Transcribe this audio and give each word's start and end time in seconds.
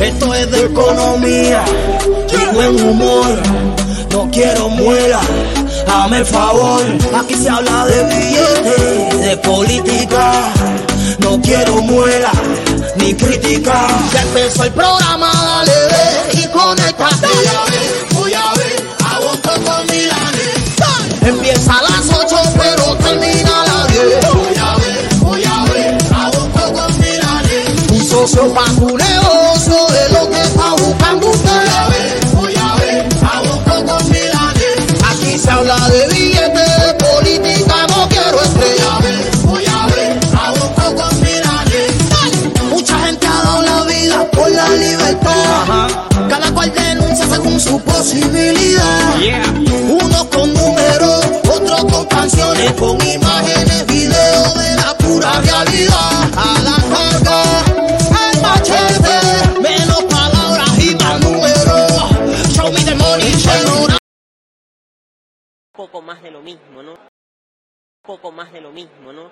Esto 0.00 0.34
es 0.34 0.50
de 0.50 0.64
economía 0.64 1.62
y 2.32 2.54
buen 2.54 2.82
humor. 2.82 3.26
No 4.10 4.30
quiero 4.30 4.70
muela, 4.70 5.20
dame 5.86 6.18
el 6.18 6.24
favor. 6.24 6.80
Aquí 7.20 7.34
se 7.34 7.50
habla 7.50 7.84
de 7.84 8.02
billetes, 8.04 9.20
de 9.26 9.36
política. 9.36 10.32
No 11.18 11.38
quiero 11.42 11.82
muela 11.82 12.32
ni 12.96 13.12
crítica. 13.12 13.88
Ya 14.10 14.22
empezó 14.22 14.64
el 14.64 14.72
programa, 14.72 15.30
dale 15.30 15.72
ve 15.72 16.42
y 16.42 16.46
conéctate. 16.48 17.26
Voy 17.26 17.46
a 17.46 17.64
ver, 17.70 18.06
voy 18.14 18.32
a 18.32 18.52
ver, 18.54 18.82
a 19.04 19.18
con. 19.64 19.80
Empieza 21.22 21.78
a 21.78 21.99
Socio 28.20 28.52
pa' 28.52 28.66
negocio 28.68 29.86
de 29.86 30.08
lo 30.12 30.28
que 30.28 30.42
está 30.42 30.74
buscando 30.74 31.30
usted. 31.30 31.48
Voy 31.48 31.68
a 31.74 31.88
ver, 31.88 32.26
voy 32.34 32.54
a 32.54 32.74
ver, 32.74 33.08
a 33.22 33.86
con 33.86 34.10
Milanes. 34.10 34.76
Aquí 35.10 35.38
se 35.38 35.50
habla 35.50 35.88
de 35.88 36.06
billetes, 36.08 36.84
de 36.84 36.94
política, 37.02 37.86
no 37.88 38.06
quiero 38.10 38.42
estrella. 38.42 38.98
Voy 39.44 39.64
a 39.64 39.86
ver, 39.86 40.20
a 40.38 40.50
vos 40.50 40.70
con 40.76 41.20
Milanes. 41.22 41.94
Mucha 42.68 42.98
gente 43.06 43.26
ha 43.26 43.42
dado 43.42 43.62
la 43.62 43.84
vida 43.84 44.30
por 44.32 44.50
la 44.50 44.68
libertad. 44.68 45.88
Cada 46.28 46.52
cual 46.52 46.70
denuncia 46.74 47.26
según 47.26 47.58
su 47.58 47.80
posibilidad. 47.80 49.14
Unos 49.88 50.24
con 50.26 50.52
números, 50.52 51.24
otros 51.48 51.84
con 51.90 52.04
canciones, 52.04 52.70
con 52.72 53.00
imágenes, 53.00 53.86
videos 53.86 54.54
de 54.58 54.76
la 54.76 54.94
pura 54.98 55.40
realidad. 55.40 55.89
Mismo, 66.40 66.82
¿no? 66.82 66.94
Poco 68.02 68.32
más 68.32 68.52
de 68.52 68.60
lo 68.60 68.70
mismo, 68.70 69.12
¿no? 69.12 69.30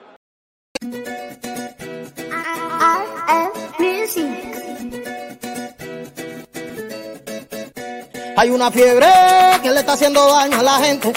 Hay 8.36 8.50
una 8.50 8.70
fiebre 8.70 9.06
que 9.62 9.70
le 9.70 9.80
está 9.80 9.94
haciendo 9.94 10.32
daño 10.32 10.60
a 10.60 10.62
la 10.62 10.78
gente. 10.78 11.12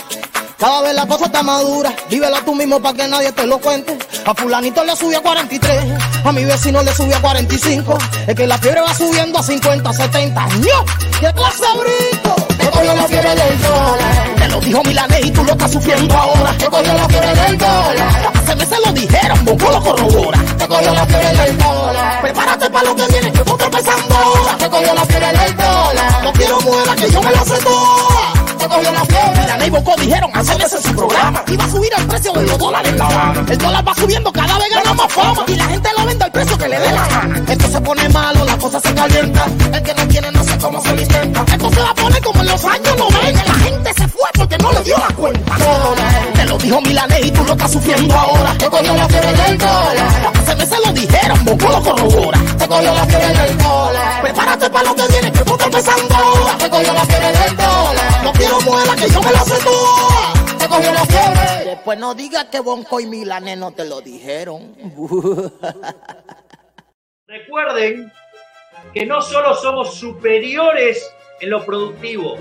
Cada 0.58 0.82
vez 0.82 0.94
la 0.94 1.08
cosa 1.08 1.26
está 1.26 1.44
madura, 1.44 1.94
vívela 2.10 2.44
tú 2.46 2.54
mismo 2.54 2.80
para 2.82 2.96
que 2.96 3.08
nadie 3.08 3.32
te 3.32 3.46
lo 3.46 3.60
cuente. 3.60 3.98
A 4.26 4.34
fulanito 4.34 4.84
le 4.84 4.96
subió 4.96 5.20
a 5.20 5.22
43, 5.22 6.26
a 6.26 6.32
mi 6.32 6.46
vecino 6.46 6.84
le 6.84 6.94
subió 6.94 7.18
a 7.18 7.22
45. 7.22 7.98
Es 8.28 8.36
que 8.36 8.48
la 8.48 8.58
fiebre 8.58 8.82
va 8.82 8.94
subiendo 8.94 9.40
a 9.40 9.44
50, 9.44 9.94
70. 9.94 10.48
¡No! 10.48 10.86
¡Qué 11.20 11.34
clase 11.34 11.64
de 11.64 11.80
brinco! 11.80 12.41
Te 12.62 12.70
cogió 12.70 12.94
la 12.94 13.08
fiebre 13.08 13.36
del 13.36 13.62
dólar. 13.62 14.36
Te 14.38 14.48
lo 14.48 14.60
dijo 14.62 14.84
Milanés 14.84 15.26
y 15.26 15.32
tú 15.32 15.44
lo 15.44 15.52
estás 15.52 15.72
sufriendo 15.72 16.16
ahora. 16.16 16.54
Te 16.58 16.66
cogió 16.68 16.94
la 16.94 17.08
fiebre 17.10 17.36
del 17.36 17.58
dólar. 17.58 18.32
Hace 18.34 18.56
meses 18.56 18.80
lo 18.86 18.92
dijeron, 18.94 19.46
Boco 19.46 19.72
lo 19.72 19.82
corrobora. 19.82 20.40
Te 20.58 20.68
cogió 20.68 20.94
la 20.94 21.06
fiebre 21.06 21.34
del 21.34 21.58
dólar. 21.58 22.22
Prepárate 22.22 22.70
para 22.70 22.86
lo 22.86 22.96
que 22.96 23.08
viene, 23.08 23.32
que 23.32 23.40
tú 23.40 23.52
estás 23.52 23.70
pensando 23.70 24.16
ahora. 24.16 24.58
Te 24.58 24.70
cogió 24.70 24.94
la 24.94 25.06
fiebre 25.06 25.28
del 25.28 25.56
dólar. 25.58 26.24
No 26.24 26.34
quiero 26.34 26.62
muela, 26.62 26.96
que 26.96 27.12
yo 27.12 27.22
me 27.22 27.32
la 27.32 27.46
sé 27.46 27.58
toda. 27.58 28.31
Te 28.62 28.68
cogió 28.68 28.92
la 28.92 29.06
fiebre. 29.06 29.68
Y 29.68 29.70
Boco 29.70 29.94
dijeron 30.00 30.32
hace 30.34 30.58
meses 30.58 30.82
su 30.82 30.96
programa. 30.96 31.44
Iba 31.48 31.64
a 31.64 31.70
subir 31.70 31.92
el 31.98 32.08
precio 32.08 32.32
de 32.34 32.44
los 32.44 32.58
dólares 32.58 32.96
la 32.96 33.06
Habana. 33.06 33.46
El 33.48 33.58
dólar 33.58 33.88
va 33.88 33.96
subiendo, 33.96 34.32
cada 34.32 34.58
vez 34.58 34.70
gana 34.74 34.94
más 34.94 35.12
fama. 35.14 35.44
Y 35.48 35.56
la 35.56 35.66
gente 35.66 35.90
lo 35.98 36.06
vende 36.06 36.26
al 36.26 36.32
precio 36.32 36.58
que 36.58 36.68
le 36.68 36.80
dé 36.80 36.92
la 36.92 37.08
gana. 37.08 37.44
Esto 37.48 37.68
se 37.68 37.82
pone 37.82 38.10
malo, 38.10 38.46
la 38.46 38.58
cosa 38.58 38.80
se 38.80 38.94
calienta. 38.94 39.46
El 39.74 39.84
que 39.84 39.94
no 39.94 40.08
tiene 40.08 40.32
no 40.32 40.44
sé 40.44 40.58
cómo 40.58 40.82
se 40.82 40.96
lo 40.96 41.02
intenta. 41.02 41.46
Esto 41.52 41.70
se 41.72 41.80
va 41.82 41.90
a 41.90 41.96
poner 41.96 42.22
como 42.22 42.42
en 42.42 42.48
los 42.48 42.66
años 42.66 42.98
90. 42.98 43.46
La 43.46 43.54
gente 43.56 43.94
se 43.94 44.08
fue 44.08 44.30
porque 44.36 44.58
no 44.58 44.72
le 44.72 44.84
dio 44.84 44.98
la 44.98 45.16
cuenta. 45.16 45.56
Te 46.36 46.46
lo 46.46 46.58
dijo 46.58 46.82
Milanés 46.82 47.26
y 47.26 47.32
tú 47.32 47.44
lo 47.44 47.52
estás 47.52 47.72
sufriendo 47.72 48.16
ahora. 48.16 48.54
Te 48.58 48.70
cogió 48.70 48.96
la 48.96 49.08
fiebre 49.08 49.34
del 49.34 49.58
dólar. 49.58 50.32
Hace 50.40 50.56
meses 50.56 50.80
lo 50.86 50.94
dijeron, 50.94 51.46
Boco 51.46 51.68
lo 51.70 51.82
corrobora. 51.84 52.40
Te 52.58 52.68
cogió 52.68 52.94
la 52.94 53.06
fiebre 53.06 53.28
del 53.28 53.58
dólar. 53.58 54.22
Prepárate 54.22 54.70
para 54.70 54.86
lo 54.86 54.96
que 54.96 55.08
viene, 55.08 55.32
que 55.32 55.40
tú 55.40 55.52
estás 55.54 55.68
empezando 55.68 56.16
ahora. 56.16 56.58
Te 56.58 56.70
cogió 56.70 56.94
la 56.94 57.06
fiebre 57.06 57.32
del 57.32 57.56
dólar. 57.58 58.24
No 58.24 58.34
quiero 58.52 58.72
muela, 58.72 58.96
que 58.96 59.10
yo 59.10 59.22
me 59.22 59.32
la 59.32 59.40
sé 59.40 59.64
toda. 59.64 60.58
Te 60.58 60.68
cogió 60.68 60.92
la 60.92 61.06
fiebre. 61.06 61.66
Después 61.66 62.00
no 62.00 62.14
digas 62.14 62.46
que 62.46 62.60
Bonco 62.60 63.00
y 63.00 63.06
Milanés 63.08 63.58
no 63.58 63.72
te 63.72 63.86
lo 63.86 64.02
dijeron. 64.02 64.76
Recuerden 67.28 68.12
que 68.94 69.06
no 69.06 69.22
solo 69.22 69.56
somos 69.56 69.96
superiores 69.96 71.10
en 71.40 71.50
lo 71.50 71.66
productivo, 71.66 72.38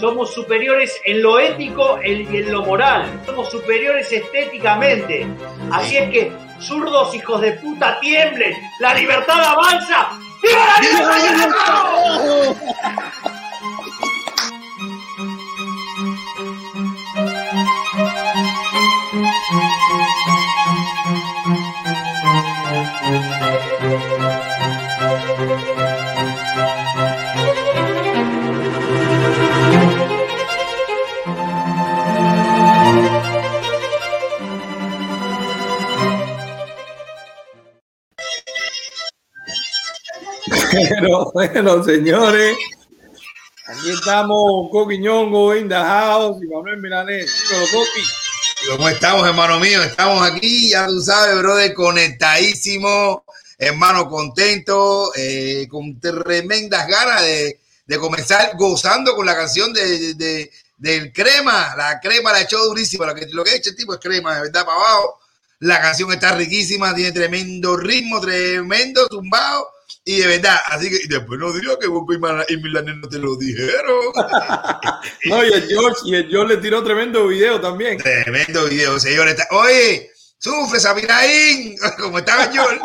somos 0.00 0.34
superiores 0.34 1.00
en 1.04 1.22
lo 1.22 1.38
ético 1.38 1.98
y 2.04 2.26
en 2.36 2.52
lo 2.52 2.64
moral, 2.64 3.22
somos 3.24 3.48
superiores 3.50 4.10
estéticamente. 4.10 5.26
Así 5.70 5.96
es 5.96 6.10
que, 6.10 6.32
zurdos 6.60 7.14
hijos 7.14 7.40
de 7.40 7.52
puta, 7.52 8.00
tiemblen, 8.00 8.54
la 8.80 8.94
libertad 8.94 9.40
avanza. 9.40 10.08
¡Viva 10.42 10.66
la 10.66 11.18
libertad! 11.30 12.56
Bueno, 41.32 41.82
señores. 41.82 42.56
Aquí 43.66 43.90
estamos, 43.90 44.70
Coqui 44.70 44.98
Ñongo 44.98 45.54
in 45.54 45.68
the 45.68 45.74
house 45.74 46.38
y 46.42 46.46
Manuel 46.46 46.78
Milanés. 46.78 47.30
¿Cómo 48.64 48.88
estamos, 48.88 49.26
hermano 49.26 49.60
mío? 49.60 49.82
Estamos 49.82 50.26
aquí, 50.26 50.70
ya 50.70 50.86
tú 50.86 51.00
sabes, 51.00 51.36
brother, 51.38 51.74
conectadísimo, 51.74 53.24
hermano, 53.58 54.08
contento, 54.08 55.12
eh, 55.14 55.66
con 55.70 56.00
tremendas 56.00 56.88
ganas 56.88 57.22
de, 57.22 57.60
de 57.86 57.98
comenzar 57.98 58.52
gozando 58.56 59.14
con 59.14 59.26
la 59.26 59.36
canción 59.36 59.72
de, 59.72 60.14
de- 60.14 60.50
del 60.78 61.12
crema. 61.12 61.74
La 61.76 62.00
crema 62.00 62.32
la 62.32 62.40
echó 62.42 62.62
durísima. 62.64 63.06
Lo 63.06 63.14
que, 63.14 63.26
lo 63.30 63.44
que 63.44 63.50
ha 63.50 63.54
hecho 63.56 63.70
el 63.70 63.76
tipo 63.76 63.94
es 63.94 64.00
crema, 64.00 64.34
de 64.34 64.42
verdad, 64.42 64.64
para 64.64 64.76
abajo. 64.78 65.20
La 65.60 65.80
canción 65.80 66.12
está 66.12 66.34
riquísima, 66.34 66.94
tiene 66.94 67.12
tremendo 67.12 67.76
ritmo, 67.76 68.20
tremendo 68.20 69.06
tumbado. 69.08 69.68
Y 70.08 70.20
de 70.20 70.26
verdad, 70.28 70.56
así 70.66 70.88
que 70.88 71.00
después 71.08 71.40
no 71.40 71.52
diría 71.52 71.76
que 71.80 71.88
Boco 71.88 72.14
y 72.14 72.56
Milanés 72.58 72.94
no 72.98 73.08
te 73.08 73.18
lo 73.18 73.36
dijeron. 73.36 74.12
No, 75.24 75.44
y 75.44 75.52
el 75.52 75.66
George, 75.66 76.00
y 76.04 76.14
el 76.14 76.28
George 76.28 76.54
le 76.54 76.60
tiró 76.60 76.82
tremendo 76.84 77.26
video 77.26 77.60
también. 77.60 77.98
Tremendo 77.98 78.66
video, 78.66 79.00
señores. 79.00 79.36
Oye, 79.50 80.10
sufre 80.38 80.78
Sabinaín. 80.78 81.76
¿Cómo 81.98 82.18
está 82.18 82.50
George? 82.52 82.80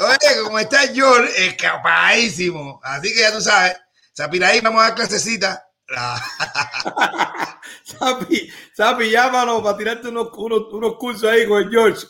Oye, 0.00 0.42
¿cómo 0.42 0.58
está 0.58 0.80
George? 0.88 1.46
Escapadísimo. 1.46 2.78
Así 2.82 3.14
que 3.14 3.20
ya 3.20 3.32
tú 3.32 3.40
sabes. 3.40 3.76
Sapiraín, 4.12 4.62
vamos 4.62 4.82
a 4.82 4.88
dar 4.88 4.94
clasecita. 4.94 5.66
Sapi, 7.84 8.52
Sapi, 8.74 9.10
llámanos 9.10 9.62
para 9.62 9.78
tirarte 9.78 10.08
unos, 10.08 10.28
unos, 10.36 10.72
unos 10.72 10.96
cursos 10.96 11.30
ahí 11.30 11.46
con 11.48 11.62
el 11.62 11.70
George. 11.70 12.06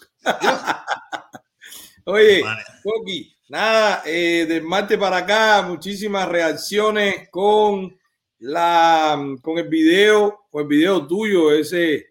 Oye. 2.04 2.42
Coqui, 2.82 3.33
nada, 3.48 4.02
eh, 4.06 4.46
del 4.48 4.62
martes 4.62 4.98
para 4.98 5.18
acá, 5.18 5.62
muchísimas 5.62 6.28
reacciones 6.28 7.28
con 7.30 7.96
la 8.38 9.18
con 9.42 9.58
el 9.58 9.68
video, 9.68 10.46
con 10.50 10.62
el 10.62 10.68
video 10.68 11.06
tuyo, 11.06 11.52
ese, 11.52 12.08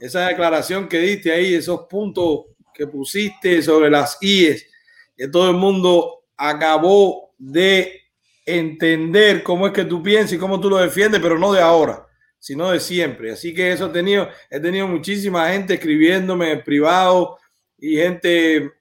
esa 0.00 0.28
declaración 0.28 0.88
que 0.88 0.98
diste 0.98 1.32
ahí, 1.32 1.54
esos 1.54 1.82
puntos 1.86 2.46
que 2.72 2.86
pusiste 2.86 3.62
sobre 3.62 3.90
las 3.90 4.18
IES, 4.20 4.66
que 5.16 5.28
todo 5.28 5.50
el 5.50 5.56
mundo 5.56 6.24
acabó 6.36 7.34
de 7.38 8.02
entender 8.44 9.42
cómo 9.42 9.66
es 9.66 9.72
que 9.72 9.84
tú 9.84 10.02
piensas 10.02 10.34
y 10.34 10.38
cómo 10.38 10.60
tú 10.60 10.70
lo 10.70 10.76
defiendes, 10.76 11.20
pero 11.20 11.38
no 11.38 11.52
de 11.52 11.60
ahora, 11.60 12.06
sino 12.38 12.70
de 12.70 12.80
siempre. 12.80 13.32
Así 13.32 13.52
que 13.52 13.72
eso 13.72 13.86
he 13.86 13.90
tenido, 13.90 14.28
he 14.50 14.60
tenido 14.60 14.86
muchísima 14.86 15.48
gente 15.48 15.74
escribiéndome 15.74 16.52
en 16.52 16.62
privado 16.62 17.38
y 17.78 17.96
gente 17.96 18.72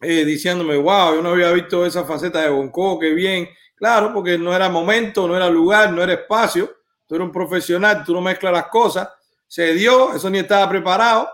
eh, 0.00 0.24
diciéndome, 0.24 0.76
wow, 0.76 1.14
yo 1.14 1.22
no 1.22 1.30
había 1.30 1.50
visto 1.52 1.86
esa 1.86 2.04
faceta 2.04 2.40
de 2.42 2.50
Bonco, 2.50 2.98
qué 2.98 3.14
bien. 3.14 3.48
Claro, 3.74 4.12
porque 4.12 4.38
no 4.38 4.54
era 4.54 4.68
momento, 4.68 5.28
no 5.28 5.36
era 5.36 5.48
lugar, 5.50 5.92
no 5.92 6.02
era 6.02 6.14
espacio. 6.14 6.70
Tú 7.06 7.14
eres 7.14 7.26
un 7.26 7.32
profesional, 7.32 8.02
tú 8.04 8.12
no 8.14 8.20
mezclas 8.20 8.52
las 8.52 8.66
cosas, 8.66 9.08
se 9.46 9.74
dio, 9.74 10.12
eso 10.14 10.28
ni 10.28 10.38
estaba 10.38 10.68
preparado. 10.68 11.28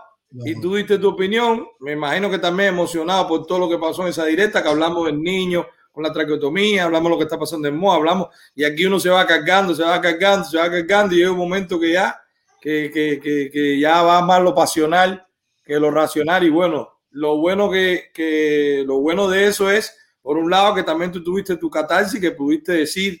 Y 0.45 0.59
tú 0.59 0.75
diste 0.75 0.97
tu 0.97 1.09
opinión, 1.09 1.67
me 1.79 1.91
imagino 1.91 2.27
que 2.27 2.39
también 2.39 2.69
emocionado 2.69 3.27
por 3.27 3.45
todo 3.45 3.59
lo 3.59 3.69
que 3.69 3.77
pasó 3.77 4.01
en 4.01 4.07
esa 4.07 4.25
directa, 4.25 4.63
que 4.63 4.69
hablamos 4.69 5.05
del 5.05 5.21
niño 5.21 5.67
con 5.91 6.03
la 6.03 6.11
traqueotomía, 6.11 6.85
hablamos 6.85 7.05
de 7.05 7.09
lo 7.11 7.17
que 7.17 7.23
está 7.25 7.37
pasando 7.37 7.67
en 7.67 7.77
Mo, 7.77 7.93
hablamos, 7.93 8.29
y 8.55 8.63
aquí 8.63 8.83
uno 8.83 8.99
se 8.99 9.11
va 9.11 9.27
cargando, 9.27 9.75
se 9.75 9.83
va 9.83 10.01
cargando, 10.01 10.43
se 10.43 10.57
va 10.57 10.71
cargando, 10.71 11.13
y 11.13 11.19
llega 11.19 11.31
un 11.31 11.37
momento 11.37 11.79
que 11.79 11.93
ya, 11.93 12.19
que, 12.59 12.89
que, 12.91 13.19
que, 13.19 13.51
que 13.51 13.79
ya 13.79 14.01
va 14.01 14.23
más 14.23 14.41
lo 14.41 14.55
pasional 14.55 15.23
que 15.63 15.79
lo 15.79 15.91
racional, 15.91 16.43
y 16.43 16.49
bueno, 16.49 16.92
lo 17.13 17.37
bueno 17.37 17.71
que, 17.71 18.11
que, 18.13 18.83
lo 18.85 18.99
bueno 18.99 19.27
de 19.27 19.47
eso 19.47 19.71
es, 19.71 19.95
por 20.21 20.37
un 20.37 20.49
lado, 20.49 20.75
que 20.75 20.83
también 20.83 21.11
tú 21.11 21.23
tuviste 21.23 21.57
tu 21.57 21.69
catarsis, 21.69 22.19
que 22.19 22.31
pudiste 22.31 22.73
decir 22.73 23.19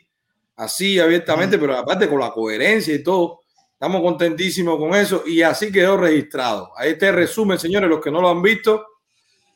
así 0.55 0.99
abiertamente, 0.99 1.57
pero 1.57 1.75
aparte 1.75 2.07
con 2.07 2.19
la 2.19 2.31
coherencia 2.31 2.93
y 2.93 3.01
todo, 3.01 3.43
Estamos 3.83 4.01
contentísimos 4.01 4.77
con 4.77 4.95
eso 4.95 5.23
y 5.25 5.41
así 5.41 5.69
quedó 5.69 5.97
registrado. 5.97 6.71
Ahí 6.77 6.91
está 6.91 7.09
el 7.09 7.15
resumen, 7.15 7.59
señores, 7.59 7.89
los 7.89 7.99
que 7.99 8.11
no 8.11 8.21
lo 8.21 8.29
han 8.29 8.41
visto. 8.41 8.85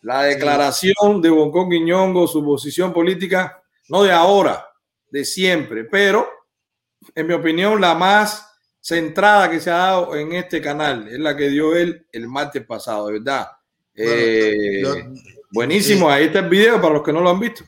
La 0.01 0.23
declaración 0.23 1.21
de 1.21 1.29
Boncón 1.29 1.69
Quiñongo, 1.69 2.27
su 2.27 2.43
posición 2.43 2.91
política, 2.91 3.63
no 3.87 4.03
de 4.03 4.11
ahora, 4.11 4.67
de 5.09 5.23
siempre, 5.23 5.85
pero 5.85 6.27
en 7.15 7.25
mi 7.25 7.35
opinión 7.35 7.79
la 7.79 7.95
más 7.95 8.45
centrada 8.81 9.49
que 9.49 9.61
se 9.61 9.71
ha 9.71 9.77
dado 9.77 10.13
en 10.17 10.33
este 10.33 10.61
canal 10.61 11.07
es 11.07 11.19
la 11.19 11.33
que 11.37 11.47
dio 11.47 11.73
él 11.73 12.05
el 12.11 12.27
martes 12.27 12.65
pasado, 12.65 13.07
de 13.07 13.19
verdad. 13.19 13.47
Eh, 13.97 14.83
buenísimo, 15.51 16.09
ahí 16.09 16.25
está 16.25 16.39
el 16.39 16.49
video 16.49 16.79
para 16.79 16.93
los 16.93 17.03
que 17.03 17.11
no 17.11 17.21
lo 17.21 17.31
han 17.31 17.39
visto. 17.39 17.63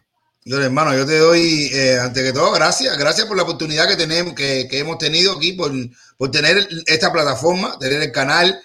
Yo, 0.45 0.61
hermano, 0.61 0.95
yo 0.95 1.05
te 1.05 1.17
doy, 1.17 1.69
eh, 1.73 1.99
ante 1.99 2.23
que 2.23 2.31
todo, 2.31 2.51
gracias. 2.51 2.97
Gracias 2.97 3.27
por 3.27 3.35
la 3.35 3.43
oportunidad 3.43 3.87
que 3.87 3.95
tenemos, 3.95 4.33
que, 4.33 4.67
que 4.69 4.79
hemos 4.79 4.97
tenido 4.97 5.33
aquí, 5.33 5.53
por, 5.53 5.71
por, 6.17 6.31
tener 6.31 6.67
esta 6.85 7.11
plataforma, 7.11 7.77
tener 7.77 8.01
el 8.01 8.11
canal, 8.11 8.61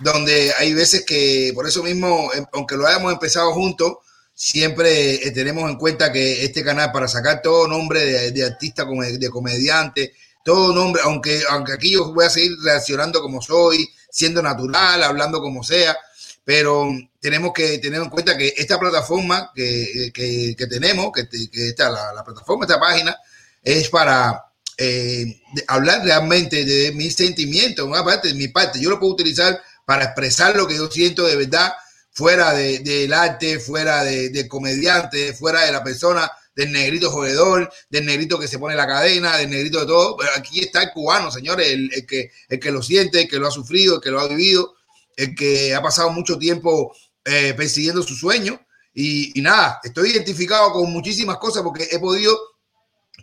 donde 0.00 0.52
hay 0.58 0.74
veces 0.74 1.04
que, 1.06 1.52
por 1.54 1.66
eso 1.66 1.82
mismo, 1.82 2.30
em, 2.34 2.44
aunque 2.52 2.76
lo 2.76 2.86
hayamos 2.86 3.12
empezado 3.12 3.52
juntos, 3.52 3.94
siempre 4.34 5.26
eh, 5.26 5.30
tenemos 5.30 5.70
en 5.70 5.76
cuenta 5.76 6.12
que 6.12 6.44
este 6.44 6.62
canal, 6.62 6.92
para 6.92 7.08
sacar 7.08 7.40
todo 7.42 7.68
nombre 7.68 8.04
de, 8.04 8.32
de 8.32 8.44
artista, 8.44 8.84
de 8.84 9.30
comediante, 9.30 10.12
todo 10.44 10.74
nombre, 10.74 11.00
aunque, 11.04 11.42
aunque 11.48 11.72
aquí 11.72 11.92
yo 11.92 12.12
voy 12.12 12.26
a 12.26 12.30
seguir 12.30 12.52
reaccionando 12.62 13.22
como 13.22 13.40
soy, 13.40 13.88
siendo 14.10 14.42
natural, 14.42 15.02
hablando 15.02 15.40
como 15.40 15.62
sea, 15.64 15.96
pero 16.44 16.90
tenemos 17.20 17.52
que 17.54 17.78
tener 17.78 18.02
en 18.02 18.10
cuenta 18.10 18.36
que 18.36 18.52
esta 18.56 18.78
plataforma 18.78 19.50
que, 19.54 20.10
que, 20.12 20.54
que 20.56 20.66
tenemos, 20.66 21.10
que, 21.12 21.26
está 21.68 21.90
la, 21.90 22.12
la, 22.12 22.22
plataforma, 22.22 22.66
esta 22.66 22.78
página, 22.78 23.16
es 23.62 23.88
para 23.88 24.44
eh, 24.76 25.40
hablar 25.68 26.04
realmente 26.04 26.64
de 26.64 26.92
mis 26.92 27.14
sentimientos, 27.16 27.86
una 27.86 28.04
parte 28.04 28.28
de 28.28 28.34
mi 28.34 28.48
parte. 28.48 28.78
Yo 28.78 28.90
lo 28.90 29.00
puedo 29.00 29.14
utilizar 29.14 29.60
para 29.86 30.04
expresar 30.04 30.54
lo 30.54 30.66
que 30.66 30.76
yo 30.76 30.90
siento 30.90 31.26
de 31.26 31.36
verdad, 31.36 31.72
fuera 32.12 32.52
del 32.52 32.84
de, 32.84 33.14
arte, 33.14 33.58
fuera 33.58 34.04
del 34.04 34.32
de 34.32 34.46
comediante, 34.46 35.32
fuera 35.32 35.64
de 35.64 35.72
la 35.72 35.82
persona, 35.82 36.30
del 36.54 36.70
negrito 36.72 37.10
jugador, 37.10 37.72
del 37.88 38.06
negrito 38.06 38.38
que 38.38 38.46
se 38.46 38.58
pone 38.58 38.76
la 38.76 38.86
cadena, 38.86 39.38
del 39.38 39.50
negrito 39.50 39.80
de 39.80 39.86
todo. 39.86 40.16
Pero 40.18 40.30
aquí 40.36 40.60
está 40.60 40.82
el 40.82 40.90
cubano, 40.90 41.30
señores, 41.30 41.68
el, 41.68 41.90
el, 41.92 42.06
que, 42.06 42.30
el 42.48 42.60
que 42.60 42.70
lo 42.70 42.82
siente, 42.82 43.22
el 43.22 43.28
que 43.28 43.38
lo 43.38 43.48
ha 43.48 43.50
sufrido, 43.50 43.96
el 43.96 44.00
que 44.00 44.10
lo 44.10 44.20
ha 44.20 44.28
vivido, 44.28 44.74
el 45.16 45.34
que 45.34 45.74
ha 45.74 45.82
pasado 45.82 46.10
mucho 46.10 46.38
tiempo 46.38 46.94
eh, 47.24 47.54
persiguiendo 47.56 48.02
su 48.02 48.14
sueño. 48.14 48.60
Y, 48.92 49.38
y, 49.38 49.42
nada, 49.42 49.80
estoy 49.82 50.10
identificado 50.10 50.72
con 50.72 50.92
muchísimas 50.92 51.38
cosas 51.38 51.62
porque 51.62 51.88
he 51.90 51.98
podido 51.98 52.36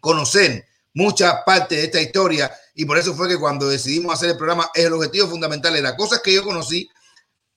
conocer 0.02 0.66
muchas 0.94 1.36
partes 1.46 1.78
de 1.78 1.86
esta 1.86 2.02
historia 2.02 2.52
y 2.76 2.86
por 2.86 2.98
eso 2.98 3.14
fue 3.16 3.28
que 3.28 3.38
cuando 3.38 3.70
decidimos 3.70 4.14
hacer 4.14 4.32
el 4.32 4.38
programa, 4.38 4.70
el 4.74 4.94
objetivo 4.94 5.28
fundamental 5.28 5.76
era 5.76 5.96
cosas 5.96 6.22
que 6.22 6.34
yo 6.34 6.44
conocí, 6.44 6.90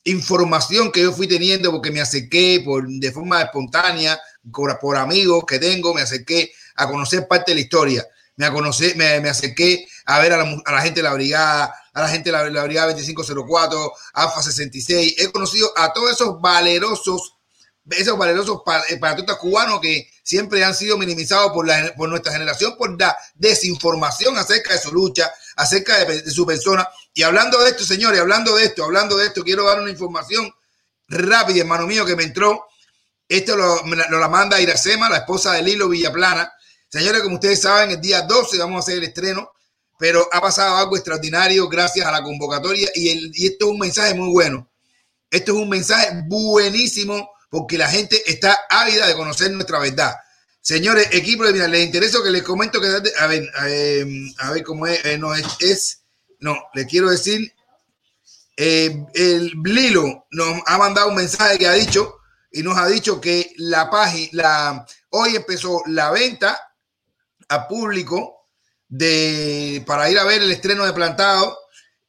información 0.04 0.92
que 0.92 1.02
yo 1.02 1.12
fui 1.12 1.26
teniendo 1.26 1.70
porque 1.70 1.90
me 1.90 2.00
acerqué 2.00 2.62
por, 2.64 2.86
de 2.86 3.12
forma 3.12 3.42
espontánea, 3.42 4.20
por, 4.52 4.78
por 4.78 4.96
amigos 4.96 5.44
que 5.46 5.58
tengo, 5.58 5.94
me 5.94 6.02
acerqué 6.02 6.52
a 6.76 6.88
conocer 6.88 7.26
parte 7.26 7.52
de 7.52 7.56
la 7.56 7.60
historia. 7.62 8.06
Me, 8.36 8.46
a 8.46 8.50
me, 8.50 9.20
me 9.20 9.30
a 10.06 10.20
ver 10.20 10.32
a 10.32 10.36
la, 10.36 10.62
a 10.64 10.72
la, 10.72 10.80
gente 10.82 11.00
de 11.00 11.04
la 11.04 11.14
brigada, 11.14 11.72
a 11.94 12.02
la 12.02 12.08
gente 12.08 12.30
de 12.30 12.36
la, 12.36 12.50
la 12.50 12.64
brigada 12.64 12.88
2504, 12.88 13.92
AFA 14.14 14.42
66. 14.42 15.14
He 15.16 15.30
conocido 15.30 15.72
a 15.76 15.92
todos 15.92 16.12
esos 16.12 16.40
valerosos, 16.40 17.36
esos 17.90 18.18
valerosos 18.18 18.62
patriotas 19.00 19.36
cubanos 19.36 19.80
que 19.80 20.10
siempre 20.22 20.64
han 20.64 20.74
sido 20.74 20.98
minimizados 20.98 21.52
por, 21.52 21.66
la, 21.66 21.94
por 21.96 22.08
nuestra 22.08 22.32
generación 22.32 22.76
por 22.76 22.98
la 22.98 23.16
desinformación 23.34 24.36
acerca 24.36 24.72
de 24.72 24.80
su 24.80 24.92
lucha, 24.92 25.32
acerca 25.56 26.04
de, 26.04 26.22
de 26.22 26.30
su 26.30 26.44
persona. 26.44 26.86
Y 27.12 27.22
hablando 27.22 27.62
de 27.62 27.70
esto, 27.70 27.84
señores, 27.84 28.20
hablando 28.20 28.56
de 28.56 28.64
esto, 28.64 28.84
hablando 28.84 29.16
de 29.16 29.26
esto, 29.26 29.44
quiero 29.44 29.64
dar 29.64 29.80
una 29.80 29.90
información 29.90 30.52
rápida, 31.06 31.60
hermano 31.60 31.86
mío, 31.86 32.04
que 32.04 32.16
me 32.16 32.24
entró. 32.24 32.66
Esto 33.28 33.56
lo, 33.56 33.82
lo 33.86 34.18
la 34.18 34.28
manda 34.28 34.60
Iracema, 34.60 35.08
la 35.08 35.18
esposa 35.18 35.52
de 35.52 35.62
Lilo 35.62 35.88
Villaplana. 35.88 36.52
Señores, 36.88 37.22
como 37.22 37.36
ustedes 37.36 37.62
saben, 37.62 37.92
el 37.92 38.00
día 38.00 38.22
12 38.22 38.58
vamos 38.58 38.76
a 38.76 38.80
hacer 38.80 38.98
el 38.98 39.04
estreno 39.04 39.53
pero 40.04 40.28
ha 40.30 40.38
pasado 40.38 40.76
algo 40.76 40.96
extraordinario 40.96 41.66
gracias 41.66 42.06
a 42.06 42.12
la 42.12 42.22
convocatoria 42.22 42.90
y, 42.94 43.08
el, 43.08 43.30
y 43.32 43.46
esto 43.46 43.64
es 43.64 43.72
un 43.72 43.78
mensaje 43.78 44.12
muy 44.12 44.28
bueno. 44.28 44.68
Esto 45.30 45.52
es 45.52 45.58
un 45.62 45.68
mensaje 45.70 46.10
buenísimo 46.26 47.30
porque 47.48 47.78
la 47.78 47.88
gente 47.88 48.22
está 48.26 48.54
ávida 48.68 49.06
de 49.06 49.14
conocer 49.14 49.50
nuestra 49.52 49.78
verdad. 49.78 50.14
Señores, 50.60 51.08
equipo 51.12 51.44
de 51.44 51.54
mira, 51.54 51.68
les 51.68 51.86
interesa 51.86 52.18
que 52.22 52.28
les 52.28 52.42
comento 52.42 52.82
que 52.82 52.88
a 52.88 53.26
ver, 53.26 53.50
ver, 53.62 54.06
a 54.40 54.50
ver 54.50 54.62
cómo 54.62 54.86
es, 54.86 55.02
eh, 55.06 55.16
no 55.16 55.34
es, 55.34 56.02
no, 56.40 56.54
les 56.74 56.84
quiero 56.84 57.08
decir, 57.08 57.54
eh, 58.58 59.06
el 59.14 59.52
Blilo 59.56 60.26
nos 60.32 60.60
ha 60.66 60.76
mandado 60.76 61.08
un 61.08 61.14
mensaje 61.14 61.56
que 61.58 61.66
ha 61.66 61.72
dicho 61.72 62.16
y 62.52 62.62
nos 62.62 62.76
ha 62.76 62.88
dicho 62.88 63.22
que 63.22 63.54
la 63.56 63.88
página, 63.88 64.28
la, 64.32 64.86
hoy 65.08 65.34
empezó 65.34 65.82
la 65.86 66.10
venta 66.10 66.60
a 67.48 67.66
público 67.66 68.33
de, 68.96 69.82
para 69.86 70.08
ir 70.08 70.18
a 70.18 70.24
ver 70.24 70.40
el 70.40 70.52
estreno 70.52 70.86
de 70.86 70.92
Plantado 70.92 71.58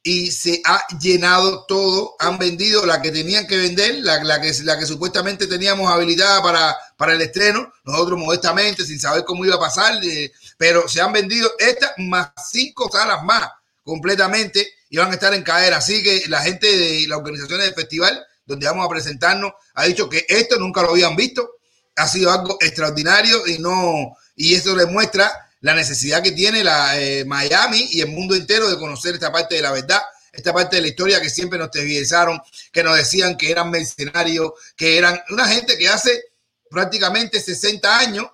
y 0.04 0.30
se 0.30 0.62
ha 0.64 0.86
llenado 1.00 1.64
todo. 1.66 2.14
Han 2.20 2.38
vendido 2.38 2.86
la 2.86 3.02
que 3.02 3.10
tenían 3.10 3.44
que 3.48 3.56
vender, 3.56 3.96
la, 4.04 4.22
la, 4.22 4.40
que, 4.40 4.52
la 4.62 4.78
que 4.78 4.86
supuestamente 4.86 5.48
teníamos 5.48 5.90
habilitada 5.90 6.40
para, 6.42 6.76
para 6.96 7.14
el 7.14 7.22
estreno. 7.22 7.72
Nosotros 7.84 8.20
modestamente, 8.20 8.84
sin 8.84 9.00
saber 9.00 9.24
cómo 9.24 9.44
iba 9.44 9.56
a 9.56 9.60
pasar, 9.60 9.98
eh, 10.04 10.30
pero 10.56 10.86
se 10.86 11.00
han 11.00 11.12
vendido 11.12 11.50
estas 11.58 11.90
más 11.98 12.30
cinco 12.52 12.88
salas 12.90 13.24
más 13.24 13.50
completamente 13.82 14.74
y 14.88 14.96
van 14.96 15.10
a 15.10 15.14
estar 15.14 15.34
en 15.34 15.42
cadera. 15.42 15.78
Así 15.78 16.04
que 16.04 16.28
la 16.28 16.40
gente 16.42 16.68
de 16.68 17.08
las 17.08 17.18
organizaciones 17.18 17.66
del 17.66 17.74
festival, 17.74 18.24
donde 18.44 18.66
vamos 18.66 18.86
a 18.86 18.90
presentarnos, 18.90 19.54
ha 19.74 19.86
dicho 19.86 20.08
que 20.08 20.24
esto 20.28 20.56
nunca 20.60 20.82
lo 20.82 20.90
habían 20.90 21.16
visto. 21.16 21.56
Ha 21.96 22.06
sido 22.06 22.30
algo 22.30 22.58
extraordinario 22.60 23.44
y 23.44 23.58
no, 23.58 24.16
y 24.36 24.54
eso 24.54 24.76
demuestra 24.76 25.45
la 25.66 25.74
necesidad 25.74 26.22
que 26.22 26.30
tiene 26.30 26.62
la, 26.62 26.96
eh, 26.96 27.24
Miami 27.24 27.88
y 27.90 28.00
el 28.00 28.06
mundo 28.06 28.36
entero 28.36 28.70
de 28.70 28.78
conocer 28.78 29.14
esta 29.14 29.32
parte 29.32 29.56
de 29.56 29.62
la 29.62 29.72
verdad, 29.72 30.00
esta 30.32 30.52
parte 30.52 30.76
de 30.76 30.82
la 30.82 30.88
historia 30.88 31.20
que 31.20 31.28
siempre 31.28 31.58
nos 31.58 31.72
televisaron, 31.72 32.40
que 32.70 32.84
nos 32.84 32.96
decían 32.96 33.36
que 33.36 33.50
eran 33.50 33.68
mercenarios, 33.68 34.52
que 34.76 34.96
eran 34.96 35.20
una 35.30 35.44
gente 35.48 35.76
que 35.76 35.88
hace 35.88 36.26
prácticamente 36.70 37.40
60 37.40 37.98
años, 37.98 38.28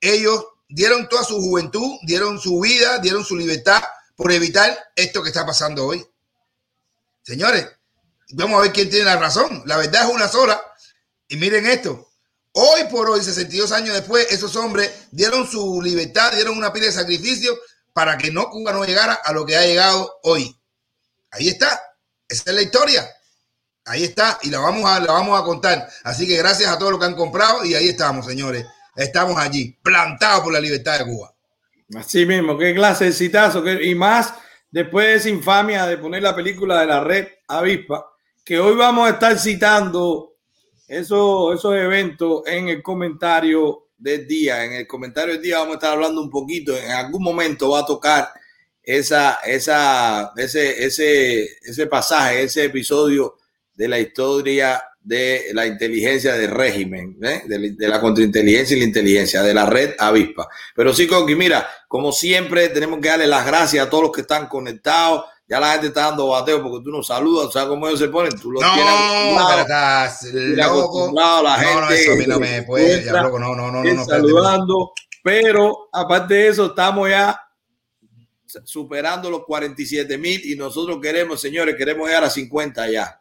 ellos 0.00 0.44
dieron 0.68 1.08
toda 1.08 1.24
su 1.24 1.40
juventud, 1.40 1.98
dieron 2.02 2.38
su 2.38 2.60
vida, 2.60 2.98
dieron 2.98 3.24
su 3.24 3.36
libertad 3.36 3.82
por 4.14 4.30
evitar 4.30 4.78
esto 4.94 5.24
que 5.24 5.30
está 5.30 5.44
pasando 5.44 5.84
hoy. 5.86 6.06
Señores, 7.24 7.66
vamos 8.28 8.60
a 8.60 8.62
ver 8.62 8.72
quién 8.72 8.88
tiene 8.88 9.06
la 9.06 9.16
razón. 9.16 9.64
La 9.66 9.76
verdad 9.76 10.08
es 10.08 10.14
una 10.14 10.28
sola. 10.28 10.62
Y 11.26 11.36
miren 11.36 11.66
esto, 11.66 12.09
Hoy 12.52 12.84
por 12.90 13.08
hoy, 13.08 13.22
62 13.22 13.70
años 13.72 13.94
después, 13.94 14.30
esos 14.30 14.56
hombres 14.56 15.08
dieron 15.12 15.46
su 15.46 15.80
libertad, 15.80 16.32
dieron 16.34 16.56
una 16.56 16.72
pila 16.72 16.86
de 16.86 16.92
sacrificio 16.92 17.56
para 17.92 18.18
que 18.18 18.30
no 18.30 18.50
Cuba 18.50 18.72
no 18.72 18.84
llegara 18.84 19.14
a 19.14 19.32
lo 19.32 19.46
que 19.46 19.56
ha 19.56 19.64
llegado 19.64 20.18
hoy. 20.24 20.56
Ahí 21.30 21.48
está. 21.48 21.80
Esa 22.28 22.50
es 22.50 22.56
la 22.56 22.62
historia. 22.62 23.08
Ahí 23.84 24.04
está. 24.04 24.38
Y 24.42 24.50
la 24.50 24.58
vamos 24.58 24.84
a, 24.90 25.00
la 25.00 25.12
vamos 25.12 25.40
a 25.40 25.44
contar. 25.44 25.88
Así 26.04 26.26
que 26.26 26.36
gracias 26.36 26.70
a 26.70 26.78
todos 26.78 26.92
los 26.92 27.00
que 27.00 27.06
han 27.06 27.14
comprado. 27.14 27.64
Y 27.64 27.74
ahí 27.74 27.88
estamos, 27.88 28.26
señores. 28.26 28.66
Estamos 28.96 29.38
allí, 29.38 29.78
plantados 29.82 30.42
por 30.42 30.52
la 30.52 30.60
libertad 30.60 30.98
de 30.98 31.04
Cuba. 31.04 31.32
Así 31.96 32.26
mismo, 32.26 32.58
qué 32.58 32.74
clase 32.74 33.06
de 33.06 33.12
citazo. 33.12 33.66
y 33.66 33.94
más 33.94 34.34
después 34.70 35.06
de 35.06 35.14
esa 35.14 35.28
infamia 35.28 35.86
de 35.86 35.98
poner 35.98 36.22
la 36.22 36.34
película 36.34 36.80
de 36.80 36.86
la 36.86 37.02
red 37.02 37.28
Avispa, 37.48 38.06
que 38.44 38.58
hoy 38.58 38.76
vamos 38.76 39.08
a 39.08 39.14
estar 39.14 39.38
citando 39.38 40.29
eso, 40.90 41.52
esos 41.52 41.76
eventos 41.76 42.42
en 42.46 42.68
el 42.68 42.82
comentario 42.82 43.90
del 43.96 44.26
día. 44.26 44.64
En 44.64 44.72
el 44.72 44.88
comentario 44.88 45.34
del 45.34 45.42
día 45.42 45.58
vamos 45.58 45.74
a 45.74 45.78
estar 45.78 45.92
hablando 45.92 46.20
un 46.20 46.28
poquito. 46.28 46.76
En 46.76 46.90
algún 46.90 47.22
momento 47.22 47.70
va 47.70 47.80
a 47.80 47.86
tocar 47.86 48.28
esa, 48.82 49.38
esa, 49.44 50.32
ese, 50.36 50.84
ese, 50.84 51.44
ese 51.62 51.86
pasaje, 51.86 52.42
ese 52.42 52.64
episodio 52.64 53.36
de 53.72 53.86
la 53.86 54.00
historia 54.00 54.82
de 55.00 55.50
la 55.54 55.66
inteligencia 55.66 56.34
del 56.34 56.50
régimen, 56.50 57.16
¿eh? 57.22 57.42
de, 57.46 57.70
de, 57.70 57.88
la 57.88 58.00
contrainteligencia 58.00 58.76
y 58.76 58.80
la 58.80 58.86
inteligencia, 58.86 59.42
de 59.42 59.54
la 59.54 59.66
red 59.66 59.94
avispa. 59.96 60.48
Pero 60.74 60.92
sí, 60.92 61.06
Coqui, 61.06 61.36
mira, 61.36 61.68
como 61.86 62.10
siempre, 62.10 62.68
tenemos 62.68 62.98
que 63.00 63.08
darle 63.08 63.28
las 63.28 63.46
gracias 63.46 63.86
a 63.86 63.88
todos 63.88 64.02
los 64.02 64.12
que 64.12 64.22
están 64.22 64.48
conectados 64.48 65.24
ya 65.50 65.58
la 65.58 65.72
gente 65.72 65.88
está 65.88 66.02
dando 66.02 66.28
bateo 66.28 66.62
porque 66.62 66.84
tú 66.84 66.92
no 66.92 67.02
saludas, 67.02 67.52
¿sabes 67.52 67.70
cómo 67.70 67.88
ellos 67.88 67.98
se 67.98 68.06
ponen? 68.06 68.30
Tú 68.38 68.52
los 68.52 68.62
no, 68.62 68.72
tienes 68.72 68.94
pero 69.48 69.62
estás 69.62 70.32
loco. 70.32 71.42
La 71.42 71.54
gente, 71.56 71.74
no, 71.74 71.80
no, 71.80 71.90
eso 71.90 72.12
a 72.12 72.14
mí 72.14 72.24
no 72.28 72.38
me 72.38 72.62
puede, 72.62 73.04
ya, 73.04 73.20
loco, 73.20 73.40
no, 73.40 73.56
no, 73.56 73.72
no, 73.72 73.82
no, 73.82 73.92
no. 73.92 74.04
Saludando, 74.04 74.92
pero 75.24 75.88
aparte 75.92 76.34
de 76.34 76.48
eso, 76.48 76.66
estamos 76.66 77.10
ya 77.10 77.36
superando 78.62 79.28
los 79.28 79.44
47 79.44 80.16
mil 80.18 80.40
y 80.44 80.54
nosotros 80.54 81.00
queremos, 81.02 81.40
señores, 81.40 81.74
queremos 81.74 82.06
llegar 82.06 82.22
a 82.22 82.30
50 82.30 82.88
ya. 82.88 83.20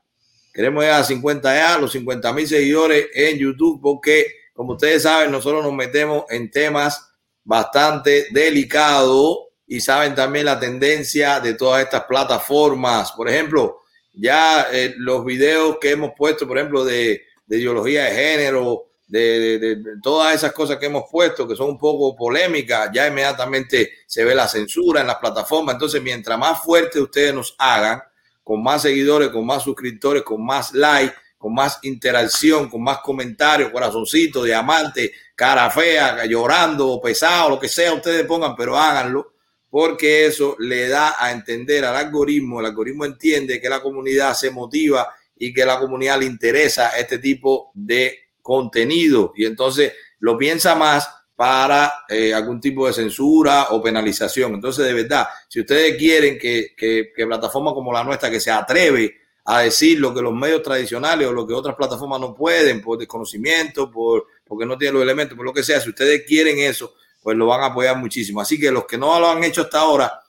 Queremos 0.53 0.83
llegar 0.83 1.01
a 1.01 1.03
50 1.03 1.55
ya, 1.55 1.77
los 1.79 1.91
50 1.93 2.31
mil 2.33 2.48
seguidores 2.48 3.07
en 3.15 3.39
YouTube, 3.39 3.81
porque 3.81 4.27
como 4.53 4.74
ustedes 4.74 5.01
saben, 5.01 5.31
nosotros 5.31 5.63
nos 5.63 5.74
metemos 5.74 6.25
en 6.29 6.51
temas 6.51 7.12
bastante 7.43 8.27
delicados 8.29 9.49
y 9.69 9.81
saben 9.81 10.15
también 10.15 10.45
la 10.45 10.59
tendencia 10.59 11.39
de 11.39 11.53
todas 11.53 11.83
estas 11.83 12.05
plataformas. 12.05 13.11
Por 13.11 13.29
ejemplo, 13.29 13.83
ya 14.11 14.67
eh, 14.71 14.95
los 14.97 15.23
videos 15.23 15.77
que 15.79 15.91
hemos 15.91 16.11
puesto, 16.17 16.47
por 16.47 16.57
ejemplo, 16.57 16.83
de, 16.83 17.21
ideología 17.47 18.05
de 18.05 18.11
género, 18.11 18.88
de, 19.05 19.77
todas 20.01 20.33
esas 20.33 20.53
cosas 20.53 20.77
que 20.77 20.88
hemos 20.88 21.03
puesto 21.11 21.47
que 21.47 21.55
son 21.55 21.69
un 21.69 21.77
poco 21.77 22.15
polémicas, 22.15 22.89
ya 22.91 23.07
inmediatamente 23.07 23.91
se 24.07 24.25
ve 24.25 24.33
la 24.33 24.47
censura 24.47 25.01
en 25.01 25.07
las 25.07 25.17
plataformas. 25.17 25.75
Entonces, 25.75 26.01
mientras 26.01 26.39
más 26.39 26.63
fuerte 26.63 26.99
ustedes 26.99 27.31
nos 27.31 27.55
hagan, 27.59 28.01
con 28.43 28.63
más 28.63 28.81
seguidores, 28.81 29.29
con 29.29 29.45
más 29.45 29.61
suscriptores, 29.61 30.23
con 30.23 30.43
más 30.43 30.73
likes, 30.73 31.15
con 31.38 31.53
más 31.53 31.77
interacción, 31.83 32.71
con 32.71 32.81
más 32.81 33.01
comentarios, 33.01 33.69
corazoncito, 33.69 34.43
diamante, 34.43 35.11
cara 35.35 35.69
fea, 35.69 36.25
llorando, 36.25 36.99
pesado, 36.99 37.51
lo 37.51 37.59
que 37.59 37.69
sea, 37.69 37.93
ustedes 37.93 38.25
pongan, 38.25 38.55
pero 38.55 38.75
háganlo 38.75 39.33
porque 39.69 40.25
eso 40.25 40.55
le 40.59 40.88
da 40.88 41.15
a 41.23 41.31
entender 41.31 41.85
al 41.85 41.95
algoritmo, 41.95 42.59
el 42.59 42.67
algoritmo 42.67 43.05
entiende 43.05 43.61
que 43.61 43.69
la 43.69 43.81
comunidad 43.81 44.33
se 44.33 44.51
motiva 44.51 45.07
y 45.38 45.53
que 45.53 45.65
la 45.65 45.79
comunidad 45.79 46.19
le 46.19 46.25
interesa 46.25 46.89
este 46.97 47.19
tipo 47.19 47.71
de 47.73 48.17
contenido 48.41 49.33
y 49.35 49.45
entonces 49.45 49.93
lo 50.19 50.38
piensa 50.38 50.75
más 50.75 51.07
para 51.35 52.03
eh, 52.09 52.33
algún 52.33 52.59
tipo 52.59 52.85
de 52.85 52.91
censura 52.91 53.67
o 53.69 53.81
penalización. 53.81 54.55
Entonces, 54.55 54.85
de 54.85 54.93
verdad, 54.93 55.25
si 55.47 55.61
ustedes 55.61 55.95
quieren 55.97 56.38
que, 56.38 56.73
que, 56.75 57.13
que 57.15 57.25
plataformas 57.25 57.73
como 57.73 57.93
la 57.93 58.03
nuestra, 58.03 58.29
que 58.29 58.41
se 58.41 58.51
atreve 58.51 59.15
a 59.45 59.61
decir 59.61 59.99
lo 59.99 60.13
que 60.13 60.21
los 60.21 60.33
medios 60.33 60.61
tradicionales 60.61 61.27
o 61.27 61.31
lo 61.31 61.47
que 61.47 61.53
otras 61.53 61.75
plataformas 61.75 62.19
no 62.19 62.35
pueden 62.35 62.81
por 62.81 62.97
desconocimiento, 62.97 63.89
por, 63.89 64.27
porque 64.45 64.65
no 64.65 64.77
tienen 64.77 64.95
los 64.95 65.03
elementos, 65.03 65.38
por 65.38 65.45
lo 65.45 65.53
que 65.53 65.63
sea, 65.63 65.79
si 65.79 65.89
ustedes 65.89 66.23
quieren 66.27 66.59
eso, 66.59 66.93
pues 67.21 67.38
lo 67.38 67.47
van 67.47 67.61
a 67.61 67.65
apoyar 67.67 67.97
muchísimo. 67.97 68.41
Así 68.41 68.59
que 68.59 68.71
los 68.71 68.85
que 68.85 68.97
no 68.97 69.19
lo 69.19 69.29
han 69.29 69.43
hecho 69.43 69.61
hasta 69.61 69.79
ahora, 69.79 70.19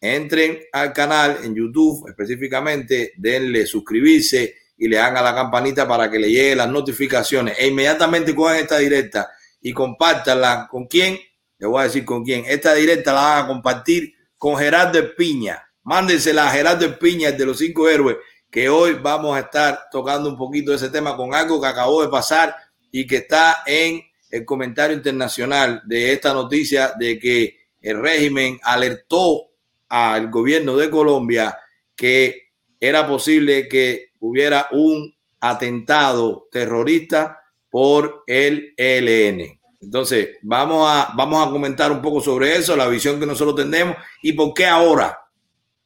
entren 0.00 0.60
al 0.72 0.92
canal 0.92 1.38
en 1.42 1.54
YouTube 1.54 2.08
específicamente, 2.08 3.12
denle 3.16 3.66
suscribirse 3.66 4.54
y 4.76 4.88
le 4.88 4.98
hagan 4.98 5.18
a 5.18 5.22
la 5.22 5.34
campanita 5.34 5.86
para 5.86 6.10
que 6.10 6.18
le 6.18 6.28
lleguen 6.28 6.58
las 6.58 6.68
notificaciones 6.68 7.56
e 7.58 7.68
inmediatamente 7.68 8.34
cojan 8.34 8.56
esta 8.56 8.78
directa 8.78 9.30
y 9.60 9.72
compártanla 9.72 10.68
con 10.70 10.86
quién, 10.86 11.18
le 11.58 11.66
voy 11.66 11.80
a 11.80 11.84
decir 11.84 12.04
con 12.04 12.24
quién, 12.24 12.44
esta 12.46 12.74
directa 12.74 13.12
la 13.12 13.20
van 13.20 13.44
a 13.44 13.46
compartir 13.46 14.14
con 14.36 14.58
Gerardo 14.58 14.98
Espiña. 14.98 15.62
Mándensela 15.84 16.48
a 16.48 16.50
Gerardo 16.50 16.84
Espiña, 16.84 17.28
el 17.28 17.38
de 17.38 17.46
los 17.46 17.58
cinco 17.58 17.88
héroes, 17.88 18.16
que 18.50 18.68
hoy 18.68 18.94
vamos 18.94 19.36
a 19.36 19.40
estar 19.40 19.86
tocando 19.90 20.28
un 20.28 20.36
poquito 20.36 20.74
ese 20.74 20.90
tema 20.90 21.16
con 21.16 21.34
algo 21.34 21.60
que 21.60 21.66
acabó 21.66 22.02
de 22.02 22.08
pasar 22.08 22.54
y 22.90 23.06
que 23.06 23.16
está 23.16 23.62
en 23.66 24.02
el 24.34 24.44
comentario 24.44 24.96
internacional 24.96 25.80
de 25.84 26.12
esta 26.12 26.34
noticia 26.34 26.92
de 26.98 27.20
que 27.20 27.56
el 27.80 28.00
régimen 28.02 28.58
alertó 28.64 29.50
al 29.88 30.28
gobierno 30.28 30.76
de 30.76 30.90
Colombia 30.90 31.56
que 31.94 32.50
era 32.80 33.06
posible 33.06 33.68
que 33.68 34.08
hubiera 34.18 34.66
un 34.72 35.14
atentado 35.38 36.48
terrorista 36.50 37.42
por 37.70 38.24
el 38.26 38.74
ELN. 38.76 39.60
Entonces, 39.80 40.30
vamos 40.42 40.84
a, 40.90 41.12
vamos 41.14 41.46
a 41.46 41.50
comentar 41.52 41.92
un 41.92 42.02
poco 42.02 42.20
sobre 42.20 42.56
eso, 42.56 42.74
la 42.74 42.88
visión 42.88 43.20
que 43.20 43.26
nosotros 43.26 43.54
tenemos 43.54 43.96
y 44.20 44.32
por 44.32 44.52
qué 44.52 44.66
ahora. 44.66 45.20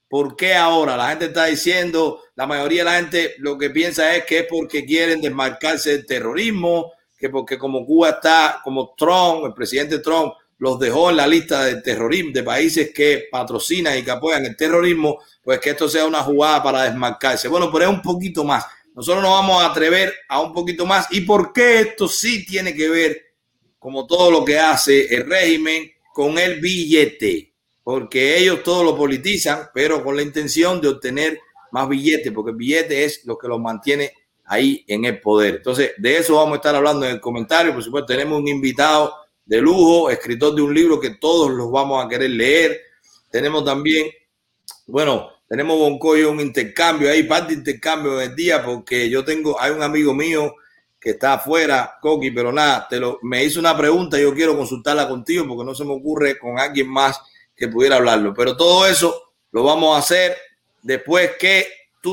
¿Por 0.09 0.37
qué 0.37 0.55
ahora? 0.55 0.97
La 0.97 1.11
gente 1.11 1.27
está 1.27 1.45
diciendo, 1.45 2.23
la 2.35 2.47
mayoría 2.47 2.83
de 2.83 2.91
la 2.91 2.97
gente 2.97 3.35
lo 3.41 3.59
que 3.59 3.69
piensa 3.69 4.17
es 4.17 4.25
que 4.25 4.39
es 4.39 4.47
porque 4.49 4.87
quieren 4.87 5.21
desmarcarse 5.21 5.91
del 5.91 6.07
terrorismo, 6.07 6.95
que 7.19 7.29
porque 7.29 7.59
como 7.59 7.85
Cuba 7.85 8.11
está, 8.11 8.61
como 8.63 8.95
Trump, 8.97 9.45
el 9.45 9.53
presidente 9.53 9.99
Trump, 9.99 10.35
los 10.59 10.79
dejó 10.79 11.11
en 11.11 11.17
la 11.17 11.27
lista 11.27 11.65
de 11.65 11.81
terrorismo, 11.83 12.31
de 12.33 12.43
países 12.43 12.93
que 12.95 13.29
patrocinan 13.31 13.99
y 13.99 14.03
que 14.03 14.11
apoyan 14.11 14.45
el 14.45 14.57
terrorismo, 14.57 15.19
pues 15.43 15.59
que 15.61 15.71
esto 15.71 15.89
sea 15.89 16.07
una 16.07 16.23
jugada 16.23 16.63
para 16.63 16.83
desmarcarse. 16.85 17.49
Bueno, 17.49 17.71
pero 17.73 17.85
es 17.85 17.91
un 17.91 18.03
poquito 18.03 18.45
más. 18.45 18.65
Nosotros 18.95 19.23
nos 19.23 19.33
vamos 19.33 19.63
a 19.63 19.67
atrever 19.67 20.13
a 20.29 20.41
un 20.41 20.53
poquito 20.53 20.85
más. 20.85 21.07
¿Y 21.11 21.21
por 21.23 21.53
qué 21.53 21.81
esto 21.81 22.09
sí 22.09 22.45
tiene 22.45 22.75
que 22.75 22.89
ver, 22.89 23.23
como 23.79 24.07
todo 24.07 24.31
lo 24.31 24.45
que 24.45 24.59
hace 24.59 25.15
el 25.15 25.29
régimen, 25.29 25.91
con 26.13 26.39
el 26.39 26.61
billete? 26.61 27.55
Porque 27.85 28.37
ellos 28.37 28.63
todo 28.63 28.83
lo 28.83 28.97
politizan, 28.97 29.71
pero 29.73 30.03
con 30.03 30.17
la 30.17 30.23
intención 30.23 30.81
de 30.81 30.89
obtener 30.89 31.41
más 31.71 31.89
billetes, 31.89 32.33
porque 32.33 32.51
el 32.51 32.57
billete 32.57 33.05
es 33.05 33.25
lo 33.25 33.39
que 33.39 33.49
los 33.49 33.61
mantiene 33.61 34.13
ahí 34.49 34.85
en 34.89 35.05
el 35.05 35.21
poder. 35.21 35.57
Entonces, 35.57 35.93
de 35.99 36.17
eso 36.17 36.37
vamos 36.37 36.55
a 36.55 36.57
estar 36.57 36.75
hablando 36.75 37.07
en 37.07 37.13
el 37.13 37.21
comentario. 37.21 37.75
Por 37.75 37.83
supuesto, 37.83 38.07
tenemos 38.07 38.41
un 38.41 38.49
invitado 38.49 39.15
de 39.45 39.61
lujo, 39.61 40.11
escritor 40.11 40.55
de 40.55 40.63
un 40.63 40.75
libro 40.75 40.99
que 40.99 41.11
todos 41.11 41.51
los 41.51 41.71
vamos 41.71 42.05
a 42.05 42.09
querer 42.09 42.31
leer. 42.31 42.81
Tenemos 43.31 43.65
también, 43.65 44.09
bueno, 44.87 45.31
tenemos 45.49 45.79
Boncoyo 45.79 46.31
un 46.31 46.41
intercambio 46.41 47.11
ahí, 47.11 47.23
parte 47.23 47.53
de 47.53 47.59
intercambio 47.61 48.17
del 48.17 48.35
día, 48.35 48.65
porque 48.65 49.09
yo 49.09 49.25
tengo, 49.25 49.61
hay 49.61 49.71
un 49.71 49.83
amigo 49.83 50.13
mío 50.15 50.55
que 51.01 51.11
está 51.11 51.35
afuera, 51.35 51.97
Coqui, 52.01 52.31
pero 52.31 52.53
nada, 52.53 52.87
te 52.89 52.99
lo, 52.99 53.19
me 53.23 53.45
hizo 53.45 53.61
una 53.61 53.77
pregunta 53.77 54.19
yo 54.19 54.35
quiero 54.35 54.57
consultarla 54.57 55.09
contigo 55.09 55.47
porque 55.47 55.65
no 55.65 55.75
se 55.75 55.85
me 55.85 55.93
ocurre 55.93 56.39
con 56.39 56.59
alguien 56.59 56.89
más 56.89 57.21
que 57.55 57.69
pudiera 57.69 57.97
hablarlo. 57.97 58.35
Pero 58.35 58.57
todo 58.57 58.87
eso 58.87 59.33
lo 59.53 59.63
vamos 59.63 59.95
a 59.95 60.01
hacer 60.01 60.37
después 60.83 61.33
que 61.39 61.67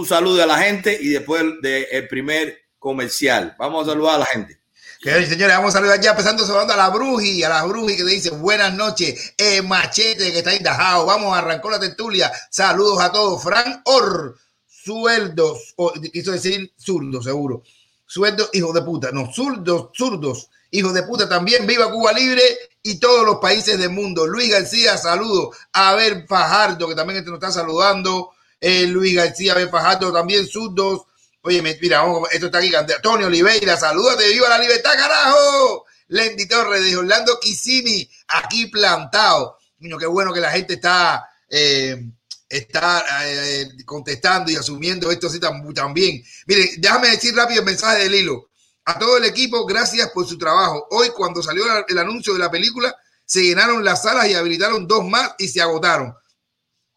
tú 0.03 0.41
a 0.41 0.45
la 0.45 0.57
gente 0.57 0.97
y 0.99 1.09
después 1.09 1.43
del 1.61 2.07
primer 2.07 2.57
comercial. 2.79 3.55
Vamos 3.57 3.87
a 3.87 3.91
saludar 3.91 4.15
a 4.15 4.19
la 4.19 4.25
gente. 4.25 4.59
señores, 4.99 5.55
vamos 5.55 5.69
a 5.69 5.77
saludar 5.79 6.01
ya 6.01 6.11
empezando 6.11 6.45
saludando 6.45 6.73
a 6.73 6.77
la 6.77 6.89
Bruji, 6.89 7.43
a 7.43 7.49
la 7.49 7.63
Bruji 7.63 7.95
que 7.95 8.03
te 8.03 8.09
dice 8.09 8.29
buenas 8.31 8.73
noches, 8.73 9.33
eh, 9.37 9.61
Machete 9.61 10.31
que 10.31 10.39
está 10.39 10.53
indajado, 10.53 11.05
vamos, 11.05 11.37
arrancó 11.37 11.69
la 11.69 11.79
tertulia, 11.79 12.31
saludos 12.49 12.99
a 13.01 13.11
todos, 13.11 13.41
Fran 13.41 13.81
Or, 13.85 14.37
sueldos, 14.67 15.75
quiso 16.11 16.31
decir 16.31 16.73
zurdo 16.77 17.21
seguro, 17.21 17.63
sueldos, 18.05 18.49
hijos 18.53 18.73
de 18.73 18.81
puta, 18.81 19.11
no, 19.11 19.31
zurdos, 19.33 19.89
zurdos, 19.93 20.49
hijos 20.71 20.93
de 20.93 21.03
puta. 21.03 21.27
También, 21.29 21.65
viva 21.65 21.91
Cuba 21.91 22.11
Libre 22.11 22.43
y 22.83 22.99
todos 22.99 23.25
los 23.25 23.37
países 23.37 23.79
del 23.79 23.89
mundo, 23.89 24.27
Luis 24.27 24.51
García, 24.51 24.97
saludos, 24.97 25.55
a 25.73 25.95
ver 25.95 26.25
Fajardo 26.27 26.87
que 26.87 26.95
también 26.95 27.23
nos 27.25 27.35
está 27.35 27.51
saludando, 27.51 28.34
eh, 28.67 28.87
Luis 28.87 29.13
García 29.13 29.53
Ben 29.53 29.69
Fajardo, 29.69 30.11
también 30.11 30.47
sus 30.47 30.73
dos. 30.73 31.03
Oye, 31.41 31.61
mira, 31.61 32.03
esto 32.31 32.47
está 32.47 32.57
aquí. 32.57 32.73
Antonio 32.73 33.27
Oliveira, 33.27 33.77
salúdate, 33.77 34.27
viva 34.27 34.49
la 34.49 34.57
libertad, 34.57 34.93
carajo. 34.97 35.85
Lendy 36.07 36.47
Torres 36.47 36.83
de 36.83 36.97
Orlando 36.97 37.39
Kissimmee, 37.39 38.09
aquí 38.27 38.65
plantado. 38.65 39.59
Mira, 39.77 39.97
qué 39.99 40.07
bueno 40.07 40.33
que 40.33 40.39
la 40.39 40.49
gente 40.49 40.73
está, 40.73 41.29
eh, 41.47 42.09
está 42.49 43.05
eh, 43.25 43.67
contestando 43.85 44.51
y 44.51 44.55
asumiendo 44.55 45.11
esto 45.11 45.27
así 45.27 45.39
también. 45.39 46.23
Miren, 46.47 46.69
déjame 46.79 47.09
decir 47.09 47.35
rápido 47.35 47.59
el 47.59 47.67
mensaje 47.67 47.99
del 48.05 48.15
hilo. 48.15 48.49
A 48.85 48.97
todo 48.97 49.17
el 49.17 49.25
equipo, 49.25 49.63
gracias 49.67 50.09
por 50.09 50.25
su 50.25 50.39
trabajo. 50.39 50.87
Hoy, 50.89 51.09
cuando 51.09 51.43
salió 51.43 51.65
el 51.87 51.97
anuncio 51.99 52.33
de 52.33 52.39
la 52.39 52.49
película, 52.49 52.95
se 53.23 53.43
llenaron 53.43 53.85
las 53.85 54.01
salas 54.01 54.27
y 54.27 54.33
habilitaron 54.33 54.87
dos 54.87 55.05
más 55.07 55.35
y 55.37 55.49
se 55.49 55.61
agotaron 55.61 56.15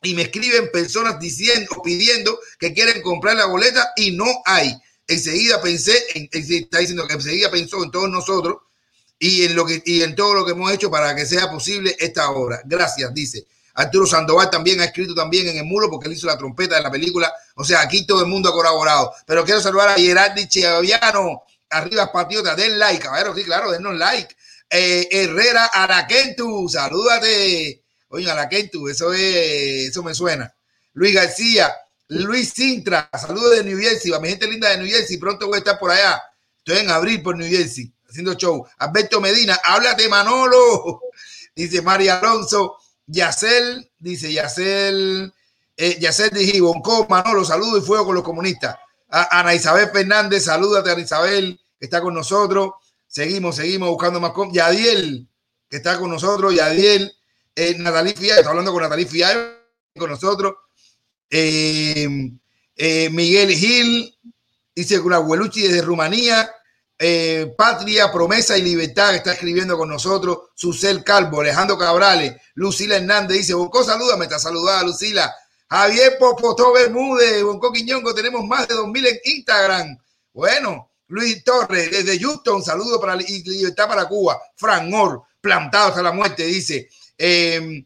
y 0.03 0.15
me 0.15 0.23
escriben 0.23 0.71
personas 0.71 1.19
diciendo 1.19 1.83
pidiendo 1.83 2.39
que 2.59 2.73
quieren 2.73 3.03
comprar 3.03 3.37
la 3.37 3.47
boleta 3.47 3.93
y 3.97 4.13
no 4.13 4.27
hay. 4.45 4.75
Enseguida 5.07 5.61
pensé, 5.61 5.99
en, 6.15 6.29
está 6.33 6.79
diciendo 6.79 7.07
que 7.07 7.15
enseguida 7.15 7.51
pensó 7.51 7.83
en 7.83 7.91
todos 7.91 8.09
nosotros 8.09 8.59
y 9.19 9.45
en 9.45 9.57
lo 9.57 9.65
que 9.67 9.83
y 9.85 10.03
en 10.03 10.15
todo 10.15 10.35
lo 10.35 10.45
que 10.45 10.53
hemos 10.53 10.73
hecho 10.73 10.91
para 10.91 11.17
que 11.17 11.27
sea 11.27 11.51
posible 11.51 11.97
esta 11.99 12.31
obra. 12.31 12.61
Gracias, 12.65 13.13
dice. 13.13 13.47
Arturo 13.75 14.07
Sandoval 14.07 14.51
también 14.51 14.81
ha 14.81 14.87
escrito 14.87 15.15
también 15.15 15.49
en 15.49 15.59
el 15.59 15.65
muro 15.65 15.89
porque 15.89 16.09
él 16.09 16.15
hizo 16.15 16.27
la 16.27 16.37
trompeta 16.37 16.77
de 16.77 16.83
la 16.83 16.91
película. 16.91 17.33
O 17.55 17.65
sea, 17.65 17.81
aquí 17.81 18.05
todo 18.05 18.23
el 18.23 18.27
mundo 18.27 18.49
ha 18.49 18.53
colaborado. 18.53 19.13
Pero 19.25 19.45
quiero 19.45 19.61
saludar 19.61 19.91
a 19.91 19.95
Gerardi 19.95 20.49
Cheviano, 20.49 21.45
arriba 21.71 22.11
Patriota, 22.11 22.57
den 22.57 22.79
like, 22.79 23.09
ver, 23.09 23.33
sí, 23.37 23.45
claro, 23.45 23.71
denos 23.71 23.97
like. 23.97 24.35
Eh, 24.69 25.09
Herrera 25.11 25.67
Araquentu, 25.67 26.69
salúdate. 26.69 27.83
Oiga, 28.09 28.35
la 28.35 28.49
Kentu, 28.49 28.89
eso 28.89 29.13
es, 29.13 29.91
eso 29.91 30.03
me 30.03 30.15
suena. 30.15 30.53
Luis 30.95 31.15
García, 31.15 31.73
Luis 32.09 32.51
Sintra, 32.55 33.11
saludos 33.19 33.57
de 33.57 33.65
New 33.65 33.79
Jersey, 33.79 34.13
a 34.13 34.19
mi 34.21 34.29
gente 34.29 34.47
linda 34.47 34.71
de 34.71 34.79
New 34.79 34.89
Jersey, 34.89 35.19
pronto 35.19 35.47
voy 35.47 35.57
a 35.57 35.59
estar 35.59 35.79
por 35.79 35.91
allá. 35.91 36.21
Estoy 36.59 36.79
en 36.79 36.91
abril 36.91 37.23
por 37.23 37.37
New 37.37 37.49
Jersey, 37.49 37.93
haciendo 38.09 38.35
show. 38.35 38.67
Alberto 38.79 39.21
Medina, 39.21 39.61
háblate 39.63 40.09
Manolo, 40.09 41.03
dice 41.55 41.83
María 41.83 42.19
Alonso. 42.19 42.77
Yacel, 43.07 43.91
dice 43.99 44.33
Yacel, 44.33 45.33
Eh, 45.77 45.97
Yacer 46.01 46.33
Diji, 46.33 46.61
Bonco, 46.61 47.07
Manolo, 47.09 47.45
saludo 47.45 47.79
y 47.79 47.81
fuego 47.81 48.07
con 48.07 48.15
los 48.17 48.25
comunistas. 48.25 48.77
Ana 49.11 49.55
Isabel 49.55 49.91
Fernández, 49.91 50.45
salúdate, 50.45 50.91
Ana 50.91 51.01
Isabel, 51.01 51.59
que 51.79 51.87
está 51.87 52.01
con 52.01 52.15
nosotros. 52.15 52.73
Seguimos, 53.07 53.57
seguimos 53.57 53.89
buscando 53.89 54.21
más. 54.21 54.33
Yadiel, 54.53 55.29
que 55.71 55.77
está 55.77 55.99
con 55.99 56.11
nosotros. 56.11 56.55
Yadiel, 56.55 57.13
eh, 57.59 57.75
Natalie 57.79 58.15
Fiallo, 58.15 58.39
está 58.39 58.51
hablando 58.51 58.73
con 58.73 58.83
Natalie 58.83 59.07
Fiallo, 59.07 59.59
con 59.97 60.11
nosotros. 60.11 60.55
Eh, 61.29 62.07
eh, 62.77 63.11
Miguel 63.11 63.51
Gil, 63.51 64.17
dice 64.75 64.99
Gueluchi 65.01 65.63
desde 65.63 65.83
Rumanía. 65.83 66.51
Eh, 67.01 67.55
Patria, 67.57 68.11
Promesa 68.13 68.59
y 68.59 68.63
Libertad, 68.63 69.11
que 69.11 69.17
está 69.17 69.33
escribiendo 69.33 69.77
con 69.77 69.89
nosotros. 69.89 70.51
Susel 70.55 71.03
Calvo, 71.03 71.41
Alejandro 71.41 71.77
Cabrales, 71.77 72.35
Lucila 72.55 72.97
Hernández 72.97 73.39
dice: 73.39 73.55
Bonco, 73.55 73.83
salúdame, 73.83 74.25
está 74.25 74.39
saludada 74.39 74.85
Lucila. 74.85 75.35
Javier 75.69 76.17
Popotó 76.19 76.73
Bermúdez, 76.73 77.43
Bonco 77.43 77.73
Quiñongo, 77.73 78.15
tenemos 78.15 78.45
más 78.45 78.67
de 78.69 78.75
2000 78.75 79.07
en 79.07 79.21
Instagram. 79.25 79.99
Bueno, 80.33 80.93
Luis 81.09 81.43
Torres, 81.45 81.91
desde 81.91 82.19
Houston, 82.21 82.65
saludo 82.65 83.01
para 83.01 83.17
Libertad 83.17 83.89
para 83.89 84.07
Cuba. 84.07 84.41
Frank 84.57 84.85
Moore, 84.89 85.21
plantado 85.41 85.89
hasta 85.89 86.03
la 86.03 86.13
muerte, 86.13 86.45
dice. 86.45 86.89
Em, 87.19 87.85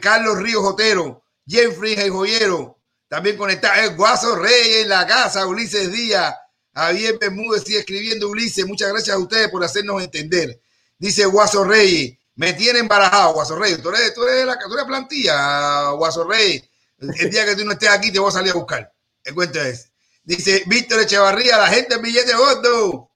Carlos 0.00 0.38
Ríos 0.38 0.64
Otero, 0.64 1.22
Jeffrey 1.46 1.96
Joyero, 2.10 2.78
también 3.08 3.36
conectado. 3.36 3.82
El 3.82 3.96
Guaso 3.96 4.36
Rey 4.36 4.82
en 4.82 4.88
la 4.88 5.06
casa, 5.06 5.46
Ulises 5.46 5.90
Díaz. 5.90 6.34
Javier 6.74 7.18
Bermúdez 7.18 7.64
sigue 7.64 7.80
escribiendo 7.80 8.28
Ulises. 8.28 8.66
Muchas 8.66 8.90
gracias 8.90 9.16
a 9.16 9.18
ustedes 9.18 9.48
por 9.48 9.64
hacernos 9.64 10.02
entender. 10.02 10.60
Dice 10.98 11.24
Guaso 11.24 11.64
Rey, 11.64 12.18
me 12.36 12.52
tienen 12.52 12.86
barajado, 12.86 13.34
Guaso 13.34 13.56
Rey. 13.56 13.76
Tú 13.78 13.88
eres, 13.90 14.14
tú 14.14 14.24
eres 14.24 14.46
la, 14.46 14.58
tú 14.58 14.72
eres 14.74 14.84
plantilla, 14.84 15.90
Guaso 15.90 16.24
Rey. 16.28 16.62
El 16.98 17.30
día 17.30 17.44
que 17.46 17.56
tú 17.56 17.64
no 17.64 17.72
estés 17.72 17.88
aquí, 17.88 18.12
te 18.12 18.18
voy 18.18 18.28
a 18.28 18.32
salir 18.32 18.52
a 18.52 18.56
buscar. 18.56 18.92
El 19.24 19.34
cuento 19.34 19.60
es. 19.60 19.90
Dice 20.22 20.62
Víctor 20.66 21.00
Echevarría, 21.00 21.56
la 21.58 21.68
gente 21.68 21.94
en 21.94 22.02
billete 22.02 22.34
gordo. 22.34 23.10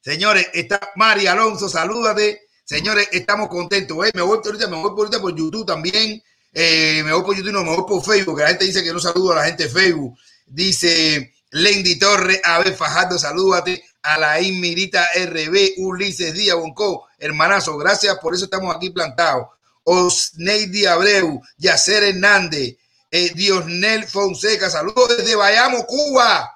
Señores, 0.00 0.48
está 0.52 0.92
Mari 0.96 1.26
Alonso, 1.26 1.68
salúdate. 1.68 2.48
Señores, 2.64 3.08
estamos 3.12 3.48
contentos. 3.48 4.06
¿eh? 4.06 4.10
Me 4.14 4.22
voy 4.22 4.38
por 4.38 4.46
ahorita, 4.48 4.68
me 4.68 4.76
voy 4.76 4.90
por 4.90 5.00
ahorita 5.00 5.20
por 5.20 5.36
YouTube 5.36 5.66
también. 5.66 6.22
Eh, 6.54 7.02
me 7.04 7.12
voy 7.12 7.22
por 7.22 7.36
YouTube, 7.36 7.52
no, 7.52 7.64
me 7.64 7.74
voy 7.74 7.84
por 7.86 8.04
Facebook. 8.04 8.38
La 8.38 8.48
gente 8.48 8.64
dice 8.64 8.82
que 8.82 8.92
no 8.92 9.00
saludo 9.00 9.32
a 9.32 9.36
la 9.36 9.44
gente 9.44 9.64
de 9.64 9.70
Facebook. 9.70 10.16
Dice 10.46 11.32
Lendy 11.50 11.98
Torres, 11.98 12.40
Abel 12.44 12.74
Fajardo, 12.74 13.18
salúdate. 13.18 13.84
A 14.04 14.18
la 14.18 14.38
Mirita 14.40 15.08
RB, 15.14 15.74
Ulises 15.76 16.34
Díaz 16.34 16.56
Bonco, 16.56 17.06
hermanazo, 17.18 17.76
gracias, 17.78 18.18
por 18.18 18.34
eso 18.34 18.46
estamos 18.46 18.74
aquí 18.74 18.90
plantados. 18.90 19.46
Osneidi 19.84 20.86
Abreu, 20.86 21.40
Yacer 21.56 22.02
Hernández, 22.02 22.78
eh, 23.12 23.30
Diosnel 23.32 24.08
Fonseca, 24.08 24.70
saludos 24.70 25.16
desde 25.16 25.36
Bayamo, 25.36 25.86
Cuba. 25.86 26.50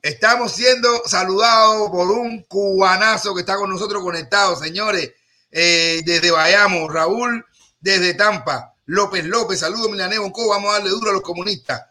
Estamos 0.00 0.52
siendo 0.52 1.02
saludados 1.04 1.90
por 1.90 2.10
un 2.10 2.44
cubanazo 2.44 3.34
que 3.34 3.40
está 3.40 3.56
con 3.56 3.68
nosotros 3.68 4.02
conectado, 4.02 4.56
señores, 4.56 5.12
eh, 5.50 6.02
desde 6.04 6.30
Bayamo, 6.30 6.88
Raúl 6.88 7.44
desde 7.80 8.14
Tampa, 8.14 8.74
López 8.86 9.24
López, 9.24 9.60
saludos 9.60 9.90
Milané 9.90 10.18
Bonco, 10.18 10.48
vamos 10.48 10.70
a 10.70 10.74
darle 10.74 10.90
duro 10.90 11.10
a 11.10 11.14
los 11.14 11.22
comunistas. 11.22 11.82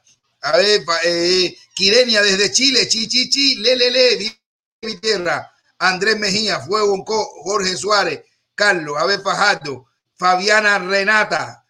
A 0.41 0.57
ver, 0.57 0.83
eh, 1.03 1.55
Quirenia 1.73 2.21
desde 2.21 2.51
Chile, 2.51 2.87
chi, 2.87 3.07
chi, 3.07 3.29
chi, 3.29 3.55
le, 3.55 3.75
le, 3.75 3.91
le, 3.91 4.39
mi 4.81 4.97
tierra. 4.97 5.51
Andrés 5.79 6.17
Mejía, 6.17 6.59
Fuego 6.59 6.89
Bonco, 6.89 7.23
Jorge 7.43 7.75
Suárez, 7.75 8.23
Carlos, 8.55 8.97
a 8.97 9.05
ver, 9.05 9.21
Fajardo, 9.21 9.87
Fabiana 10.15 10.79
Renata. 10.79 11.63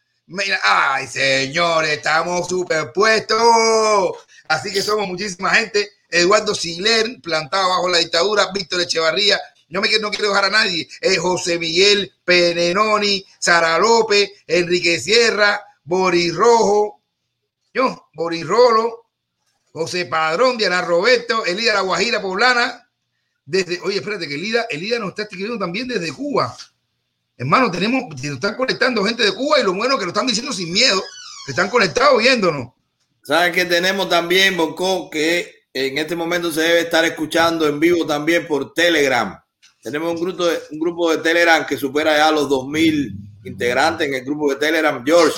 Ay, 0.63 1.07
señores, 1.07 1.91
estamos 1.97 2.47
superpuestos. 2.47 3.39
Así 4.47 4.71
que 4.71 4.81
somos 4.81 5.07
muchísima 5.07 5.51
gente. 5.51 5.89
Eduardo 6.09 6.55
Siler, 6.55 7.19
plantado 7.21 7.69
bajo 7.69 7.89
la 7.89 7.97
dictadura, 7.97 8.51
Víctor 8.53 8.81
Echevarría, 8.81 9.39
no 9.69 9.81
me 9.81 9.89
no 9.99 10.09
quiero 10.11 10.29
dejar 10.29 10.45
a 10.45 10.49
nadie, 10.49 10.87
eh, 11.01 11.17
José 11.17 11.59
Miguel 11.59 12.13
Penenoni, 12.23 13.25
Sara 13.39 13.77
López, 13.77 14.31
Enrique 14.47 14.99
Sierra, 14.99 15.61
Boris 15.83 16.33
Rojo, 16.33 17.01
yo, 17.73 18.09
Boris 18.13 18.45
Rolo, 18.45 19.05
José 19.71 20.05
Padrón, 20.05 20.57
Diana 20.57 20.81
Roberto, 20.81 21.45
Elida 21.45 21.73
La 21.73 21.81
Guajira 21.81 22.21
Poblana, 22.21 22.89
desde, 23.45 23.79
oye, 23.81 23.97
espérate, 23.97 24.27
que 24.27 24.35
Elida, 24.35 24.65
Elida 24.69 24.99
nos 24.99 25.09
está 25.09 25.23
escribiendo 25.23 25.57
también 25.57 25.87
desde 25.87 26.11
Cuba. 26.11 26.55
Hermano, 27.37 27.69
tenemos, 27.69 28.03
nos 28.09 28.23
están 28.23 28.55
conectando 28.55 29.03
gente 29.03 29.23
de 29.23 29.33
Cuba 29.33 29.59
y 29.59 29.63
lo 29.63 29.73
bueno 29.73 29.97
que 29.97 30.05
lo 30.05 30.09
están 30.11 30.27
diciendo 30.27 30.51
sin 30.51 30.71
miedo, 30.73 31.01
que 31.45 31.51
están 31.51 31.69
conectados 31.69 32.17
viéndonos. 32.17 32.73
¿Saben 33.23 33.53
que 33.53 33.65
tenemos 33.65 34.09
también, 34.09 34.57
Bocó, 34.57 35.09
que 35.09 35.67
en 35.73 35.97
este 35.97 36.15
momento 36.15 36.51
se 36.51 36.61
debe 36.61 36.79
estar 36.81 37.05
escuchando 37.05 37.67
en 37.67 37.79
vivo 37.79 38.05
también 38.07 38.47
por 38.47 38.73
Telegram? 38.73 39.39
Tenemos 39.87 40.19
un 40.19 40.19
grupo 40.19 40.45
de, 40.45 40.59
un 40.71 40.79
grupo 40.79 41.11
de 41.11 41.19
Telegram 41.19 41.65
que 41.65 41.77
supera 41.77 42.17
ya 42.17 42.29
los 42.29 42.49
2000 42.49 43.15
integrantes 43.45 44.05
en 44.05 44.15
el 44.15 44.25
grupo 44.25 44.49
de 44.49 44.57
Telegram. 44.57 45.01
George, 45.05 45.33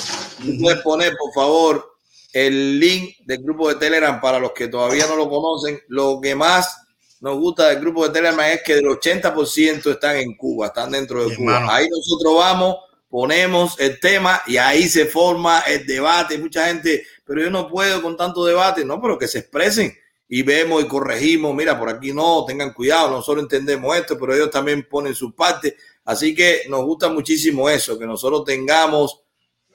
¿puedes 0.59 0.81
poner, 0.81 1.13
por 1.15 1.31
favor, 1.35 1.93
el 2.33 2.79
link 2.79 3.17
del 3.25 3.43
grupo 3.43 3.69
de 3.69 3.75
Telegram 3.75 4.19
para 4.19 4.39
los 4.39 4.51
que 4.53 4.67
todavía 4.67 5.05
no 5.05 5.15
lo 5.15 5.29
conocen? 5.29 5.79
Lo 5.89 6.19
que 6.19 6.33
más 6.33 6.81
nos 7.21 7.37
gusta 7.37 7.69
del 7.69 7.79
grupo 7.79 8.07
de 8.07 8.11
Telegram 8.11 8.39
es 8.39 8.63
que 8.63 8.73
el 8.73 8.85
80% 8.85 9.91
están 9.91 10.15
en 10.15 10.35
Cuba, 10.35 10.65
están 10.65 10.89
dentro 10.89 11.29
de 11.29 11.35
Cuba. 11.35 11.67
Ahí 11.69 11.87
nosotros 11.87 12.35
vamos, 12.35 12.77
ponemos 13.07 13.79
el 13.79 13.99
tema 13.99 14.41
y 14.47 14.57
ahí 14.57 14.89
se 14.89 15.05
forma 15.05 15.59
el 15.67 15.85
debate. 15.85 16.39
Mucha 16.39 16.65
gente, 16.65 17.05
pero 17.23 17.43
yo 17.43 17.51
no 17.51 17.69
puedo 17.69 18.01
con 18.01 18.17
tanto 18.17 18.43
debate. 18.43 18.83
No, 18.83 18.99
pero 18.99 19.19
que 19.19 19.27
se 19.27 19.37
expresen 19.37 19.95
y 20.29 20.43
vemos 20.43 20.83
y 20.83 20.87
corregimos. 20.87 21.53
Mira, 21.55 21.77
por 21.77 21.89
aquí 21.89 22.13
no, 22.13 22.45
tengan 22.45 22.71
cuidado, 22.71 23.09
nosotros 23.09 23.43
entendemos 23.43 23.97
esto, 23.97 24.17
pero 24.17 24.35
ellos 24.35 24.51
también 24.51 24.87
ponen 24.87 25.15
su 25.15 25.33
parte. 25.33 25.75
Así 26.05 26.33
que 26.33 26.63
nos 26.69 26.85
gusta 26.85 27.09
muchísimo 27.09 27.69
eso, 27.69 27.97
que 27.97 28.05
nosotros 28.05 28.45
tengamos 28.45 29.23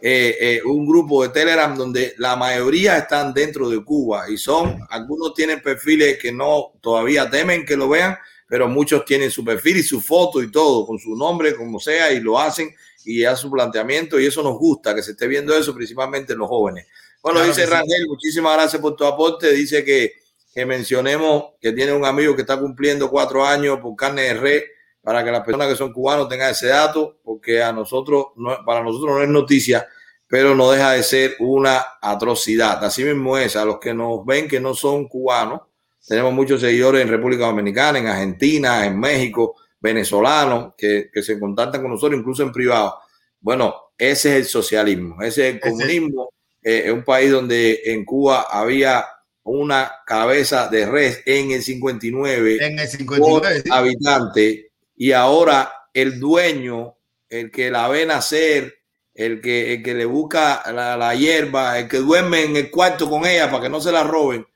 eh, 0.01 0.37
eh, 0.41 0.63
un 0.65 0.87
grupo 0.87 1.23
de 1.23 1.31
Telegram 1.31 1.77
donde 1.77 2.15
la 2.19 2.37
mayoría 2.37 2.99
están 2.99 3.33
dentro 3.35 3.69
de 3.69 3.83
Cuba 3.83 4.29
y 4.29 4.37
son, 4.37 4.79
algunos 4.91 5.35
tienen 5.35 5.63
perfiles 5.63 6.19
que 6.19 6.33
no 6.33 6.73
todavía 6.81 7.29
temen 7.31 7.65
que 7.65 7.77
lo 7.77 7.89
vean, 7.89 8.17
pero 8.47 8.69
muchos 8.69 9.05
tienen 9.05 9.31
su 9.31 9.45
perfil 9.45 9.79
y 9.79 9.83
su 9.83 10.01
foto 10.01 10.43
y 10.43 10.51
todo, 10.51 10.87
con 10.87 10.99
su 10.99 11.17
nombre, 11.17 11.57
como 11.57 11.81
sea, 11.81 12.13
y 12.13 12.21
lo 12.21 12.39
hacen 12.39 12.75
y 13.05 13.25
hacen 13.25 13.43
su 13.43 13.51
planteamiento 13.51 14.21
y 14.21 14.27
eso 14.27 14.43
nos 14.43 14.59
gusta, 14.59 14.95
que 14.95 15.03
se 15.03 15.13
esté 15.13 15.27
viendo 15.27 15.57
eso 15.57 15.75
principalmente 15.75 16.33
en 16.33 16.39
los 16.39 16.49
jóvenes. 16.49 16.87
Bueno, 17.23 17.43
dice 17.43 17.65
Rangel, 17.65 18.07
muchísimas 18.07 18.55
gracias 18.55 18.83
por 18.83 18.97
tu 18.97 19.05
aporte, 19.05 19.53
dice 19.53 19.85
que, 19.85 20.24
que 20.55 20.65
mencionemos 20.65 21.55
que 21.61 21.73
tiene 21.73 21.93
un 21.93 22.05
amigo 22.05 22.37
que 22.37 22.43
está 22.43 22.59
cumpliendo 22.59 23.11
cuatro 23.11 23.45
años 23.45 23.81
por 23.81 23.97
carne 23.97 24.23
de 24.23 24.35
red 24.35 24.63
para 25.03 25.25
que 25.25 25.31
las 25.31 25.43
personas 25.43 25.69
que 25.69 25.77
son 25.77 25.93
cubanos 25.93 26.29
tengan 26.29 26.53
ese 26.53 26.69
dato, 26.69 27.19
porque 27.23 27.63
a 27.63 27.73
nosotros, 27.73 28.27
no, 28.37 28.57
para 28.65 28.83
nosotros 28.83 29.17
no 29.17 29.23
es 29.23 29.29
noticia, 29.29 29.87
pero 30.27 30.55
no 30.55 30.71
deja 30.71 30.93
de 30.93 31.03
ser 31.03 31.37
una 31.41 31.85
atrocidad. 32.01 32.83
Así 32.85 33.05
mismo 33.05 33.37
es, 33.37 33.57
a 33.57 33.65
los 33.65 33.79
que 33.79 33.93
nos 33.93 34.25
ven 34.25 34.49
que 34.49 34.61
no 34.61 34.75
son 34.75 35.09
cubanos, 35.09 35.61
tenemos 36.07 36.33
muchos 36.33 36.61
seguidores 36.61 37.03
en 37.03 37.09
República 37.09 37.47
Dominicana, 37.47 37.99
en 37.99 38.07
Argentina, 38.07 38.87
en 38.87 38.99
México, 38.99 39.57
venezolanos, 39.81 40.75
que, 40.79 41.11
que 41.13 41.23
se 41.23 41.39
contactan 41.39 41.83
con 41.83 41.91
nosotros 41.91 42.19
incluso 42.19 42.43
en 42.43 42.53
privado. 42.53 42.97
Bueno, 43.41 43.75
ese 43.99 44.31
es 44.31 44.37
el 44.37 44.45
socialismo, 44.47 45.21
ese 45.21 45.49
es 45.49 45.55
el 45.55 45.61
comunismo. 45.61 46.31
Eh, 46.63 46.85
es 46.87 46.93
un 46.93 47.05
país 47.05 47.31
donde 47.31 47.83
en 47.85 48.05
Cuba 48.05 48.47
había 48.51 49.05
una 49.45 49.93
cabeza 50.07 50.69
de 50.69 50.87
res 50.87 51.23
en 51.27 51.53
el 51.53 51.63
59, 51.63 52.67
en 52.67 52.79
el 52.79 52.89
59 52.89 53.63
por 53.63 53.73
habitante 53.73 54.73
y 54.97 55.13
ahora 55.13 55.73
el 55.93 56.19
dueño, 56.19 56.97
el 57.29 57.51
que 57.51 57.71
la 57.71 57.89
ve 57.89 58.07
nacer, 58.07 58.75
el 59.15 59.41
que, 59.41 59.75
el 59.75 59.83
que 59.83 59.95
le 59.95 60.07
busca 60.07 60.63
la, 60.73 60.97
la, 60.97 61.15
hierba, 61.15 61.79
el 61.79 61.89
que 61.89 61.99
duerme 61.99 62.43
en 62.43 62.57
el 62.57 62.71
cuarto 62.71 63.09
con 63.09 63.27
ella 63.27 63.51
para 63.51 63.65
que 63.65 63.69
no 63.69 63.81
se 63.81 63.93
la 63.93 64.03
roben, 64.03 64.47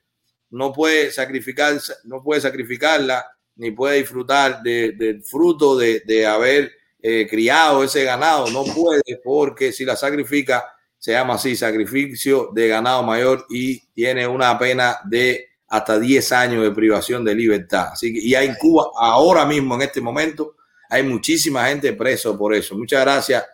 no 0.49 0.73
puede 0.73 1.11
sacrificar, 1.11 1.79
no 2.05 2.21
puede 2.23 2.41
sacrificarla, 2.41 3.25
ni 3.55 3.71
puede 3.71 3.97
disfrutar 3.99 4.61
de, 4.63 4.93
del 4.93 5.23
fruto 5.23 5.77
de, 5.77 6.01
de 6.01 6.25
haber 6.25 6.71
eh, 7.01 7.27
criado 7.29 7.83
ese 7.83 8.03
ganado. 8.03 8.49
No 8.49 8.63
puede, 8.63 9.01
porque 9.23 9.71
si 9.71 9.85
la 9.85 9.95
sacrifica, 9.95 10.65
se 10.99 11.13
llama 11.13 11.35
así, 11.35 11.55
sacrificio 11.55 12.49
de 12.53 12.67
ganado 12.67 13.01
mayor 13.03 13.45
y 13.49 13.79
tiene 13.93 14.27
una 14.27 14.59
pena 14.59 14.97
de 15.05 15.47
hasta 15.69 15.97
10 15.97 16.31
años 16.33 16.63
de 16.63 16.71
privación 16.71 17.23
de 17.23 17.33
libertad. 17.33 17.89
Así 17.93 18.13
que, 18.13 18.19
y 18.19 18.35
hay 18.35 18.47
en 18.47 18.55
Cuba, 18.55 18.87
ahora 18.97 19.45
mismo, 19.45 19.75
en 19.75 19.83
este 19.83 20.01
momento, 20.01 20.55
hay 20.89 21.03
muchísima 21.03 21.67
gente 21.67 21.93
preso 21.93 22.37
por 22.37 22.53
eso. 22.53 22.75
Muchas 22.75 23.01
gracias, 23.01 23.45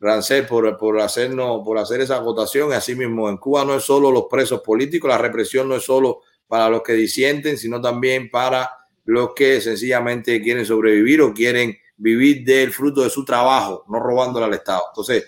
Rancel, 0.00 0.46
por, 0.46 0.78
por, 0.78 1.00
hacernos, 1.00 1.62
por 1.64 1.76
hacer 1.76 2.00
esa 2.00 2.20
votación. 2.20 2.72
Así 2.72 2.94
mismo, 2.94 3.28
en 3.28 3.36
Cuba 3.36 3.64
no 3.64 3.74
es 3.74 3.82
solo 3.82 4.10
los 4.10 4.24
presos 4.30 4.60
políticos, 4.60 5.10
la 5.10 5.18
represión 5.18 5.68
no 5.68 5.76
es 5.76 5.82
solo 5.82 6.22
para 6.46 6.70
los 6.70 6.82
que 6.82 6.94
disienten, 6.94 7.58
sino 7.58 7.80
también 7.80 8.30
para 8.30 8.70
los 9.04 9.34
que 9.34 9.60
sencillamente 9.60 10.40
quieren 10.40 10.64
sobrevivir 10.64 11.20
o 11.20 11.34
quieren 11.34 11.76
vivir 11.96 12.44
del 12.44 12.72
fruto 12.72 13.02
de 13.02 13.10
su 13.10 13.24
trabajo, 13.24 13.84
no 13.88 13.98
robándole 13.98 14.46
al 14.46 14.54
Estado. 14.54 14.82
Entonces, 14.90 15.24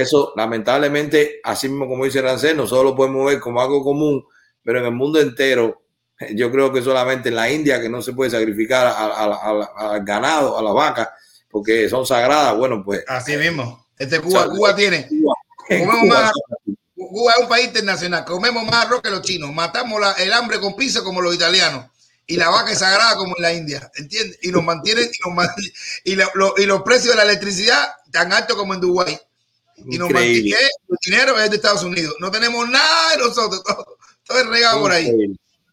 eso 0.00 0.32
lamentablemente, 0.36 1.40
así 1.44 1.68
mismo 1.68 1.88
como 1.88 2.04
dice 2.04 2.22
Rancel, 2.22 2.56
nosotros 2.56 2.84
lo 2.84 2.96
podemos 2.96 3.26
ver 3.26 3.40
como 3.40 3.60
algo 3.60 3.82
común, 3.82 4.24
pero 4.62 4.80
en 4.80 4.86
el 4.86 4.92
mundo 4.92 5.20
entero, 5.20 5.82
yo 6.34 6.50
creo 6.50 6.72
que 6.72 6.82
solamente 6.82 7.28
en 7.28 7.36
la 7.36 7.50
India 7.50 7.80
que 7.80 7.88
no 7.88 8.02
se 8.02 8.12
puede 8.12 8.30
sacrificar 8.30 8.86
al 8.86 10.04
ganado, 10.04 10.58
a 10.58 10.62
la 10.62 10.72
vaca, 10.72 11.14
porque 11.50 11.88
son 11.88 12.06
sagradas. 12.06 12.56
Bueno, 12.56 12.82
pues. 12.84 13.04
Así 13.06 13.36
mismo. 13.36 13.86
Este 13.98 14.20
Cuba, 14.20 14.48
Cuba 14.48 14.74
tiene. 14.74 15.08
Cuba, 15.08 16.32
Cuba, 16.94 17.32
es 17.36 17.42
un 17.42 17.48
país 17.48 17.66
internacional. 17.66 18.24
Comemos 18.24 18.64
más 18.64 18.86
arroz 18.86 19.02
que 19.02 19.10
los 19.10 19.22
chinos. 19.22 19.52
Matamos 19.52 20.00
el 20.18 20.32
hambre 20.32 20.60
con 20.60 20.76
pizza 20.76 21.02
como 21.02 21.20
los 21.20 21.34
italianos. 21.34 21.86
Y 22.26 22.36
la 22.36 22.50
vaca 22.50 22.72
es 22.72 22.78
sagrada 22.80 23.16
como 23.16 23.34
en 23.36 23.42
la 23.42 23.54
India. 23.54 23.90
¿Entiendes? 23.96 24.38
Y 24.42 24.50
nos 24.50 24.62
mantienen. 24.62 25.08
Y, 26.04 26.12
y, 26.12 26.66
los 26.66 26.82
precios 26.82 27.14
de 27.14 27.16
la 27.16 27.22
electricidad 27.22 27.88
tan 28.10 28.32
altos 28.32 28.56
como 28.56 28.74
en 28.74 28.80
Dubái. 28.80 29.18
Y 29.86 29.98
nos 29.98 30.10
mantienen. 30.10 30.54
El 30.88 30.96
dinero 31.04 31.38
es 31.38 31.50
de 31.50 31.56
Estados 31.56 31.82
Unidos. 31.82 32.14
No 32.20 32.30
tenemos 32.30 32.68
nada 32.68 33.12
de 33.12 33.18
nosotros. 33.18 33.62
Todo, 33.64 34.38
es 34.40 34.46
regado 34.46 34.80
por 34.80 34.92
ahí. 34.92 35.10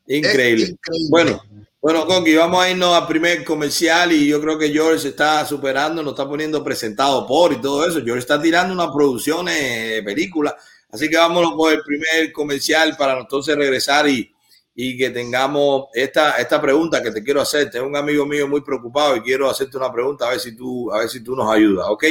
increíble. 0.08 0.76
Bueno, 1.10 1.42
bueno, 1.86 2.08
Coqui, 2.08 2.36
vamos 2.36 2.64
a 2.64 2.72
irnos 2.72 2.96
al 2.96 3.06
primer 3.06 3.44
comercial 3.44 4.12
y 4.12 4.28
yo 4.28 4.42
creo 4.42 4.58
que 4.58 4.70
George 4.70 5.00
se 5.00 5.10
está 5.10 5.46
superando, 5.46 6.02
nos 6.02 6.14
está 6.14 6.28
poniendo 6.28 6.64
presentado 6.64 7.28
por 7.28 7.54
y 7.54 7.62
todo 7.62 7.86
eso. 7.88 8.02
George 8.04 8.22
está 8.22 8.42
tirando 8.42 8.74
una 8.74 8.92
producción 8.92 9.46
de 9.46 10.02
película. 10.04 10.56
Así 10.90 11.10
que 11.10 11.18
vámonos 11.18 11.54
por 11.54 11.74
el 11.74 11.82
primer 11.84 12.32
comercial 12.32 12.96
para 12.98 13.20
entonces 13.20 13.56
regresar 13.56 14.10
y, 14.10 14.34
y 14.74 14.98
que 14.98 15.10
tengamos 15.10 15.86
esta, 15.94 16.38
esta 16.38 16.62
pregunta 16.62 17.04
que 17.04 17.12
te 17.12 17.24
quiero 17.24 17.42
hacer. 17.42 17.70
Tengo 17.70 17.86
un 17.86 17.96
amigo 17.96 18.26
mío 18.26 18.48
muy 18.48 18.62
preocupado 18.62 19.16
y 19.16 19.22
quiero 19.22 19.50
hacerte 19.50 19.78
una 19.78 19.92
pregunta 19.92 20.26
a 20.26 20.32
ver 20.32 20.40
si 20.40 20.56
tú, 20.56 20.92
a 20.92 21.00
ver 21.00 21.10
si 21.10 21.24
tú 21.24 21.36
nos 21.36 21.54
ayudas, 21.54 21.86
¿ok? 21.88 22.04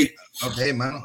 Ok, 0.44 0.58
hermano. 0.58 1.00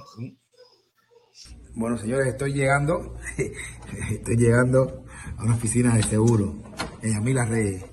Bueno, 1.80 1.98
señores, 1.98 2.28
estoy 2.28 2.52
llegando, 2.52 3.16
estoy 4.12 4.36
llegando 4.36 5.06
a 5.38 5.44
una 5.46 5.56
oficina 5.56 5.96
de 5.96 6.04
seguro 6.04 6.54
en 7.02 7.16
Amila 7.16 7.46
Reyes. 7.46 7.86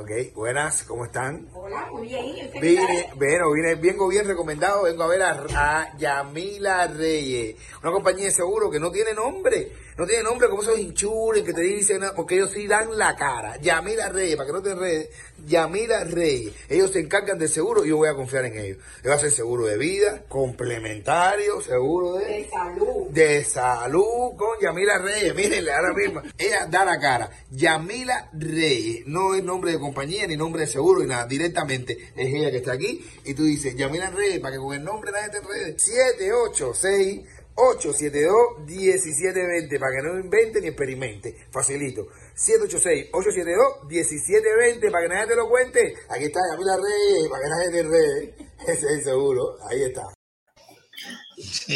Ok, 0.00 0.34
buenas, 0.34 0.82
¿cómo 0.84 1.04
están? 1.04 1.46
Hola, 1.64 1.88
muy 1.92 2.08
bien. 2.08 2.50
Vine, 2.60 3.10
bueno, 3.14 3.52
vine, 3.52 3.76
vengo 3.76 4.08
bien 4.08 4.26
recomendado, 4.26 4.82
vengo 4.82 5.04
a 5.04 5.06
ver 5.06 5.22
a, 5.22 5.46
a, 5.54 5.96
Yamila 5.96 6.88
Reyes, 6.88 7.54
una 7.80 7.92
compañía 7.92 8.24
de 8.24 8.30
seguro 8.32 8.68
que 8.68 8.80
no 8.80 8.90
tiene 8.90 9.14
nombre, 9.14 9.70
no 9.96 10.04
tiene 10.04 10.24
nombre 10.24 10.48
como 10.48 10.62
esos 10.62 10.76
hinchures 10.76 11.44
que 11.44 11.52
te 11.52 11.60
dicen, 11.60 12.02
porque 12.16 12.34
ellos 12.34 12.50
sí 12.50 12.66
dan 12.66 12.98
la 12.98 13.14
cara. 13.14 13.58
Yamila 13.58 14.08
Reyes, 14.08 14.34
para 14.34 14.46
que 14.48 14.52
no 14.52 14.60
te 14.60 14.70
enredes, 14.72 15.10
Yamila 15.46 16.02
Reyes, 16.02 16.52
ellos 16.68 16.90
se 16.90 16.98
encargan 16.98 17.38
del 17.38 17.48
seguro 17.48 17.84
y 17.84 17.90
yo 17.90 17.98
voy 17.98 18.08
a 18.08 18.14
confiar 18.14 18.46
en 18.46 18.58
ellos. 18.58 18.78
Ellos 19.00 19.10
va 19.10 19.14
a 19.14 19.18
ser 19.20 19.30
seguro 19.30 19.66
de 19.66 19.78
vida, 19.78 20.24
complementario, 20.28 21.60
seguro 21.60 22.14
de, 22.14 22.24
de 22.24 22.50
salud. 22.50 23.10
De 23.10 23.44
salud 23.44 24.36
con 24.36 24.58
Yamila 24.60 24.98
Reyes, 24.98 25.32
mírenle 25.32 25.72
ahora 25.72 25.92
mismo, 25.94 26.22
ella 26.36 26.66
da 26.66 26.84
la 26.84 26.98
cara. 26.98 27.30
Yamila 27.50 28.30
Reyes, 28.32 29.06
no 29.06 29.34
es 29.36 29.44
nombre 29.44 29.70
de 29.70 29.78
compañía 29.78 30.26
ni 30.26 30.36
nombre 30.36 30.62
de 30.62 30.68
seguro 30.68 31.02
ni 31.02 31.06
nada, 31.06 31.28
directamente 31.52 32.12
es 32.16 32.34
ella 32.34 32.50
que 32.50 32.56
está 32.58 32.72
aquí 32.72 33.04
y 33.24 33.34
tú 33.34 33.44
dices, 33.44 33.76
Yamila 33.76 34.10
Reyes, 34.10 34.40
para 34.40 34.54
que 34.54 34.58
con 34.58 34.74
el 34.74 34.82
nombre 34.82 35.12
nadie 35.12 35.30
te 35.30 35.38
enrede, 35.38 35.78
786 35.78 37.20
872-1720 37.54 39.78
para 39.78 39.92
que 39.92 40.02
no 40.02 40.18
invente 40.18 40.58
ni 40.62 40.68
experimente. 40.68 41.36
Facilito. 41.50 42.08
786-872-1720 42.34 44.90
para 44.90 45.02
que 45.02 45.08
nadie 45.14 45.26
te 45.26 45.36
lo 45.36 45.50
cuente. 45.50 45.94
Aquí 46.08 46.24
está 46.24 46.40
Yamila 46.50 46.78
Reyes, 46.78 47.28
para 47.28 47.42
que 47.42 47.48
nadie 47.50 47.70
te 47.70 47.80
enrede. 47.80 48.34
Ese 48.66 48.72
es 48.72 48.84
el 48.84 49.04
seguro. 49.04 49.58
Ahí 49.68 49.82
está. 49.82 50.08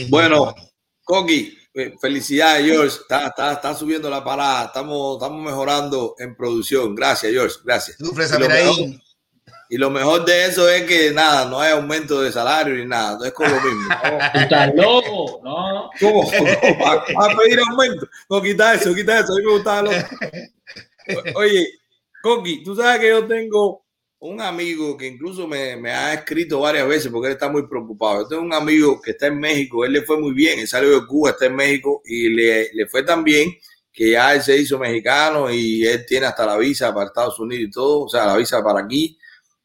Bueno, 0.09 0.55
Coqui, 1.05 1.59
eh, 1.75 1.93
felicidades, 2.01 2.65
George. 2.65 2.97
Está, 3.03 3.27
está, 3.27 3.53
está, 3.53 3.75
subiendo 3.75 4.09
la 4.09 4.25
parada. 4.25 4.69
Estamos, 4.69 5.19
estamos 5.19 5.45
mejorando 5.45 6.15
en 6.19 6.35
producción. 6.35 6.95
Gracias, 6.95 7.31
George. 7.33 7.57
Gracias. 7.63 7.99
Y 9.69 9.77
lo 9.79 9.91
mejor 9.91 10.25
de 10.25 10.47
eso 10.47 10.69
es 10.69 10.83
que 10.83 11.11
nada, 11.11 11.49
no 11.49 11.61
hay 11.61 11.73
aumento 11.73 12.21
de 12.21 12.31
salario 12.31 12.75
ni 12.75 12.87
nada, 12.87 13.19
no 13.19 13.25
es 13.25 13.33
como 13.33 13.49
lo 13.49 13.61
mismo. 13.61 13.89
¿no? 14.35 14.41
estás 14.41 14.75
loco, 14.75 15.41
¿no? 15.43 15.91
¿Cómo? 16.01 16.31
¿Vas 16.81 17.35
a 17.35 17.37
pedir 17.37 17.59
aumento? 17.61 18.09
No, 18.31 18.41
quita 18.41 18.75
eso, 18.75 18.95
quita 18.95 19.21
eso, 19.21 19.33
a 19.33 19.37
mí 19.37 19.45
me 19.45 19.53
gustaba 19.53 19.83
lo... 19.83 19.91
Oye, 21.35 21.69
Coqui, 22.23 22.63
tú 22.63 22.77
sabes 22.77 23.01
que 23.01 23.09
yo 23.09 23.27
tengo 23.27 23.85
un 24.19 24.41
amigo 24.41 24.97
que 24.97 25.07
incluso 25.07 25.47
me, 25.47 25.77
me, 25.77 25.91
ha 25.91 26.15
escrito 26.15 26.61
varias 26.61 26.89
veces 26.89 27.11
porque 27.13 27.29
él 27.29 27.35
está 27.35 27.49
muy 27.49 27.67
preocupado. 27.67 28.23
Yo 28.23 28.29
tengo 28.29 28.43
un 28.43 28.55
amigo 28.55 29.01
que 29.01 29.13
está 29.13 29.27
en 29.27 29.39
México, 29.39 29.85
él 29.85 29.93
le 29.93 30.03
fue 30.03 30.19
muy 30.19 30.33
bien, 30.33 30.59
él 30.59 30.69
salió 30.69 31.01
de 31.01 31.07
Cuba, 31.07 31.31
está 31.31 31.47
en 31.47 31.57
México 31.57 32.03
y 32.05 32.29
le, 32.31 32.73
le 32.73 32.87
fue 32.87 33.03
tan 33.03 33.23
bien 33.23 33.57
que 33.93 34.11
ya 34.11 34.35
él 34.35 34.43
se 34.43 34.57
hizo 34.57 34.79
mexicano 34.79 35.51
y 35.51 35.87
él 35.87 36.05
tiene 36.07 36.27
hasta 36.27 36.45
la 36.45 36.57
visa 36.57 36.93
para 36.93 37.07
Estados 37.07 37.39
Unidos 37.39 37.65
y 37.69 37.71
todo, 37.71 38.05
o 38.05 38.09
sea, 38.09 38.27
la 38.27 38.37
visa 38.37 38.63
para 38.63 38.81
aquí 38.81 39.19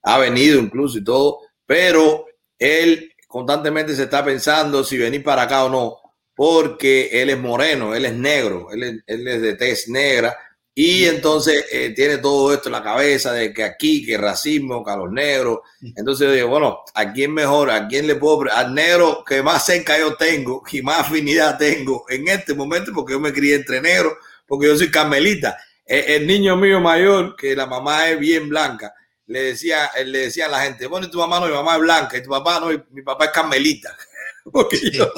ha 0.03 0.17
venido 0.17 0.59
incluso 0.59 0.97
y 0.97 1.03
todo, 1.03 1.39
pero 1.65 2.25
él 2.57 3.11
constantemente 3.27 3.95
se 3.95 4.03
está 4.03 4.23
pensando 4.23 4.83
si 4.83 4.97
venir 4.97 5.23
para 5.23 5.43
acá 5.43 5.65
o 5.65 5.69
no, 5.69 5.97
porque 6.35 7.09
él 7.21 7.29
es 7.29 7.39
moreno, 7.39 7.95
él 7.95 8.05
es 8.05 8.13
negro, 8.13 8.69
él 8.71 8.83
es, 8.83 9.03
él 9.07 9.27
es 9.27 9.41
de 9.41 9.55
tez 9.55 9.87
negra, 9.87 10.37
y 10.73 11.03
entonces 11.05 11.65
eh, 11.71 11.91
tiene 11.93 12.17
todo 12.17 12.53
esto 12.53 12.69
en 12.69 12.73
la 12.73 12.83
cabeza 12.83 13.33
de 13.33 13.53
que 13.53 13.63
aquí, 13.63 14.05
que 14.05 14.17
racismo, 14.17 14.83
que 14.85 14.91
a 14.91 14.95
los 14.95 15.11
negros. 15.11 15.59
Entonces 15.81 16.27
yo 16.27 16.33
digo, 16.33 16.47
bueno, 16.47 16.79
¿a 16.93 17.11
quién 17.11 17.33
mejor? 17.33 17.69
¿A 17.69 17.87
quién 17.87 18.07
le 18.07 18.15
puedo? 18.15 18.49
Al 18.51 18.73
negro 18.73 19.23
que 19.27 19.43
más 19.43 19.65
cerca 19.65 19.99
yo 19.99 20.15
tengo 20.15 20.63
y 20.71 20.81
más 20.81 21.01
afinidad 21.01 21.57
tengo 21.57 22.05
en 22.09 22.27
este 22.29 22.53
momento, 22.53 22.91
porque 22.95 23.13
yo 23.13 23.19
me 23.19 23.33
crié 23.33 23.55
entre 23.55 23.81
negros, 23.81 24.13
porque 24.47 24.67
yo 24.67 24.77
soy 24.77 24.89
carmelita. 24.89 25.57
El, 25.85 26.21
el 26.21 26.27
niño 26.27 26.55
mío 26.55 26.79
mayor, 26.79 27.35
que 27.35 27.53
la 27.53 27.65
mamá 27.65 28.09
es 28.09 28.17
bien 28.17 28.47
blanca, 28.47 28.93
le 29.31 29.43
decía, 29.43 29.89
le 30.05 30.19
decía 30.19 30.45
a 30.47 30.49
la 30.49 30.61
gente, 30.61 30.87
bueno, 30.87 31.09
tu 31.09 31.17
mamá 31.17 31.39
no, 31.39 31.47
mi 31.47 31.53
mamá 31.53 31.75
es 31.75 31.81
blanca, 31.81 32.17
y 32.17 32.23
tu 32.23 32.29
papá 32.29 32.59
no, 32.59 32.67
mi 32.91 33.01
papá 33.01 33.25
es 33.25 33.31
carmelita. 33.31 33.95
porque, 34.51 34.77
yo, 34.91 35.11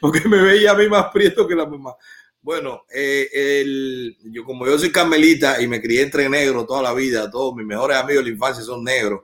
porque 0.00 0.28
me 0.28 0.42
veía 0.42 0.72
a 0.72 0.74
mí 0.74 0.88
más 0.88 1.06
prieto 1.12 1.46
que 1.46 1.54
la 1.54 1.66
mamá. 1.66 1.94
Bueno, 2.40 2.84
eh, 2.92 3.28
el, 3.32 4.16
yo 4.24 4.44
como 4.44 4.66
yo 4.66 4.78
soy 4.78 4.90
carmelita 4.90 5.62
y 5.62 5.68
me 5.68 5.80
crié 5.80 6.02
entre 6.02 6.28
negros 6.28 6.66
toda 6.66 6.82
la 6.82 6.92
vida, 6.92 7.30
todos 7.30 7.54
mis 7.54 7.64
mejores 7.64 7.96
amigos 7.96 8.24
de 8.24 8.30
la 8.30 8.34
infancia 8.34 8.64
son 8.64 8.82
negros. 8.84 9.22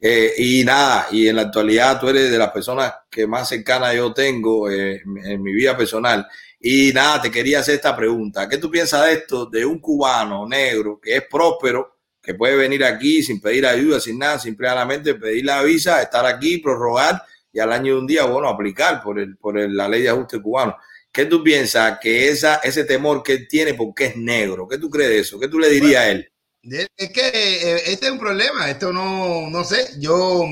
Eh, 0.00 0.32
y 0.38 0.64
nada, 0.64 1.08
y 1.10 1.28
en 1.28 1.36
la 1.36 1.42
actualidad 1.42 2.00
tú 2.00 2.08
eres 2.08 2.30
de 2.30 2.38
las 2.38 2.50
personas 2.52 2.94
que 3.10 3.26
más 3.26 3.48
cercanas 3.48 3.94
yo 3.94 4.14
tengo 4.14 4.70
eh, 4.70 5.02
en 5.24 5.42
mi 5.42 5.52
vida 5.52 5.76
personal. 5.76 6.26
Y 6.60 6.92
nada, 6.94 7.22
te 7.22 7.30
quería 7.30 7.60
hacer 7.60 7.74
esta 7.74 7.96
pregunta. 7.96 8.48
¿Qué 8.48 8.58
tú 8.58 8.70
piensas 8.70 9.06
de 9.06 9.14
esto 9.14 9.46
de 9.46 9.64
un 9.64 9.78
cubano 9.80 10.46
negro 10.46 11.00
que 11.00 11.16
es 11.16 11.24
próspero, 11.28 11.99
que 12.22 12.34
puede 12.34 12.56
venir 12.56 12.84
aquí 12.84 13.22
sin 13.22 13.40
pedir 13.40 13.66
ayuda, 13.66 14.00
sin 14.00 14.18
nada, 14.18 14.38
simplemente 14.38 15.14
pedir 15.14 15.44
la 15.44 15.62
visa, 15.62 16.02
estar 16.02 16.26
aquí, 16.26 16.58
prorrogar 16.58 17.22
y 17.52 17.58
al 17.60 17.72
año 17.72 17.94
de 17.94 18.00
un 18.00 18.06
día, 18.06 18.24
bueno, 18.24 18.48
aplicar 18.48 19.02
por, 19.02 19.18
el, 19.18 19.36
por 19.36 19.58
la 19.58 19.88
ley 19.88 20.02
de 20.02 20.10
ajuste 20.10 20.40
cubano. 20.40 20.76
¿Qué 21.12 21.24
tú 21.24 21.42
piensas 21.42 21.98
que 22.00 22.28
esa, 22.28 22.56
ese 22.56 22.84
temor 22.84 23.22
que 23.22 23.32
él 23.32 23.48
tiene 23.48 23.74
porque 23.74 24.06
es 24.06 24.16
negro? 24.16 24.68
¿Qué 24.68 24.78
tú 24.78 24.88
crees 24.88 25.10
de 25.10 25.18
eso? 25.18 25.40
¿Qué 25.40 25.48
tú 25.48 25.58
le 25.58 25.68
dirías 25.68 26.02
a 26.02 26.10
él? 26.10 26.32
Es 26.62 27.10
que 27.10 27.28
eh, 27.28 27.82
este 27.86 28.06
es 28.06 28.12
un 28.12 28.18
problema, 28.18 28.68
esto 28.68 28.92
no, 28.92 29.48
no 29.48 29.64
sé, 29.64 29.92
yo 29.98 30.46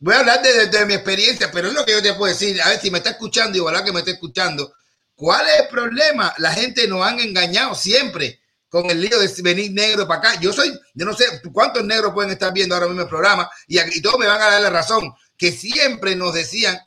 voy 0.00 0.14
a 0.14 0.18
hablar 0.18 0.42
de, 0.42 0.66
de, 0.66 0.86
mi 0.86 0.94
experiencia, 0.94 1.52
pero 1.52 1.68
es 1.68 1.74
lo 1.74 1.84
que 1.84 1.92
yo 1.92 2.02
te 2.02 2.14
puedo 2.14 2.32
decir, 2.32 2.60
a 2.60 2.70
ver 2.70 2.80
si 2.80 2.90
me 2.90 2.98
está 2.98 3.10
escuchando 3.10 3.56
y 3.56 3.60
ojalá 3.60 3.84
que 3.84 3.92
me 3.92 4.00
esté 4.00 4.10
escuchando, 4.10 4.74
¿cuál 5.14 5.46
es 5.48 5.60
el 5.60 5.68
problema? 5.68 6.34
La 6.38 6.52
gente 6.52 6.88
nos 6.88 7.06
han 7.06 7.20
engañado 7.20 7.76
siempre, 7.76 8.41
con 8.72 8.90
el 8.90 9.02
lío 9.02 9.18
de 9.18 9.30
venir 9.42 9.70
negro 9.72 10.08
para 10.08 10.20
acá. 10.20 10.40
Yo 10.40 10.50
soy, 10.50 10.72
yo 10.94 11.04
no 11.04 11.14
sé 11.14 11.26
cuántos 11.52 11.84
negros 11.84 12.14
pueden 12.14 12.30
estar 12.30 12.54
viendo 12.54 12.74
ahora 12.74 12.86
mismo 12.86 13.02
el 13.02 13.08
programa 13.08 13.50
y, 13.66 13.78
y 13.78 14.00
todos 14.00 14.18
me 14.18 14.26
van 14.26 14.40
a 14.40 14.46
dar 14.46 14.62
la 14.62 14.70
razón, 14.70 15.12
que 15.36 15.52
siempre 15.52 16.16
nos 16.16 16.32
decían, 16.32 16.78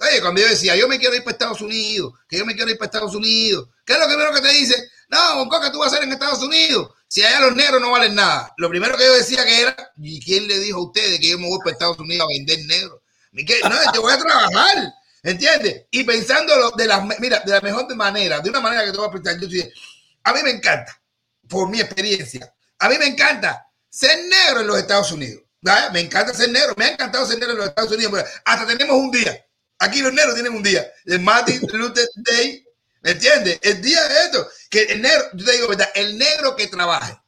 oye, 0.00 0.22
cuando 0.22 0.40
yo 0.40 0.48
decía, 0.48 0.74
yo 0.74 0.88
me 0.88 0.98
quiero 0.98 1.14
ir 1.14 1.22
para 1.22 1.32
Estados 1.32 1.60
Unidos, 1.60 2.14
que 2.26 2.38
yo 2.38 2.46
me 2.46 2.54
quiero 2.54 2.70
ir 2.70 2.78
para 2.78 2.86
Estados 2.86 3.14
Unidos, 3.14 3.68
¿qué 3.84 3.92
es 3.92 3.98
lo 3.98 4.06
primero 4.06 4.32
que 4.32 4.40
te 4.40 4.54
dice? 4.54 4.88
No, 5.10 5.46
¿qué 5.50 5.70
tú 5.70 5.80
vas 5.80 5.92
a 5.92 5.96
hacer 5.96 6.04
en 6.04 6.14
Estados 6.14 6.42
Unidos? 6.42 6.88
Si 7.08 7.22
allá 7.22 7.40
los 7.40 7.54
negros 7.54 7.78
no 7.78 7.90
valen 7.90 8.14
nada. 8.14 8.50
Lo 8.56 8.70
primero 8.70 8.96
que 8.96 9.04
yo 9.04 9.12
decía 9.12 9.44
que 9.44 9.60
era, 9.60 9.92
¿y 9.98 10.24
quién 10.24 10.48
le 10.48 10.58
dijo 10.60 10.78
a 10.78 10.84
ustedes 10.86 11.20
que 11.20 11.28
yo 11.28 11.38
me 11.38 11.46
voy 11.46 11.58
para 11.58 11.72
Estados 11.72 11.98
Unidos 11.98 12.24
a 12.24 12.32
vender 12.32 12.58
negro? 12.64 13.02
No, 13.32 13.92
yo 13.94 14.00
voy 14.00 14.14
a 14.14 14.18
trabajar, 14.18 14.94
¿entiendes? 15.22 15.82
Y 15.90 16.04
pensándolo 16.04 16.70
de 16.70 16.86
la, 16.86 17.06
mira, 17.18 17.40
de 17.40 17.52
la 17.52 17.60
mejor 17.60 17.94
manera, 17.94 18.40
de 18.40 18.48
una 18.48 18.60
manera 18.60 18.86
que 18.86 18.92
te 18.92 18.96
voy 18.96 19.08
a 19.08 19.10
explicar, 19.10 19.38
yo 19.38 19.62
a 20.24 20.32
mí 20.32 20.40
me 20.42 20.50
encanta 20.52 21.03
por 21.48 21.68
mi 21.68 21.80
experiencia. 21.80 22.52
A 22.78 22.88
mí 22.88 22.96
me 22.98 23.06
encanta 23.06 23.66
ser 23.88 24.18
negro 24.24 24.60
en 24.60 24.66
los 24.66 24.78
Estados 24.78 25.12
Unidos. 25.12 25.42
Me 25.92 26.00
encanta 26.00 26.34
ser 26.34 26.50
negro. 26.50 26.74
Me 26.76 26.86
ha 26.86 26.92
encantado 26.92 27.26
ser 27.26 27.38
negro 27.38 27.52
en 27.52 27.58
los 27.58 27.68
Estados 27.68 27.92
Unidos. 27.92 28.24
Hasta 28.44 28.66
tenemos 28.66 28.96
un 28.96 29.10
día. 29.10 29.46
Aquí 29.78 30.00
los 30.00 30.12
negros 30.12 30.34
tienen 30.34 30.54
un 30.54 30.62
día. 30.62 30.86
El 31.04 31.20
Martin 31.20 31.60
Luther 31.72 32.08
Day. 32.16 32.64
¿Me 33.02 33.12
entiendes? 33.12 33.58
El 33.62 33.80
día 33.80 34.02
de 34.08 34.20
esto. 34.24 34.48
Que 34.70 34.82
el 34.84 35.02
negro, 35.02 35.24
yo 35.34 35.44
te 35.44 35.52
digo 35.52 35.68
verdad, 35.68 35.88
el 35.94 36.18
negro 36.18 36.56
que 36.56 36.66
trabaje 36.66 37.18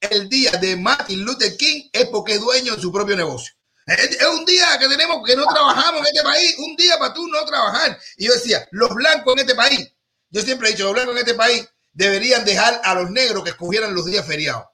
el 0.00 0.28
día 0.28 0.52
de 0.52 0.76
Martin 0.76 1.24
Luther 1.24 1.56
King 1.56 1.88
es 1.92 2.06
porque 2.06 2.34
es 2.34 2.40
dueño 2.40 2.76
de 2.76 2.82
su 2.82 2.92
propio 2.92 3.16
negocio. 3.16 3.54
Es, 3.86 4.18
un 4.26 4.44
día 4.44 4.78
que 4.78 4.88
tenemos 4.88 5.24
que 5.24 5.36
no 5.36 5.46
trabajamos 5.46 6.00
en 6.00 6.06
este 6.08 6.22
país, 6.22 6.56
un 6.58 6.76
día 6.76 6.98
para 6.98 7.14
tú 7.14 7.26
no 7.28 7.44
trabajar. 7.44 7.98
Y 8.16 8.26
yo 8.26 8.34
decía, 8.34 8.66
los 8.72 8.90
blancos 8.90 9.34
en 9.34 9.40
este 9.40 9.54
país, 9.54 9.92
yo 10.30 10.42
siempre 10.42 10.68
he 10.68 10.72
dicho, 10.72 10.84
los 10.84 10.94
blancos 10.94 11.14
en 11.14 11.18
este 11.20 11.34
país 11.34 11.68
deberían 11.96 12.44
dejar 12.44 12.80
a 12.84 12.94
los 12.94 13.10
negros 13.10 13.42
que 13.42 13.50
escogieran 13.50 13.94
los 13.94 14.04
días 14.04 14.24
feriados. 14.26 14.64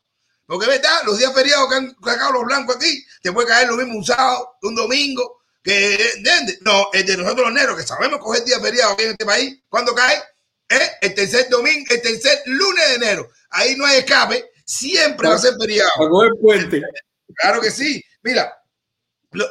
Porque, 0.45 0.67
¿verdad? 0.67 1.03
Los 1.07 1.19
días 1.19 1.33
feriados 1.33 1.69
que 1.69 1.77
han 1.77 1.97
sacado 2.05 2.33
los 2.33 2.45
blancos 2.45 2.77
aquí, 2.77 3.07
te 3.23 3.33
puede 3.33 3.47
caer 3.47 3.69
lo 3.69 3.77
mismo 3.77 3.97
un 3.97 4.05
sábado, 4.05 4.57
un 4.63 4.75
domingo, 4.75 5.41
que, 5.63 5.95
¿entiendes? 6.17 6.59
No, 6.63 6.89
el 6.93 7.07
de 7.07 7.17
nosotros 7.17 7.47
los 7.47 7.55
negros, 7.55 7.77
que 7.77 7.87
sabemos 7.87 8.19
coger 8.19 8.45
días 8.45 8.61
feriados 8.61 8.95
aquí 8.95 9.05
en 9.05 9.11
este 9.11 9.25
país, 9.25 9.57
¿cuándo 9.69 9.95
cae? 9.95 10.17
¿Eh? 10.69 10.91
El 11.01 11.15
tercer 11.15 11.49
domingo, 11.49 11.87
el 11.89 12.03
tercer 12.03 12.43
lunes 12.47 12.89
de 12.89 12.95
enero. 12.97 13.31
Ahí 13.51 13.77
no 13.77 13.87
hay 13.87 13.99
escape, 13.99 14.51
siempre 14.67 15.29
va 15.29 15.37
a 15.37 15.39
ser 15.39 15.55
feriado. 15.61 15.91
el 16.25 16.39
puente. 16.41 16.83
Claro 17.37 17.61
que 17.61 17.71
sí. 17.71 18.05
Mira, 18.23 18.53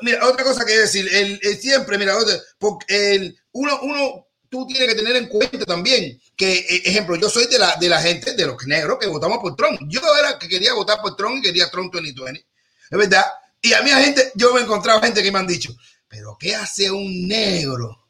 mira, 0.02 0.28
otra 0.28 0.44
cosa 0.44 0.66
que 0.66 0.78
decir, 0.78 1.08
el, 1.14 1.40
siempre, 1.60 1.98
mira, 1.98 2.16
porque 2.60 3.16
el, 3.16 3.40
uno, 3.54 3.80
uno, 3.82 4.28
tú 4.52 4.68
tienes 4.68 4.90
que 4.90 4.96
tener 4.96 5.16
en 5.16 5.28
cuenta 5.28 5.66
también 5.66 6.22
que, 6.36 6.60
e, 6.60 6.90
ejemplo, 6.90 7.16
yo 7.16 7.30
soy 7.30 7.48
de 7.48 7.58
la, 7.58 7.78
de 7.78 7.88
la 7.88 8.02
gente, 8.02 8.34
de 8.34 8.46
los 8.46 8.58
negros 8.68 9.00
que 9.00 9.08
votamos 9.08 9.40
por 9.40 9.56
Trump. 9.56 9.80
Yo 9.88 10.02
era 10.20 10.38
que 10.38 10.48
quería 10.48 10.74
votar 10.74 11.02
por 11.02 11.16
Trump 11.16 11.38
y 11.38 11.42
quería 11.42 11.72
Trump 11.72 11.92
2020. 11.92 12.46
Es 12.92 12.98
verdad. 12.98 13.26
Y 13.62 13.74
a 13.74 13.82
mí, 13.82 13.92
a 13.92 13.98
gente, 13.98 14.32
yo 14.36 14.54
me 14.54 14.60
he 14.60 14.64
encontrado 14.64 15.02
gente 15.02 15.24
que 15.24 15.32
me 15.32 15.40
han 15.40 15.48
dicho, 15.48 15.74
pero 16.08 16.36
¿qué 16.38 16.54
hace 16.54 16.92
un 16.92 17.28
negro 17.28 18.10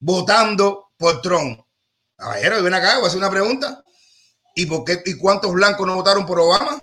votando 0.00 0.92
por 0.96 1.20
Trump? 1.20 1.60
Caballero, 2.16 2.62
ven 2.62 2.74
acá, 2.74 2.96
voy 2.96 3.04
a 3.04 3.08
hacer 3.08 3.18
una 3.18 3.30
pregunta. 3.30 3.84
¿Y 4.54 4.66
por 4.66 4.84
qué 4.84 5.02
y 5.04 5.18
cuántos 5.18 5.52
blancos 5.52 5.86
no 5.86 5.96
votaron 5.96 6.24
por 6.24 6.40
Obama? 6.40 6.80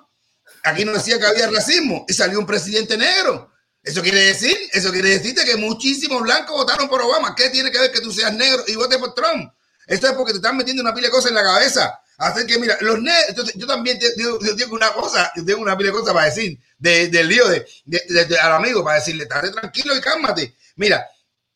Aquí 0.64 0.86
no 0.86 0.92
decía 0.92 1.18
que 1.18 1.26
había 1.26 1.50
racismo 1.50 2.06
y 2.08 2.14
salió 2.14 2.38
un 2.38 2.46
presidente 2.46 2.98
negro. 2.98 3.51
Eso 3.84 4.02
quiere 4.02 4.20
decir, 4.26 4.56
eso 4.74 4.92
quiere 4.92 5.10
decirte 5.10 5.44
que 5.44 5.56
muchísimos 5.58 6.22
blancos 6.22 6.56
votaron 6.56 6.88
por 6.88 7.02
Obama. 7.02 7.36
¿Qué 7.36 7.50
tiene 7.50 7.72
que 7.72 7.80
ver 7.80 7.92
que 7.92 8.02
tú 8.02 8.12
seas 8.12 8.34
negro 8.34 8.64
y 8.68 8.76
votes 8.76 9.00
por 9.00 9.16
Trump? 9.16 9.52
Esto 9.88 10.08
es 10.08 10.14
porque 10.14 10.34
te 10.34 10.38
están 10.38 10.56
metiendo 10.56 10.84
una 10.84 10.94
pila 10.94 11.08
de 11.08 11.12
cosas 11.12 11.32
en 11.32 11.36
la 11.36 11.44
cabeza. 11.44 12.00
Así 12.18 12.46
que, 12.46 12.60
mira, 12.60 12.78
los 12.82 13.02
negros, 13.02 13.52
yo 13.56 13.66
también 13.66 13.98
tengo, 14.16 14.76
una 14.76 14.94
cosa, 14.94 15.32
yo 15.36 15.44
tengo 15.44 15.62
una 15.62 15.76
pila 15.76 15.90
de 15.90 15.98
cosas 15.98 16.14
para 16.14 16.28
decir 16.28 16.60
del 16.78 17.28
lío 17.28 17.48
de, 17.48 17.66
al 18.40 18.52
amigo, 18.54 18.84
para 18.84 19.00
decirle, 19.00 19.24
estate 19.24 19.50
tranquilo 19.50 19.98
y 19.98 20.02
cálmate. 20.02 20.56
Mira, 20.76 21.04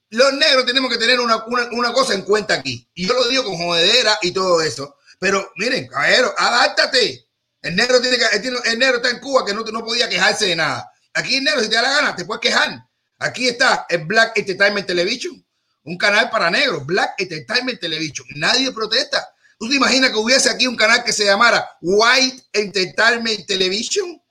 los 0.09 0.33
negros 0.33 0.65
tenemos 0.65 0.91
que 0.91 0.97
tener 0.97 1.19
una, 1.19 1.45
una, 1.45 1.93
cosa 1.93 2.15
en 2.15 2.23
cuenta 2.23 2.55
aquí. 2.55 2.89
Y 2.95 3.07
yo 3.07 3.13
lo 3.13 3.27
digo 3.27 3.43
con 3.43 3.57
jodedera 3.57 4.17
y 4.23 4.31
todo 4.31 4.61
eso. 4.61 4.97
Pero 5.19 5.51
miren, 5.57 5.88
caballero, 5.88 6.33
adáptate. 6.35 7.27
El 7.61 7.75
negro 7.75 8.01
tiene 8.01 8.17
que, 8.17 8.25
el 8.71 8.79
negro 8.79 8.97
está 8.97 9.11
en 9.11 9.19
Cuba 9.19 9.45
que 9.45 9.53
no, 9.53 9.63
no 9.63 9.85
podía 9.85 10.09
quejarse 10.09 10.47
de 10.47 10.55
nada. 10.55 10.91
Aquí 11.15 11.36
en 11.36 11.45
negro, 11.45 11.62
si 11.62 11.69
te 11.69 11.75
da 11.75 11.82
la 11.82 11.93
gana, 11.93 12.15
te 12.15 12.25
puedes 12.25 12.41
quejar. 12.41 12.86
Aquí 13.19 13.47
está 13.47 13.86
el 13.89 14.06
Black 14.06 14.38
Entertainment 14.38 14.86
Television, 14.86 15.45
un 15.84 15.97
canal 15.97 16.30
para 16.30 16.49
negros, 16.51 16.86
Black 16.86 17.13
Entertainment 17.17 17.80
Television. 17.80 18.28
Nadie 18.36 18.71
protesta. 18.73 19.25
¿Tú 19.58 19.69
te 19.69 19.75
imaginas 19.75 20.12
que 20.12 20.17
hubiese 20.17 20.49
aquí 20.49 20.67
un 20.67 20.75
canal 20.75 21.04
que 21.06 21.13
se 21.13 21.23
llamara 21.23 21.65
White 21.82 22.43
Entertainment 22.51 23.47
Television? 23.47 24.21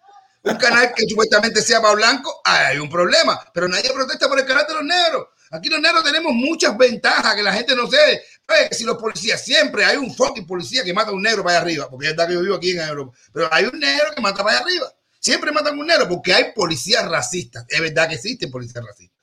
Un 0.43 0.57
canal 0.57 0.93
que 0.95 1.05
supuestamente 1.09 1.63
sea 1.63 1.81
para 1.81 1.95
blanco. 1.95 2.43
hay 2.45 2.79
un 2.79 2.91
problema, 2.91 3.41
pero 3.55 3.67
nadie 3.67 3.91
protesta 3.91 4.29
por 4.29 4.39
el 4.39 4.45
canal 4.45 4.67
de 4.69 4.75
los 4.75 4.85
negros. 4.85 5.29
Aquí 5.53 5.71
los 5.71 5.81
negros 5.81 6.05
tenemos 6.05 6.35
muchas 6.35 6.77
ventajas 6.77 7.35
que 7.35 7.43
la 7.43 7.55
gente 7.55 7.75
no. 7.75 7.89
Pues, 7.89 8.77
si 8.77 8.85
los 8.85 8.99
policías, 8.99 9.43
siempre 9.43 9.87
hay 9.87 9.97
un 9.97 10.15
fucking 10.15 10.47
policía 10.47 10.85
que 10.85 10.93
mata 10.93 11.11
a 11.11 11.15
un 11.15 11.23
negro 11.23 11.43
para 11.43 11.59
arriba, 11.59 11.89
porque 11.89 12.09
es 12.09 12.13
verdad 12.13 12.29
que 12.29 12.35
yo 12.35 12.43
vivo 12.43 12.57
aquí 12.57 12.73
en 12.73 12.81
Europa, 12.81 13.17
pero 13.33 13.49
hay 13.51 13.65
un 13.65 13.79
negro 13.79 14.13
que 14.15 14.21
mata 14.21 14.45
para 14.45 14.59
allá 14.59 14.67
arriba. 14.67 14.93
Siempre 15.25 15.53
matan 15.53 15.79
un 15.79 15.87
negro 15.87 16.07
porque 16.07 16.35
hay 16.35 16.53
policías 16.53 17.09
racistas. 17.09 17.65
Es 17.71 17.81
verdad 17.81 18.11
que 18.11 18.17
existen 18.17 18.51
policías 18.51 18.85
racistas. 18.85 19.19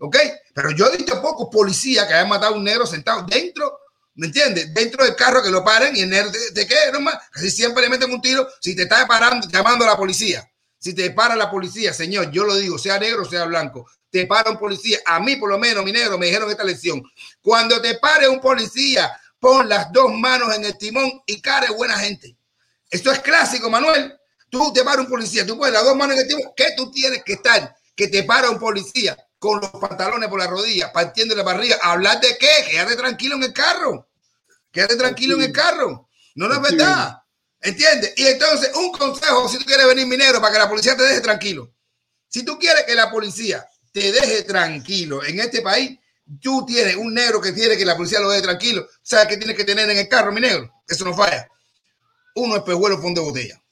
¿Ok? 0.00 0.16
Pero 0.52 0.72
yo 0.72 0.88
he 0.88 0.96
visto 0.96 1.22
pocos 1.22 1.46
policías 1.48 2.08
que 2.08 2.14
hayan 2.14 2.28
matado 2.28 2.54
a 2.54 2.58
un 2.58 2.64
negro 2.64 2.84
sentado 2.84 3.22
dentro, 3.22 3.78
¿me 4.16 4.26
entiendes? 4.26 4.74
Dentro 4.74 5.04
del 5.04 5.14
carro 5.14 5.44
que 5.44 5.52
lo 5.52 5.62
paren 5.62 5.94
y 5.94 6.00
el 6.00 6.10
negro, 6.10 6.32
¿de, 6.52 6.66
qué? 6.66 6.74
Nomás, 6.92 7.18
casi 7.30 7.52
siempre 7.52 7.84
le 7.84 7.88
meten 7.88 8.10
un 8.10 8.20
tiro 8.20 8.48
si 8.60 8.74
te 8.74 8.82
está 8.82 9.06
parando, 9.06 9.46
llamando 9.48 9.84
a 9.84 9.90
la 9.90 9.96
policía. 9.96 10.44
Si 10.76 10.92
te 10.92 11.12
para 11.12 11.36
la 11.36 11.48
policía, 11.48 11.92
señor, 11.92 12.32
yo 12.32 12.42
lo 12.42 12.56
digo, 12.56 12.76
sea 12.76 12.98
negro, 12.98 13.24
sea 13.24 13.44
blanco, 13.44 13.88
te 14.10 14.26
para 14.26 14.50
un 14.50 14.58
policía. 14.58 14.98
A 15.06 15.20
mí, 15.20 15.36
por 15.36 15.50
lo 15.50 15.58
menos, 15.58 15.84
mi 15.84 15.92
negro, 15.92 16.18
me 16.18 16.26
dijeron 16.26 16.50
esta 16.50 16.64
lección. 16.64 17.00
Cuando 17.40 17.80
te 17.80 17.94
pare 17.98 18.28
un 18.28 18.40
policía, 18.40 19.08
pon 19.38 19.68
las 19.68 19.92
dos 19.92 20.12
manos 20.14 20.52
en 20.56 20.64
el 20.64 20.76
timón 20.76 21.22
y 21.26 21.40
care 21.40 21.70
buena 21.70 21.96
gente. 21.96 22.36
Esto 22.90 23.12
es 23.12 23.20
clásico, 23.20 23.70
Manuel. 23.70 24.18
Tú 24.54 24.72
te 24.72 24.84
para 24.84 25.00
un 25.00 25.08
policía, 25.08 25.44
tú 25.44 25.58
pones 25.58 25.72
las 25.72 25.82
dos 25.82 25.96
manos 25.96 26.16
timón. 26.28 26.52
¿Qué 26.56 26.66
tú 26.76 26.88
tienes 26.92 27.24
que 27.24 27.32
estar? 27.32 27.74
Que 27.96 28.06
te 28.06 28.22
para 28.22 28.50
un 28.50 28.58
policía 28.60 29.16
con 29.36 29.60
los 29.60 29.68
pantalones 29.72 30.28
por 30.28 30.38
la 30.38 30.46
rodilla, 30.46 30.92
partiendo 30.92 31.34
la 31.34 31.42
barriga. 31.42 31.76
¿Hablar 31.82 32.20
de 32.20 32.38
qué? 32.38 32.70
Quédate 32.70 32.94
tranquilo 32.94 33.34
en 33.34 33.42
el 33.42 33.52
carro. 33.52 34.08
Quédate 34.70 34.94
tranquilo 34.94 35.34
en 35.34 35.42
el 35.42 35.52
carro. 35.52 36.08
No, 36.36 36.46
no 36.46 36.54
es 36.54 36.62
verdad. 36.62 37.18
¿Entiendes? 37.60 38.14
Y 38.16 38.26
entonces, 38.28 38.70
un 38.76 38.92
consejo, 38.92 39.48
si 39.48 39.58
tú 39.58 39.64
quieres 39.64 39.88
venir 39.88 40.06
minero, 40.06 40.40
para 40.40 40.52
que 40.52 40.58
la 40.60 40.68
policía 40.68 40.96
te 40.96 41.02
deje 41.02 41.20
tranquilo. 41.20 41.74
Si 42.28 42.44
tú 42.44 42.56
quieres 42.56 42.84
que 42.84 42.94
la 42.94 43.10
policía 43.10 43.66
te 43.92 44.12
deje 44.12 44.44
tranquilo 44.44 45.24
en 45.24 45.40
este 45.40 45.62
país, 45.62 45.98
tú 46.40 46.64
tienes 46.64 46.94
un 46.94 47.12
negro 47.12 47.40
que 47.40 47.52
quiere 47.52 47.76
que 47.76 47.84
la 47.84 47.96
policía 47.96 48.20
lo 48.20 48.30
deje 48.30 48.42
tranquilo. 48.42 48.86
¿Sabes 49.02 49.26
qué 49.26 49.36
tienes 49.36 49.56
que 49.56 49.64
tener 49.64 49.90
en 49.90 49.98
el 49.98 50.08
carro, 50.08 50.30
mi 50.30 50.40
negro? 50.40 50.72
Eso 50.86 51.04
no 51.04 51.12
falla. 51.12 51.48
Uno 52.36 52.54
espejuelo 52.54 53.00
fondo 53.02 53.20
de 53.20 53.26
botella. 53.26 53.63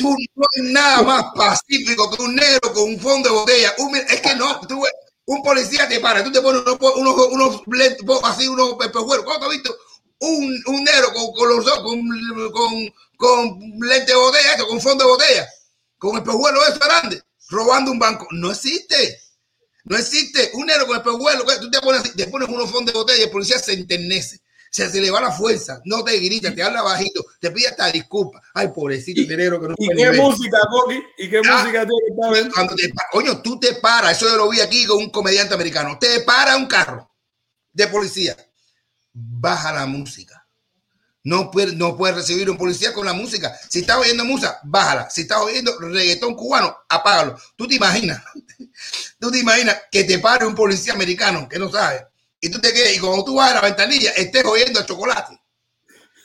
Tú 0.00 0.16
no 0.34 0.46
hay 0.56 0.72
nada 0.72 1.02
más 1.02 1.24
pacífico 1.34 2.10
que 2.10 2.22
un 2.22 2.34
negro 2.34 2.72
con 2.72 2.84
un 2.84 2.98
fondo 2.98 3.28
de 3.28 3.34
botella. 3.34 3.74
es 4.08 4.20
que 4.20 4.34
no, 4.34 4.60
tú, 4.60 4.82
un 5.26 5.42
policía 5.42 5.88
te 5.88 6.00
para, 6.00 6.24
tú 6.24 6.32
te 6.32 6.40
pones 6.40 6.62
unos, 6.62 6.78
unos, 6.96 7.62
unos 7.66 8.24
así, 8.24 8.48
unos 8.48 8.74
espejuelos. 8.80 9.24
¿Cuándo 9.24 9.46
has 9.46 9.52
visto 9.52 9.76
un, 10.20 10.62
un 10.66 10.84
negro 10.84 11.12
con, 11.12 11.32
con 11.32 11.48
los 11.48 11.70
con, 11.80 12.52
con, 12.52 12.94
con 13.16 13.60
lente 13.80 14.12
de 14.12 14.18
botella, 14.18 14.52
esto, 14.52 14.66
con 14.66 14.80
fondo 14.80 15.04
de 15.04 15.10
botella, 15.10 15.48
con 15.98 16.16
espejuelo 16.16 16.66
eso 16.66 16.78
grande, 16.80 17.22
robando 17.48 17.92
un 17.92 17.98
banco? 17.98 18.26
No 18.32 18.50
existe. 18.50 19.20
No 19.84 19.96
existe 19.96 20.50
un 20.54 20.66
negro 20.66 20.86
con 20.86 20.96
espejuelo. 20.96 21.44
Tú 21.60 21.70
te 21.70 21.80
pones, 21.80 22.14
te 22.14 22.26
pones 22.26 22.48
unos 22.48 22.70
fondos 22.70 22.92
de 22.92 22.98
botella 22.98 23.20
y 23.20 23.24
el 23.24 23.30
policía 23.30 23.58
se 23.58 23.74
enternece 23.74 24.40
se, 24.70 24.88
se 24.88 25.00
le 25.00 25.10
va 25.10 25.20
la 25.20 25.32
fuerza, 25.32 25.82
no 25.84 26.04
te 26.04 26.16
grita, 26.18 26.54
te 26.54 26.62
habla 26.62 26.82
bajito, 26.82 27.26
te 27.40 27.50
pide 27.50 27.68
hasta 27.68 27.90
disculpa. 27.90 28.40
Ay, 28.54 28.68
pobrecito 28.68 29.20
dinero 29.20 29.60
que 29.60 29.68
no 29.68 29.74
¿Y 29.76 29.88
qué 29.88 30.12
música, 30.12 30.58
Coqui? 30.70 31.02
¿Y 31.18 31.28
qué 31.28 31.38
ah, 31.44 31.58
música 31.58 31.86
tiene 31.86 32.50
cuando 32.54 32.76
te, 32.76 32.92
Coño, 33.10 33.42
tú 33.42 33.58
te 33.58 33.74
paras, 33.74 34.16
eso 34.16 34.28
yo 34.28 34.36
lo 34.36 34.48
vi 34.48 34.60
aquí 34.60 34.86
con 34.86 34.98
un 34.98 35.10
comediante 35.10 35.54
americano, 35.54 35.98
te 35.98 36.20
para 36.20 36.56
un 36.56 36.66
carro 36.66 37.10
de 37.72 37.88
policía, 37.88 38.36
baja 39.12 39.72
la 39.72 39.86
música. 39.86 40.36
No 41.22 41.50
puedes 41.50 41.74
no 41.74 41.98
puede 41.98 42.14
recibir 42.14 42.48
un 42.48 42.56
policía 42.56 42.94
con 42.94 43.04
la 43.04 43.12
música. 43.12 43.54
Si 43.68 43.80
estás 43.80 43.98
oyendo 43.98 44.24
música, 44.24 44.58
bájala. 44.64 45.10
Si 45.10 45.22
estás 45.22 45.38
oyendo 45.40 45.78
reggaetón 45.78 46.34
cubano, 46.34 46.74
apágalo. 46.88 47.38
Tú 47.56 47.68
te 47.68 47.74
imaginas, 47.74 48.22
tú 49.20 49.30
te 49.30 49.38
imaginas 49.38 49.82
que 49.92 50.04
te 50.04 50.18
pare 50.18 50.46
un 50.46 50.54
policía 50.54 50.94
americano 50.94 51.46
que 51.46 51.58
no 51.58 51.70
sabe 51.70 52.09
y 52.40 52.48
tú 52.50 52.60
te 52.60 52.72
quedas, 52.72 52.94
y 52.94 52.98
cuando 52.98 53.24
tú 53.24 53.34
vas 53.36 53.50
a 53.50 53.54
la 53.56 53.60
ventanilla, 53.60 54.10
estés 54.12 54.44
oyendo 54.44 54.80
el 54.80 54.86
chocolate 54.86 55.40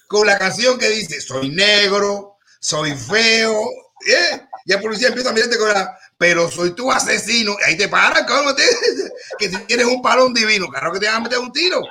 con 0.08 0.26
la 0.26 0.38
canción 0.38 0.78
que 0.78 0.90
dice: 0.90 1.22
Soy 1.22 1.50
negro, 1.50 2.38
soy 2.60 2.96
feo. 2.96 3.70
¿eh? 4.08 4.42
Y 4.66 4.74
el 4.74 4.82
policía 4.82 5.10
empieza 5.10 5.30
a 5.30 5.34
mirarte 5.34 5.58
con 5.58 5.70
la. 5.70 5.98
Pero 6.18 6.50
soy 6.50 6.74
tu 6.74 6.92
asesino. 6.92 7.56
Y 7.60 7.70
ahí 7.70 7.78
te 7.78 7.90
paran, 7.90 8.26
¿cómo 8.26 8.56
te 8.56 8.64
Que 9.38 9.50
si 9.50 9.58
tienes 9.66 9.86
un 9.86 10.02
palón 10.02 10.34
divino, 10.34 10.68
claro 10.68 10.94
que 10.94 11.00
te 11.00 11.08
van 11.08 11.16
a 11.16 11.20
meter 11.22 11.40
un 11.40 11.52
tiro. 11.52 11.82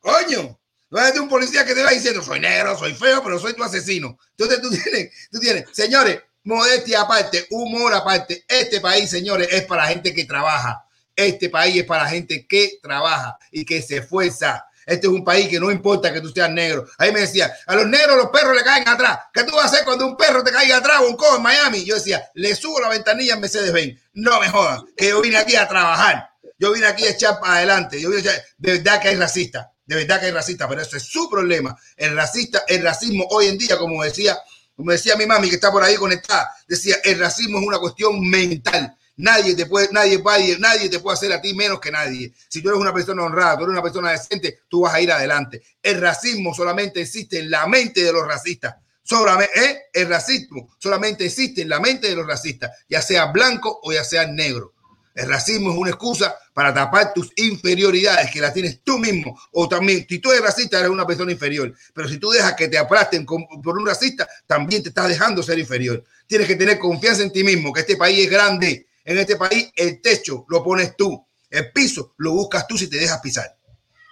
Coño. 0.00 0.58
No 0.90 1.00
es 1.00 1.12
de 1.12 1.18
un 1.18 1.28
policía 1.28 1.64
que 1.64 1.74
te 1.74 1.82
va 1.82 1.90
diciendo: 1.90 2.22
Soy 2.22 2.38
negro, 2.38 2.78
soy 2.78 2.94
feo, 2.94 3.22
pero 3.22 3.38
soy 3.38 3.54
tu 3.54 3.64
asesino. 3.64 4.16
Entonces 4.30 4.60
tú 4.60 4.70
tienes, 4.70 5.10
tú 5.32 5.40
tienes, 5.40 5.64
señores, 5.72 6.22
modestia 6.44 7.00
aparte, 7.00 7.48
humor 7.50 7.92
aparte. 7.94 8.44
Este 8.46 8.80
país, 8.80 9.10
señores, 9.10 9.48
es 9.50 9.64
para 9.64 9.88
gente 9.88 10.14
que 10.14 10.24
trabaja 10.24 10.84
este 11.16 11.48
país 11.48 11.76
es 11.76 11.84
para 11.84 12.08
gente 12.08 12.46
que 12.46 12.78
trabaja 12.82 13.38
y 13.50 13.64
que 13.64 13.82
se 13.82 13.98
esfuerza. 13.98 14.66
Este 14.86 15.06
es 15.06 15.12
un 15.12 15.24
país 15.24 15.48
que 15.48 15.58
no 15.58 15.70
importa 15.70 16.12
que 16.12 16.20
tú 16.20 16.28
seas 16.28 16.50
negro. 16.50 16.86
Ahí 16.98 17.12
me 17.12 17.20
decía, 17.20 17.54
a 17.66 17.74
los 17.74 17.86
negros 17.86 18.16
los 18.16 18.28
perros 18.28 18.54
le 18.54 18.62
caen 18.62 18.86
atrás. 18.86 19.18
¿Qué 19.32 19.44
tú 19.44 19.54
vas 19.54 19.64
a 19.64 19.68
hacer 19.68 19.84
cuando 19.84 20.06
un 20.06 20.16
perro 20.16 20.44
te 20.44 20.52
caiga 20.52 20.76
atrás 20.76 21.00
o 21.00 21.08
un 21.08 21.16
cojo 21.16 21.36
en 21.36 21.42
Miami? 21.42 21.84
Yo 21.84 21.94
decía, 21.94 22.28
le 22.34 22.54
subo 22.54 22.80
la 22.80 22.88
ventanilla 22.88 23.34
en 23.34 23.40
Mercedes-Benz. 23.40 24.00
No 24.14 24.40
me 24.40 24.48
jodan, 24.48 24.84
que 24.96 25.08
yo 25.08 25.22
vine 25.22 25.38
aquí 25.38 25.56
a 25.56 25.66
trabajar. 25.66 26.30
Yo 26.58 26.72
vine 26.72 26.86
aquí 26.86 27.06
a 27.06 27.10
echar 27.10 27.40
para 27.40 27.56
adelante. 27.56 28.00
Yo 28.00 28.10
vine 28.10 28.20
a 28.20 28.32
echar, 28.32 28.44
de 28.58 28.72
verdad 28.72 29.00
que 29.00 29.08
hay 29.08 29.16
racista. 29.16 29.70
De 29.86 29.96
verdad 29.96 30.20
que 30.20 30.26
hay 30.26 30.32
racista, 30.32 30.68
pero 30.68 30.82
eso 30.82 30.96
es 30.96 31.02
su 31.02 31.28
problema. 31.28 31.76
El 31.96 32.14
racista, 32.14 32.64
el 32.68 32.82
racismo 32.82 33.26
hoy 33.30 33.48
en 33.48 33.58
día, 33.58 33.76
como 33.76 34.02
decía, 34.02 34.38
como 34.74 34.90
decía 34.90 35.16
mi 35.16 35.26
mami 35.26 35.48
que 35.48 35.56
está 35.56 35.70
por 35.70 35.82
ahí 35.82 35.94
conectada, 35.96 36.50
decía, 36.66 36.96
el 37.04 37.18
racismo 37.18 37.58
es 37.58 37.66
una 37.66 37.78
cuestión 37.78 38.20
mental 38.28 38.96
Nadie 39.16 39.54
te 39.54 39.66
puede, 39.66 39.88
nadie, 39.92 40.20
nadie, 40.22 40.58
nadie 40.58 40.88
te 40.88 40.98
puede 40.98 41.14
hacer 41.14 41.32
a 41.32 41.40
ti 41.40 41.54
menos 41.54 41.78
que 41.78 41.90
nadie. 41.90 42.32
Si 42.48 42.60
tú 42.60 42.68
eres 42.68 42.80
una 42.80 42.92
persona 42.92 43.22
honrada, 43.22 43.56
tú 43.56 43.64
eres 43.64 43.72
una 43.72 43.82
persona 43.82 44.10
decente, 44.10 44.60
tú 44.68 44.82
vas 44.82 44.94
a 44.94 45.00
ir 45.00 45.12
adelante. 45.12 45.62
El 45.82 46.00
racismo 46.00 46.52
solamente 46.54 47.00
existe 47.00 47.38
en 47.38 47.50
la 47.50 47.66
mente 47.66 48.02
de 48.02 48.12
los 48.12 48.26
racistas. 48.26 48.74
Solamente, 49.04 49.52
¿eh? 49.62 49.82
El 49.92 50.08
racismo 50.08 50.74
solamente 50.78 51.26
existe 51.26 51.62
en 51.62 51.68
la 51.68 51.78
mente 51.78 52.08
de 52.08 52.16
los 52.16 52.26
racistas, 52.26 52.70
ya 52.88 53.02
sea 53.02 53.26
blanco 53.26 53.80
o 53.82 53.92
ya 53.92 54.02
sea 54.02 54.26
negro. 54.26 54.72
El 55.14 55.28
racismo 55.28 55.70
es 55.70 55.76
una 55.76 55.90
excusa 55.90 56.34
para 56.52 56.74
tapar 56.74 57.14
tus 57.14 57.30
inferioridades 57.36 58.32
que 58.32 58.40
las 58.40 58.52
tienes 58.52 58.80
tú 58.82 58.98
mismo. 58.98 59.38
O 59.52 59.68
también, 59.68 60.04
si 60.08 60.18
tú 60.18 60.32
eres 60.32 60.42
racista, 60.42 60.80
eres 60.80 60.90
una 60.90 61.06
persona 61.06 61.30
inferior. 61.30 61.72
Pero 61.92 62.08
si 62.08 62.18
tú 62.18 62.30
dejas 62.30 62.54
que 62.54 62.66
te 62.66 62.78
aplasten 62.78 63.24
por 63.24 63.78
un 63.78 63.86
racista, 63.86 64.28
también 64.46 64.82
te 64.82 64.88
estás 64.88 65.08
dejando 65.08 65.42
ser 65.42 65.58
inferior. 65.58 66.02
Tienes 66.26 66.48
que 66.48 66.56
tener 66.56 66.80
confianza 66.80 67.22
en 67.22 67.32
ti 67.32 67.44
mismo, 67.44 67.72
que 67.72 67.80
este 67.80 67.96
país 67.96 68.24
es 68.24 68.30
grande. 68.30 68.88
En 69.04 69.18
este 69.18 69.36
país 69.36 69.70
el 69.76 70.00
techo 70.00 70.44
lo 70.48 70.62
pones 70.62 70.96
tú. 70.96 71.26
El 71.50 71.70
piso 71.72 72.14
lo 72.18 72.32
buscas 72.32 72.66
tú 72.66 72.76
si 72.76 72.88
te 72.88 72.96
dejas 72.96 73.20
pisar. 73.20 73.46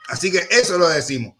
Así 0.09 0.31
que 0.31 0.46
eso 0.50 0.78
lo 0.78 0.88
decimos. 0.88 1.35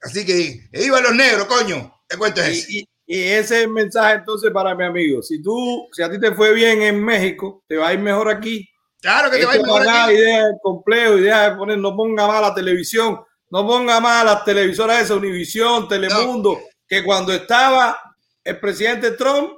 Así 0.00 0.24
que, 0.24 0.68
¡viva 0.72 1.00
los 1.00 1.14
negros, 1.14 1.46
coño! 1.46 2.02
¿Qué 2.08 2.16
cuento 2.16 2.42
es 2.42 2.68
y, 2.68 2.88
y, 3.06 3.22
ese 3.22 3.56
es 3.56 3.62
el 3.64 3.68
mensaje 3.68 4.14
entonces 4.14 4.50
para 4.50 4.74
mi 4.74 4.84
amigo. 4.84 5.22
Si 5.22 5.40
tú, 5.42 5.88
si 5.92 6.02
a 6.02 6.10
ti 6.10 6.18
te 6.18 6.32
fue 6.32 6.52
bien 6.52 6.82
en 6.82 7.02
México, 7.02 7.64
te 7.68 7.76
va 7.76 7.88
a 7.88 7.94
ir 7.94 8.00
mejor 8.00 8.28
aquí. 8.28 8.68
Claro 9.00 9.30
que 9.30 9.38
te 9.38 9.46
va 9.46 9.52
a 9.52 9.56
ir 9.56 9.62
mejor 9.62 9.88
aquí. 9.88 10.14
Idea 10.14 10.44
complejo, 10.62 11.18
idea 11.18 11.50
de 11.50 11.56
poner, 11.56 11.78
no 11.78 11.96
ponga 11.96 12.26
más 12.26 12.40
la 12.40 12.54
televisión, 12.54 13.20
no 13.50 13.66
ponga 13.66 14.00
más 14.00 14.24
las 14.24 14.44
televisoras 14.44 15.02
esa 15.02 15.14
Univisión, 15.14 15.88
Telemundo, 15.88 16.60
que 16.86 17.04
cuando 17.04 17.32
estaba 17.32 17.98
el 18.44 18.58
presidente 18.58 19.12
Trump 19.12 19.52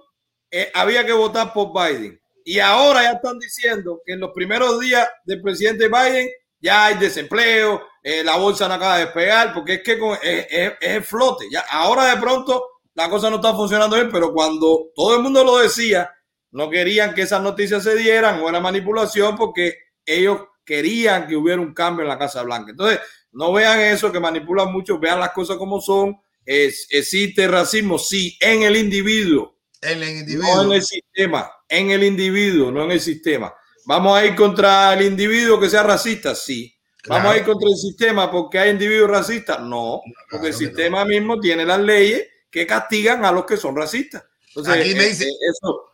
eh, 0.51 0.71
había 0.75 1.05
que 1.05 1.13
votar 1.13 1.53
por 1.53 1.73
Biden. 1.73 2.21
Y 2.45 2.59
ahora 2.59 3.03
ya 3.03 3.13
están 3.13 3.39
diciendo 3.39 4.03
que 4.05 4.13
en 4.13 4.21
los 4.21 4.31
primeros 4.33 4.79
días 4.79 5.09
del 5.25 5.41
presidente 5.41 5.89
Biden 5.89 6.29
ya 6.61 6.87
hay 6.87 6.99
desempleo, 6.99 7.83
eh, 8.03 8.23
la 8.23 8.37
bolsa 8.37 8.69
no 8.69 8.75
acaba 8.75 8.99
de 8.99 9.07
despegar, 9.07 9.55
porque 9.55 9.75
es 9.75 9.83
que 9.83 9.99
es, 10.23 10.73
el 10.81 11.03
flote. 11.03 11.47
Ya, 11.51 11.61
ahora 11.71 12.15
de 12.15 12.21
pronto 12.21 12.81
la 12.95 13.09
cosa 13.09 13.31
no 13.31 13.37
está 13.37 13.55
funcionando 13.55 13.97
bien, 13.97 14.11
pero 14.13 14.33
cuando 14.33 14.91
todo 14.95 15.17
el 15.17 15.23
mundo 15.23 15.43
lo 15.43 15.59
decía, 15.59 16.11
no 16.53 16.71
querían 16.71 17.15
que 17.15 17.23
esas 17.23 17.43
noticias 17.43 17.83
se 17.83 17.97
dieran 17.97 18.41
o 18.41 18.49
era 18.49 18.61
manipulación 18.61 19.37
porque 19.37 19.77
ellos 20.07 20.41
querían 20.65 21.27
que 21.27 21.37
hubiera 21.37 21.61
un 21.61 21.75
cambio 21.75 22.03
en 22.03 22.09
la 22.09 22.19
Casa 22.19 22.43
Blanca. 22.43 22.71
Entonces, 22.71 23.01
no 23.33 23.53
vean 23.53 23.81
eso 23.81 24.13
que 24.13 24.21
manipulan 24.21 24.73
mucho, 24.73 24.99
vean 24.99 25.19
las 25.19 25.33
cosas 25.33 25.57
como 25.57 25.81
son. 25.81 26.17
Es, 26.47 26.87
existe 26.91 27.49
racismo, 27.49 27.99
sí, 27.99 28.37
en 28.41 28.63
el 28.63 28.77
individuo. 28.77 29.59
En 29.81 30.03
el 30.03 30.19
individuo. 30.19 30.57
No 30.57 30.63
en 30.65 30.73
el 30.73 30.83
sistema, 30.83 31.51
en 31.69 31.91
el 31.91 32.05
individuo, 32.05 32.71
no 32.71 32.85
en 32.85 32.93
el 32.93 33.01
sistema. 33.01 33.55
Vamos 33.87 34.19
a 34.19 34.25
ir 34.25 34.35
contra 34.35 34.95
el 34.95 35.03
individuo 35.03 35.61
que 35.61 35.69
sea 35.69 35.83
racista, 35.83 36.35
sí. 36.35 36.75
Vamos 37.07 37.35
a 37.35 37.37
ir 37.37 37.45
contra 37.45 37.69
el 37.69 37.77
sistema 37.77 38.31
porque 38.31 38.59
hay 38.59 38.71
individuos 38.71 39.11
racistas. 39.11 39.61
No, 39.61 40.01
porque 40.31 40.49
el 40.49 40.55
sistema 40.55 41.05
mismo 41.05 41.39
tiene 41.39 41.67
las 41.67 41.81
leyes 41.81 42.27
que 42.51 42.67
castigan 42.67 43.25
a 43.25 43.33
los 43.33 43.45
que 43.45 43.57
son 43.57 43.77
racistas. 43.77 44.25
Entonces, 44.49 44.75
aquí 44.75 44.95
me 44.95 45.07
dice, 45.07 45.27
eso. 45.27 45.93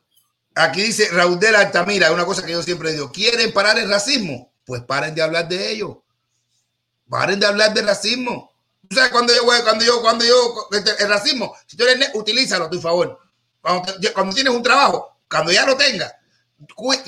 Aquí 0.54 0.82
dice 0.82 1.08
Raúl 1.10 1.40
de 1.40 1.50
la 1.52 1.60
Altamira, 1.60 2.12
una 2.12 2.24
cosa 2.24 2.44
que 2.44 2.52
yo 2.52 2.62
siempre 2.62 2.92
digo, 2.92 3.10
¿quieren 3.10 3.52
parar 3.52 3.78
el 3.78 3.88
racismo? 3.88 4.52
Pues 4.64 4.82
paren 4.82 5.14
de 5.14 5.22
hablar 5.22 5.48
de 5.48 5.72
ello. 5.72 6.02
Paren 7.08 7.40
de 7.40 7.46
hablar 7.46 7.74
de 7.74 7.82
racismo. 7.82 8.52
¿Tú 8.88 8.96
sabes 8.96 9.10
cuando 9.10 9.32
yo, 9.34 9.42
cuando 9.44 9.84
yo, 9.84 10.00
cuando 10.02 10.24
yo, 10.24 10.68
el 10.98 11.08
racismo, 11.08 11.54
si 11.66 11.76
tú 11.76 11.84
eres, 11.84 12.10
utilízalo 12.14 12.66
a 12.66 12.70
tu 12.70 12.80
favor. 12.80 13.18
Cuando, 13.60 13.92
cuando 14.12 14.34
tienes 14.34 14.52
un 14.52 14.62
trabajo, 14.62 15.16
cuando 15.30 15.52
ya 15.52 15.64
lo 15.64 15.76
tengas, 15.76 16.12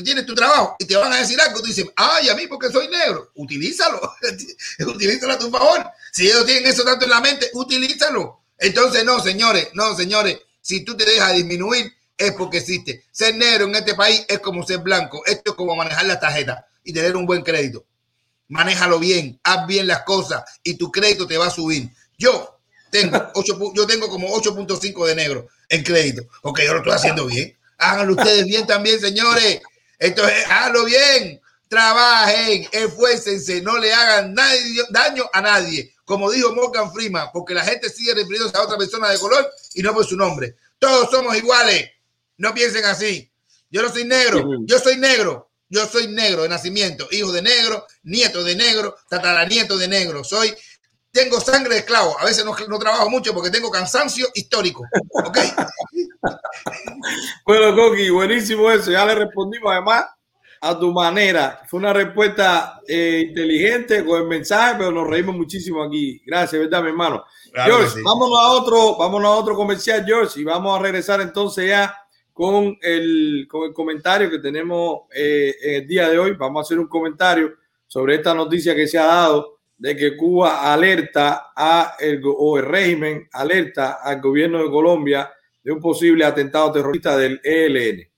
tienes 0.02 0.24
tu 0.24 0.34
trabajo 0.34 0.76
y 0.78 0.84
te 0.84 0.96
van 0.96 1.12
a 1.12 1.18
decir 1.18 1.40
algo, 1.40 1.60
tú 1.60 1.66
dices, 1.66 1.86
ay, 1.96 2.28
a 2.28 2.34
mí 2.34 2.46
porque 2.46 2.70
soy 2.70 2.88
negro, 2.88 3.32
utilízalo, 3.34 4.00
utilízalo 4.86 5.32
a 5.32 5.38
tu 5.38 5.50
favor. 5.50 5.84
Si 6.12 6.26
ellos 6.26 6.46
tienen 6.46 6.66
eso 6.66 6.84
tanto 6.84 7.04
en 7.04 7.10
la 7.10 7.20
mente, 7.20 7.50
utilízalo. 7.54 8.40
Entonces, 8.58 9.04
no, 9.04 9.20
señores, 9.20 9.68
no, 9.74 9.96
señores, 9.96 10.38
si 10.60 10.84
tú 10.84 10.96
te 10.96 11.04
dejas 11.04 11.34
disminuir, 11.34 11.92
es 12.16 12.32
porque 12.32 12.58
existe. 12.58 13.04
Ser 13.10 13.34
negro 13.34 13.66
en 13.66 13.74
este 13.74 13.94
país 13.94 14.24
es 14.28 14.38
como 14.38 14.64
ser 14.64 14.78
blanco. 14.78 15.22
Esto 15.26 15.50
es 15.50 15.56
como 15.56 15.74
manejar 15.74 16.06
la 16.06 16.20
tarjeta 16.20 16.66
y 16.84 16.92
tener 16.92 17.16
un 17.16 17.26
buen 17.26 17.42
crédito. 17.42 17.84
Manéjalo 18.48 18.98
bien, 18.98 19.40
haz 19.42 19.66
bien 19.66 19.86
las 19.86 20.02
cosas 20.02 20.44
y 20.62 20.74
tu 20.74 20.92
crédito 20.92 21.26
te 21.26 21.38
va 21.38 21.46
a 21.46 21.50
subir. 21.50 21.90
Yo 22.16 22.60
tengo, 22.90 23.18
8, 23.34 23.72
yo 23.74 23.86
tengo 23.86 24.08
como 24.08 24.28
8.5 24.28 25.06
de 25.06 25.14
negro 25.16 25.48
en 25.68 25.82
crédito. 25.82 26.22
Ok, 26.42 26.60
yo 26.60 26.72
lo 26.72 26.78
estoy 26.78 26.92
haciendo 26.92 27.26
bien. 27.26 27.56
Háganlo 27.82 28.14
ustedes 28.14 28.46
bien 28.46 28.66
también, 28.66 29.00
señores. 29.00 29.60
Entonces, 29.98 30.44
háganlo 30.46 30.84
bien. 30.84 31.40
Trabajen, 31.68 32.68
esfuércense, 32.70 33.60
no 33.62 33.78
le 33.78 33.92
hagan 33.92 34.34
daño 34.90 35.24
a 35.32 35.40
nadie. 35.40 35.94
Como 36.04 36.30
dijo 36.30 36.54
Morgan 36.54 36.92
Freeman, 36.92 37.28
porque 37.32 37.54
la 37.54 37.64
gente 37.64 37.88
sigue 37.88 38.14
refiriéndose 38.14 38.56
a 38.56 38.62
otra 38.62 38.76
persona 38.76 39.08
de 39.08 39.18
color 39.18 39.50
y 39.74 39.82
no 39.82 39.94
por 39.94 40.04
su 40.04 40.16
nombre. 40.16 40.56
Todos 40.78 41.10
somos 41.10 41.36
iguales. 41.36 41.90
No 42.36 42.52
piensen 42.52 42.84
así. 42.84 43.30
Yo 43.70 43.82
no 43.82 43.90
soy 43.90 44.04
negro, 44.04 44.44
yo 44.66 44.78
soy 44.78 44.96
negro. 44.96 45.48
Yo 45.72 45.86
soy 45.86 46.06
negro 46.06 46.42
de 46.42 46.50
nacimiento, 46.50 47.08
hijo 47.12 47.32
de 47.32 47.40
negro, 47.40 47.86
nieto 48.02 48.44
de 48.44 48.54
negro, 48.54 48.94
tataranieto 49.08 49.78
de 49.78 49.88
negro. 49.88 50.22
Soy 50.22 50.54
tengo 51.12 51.40
sangre 51.40 51.74
de 51.74 51.80
esclavo. 51.80 52.18
A 52.18 52.24
veces 52.24 52.44
no, 52.44 52.56
no, 52.68 52.78
trabajo 52.78 53.08
mucho 53.10 53.34
porque 53.34 53.50
tengo 53.50 53.70
cansancio 53.70 54.26
histórico. 54.34 54.84
¿Ok? 55.24 55.38
bueno, 57.46 57.76
Coqui, 57.76 58.10
buenísimo 58.10 58.70
eso. 58.70 58.90
Ya 58.90 59.04
le 59.04 59.14
respondimos 59.14 59.70
además 59.70 60.06
a 60.62 60.78
tu 60.78 60.90
manera. 60.92 61.62
Fue 61.68 61.78
una 61.78 61.92
respuesta 61.92 62.80
eh, 62.88 63.26
inteligente 63.28 64.04
con 64.04 64.22
el 64.22 64.28
mensaje, 64.28 64.76
pero 64.78 64.90
nos 64.90 65.08
reímos 65.08 65.36
muchísimo 65.36 65.82
aquí. 65.82 66.22
Gracias, 66.24 66.60
¿verdad, 66.60 66.82
mi 66.82 66.88
hermano? 66.88 67.24
George, 67.52 68.00
vámonos 68.02 68.38
a 68.38 68.50
otro, 68.52 68.96
vámonos 68.96 69.28
a 69.28 69.34
otro 69.34 69.54
comercial, 69.54 70.04
George, 70.06 70.40
y 70.40 70.44
vamos 70.44 70.78
a 70.78 70.82
regresar 70.82 71.20
entonces 71.20 71.68
ya 71.68 71.94
con 72.32 72.78
el, 72.80 73.46
con 73.50 73.64
el 73.64 73.74
comentario 73.74 74.30
que 74.30 74.38
tenemos 74.38 75.02
eh, 75.14 75.54
en 75.60 75.82
el 75.82 75.86
día 75.86 76.08
de 76.08 76.18
hoy. 76.18 76.32
Vamos 76.32 76.60
a 76.60 76.62
hacer 76.66 76.78
un 76.78 76.88
comentario 76.88 77.52
sobre 77.86 78.14
esta 78.14 78.32
noticia 78.32 78.74
que 78.74 78.86
se 78.86 78.98
ha 78.98 79.04
dado 79.04 79.61
de 79.82 79.96
que 79.96 80.16
Cuba 80.16 80.72
alerta 80.72 81.50
a 81.56 81.96
el, 81.98 82.22
o 82.24 82.56
el 82.56 82.64
régimen 82.64 83.28
alerta 83.32 83.98
al 84.00 84.20
gobierno 84.20 84.62
de 84.62 84.70
Colombia 84.70 85.28
de 85.60 85.72
un 85.72 85.80
posible 85.80 86.24
atentado 86.24 86.70
terrorista 86.70 87.16
del 87.16 87.40
ELN. 87.42 88.08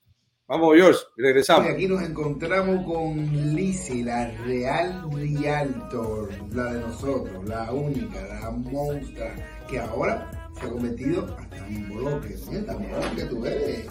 Vamos, 0.47 0.77
George, 0.77 1.01
regresamos. 1.17 1.71
Aquí 1.71 1.89
nos 1.89 2.03
encontramos 2.03 2.85
con 2.85 3.17
Lizzie, 3.57 4.05
la 4.05 4.31
real 4.45 5.11
Rialtor, 5.11 6.29
la 6.55 6.75
de 6.75 6.81
nosotros, 6.81 7.49
la 7.49 7.73
única, 7.73 8.21
la 8.27 8.51
monstrua, 8.51 9.31
que 9.67 9.79
ahora 9.79 10.51
se 10.61 10.67
ha 10.67 10.69
convertido 10.69 11.35
hasta 11.39 11.67
en 11.67 11.89
bloque. 11.89 12.37
También 12.67 12.93
que 13.17 13.25
tú 13.25 13.47
eres 13.47 13.89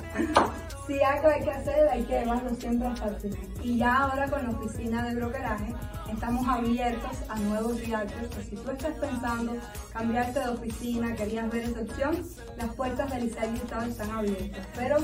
si 0.87 1.01
algo 1.01 1.29
hay 1.29 1.41
que 1.43 1.51
hacer, 1.51 1.87
hay 1.89 2.03
que 2.03 2.19
llevarlo 2.19 2.53
siempre 2.55 2.87
hasta 2.87 3.07
el 3.07 3.15
final. 3.15 3.39
Y 3.63 3.77
ya 3.77 3.97
ahora 3.97 4.29
con 4.29 4.43
la 4.43 4.49
oficina 4.49 5.07
de 5.07 5.15
brokeraje 5.15 5.73
estamos 6.13 6.47
abiertos 6.47 7.11
a 7.29 7.35
nuevos 7.39 7.79
viajes. 7.81 8.29
Pues 8.33 8.47
si 8.47 8.55
tú 8.55 8.71
estás 8.71 8.93
pensando 8.95 9.55
cambiarte 9.91 10.39
de 10.39 10.49
oficina, 10.49 11.15
querías 11.15 11.49
ver 11.49 11.73
opción, 11.77 12.25
las 12.57 12.75
puertas 12.75 13.11
del 13.11 13.25
ICEL 13.25 13.55
están 13.89 14.11
abiertas. 14.11 14.67
Pero 14.75 14.97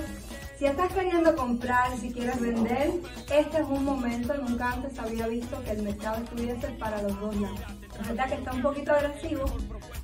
si 0.58 0.66
estás 0.66 0.92
queriendo 0.94 1.36
comprar, 1.36 1.98
si 1.98 2.12
quieres 2.12 2.40
vender, 2.40 2.92
este 3.32 3.60
es 3.60 3.68
un 3.68 3.86
momento, 3.86 4.34
nunca 4.38 4.74
antes 4.74 4.98
había 5.00 5.28
visto 5.28 5.62
que 5.64 5.72
el 5.72 5.84
mercado 5.84 6.24
estuviese 6.24 6.68
para 6.72 7.02
los 7.02 7.20
dos 7.20 7.36
lados. 7.36 7.60
Es 8.00 8.08
verdad 8.08 8.28
que 8.28 8.36
está 8.36 8.54
un 8.54 8.62
poquito 8.62 8.92
agresivo, 8.92 9.46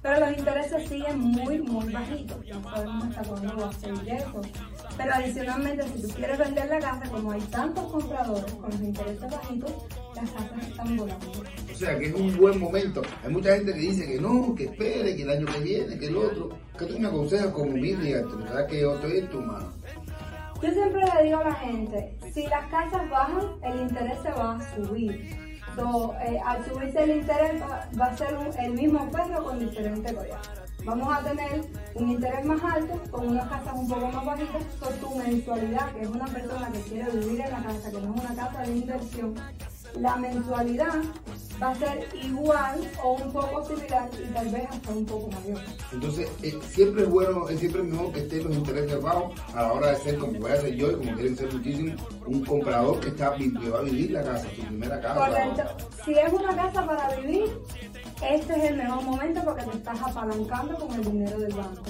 pero 0.06 0.20
los 0.20 0.38
intereses 0.38 0.88
siguen 0.88 1.20
muy, 1.20 1.58
muy 1.64 1.92
bajitos. 1.92 2.38
No 2.46 2.64
sabemos 2.70 3.06
hasta 3.06 3.24
cuándo 3.24 3.58
va 3.58 3.70
a 3.70 3.74
seguir 3.74 4.14
eso. 4.14 4.42
Pero 4.98 5.14
adicionalmente, 5.16 5.84
si 5.88 6.02
tú 6.04 6.08
quieres 6.10 6.38
vender 6.38 6.70
la 6.70 6.80
casa, 6.80 7.10
como 7.10 7.32
hay 7.32 7.42
tantos 7.42 7.92
compradores 7.92 8.54
con 8.54 8.70
los 8.70 8.82
intereses 8.82 9.32
bajitos, 9.32 9.72
las 10.16 10.30
casas 10.30 10.68
están 10.70 10.96
volando. 10.96 11.32
O 11.72 11.76
sea 11.76 11.98
que 11.98 12.06
es 12.06 12.14
un 12.14 12.38
buen 12.38 12.60
momento. 12.60 13.02
Hay 13.24 13.32
mucha 13.32 13.56
gente 13.56 13.74
que 13.74 13.80
dice 13.80 14.06
que 14.06 14.22
no, 14.22 14.54
que 14.54 14.66
espere, 14.66 15.16
que 15.16 15.24
el 15.24 15.30
año 15.32 15.48
que 15.48 15.60
viene, 15.62 15.98
que 15.98 16.06
el 16.06 16.18
otro. 16.18 16.50
¿Qué 16.78 16.86
tú 16.86 17.00
me 17.00 17.08
aconsejas 17.08 17.48
como 17.48 17.72
mi 17.72 17.94
¿Verdad 17.94 18.68
que 18.68 18.82
yo 18.82 18.94
estoy 18.94 19.18
en 19.18 19.30
tu 19.30 19.42
mano? 19.42 19.74
Yo 20.62 20.72
siempre 20.72 21.02
le 21.02 21.24
digo 21.24 21.40
a 21.40 21.46
la 21.46 21.56
gente, 21.56 22.16
si 22.32 22.44
las 22.46 22.70
casas 22.70 23.10
bajan, 23.10 23.42
el 23.64 23.82
interés 23.82 24.20
se 24.22 24.30
va 24.30 24.56
a 24.56 24.76
subir. 24.76 25.45
Eh, 25.78 26.40
al 26.46 26.66
subirse 26.66 27.04
el 27.04 27.18
interés 27.18 27.62
va, 27.62 28.06
a 28.06 28.18
ser 28.18 28.38
el 28.60 28.74
mismo 28.74 29.12
perro 29.12 29.44
con 29.44 29.60
diferente 29.60 30.14
collar. 30.14 30.40
Vamos 30.86 31.18
a 31.18 31.22
tener 31.22 31.66
un 31.96 32.10
interés 32.12 32.46
más 32.46 32.64
alto 32.64 33.02
con 33.12 33.28
unas 33.28 33.50
casas 33.50 33.74
un 33.76 33.90
poco 33.90 34.08
más 34.08 34.26
bajitas 34.26 34.64
por 34.80 34.94
tu 34.94 35.16
mensualidad, 35.16 35.92
que 35.92 36.02
es 36.04 36.08
una 36.08 36.28
persona 36.28 36.72
que 36.72 36.80
quiere 36.82 37.12
vivir 37.12 37.42
en 37.42 37.52
la 37.52 37.62
casa, 37.62 37.92
que 37.92 38.02
no 38.02 38.16
es 38.16 38.22
una 38.22 38.36
casa 38.36 38.62
de 38.62 38.72
inversión. 38.72 39.36
La 40.00 40.16
mensualidad 40.16 40.94
va 41.62 41.70
a 41.70 41.76
ser 41.76 42.08
igual 42.22 42.92
o 43.04 43.14
un 43.14 43.32
poco 43.32 43.64
similar 43.66 44.10
y 44.14 44.34
tal 44.34 44.50
vez 44.50 44.68
hasta 44.70 44.92
un 44.92 45.06
poco 45.06 45.30
mayor. 45.32 45.62
Entonces, 45.92 46.30
eh, 46.44 46.60
siempre 46.70 47.04
es 47.04 47.10
bueno, 47.10 47.50
es 47.50 47.60
siempre 47.60 47.84
mejor 47.84 48.12
que 48.12 48.20
estén 48.20 48.44
los 48.44 48.56
intereses 48.56 49.02
bajos 49.02 49.40
a 49.54 49.62
la 49.62 49.74
hora 49.74 49.92
de 49.92 49.96
ser, 49.98 50.18
como 50.18 50.40
voy 50.40 50.52
a 50.52 50.62
ser 50.62 50.76
yo 50.76 50.92
y 50.92 50.96
como 50.96 51.14
quieren 51.14 51.36
ser 51.36 51.54
muchísimos, 51.54 52.02
un 52.26 52.46
comprador 52.46 53.00
que, 53.00 53.10
está, 53.10 53.36
que 53.36 53.70
va 53.70 53.80
a 53.80 53.84
vivir 53.84 54.12
la 54.12 54.24
casa, 54.24 54.48
su 54.56 54.62
primera 54.62 55.00
casa. 55.00 55.28
Correcto. 55.28 55.64
Si 56.04 56.14
es 56.14 56.34
una 56.34 56.56
casa 56.56 56.86
para 56.86 57.16
vivir, 57.16 57.58
este 58.30 58.54
es 58.54 58.64
el 58.72 58.78
mejor 58.78 59.04
momento 59.04 59.42
porque 59.44 59.64
te 59.64 59.78
estás 59.78 60.02
apalancando 60.02 60.78
con 60.78 60.94
el 60.94 61.04
dinero 61.04 61.40
del 61.40 61.54
banco. 61.54 61.84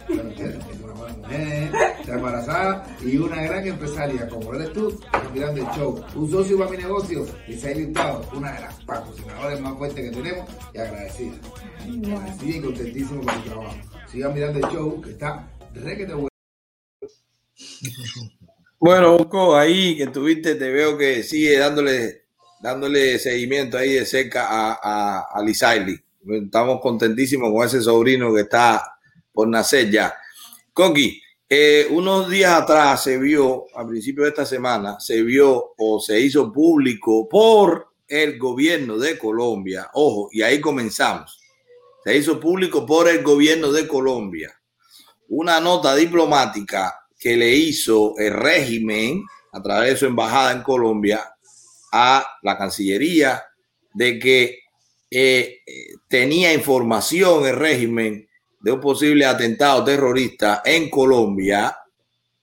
está 0.10 2.16
embarazada 2.16 2.98
y 3.02 3.18
una 3.18 3.42
gran 3.44 3.68
empresaria 3.68 4.28
como 4.28 4.54
eres 4.54 4.74
tú, 4.74 5.00
mirando 5.34 5.62
el 5.62 5.68
show. 5.76 6.04
Un 6.16 6.32
socio 6.32 6.58
para 6.58 6.72
mi 6.72 6.78
negocio, 6.78 7.26
Isaí 7.48 7.86
Hurtado, 7.86 8.28
una 8.34 8.54
de 8.54 8.62
las 8.62 8.74
patrocinadoras 8.84 9.62
más 9.62 9.78
fuertes 9.78 10.10
que 10.10 10.18
tenemos 10.18 10.50
y 10.74 10.78
agradecida. 10.80 11.36
Agradecida 11.82 12.58
y 12.58 12.62
contentísimo 12.62 13.24
con 13.24 13.36
su 13.36 13.50
trabajo. 13.50 13.76
Sigan 14.12 14.34
mirando 14.34 14.60
el 14.60 14.74
show 14.74 15.02
que 15.02 15.12
está 15.12 15.48
requete 15.74 16.14
bueno. 16.14 16.30
Bueno, 18.80 19.18
Uco, 19.18 19.58
ahí 19.58 19.98
que 19.98 20.08
tuviste, 20.08 20.56
te 20.56 20.72
veo 20.72 20.98
que 20.98 21.22
sigue 21.22 21.58
dándole, 21.58 22.24
dándole 22.62 23.20
seguimiento 23.20 23.78
ahí 23.78 23.94
de 23.94 24.06
cerca 24.06 24.48
a, 24.48 24.80
a, 24.82 25.26
a 25.34 25.44
Lizaili. 25.44 26.00
Estamos 26.28 26.80
contentísimos 26.82 27.52
con 27.52 27.66
ese 27.66 27.82
sobrino 27.82 28.34
que 28.34 28.42
está 28.42 28.99
por 29.32 29.48
nacer 29.48 29.90
ya. 29.90 30.16
Coqui, 30.74 31.22
eh, 31.50 31.88
unos 31.90 32.30
días 32.30 32.54
atrás 32.54 33.04
se 33.04 33.18
vio, 33.18 33.66
a 33.76 33.88
principio 33.88 34.24
de 34.24 34.30
esta 34.30 34.46
semana, 34.46 35.00
se 35.00 35.24
vio 35.24 35.74
o 35.78 36.00
se 36.00 36.20
hizo 36.20 36.52
público 36.52 37.28
por 37.28 37.94
el 38.08 38.38
gobierno 38.38 38.98
de 38.98 39.18
Colombia. 39.18 39.90
Ojo, 39.94 40.30
y 40.32 40.42
ahí 40.42 40.62
comenzamos. 40.62 41.40
Se 42.04 42.16
hizo 42.16 42.40
público 42.40 42.86
por 42.86 43.08
el 43.08 43.24
gobierno 43.24 43.72
de 43.72 43.88
Colombia 43.88 44.60
una 45.30 45.60
nota 45.60 45.96
diplomática 45.96 47.06
que 47.18 47.38
le 47.38 47.54
hizo 47.56 48.16
el 48.18 48.34
régimen 48.34 49.24
a 49.52 49.62
través 49.62 49.92
de 49.92 49.98
su 49.98 50.06
embajada 50.06 50.52
en 50.52 50.64
Colombia 50.64 51.36
a 51.92 52.26
la 52.44 52.58
Cancillería 52.58 53.44
de 53.94 54.20
que 54.20 54.60
eh, 55.12 55.60
tenía 56.08 56.54
información 56.54 57.46
el 57.46 57.56
régimen 57.56 58.29
de 58.60 58.72
un 58.72 58.80
posible 58.80 59.26
atentado 59.26 59.84
terrorista 59.84 60.62
en 60.66 60.90
Colombia 60.90 61.78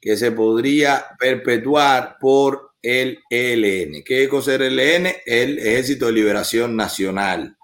que 0.00 0.16
se 0.16 0.32
podría 0.32 1.04
perpetuar 1.18 2.16
por 2.20 2.74
el 2.80 3.18
ELN. 3.28 4.04
¿Qué 4.04 4.24
es 4.24 4.48
el 4.48 4.78
ELN? 4.78 5.12
El 5.26 5.58
Ejército 5.58 6.06
de 6.06 6.12
Liberación 6.12 6.76
Nacional. 6.76 7.56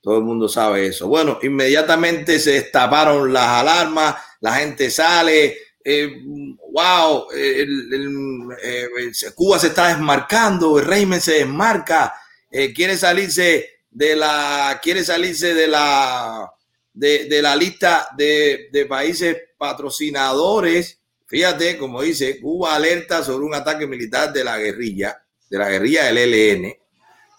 Todo 0.00 0.18
el 0.18 0.24
mundo 0.24 0.48
sabe 0.48 0.86
eso. 0.86 1.06
Bueno, 1.08 1.38
inmediatamente 1.42 2.38
se 2.38 2.52
destaparon 2.52 3.32
las 3.32 3.46
alarmas, 3.46 4.16
la 4.40 4.54
gente 4.54 4.90
sale, 4.90 5.56
eh, 5.84 6.10
wow, 6.72 7.26
eh, 7.36 7.66
Cuba 9.34 9.58
se 9.58 9.68
está 9.68 9.88
desmarcando, 9.88 10.78
el 10.78 10.86
régimen 10.86 11.20
se 11.20 11.34
desmarca, 11.34 12.14
eh, 12.50 12.72
quiere 12.72 12.96
salirse 12.96 13.82
de 13.90 14.16
la, 14.16 14.80
quiere 14.82 15.04
salirse 15.04 15.54
de 15.54 15.68
la, 15.68 16.50
de, 16.92 17.26
de 17.26 17.42
la 17.42 17.56
lista 17.56 18.08
de, 18.16 18.68
de, 18.72 18.86
países 18.86 19.36
patrocinadores. 19.56 21.00
Fíjate, 21.26 21.78
como 21.78 22.02
dice, 22.02 22.40
Cuba 22.40 22.74
alerta 22.74 23.22
sobre 23.22 23.44
un 23.44 23.54
ataque 23.54 23.86
militar 23.86 24.32
de 24.32 24.44
la 24.44 24.58
guerrilla, 24.58 25.22
de 25.48 25.58
la 25.58 25.68
guerrilla 25.68 26.04
del 26.06 26.18
ELN. 26.18 26.74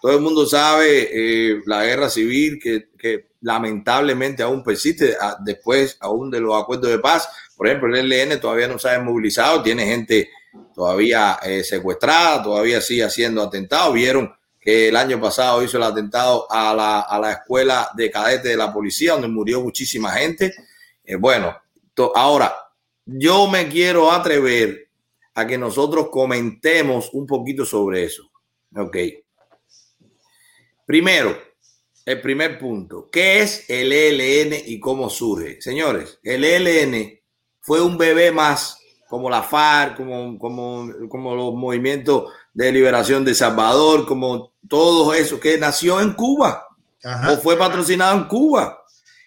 Todo 0.02 0.14
el 0.14 0.22
mundo 0.22 0.46
sabe 0.48 1.10
eh, 1.12 1.62
la 1.66 1.86
guerra 1.86 2.10
civil 2.10 2.60
que, 2.62 2.90
que, 2.98 3.32
lamentablemente 3.42 4.44
aún 4.44 4.64
persiste 4.64 5.18
después 5.44 5.98
aún 6.00 6.30
de 6.30 6.40
los 6.40 6.60
acuerdos 6.60 6.92
de 6.92 7.00
paz. 7.00 7.28
Por 7.58 7.68
ejemplo, 7.68 7.96
el 7.96 8.12
ELN 8.12 8.40
todavía 8.40 8.68
no 8.68 8.78
se 8.78 8.90
ha 8.90 9.00
movilizado, 9.00 9.64
tiene 9.64 9.86
gente 9.86 10.30
todavía 10.74 11.40
eh, 11.44 11.64
secuestrada, 11.64 12.44
todavía 12.44 12.82
sigue 12.82 13.04
haciendo 13.04 13.42
atentados. 13.42 13.94
Vieron 13.94 14.32
que 14.62 14.90
el 14.90 14.96
año 14.96 15.20
pasado 15.20 15.64
hizo 15.64 15.78
el 15.78 15.84
atentado 15.84 16.50
a 16.50 16.74
la, 16.74 17.02
a 17.02 17.20
la 17.20 17.32
escuela 17.32 17.90
de 17.96 18.12
cadetes 18.12 18.44
de 18.52 18.56
la 18.56 18.72
policía, 18.72 19.14
donde 19.14 19.28
murió 19.28 19.62
muchísima 19.62 20.12
gente. 20.12 20.54
Eh, 21.04 21.16
bueno, 21.16 21.58
ahora 22.16 22.56
yo 23.06 23.48
me 23.48 23.68
quiero 23.68 24.12
atrever 24.12 24.90
a 25.34 25.48
que 25.48 25.58
nosotros 25.58 26.10
comentemos 26.12 27.10
un 27.14 27.26
poquito 27.26 27.66
sobre 27.66 28.04
eso. 28.04 28.32
Ok. 28.76 28.98
Primero, 30.86 31.38
el 32.06 32.22
primer 32.22 32.60
punto, 32.60 33.10
¿qué 33.12 33.42
es 33.42 33.70
el 33.70 33.92
ELN 33.92 34.62
y 34.66 34.80
cómo 34.80 35.10
surge? 35.10 35.62
Señores, 35.62 36.20
el 36.24 36.44
ELN 36.44 37.20
fue 37.60 37.82
un 37.82 37.98
bebé 37.98 38.32
más, 38.32 38.80
como 39.08 39.30
la 39.30 39.44
FARC, 39.44 39.98
como, 39.98 40.38
como, 40.38 40.90
como 41.10 41.36
los 41.36 41.54
movimientos 41.54 42.32
de 42.54 42.72
liberación 42.72 43.24
de 43.24 43.34
Salvador, 43.34 44.06
como 44.06 44.54
todo 44.68 45.14
eso, 45.14 45.40
que 45.40 45.58
nació 45.58 46.02
en 46.02 46.14
Cuba 46.14 46.68
Ajá. 47.04 47.32
o 47.32 47.38
fue 47.38 47.58
patrocinado 47.58 48.18
en 48.18 48.26
Cuba. 48.26 48.84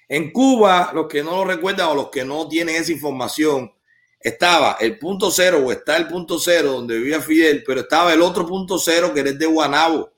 En 0.08 0.32
Cuba, 0.32 0.90
los 0.94 1.06
que 1.06 1.22
no 1.22 1.32
lo 1.32 1.44
recuerdan 1.44 1.88
o 1.88 1.94
los 1.94 2.10
que 2.10 2.24
no 2.24 2.46
tienen 2.48 2.76
esa 2.76 2.92
información, 2.92 3.72
estaba 4.20 4.78
el 4.80 4.98
punto 4.98 5.30
cero 5.30 5.62
o 5.64 5.70
está 5.70 5.96
el 5.96 6.08
punto 6.08 6.38
cero 6.38 6.72
donde 6.72 6.96
vivía 6.96 7.20
Fidel, 7.20 7.62
pero 7.66 7.80
estaba 7.80 8.12
el 8.12 8.22
otro 8.22 8.46
punto 8.46 8.78
cero 8.78 9.12
que 9.12 9.20
era 9.20 9.30
el 9.30 9.38
de 9.38 9.46
Guanabo. 9.46 10.10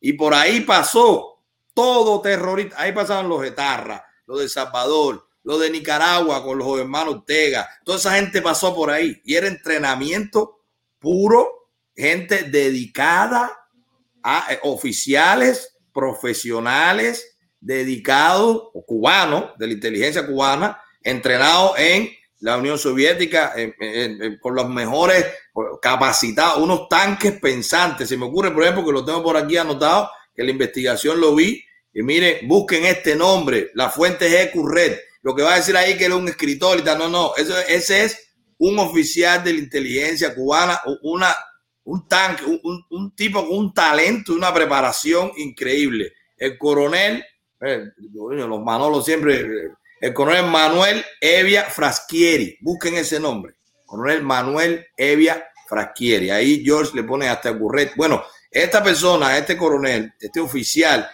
Y 0.00 0.12
por 0.12 0.34
ahí 0.34 0.60
pasó 0.60 1.40
todo 1.72 2.20
terrorista. 2.20 2.80
Ahí 2.80 2.92
pasaban 2.92 3.28
los 3.28 3.44
etarras, 3.44 4.02
los 4.26 4.40
de 4.40 4.48
Salvador, 4.48 5.26
los 5.42 5.60
de 5.60 5.70
Nicaragua 5.70 6.42
con 6.42 6.58
los 6.58 6.78
hermanos 6.78 7.16
Ortega. 7.16 7.68
Toda 7.84 7.98
esa 7.98 8.14
gente 8.16 8.42
pasó 8.42 8.74
por 8.74 8.90
ahí 8.90 9.20
y 9.24 9.34
era 9.34 9.46
entrenamiento 9.46 10.60
puro, 10.98 11.65
gente 11.96 12.44
dedicada 12.44 13.52
a 14.22 14.46
eh, 14.52 14.60
oficiales 14.62 15.76
profesionales 15.92 17.38
dedicados 17.60 18.68
cubanos 18.86 19.52
de 19.58 19.66
la 19.66 19.72
inteligencia 19.72 20.26
cubana 20.26 20.80
entrenados 21.02 21.78
en 21.78 22.10
la 22.40 22.58
Unión 22.58 22.78
Soviética 22.78 23.54
con 24.40 24.54
los 24.54 24.68
mejores 24.68 25.24
capacitados, 25.80 26.62
unos 26.62 26.88
tanques 26.88 27.40
pensantes. 27.40 28.08
Se 28.08 28.16
me 28.16 28.26
ocurre, 28.26 28.50
por 28.50 28.62
ejemplo, 28.62 28.84
que 28.84 28.92
lo 28.92 29.04
tengo 29.04 29.22
por 29.22 29.36
aquí 29.36 29.56
anotado, 29.56 30.10
que 30.34 30.44
la 30.44 30.50
investigación 30.50 31.20
lo 31.20 31.34
vi. 31.34 31.64
Y 31.94 32.02
miren, 32.02 32.46
busquen 32.46 32.84
este 32.84 33.16
nombre, 33.16 33.70
la 33.74 33.88
fuente 33.88 34.26
es 34.26 34.48
Ecurred. 34.48 34.98
Lo 35.22 35.34
que 35.34 35.42
va 35.42 35.54
a 35.54 35.56
decir 35.56 35.76
ahí 35.76 35.96
que 35.96 36.04
era 36.04 36.14
un 36.14 36.28
escritor 36.28 36.78
y 36.78 36.82
tal, 36.82 36.98
no, 36.98 37.08
no, 37.08 37.34
eso, 37.36 37.58
ese 37.68 38.04
es 38.04 38.34
un 38.58 38.78
oficial 38.78 39.42
de 39.42 39.54
la 39.54 39.58
inteligencia 39.60 40.34
cubana, 40.34 40.80
una, 41.02 41.34
un 41.86 42.06
tanque, 42.06 42.44
un, 42.44 42.84
un 42.90 43.16
tipo 43.16 43.46
con 43.46 43.58
un 43.58 43.74
talento, 43.74 44.32
una 44.32 44.52
preparación 44.52 45.32
increíble. 45.36 46.12
El 46.36 46.58
coronel, 46.58 47.24
eh, 47.60 47.86
los 47.96 48.62
Manolos 48.62 49.04
siempre 49.04 49.74
el 50.00 50.12
coronel 50.12 50.46
Manuel 50.46 51.04
Evia 51.20 51.64
Fraschieri. 51.64 52.58
Busquen 52.60 52.96
ese 52.96 53.18
nombre. 53.18 53.54
Coronel 53.86 54.22
Manuel 54.22 54.86
Evia 54.96 55.48
Fraschieri. 55.68 56.30
Ahí 56.30 56.62
George 56.64 56.92
le 56.94 57.02
pone 57.02 57.28
hasta 57.28 57.48
el 57.50 57.58
curret. 57.58 57.94
Bueno, 57.96 58.22
esta 58.50 58.82
persona, 58.82 59.38
este 59.38 59.56
coronel, 59.56 60.12
este 60.20 60.40
oficial, 60.40 61.08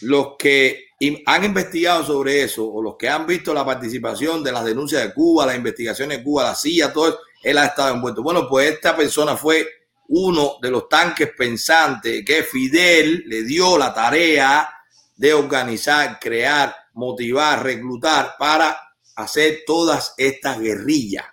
los 0.00 0.34
que 0.38 0.86
han 1.26 1.44
investigado 1.44 2.04
sobre 2.04 2.42
eso 2.42 2.66
o 2.66 2.82
los 2.82 2.96
que 2.96 3.08
han 3.08 3.26
visto 3.26 3.54
la 3.54 3.64
participación 3.64 4.42
de 4.42 4.52
las 4.52 4.64
denuncias 4.64 5.02
de 5.02 5.14
Cuba, 5.14 5.46
las 5.46 5.56
investigaciones 5.56 6.18
de 6.18 6.24
Cuba, 6.24 6.44
la 6.44 6.54
CIA, 6.54 6.92
todo 6.92 7.08
eso, 7.08 7.18
él 7.42 7.58
ha 7.58 7.66
estado 7.66 7.94
envuelto. 7.94 8.22
Bueno, 8.22 8.48
pues 8.48 8.72
esta 8.72 8.96
persona 8.96 9.36
fue 9.36 9.68
uno 10.08 10.56
de 10.60 10.70
los 10.70 10.88
tanques 10.88 11.30
pensantes 11.36 12.24
que 12.24 12.42
Fidel 12.42 13.24
le 13.26 13.42
dio 13.44 13.78
la 13.78 13.92
tarea 13.92 14.68
de 15.16 15.32
organizar, 15.32 16.18
crear 16.20 16.74
motivar, 16.94 17.62
reclutar 17.62 18.34
para 18.38 18.78
hacer 19.16 19.62
todas 19.66 20.14
estas 20.16 20.58
guerrillas. 20.60 21.24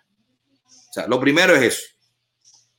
O 0.90 0.94
sea, 0.94 1.08
lo 1.08 1.20
primero 1.20 1.56
es 1.56 1.64
eso. 1.64 1.84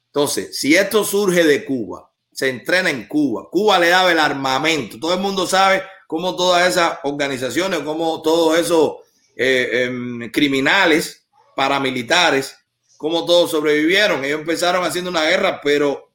Entonces, 0.07 0.59
si 0.59 0.75
esto 0.75 1.05
surge 1.05 1.45
de 1.45 1.65
Cuba, 1.65 2.11
se 2.31 2.49
entrena 2.49 2.91
en 2.91 3.09
Cuba, 3.09 3.49
Cuba 3.51 3.79
le 3.79 3.89
daba 3.89 4.13
el 4.13 4.19
armamento, 4.19 4.99
todo 4.99 5.15
el 5.15 5.21
mundo 5.21 5.47
sabe 5.47 5.83
cómo 6.07 6.37
todas 6.37 6.69
esas 6.69 6.99
organizaciones, 7.05 7.81
cómo 7.81 8.21
todos 8.21 8.59
esos 8.59 8.97
eh, 9.35 9.89
eh, 9.91 10.31
criminales 10.31 11.27
paramilitares 11.57 12.55
cómo 13.03 13.27
todos 13.27 13.51
sobrevivieron. 13.51 14.25
Ellos 14.25 14.39
empezaron 14.39 14.85
haciendo 14.85 15.11
una 15.11 15.25
guerra, 15.25 15.61
pero 15.61 16.13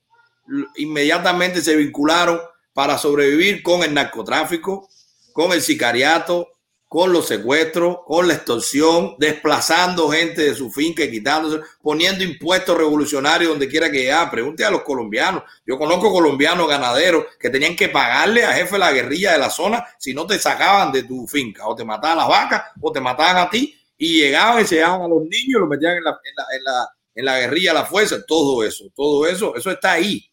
inmediatamente 0.77 1.61
se 1.61 1.75
vincularon 1.75 2.39
para 2.71 2.97
sobrevivir 2.97 3.61
con 3.61 3.83
el 3.83 3.93
narcotráfico, 3.93 4.88
con 5.33 5.51
el 5.51 5.61
sicariato, 5.61 6.47
con 6.88 7.11
los 7.11 7.27
secuestros, 7.27 7.97
con 8.05 8.29
la 8.29 8.35
extorsión, 8.35 9.15
desplazando 9.19 10.09
gente 10.09 10.43
de 10.43 10.55
su 10.55 10.71
finca 10.71 11.03
y 11.03 11.11
quitándose, 11.11 11.59
poniendo 11.81 12.23
impuestos 12.23 12.77
revolucionarios 12.77 13.49
donde 13.49 13.67
quiera 13.67 13.91
que 13.91 14.03
llegara. 14.03 14.31
Pregunte 14.31 14.63
a 14.63 14.71
los 14.71 14.83
colombianos. 14.83 15.43
Yo 15.65 15.77
conozco 15.77 16.09
colombianos 16.09 16.69
ganaderos 16.69 17.25
que 17.38 17.49
tenían 17.49 17.75
que 17.75 17.89
pagarle 17.89 18.45
a 18.45 18.53
jefe 18.53 18.75
de 18.75 18.79
la 18.79 18.93
guerrilla 18.93 19.33
de 19.33 19.39
la 19.39 19.49
zona 19.49 19.85
si 19.97 20.13
no 20.13 20.25
te 20.25 20.39
sacaban 20.39 20.93
de 20.93 21.03
tu 21.03 21.27
finca, 21.27 21.67
o 21.67 21.75
te 21.75 21.83
mataban 21.83 22.19
las 22.19 22.29
vacas, 22.29 22.63
o 22.79 22.93
te 22.93 23.01
mataban 23.01 23.35
a 23.39 23.49
ti, 23.49 23.76
y 23.97 24.21
llegaban 24.21 24.61
y 24.61 24.67
se 24.67 24.75
llevaban 24.75 25.01
a 25.01 25.07
los 25.07 25.23
niños 25.23 25.59
los 25.59 25.69
metían 25.69 25.97
en 25.97 26.03
la, 26.03 26.11
en 26.11 26.63
la, 26.63 26.89
en 27.15 27.25
la 27.25 27.39
guerrilla, 27.39 27.73
la 27.73 27.85
fuerza, 27.85 28.23
todo 28.25 28.63
eso, 28.63 28.85
todo 28.95 29.25
eso, 29.27 29.55
eso 29.55 29.71
está 29.71 29.93
ahí. 29.93 30.29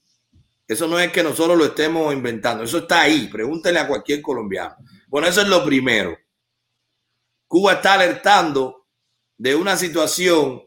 Eso 0.66 0.86
no 0.86 0.98
es 0.98 1.10
que 1.12 1.22
nosotros 1.22 1.56
lo 1.56 1.66
estemos 1.66 2.12
inventando, 2.12 2.64
eso 2.64 2.78
está 2.78 3.02
ahí. 3.02 3.28
Pregúntenle 3.28 3.80
a 3.80 3.88
cualquier 3.88 4.22
colombiano. 4.22 4.76
Bueno, 5.08 5.26
eso 5.26 5.42
es 5.42 5.48
lo 5.48 5.64
primero. 5.64 6.16
Cuba 7.46 7.74
está 7.74 7.94
alertando 7.94 8.86
de 9.36 9.54
una 9.54 9.76
situación 9.76 10.62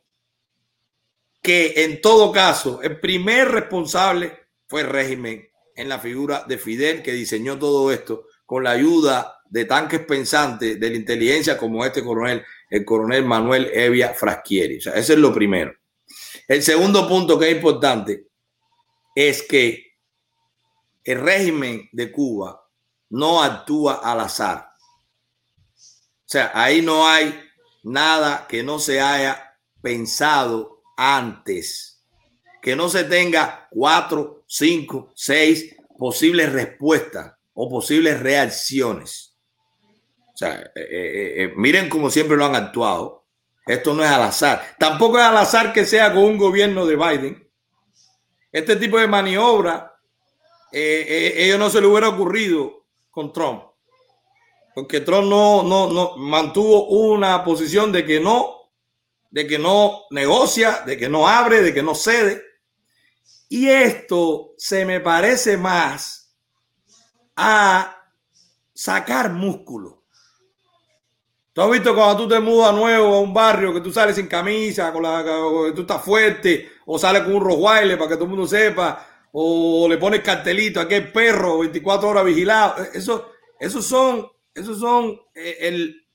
que 1.42 1.84
en 1.84 2.02
todo 2.02 2.32
caso 2.32 2.82
el 2.82 3.00
primer 3.00 3.50
responsable 3.50 4.48
fue 4.68 4.82
el 4.82 4.88
régimen 4.88 5.48
en 5.76 5.90
la 5.90 6.00
figura 6.00 6.44
de 6.48 6.58
Fidel 6.58 7.02
que 7.02 7.14
diseñó 7.14 7.58
todo 7.58 7.92
esto 7.92 8.26
con 8.46 8.64
la 8.64 8.72
ayuda 8.72 9.42
de 9.50 9.66
tanques 9.66 10.02
pensantes 10.02 10.80
de 10.80 10.90
la 10.90 10.96
inteligencia 10.96 11.58
como 11.58 11.86
este 11.86 12.04
coronel, 12.04 12.44
el 12.70 12.86
coronel 12.86 13.26
Manuel 13.26 13.70
Evia 13.74 14.14
Fraschieri. 14.14 14.78
O 14.78 14.82
sea, 14.82 14.94
ese 14.94 15.14
es 15.14 15.20
lo 15.20 15.34
primero. 15.34 15.74
El 16.48 16.64
segundo 16.64 17.08
punto 17.08 17.38
que 17.38 17.50
es 17.50 17.56
importante 17.56 18.28
es 19.16 19.44
que 19.44 19.88
el 21.04 21.22
régimen 21.22 21.90
de 21.92 22.12
Cuba 22.12 22.62
no 23.10 23.42
actúa 23.42 23.96
al 24.04 24.20
azar. 24.22 24.70
O 25.78 26.30
sea, 26.30 26.52
ahí 26.54 26.82
no 26.82 27.08
hay 27.08 27.34
nada 27.84 28.46
que 28.48 28.64
no 28.64 28.80
se 28.80 29.00
haya 29.00 29.58
pensado 29.82 30.84
antes. 30.98 32.04
Que 32.62 32.76
no 32.76 32.90
se 32.90 33.06
tenga 33.06 33.68
cuatro, 33.72 34.44
cinco, 34.48 35.12
seis 35.16 35.76
posibles 35.98 36.52
respuestas 36.52 37.34
o 37.54 37.70
posibles 37.70 38.20
reacciones. 38.20 39.27
O 40.38 40.40
sea, 40.40 40.72
eh, 40.76 40.82
eh, 40.92 41.34
eh, 41.44 41.54
miren 41.56 41.90
cómo 41.90 42.10
siempre 42.10 42.38
lo 42.38 42.46
han 42.46 42.56
actuado. 42.56 43.26
Esto 43.66 43.94
no 43.94 44.04
es 44.04 44.10
al 44.10 44.22
azar. 44.22 44.76
Tampoco 44.78 45.18
es 45.18 45.26
al 45.26 45.38
azar 45.38 45.74
que 45.74 45.86
sea 45.86 46.14
con 46.14 46.24
un 46.24 46.38
gobierno 46.38 46.86
de 46.86 46.96
Biden. 46.96 47.52
Este 48.52 48.76
tipo 48.76 48.98
de 48.98 49.08
maniobra, 49.08 50.00
ellos 50.72 51.60
no 51.60 51.70
se 51.70 51.82
le 51.82 51.88
hubiera 51.88 52.10
ocurrido 52.10 52.86
con 53.10 53.34
Trump 53.34 53.64
porque 54.78 55.02
Trump 55.02 55.28
no, 55.28 55.64
no, 55.64 55.90
no 55.92 56.18
mantuvo 56.18 56.86
una 56.90 57.44
posición 57.44 57.92
de 57.92 58.06
que 58.06 58.20
no, 58.20 58.70
de 59.32 59.48
que 59.48 59.58
no 59.58 60.04
negocia, 60.12 60.84
de 60.86 60.96
que 61.00 61.10
no 61.10 61.28
abre, 61.28 61.64
de 61.64 61.74
que 61.74 61.82
no 61.82 61.96
cede. 61.96 62.44
Y 63.50 63.70
esto 63.70 64.54
se 64.56 64.86
me 64.86 65.00
parece 65.00 65.58
más 65.58 66.38
a 67.36 68.04
sacar 68.72 69.34
músculo. 69.34 69.97
Tú 71.58 71.64
has 71.64 71.72
visto 71.72 71.96
cuando 71.96 72.18
tú 72.18 72.28
te 72.28 72.40
mudas 72.40 72.72
nuevo 72.72 73.16
a 73.16 73.20
un 73.20 73.34
barrio 73.34 73.74
que 73.74 73.82
tú 73.82 73.92
sales 73.92 74.16
sin 74.16 74.28
camisa, 74.28 74.94
que 74.94 75.72
tú 75.74 75.82
estás 75.82 76.04
fuerte, 76.06 76.70
o 76.86 77.00
sales 77.00 77.24
con 77.24 77.34
un 77.34 77.44
rojuaile 77.44 77.98
para 77.98 78.10
que 78.10 78.14
todo 78.14 78.26
el 78.26 78.30
mundo 78.30 78.46
sepa, 78.46 79.28
o 79.32 79.88
le 79.90 79.98
pones 79.98 80.22
cartelito, 80.22 80.80
aquí 80.80 80.94
hay 80.94 81.12
perro, 81.12 81.58
24 81.58 82.10
horas 82.10 82.26
vigilado. 82.26 82.76
Eso, 82.94 83.32
esos 83.60 83.84
son 83.84 84.30
esos 84.54 84.80
son, 84.80 85.20
el, 85.34 86.06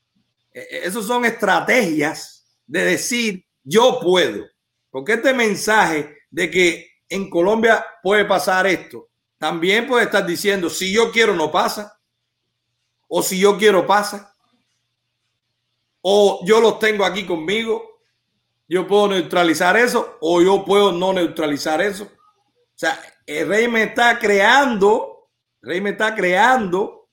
eh, 0.55 0.81
esos 0.85 1.05
son 1.09 1.25
estrategias 1.25 2.57
de 2.65 2.85
decir 2.85 3.45
yo 3.65 3.99
puedo. 4.01 4.47
Porque 4.93 5.15
este 5.15 5.35
mensaje 5.35 6.19
de 6.31 6.53
que 6.53 6.89
en 7.09 7.29
Colombia 7.29 7.85
puede 8.01 8.27
pasar 8.27 8.69
esto, 8.69 9.09
también 9.39 9.89
puede 9.89 10.05
estar 10.05 10.25
diciendo 10.25 10.71
si 10.71 10.93
yo 10.93 11.11
quiero 11.11 11.35
no 11.35 11.51
pasa. 11.51 11.99
O 13.09 13.25
si 13.25 13.41
yo 13.41 13.59
quiero 13.59 13.89
pasa. 13.89 14.32
O 16.03 16.43
yo 16.45 16.61
los 16.61 16.79
tengo 16.79 17.05
aquí 17.05 17.25
conmigo. 17.25 18.01
Yo 18.69 18.87
puedo 18.87 19.09
neutralizar 19.09 19.77
eso 19.77 20.19
o 20.21 20.41
yo 20.41 20.65
puedo 20.65 20.93
no 20.93 21.13
neutralizar 21.13 21.81
eso. 21.81 22.05
O 22.05 22.79
sea, 22.79 22.99
el 23.27 23.49
rey 23.49 23.69
me 23.69 23.85
está 23.85 24.19
creando, 24.19 25.29
el 25.63 25.69
rey 25.69 25.81
me 25.81 25.91
está 25.91 26.15
creando 26.15 27.09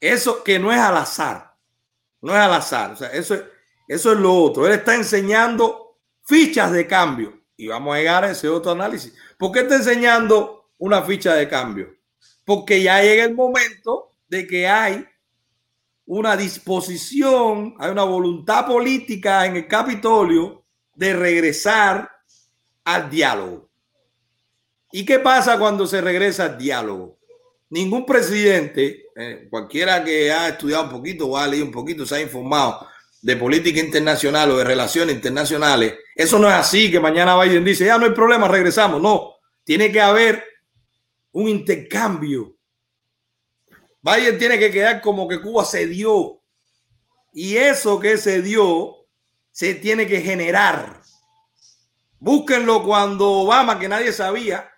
eso 0.00 0.44
que 0.44 0.58
no 0.58 0.72
es 0.72 0.78
al 0.78 0.96
azar, 0.96 1.54
no 2.20 2.32
es 2.32 2.38
al 2.38 2.54
azar, 2.54 2.92
o 2.92 2.96
sea, 2.96 3.08
eso, 3.08 3.36
eso 3.88 4.12
es 4.12 4.18
lo 4.18 4.34
otro. 4.34 4.66
Él 4.66 4.74
está 4.74 4.94
enseñando 4.94 5.98
fichas 6.24 6.72
de 6.72 6.86
cambio 6.86 7.42
y 7.56 7.66
vamos 7.66 7.94
a 7.94 7.98
llegar 7.98 8.24
a 8.24 8.30
ese 8.30 8.48
otro 8.48 8.72
análisis. 8.72 9.12
¿Por 9.38 9.50
qué 9.52 9.60
está 9.60 9.76
enseñando 9.76 10.70
una 10.78 11.02
ficha 11.02 11.34
de 11.34 11.48
cambio? 11.48 11.94
Porque 12.44 12.82
ya 12.82 13.02
llega 13.02 13.24
el 13.24 13.34
momento 13.34 14.12
de 14.28 14.46
que 14.46 14.68
hay 14.68 15.06
una 16.08 16.36
disposición, 16.36 17.74
hay 17.78 17.90
una 17.90 18.04
voluntad 18.04 18.66
política 18.66 19.44
en 19.44 19.56
el 19.56 19.68
Capitolio 19.68 20.64
de 20.94 21.12
regresar 21.12 22.10
al 22.84 23.10
diálogo. 23.10 23.68
¿Y 24.90 25.04
qué 25.04 25.18
pasa 25.18 25.58
cuando 25.58 25.86
se 25.86 26.00
regresa 26.00 26.46
al 26.46 26.58
diálogo? 26.58 27.18
Ningún 27.68 28.06
presidente 28.06 29.04
eh, 29.14 29.48
cualquiera 29.50 30.02
que 30.02 30.32
ha 30.32 30.48
estudiado 30.48 30.84
un 30.84 30.90
poquito 30.90 31.26
o 31.26 31.36
ha 31.36 31.46
leído 31.46 31.66
un 31.66 31.72
poquito, 31.72 32.06
se 32.06 32.16
ha 32.16 32.20
informado 32.22 32.86
de 33.20 33.36
política 33.36 33.80
internacional 33.80 34.50
o 34.52 34.56
de 34.56 34.64
relaciones 34.64 35.14
internacionales, 35.14 35.94
eso 36.14 36.38
no 36.38 36.48
es 36.48 36.54
así 36.54 36.90
que 36.90 37.00
mañana 37.00 37.38
Biden 37.42 37.64
dice, 37.64 37.84
ya 37.84 37.98
no 37.98 38.06
hay 38.06 38.12
problema, 38.12 38.48
regresamos. 38.48 39.02
No, 39.02 39.34
tiene 39.62 39.92
que 39.92 40.00
haber 40.00 40.42
un 41.32 41.48
intercambio. 41.48 42.54
Biden 44.08 44.38
tiene 44.38 44.58
que 44.58 44.70
quedar 44.70 45.00
como 45.00 45.28
que 45.28 45.40
Cuba 45.40 45.64
se 45.64 45.86
dio. 45.86 46.40
Y 47.32 47.56
eso 47.56 48.00
que 48.00 48.16
se 48.16 48.42
dio 48.42 48.96
se 49.50 49.74
tiene 49.74 50.06
que 50.06 50.20
generar. 50.20 51.00
Búsquenlo 52.20 52.82
cuando 52.84 53.30
Obama, 53.30 53.78
que 53.78 53.88
nadie 53.88 54.12
sabía 54.12 54.70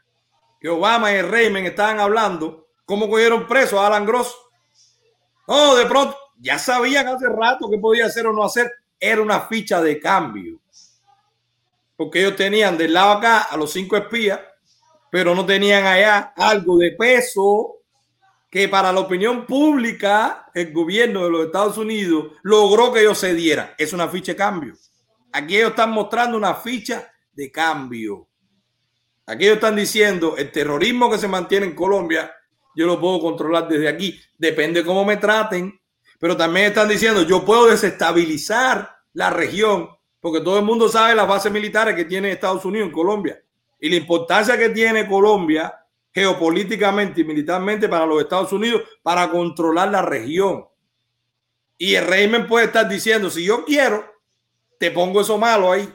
que 0.61 0.69
Obama 0.69 1.13
y 1.13 1.17
el 1.17 1.57
estaban 1.67 2.01
hablando 2.01 2.61
¿Cómo 2.91 3.09
cogieron 3.09 3.47
preso 3.47 3.79
a 3.79 3.87
Alan 3.87 4.05
Gross? 4.05 4.37
No, 5.47 5.77
de 5.77 5.87
pronto 5.87 6.17
ya 6.41 6.59
sabían 6.59 7.07
hace 7.07 7.29
rato 7.29 7.71
que 7.71 7.79
podía 7.79 8.07
hacer 8.07 8.27
o 8.27 8.33
no 8.33 8.43
hacer. 8.43 8.69
Era 8.99 9.23
una 9.23 9.43
ficha 9.43 9.81
de 9.81 10.01
cambio. 10.01 10.59
Porque 11.97 12.19
ellos 12.19 12.35
tenían 12.35 12.77
del 12.77 12.93
lado 12.93 13.13
acá 13.13 13.43
a 13.43 13.57
los 13.57 13.71
cinco 13.71 13.97
espías, 13.97 14.41
pero 15.09 15.37
no 15.37 15.47
tenían 15.47 15.87
allá 15.87 16.33
algo 16.37 16.79
de 16.79 16.91
peso 16.99 17.80
que 18.51 18.69
para 18.69 18.93
la 18.93 19.01
opinión 19.01 19.47
pública 19.47 20.51
el 20.55 20.73
gobierno 20.73 21.25
de 21.25 21.31
los 21.31 21.47
Estados 21.47 21.79
Unidos 21.79 22.33
logró 22.43 22.93
que 22.93 23.01
ellos 23.01 23.19
se 23.19 23.35
dieran. 23.35 23.71
Es 23.79 23.93
una 23.93 24.09
ficha 24.09 24.33
de 24.33 24.37
cambio. 24.37 24.75
Aquí 25.33 25.57
ellos 25.57 25.71
están 25.71 25.93
mostrando 25.93 26.37
una 26.37 26.55
ficha 26.55 27.11
de 27.33 27.51
cambio. 27.53 28.29
Aquí 29.27 29.45
ellos 29.45 29.57
están 29.57 29.77
diciendo 29.77 30.37
el 30.37 30.51
terrorismo 30.51 31.09
que 31.11 31.19
se 31.19 31.29
mantiene 31.29 31.67
en 31.67 31.75
Colombia 31.75 32.35
yo 32.75 32.87
lo 32.87 33.01
puedo 33.01 33.21
controlar 33.21 33.69
desde 33.69 33.89
aquí. 33.89 34.21
Depende 34.39 34.85
cómo 34.85 35.05
me 35.05 35.17
traten. 35.17 35.79
Pero 36.19 36.37
también 36.37 36.67
están 36.67 36.89
diciendo, 36.89 37.23
yo 37.23 37.45
puedo 37.45 37.67
desestabilizar 37.67 38.91
la 39.15 39.31
región, 39.31 39.89
porque 40.21 40.41
todo 40.41 40.59
el 40.59 40.65
mundo 40.65 40.89
sabe 40.89 41.15
las 41.15 41.27
bases 41.27 41.51
militares 41.51 41.95
que 41.95 42.05
tiene 42.05 42.31
Estados 42.31 42.65
Unidos 42.67 42.89
en 42.89 42.93
Colombia 42.93 43.43
y 43.81 43.89
la 43.89 43.97
importancia 43.97 44.59
que 44.59 44.69
tiene 44.69 45.09
Colombia 45.09 45.75
geopolíticamente 46.13 47.21
y 47.21 47.25
militarmente 47.25 47.89
para 47.89 48.07
los 48.07 48.23
Estados 48.23 48.53
Unidos 48.53 48.83
para 49.03 49.31
controlar 49.31 49.91
la 49.91 50.03
región. 50.03 50.67
Y 51.79 51.95
el 51.95 52.07
régimen 52.07 52.47
puede 52.47 52.67
estar 52.67 52.89
diciendo, 52.89 53.31
si 53.31 53.45
yo 53.45 53.65
quiero, 53.65 54.05
te 54.79 54.91
pongo 54.91 55.21
eso 55.21 55.39
malo 55.39 55.73
ahí. 55.73 55.89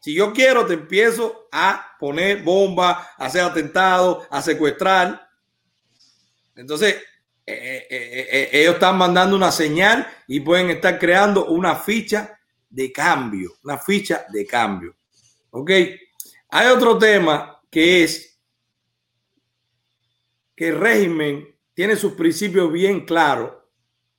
Si 0.00 0.14
yo 0.14 0.32
quiero, 0.32 0.66
te 0.66 0.74
empiezo 0.74 1.48
a 1.52 1.96
poner 1.98 2.42
bombas, 2.42 2.98
a 3.16 3.26
hacer 3.26 3.42
atentados, 3.42 4.26
a 4.30 4.42
secuestrar. 4.42 5.28
Entonces, 6.56 6.96
eh, 7.46 7.86
eh, 7.88 8.28
eh, 8.30 8.50
ellos 8.52 8.74
están 8.74 8.96
mandando 8.96 9.34
una 9.36 9.50
señal 9.50 10.06
y 10.26 10.40
pueden 10.40 10.70
estar 10.70 10.98
creando 10.98 11.46
una 11.46 11.76
ficha 11.76 12.38
de 12.68 12.92
cambio, 12.92 13.54
una 13.64 13.78
ficha 13.78 14.26
de 14.28 14.46
cambio. 14.46 14.96
¿Ok? 15.50 15.70
Hay 16.48 16.66
otro 16.68 16.98
tema 16.98 17.60
que 17.70 18.04
es 18.04 18.31
que 20.54 20.68
el 20.68 20.78
régimen 20.78 21.56
tiene 21.74 21.96
sus 21.96 22.12
principios 22.12 22.70
bien 22.72 23.04
claros. 23.04 23.52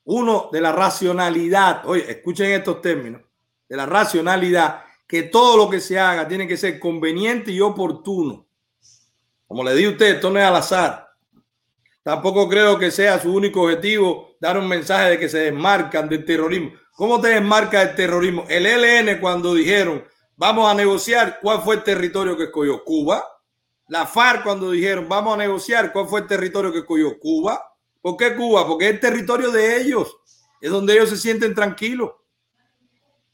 Uno 0.06 0.50
de 0.52 0.62
la 0.62 0.72
racionalidad, 0.72 1.86
oye, 1.86 2.10
escuchen 2.10 2.52
estos 2.52 2.82
términos, 2.82 3.22
de 3.70 3.78
la 3.78 3.86
racionalidad 3.86 4.84
que 5.08 5.24
todo 5.24 5.58
lo 5.58 5.70
que 5.70 5.80
se 5.80 6.00
haga 6.00 6.28
tiene 6.28 6.48
que 6.48 6.58
ser 6.58 6.80
conveniente 6.80 7.52
y 7.52 7.62
oportuno. 7.62 8.48
Como 9.48 9.64
le 9.64 9.76
di 9.76 9.86
a 9.86 9.90
usted, 9.92 10.16
esto 10.16 10.30
no 10.30 10.40
es 10.40 10.46
al 10.46 10.56
azar. 10.56 11.10
Tampoco 12.02 12.50
creo 12.50 12.78
que 12.78 12.92
sea 12.92 13.20
su 13.20 13.34
único 13.34 13.62
objetivo 13.62 14.36
dar 14.40 14.58
un 14.58 14.68
mensaje 14.68 15.12
de 15.12 15.20
que 15.20 15.30
se 15.30 15.40
desmarcan 15.40 16.10
del 16.10 16.26
terrorismo. 16.26 16.72
¿Cómo 16.96 17.22
te 17.22 17.30
desmarca 17.30 17.82
el 17.82 17.96
terrorismo? 17.96 18.46
El 18.50 18.66
ELN 18.66 19.20
cuando 19.22 19.54
dijeron 19.54 20.04
vamos 20.36 20.70
a 20.70 20.74
negociar, 20.74 21.40
¿cuál 21.42 21.62
fue 21.62 21.76
el 21.76 21.84
territorio 21.84 22.36
que 22.36 22.46
escogió? 22.46 22.84
Cuba. 22.84 23.24
La 23.88 24.06
FARC 24.06 24.44
cuando 24.44 24.72
dijeron 24.72 25.08
vamos 25.10 25.34
a 25.34 25.38
negociar, 25.38 25.92
¿cuál 25.92 26.08
fue 26.08 26.22
el 26.22 26.28
territorio 26.28 26.72
que 26.72 26.80
escogió? 26.80 27.20
Cuba. 27.20 27.62
¿Por 28.02 28.18
qué 28.18 28.36
Cuba? 28.36 28.68
Porque 28.68 28.86
es 28.86 28.94
el 28.94 29.00
territorio 29.00 29.52
de 29.52 29.82
ellos. 29.82 30.16
Es 30.60 30.72
donde 30.72 30.94
ellos 30.94 31.10
se 31.10 31.18
sienten 31.18 31.54
tranquilos. 31.54 32.12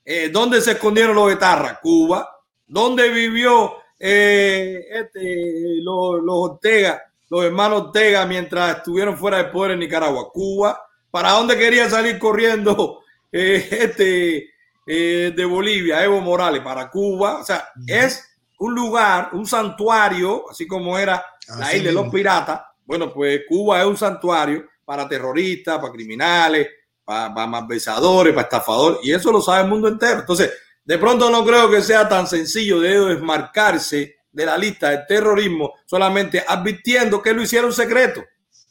Eh, 0.05 0.29
¿Dónde 0.29 0.61
se 0.61 0.71
escondieron 0.71 1.15
los 1.15 1.31
etarras? 1.31 1.79
Cuba. 1.79 2.29
¿Dónde 2.65 3.09
vivió 3.09 3.77
eh, 3.99 4.85
este, 4.91 5.81
los, 5.81 6.21
los 6.23 6.51
Ortega, 6.51 7.01
los 7.29 7.43
hermanos 7.43 7.81
Ortega, 7.81 8.25
mientras 8.25 8.77
estuvieron 8.77 9.17
fuera 9.17 9.37
de 9.37 9.45
poder 9.45 9.71
en 9.71 9.79
Nicaragua? 9.79 10.31
Cuba. 10.31 10.79
¿Para 11.11 11.31
dónde 11.31 11.57
quería 11.57 11.89
salir 11.89 12.19
corriendo 12.19 13.01
eh, 13.31 13.67
este, 13.71 14.49
eh, 14.85 15.33
de 15.35 15.45
Bolivia, 15.45 16.03
Evo 16.03 16.21
Morales, 16.21 16.61
para 16.61 16.89
Cuba? 16.89 17.39
O 17.39 17.43
sea, 17.43 17.69
es 17.87 18.28
un 18.59 18.75
lugar, 18.75 19.29
un 19.33 19.45
santuario, 19.45 20.49
así 20.49 20.67
como 20.67 20.97
era 20.97 21.23
la 21.57 21.75
isla 21.75 21.89
de 21.89 21.93
los 21.93 22.09
piratas. 22.09 22.61
Bueno, 22.85 23.11
pues 23.11 23.41
Cuba 23.47 23.81
es 23.81 23.87
un 23.87 23.97
santuario 23.97 24.65
para 24.85 25.07
terroristas, 25.07 25.79
para 25.79 25.91
criminales, 25.91 26.67
para, 27.03 27.33
para 27.33 27.47
malversadores, 27.47 28.33
para 28.33 28.45
estafadores, 28.45 28.99
y 29.03 29.11
eso 29.11 29.31
lo 29.31 29.41
sabe 29.41 29.63
el 29.63 29.69
mundo 29.69 29.87
entero. 29.87 30.19
Entonces, 30.19 30.51
de 30.83 30.97
pronto 30.97 31.29
no 31.29 31.45
creo 31.45 31.69
que 31.69 31.81
sea 31.81 32.07
tan 32.07 32.27
sencillo 32.27 32.79
de 32.79 32.99
desmarcarse 32.99 34.17
de 34.31 34.45
la 34.45 34.57
lista 34.57 34.89
del 34.89 35.05
terrorismo 35.07 35.73
solamente 35.85 36.43
advirtiendo 36.47 37.21
que 37.21 37.33
lo 37.33 37.41
hicieron 37.41 37.71
secreto. 37.73 38.23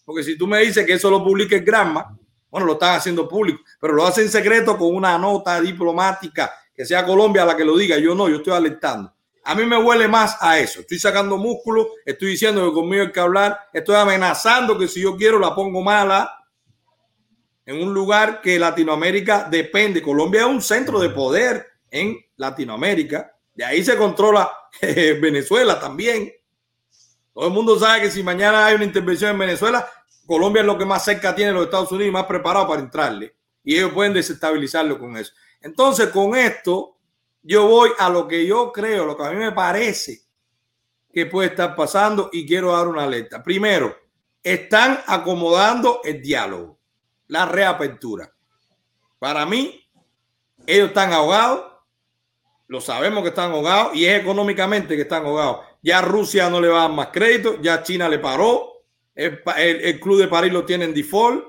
Porque 0.05 0.23
si 0.23 0.37
tú 0.37 0.47
me 0.47 0.59
dices 0.61 0.87
que 0.87 0.95
eso 0.95 1.11
lo 1.11 1.23
publica 1.23 1.57
el 1.57 1.65
Granma, 1.65 2.17
bueno, 2.51 2.67
lo 2.67 2.75
están 2.75 2.97
haciendo 2.97 3.29
público, 3.29 3.63
pero 3.81 3.93
lo 3.93 4.07
hacen 4.07 4.29
secreto 4.29 4.77
con 4.77 4.95
una 4.95 5.19
nota 5.19 5.61
diplomática 5.61 6.51
que 6.75 6.85
sea 6.85 7.05
Colombia 7.05 7.45
la 7.45 7.57
que 7.57 7.65
lo 7.65 7.77
diga. 7.77 7.99
Yo 7.99 8.15
no, 8.15 8.29
yo 8.29 8.37
estoy 8.37 8.55
alertando. 8.55 9.13
A 9.49 9.55
mí 9.55 9.65
me 9.65 9.79
huele 9.79 10.09
más 10.09 10.37
a 10.43 10.59
eso. 10.59 10.81
Estoy 10.81 10.99
sacando 10.99 11.39
músculo, 11.39 11.89
estoy 12.05 12.33
diciendo 12.33 12.63
que 12.67 12.75
conmigo 12.75 13.05
hay 13.05 13.11
que 13.11 13.19
hablar, 13.19 13.59
estoy 13.73 13.97
amenazando 13.97 14.77
que 14.77 14.87
si 14.87 15.01
yo 15.01 15.17
quiero 15.17 15.39
la 15.39 15.55
pongo 15.55 15.81
mala 15.81 16.45
en 17.65 17.83
un 17.83 17.95
lugar 17.95 18.43
que 18.43 18.59
Latinoamérica 18.59 19.49
depende. 19.51 20.03
Colombia 20.03 20.43
es 20.43 20.49
un 20.49 20.61
centro 20.61 21.01
de 21.01 21.09
poder 21.09 21.67
en 21.91 22.19
Latinoamérica. 22.37 23.35
De 23.55 23.65
ahí 23.65 23.83
se 23.83 23.97
controla 23.97 24.53
Venezuela 24.83 25.81
también. 25.81 26.31
Todo 27.33 27.47
el 27.47 27.53
mundo 27.55 27.79
sabe 27.79 28.03
que 28.03 28.11
si 28.11 28.23
mañana 28.23 28.67
hay 28.67 28.75
una 28.75 28.85
intervención 28.85 29.31
en 29.31 29.39
Venezuela, 29.39 29.89
Colombia 30.27 30.61
es 30.61 30.67
lo 30.67 30.77
que 30.77 30.85
más 30.85 31.03
cerca 31.07 31.35
tiene 31.35 31.53
los 31.53 31.65
Estados 31.65 31.91
Unidos 31.91 32.09
y 32.11 32.13
más 32.13 32.27
preparado 32.27 32.69
para 32.69 32.83
entrarle. 32.83 33.35
Y 33.65 33.77
ellos 33.77 33.95
pueden 33.95 34.13
desestabilizarlo 34.13 34.99
con 34.99 35.17
eso. 35.17 35.33
Entonces, 35.63 36.09
con 36.09 36.37
esto, 36.37 36.98
yo 37.43 37.67
voy 37.67 37.91
a 37.99 38.09
lo 38.11 38.29
que 38.29 38.47
yo 38.47 38.73
creo, 38.73 39.07
lo 39.07 39.17
que 39.17 39.25
a 39.25 39.31
mí 39.31 39.37
me 39.37 39.53
parece 39.53 40.23
que 41.13 41.27
puede 41.27 41.49
estar 41.49 41.75
pasando 41.75 42.31
y 42.33 42.47
quiero 42.47 42.73
dar 42.73 42.89
una 42.89 43.05
alerta. 43.05 43.43
Primero, 43.43 43.97
están 44.43 45.01
acomodando 45.07 46.01
el 46.05 46.23
diálogo, 46.23 46.79
la 47.29 47.47
reapertura. 47.47 48.33
Para 49.19 49.47
mí, 49.47 49.85
ellos 50.67 50.89
están 50.89 51.13
ahogados, 51.13 51.65
lo 52.69 52.81
sabemos 52.81 53.23
que 53.23 53.31
están 53.31 53.53
ahogados 53.53 53.97
y 53.97 54.05
es 54.05 54.21
económicamente 54.21 54.97
que 54.97 55.03
están 55.03 55.25
ahogados. 55.25 55.61
Ya 55.83 56.03
Rusia 56.03 56.51
no 56.51 56.61
le 56.61 56.69
va 56.69 56.85
a 56.85 56.89
más 56.89 57.09
crédito, 57.09 57.61
ya 57.61 57.83
China 57.83 58.09
le 58.09 58.19
paró, 58.19 58.83
el, 59.15 59.99
Club 60.01 60.21
de 60.21 60.29
París 60.29 60.53
lo 60.53 60.65
tiene 60.65 60.85
en 60.85 60.95
default, 60.95 61.45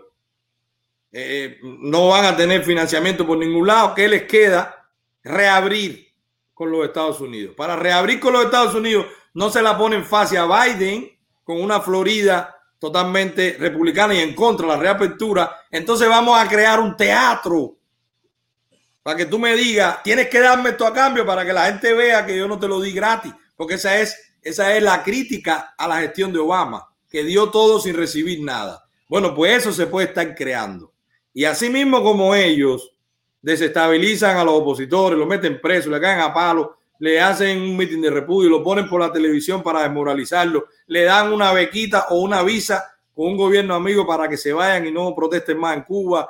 eh, 1.12 1.60
no 1.62 2.08
van 2.10 2.26
a 2.26 2.36
tener 2.36 2.64
financiamiento 2.64 3.28
por 3.28 3.38
ningún 3.38 3.68
lado. 3.68 3.94
¿Qué 3.94 4.08
les 4.08 4.24
queda? 4.24 4.79
Reabrir 5.24 6.08
con 6.54 6.72
los 6.72 6.86
Estados 6.86 7.22
Unidos. 7.22 7.56
Para 7.56 7.76
reabrir 7.76 8.20
con 8.20 8.34
los 8.34 8.46
Estados 8.46 8.76
Unidos 8.76 9.06
no 9.34 9.50
se 9.50 9.62
la 9.62 9.78
ponen 9.78 10.06
fácil 10.06 10.40
a 10.40 10.66
Biden 10.66 11.10
con 11.44 11.62
una 11.62 11.80
Florida 11.82 12.56
totalmente 12.80 13.58
republicana 13.60 14.14
y 14.14 14.20
en 14.20 14.34
contra 14.34 14.68
de 14.68 14.74
la 14.74 14.80
reapertura. 14.80 15.58
Entonces 15.72 16.08
vamos 16.08 16.40
a 16.40 16.48
crear 16.48 16.80
un 16.80 16.96
teatro 16.96 17.80
para 19.02 19.18
que 19.18 19.26
tú 19.26 19.40
me 19.40 19.56
digas, 19.56 20.04
tienes 20.04 20.30
que 20.30 20.40
darme 20.40 20.70
esto 20.70 20.86
a 20.86 20.94
cambio 20.94 21.26
para 21.26 21.46
que 21.46 21.54
la 21.54 21.66
gente 21.66 21.94
vea 21.94 22.26
que 22.26 22.38
yo 22.38 22.48
no 22.48 22.60
te 22.60 22.68
lo 22.68 22.80
di 22.80 22.92
gratis, 22.92 23.34
porque 23.56 23.76
esa 23.76 23.98
es, 23.98 24.36
esa 24.42 24.76
es 24.76 24.84
la 24.84 25.02
crítica 25.04 25.74
a 25.78 25.88
la 25.88 26.00
gestión 26.02 26.32
de 26.32 26.40
Obama, 26.40 26.88
que 27.10 27.24
dio 27.24 27.50
todo 27.50 27.80
sin 27.80 27.96
recibir 27.96 28.44
nada. 28.44 28.84
Bueno, 29.08 29.34
pues 29.34 29.58
eso 29.58 29.74
se 29.74 29.88
puede 29.88 30.08
estar 30.08 30.36
creando. 30.36 30.94
Y 31.34 31.46
así 31.46 31.70
mismo 31.70 32.04
como 32.04 32.36
ellos 32.36 32.92
desestabilizan 33.42 34.38
a 34.38 34.44
los 34.44 34.56
opositores, 34.56 35.18
los 35.18 35.28
meten 35.28 35.60
presos, 35.62 35.92
le 35.92 36.00
caen 36.00 36.20
a 36.20 36.34
palo, 36.34 36.78
le 37.00 37.20
hacen 37.20 37.62
un 37.62 37.78
mitin 37.78 38.02
de 38.02 38.10
repudio, 38.10 38.50
lo 38.50 38.64
ponen 38.64 38.88
por 38.88 39.00
la 39.00 39.12
televisión 39.12 39.64
para 39.64 39.84
desmoralizarlo, 39.84 40.68
le 40.88 41.04
dan 41.04 41.32
una 41.32 41.54
bequita 41.54 42.08
o 42.10 42.20
una 42.20 42.44
visa 42.44 43.00
con 43.14 43.28
un 43.28 43.38
gobierno 43.38 43.76
amigo 43.76 44.06
para 44.06 44.28
que 44.28 44.38
se 44.38 44.54
vayan 44.54 44.88
y 44.88 44.92
no 44.92 45.14
protesten 45.16 45.58
más 45.58 45.78
en 45.78 45.84
Cuba. 45.84 46.30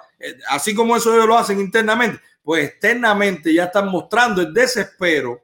Así 0.50 0.74
como 0.74 0.96
eso 0.96 1.14
ellos 1.14 1.28
lo 1.28 1.38
hacen 1.38 1.60
internamente, 1.60 2.20
pues 2.44 2.66
externamente 2.66 3.54
ya 3.54 3.66
están 3.66 3.90
mostrando 3.90 4.42
el 4.42 4.54
desespero, 4.54 5.44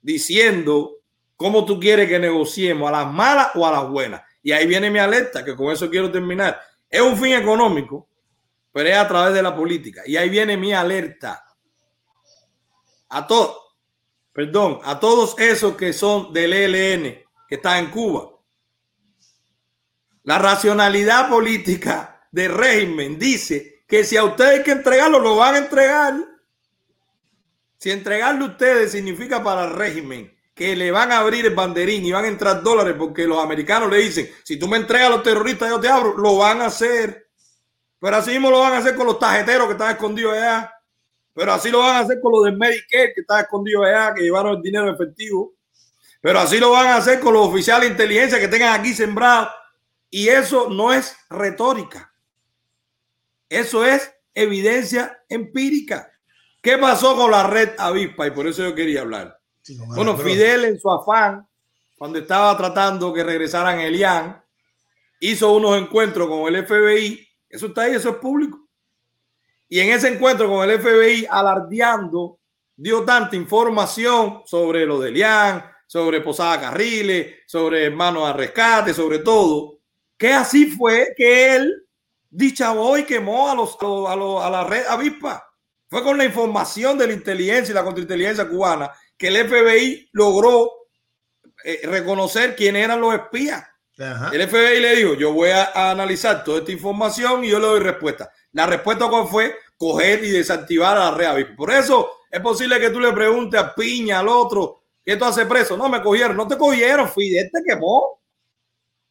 diciendo 0.00 0.98
cómo 1.36 1.64
tú 1.64 1.78
quieres 1.78 2.08
que 2.08 2.18
negociemos, 2.18 2.88
a 2.88 2.92
las 2.92 3.12
malas 3.12 3.48
o 3.54 3.66
a 3.66 3.72
las 3.72 3.88
buenas. 3.88 4.22
Y 4.42 4.52
ahí 4.52 4.66
viene 4.66 4.90
mi 4.90 4.98
alerta, 4.98 5.44
que 5.44 5.54
con 5.54 5.72
eso 5.72 5.88
quiero 5.88 6.10
terminar. 6.10 6.60
Es 6.88 7.00
un 7.00 7.16
fin 7.16 7.34
económico, 7.34 8.08
pero 8.72 8.88
es 8.88 8.96
a 8.96 9.06
través 9.06 9.34
de 9.34 9.42
la 9.42 9.54
política. 9.54 10.02
Y 10.06 10.16
ahí 10.16 10.28
viene 10.28 10.56
mi 10.56 10.72
alerta. 10.72 11.44
A 13.10 13.26
todos, 13.26 13.56
perdón, 14.32 14.80
a 14.84 14.98
todos 14.98 15.38
esos 15.38 15.76
que 15.76 15.92
son 15.92 16.32
del 16.32 16.52
ELN, 16.52 17.22
que 17.46 17.54
están 17.56 17.84
en 17.84 17.90
Cuba. 17.90 18.30
La 20.24 20.38
racionalidad 20.38 21.28
política 21.28 22.26
del 22.30 22.54
régimen 22.54 23.18
dice 23.18 23.84
que 23.86 24.04
si 24.04 24.16
a 24.16 24.24
ustedes 24.24 24.58
hay 24.58 24.62
que 24.62 24.70
entregarlo, 24.72 25.18
lo 25.18 25.36
van 25.36 25.56
a 25.56 25.58
entregar. 25.58 26.14
Si 27.76 27.90
entregarlo 27.90 28.46
a 28.46 28.48
ustedes 28.48 28.92
significa 28.92 29.42
para 29.42 29.64
el 29.64 29.74
régimen 29.74 30.32
que 30.54 30.76
le 30.76 30.90
van 30.90 31.12
a 31.12 31.18
abrir 31.18 31.46
el 31.46 31.54
banderín 31.54 32.04
y 32.04 32.12
van 32.12 32.24
a 32.24 32.28
entrar 32.28 32.62
dólares 32.62 32.94
porque 32.98 33.26
los 33.26 33.42
americanos 33.42 33.90
le 33.90 33.98
dicen, 33.98 34.30
si 34.44 34.58
tú 34.58 34.68
me 34.68 34.76
entregas 34.76 35.08
a 35.08 35.10
los 35.10 35.22
terroristas, 35.22 35.68
yo 35.68 35.80
te 35.80 35.88
abro, 35.88 36.16
lo 36.16 36.36
van 36.36 36.62
a 36.62 36.66
hacer. 36.66 37.21
Pero 38.02 38.16
así 38.16 38.32
mismo 38.32 38.50
lo 38.50 38.58
van 38.58 38.72
a 38.72 38.78
hacer 38.78 38.96
con 38.96 39.06
los 39.06 39.16
tarjeteros 39.16 39.68
que 39.68 39.74
están 39.74 39.92
escondidos 39.92 40.32
allá. 40.32 40.74
Pero 41.32 41.52
así 41.52 41.70
lo 41.70 41.78
van 41.78 41.94
a 41.94 41.98
hacer 42.00 42.20
con 42.20 42.32
los 42.32 42.42
del 42.42 42.56
Medicare 42.56 43.12
que 43.14 43.20
están 43.20 43.42
escondidos 43.42 43.86
allá, 43.86 44.12
que 44.12 44.22
llevaron 44.22 44.56
el 44.56 44.62
dinero 44.62 44.90
efectivo. 44.90 45.52
Pero 46.20 46.40
así 46.40 46.58
lo 46.58 46.72
van 46.72 46.88
a 46.88 46.96
hacer 46.96 47.20
con 47.20 47.32
los 47.32 47.46
oficiales 47.46 47.86
de 47.86 47.92
inteligencia 47.92 48.40
que 48.40 48.48
tengan 48.48 48.80
aquí 48.80 48.92
sembrados. 48.92 49.50
Y 50.10 50.26
eso 50.26 50.68
no 50.68 50.92
es 50.92 51.16
retórica. 51.30 52.12
Eso 53.48 53.84
es 53.84 54.12
evidencia 54.34 55.22
empírica. 55.28 56.10
¿Qué 56.60 56.78
pasó 56.78 57.14
con 57.14 57.30
la 57.30 57.46
red 57.46 57.70
avispa? 57.78 58.26
Y 58.26 58.32
por 58.32 58.48
eso 58.48 58.64
yo 58.64 58.74
quería 58.74 59.02
hablar. 59.02 59.38
Sí, 59.60 59.78
bueno, 59.78 60.16
Fidel 60.16 60.64
en 60.64 60.80
su 60.80 60.90
afán, 60.90 61.46
cuando 61.96 62.18
estaba 62.18 62.56
tratando 62.56 63.12
que 63.12 63.22
regresaran 63.22 63.78
Elian, 63.78 64.44
hizo 65.20 65.52
unos 65.52 65.80
encuentros 65.80 66.26
con 66.26 66.52
el 66.52 66.66
FBI. 66.66 67.28
Eso 67.52 67.66
está 67.66 67.82
ahí, 67.82 67.94
eso 67.94 68.08
es 68.08 68.16
público. 68.16 68.66
Y 69.68 69.78
en 69.78 69.90
ese 69.90 70.08
encuentro 70.08 70.48
con 70.48 70.68
el 70.68 70.80
FBI, 70.80 71.26
alardeando, 71.30 72.40
dio 72.74 73.04
tanta 73.04 73.36
información 73.36 74.42
sobre 74.46 74.86
lo 74.86 74.98
de 74.98 75.10
Elian, 75.10 75.64
sobre 75.86 76.22
Posada 76.22 76.58
Carriles, 76.58 77.40
sobre 77.46 77.84
hermanos 77.84 78.26
a 78.26 78.32
rescate, 78.32 78.94
sobre 78.94 79.18
todo, 79.18 79.80
que 80.16 80.32
así 80.32 80.66
fue 80.66 81.12
que 81.14 81.54
él 81.54 81.86
dichavó 82.30 82.96
y 82.96 83.04
quemó 83.04 83.50
a, 83.50 83.54
los, 83.54 83.76
a 83.80 84.50
la 84.50 84.64
red 84.64 84.86
avispa. 84.86 85.46
Fue 85.90 86.02
con 86.02 86.16
la 86.16 86.24
información 86.24 86.96
de 86.96 87.08
la 87.08 87.12
inteligencia 87.12 87.72
y 87.72 87.74
la 87.74 87.84
contrainteligencia 87.84 88.48
cubana 88.48 88.90
que 89.18 89.28
el 89.28 89.46
FBI 89.46 90.08
logró 90.12 90.70
eh, 91.64 91.80
reconocer 91.84 92.56
quién 92.56 92.76
eran 92.76 93.00
los 93.00 93.14
espías. 93.14 93.62
Ajá. 94.02 94.30
El 94.32 94.48
FBI 94.48 94.80
le 94.80 94.96
dijo, 94.96 95.14
yo 95.14 95.32
voy 95.32 95.50
a, 95.50 95.90
analizar 95.90 96.42
toda 96.44 96.58
esta 96.58 96.72
información 96.72 97.44
y 97.44 97.50
yo 97.50 97.58
le 97.58 97.66
doy 97.66 97.80
respuesta. 97.80 98.30
La 98.52 98.66
respuesta 98.66 99.08
cuál 99.08 99.28
fue 99.28 99.54
coger 99.76 100.22
y 100.24 100.30
desactivar 100.30 100.96
a 100.96 101.10
la 101.10 101.16
red 101.16 101.26
avispa. 101.26 101.56
Por 101.56 101.70
eso 101.70 102.10
es 102.30 102.40
posible 102.40 102.80
que 102.80 102.90
tú 102.90 103.00
le 103.00 103.12
preguntes 103.12 103.60
a 103.60 103.74
Piña, 103.74 104.20
al 104.20 104.28
otro, 104.28 104.82
¿qué 105.04 105.16
tú 105.16 105.24
haces 105.24 105.46
preso? 105.46 105.76
No, 105.76 105.88
me 105.88 106.02
cogieron. 106.02 106.36
No 106.36 106.48
te 106.48 106.56
cogieron, 106.56 107.08
Fidel 107.10 107.50
te 107.52 107.62
quemó. 107.62 108.20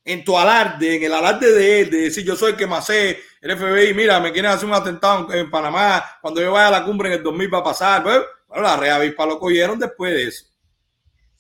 En 0.04 0.24
tu 0.24 0.36
alarde, 0.36 0.96
en 0.96 1.04
el 1.04 1.14
alarde 1.14 1.52
de 1.52 1.82
él, 1.82 1.90
de 1.92 1.98
decir 2.00 2.24
yo 2.26 2.36
soy 2.36 2.54
el 2.54 2.58
que 2.58 2.66
más 2.66 2.88
sé, 2.88 3.20
el 3.40 3.56
FBI, 3.56 3.94
mira, 3.94 4.20
me 4.20 4.32
quieren 4.32 4.50
hacer 4.50 4.68
un 4.68 4.74
atentado 4.74 5.32
en, 5.32 5.52
Panamá, 5.52 6.04
cuando 6.22 6.42
yo 6.42 6.52
vaya 6.52 6.70
a 6.70 6.80
la 6.80 6.86
cumbre 6.86 7.10
en 7.10 7.16
el 7.20 7.24
2000 7.24 7.54
va 7.54 7.60
a 7.60 7.64
pasar. 7.64 8.02
Pues, 8.02 8.20
Bueno, 8.48 8.64
la 8.64 8.78
Red 8.78 8.90
Avispa 8.90 9.28
lo 9.28 9.38
cogieron 9.38 9.78
después 9.78 10.12
de 10.12 10.24
eso. 10.24 10.46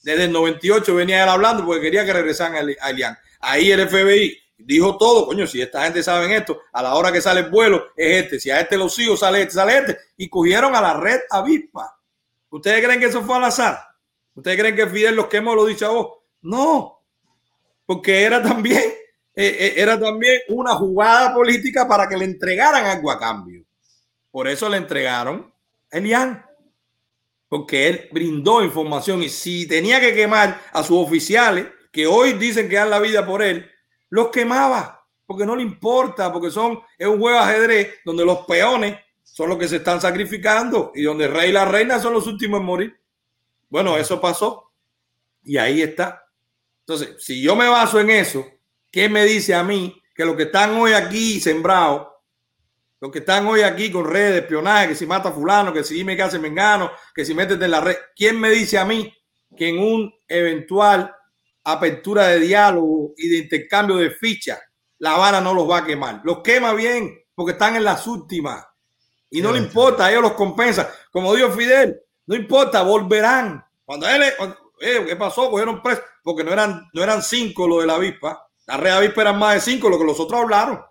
Desde 0.03 0.25
el 0.25 0.31
98 0.31 0.93
venía 0.93 1.23
él 1.23 1.29
hablando 1.29 1.65
porque 1.65 1.81
quería 1.81 2.05
que 2.05 2.13
regresaran 2.13 2.55
a 2.79 2.89
Elian. 2.89 3.17
Ahí 3.41 3.71
el 3.71 3.87
FBI 3.87 4.37
dijo 4.57 4.97
todo, 4.97 5.25
coño, 5.25 5.47
si 5.47 5.61
esta 5.61 5.83
gente 5.83 6.03
sabe 6.03 6.35
esto, 6.35 6.61
a 6.71 6.83
la 6.83 6.95
hora 6.95 7.11
que 7.11 7.21
sale 7.21 7.41
el 7.41 7.49
vuelo 7.49 7.87
es 7.95 8.23
este, 8.23 8.39
si 8.39 8.49
a 8.51 8.59
este 8.59 8.77
lo 8.77 8.89
sigo, 8.89 9.17
sale 9.17 9.41
este, 9.41 9.53
sale 9.53 9.77
este, 9.77 9.97
y 10.17 10.29
cogieron 10.29 10.75
a 10.75 10.81
la 10.81 10.93
red 10.93 11.19
avispa. 11.29 11.97
¿Ustedes 12.49 12.83
creen 12.83 12.99
que 12.99 13.07
eso 13.07 13.23
fue 13.23 13.37
al 13.37 13.45
azar? 13.45 13.79
¿Ustedes 14.35 14.59
creen 14.59 14.75
que 14.75 14.87
Fidel 14.87 15.15
los 15.15 15.27
quemó, 15.27 15.55
lo 15.55 15.65
dicho 15.65 15.87
a 15.87 15.89
vos? 15.89 16.07
No, 16.41 17.03
porque 17.85 18.23
era 18.23 18.41
también, 18.41 18.77
eh, 19.35 19.57
eh, 19.59 19.73
era 19.77 19.99
también 19.99 20.41
una 20.49 20.75
jugada 20.75 21.33
política 21.33 21.87
para 21.87 22.07
que 22.07 22.17
le 22.17 22.25
entregaran 22.25 22.85
algo 22.85 23.11
a 23.11 23.19
cambio. 23.19 23.63
Por 24.29 24.47
eso 24.47 24.69
le 24.69 24.77
entregaron 24.77 25.53
a 25.91 25.97
Elian 25.97 26.45
porque 27.49 27.89
él 27.89 28.09
brindó 28.13 28.63
información 28.63 29.21
y 29.21 29.27
si 29.27 29.67
tenía 29.67 29.99
que 29.99 30.15
quemar 30.15 30.61
a 30.71 30.83
sus 30.83 30.97
oficiales, 31.05 31.67
que 31.91 32.07
hoy 32.07 32.33
dicen 32.33 32.69
que 32.69 32.75
dan 32.75 32.89
la 32.89 32.99
vida 32.99 33.25
por 33.25 33.41
él, 33.41 33.69
los 34.09 34.29
quemaba, 34.29 35.05
porque 35.25 35.45
no 35.45 35.55
le 35.55 35.63
importa, 35.63 36.31
porque 36.31 36.49
son, 36.51 36.79
es 36.97 37.07
un 37.07 37.19
juego 37.19 37.37
de 37.37 37.43
ajedrez 37.43 37.95
donde 38.05 38.25
los 38.25 38.39
peones 38.45 38.97
son 39.23 39.49
los 39.49 39.57
que 39.57 39.67
se 39.67 39.77
están 39.77 40.01
sacrificando 40.01 40.91
y 40.95 41.03
donde 41.03 41.25
el 41.25 41.33
rey 41.33 41.49
y 41.49 41.53
la 41.53 41.65
reina 41.65 41.99
son 41.99 42.13
los 42.13 42.27
últimos 42.27 42.59
en 42.59 42.65
morir. 42.65 42.99
Bueno, 43.69 43.97
eso 43.97 44.19
pasó 44.19 44.71
y 45.43 45.57
ahí 45.57 45.81
está. 45.81 46.25
Entonces, 46.81 47.15
si 47.19 47.41
yo 47.41 47.55
me 47.55 47.67
baso 47.67 47.99
en 47.99 48.09
eso, 48.09 48.45
¿qué 48.91 49.07
me 49.07 49.23
dice 49.23 49.55
a 49.55 49.63
mí 49.63 50.01
que 50.13 50.25
los 50.25 50.35
que 50.35 50.43
están 50.43 50.71
hoy 50.71 50.93
aquí 50.93 51.39
sembrados 51.39 52.11
los 53.01 53.11
que 53.11 53.17
están 53.17 53.47
hoy 53.47 53.61
aquí 53.61 53.91
con 53.91 54.05
redes 54.05 54.33
de 54.33 54.39
espionaje, 54.41 54.89
que 54.89 54.95
si 54.95 55.07
mata 55.07 55.31
fulano, 55.31 55.73
que 55.73 55.83
si 55.83 55.95
dime 55.95 56.15
que 56.15 56.21
hace 56.21 56.37
mengano, 56.37 56.91
que 57.15 57.25
si 57.25 57.33
metes 57.33 57.59
en 57.59 57.71
la 57.71 57.81
red. 57.81 57.95
¿Quién 58.15 58.39
me 58.39 58.51
dice 58.51 58.77
a 58.77 58.85
mí 58.85 59.11
que 59.57 59.69
en 59.69 59.79
un 59.79 60.13
eventual 60.27 61.13
apertura 61.63 62.27
de 62.27 62.39
diálogo 62.39 63.13
y 63.17 63.29
de 63.29 63.37
intercambio 63.39 63.97
de 63.97 64.11
fichas, 64.11 64.59
La 64.99 65.13
Habana 65.13 65.41
no 65.41 65.53
los 65.53 65.69
va 65.69 65.79
a 65.79 65.85
quemar? 65.85 66.21
Los 66.23 66.39
quema 66.39 66.73
bien 66.73 67.17
porque 67.33 67.53
están 67.53 67.75
en 67.75 67.83
las 67.83 68.07
últimas. 68.07 68.65
Y 69.29 69.41
no 69.41 69.51
le 69.51 69.59
importa, 69.59 70.09
ellos 70.09 70.23
los 70.23 70.33
compensan. 70.33 70.87
Como 71.11 71.33
dijo 71.33 71.51
Fidel, 71.51 72.01
no 72.27 72.35
importa, 72.35 72.81
volverán. 72.83 73.63
Cuando 73.85 74.07
él, 74.07 74.23
eh, 74.81 75.05
¿qué 75.07 75.15
pasó? 75.15 75.49
Cogieron 75.49 75.81
preso 75.81 76.01
porque 76.23 76.43
no 76.43 76.51
eran, 76.51 76.89
no 76.93 77.03
eran 77.03 77.21
cinco 77.21 77.67
lo 77.67 77.79
de 77.79 77.87
la 77.87 77.95
avispa. 77.95 78.47
La 78.67 78.77
red 78.77 78.91
avispa 78.91 79.21
eran 79.21 79.39
más 79.39 79.55
de 79.55 79.61
cinco, 79.61 79.89
lo 79.89 79.97
que 79.97 80.05
los 80.05 80.19
otros 80.19 80.41
hablaron. 80.41 80.81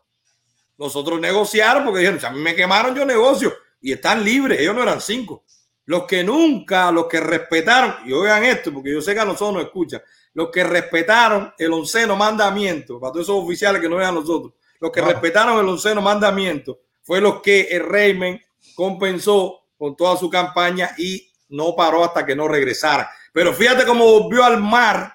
Los 0.76 0.96
otros 0.96 1.20
negociaron 1.20 1.84
porque 1.84 2.00
dijeron, 2.00 2.20
si 2.20 2.26
a 2.26 2.30
mí 2.30 2.40
me 2.40 2.54
quemaron, 2.54 2.94
yo 2.94 3.04
negocio. 3.04 3.52
Y 3.80 3.92
están 3.92 4.24
libres, 4.24 4.60
ellos 4.60 4.74
no 4.74 4.82
eran 4.82 5.00
cinco. 5.00 5.44
Los 5.84 6.04
que 6.04 6.22
nunca, 6.24 6.90
los 6.90 7.06
que 7.06 7.20
respetaron, 7.20 7.96
y 8.06 8.12
oigan 8.12 8.44
esto, 8.44 8.72
porque 8.72 8.92
yo 8.92 9.00
sé 9.00 9.12
que 9.12 9.20
a 9.20 9.24
nosotros 9.24 9.54
nos 9.54 9.64
escuchan, 9.64 10.00
los 10.34 10.50
que 10.50 10.64
respetaron 10.64 11.52
el 11.58 11.72
onceno 11.72 12.16
mandamiento, 12.16 13.00
para 13.00 13.12
todos 13.12 13.26
esos 13.26 13.44
oficiales 13.44 13.80
que 13.80 13.88
no 13.88 13.96
vean 13.96 14.14
nosotros, 14.14 14.54
los 14.80 14.90
que 14.90 15.00
respetaron 15.00 15.58
el 15.58 15.68
onceno 15.68 16.00
mandamiento, 16.00 16.80
fue 17.02 17.20
los 17.20 17.40
que 17.40 17.62
el 17.62 17.84
régimen 17.84 18.40
compensó 18.74 19.66
con 19.76 19.96
toda 19.96 20.16
su 20.16 20.30
campaña 20.30 20.94
y 20.98 21.30
no 21.48 21.74
paró 21.74 22.04
hasta 22.04 22.24
que 22.24 22.36
no 22.36 22.48
regresara. 22.48 23.10
Pero 23.32 23.52
fíjate 23.52 23.84
cómo 23.84 24.04
volvió 24.04 24.44
al 24.44 24.60
mar, 24.60 25.14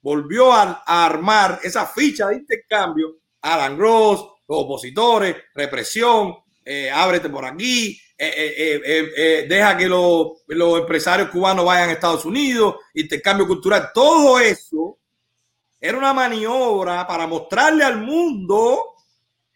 volvió 0.00 0.52
a, 0.52 0.82
armar 0.86 1.60
esa 1.62 1.86
ficha 1.86 2.28
de 2.28 2.36
intercambio, 2.36 3.16
Alan 3.42 3.76
Gross, 3.76 4.20
los 4.46 4.58
opositores, 4.58 5.36
represión, 5.54 6.36
eh, 6.70 6.90
ábrete 6.90 7.30
por 7.30 7.46
aquí, 7.46 7.98
eh, 8.18 8.78
eh, 8.84 9.46
deja 9.48 9.74
que 9.74 9.88
los, 9.88 10.32
empresarios 10.78 11.30
cubanos 11.30 11.64
vayan 11.64 11.88
a 11.88 11.92
Estados 11.92 12.26
Unidos, 12.26 12.74
intercambio 12.92 13.46
cultural, 13.46 13.90
todo 13.94 14.38
eso 14.38 14.98
era 15.80 15.96
una 15.96 16.12
maniobra 16.12 17.06
para 17.06 17.26
mostrarle 17.26 17.84
al 17.84 18.02
mundo 18.02 18.96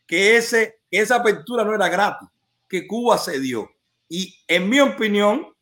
que 0.07 0.37
ese, 0.37 0.81
esa 0.91 1.17
apertura 1.17 1.65
no 1.65 1.75
era 1.75 1.91
gratis, 1.91 2.29
que 2.67 2.87
Cuba 2.87 3.19
se 3.19 3.39
dio. 3.41 3.71
Y 4.09 4.35
en 4.49 4.71
mi 4.71 4.81
opinión, 4.81 5.55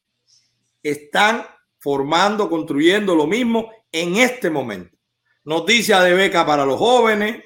están 0.84 1.44
formando, 1.78 2.48
construyendo 2.48 3.16
lo 3.16 3.26
mismo 3.26 3.72
en 3.90 4.18
este 4.18 4.50
momento. 4.50 4.96
Noticia 5.42 6.00
de 6.00 6.14
beca 6.14 6.46
para 6.46 6.64
los 6.64 6.78
jóvenes, 6.78 7.42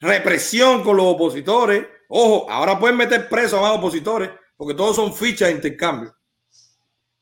represión 0.00 0.82
con 0.82 0.98
los 0.98 1.06
opositores. 1.06 1.93
Ojo, 2.16 2.48
ahora 2.48 2.78
pueden 2.78 2.96
meter 2.96 3.28
presos 3.28 3.54
a 3.54 3.62
más 3.62 3.72
opositores 3.72 4.30
porque 4.56 4.74
todos 4.74 4.94
son 4.94 5.12
fichas 5.12 5.48
de 5.48 5.56
intercambio. 5.56 6.16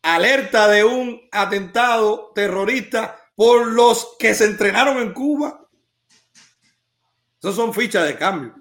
Alerta 0.03 0.69
de 0.69 0.85
un 0.85 1.19
atentado 1.33 2.31
terrorista 2.35 3.19
por 3.35 3.69
los 3.69 4.17
que 4.19 4.35
se 4.35 4.45
entrenaron 4.45 4.99
en 4.99 5.15
Cuba. 5.15 5.67
Esos 7.41 7.57
son 7.57 7.73
fichas 7.73 8.07
de 8.07 8.19
cambio. 8.19 8.55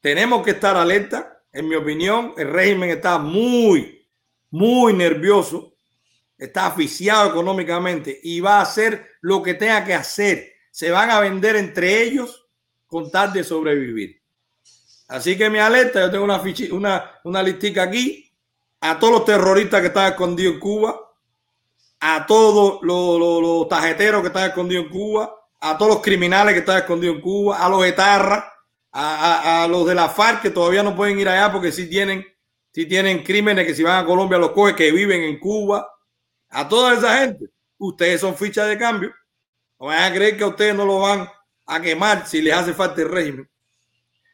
Tenemos 0.00 0.44
que 0.44 0.52
estar 0.52 0.76
alerta. 0.76 1.42
En 1.52 1.68
mi 1.68 1.74
opinión, 1.74 2.34
el 2.36 2.48
régimen 2.48 2.90
está 2.90 3.18
muy, 3.18 4.08
muy 4.48 4.92
nervioso. 4.92 5.74
Está 6.38 6.66
asfixiado 6.66 7.28
económicamente 7.28 8.16
y 8.22 8.38
va 8.38 8.60
a 8.60 8.62
hacer 8.62 9.08
lo 9.22 9.42
que 9.42 9.54
tenga 9.54 9.84
que 9.84 9.94
hacer. 9.94 10.52
Se 10.70 10.92
van 10.92 11.10
a 11.10 11.18
vender 11.18 11.56
entre 11.56 12.00
ellos 12.00 12.48
con 12.86 13.10
tal 13.10 13.32
de 13.32 13.42
sobrevivir. 13.42 14.21
Así 15.12 15.36
que 15.36 15.50
mi 15.50 15.58
alerta, 15.58 16.00
yo 16.00 16.10
tengo 16.10 16.24
una, 16.24 16.40
una, 16.70 17.20
una 17.24 17.42
listica 17.42 17.82
aquí, 17.82 18.32
a 18.80 18.98
todos 18.98 19.12
los 19.12 19.24
terroristas 19.26 19.82
que 19.82 19.88
están 19.88 20.10
escondidos 20.10 20.54
en 20.54 20.60
Cuba, 20.60 20.98
a 22.00 22.24
todos 22.26 22.80
los, 22.80 23.20
los, 23.20 23.68
tajeteros 23.68 24.22
que 24.22 24.28
están 24.28 24.48
escondidos 24.48 24.86
en 24.86 24.90
Cuba, 24.90 25.34
a 25.60 25.76
todos 25.76 25.96
los 25.96 26.02
criminales 26.02 26.54
que 26.54 26.60
están 26.60 26.78
escondidos 26.78 27.16
en 27.16 27.20
Cuba, 27.20 27.58
a 27.58 27.68
los 27.68 27.84
etarras, 27.84 28.42
a, 28.90 29.64
a, 29.64 29.68
los 29.68 29.86
de 29.86 29.94
la 29.94 30.08
FARC 30.08 30.40
que 30.40 30.50
todavía 30.50 30.82
no 30.82 30.96
pueden 30.96 31.20
ir 31.20 31.28
allá 31.28 31.52
porque 31.52 31.72
si 31.72 31.90
tienen, 31.90 32.24
si 32.72 32.86
tienen 32.86 33.22
crímenes 33.22 33.66
que 33.66 33.74
si 33.74 33.82
van 33.82 34.02
a 34.02 34.06
Colombia 34.06 34.38
los 34.38 34.52
coge, 34.52 34.74
que 34.74 34.92
viven 34.92 35.24
en 35.24 35.38
Cuba, 35.38 35.86
a 36.48 36.66
toda 36.66 36.94
esa 36.94 37.18
gente. 37.18 37.50
Ustedes 37.76 38.18
son 38.18 38.34
fichas 38.34 38.66
de 38.66 38.78
cambio. 38.78 39.12
No 39.78 39.88
vayan 39.88 40.10
a 40.10 40.14
creer 40.14 40.38
que 40.38 40.44
ustedes 40.46 40.74
no 40.74 40.86
lo 40.86 41.00
van 41.00 41.28
a 41.66 41.82
quemar 41.82 42.26
si 42.26 42.40
les 42.40 42.54
hace 42.54 42.72
falta 42.72 43.02
el 43.02 43.10
régimen. 43.10 43.51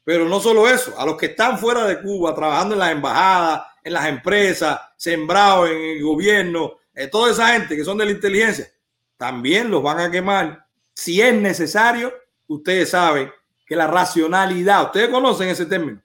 Pero 0.08 0.26
no 0.26 0.40
solo 0.40 0.66
eso, 0.66 0.98
a 0.98 1.04
los 1.04 1.18
que 1.18 1.26
están 1.26 1.58
fuera 1.58 1.84
de 1.84 2.00
Cuba, 2.00 2.34
trabajando 2.34 2.74
en 2.74 2.78
las 2.78 2.92
embajadas, 2.92 3.66
en 3.84 3.92
las 3.92 4.06
empresas, 4.06 4.80
sembrados 4.96 5.68
en 5.68 5.76
el 5.76 6.02
gobierno, 6.02 6.78
eh, 6.94 7.08
toda 7.08 7.30
esa 7.30 7.48
gente 7.48 7.76
que 7.76 7.84
son 7.84 7.98
de 7.98 8.06
la 8.06 8.12
inteligencia, 8.12 8.72
también 9.18 9.70
los 9.70 9.82
van 9.82 9.98
a 9.98 10.10
quemar. 10.10 10.64
Si 10.94 11.20
es 11.20 11.34
necesario, 11.34 12.10
ustedes 12.46 12.88
saben 12.88 13.30
que 13.66 13.76
la 13.76 13.86
racionalidad, 13.86 14.84
ustedes 14.84 15.10
conocen 15.10 15.50
ese 15.50 15.66
término, 15.66 16.02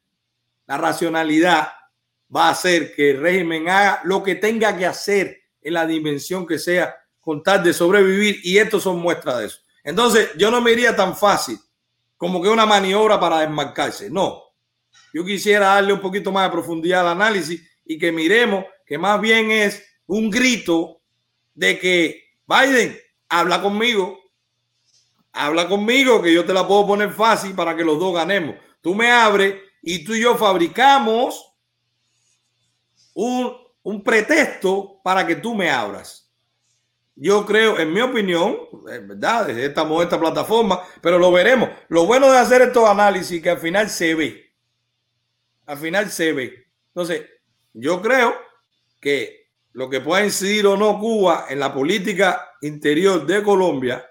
la 0.66 0.78
racionalidad 0.78 1.70
va 2.36 2.48
a 2.48 2.52
hacer 2.52 2.94
que 2.94 3.12
el 3.12 3.22
régimen 3.22 3.70
haga 3.70 4.02
lo 4.04 4.22
que 4.22 4.36
tenga 4.36 4.76
que 4.76 4.86
hacer 4.86 5.44
en 5.62 5.76
la 5.76 5.88
dimensión 5.88 6.46
que 6.46 6.60
sea 6.60 6.94
con 7.22 7.42
tal 7.42 7.64
de 7.64 7.72
sobrevivir 7.72 8.42
y 8.44 8.58
estos 8.58 8.84
son 8.84 9.00
muestras 9.00 9.38
de 9.38 9.46
eso. 9.46 9.60
Entonces, 9.82 10.32
yo 10.36 10.52
no 10.52 10.60
me 10.60 10.74
iría 10.74 10.94
tan 10.94 11.16
fácil 11.16 11.58
como 12.24 12.42
que 12.42 12.48
una 12.48 12.66
maniobra 12.66 13.20
para 13.20 13.40
desmarcarse. 13.40 14.10
No. 14.10 14.42
Yo 15.14 15.26
quisiera 15.26 15.76
darle 15.76 15.92
un 15.92 16.00
poquito 16.00 16.32
más 16.32 16.46
de 16.46 16.54
profundidad 16.54 17.02
al 17.02 17.10
análisis 17.22 17.62
y 17.84 17.98
que 17.98 18.14
miremos 18.14 18.64
que 18.86 18.98
más 18.98 19.20
bien 19.20 19.52
es 19.52 19.84
un 20.06 20.30
grito 20.30 21.02
de 21.54 21.78
que 21.78 22.24
Biden 22.48 22.98
habla 23.28 23.62
conmigo, 23.62 24.18
habla 25.34 25.68
conmigo, 25.68 26.22
que 26.22 26.34
yo 26.34 26.46
te 26.46 26.54
la 26.54 26.66
puedo 26.66 26.88
poner 26.88 27.12
fácil 27.12 27.54
para 27.56 27.76
que 27.76 27.84
los 27.84 28.00
dos 28.00 28.16
ganemos. 28.16 28.56
Tú 28.80 28.96
me 28.96 29.12
abres 29.12 29.56
y 29.82 30.06
tú 30.06 30.14
y 30.14 30.22
yo 30.22 30.38
fabricamos 30.38 31.46
un, 33.16 33.54
un 33.82 34.02
pretexto 34.02 35.02
para 35.04 35.28
que 35.28 35.36
tú 35.36 35.56
me 35.56 35.70
abras. 35.70 36.23
Yo 37.16 37.46
creo, 37.46 37.80
en 37.80 37.94
mi 37.94 38.02
opinión, 38.02 38.58
es 38.92 39.08
verdad, 39.08 39.50
estamos 39.52 39.98
en 39.98 40.04
esta 40.04 40.20
plataforma, 40.20 40.82
pero 41.02 41.20
lo 41.20 41.32
veremos. 41.32 41.70
Lo 41.90 42.06
bueno 42.06 42.32
de 42.32 42.40
hacer 42.40 42.62
estos 42.64 42.90
análisis 42.90 43.42
que 43.42 43.52
al 43.52 43.60
final 43.60 43.90
se 43.90 44.16
ve. 44.16 44.54
Al 45.66 45.78
final 45.78 46.10
se 46.10 46.34
ve. 46.34 46.68
Entonces, 46.88 47.24
yo 47.74 48.02
creo 48.02 48.36
que 49.00 49.52
lo 49.74 49.90
que 49.90 50.02
pueda 50.02 50.24
incidir 50.24 50.66
o 50.66 50.76
no 50.76 51.00
Cuba 51.00 51.46
en 51.50 51.60
la 51.60 51.74
política 51.74 52.50
interior 52.62 53.26
de 53.26 53.44
Colombia 53.44 54.06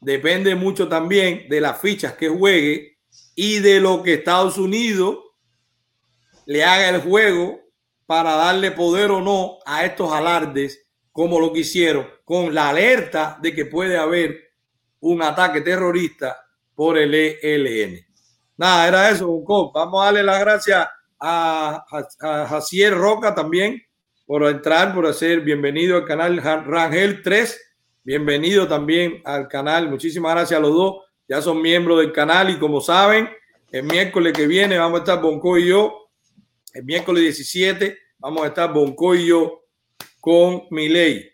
depende 0.00 0.54
mucho 0.54 0.88
también 0.88 1.48
de 1.48 1.60
las 1.60 1.80
fichas 1.80 2.14
que 2.14 2.28
juegue 2.28 2.98
y 3.34 3.58
de 3.58 3.80
lo 3.80 4.02
que 4.02 4.14
Estados 4.14 4.56
Unidos 4.58 5.18
le 6.46 6.64
haga 6.64 6.90
el 6.90 7.00
juego 7.00 7.60
para 8.06 8.36
darle 8.36 8.70
poder 8.70 9.10
o 9.10 9.20
no 9.20 9.58
a 9.66 9.84
estos 9.84 10.12
alardes 10.12 10.85
como 11.16 11.40
lo 11.40 11.50
que 11.50 11.60
hicieron, 11.60 12.06
con 12.26 12.54
la 12.54 12.68
alerta 12.68 13.38
de 13.40 13.54
que 13.54 13.64
puede 13.64 13.96
haber 13.96 14.52
un 15.00 15.22
ataque 15.22 15.62
terrorista 15.62 16.36
por 16.74 16.98
el 16.98 17.14
ELN. 17.14 18.06
Nada, 18.58 18.86
era 18.86 19.08
eso, 19.08 19.26
Vamos 19.72 20.02
a 20.02 20.04
darle 20.04 20.22
las 20.22 20.40
gracias 20.40 20.86
a, 21.18 21.86
a, 22.20 22.60
Roca 22.90 23.34
también, 23.34 23.82
por 24.26 24.44
entrar, 24.44 24.94
por 24.94 25.06
hacer 25.06 25.40
bienvenido 25.40 25.96
al 25.96 26.04
canal 26.04 26.36
Rangel 26.36 27.22
3. 27.22 27.62
Bienvenido 28.04 28.68
también 28.68 29.22
al 29.24 29.48
canal. 29.48 29.88
Muchísimas 29.88 30.34
gracias 30.34 30.58
a 30.58 30.62
los 30.62 30.74
dos. 30.74 30.96
Ya 31.26 31.40
son 31.40 31.62
miembros 31.62 31.98
del 32.00 32.12
canal 32.12 32.50
y 32.50 32.58
como 32.58 32.82
saben, 32.82 33.26
el 33.72 33.84
miércoles 33.84 34.34
que 34.34 34.46
viene 34.46 34.76
vamos 34.76 35.00
a 35.00 35.02
estar 35.04 35.22
Bonco 35.22 35.56
y 35.56 35.68
yo. 35.68 36.10
El 36.74 36.84
miércoles 36.84 37.22
17 37.22 37.96
vamos 38.18 38.44
a 38.44 38.48
estar 38.48 38.70
Bonco 38.70 39.14
y 39.14 39.28
yo 39.28 39.62
con 40.26 40.64
Miley. 40.70 41.24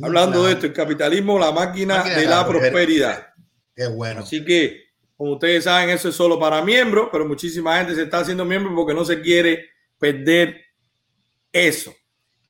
Hablando 0.00 0.44
de 0.44 0.52
esto, 0.52 0.66
el 0.66 0.72
capitalismo, 0.72 1.40
la 1.40 1.50
máquina, 1.50 2.04
de, 2.04 2.24
la, 2.24 2.46
prosperidad. 2.46 3.30
Qué 3.74 3.88
bueno. 3.88 4.20
Así 4.20 4.44
que, 4.44 4.80
como 5.16 5.32
ustedes 5.32 5.64
saben, 5.64 5.90
eso 5.90 6.08
es 6.08 6.14
solo 6.14 6.38
para 6.38 6.62
miembros, 6.62 7.08
pero 7.10 7.26
muchísima 7.26 7.78
gente 7.78 7.96
se 7.96 8.02
está 8.02 8.20
haciendo 8.20 8.44
miembro 8.44 8.76
porque 8.76 8.94
no 8.94 9.04
se 9.04 9.20
quiere 9.20 9.70
perder 9.98 10.54
eso. 11.50 11.92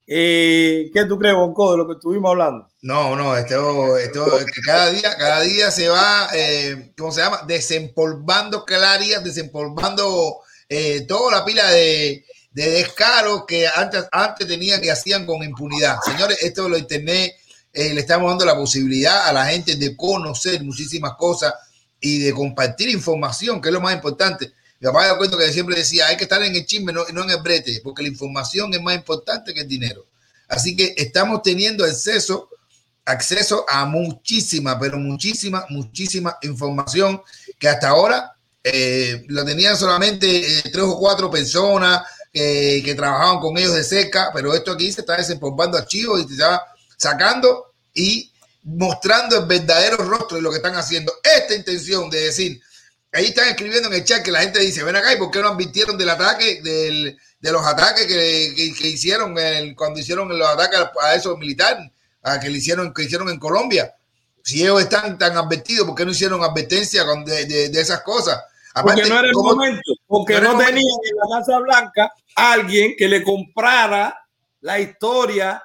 Eh, 0.06 0.90
¿Qué 0.92 1.06
tú 1.06 1.18
crees, 1.18 1.36
Bonco, 1.36 1.72
de 1.72 1.78
lo 1.78 1.86
que 1.86 1.94
estuvimos 1.94 2.32
hablando? 2.32 2.68
No, 2.82 3.16
no, 3.16 3.34
esto, 3.34 3.96
esto 3.96 4.26
cada 4.66 4.90
día, 4.90 5.16
cada 5.16 5.40
día 5.40 5.70
se 5.70 5.88
va, 5.88 6.28
eh, 6.34 6.92
¿cómo 6.98 7.12
se 7.12 7.22
llama? 7.22 7.44
Desempolvando 7.46 8.66
clarías, 8.66 9.24
desempolvando 9.24 10.40
eh, 10.68 11.06
toda 11.08 11.38
la 11.38 11.44
pila 11.46 11.66
de, 11.70 12.26
de 12.50 12.70
descaro 12.70 13.46
que 13.46 13.66
antes, 13.68 14.04
antes 14.10 14.46
tenían 14.46 14.80
que 14.80 14.90
hacían 14.90 15.26
con 15.26 15.42
impunidad. 15.42 15.98
Señores, 16.04 16.38
esto 16.42 16.68
lo 16.68 16.78
internet 16.78 17.34
eh, 17.72 17.94
le 17.94 18.00
estamos 18.00 18.30
dando 18.30 18.44
la 18.44 18.56
posibilidad 18.56 19.28
a 19.28 19.32
la 19.32 19.46
gente 19.46 19.76
de 19.76 19.96
conocer 19.96 20.62
muchísimas 20.64 21.14
cosas 21.16 21.54
y 22.00 22.18
de 22.18 22.32
compartir 22.32 22.88
información, 22.88 23.60
que 23.60 23.68
es 23.68 23.72
lo 23.72 23.80
más 23.80 23.94
importante. 23.94 24.52
Mi 24.80 24.86
papá 24.86 25.10
me 25.10 25.18
cuento 25.18 25.36
que 25.36 25.52
siempre 25.52 25.76
decía, 25.76 26.06
hay 26.06 26.16
que 26.16 26.24
estar 26.24 26.42
en 26.42 26.54
el 26.54 26.64
chisme, 26.64 26.92
no, 26.92 27.04
no 27.12 27.24
en 27.24 27.30
el 27.30 27.42
brete, 27.42 27.80
porque 27.82 28.02
la 28.02 28.08
información 28.08 28.72
es 28.72 28.80
más 28.80 28.94
importante 28.94 29.52
que 29.52 29.60
el 29.60 29.68
dinero. 29.68 30.06
Así 30.48 30.74
que 30.74 30.94
estamos 30.96 31.42
teniendo 31.42 31.84
acceso, 31.84 32.48
acceso 33.04 33.66
a 33.68 33.84
muchísima, 33.84 34.78
pero 34.78 34.98
muchísima, 34.98 35.66
muchísima 35.68 36.38
información 36.42 37.20
que 37.58 37.68
hasta 37.68 37.88
ahora 37.88 38.32
eh, 38.62 39.24
la 39.28 39.44
tenían 39.44 39.76
solamente 39.76 40.58
eh, 40.58 40.62
tres 40.72 40.84
o 40.84 40.98
cuatro 40.98 41.30
personas 41.30 42.02
que, 42.32 42.82
que, 42.84 42.94
trabajaban 42.94 43.40
con 43.40 43.56
ellos 43.56 43.74
de 43.74 43.84
cerca, 43.84 44.30
pero 44.34 44.54
esto 44.54 44.72
aquí 44.72 44.92
se 44.92 45.00
está 45.00 45.16
desempolvando 45.16 45.78
archivos 45.78 46.20
y 46.20 46.28
se 46.28 46.34
está 46.34 46.62
sacando 46.96 47.72
y 47.94 48.32
mostrando 48.64 49.38
el 49.38 49.46
verdadero 49.46 49.96
rostro 49.98 50.36
de 50.36 50.42
lo 50.42 50.50
que 50.50 50.56
están 50.56 50.76
haciendo. 50.76 51.12
Esta 51.22 51.54
intención 51.54 52.10
de 52.10 52.20
decir, 52.20 52.60
ahí 53.12 53.26
están 53.26 53.48
escribiendo 53.48 53.88
en 53.88 53.94
el 53.94 54.04
chat 54.04 54.22
que 54.22 54.30
la 54.30 54.40
gente 54.40 54.60
dice, 54.60 54.82
ven 54.82 54.96
acá, 54.96 55.12
¿y 55.12 55.16
por 55.16 55.30
qué 55.30 55.40
no 55.40 55.48
advirtieron 55.48 55.96
del 55.96 56.10
ataque, 56.10 56.60
del, 56.62 57.18
de 57.40 57.52
los 57.52 57.66
ataques 57.66 58.06
que, 58.06 58.52
que, 58.54 58.74
que 58.74 58.88
hicieron 58.88 59.36
el, 59.38 59.74
cuando 59.74 60.00
hicieron 60.00 60.28
los 60.36 60.48
ataques 60.48 60.80
a 61.02 61.14
esos 61.14 61.38
militares, 61.38 61.90
a 62.22 62.38
que 62.38 62.50
le 62.50 62.58
hicieron, 62.58 62.92
que 62.92 63.04
hicieron 63.04 63.28
en 63.28 63.38
Colombia? 63.38 63.94
Si 64.42 64.62
ellos 64.62 64.80
están 64.80 65.18
tan 65.18 65.36
advertidos, 65.36 65.86
¿por 65.86 65.94
qué 65.94 66.04
no 66.04 66.10
hicieron 66.10 66.42
advertencia 66.42 67.04
de, 67.04 67.46
de, 67.46 67.68
de 67.68 67.80
esas 67.80 68.00
cosas? 68.02 68.38
Aparte, 68.74 69.02
porque 69.02 69.08
no 69.10 69.18
era 69.18 69.28
el 69.28 69.34
momento, 69.34 69.92
porque 70.08 70.40
no, 70.40 70.56
tenía 70.56 70.82
en 71.04 71.16
la 71.16 71.38
Casa 71.38 71.58
Blanca 71.58 72.12
alguien 72.34 72.94
que 72.96 73.06
le 73.08 73.22
comprara 73.22 74.26
la 74.62 74.80
historia 74.80 75.62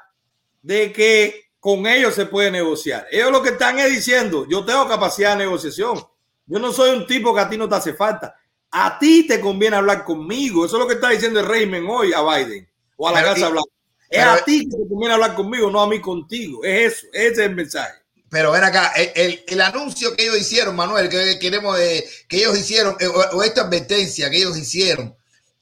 de 0.61 0.91
que 0.91 1.45
con 1.61 1.87
ellos 1.87 2.13
se 2.13 2.25
puede 2.25 2.51
negociar. 2.51 3.07
Ellos 3.09 3.31
lo 3.31 3.41
que 3.41 3.51
están 3.51 3.79
es 3.79 3.89
diciendo, 3.89 4.45
yo 4.49 4.65
tengo 4.65 4.85
capacidad 4.85 5.31
de 5.31 5.45
negociación. 5.45 6.05
Yo 6.45 6.59
no 6.59 6.73
soy 6.73 6.91
un 6.95 7.07
tipo 7.07 7.33
que 7.33 7.39
a 7.39 7.49
ti 7.49 7.57
no 7.57 7.69
te 7.69 7.75
hace 7.75 7.93
falta. 7.93 8.35
A 8.69 8.99
ti 8.99 9.25
te 9.25 9.39
conviene 9.39 9.77
hablar 9.77 10.03
conmigo. 10.03 10.65
Eso 10.65 10.75
es 10.75 10.81
lo 10.81 10.87
que 10.87 10.95
está 10.95 11.09
diciendo 11.09 11.39
el 11.39 11.45
régimen 11.45 11.87
hoy 11.89 12.11
a 12.11 12.21
Biden 12.21 12.67
o 12.97 13.07
a 13.07 13.13
la 13.13 13.21
pero, 13.21 13.33
Casa 13.33 13.49
Blanca. 13.49 13.69
Es 14.09 14.23
a 14.23 14.43
ti 14.43 14.67
que 14.69 14.75
te 14.75 14.89
conviene 14.89 15.13
hablar 15.13 15.35
conmigo, 15.35 15.71
no 15.71 15.79
a 15.79 15.87
mí 15.87 16.01
contigo. 16.01 16.65
Es 16.65 16.93
eso, 16.95 17.07
ese 17.13 17.31
es 17.31 17.39
el 17.39 17.55
mensaje. 17.55 18.02
Pero 18.33 18.51
ven 18.51 18.63
acá, 18.63 18.93
el, 18.95 19.11
el, 19.13 19.43
el, 19.45 19.61
anuncio 19.61 20.15
que 20.15 20.23
ellos 20.23 20.39
hicieron, 20.39 20.75
Manuel, 20.75 21.07
que 21.07 21.37
queremos 21.37 21.79
eh, 21.79 22.03
que 22.27 22.37
ellos 22.37 22.57
hicieron, 22.57 22.95
eh, 22.99 23.05
o, 23.05 23.37
o, 23.37 23.43
esta 23.43 23.61
advertencia 23.61 24.27
que 24.27 24.37
ellos 24.37 24.57
hicieron, 24.57 25.15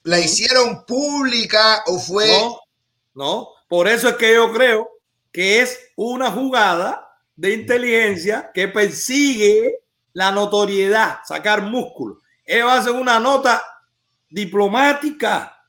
¿la 0.03 0.21
hicieron 0.21 0.85
pública 0.85 1.83
o 1.87 1.99
fue? 1.99 2.29
No, 2.29 2.61
no. 3.13 3.49
Por 3.67 3.89
eso 3.89 4.07
es 4.07 4.15
que 4.15 4.33
yo 4.33 4.53
creo 4.53 4.89
que 5.33 5.59
es 5.59 5.77
una 5.97 6.31
jugada 6.31 7.13
de 7.35 7.55
inteligencia 7.55 8.51
que 8.53 8.69
persigue 8.69 9.79
la 10.13 10.31
notoriedad, 10.31 11.17
sacar 11.25 11.63
músculo. 11.63 12.21
Ellos 12.45 12.71
hacen 12.71 12.95
una 12.95 13.19
nota 13.19 13.61
diplomática. 14.29 15.61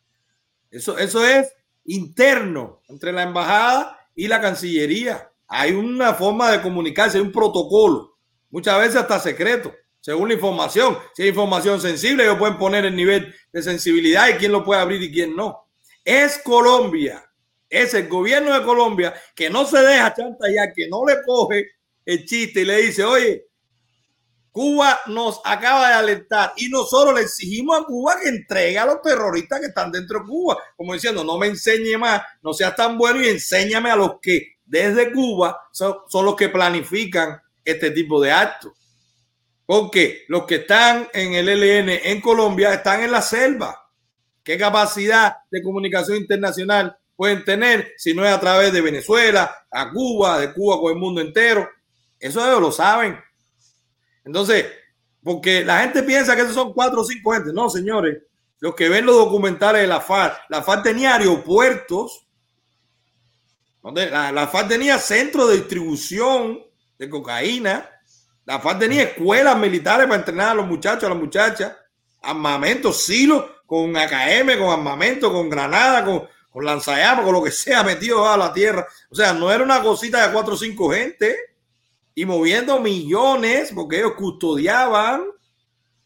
Eso, 0.71 0.97
eso 0.99 1.27
es 1.27 1.53
interno 1.85 2.81
entre 2.87 3.11
la 3.11 3.25
embajada 3.25 3.99
y 4.15 4.29
la 4.29 4.41
Cancillería 4.41 5.32
hay 5.55 5.73
una 5.73 6.15
forma 6.15 6.51
de 6.51 6.63
comunicarse, 6.63 7.19
hay 7.19 7.25
un 7.25 7.31
protocolo, 7.31 8.17
muchas 8.49 8.81
veces 8.81 8.97
hasta 8.97 9.21
secreto, 9.21 9.71
según 10.01 10.29
la 10.29 10.35
información. 10.35 10.97
Si 11.15 11.23
hay 11.23 11.29
información 11.29 11.79
sensible, 11.79 12.25
ellos 12.25 12.39
pueden 12.39 12.57
poner 12.57 12.87
el 12.87 12.97
nivel 12.97 13.35
de 13.53 13.63
sensibilidad 13.63 14.31
y 14.31 14.39
quién 14.39 14.51
lo 14.51 14.65
puede 14.65 14.81
abrir 14.81 15.03
y 15.03 15.13
quién 15.13 15.37
no. 15.37 15.69
Es 16.03 16.39
Colombia, 16.43 17.23
es 17.69 17.93
el 17.93 18.09
gobierno 18.09 18.59
de 18.59 18.65
Colombia 18.65 19.13
que 19.35 19.51
no 19.51 19.67
se 19.67 19.79
deja 19.81 20.15
chantajear, 20.15 20.73
que 20.75 20.89
no 20.89 21.05
le 21.05 21.17
coge 21.23 21.67
el 22.07 22.25
chiste 22.25 22.63
y 22.63 22.65
le 22.65 22.79
dice, 22.79 23.05
oye, 23.05 23.45
Cuba 24.51 25.01
nos 25.07 25.39
acaba 25.45 25.89
de 25.89 25.95
alertar 25.95 26.55
y 26.57 26.71
nosotros 26.71 27.15
le 27.15 27.23
exigimos 27.23 27.79
a 27.79 27.85
Cuba 27.85 28.17
que 28.23 28.31
entregue 28.31 28.79
a 28.79 28.87
los 28.87 29.03
terroristas 29.03 29.61
que 29.61 29.67
están 29.67 29.93
dentro 29.93 30.21
de 30.21 30.27
Cuba, 30.27 30.57
como 30.79 30.95
diciendo, 30.95 31.23
no 31.23 31.37
me 31.37 31.49
enseñe 31.49 31.99
más, 31.99 32.23
no 32.43 32.55
seas 32.55 32.75
tan 32.75 32.97
bueno 32.97 33.23
y 33.23 33.29
enséñame 33.29 33.91
a 33.91 33.97
los 33.97 34.13
que 34.23 34.52
desde 34.65 35.13
Cuba 35.13 35.69
son, 35.71 35.97
los 36.25 36.37
que 36.37 36.49
planifican 36.49 37.41
este 37.65 37.91
tipo 37.91 38.21
de 38.21 38.33
actos. 38.33 38.73
Porque 39.67 40.25
los 40.29 40.45
que 40.45 40.57
están 40.57 41.09
en 41.13 41.35
el 41.35 41.49
ELN 41.49 41.89
en 41.89 42.21
Colombia 42.21 42.75
están 42.75 43.03
en 43.03 43.13
la 43.13 43.23
selva. 43.23 43.89
¿Qué 44.43 44.59
capacidad 44.59 45.37
de 45.51 45.63
comunicación 45.63 46.17
internacional 46.17 46.97
pueden 47.15 47.45
tener 47.45 47.93
si 47.97 48.13
no 48.13 48.25
es 48.25 48.33
a 48.33 48.41
través 48.41 48.73
de 48.73 48.81
Venezuela, 48.81 49.67
a 49.71 49.91
Cuba, 49.91 50.39
de 50.41 50.53
Cuba 50.53 50.81
con 50.81 50.93
el 50.93 50.99
mundo 50.99 51.21
entero? 51.21 51.69
Eso 52.19 52.45
ellos 52.45 52.61
lo 52.61 52.73
saben. 52.73 53.19
Entonces, 54.25 54.67
porque 55.23 55.65
la 55.65 55.81
gente 55.81 56.03
piensa 56.03 56.35
que 56.35 56.43
esos 56.43 56.55
son 56.55 56.73
cuatro 56.73 57.03
o 57.03 57.05
cinco 57.05 57.33
gente. 57.33 57.53
No, 57.53 57.71
señores, 57.71 58.19
los 58.59 58.75
que 58.75 58.89
ven 58.89 59.07
los 59.07 59.17
documentales 59.17 59.83
de 59.83 59.89
la 59.89 60.01
FARC, 60.01 60.43
la 60.49 60.63
FARC 60.63 60.83
tenía 60.83 61.17
aeropuertos 61.17 62.27
la, 63.83 64.33
la 64.33 64.47
FARC 64.47 64.69
tenía 64.69 64.99
centro 64.99 65.47
de 65.47 65.57
distribución 65.57 66.61
de 66.99 67.11
cocaína. 67.11 67.89
La 68.45 68.61
FARC 68.61 68.81
tenía 68.81 69.03
escuelas 69.03 69.57
militares 69.59 70.07
para 70.07 70.21
entrenar 70.21 70.51
a 70.51 70.55
los 70.55 70.67
muchachos, 70.67 71.05
a 71.05 71.09
las 71.09 71.19
muchachas. 71.19 71.77
Armamento, 72.23 72.93
silos 72.93 73.45
con 73.67 73.97
AKM, 73.97 74.59
con 74.59 74.71
armamento, 74.71 75.33
con 75.33 75.51
granada, 75.51 76.05
con, 76.05 76.29
con 76.51 76.65
lanzallamas, 76.65 77.25
con 77.25 77.35
lo 77.35 77.43
que 77.43 77.51
sea 77.51 77.83
metido 77.83 78.29
a 78.29 78.37
la 78.37 78.53
tierra. 78.53 78.87
O 79.11 79.15
sea, 79.15 79.33
no 79.33 79.51
era 79.51 79.65
una 79.65 79.83
cosita 79.83 80.27
de 80.27 80.33
cuatro 80.33 80.55
o 80.55 80.57
cinco 80.57 80.91
gente 80.91 81.37
y 82.15 82.25
moviendo 82.25 82.79
millones 82.81 83.73
porque 83.75 83.99
ellos 83.99 84.13
custodiaban. 84.13 85.25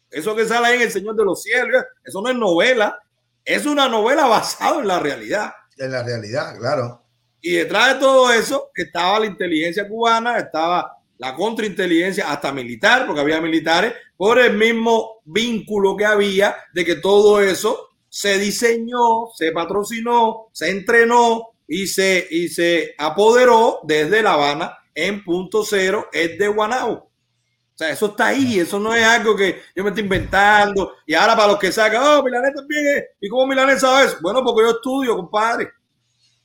Eso 0.09 0.35
que 0.35 0.45
sale 0.45 0.67
ahí 0.67 0.75
en 0.77 0.83
El 0.83 0.91
Señor 0.91 1.15
de 1.15 1.25
los 1.25 1.43
Cielos, 1.43 1.83
eso 2.03 2.21
no 2.21 2.29
es 2.29 2.35
novela, 2.35 2.97
es 3.43 3.65
una 3.65 3.89
novela 3.89 4.25
basada 4.25 4.79
en 4.79 4.87
la 4.87 4.99
realidad. 4.99 5.51
En 5.77 5.91
la 5.91 6.01
realidad, 6.01 6.57
claro. 6.57 7.06
Y 7.47 7.51
detrás 7.51 7.93
de 7.93 7.99
todo 8.01 8.29
eso 8.29 8.71
estaba 8.75 9.21
la 9.21 9.25
inteligencia 9.25 9.87
cubana, 9.87 10.37
estaba 10.37 10.97
la 11.17 11.33
contrainteligencia, 11.33 12.29
hasta 12.29 12.51
militar, 12.51 13.05
porque 13.05 13.21
había 13.21 13.39
militares, 13.39 13.93
por 14.17 14.37
el 14.37 14.51
mismo 14.57 15.21
vínculo 15.23 15.95
que 15.95 16.03
había 16.03 16.57
de 16.73 16.83
que 16.83 16.95
todo 16.95 17.39
eso 17.39 17.91
se 18.09 18.37
diseñó, 18.37 19.27
se 19.33 19.53
patrocinó, 19.53 20.49
se 20.51 20.71
entrenó 20.71 21.51
y 21.65 21.87
se, 21.87 22.27
y 22.29 22.49
se 22.49 22.93
apoderó 22.97 23.79
desde 23.83 24.21
La 24.21 24.33
Habana 24.33 24.79
en 24.93 25.23
punto 25.23 25.63
cero, 25.63 26.09
es 26.11 26.37
de 26.37 26.49
Guanau. 26.49 26.95
O 26.95 27.77
sea, 27.77 27.91
eso 27.91 28.07
está 28.07 28.27
ahí, 28.27 28.59
eso 28.59 28.77
no 28.77 28.93
es 28.93 29.05
algo 29.05 29.37
que 29.37 29.61
yo 29.73 29.85
me 29.85 29.91
estoy 29.91 30.03
inventando. 30.03 30.95
Y 31.05 31.13
ahora 31.13 31.37
para 31.37 31.53
los 31.53 31.59
que 31.59 31.71
sacan, 31.71 32.03
oh, 32.03 32.23
Milanet 32.23 32.55
también 32.55 32.87
es. 32.97 33.03
¿Y 33.21 33.29
cómo 33.29 33.47
Milanet 33.47 33.79
sabe 33.79 34.07
eso? 34.07 34.17
Bueno, 34.21 34.43
porque 34.43 34.63
yo 34.63 34.71
estudio, 34.71 35.15
compadre. 35.15 35.69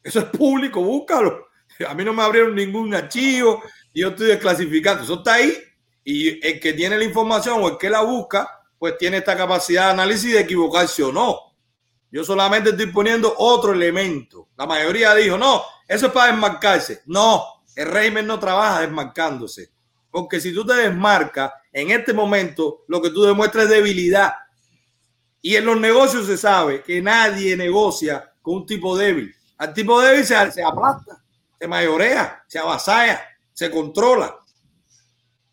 Eso 0.03 0.20
es 0.20 0.24
público, 0.26 0.82
búscalo. 0.82 1.48
A 1.88 1.94
mí 1.94 2.05
no 2.05 2.12
me 2.12 2.22
abrieron 2.22 2.55
ningún 2.55 2.94
archivo 2.94 3.62
yo 3.94 4.09
estoy 4.09 4.28
desclasificando. 4.28 5.05
Eso 5.05 5.14
está 5.14 5.34
ahí 5.34 5.57
y 6.05 6.46
el 6.46 6.61
que 6.61 6.72
tiene 6.72 6.98
la 6.98 7.05
información 7.05 7.62
o 7.62 7.68
el 7.68 7.78
que 7.78 7.90
la 7.90 8.03
busca, 8.03 8.48
pues 8.78 8.98
tiene 8.98 9.18
esta 9.18 9.36
capacidad 9.36 9.86
de 9.86 9.92
análisis 9.92 10.32
de 10.32 10.40
equivocarse 10.40 11.03
o 11.03 11.12
no. 11.12 11.38
Yo 12.11 12.24
solamente 12.24 12.70
estoy 12.70 12.86
poniendo 12.86 13.34
otro 13.38 13.72
elemento. 13.72 14.48
La 14.57 14.66
mayoría 14.66 15.14
dijo, 15.14 15.38
no, 15.38 15.62
eso 15.88 16.07
es 16.07 16.12
para 16.12 16.32
desmarcarse. 16.32 17.03
No, 17.07 17.42
el 17.74 17.86
régimen 17.88 18.26
no 18.26 18.38
trabaja 18.38 18.80
desmarcándose. 18.80 19.70
Porque 20.11 20.40
si 20.40 20.53
tú 20.53 20.66
te 20.66 20.74
desmarcas, 20.74 21.53
en 21.72 21.90
este 21.90 22.12
momento 22.12 22.84
lo 22.88 23.00
que 23.00 23.11
tú 23.11 23.22
demuestras 23.22 23.64
es 23.64 23.70
debilidad. 23.70 24.32
Y 25.40 25.57
en 25.57 25.64
los 25.64 25.80
negocios 25.80 26.26
se 26.26 26.36
sabe 26.36 26.82
que 26.82 27.00
nadie 27.00 27.57
negocia 27.57 28.32
con 28.42 28.57
un 28.57 28.66
tipo 28.66 28.96
débil 28.96 29.34
Al 29.62 29.72
tipo 29.72 30.00
débil 30.00 30.24
se, 30.26 30.50
se 30.50 30.60
aplasta, 30.60 31.22
se 31.56 31.68
mayorea, 31.68 32.42
se 32.48 32.58
avasalla, 32.58 33.22
se 33.52 33.70
controla. 33.70 34.36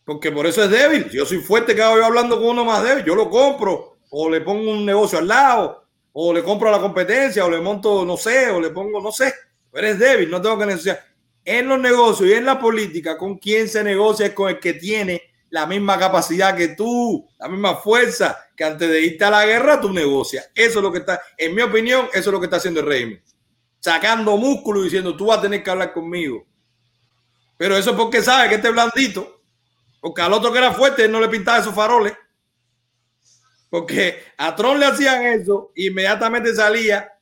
Porque 0.04 0.32
por 0.32 0.48
eso 0.48 0.64
es 0.64 0.72
débil. 0.72 1.08
Yo 1.12 1.28
soy 1.28 1.38
fuerte, 1.38 1.80
hago 1.80 1.98
yo 1.98 2.06
hablando 2.06 2.38
con 2.38 2.48
uno 2.48 2.66
más 2.66 2.84
débil? 2.84 3.06
Yo 3.06 3.14
lo 3.14 3.30
compro, 3.30 4.00
o 4.10 4.28
le 4.28 4.42
pongo 4.42 4.72
un 4.72 4.84
negocio 4.84 5.20
al 5.20 5.28
lado, 5.28 5.86
o 6.12 6.34
le 6.34 6.42
compro 6.42 6.70
a 6.70 6.72
la 6.72 6.80
competencia, 6.80 7.46
o 7.46 7.52
le 7.52 7.62
monto, 7.62 8.04
no 8.04 8.18
sé, 8.18 8.50
o 8.50 8.60
le 8.60 8.72
pongo, 8.72 9.00
no 9.00 9.12
sé. 9.12 9.32
eres 9.74 10.00
débil, 10.00 10.32
no 10.32 10.42
tengo 10.42 10.58
que 10.58 10.66
negociar. 10.66 11.06
En 11.46 11.68
los 11.68 11.80
negocios 11.80 12.30
y 12.30 12.34
en 12.34 12.46
la 12.46 12.60
política, 12.60 13.16
con 13.16 13.38
quien 13.38 13.70
se 13.70 13.84
negocia 13.84 14.26
es 14.26 14.34
con 14.34 14.50
el 14.50 14.60
que 14.60 14.74
tiene 14.74 15.22
la 15.52 15.68
misma 15.68 16.00
capacidad 16.00 16.58
que 16.58 16.70
tú, 16.70 17.30
la 17.38 17.48
misma 17.48 17.76
fuerza 17.76 18.40
que 18.58 18.64
antes 18.64 18.90
de 18.90 19.02
irte 19.02 19.24
a 19.24 19.30
la 19.30 19.46
guerra 19.46 19.80
tú 19.80 19.94
negocias. 19.94 20.50
Eso 20.56 20.80
es 20.80 20.84
lo 20.84 20.92
que 20.92 20.98
está, 20.98 21.22
en 21.38 21.54
mi 21.54 21.62
opinión, 21.62 22.08
eso 22.12 22.32
es 22.32 22.34
lo 22.34 22.40
que 22.40 22.48
está 22.48 22.58
haciendo 22.58 22.80
el 22.80 22.88
régimen. 22.88 23.24
Sacando 23.80 24.38
músculo 24.38 24.82
y 24.82 24.86
diciendo, 24.86 25.16
tú 25.16 25.28
vas 25.28 25.40
a 25.40 25.42
tener 25.42 25.64
que 25.64 25.70
hablar 25.70 25.94
conmigo. 25.94 26.46
Pero 27.58 27.78
eso 27.78 27.92
es 27.92 27.96
porque 27.96 28.22
sabe 28.22 28.50
que 28.50 28.56
este 28.56 28.72
blandito, 28.72 29.42
porque 30.00 30.22
al 30.22 30.34
otro 30.34 30.52
que 30.52 30.58
era 30.58 30.74
fuerte, 30.74 31.06
él 31.06 31.12
no 31.12 31.20
le 31.20 31.30
pintaba 31.30 31.60
esos 31.60 31.76
faroles. 31.76 32.14
Porque 33.70 34.24
a 34.38 34.56
Tron 34.56 34.80
le 34.80 34.86
hacían 34.86 35.24
eso, 35.26 35.72
inmediatamente 35.76 36.56
salía 36.56 37.14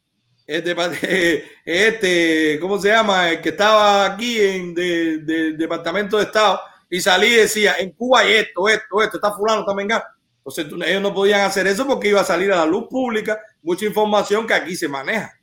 este, 0.48 0.76
este, 1.66 2.60
¿cómo 2.62 2.80
se 2.80 2.88
llama? 2.88 3.32
El 3.32 3.42
que 3.42 3.50
estaba 3.50 4.06
aquí 4.06 4.40
en 4.40 4.74
del 4.74 5.58
Departamento 5.58 6.18
de 6.18 6.24
Estado 6.24 6.62
y 6.90 7.02
salí 7.02 7.28
y 7.28 7.36
decía, 7.36 7.76
en 7.78 7.92
Cuba 7.92 8.22
hay 8.22 8.36
esto, 8.36 8.70
esto, 8.70 9.02
esto, 9.04 9.18
está 9.18 9.34
fulano, 9.34 9.62
está 9.62 9.74
mengano. 9.74 10.06
Entonces 10.38 10.66
ellos 10.88 11.02
no 11.02 11.14
podían 11.14 11.42
hacer 11.42 11.68
eso 11.68 11.86
porque 11.86 12.08
iba 12.08 12.22
a 12.22 12.26
salir 12.26 12.52
a 12.54 12.58
la 12.58 12.66
luz 12.66 12.88
pública 12.90 13.38
mucha 13.62 13.86
información 13.86 14.48
que 14.48 14.54
aquí 14.54 14.78
se 14.78 14.88
maneja. 14.88 15.37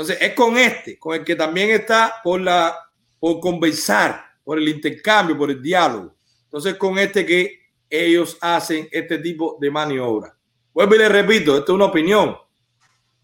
Entonces 0.00 0.16
es 0.22 0.34
con 0.34 0.56
este, 0.56 0.98
con 0.98 1.14
el 1.14 1.22
que 1.22 1.36
también 1.36 1.68
está 1.72 2.22
por 2.24 2.40
la, 2.40 2.74
por 3.18 3.38
conversar, 3.38 4.24
por 4.42 4.56
el 4.56 4.66
intercambio, 4.66 5.36
por 5.36 5.50
el 5.50 5.60
diálogo. 5.60 6.14
Entonces 6.44 6.76
con 6.76 6.98
este 6.98 7.26
que 7.26 7.60
ellos 7.90 8.38
hacen 8.40 8.88
este 8.90 9.18
tipo 9.18 9.58
de 9.60 9.70
maniobra. 9.70 10.34
Vuelvo 10.72 10.94
y 10.94 10.98
le 10.98 11.08
repito, 11.10 11.54
esto 11.54 11.72
es 11.72 11.74
una 11.74 11.84
opinión. 11.84 12.34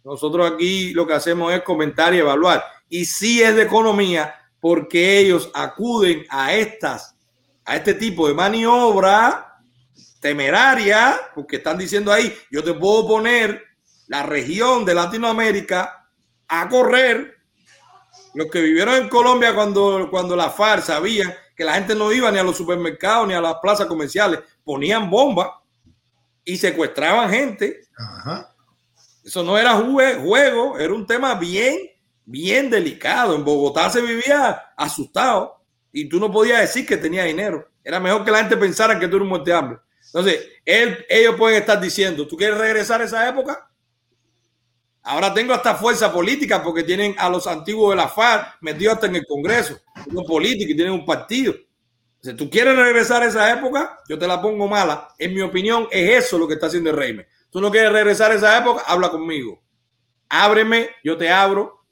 Nosotros 0.05 0.53
aquí 0.53 0.93
lo 0.93 1.07
que 1.07 1.15
hacemos 1.15 1.51
es 1.55 1.63
comentar 1.63 2.13
y 2.13 2.19
evaluar. 2.19 2.63
Y 2.91 3.07
si 3.07 3.43
es 3.43 3.57
de 3.57 3.63
economía, 3.63 4.35
porque 4.61 5.19
ellos 5.21 5.51
acuden 5.55 6.27
a 6.29 6.55
estas 6.55 7.17
a 7.65 7.77
este 7.77 7.95
tipo 7.95 8.29
de 8.29 8.35
maniobra 8.35 9.63
temeraria, 10.21 11.19
porque 11.35 11.57
están 11.57 11.79
diciendo 11.79 12.13
ahí, 12.13 12.37
yo 12.51 12.63
te 12.63 12.75
puedo 12.75 13.09
poner 13.09 13.65
la 14.09 14.25
región 14.25 14.85
de 14.85 14.95
Latinoamérica 14.95 16.03
a 16.49 16.69
correr. 16.69 17.35
Los 18.35 18.51
que 18.51 18.61
vivieron 18.61 18.95
en 18.95 19.09
Colombia 19.09 19.55
cuando, 19.55 20.09
cuando 20.11 20.37
la 20.37 20.51
FARC 20.51 20.85
sabían 20.85 21.33
que 21.57 21.65
la 21.65 21.75
gente 21.75 21.95
no 21.95 22.13
iba 22.13 22.31
ni 22.31 22.39
a 22.39 22.43
los 22.43 22.57
supermercados 22.57 23.27
ni 23.27 23.35
a 23.35 23.41
las 23.41 23.57
plazas 23.57 23.87
comerciales, 23.87 24.41
ponían 24.63 25.09
bombas 25.09 25.49
y 26.45 26.57
secuestraban 26.59 27.31
gente. 27.31 27.81
Eso 29.25 29.43
no 29.43 29.59
era 29.59 29.75
juego, 29.75 30.79
era 30.79 30.93
un 30.93 31.07
tema 31.07 31.35
bien, 31.35 31.79
bien 32.25 32.71
delicado. 32.71 33.35
En 33.35 33.45
Bogotá 33.45 33.91
se 33.91 34.03
vivía 34.03 34.73
asustado 34.77 35.63
y 35.91 36.09
tú 36.09 36.21
no 36.21 36.31
podías 36.31 36.61
decir 36.61 36.87
que 36.87 36.97
tenía 36.97 37.25
dinero. 37.25 37.69
Era 37.83 37.99
mejor 37.99 38.25
que 38.25 38.31
la 38.31 38.39
gente 38.39 38.57
pensara 38.57 38.99
que 38.99 39.09
tú 39.09 39.17
eres 39.17 39.23
un 39.23 39.31
muerte 39.31 39.51
de 39.51 39.57
hambre. 39.57 39.79
Entonces, 40.07 40.47
él, 40.65 41.05
ellos 41.09 41.35
pueden 41.37 41.61
estar 41.61 41.81
diciendo, 41.81 42.27
¿tú 42.27 42.37
quieres 42.37 42.59
regresar 42.59 43.01
a 43.01 43.05
esa 43.05 43.29
época? 43.29 43.69
Ahora 45.09 45.33
tengo 45.33 45.55
hasta 45.55 45.77
fuerza 45.77 46.13
política 46.13 46.61
porque 46.61 46.83
tienen 46.83 47.15
a 47.17 47.29
los 47.29 47.47
antiguos 47.47 47.91
de 47.91 47.97
la 47.97 48.09
FARC 48.09 48.57
metidos 48.61 48.95
hasta 48.95 49.07
en 49.07 49.15
el 49.15 49.25
Congreso, 49.25 49.79
son 50.13 50.25
políticos 50.27 50.73
y 50.73 50.75
tienen 50.75 50.95
un 50.95 51.07
partido. 51.07 51.55
Si 52.21 52.35
tú 52.35 52.51
quieres 52.51 52.75
regresar 52.75 53.23
a 53.23 53.27
esa 53.27 53.53
época, 53.53 54.01
yo 54.09 54.19
te 54.19 54.27
la 54.27 54.43
pongo 54.43 54.67
mala. 54.67 55.09
En 55.17 55.33
mi 55.33 55.43
opinión, 55.43 55.87
es 55.93 56.25
eso 56.25 56.37
lo 56.37 56.49
que 56.49 56.55
está 56.55 56.67
haciendo 56.67 56.91
el 56.91 56.97
régimen. 56.97 57.25
Tú 57.51 57.61
no 57.61 57.71
quieres 57.71 57.93
regresar 57.93 58.33
a 58.33 58.35
esa 58.35 58.59
época, 58.59 58.83
habla 58.85 59.09
conmigo. 59.11 59.63
Ábreme, 60.29 60.91
yo 61.05 61.17
te 61.17 61.31
abro. 61.31 61.85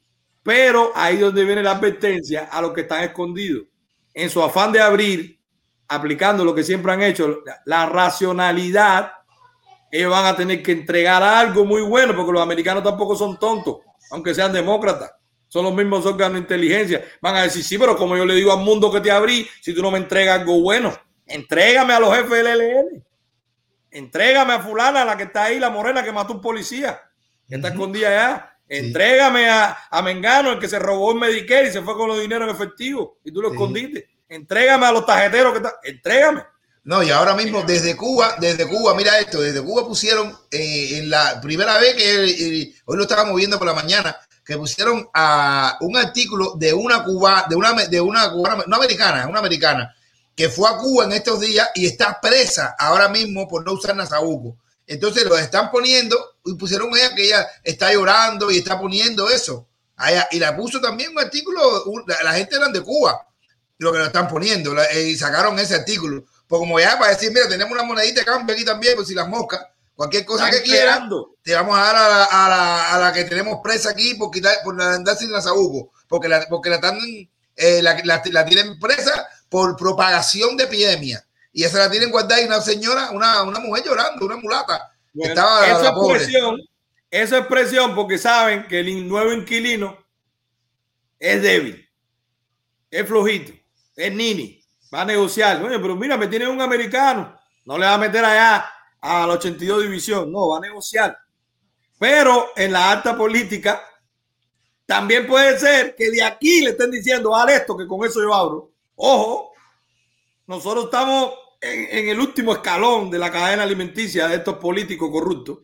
Pero 0.42 0.90
ahí 0.96 1.16
donde 1.16 1.44
viene 1.44 1.62
la 1.62 1.70
advertencia 1.70 2.48
a 2.50 2.60
los 2.60 2.72
que 2.72 2.80
están 2.80 3.04
escondidos 3.04 3.64
en 4.12 4.28
su 4.28 4.42
afán 4.42 4.72
de 4.72 4.80
abrir, 4.80 5.40
aplicando 5.86 6.44
lo 6.44 6.52
que 6.52 6.64
siempre 6.64 6.90
han 6.90 7.02
hecho, 7.02 7.44
la 7.64 7.86
racionalidad, 7.86 9.12
ellos 9.96 10.10
van 10.10 10.26
a 10.26 10.34
tener 10.34 10.60
que 10.60 10.72
entregar 10.72 11.22
algo 11.22 11.64
muy 11.64 11.80
bueno, 11.80 12.16
porque 12.16 12.32
los 12.32 12.42
americanos 12.42 12.82
tampoco 12.82 13.14
son 13.14 13.38
tontos, 13.38 13.76
aunque 14.10 14.34
sean 14.34 14.52
demócratas. 14.52 15.12
Son 15.46 15.62
los 15.62 15.72
mismos 15.72 16.04
órganos 16.04 16.32
de 16.32 16.40
inteligencia. 16.40 17.04
Van 17.20 17.36
a 17.36 17.42
decir, 17.42 17.62
sí, 17.62 17.78
pero 17.78 17.96
como 17.96 18.16
yo 18.16 18.26
le 18.26 18.34
digo 18.34 18.52
al 18.52 18.58
mundo 18.58 18.90
que 18.90 19.00
te 19.00 19.12
abrí, 19.12 19.48
si 19.60 19.72
tú 19.72 19.82
no 19.82 19.92
me 19.92 19.98
entregas 19.98 20.40
algo 20.40 20.60
bueno, 20.60 20.92
entrégame 21.26 21.92
a 21.92 22.00
los 22.00 22.12
jefes 22.12 22.30
del 22.30 22.46
ELN. 22.48 23.04
Entrégame 23.92 24.54
a 24.54 24.58
fulana, 24.58 25.04
la 25.04 25.16
que 25.16 25.22
está 25.22 25.44
ahí, 25.44 25.60
la 25.60 25.70
morena 25.70 26.02
que 26.02 26.10
mató 26.10 26.32
un 26.32 26.40
policía, 26.40 27.00
que 27.48 27.54
está 27.54 27.68
escondida 27.68 28.08
allá. 28.08 28.58
Entrégame 28.68 29.48
a, 29.48 29.78
a, 29.88 30.02
Mengano, 30.02 30.50
el 30.50 30.58
que 30.58 30.66
se 30.66 30.80
robó 30.80 31.12
el 31.12 31.20
Medicare 31.20 31.68
y 31.68 31.72
se 31.72 31.82
fue 31.82 31.94
con 31.94 32.08
los 32.08 32.20
dinero 32.20 32.42
en 32.42 32.50
efectivo 32.50 33.18
y 33.22 33.30
tú 33.30 33.40
lo 33.40 33.52
escondiste. 33.52 34.08
Entrégame 34.28 34.86
a 34.86 34.92
los 34.92 35.06
tarjeteros 35.06 35.52
que 35.52 35.58
están. 35.58 35.72
Entrégame. 35.84 36.42
No, 36.84 37.02
y 37.02 37.10
ahora 37.10 37.34
mismo 37.34 37.62
desde 37.62 37.96
Cuba, 37.96 38.36
desde 38.38 38.68
Cuba, 38.68 38.94
mira 38.94 39.18
esto, 39.18 39.40
desde 39.40 39.62
Cuba 39.62 39.86
pusieron 39.86 40.38
eh, 40.50 40.98
en 40.98 41.08
la 41.08 41.40
primera 41.40 41.78
vez 41.78 41.94
que 41.94 42.24
eh, 42.24 42.74
hoy 42.84 42.96
lo 42.98 43.04
estábamos 43.04 43.36
viendo 43.36 43.56
por 43.56 43.66
la 43.66 43.72
mañana, 43.72 44.14
que 44.44 44.58
pusieron 44.58 45.08
a 45.14 45.78
un 45.80 45.96
artículo 45.96 46.56
de 46.56 46.74
una 46.74 47.02
Cuba, 47.02 47.46
de 47.48 47.56
una 47.56 47.72
de 47.72 48.00
una 48.02 48.30
cubana, 48.30 48.64
no 48.66 48.76
americana, 48.76 49.26
una 49.26 49.38
americana, 49.38 49.94
que 50.36 50.50
fue 50.50 50.68
a 50.68 50.76
Cuba 50.76 51.04
en 51.04 51.12
estos 51.12 51.40
días 51.40 51.70
y 51.74 51.86
está 51.86 52.20
presa 52.20 52.76
ahora 52.78 53.08
mismo 53.08 53.48
por 53.48 53.64
no 53.64 53.72
usar 53.72 53.96
Nazabuco. 53.96 54.58
Entonces 54.86 55.24
lo 55.24 55.38
están 55.38 55.70
poniendo 55.70 56.36
y 56.44 56.52
pusieron 56.52 56.94
ella 56.94 57.14
que 57.14 57.24
ella 57.24 57.46
está 57.62 57.94
llorando 57.94 58.50
y 58.50 58.58
está 58.58 58.78
poniendo 58.78 59.30
eso. 59.30 59.66
y 60.32 60.38
la 60.38 60.54
puso 60.54 60.82
también 60.82 61.12
un 61.12 61.20
artículo, 61.20 61.82
la, 62.22 62.34
gente 62.34 62.56
eran 62.56 62.74
de 62.74 62.82
Cuba, 62.82 63.26
lo 63.78 63.90
que 63.90 63.98
lo 63.98 64.04
están 64.04 64.28
poniendo, 64.28 64.74
y 65.02 65.16
sacaron 65.16 65.58
ese 65.58 65.76
artículo. 65.76 66.26
Pues 66.46 66.60
como 66.60 66.78
ya 66.78 66.98
para 66.98 67.12
decir, 67.12 67.30
mira, 67.32 67.48
tenemos 67.48 67.72
una 67.72 67.84
monedita 67.84 68.20
de 68.20 68.26
cambio 68.26 68.54
aquí 68.54 68.64
también, 68.64 68.94
pues 68.96 69.08
si 69.08 69.14
las 69.14 69.28
moscas, 69.28 69.66
cualquier 69.94 70.24
cosa 70.24 70.50
que 70.50 70.62
quieran, 70.62 71.08
te 71.42 71.54
vamos 71.54 71.76
a 71.76 71.82
dar 71.82 71.96
a 71.96 72.08
la, 72.08 72.94
a, 72.94 72.98
la, 72.98 73.12
que 73.12 73.24
tenemos 73.24 73.60
presa 73.62 73.90
aquí 73.90 74.14
por, 74.14 74.30
quitar, 74.30 74.56
por 74.62 74.80
andar 74.80 75.16
sin 75.16 75.32
la 75.32 75.40
sabuco, 75.40 75.92
porque 76.08 76.28
la, 76.28 76.46
porque 76.48 76.68
la, 76.68 76.76
están, 76.76 76.98
eh, 77.56 77.82
la, 77.82 78.00
la, 78.04 78.44
tienen 78.44 78.78
presa 78.78 79.26
por 79.48 79.76
propagación 79.76 80.56
de 80.56 80.64
epidemia. 80.64 81.24
Y 81.52 81.62
esa 81.62 81.78
la 81.78 81.90
tienen 81.90 82.10
guardada 82.10 82.42
y 82.42 82.46
una 82.46 82.60
señora, 82.60 83.10
una, 83.12 83.42
una 83.42 83.60
mujer 83.60 83.84
llorando, 83.84 84.26
una 84.26 84.36
mulata. 84.36 84.92
estaba 85.14 85.66
esa, 85.66 85.90
expresión, 85.90 86.60
esa 87.10 87.38
expresión, 87.38 87.94
porque 87.94 88.18
saben 88.18 88.66
que 88.66 88.80
el 88.80 89.08
nuevo 89.08 89.32
inquilino 89.32 89.96
es 91.20 91.40
débil, 91.40 91.88
es 92.90 93.06
flojito, 93.06 93.52
es 93.94 94.12
nini, 94.12 94.63
va 94.94 95.02
a 95.02 95.04
negociar. 95.04 95.62
Oye, 95.62 95.78
pero 95.78 95.96
mira, 95.96 96.16
me 96.16 96.28
tiene 96.28 96.46
un 96.46 96.60
americano, 96.60 97.36
no 97.64 97.76
le 97.76 97.86
va 97.86 97.94
a 97.94 97.98
meter 97.98 98.24
allá 98.24 98.70
a 99.00 99.26
la 99.26 99.34
82 99.34 99.82
división, 99.82 100.30
no, 100.30 100.50
va 100.50 100.58
a 100.58 100.60
negociar. 100.60 101.18
Pero 101.98 102.50
en 102.56 102.72
la 102.72 102.92
alta 102.92 103.16
política, 103.16 103.82
también 104.86 105.26
puede 105.26 105.58
ser 105.58 105.96
que 105.96 106.10
de 106.10 106.22
aquí 106.22 106.60
le 106.60 106.70
estén 106.70 106.90
diciendo, 106.90 107.34
haz 107.34 107.50
esto, 107.50 107.76
que 107.76 107.86
con 107.86 108.04
eso 108.06 108.20
yo 108.22 108.32
abro. 108.32 108.70
Ojo, 108.96 109.52
nosotros 110.46 110.84
estamos 110.84 111.34
en, 111.60 112.08
el 112.08 112.20
último 112.20 112.52
escalón 112.52 113.10
de 113.10 113.18
la 113.18 113.32
cadena 113.32 113.62
alimenticia 113.62 114.28
de 114.28 114.36
estos 114.36 114.56
políticos 114.58 115.10
corruptos. 115.10 115.58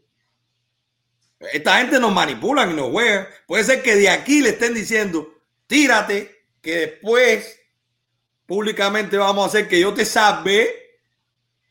Esta 1.53 1.79
gente 1.79 2.01
nos 2.01 2.13
manipulan 2.13 2.71
y 2.71 2.75
nos 2.75 2.91
juegan. 2.91 3.29
Puede 3.47 3.65
ser 3.65 3.83
que 3.83 3.95
de 3.95 4.11
aquí 4.11 4.43
le 4.43 4.51
estén 4.51 4.75
diciendo, 4.75 5.35
tírate, 5.67 6.47
que 6.61 6.77
después 6.77 7.60
públicamente 8.51 9.17
vamos 9.17 9.45
a 9.45 9.47
hacer 9.47 9.69
que 9.69 9.79
yo 9.79 9.95
te 9.95 10.05
salve 10.05 10.99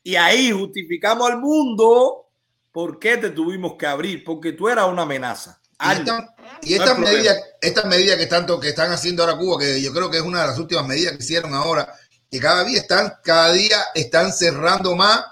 y 0.02 0.16
ahí 0.16 0.50
justificamos 0.50 1.30
al 1.30 1.38
mundo 1.38 2.30
por 2.72 2.98
qué 2.98 3.18
te 3.18 3.32
tuvimos 3.32 3.74
que 3.78 3.86
abrir, 3.86 4.24
porque 4.24 4.54
tú 4.54 4.70
eras 4.70 4.88
una 4.88 5.02
amenaza. 5.02 5.60
Y, 6.62 6.76
estas 6.76 6.98
medidas, 6.98 7.38
estas 7.60 7.84
medidas 7.84 8.18
que 8.18 8.28
tanto 8.28 8.58
que 8.62 8.70
están 8.70 8.94
haciendo 8.94 9.24
ahora 9.24 9.38
Cuba, 9.38 9.60
que 9.60 9.82
yo 9.82 9.92
creo 9.92 10.10
que 10.10 10.20
es 10.20 10.24
una 10.24 10.40
de 10.40 10.48
las 10.48 10.58
últimas 10.58 10.88
medidas 10.88 11.18
que 11.18 11.24
hicieron 11.24 11.54
ahora, 11.54 11.94
que 12.32 12.40
cada 12.40 12.64
día 12.64 12.80
están, 12.80 13.12
cada 13.26 13.52
día 13.52 13.78
están 13.94 14.32
cerrando 14.32 14.96
más, 14.96 15.26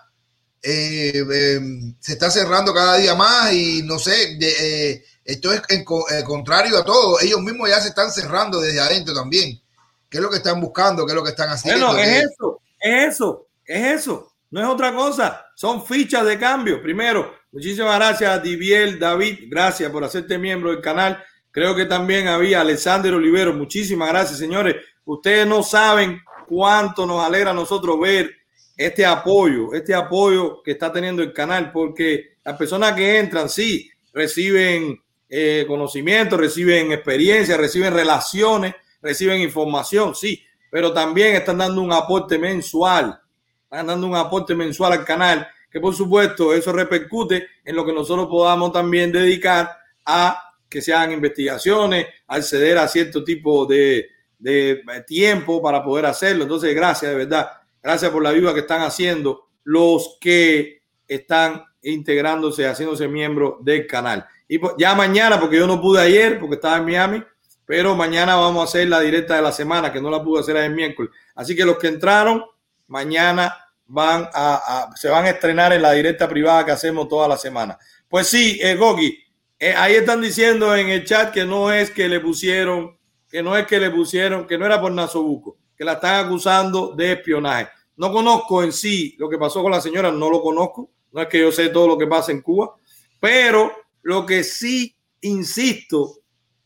eh, 0.61 1.23
em, 1.33 1.95
se 2.01 2.11
está 2.11 2.29
cerrando 2.29 2.73
cada 2.73 2.97
día 2.97 3.15
más 3.15 3.53
y 3.53 3.83
no 3.83 3.97
sé, 3.99 4.37
eh, 4.41 5.01
esto 5.23 5.53
es 5.53 5.61
en, 5.69 5.79
eh, 5.79 6.23
contrario 6.25 6.77
a 6.77 6.83
todo, 6.83 7.21
ellos 7.21 7.39
mismos 7.39 7.69
ya 7.69 7.79
se 7.79 7.87
están 7.87 8.11
cerrando 8.11 8.59
desde 8.59 8.81
adentro 8.81 9.13
también. 9.13 9.61
¿Qué 10.09 10.17
es 10.17 10.23
lo 10.23 10.29
que 10.29 10.37
están 10.37 10.61
buscando? 10.61 11.05
¿Qué 11.05 11.11
es 11.11 11.15
lo 11.15 11.23
que 11.23 11.31
están 11.31 11.49
haciendo? 11.49 11.87
Bueno, 11.87 11.99
es 11.99 12.23
eso, 12.25 12.61
es 12.79 13.13
eso, 13.13 13.47
es 13.65 13.99
eso, 13.99 14.33
no 14.51 14.61
es 14.61 14.67
otra 14.67 14.93
cosa, 14.93 15.45
son 15.55 15.85
fichas 15.85 16.25
de 16.25 16.39
cambio. 16.39 16.81
Primero, 16.81 17.33
muchísimas 17.51 17.95
gracias 17.97 18.31
a 18.31 18.39
Diviel, 18.39 18.99
David, 18.99 19.45
gracias 19.49 19.91
por 19.91 20.03
hacerte 20.03 20.37
miembro 20.37 20.71
del 20.71 20.81
canal. 20.81 21.23
Creo 21.51 21.75
que 21.75 21.85
también 21.85 22.27
había 22.27 22.61
Alexander 22.61 23.13
Olivero. 23.13 23.53
Muchísimas 23.53 24.09
gracias, 24.09 24.37
señores. 24.37 24.75
Ustedes 25.05 25.47
no 25.47 25.63
saben 25.63 26.21
cuánto 26.47 27.05
nos 27.05 27.25
alegra 27.25 27.51
a 27.51 27.53
nosotros 27.53 27.99
ver 27.99 28.31
este 28.75 29.05
apoyo, 29.05 29.73
este 29.73 29.95
apoyo 29.95 30.61
que 30.61 30.71
está 30.71 30.93
teniendo 30.93 31.23
el 31.23 31.33
canal, 31.33 31.71
porque 31.71 32.37
las 32.43 32.55
personas 32.57 32.93
que 32.93 33.17
entran, 33.17 33.49
sí, 33.49 33.89
reciben 34.13 35.01
eh, 35.29 35.65
conocimiento, 35.67 36.37
reciben 36.37 36.91
experiencia, 36.91 37.57
reciben 37.57 37.93
relaciones, 37.93 38.75
reciben 39.07 39.41
información, 39.41 40.13
sí, 40.13 40.43
pero 40.69 40.91
también 40.91 41.35
están 41.35 41.59
dando 41.59 41.81
un 41.81 41.93
aporte 41.93 42.37
mensual, 42.37 43.19
están 43.63 43.87
dando 43.87 44.05
un 44.05 44.15
aporte 44.15 44.53
mensual 44.53 44.91
al 44.91 45.05
canal, 45.05 45.47
que 45.71 45.79
por 45.79 45.95
supuesto 45.95 46.53
eso 46.53 46.73
repercute 46.73 47.47
en 47.63 47.75
lo 47.75 47.85
que 47.85 47.93
nosotros 47.93 48.27
podamos 48.27 48.73
también 48.73 49.11
dedicar 49.11 49.71
a 50.05 50.43
que 50.67 50.81
se 50.81 50.93
hagan 50.93 51.13
investigaciones, 51.13 52.07
acceder 52.27 52.77
a 52.77 52.87
cierto 52.89 53.23
tipo 53.23 53.65
de, 53.65 54.09
de 54.37 54.83
tiempo 55.07 55.61
para 55.61 55.81
poder 55.81 56.05
hacerlo. 56.05 56.43
Entonces, 56.43 56.75
gracias, 56.75 57.11
de 57.11 57.17
verdad. 57.17 57.49
Gracias 57.81 58.11
por 58.11 58.21
la 58.21 58.29
ayuda 58.29 58.53
que 58.53 58.61
están 58.61 58.81
haciendo 58.81 59.47
los 59.63 60.17
que 60.19 60.81
están 61.07 61.63
integrándose, 61.81 62.67
haciéndose 62.67 63.07
miembros 63.07 63.63
del 63.63 63.87
canal. 63.87 64.25
Y 64.47 64.57
pues, 64.57 64.73
ya 64.77 64.93
mañana, 64.95 65.39
porque 65.39 65.57
yo 65.57 65.67
no 65.67 65.79
pude 65.79 66.01
ayer, 66.01 66.39
porque 66.39 66.55
estaba 66.55 66.77
en 66.77 66.85
Miami, 66.85 67.23
pero 67.67 67.97
mañana 67.97 68.37
vamos 68.37 68.61
a 68.61 68.63
hacer 68.63 68.87
la 68.87 69.01
directa 69.01 69.35
de 69.35 69.41
la 69.41 69.51
semana, 69.51 69.91
que 69.91 69.99
no 69.99 70.09
la 70.09 70.23
pude 70.23 70.39
hacer 70.39 70.55
el 70.55 70.73
miércoles. 70.73 71.11
Así 71.35 71.53
que 71.53 71.65
los 71.65 71.77
que 71.77 71.87
entraron, 71.87 72.45
mañana 72.87 73.53
van 73.85 74.29
a, 74.33 74.89
se 74.95 75.09
van 75.09 75.25
a 75.25 75.31
estrenar 75.31 75.73
en 75.73 75.81
la 75.81 75.91
directa 75.91 76.29
privada 76.29 76.63
que 76.63 76.71
hacemos 76.71 77.09
toda 77.09 77.27
la 77.27 77.35
semana. 77.35 77.77
Pues 78.07 78.27
sí, 78.27 78.57
eh, 78.61 78.75
Gogi, 78.75 79.19
eh, 79.59 79.73
ahí 79.75 79.95
están 79.95 80.21
diciendo 80.21 80.73
en 80.73 80.87
el 80.87 81.03
chat 81.03 81.33
que 81.33 81.43
no 81.43 81.69
es 81.69 81.91
que 81.91 82.07
le 82.07 82.21
pusieron, 82.21 82.97
que 83.29 83.43
no 83.43 83.57
es 83.57 83.67
que 83.67 83.81
le 83.81 83.91
pusieron, 83.91 84.47
que 84.47 84.57
no 84.57 84.65
era 84.65 84.79
por 84.79 84.93
Nasobuco, 84.93 85.57
que 85.75 85.83
la 85.83 85.93
están 85.93 86.25
acusando 86.25 86.93
de 86.95 87.11
espionaje. 87.11 87.67
No 87.97 88.13
conozco 88.13 88.63
en 88.63 88.71
sí 88.71 89.13
lo 89.19 89.27
que 89.27 89.37
pasó 89.37 89.61
con 89.61 89.73
la 89.73 89.81
señora, 89.81 90.09
no 90.09 90.29
lo 90.29 90.41
conozco. 90.41 90.89
No 91.11 91.21
es 91.21 91.27
que 91.27 91.41
yo 91.41 91.51
sé 91.51 91.67
todo 91.67 91.85
lo 91.85 91.97
que 91.97 92.07
pasa 92.07 92.31
en 92.31 92.41
Cuba, 92.41 92.75
pero 93.19 93.73
lo 94.03 94.25
que 94.25 94.45
sí 94.45 94.95
insisto 95.19 96.19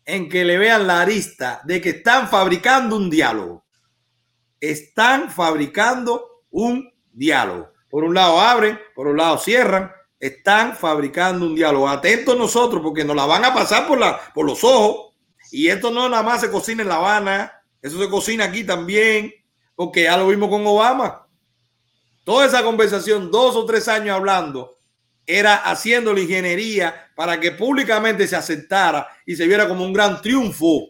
en 0.05 0.29
que 0.29 0.43
le 0.43 0.57
vean 0.57 0.87
la 0.87 1.01
arista 1.01 1.61
de 1.63 1.81
que 1.81 1.89
están 1.89 2.27
fabricando 2.27 2.95
un 2.95 3.09
diálogo. 3.09 3.65
Están 4.59 5.31
fabricando 5.31 6.43
un 6.49 6.91
diálogo. 7.11 7.71
Por 7.89 8.03
un 8.03 8.13
lado 8.13 8.39
abren, 8.39 8.79
por 8.95 9.07
un 9.07 9.17
lado 9.17 9.37
cierran. 9.37 9.91
Están 10.19 10.75
fabricando 10.75 11.45
un 11.45 11.55
diálogo. 11.55 11.87
Atentos 11.87 12.37
nosotros 12.37 12.81
porque 12.81 13.03
nos 13.03 13.15
la 13.15 13.25
van 13.25 13.45
a 13.45 13.53
pasar 13.53 13.87
por, 13.87 13.99
la, 13.99 14.19
por 14.33 14.45
los 14.45 14.63
ojos. 14.63 15.13
Y 15.51 15.67
esto 15.67 15.91
no 15.91 16.07
nada 16.07 16.23
más 16.23 16.41
se 16.41 16.49
cocina 16.49 16.83
en 16.83 16.89
La 16.89 16.95
Habana, 16.95 17.51
eso 17.81 17.99
se 17.99 18.09
cocina 18.09 18.45
aquí 18.45 18.63
también, 18.63 19.33
porque 19.75 20.03
ya 20.03 20.15
lo 20.15 20.27
vimos 20.27 20.49
con 20.49 20.65
Obama. 20.65 21.27
Toda 22.23 22.45
esa 22.45 22.63
conversación, 22.63 23.31
dos 23.31 23.55
o 23.55 23.65
tres 23.65 23.87
años 23.87 24.15
hablando, 24.15 24.77
era 25.37 25.55
haciendo 25.55 26.13
la 26.13 26.19
ingeniería 26.19 27.11
para 27.15 27.39
que 27.39 27.51
públicamente 27.51 28.27
se 28.27 28.35
aceptara 28.35 29.07
y 29.25 29.35
se 29.35 29.47
viera 29.47 29.67
como 29.67 29.85
un 29.85 29.93
gran 29.93 30.21
triunfo. 30.21 30.89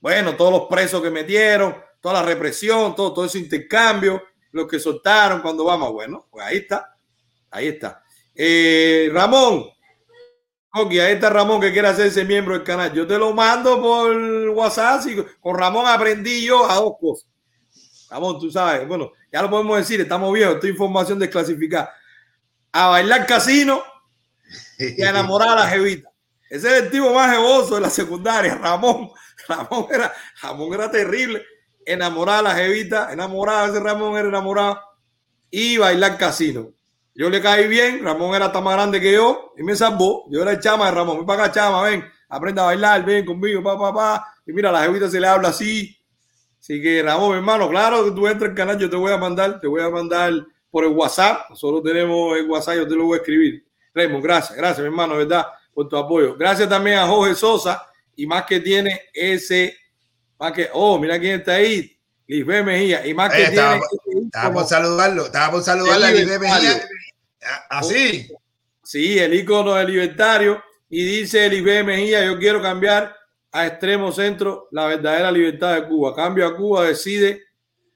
Bueno, 0.00 0.36
todos 0.36 0.52
los 0.52 0.68
presos 0.68 1.02
que 1.02 1.10
metieron, 1.10 1.76
toda 2.00 2.22
la 2.22 2.22
represión, 2.22 2.94
todo, 2.94 3.12
todo 3.12 3.24
ese 3.24 3.38
intercambio, 3.38 4.22
los 4.52 4.66
que 4.66 4.78
soltaron 4.78 5.42
cuando 5.42 5.64
vamos, 5.64 5.92
bueno, 5.92 6.26
pues 6.30 6.46
ahí 6.46 6.58
está, 6.58 6.96
ahí 7.50 7.68
está. 7.68 8.02
Eh, 8.34 9.10
Ramón, 9.12 9.66
ok, 10.72 10.90
ahí 10.92 11.14
está 11.14 11.30
Ramón 11.30 11.60
que 11.60 11.72
quiere 11.72 11.88
hacerse 11.88 12.24
miembro 12.24 12.54
del 12.54 12.64
canal. 12.64 12.92
Yo 12.92 13.06
te 13.06 13.18
lo 13.18 13.32
mando 13.32 13.80
por 13.80 14.14
WhatsApp. 14.50 15.06
Y 15.06 15.16
con 15.40 15.58
Ramón 15.58 15.86
aprendí 15.86 16.44
yo 16.44 16.70
a 16.70 16.76
dos 16.76 16.94
cosas. 17.00 17.28
Ramón, 18.10 18.38
tú 18.38 18.50
sabes, 18.50 18.86
bueno, 18.86 19.12
ya 19.32 19.42
lo 19.42 19.50
podemos 19.50 19.78
decir, 19.78 20.00
estamos 20.00 20.32
viejos, 20.32 20.56
esta 20.56 20.68
información 20.68 21.18
desclasificada. 21.18 21.92
A 22.76 22.88
bailar 22.88 23.26
casino 23.26 23.82
y 24.78 25.02
a 25.02 25.10
enamorar 25.10 25.50
a 25.50 25.54
la 25.62 25.68
jevita. 25.68 26.10
Ese 26.50 26.68
es 26.68 26.82
el 26.84 26.90
tipo 26.90 27.12
más 27.12 27.30
jevoso 27.32 27.76
de 27.76 27.80
la 27.80 27.90
secundaria, 27.90 28.56
Ramón. 28.56 29.10
Ramón 29.48 29.86
era, 29.90 30.12
Ramón 30.42 30.74
era 30.74 30.90
terrible. 30.90 31.42
Enamorar 31.84 32.40
a 32.40 32.42
la 32.42 32.54
jevita, 32.54 33.12
enamorado, 33.12 33.72
ese 33.72 33.82
Ramón 33.82 34.16
era 34.18 34.28
enamorado. 34.28 34.80
Y 35.50 35.78
bailar 35.78 36.18
casino. 36.18 36.72
Yo 37.14 37.30
le 37.30 37.40
caí 37.40 37.66
bien, 37.66 38.04
Ramón 38.04 38.34
era 38.34 38.52
tan 38.52 38.62
más 38.62 38.74
grande 38.74 39.00
que 39.00 39.12
yo 39.12 39.54
y 39.56 39.62
me 39.62 39.74
salvó. 39.74 40.26
Yo 40.30 40.42
era 40.42 40.50
el 40.50 40.60
chama 40.60 40.86
de 40.86 40.90
Ramón. 40.90 41.16
Ven 41.18 41.26
para 41.26 41.44
acá, 41.44 41.52
chama, 41.52 41.82
ven, 41.82 42.04
aprenda 42.28 42.62
a 42.62 42.66
bailar, 42.66 43.04
ven 43.06 43.24
conmigo, 43.24 43.62
pa, 43.62 43.78
pa, 43.78 43.94
pa. 43.94 44.34
Y 44.46 44.52
mira, 44.52 44.70
la 44.70 44.82
jevita 44.82 45.08
se 45.08 45.18
le 45.18 45.26
habla 45.26 45.48
así, 45.48 45.96
Así 46.60 46.82
que 46.82 47.00
Ramón, 47.00 47.36
hermano, 47.36 47.70
claro 47.70 48.04
que 48.04 48.10
tú 48.10 48.26
entras 48.26 48.50
al 48.50 48.56
canal, 48.56 48.76
yo 48.76 48.90
te 48.90 48.96
voy 48.96 49.12
a 49.12 49.16
mandar, 49.16 49.60
te 49.60 49.68
voy 49.68 49.80
a 49.80 49.88
mandar 49.88 50.32
por 50.76 50.84
el 50.84 50.90
WhatsApp. 50.90 51.48
Nosotros 51.48 51.82
tenemos 51.82 52.36
el 52.36 52.50
WhatsApp, 52.50 52.76
yo 52.76 52.86
te 52.86 52.94
lo 52.94 53.06
voy 53.06 53.14
a 53.14 53.20
escribir. 53.22 53.64
Raymond, 53.94 54.22
gracias, 54.22 54.58
gracias, 54.58 54.80
mi 54.80 54.88
hermano, 54.88 55.16
¿verdad? 55.16 55.46
Por 55.72 55.88
tu 55.88 55.96
apoyo. 55.96 56.36
Gracias 56.36 56.68
también 56.68 56.98
a 56.98 57.06
Jorge 57.06 57.34
Sosa 57.34 57.86
y 58.14 58.26
más 58.26 58.44
que 58.44 58.60
tiene 58.60 59.00
ese, 59.14 59.74
más 60.38 60.52
que, 60.52 60.68
oh, 60.74 60.98
mira 60.98 61.18
quién 61.18 61.40
está 61.40 61.54
ahí, 61.54 61.98
Lisbeth 62.26 62.62
Mejía. 62.62 63.06
Y 63.06 63.14
más 63.14 63.32
que 63.32 63.46
tiene. 63.46 63.80
Estaba 64.26 64.52
por 64.52 64.66
saludarlo, 64.66 65.24
estaba 65.24 65.50
por 65.50 65.62
saludarlo 65.62 66.04
a 66.04 66.10
Lisbeth 66.10 66.40
Mejía. 66.40 66.88
Así. 67.70 68.28
Ah, 68.30 68.38
sí, 68.84 69.18
el 69.18 69.32
icono 69.32 69.76
del 69.76 69.86
libertario. 69.86 70.62
Y 70.90 71.06
dice 71.06 71.48
Lisbeth 71.48 71.86
Mejía, 71.86 72.22
yo 72.22 72.38
quiero 72.38 72.60
cambiar 72.60 73.16
a 73.50 73.66
extremo 73.66 74.12
centro 74.12 74.68
la 74.72 74.88
verdadera 74.88 75.32
libertad 75.32 75.76
de 75.76 75.88
Cuba. 75.88 76.14
Cambio 76.14 76.46
a 76.46 76.54
Cuba 76.54 76.84
decide 76.84 77.44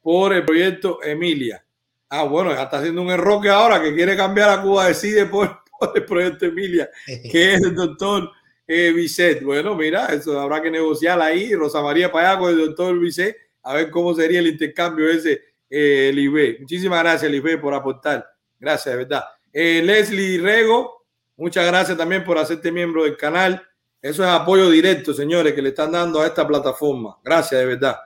por 0.00 0.32
el 0.32 0.46
proyecto 0.46 1.02
Emilia. 1.02 1.62
Ah, 2.10 2.24
bueno, 2.24 2.50
está 2.52 2.78
haciendo 2.78 3.02
un 3.02 3.10
error 3.10 3.40
que 3.40 3.48
ahora 3.48 3.80
que 3.80 3.94
quiere 3.94 4.16
cambiar 4.16 4.50
a 4.50 4.60
Cuba 4.60 4.88
decide 4.88 5.26
por, 5.26 5.60
el 5.94 6.04
proyecto 6.04 6.44
Emilia, 6.44 6.90
que 7.06 7.54
es 7.54 7.62
el 7.62 7.74
doctor 7.74 8.30
eh. 8.66 9.40
Bueno, 9.42 9.74
mira, 9.74 10.06
eso 10.06 10.38
habrá 10.38 10.62
que 10.62 10.70
negociar 10.70 11.20
ahí. 11.20 11.54
Rosa 11.54 11.82
María 11.82 12.12
para 12.12 12.30
allá 12.30 12.38
con 12.38 12.50
el 12.50 12.58
doctor 12.58 12.98
Bisset, 12.98 13.36
a 13.62 13.74
ver 13.74 13.90
cómo 13.90 14.14
sería 14.14 14.38
el 14.38 14.46
intercambio 14.46 15.08
ese, 15.08 15.40
eh. 15.68 16.56
Muchísimas 16.60 17.02
gracias, 17.02 17.30
Libe, 17.30 17.58
por 17.58 17.74
aportar. 17.74 18.26
Gracias, 18.58 18.92
de 18.92 19.04
verdad. 19.04 19.24
Eh, 19.52 19.82
Leslie 19.84 20.38
Rego, 20.38 21.06
muchas 21.36 21.66
gracias 21.66 21.96
también 21.96 22.24
por 22.24 22.38
hacerte 22.38 22.70
miembro 22.70 23.04
del 23.04 23.16
canal. 23.16 23.60
Eso 24.02 24.22
es 24.22 24.28
apoyo 24.30 24.70
directo, 24.70 25.12
señores, 25.12 25.52
que 25.52 25.62
le 25.62 25.70
están 25.70 25.92
dando 25.92 26.20
a 26.20 26.26
esta 26.26 26.46
plataforma. 26.46 27.18
Gracias, 27.22 27.60
de 27.60 27.66
verdad. 27.66 27.96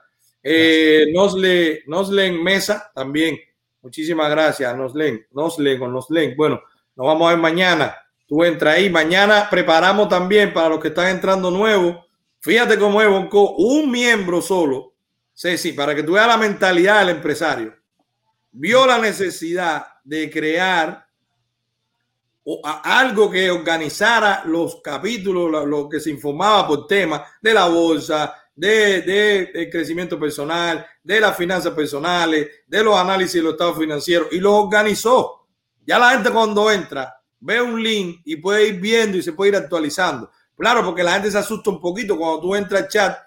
Eh, 0.41 1.07
Nosle, 1.13 1.83
Noslen 1.87 2.43
Mesa 2.43 2.91
también. 2.93 3.37
Muchísimas 3.85 4.31
gracias, 4.31 4.75
Noslen. 4.75 5.27
Noslen 5.29 5.79
o 5.83 5.87
Noslen. 5.87 6.35
Bueno, 6.35 6.59
nos 6.95 7.05
vamos 7.05 7.27
a 7.27 7.33
ver 7.33 7.39
mañana. 7.39 7.95
Tú 8.25 8.43
entra 8.43 8.71
ahí. 8.71 8.89
Mañana 8.89 9.47
preparamos 9.47 10.09
también 10.09 10.51
para 10.51 10.69
los 10.69 10.79
que 10.79 10.87
están 10.87 11.09
entrando 11.09 11.51
nuevos. 11.51 11.97
Fíjate 12.39 12.79
cómo 12.79 12.99
es, 12.99 13.07
un 13.07 13.91
miembro 13.91 14.41
solo. 14.41 14.95
Sí, 15.35 15.71
para 15.73 15.93
que 15.93 16.01
tú 16.01 16.13
veas 16.13 16.25
la 16.25 16.35
mentalidad 16.35 17.01
del 17.01 17.17
empresario. 17.17 17.75
Vio 18.53 18.87
la 18.87 18.97
necesidad 18.97 19.85
de 20.03 20.31
crear 20.31 21.05
algo 22.63 23.29
que 23.29 23.51
organizara 23.51 24.45
los 24.45 24.81
capítulos, 24.81 25.67
lo, 25.67 25.87
que 25.87 25.99
se 25.99 26.09
informaba 26.09 26.67
por 26.67 26.87
temas 26.87 27.21
de 27.39 27.53
la 27.53 27.67
bolsa, 27.67 28.33
de, 28.55 29.01
de, 29.53 29.69
crecimiento 29.69 30.19
personal, 30.19 30.85
de 31.03 31.19
las 31.19 31.35
finanzas 31.35 31.73
personales, 31.73 32.47
de 32.65 32.83
los 32.83 32.95
análisis 32.95 33.35
de 33.35 33.41
los 33.41 33.53
estados 33.53 33.77
financieros 33.77 34.29
y 34.31 34.39
lo 34.39 34.55
organizó. 34.55 35.45
Ya 35.85 35.99
la 35.99 36.11
gente 36.11 36.31
cuando 36.31 36.71
entra 36.71 37.21
ve 37.39 37.61
un 37.61 37.81
link 37.81 38.21
y 38.25 38.37
puede 38.37 38.67
ir 38.67 38.79
viendo 38.79 39.17
y 39.17 39.21
se 39.21 39.33
puede 39.33 39.51
ir 39.51 39.57
actualizando. 39.57 40.31
Claro, 40.57 40.83
porque 40.85 41.03
la 41.03 41.13
gente 41.13 41.31
se 41.31 41.37
asusta 41.37 41.69
un 41.69 41.81
poquito 41.81 42.17
cuando 42.17 42.39
tú 42.39 42.55
entras 42.55 42.83
al 42.83 42.87
chat 42.87 43.17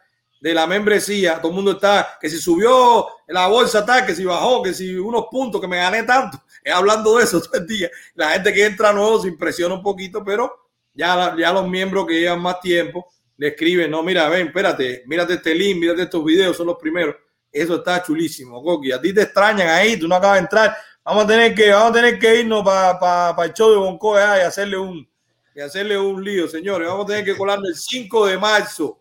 de 0.40 0.54
la 0.54 0.66
membresía, 0.66 1.38
todo 1.40 1.48
el 1.48 1.56
mundo 1.56 1.72
está, 1.72 2.16
que 2.20 2.30
si 2.30 2.38
subió 2.38 3.06
la 3.26 3.48
bolsa 3.48 3.84
tal, 3.84 4.06
que 4.06 4.14
si 4.14 4.24
bajó, 4.24 4.62
que 4.62 4.72
si 4.72 4.94
unos 4.94 5.26
puntos, 5.30 5.60
que 5.60 5.68
me 5.68 5.78
gané 5.78 6.04
tanto, 6.04 6.42
es 6.64 6.72
hablando 6.72 7.16
de 7.16 7.24
eso 7.24 7.40
todo 7.40 7.60
el 7.60 7.66
día. 7.66 7.90
La 8.14 8.30
gente 8.30 8.52
que 8.52 8.64
entra 8.64 8.92
nuevo 8.92 9.20
se 9.20 9.28
impresiona 9.28 9.74
un 9.74 9.82
poquito, 9.82 10.24
pero 10.24 10.68
ya, 10.94 11.34
ya 11.38 11.52
los 11.52 11.68
miembros 11.68 12.06
que 12.06 12.20
llevan 12.20 12.40
más 12.40 12.60
tiempo 12.60 13.06
le 13.38 13.48
escriben, 13.48 13.90
no, 13.90 14.02
mira, 14.02 14.28
ven, 14.28 14.48
espérate, 14.48 15.04
mírate 15.06 15.34
este 15.34 15.54
link, 15.54 15.78
mírate 15.78 16.02
estos 16.02 16.22
videos, 16.22 16.56
son 16.56 16.66
los 16.66 16.76
primeros. 16.76 17.16
Eso 17.50 17.76
está 17.76 18.02
chulísimo, 18.02 18.62
Coqui. 18.62 18.92
A 18.92 19.00
ti 19.00 19.14
te 19.14 19.22
extrañan 19.22 19.68
ahí, 19.68 19.98
tú 19.98 20.06
no 20.06 20.16
acabas 20.16 20.36
de 20.36 20.42
entrar. 20.42 20.76
Vamos 21.02 21.24
a 21.24 21.26
tener 21.26 21.54
que, 21.54 21.70
vamos 21.70 21.90
a 21.90 21.94
tener 21.94 22.18
que 22.18 22.40
irnos 22.40 22.62
para 22.62 23.44
el 23.44 23.54
show 23.54 23.70
de 23.70 23.76
Bonco 23.76 24.14
y 24.14 24.20
hacerle 24.20 24.76
un 24.76 25.08
y 25.54 25.60
hacerle 25.60 25.98
un 25.98 26.22
lío, 26.22 26.46
señores. 26.46 26.86
Vamos 26.86 27.06
a 27.06 27.08
tener 27.08 27.24
que 27.24 27.36
colarnos 27.36 27.68
el 27.70 27.74
5 27.74 28.26
de 28.26 28.38
marzo 28.38 29.00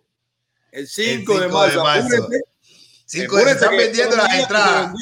el 0.78 0.88
5, 0.88 1.40
de 1.40 1.48
marzo. 1.48 1.84
5 3.06 3.36
de 3.38 3.52
están 3.52 3.76
vendiendo 3.76 4.16
las 4.16 4.34
entradas. 4.34 4.94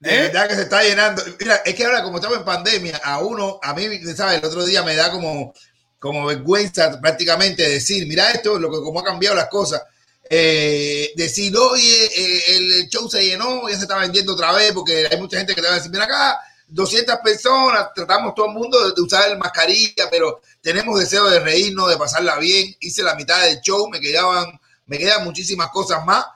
De 0.00 0.14
¿Eh? 0.14 0.22
verdad 0.22 0.48
que 0.48 0.54
se 0.54 0.62
está 0.62 0.82
llenando. 0.82 1.22
Mira, 1.38 1.56
es 1.64 1.74
que 1.74 1.84
ahora, 1.84 2.02
como 2.02 2.16
estamos 2.16 2.38
en 2.38 2.44
pandemia, 2.44 3.00
a 3.02 3.20
uno, 3.20 3.58
a 3.62 3.74
mí, 3.74 3.84
¿sabes? 4.14 4.38
El 4.38 4.44
otro 4.44 4.64
día 4.64 4.82
me 4.82 4.94
da 4.94 5.10
como, 5.10 5.52
como 5.98 6.26
vergüenza 6.26 7.00
prácticamente 7.00 7.68
decir, 7.68 8.06
mira 8.06 8.30
esto, 8.30 8.58
lo 8.58 8.70
que 8.70 8.78
como 8.78 9.00
ha 9.00 9.04
cambiado 9.04 9.36
las 9.36 9.48
cosas. 9.48 9.82
Eh, 10.30 11.12
decir, 11.16 11.56
oye, 11.56 12.04
eh, 12.04 12.42
el 12.56 12.88
show 12.88 13.08
se 13.08 13.24
llenó, 13.24 13.68
ya 13.68 13.76
se 13.76 13.82
está 13.82 13.96
vendiendo 13.98 14.34
otra 14.34 14.52
vez, 14.52 14.72
porque 14.72 15.08
hay 15.10 15.18
mucha 15.18 15.38
gente 15.38 15.54
que 15.54 15.62
te 15.62 15.66
va 15.66 15.74
a 15.74 15.76
decir, 15.76 15.90
mira 15.90 16.04
acá, 16.04 16.38
200 16.68 17.16
personas, 17.24 17.88
tratamos 17.94 18.34
todo 18.34 18.46
el 18.46 18.52
mundo 18.52 18.92
de, 18.92 19.00
usar 19.00 19.30
el 19.30 19.38
mascarilla, 19.38 20.08
pero 20.10 20.42
tenemos 20.60 21.00
deseo 21.00 21.28
de 21.30 21.40
reírnos, 21.40 21.88
de 21.88 21.96
pasarla 21.96 22.38
bien. 22.38 22.76
Hice 22.80 23.02
la 23.02 23.14
mitad 23.14 23.42
del 23.42 23.60
show, 23.60 23.88
me 23.88 24.00
quedaban, 24.00 24.60
me 24.86 24.98
quedan 24.98 25.24
muchísimas 25.24 25.70
cosas 25.70 26.04
más. 26.04 26.26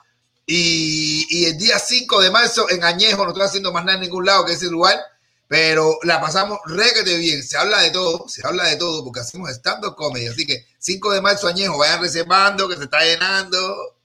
Y, 0.45 1.25
y 1.29 1.45
el 1.45 1.57
día 1.57 1.77
5 1.77 2.21
de 2.21 2.31
marzo 2.31 2.69
en 2.69 2.83
Añejo, 2.83 3.23
no 3.23 3.29
estoy 3.29 3.45
haciendo 3.45 3.71
más 3.71 3.85
nada 3.85 3.97
en 3.97 4.03
ningún 4.03 4.25
lado 4.25 4.43
que 4.43 4.53
ese 4.53 4.67
lugar, 4.67 4.99
pero 5.53 5.99
la 6.01 6.19
pasamos 6.19 6.57
requete 6.65 7.15
bien. 7.15 7.43
Se 7.43 7.55
habla 7.55 7.81
de 7.81 7.91
todo, 7.91 8.27
se 8.27 8.41
habla 8.43 8.69
de 8.69 8.75
todo, 8.75 9.03
porque 9.03 9.19
hacemos 9.19 9.51
stand-up 9.51 9.93
comedy. 9.95 10.25
Así 10.25 10.47
que 10.47 10.65
5 10.79 11.11
de 11.11 11.21
marzo 11.21 11.47
Añejo, 11.47 11.77
vayan 11.77 12.01
reservando, 12.01 12.67
que 12.67 12.75
se 12.75 12.85
está 12.85 13.03
llenando. 13.03 13.95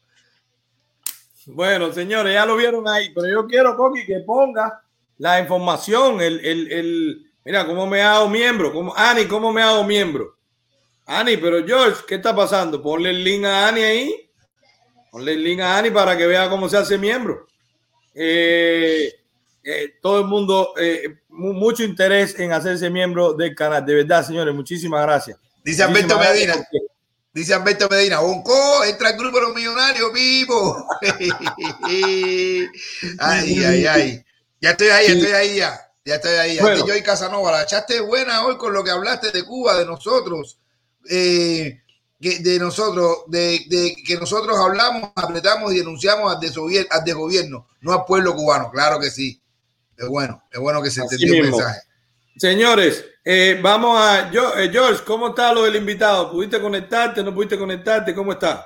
Bueno, 1.47 1.91
señores, 1.91 2.35
ya 2.35 2.45
lo 2.45 2.55
vieron 2.55 2.87
ahí, 2.87 3.15
pero 3.15 3.29
yo 3.29 3.47
quiero, 3.47 3.79
Coqui, 3.79 4.05
que 4.05 4.19
ponga 4.27 4.83
la 5.17 5.41
información, 5.41 6.21
el, 6.21 6.39
el, 6.45 6.71
el, 6.71 7.33
mira, 7.47 7.67
cómo 7.67 7.87
me 7.87 8.03
hago 8.03 8.29
miembro, 8.29 8.71
cómo, 8.71 8.95
Ani, 8.95 9.25
cómo 9.25 9.51
me 9.51 9.63
hago 9.63 9.85
miembro. 9.85 10.37
Ani, 11.07 11.39
pero 11.39 11.67
George, 11.67 12.03
¿qué 12.07 12.17
está 12.17 12.37
pasando? 12.37 12.83
Ponle 12.83 13.09
el 13.09 13.25
link 13.25 13.47
a 13.47 13.69
Ani 13.69 13.81
ahí. 13.81 14.31
Ponle 15.11 15.33
el 15.33 15.43
link 15.43 15.61
a 15.61 15.79
Ani 15.79 15.91
para 15.91 16.15
que 16.15 16.27
vea 16.27 16.51
cómo 16.51 16.69
se 16.69 16.77
hace 16.77 16.99
miembro. 16.99 17.47
Eh, 18.15 19.15
eh, 19.71 19.99
todo 20.01 20.21
el 20.21 20.27
mundo, 20.27 20.73
eh, 20.79 21.19
mucho 21.39 21.83
interés 21.83 22.39
en 22.39 22.53
hacerse 22.53 22.91
miembro 22.91 23.33
del 23.33 23.55
canal. 23.55 23.85
De 23.85 23.95
verdad, 23.95 24.27
señores, 24.27 24.55
muchísimas 24.55 25.03
gracias. 25.03 25.39
Dice 25.65 25.83
Alberto 25.83 26.19
Medina. 26.19 26.57
Dice 27.33 27.55
Alberto 27.55 27.89
Medina, 27.89 28.21
Bonco, 28.21 28.85
entra 28.85 29.11
el 29.11 29.17
grupo 29.17 29.39
de 29.39 29.47
los 29.47 29.55
millonarios 29.55 30.13
vivo. 30.13 30.87
ay, 33.19 33.65
ay, 33.65 33.87
ay. 33.87 34.25
Ya 34.61 34.71
estoy 34.71 34.89
ahí, 34.89 35.07
ya 35.07 35.13
estoy 35.13 35.33
ahí 35.33 35.57
ya. 35.57 35.81
Ya 36.05 36.15
estoy 36.17 36.33
ahí. 36.33 36.59
Bueno. 36.59 36.87
Yo 36.87 36.97
y 36.97 37.03
Casanova, 37.03 37.53
la 37.53 37.63
echaste 37.63 38.01
buena 38.01 38.45
hoy 38.45 38.57
con 38.57 38.73
lo 38.73 38.83
que 38.83 38.91
hablaste 38.91 39.31
de 39.31 39.45
Cuba, 39.45 39.79
de 39.79 39.85
nosotros. 39.87 40.59
Eh, 41.09 41.81
de 42.19 42.59
nosotros, 42.59 43.19
de, 43.29 43.61
de, 43.69 43.95
que 44.05 44.17
nosotros 44.17 44.59
hablamos, 44.59 45.11
apretamos 45.15 45.73
y 45.73 45.79
denunciamos 45.79 46.35
al, 46.35 46.41
desgobierno, 46.41 46.89
al 46.91 47.05
desgobierno, 47.05 47.69
no 47.81 47.93
al 47.93 48.05
pueblo 48.05 48.35
cubano. 48.35 48.71
Claro 48.71 48.99
que 48.99 49.11
sí. 49.11 49.41
Es 49.99 50.09
bueno, 50.09 50.41
es 50.53 50.61
bueno 50.61 50.81
que 50.81 50.91
se 50.91 51.01
entendió 51.03 51.35
el 51.35 51.43
mensaje. 51.51 51.81
Señores, 52.37 53.05
eh, 53.25 53.59
vamos 53.61 53.99
a. 54.01 54.31
Yo, 54.31 54.57
eh, 54.57 54.71
George, 54.71 55.03
¿cómo 55.05 55.31
está 55.31 55.53
lo 55.53 55.65
del 55.65 55.75
invitado? 55.75 56.31
¿Pudiste 56.31 56.61
conectarte? 56.61 57.25
¿No 57.25 57.35
pudiste 57.35 57.59
conectarte? 57.59 58.15
¿Cómo 58.15 58.31
está? 58.31 58.65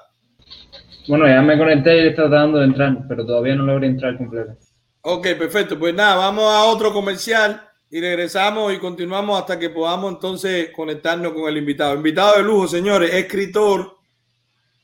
Bueno, 1.09 1.27
ya 1.27 1.41
me 1.41 1.57
conecté 1.57 2.05
y 2.05 2.09
está 2.09 2.29
tratando 2.29 2.59
de 2.59 2.67
entrar, 2.67 2.99
pero 3.09 3.25
todavía 3.25 3.55
no 3.55 3.65
logré 3.65 3.87
entrar 3.87 4.19
completo. 4.19 4.59
Ok, 5.01 5.29
perfecto. 5.39 5.79
Pues 5.79 5.95
nada, 5.95 6.17
vamos 6.17 6.45
a 6.53 6.65
otro 6.65 6.93
comercial 6.93 7.67
y 7.91 7.99
regresamos 7.99 8.75
y 8.75 8.79
continuamos 8.79 9.41
hasta 9.41 9.59
que 9.59 9.71
podamos 9.71 10.13
entonces 10.13 10.69
conectarnos 10.77 11.33
con 11.33 11.49
el 11.49 11.57
invitado. 11.57 11.95
Invitado 11.95 12.37
de 12.37 12.43
lujo, 12.43 12.69
señores, 12.69 13.13
escritor, 13.15 13.97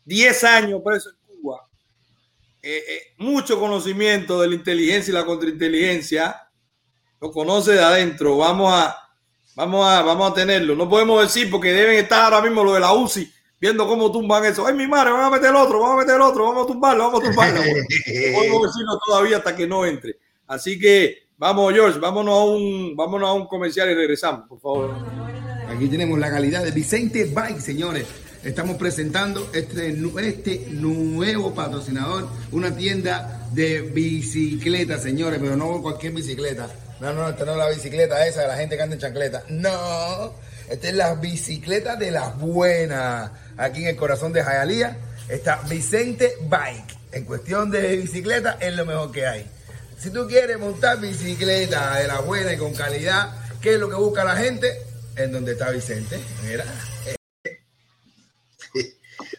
10 0.06 0.44
años 0.44 0.80
preso 0.82 1.10
eh, 2.70 2.84
eh, 2.86 3.02
mucho 3.16 3.58
conocimiento 3.58 4.42
de 4.42 4.48
la 4.48 4.54
inteligencia 4.54 5.10
y 5.10 5.14
la 5.14 5.24
contrainteligencia, 5.24 6.36
lo 7.18 7.32
conoce 7.32 7.72
de 7.72 7.80
adentro. 7.80 8.36
Vamos 8.36 8.70
a, 8.74 8.94
vamos 9.56 9.88
a, 9.88 10.02
vamos 10.02 10.30
a 10.30 10.34
tenerlo. 10.34 10.76
No 10.76 10.86
podemos 10.86 11.22
decir 11.22 11.50
porque 11.50 11.72
deben 11.72 11.96
estar 11.96 12.24
ahora 12.24 12.42
mismo 12.42 12.62
lo 12.62 12.74
de 12.74 12.80
la 12.80 12.92
UCI 12.92 13.32
viendo 13.58 13.88
cómo 13.88 14.12
tumban 14.12 14.44
eso. 14.44 14.66
Ay, 14.66 14.74
mi 14.74 14.86
madre, 14.86 15.12
van 15.12 15.24
a 15.24 15.30
meter 15.30 15.48
el 15.48 15.56
otro, 15.56 15.80
vamos 15.80 15.94
a 15.94 16.00
meter 16.00 16.16
el 16.16 16.20
otro, 16.20 16.44
vamos 16.44 16.64
a 16.64 16.66
tumbarlo, 16.66 17.04
vamos 17.04 17.22
a 17.22 17.26
tumbarlo. 17.26 17.60
no 17.64 18.36
podemos 18.36 18.62
decirlo 18.64 19.00
todavía 19.06 19.38
hasta 19.38 19.56
que 19.56 19.66
no 19.66 19.86
entre. 19.86 20.18
Así 20.46 20.78
que 20.78 21.28
vamos, 21.38 21.72
George, 21.72 21.98
vámonos 21.98 22.34
a 22.34 22.44
un, 22.44 22.94
vámonos 22.94 23.30
a 23.30 23.32
un 23.32 23.46
comercial 23.46 23.90
y 23.90 23.94
regresamos, 23.94 24.46
por 24.46 24.60
favor. 24.60 24.94
Aquí 25.74 25.88
tenemos 25.88 26.18
la 26.18 26.30
calidad 26.30 26.62
de 26.64 26.70
Vicente 26.70 27.24
Bike, 27.24 27.60
señores. 27.60 28.27
Estamos 28.48 28.78
presentando 28.78 29.50
este, 29.52 29.94
este 30.26 30.66
nuevo 30.70 31.54
patrocinador, 31.54 32.26
una 32.50 32.74
tienda 32.74 33.46
de 33.52 33.82
bicicletas, 33.82 35.02
señores, 35.02 35.38
pero 35.38 35.54
no 35.54 35.82
cualquier 35.82 36.14
bicicleta. 36.14 36.66
No, 36.98 37.12
no, 37.12 37.28
esta 37.28 37.44
no 37.44 37.52
es 37.52 37.58
la 37.58 37.68
bicicleta 37.68 38.26
esa 38.26 38.40
de 38.40 38.48
la 38.48 38.56
gente 38.56 38.78
que 38.78 38.82
anda 38.82 38.94
en 38.94 39.02
chancleta. 39.02 39.44
No, 39.50 40.32
esta 40.66 40.88
es 40.88 40.94
la 40.94 41.14
bicicleta 41.16 41.96
de 41.96 42.10
las 42.10 42.38
buenas. 42.38 43.30
Aquí 43.58 43.82
en 43.82 43.88
el 43.88 43.96
corazón 43.96 44.32
de 44.32 44.42
Jayalía 44.42 44.96
está 45.28 45.60
Vicente 45.68 46.32
Bike. 46.48 46.96
En 47.12 47.26
cuestión 47.26 47.70
de 47.70 47.96
bicicleta 47.98 48.56
es 48.60 48.74
lo 48.74 48.86
mejor 48.86 49.12
que 49.12 49.26
hay. 49.26 49.46
Si 49.98 50.08
tú 50.08 50.26
quieres 50.26 50.58
montar 50.58 50.98
bicicleta 50.98 51.98
de 51.98 52.08
la 52.08 52.20
buena 52.20 52.54
y 52.54 52.56
con 52.56 52.72
calidad, 52.72 53.30
¿qué 53.60 53.74
es 53.74 53.78
lo 53.78 53.90
que 53.90 53.96
busca 53.96 54.24
la 54.24 54.36
gente? 54.36 54.72
En 55.16 55.32
donde 55.32 55.52
está 55.52 55.70
Vicente. 55.70 56.18
Mira. 56.48 56.64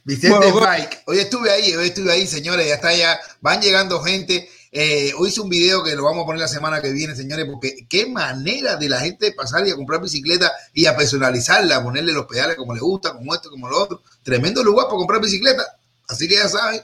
Vicente 0.04 0.52
bueno. 0.52 0.88
Hoy 1.06 1.20
estuve 1.20 1.52
ahí, 1.52 1.76
hoy 1.76 1.88
estuve 1.88 2.12
ahí, 2.12 2.28
señores. 2.28 2.68
Ya 2.68 2.76
está 2.76 2.94
ya. 2.94 3.20
Van 3.42 3.62
llegando 3.62 4.02
gente. 4.02 4.50
Eh, 4.72 5.12
hoy 5.18 5.30
hice 5.30 5.42
un 5.42 5.50
video 5.50 5.84
que 5.84 5.96
lo 5.96 6.04
vamos 6.04 6.24
a 6.24 6.26
poner 6.28 6.42
la 6.42 6.48
semana 6.48 6.82
que 6.82 6.92
viene, 6.92 7.16
señores, 7.16 7.46
porque 7.50 7.88
qué 7.90 8.06
manera 8.06 8.76
de 8.76 8.88
la 8.88 9.00
gente 9.00 9.32
pasar 9.32 9.68
y 9.68 9.72
a 9.72 9.76
comprar 9.76 10.00
bicicleta 10.00 10.52
y 10.74 10.86
a 10.86 10.96
personalizarla, 10.96 11.78
a 11.78 11.84
ponerle 11.84 12.14
los 12.14 12.28
pedales 12.28 12.56
como 12.56 12.76
le 12.76 12.80
gusta, 12.80 13.14
como 13.14 13.34
esto, 13.34 13.50
como 13.50 13.68
lo 13.68 13.82
otro. 13.82 14.02
Tremendo 14.22 14.64
lugar 14.64 14.86
para 14.86 14.98
comprar 14.98 15.22
bicicleta. 15.22 15.64
Así 16.08 16.28
que 16.28 16.36
ya 16.36 16.48
saben, 16.48 16.82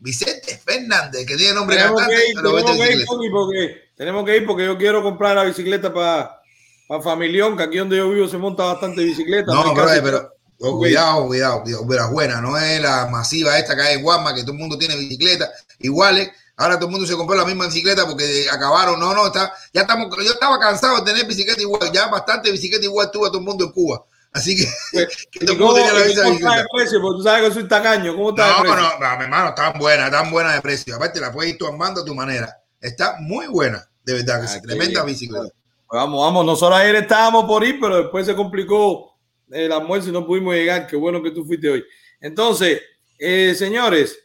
Vicente 0.00 0.60
Fernández, 0.64 1.26
que 1.26 1.36
tiene 1.36 1.54
nombre 1.54 1.76
tenemos 1.76 2.00
cantante, 2.00 2.22
que 2.22 2.30
ir, 2.30 2.36
tenemos, 2.36 2.64
que 2.64 2.92
ir 2.92 3.30
porque, 3.30 3.82
tenemos 3.96 4.24
que 4.24 4.36
ir 4.36 4.46
porque 4.46 4.64
yo 4.64 4.78
quiero 4.78 5.02
comprar 5.02 5.36
la 5.36 5.44
bicicleta 5.44 5.92
para 5.92 6.40
pa 6.88 7.02
Familión, 7.02 7.56
que 7.56 7.64
aquí 7.64 7.78
donde 7.78 7.98
yo 7.98 8.08
vivo 8.10 8.28
se 8.28 8.38
monta 8.38 8.64
bastante 8.64 9.04
bicicleta. 9.04 9.52
No, 9.52 9.74
pero, 9.74 9.88
pero 10.02 10.37
oh, 10.60 10.78
cuidado, 10.78 11.26
cuidado, 11.26 11.62
cuidado, 11.62 12.10
buena, 12.10 12.40
no 12.40 12.58
es 12.58 12.80
la 12.80 13.06
masiva 13.06 13.58
esta 13.58 13.74
que 13.76 13.82
hay 13.82 13.96
en 13.96 14.02
Guasma, 14.02 14.34
que 14.34 14.42
todo 14.42 14.52
el 14.52 14.58
mundo 14.58 14.78
tiene 14.78 14.96
bicicleta 14.96 15.50
iguales. 15.78 16.30
Ahora 16.56 16.74
todo 16.74 16.86
el 16.86 16.92
mundo 16.92 17.06
se 17.06 17.14
compró 17.14 17.36
la 17.36 17.44
misma 17.44 17.66
bicicleta 17.66 18.04
porque 18.04 18.46
acabaron. 18.50 18.98
No, 18.98 19.14
no, 19.14 19.26
está, 19.28 19.52
ya 19.72 19.82
estamos. 19.82 20.08
Yo 20.24 20.32
estaba 20.32 20.58
cansado 20.58 20.96
de 20.96 21.02
tener 21.12 21.24
bicicleta 21.24 21.60
igual. 21.60 21.92
Ya 21.92 22.08
bastante 22.08 22.50
bicicleta 22.50 22.84
igual 22.84 23.10
tuvo 23.12 23.28
todo 23.28 23.38
el 23.38 23.44
mundo 23.44 23.66
en 23.66 23.72
Cuba. 23.72 24.04
Así 24.32 24.56
que, 24.56 24.66
que 25.30 25.46
todo 25.46 25.52
el 25.52 25.58
mundo 25.58 25.74
tenía 25.74 25.92
la 25.92 26.04
misma 26.04 26.24
bicicleta. 26.30 26.64
precio? 26.74 27.00
Porque 27.00 27.16
tú 27.16 27.22
sabes 27.22 27.48
que 27.48 27.54
soy 27.54 27.68
tacaño. 27.68 28.16
¿Cómo 28.16 28.30
está 28.30 28.48
no, 28.48 28.64
no, 28.64 28.74
no, 28.74 29.16
mi 29.18 29.24
hermano, 29.24 29.54
tan 29.54 29.78
buena, 29.78 30.10
tan 30.10 30.32
buena 30.32 30.54
de 30.54 30.60
precio. 30.60 30.96
Aparte, 30.96 31.20
la 31.20 31.30
puedes 31.30 31.52
ir 31.52 31.58
tú 31.58 31.66
armando 31.68 32.00
a 32.00 32.04
tu 32.04 32.14
manera. 32.14 32.60
Está 32.80 33.16
muy 33.20 33.46
buena, 33.46 33.88
de 34.04 34.14
verdad, 34.14 34.40
que 34.40 34.46
ah, 34.46 34.48
sí. 34.48 34.60
Tremenda 34.60 35.04
bien. 35.04 35.14
bicicleta. 35.14 35.54
Pues 35.88 36.02
vamos, 36.02 36.20
vamos. 36.24 36.44
Nosotros 36.44 36.76
ayer 36.76 36.96
estábamos 36.96 37.44
por 37.44 37.62
ir, 37.62 37.78
pero 37.80 37.98
después 37.98 38.26
se 38.26 38.34
complicó 38.34 39.07
el 39.50 39.72
almuerzo 39.72 40.10
y 40.10 40.12
no 40.12 40.26
pudimos 40.26 40.54
llegar. 40.54 40.86
Qué 40.86 40.96
bueno 40.96 41.22
que 41.22 41.30
tú 41.30 41.44
fuiste 41.44 41.68
hoy. 41.68 41.84
Entonces, 42.20 42.82
eh, 43.18 43.54
señores, 43.54 44.18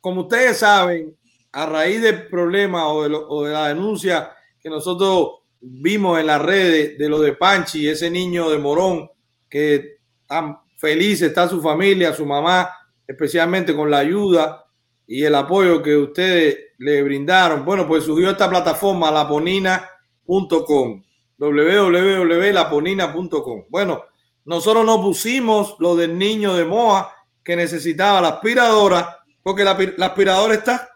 como 0.00 0.22
ustedes 0.22 0.58
saben, 0.58 1.16
a 1.52 1.66
raíz 1.66 2.00
del 2.00 2.28
problema 2.28 2.88
o 2.88 3.02
de, 3.02 3.08
lo, 3.08 3.28
o 3.28 3.44
de, 3.44 3.52
la 3.52 3.68
denuncia 3.68 4.32
que 4.60 4.70
nosotros 4.70 5.40
vimos 5.60 6.18
en 6.18 6.26
las 6.26 6.40
redes 6.40 6.96
de 6.96 7.08
lo 7.08 7.20
de 7.20 7.32
Panchi, 7.32 7.88
ese 7.88 8.10
niño 8.10 8.50
de 8.50 8.58
Morón, 8.58 9.10
que 9.48 9.98
tan 10.26 10.58
feliz 10.76 11.22
está 11.22 11.48
su 11.48 11.60
familia, 11.60 12.14
su 12.14 12.24
mamá, 12.24 12.70
especialmente 13.06 13.74
con 13.74 13.90
la 13.90 13.98
ayuda 13.98 14.64
y 15.06 15.24
el 15.24 15.34
apoyo 15.34 15.82
que 15.82 15.96
ustedes 15.96 16.56
le 16.78 17.02
brindaron. 17.02 17.64
Bueno, 17.64 17.86
pues 17.86 18.04
surgió 18.04 18.30
esta 18.30 18.48
plataforma, 18.48 19.10
laponina.com, 19.10 21.02
www.laponina.com. 21.36 23.64
Bueno, 23.68 24.04
nosotros 24.44 24.84
nos 24.84 24.98
pusimos 24.98 25.76
lo 25.78 25.96
del 25.96 26.16
niño 26.16 26.54
de 26.54 26.64
Moa 26.64 27.14
que 27.42 27.56
necesitaba 27.56 28.20
la 28.20 28.28
aspiradora, 28.28 29.18
porque 29.42 29.64
la, 29.64 29.72
aspiradora 30.06 30.54
está 30.54 30.90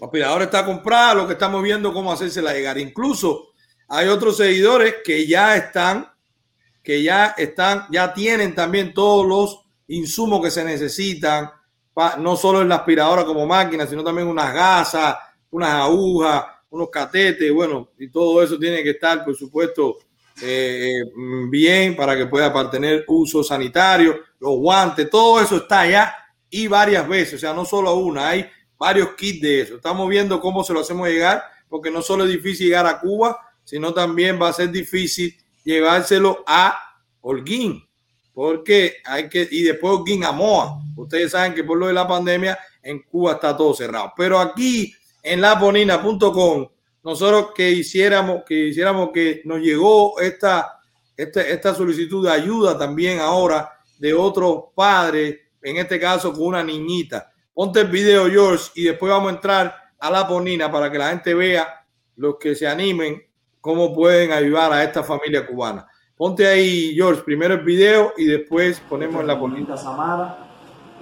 la 0.00 0.06
aspiradora 0.06 0.44
está 0.44 0.64
comprada, 0.64 1.14
lo 1.14 1.26
que 1.26 1.34
estamos 1.34 1.62
viendo 1.62 1.92
cómo 1.92 2.12
hacérsela 2.12 2.52
llegar. 2.52 2.78
Incluso 2.78 3.50
hay 3.88 4.08
otros 4.08 4.36
seguidores 4.36 4.96
que 5.04 5.26
ya 5.26 5.56
están, 5.56 6.10
que 6.82 7.02
ya 7.02 7.34
están, 7.36 7.86
ya 7.90 8.12
tienen 8.12 8.54
también 8.54 8.92
todos 8.94 9.26
los 9.26 9.60
insumos 9.86 10.42
que 10.42 10.50
se 10.50 10.64
necesitan, 10.64 11.50
no 12.18 12.36
solo 12.36 12.62
en 12.62 12.68
la 12.68 12.76
aspiradora 12.76 13.24
como 13.24 13.46
máquina, 13.46 13.86
sino 13.86 14.02
también 14.02 14.26
unas 14.26 14.52
gasas, 14.52 15.16
unas 15.50 15.70
agujas, 15.70 16.46
unos 16.70 16.88
catetes, 16.88 17.52
bueno, 17.52 17.90
y 17.98 18.08
todo 18.10 18.42
eso 18.42 18.58
tiene 18.58 18.82
que 18.82 18.90
estar, 18.90 19.24
por 19.24 19.36
supuesto, 19.36 19.98
eh, 20.42 21.02
bien 21.48 21.94
para 21.94 22.16
que 22.16 22.26
pueda 22.26 22.70
tener 22.70 23.04
uso 23.06 23.44
sanitario, 23.44 24.16
los 24.40 24.56
guantes, 24.58 25.08
todo 25.08 25.40
eso 25.40 25.56
está 25.56 25.80
allá 25.80 26.14
y 26.50 26.66
varias 26.66 27.08
veces, 27.08 27.34
o 27.34 27.38
sea, 27.38 27.54
no 27.54 27.64
solo 27.64 27.94
una, 27.94 28.28
hay 28.28 28.46
varios 28.76 29.10
kits 29.16 29.40
de 29.40 29.60
eso. 29.60 29.76
Estamos 29.76 30.08
viendo 30.08 30.40
cómo 30.40 30.64
se 30.64 30.72
lo 30.72 30.80
hacemos 30.80 31.08
llegar, 31.08 31.42
porque 31.68 31.90
no 31.90 32.02
solo 32.02 32.24
es 32.24 32.30
difícil 32.30 32.66
llegar 32.66 32.86
a 32.86 33.00
Cuba, 33.00 33.38
sino 33.64 33.94
también 33.94 34.40
va 34.42 34.48
a 34.48 34.52
ser 34.52 34.70
difícil 34.70 35.34
llevárselo 35.64 36.42
a 36.46 36.76
Holguín. 37.20 37.88
porque 38.34 38.96
hay 39.04 39.28
que, 39.28 39.46
y 39.50 39.62
después 39.62 40.00
Guinamoa. 40.04 40.80
Ustedes 40.96 41.30
saben 41.32 41.54
que 41.54 41.64
por 41.64 41.78
lo 41.78 41.86
de 41.86 41.92
la 41.92 42.08
pandemia 42.08 42.58
en 42.82 43.02
Cuba 43.02 43.32
está 43.34 43.56
todo 43.56 43.72
cerrado. 43.72 44.12
Pero 44.16 44.38
aquí 44.38 44.92
en 45.22 45.40
laponina.com, 45.40 46.66
nosotros 47.02 47.52
que 47.54 47.70
hiciéramos, 47.70 48.42
que 48.44 48.68
hiciéramos 48.68 49.10
que 49.12 49.42
nos 49.44 49.60
llegó 49.60 50.20
esta, 50.20 50.80
esta, 51.16 51.42
esta 51.42 51.74
solicitud 51.74 52.24
de 52.24 52.32
ayuda 52.32 52.78
también 52.78 53.20
ahora 53.20 53.70
de 53.98 54.14
otros 54.14 54.64
padres, 54.74 55.38
en 55.62 55.76
este 55.76 55.98
caso 55.98 56.32
con 56.32 56.46
una 56.46 56.62
niñita. 56.62 57.32
Ponte 57.54 57.80
el 57.80 57.88
video, 57.88 58.28
George, 58.28 58.70
y 58.74 58.84
después 58.84 59.10
vamos 59.10 59.32
a 59.32 59.34
entrar 59.36 59.76
a 59.98 60.10
la 60.10 60.26
ponina 60.26 60.70
para 60.70 60.90
que 60.90 60.98
la 60.98 61.10
gente 61.10 61.34
vea, 61.34 61.86
los 62.16 62.36
que 62.38 62.54
se 62.54 62.66
animen, 62.66 63.22
cómo 63.60 63.94
pueden 63.94 64.32
ayudar 64.32 64.72
a 64.72 64.82
esta 64.82 65.02
familia 65.02 65.46
cubana. 65.46 65.86
Ponte 66.16 66.46
ahí, 66.46 66.94
George, 66.94 67.22
primero 67.22 67.54
el 67.54 67.60
video 67.60 68.12
y 68.16 68.26
después 68.26 68.80
ponemos 68.88 69.24
la 69.24 69.38
ponina. 69.38 69.76
Samara 69.76 70.38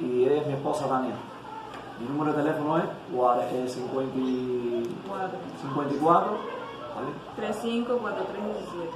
y 0.01 0.25
es 0.25 0.47
mi 0.47 0.53
esposa 0.55 0.89
Tania. 0.89 1.30
Mi 2.01 2.07
número 2.09 2.33
de 2.33 2.43
teléfono 2.43 2.79
es 2.79 2.85
54, 3.73 5.39
54 5.63 6.39
354317. 7.37 8.91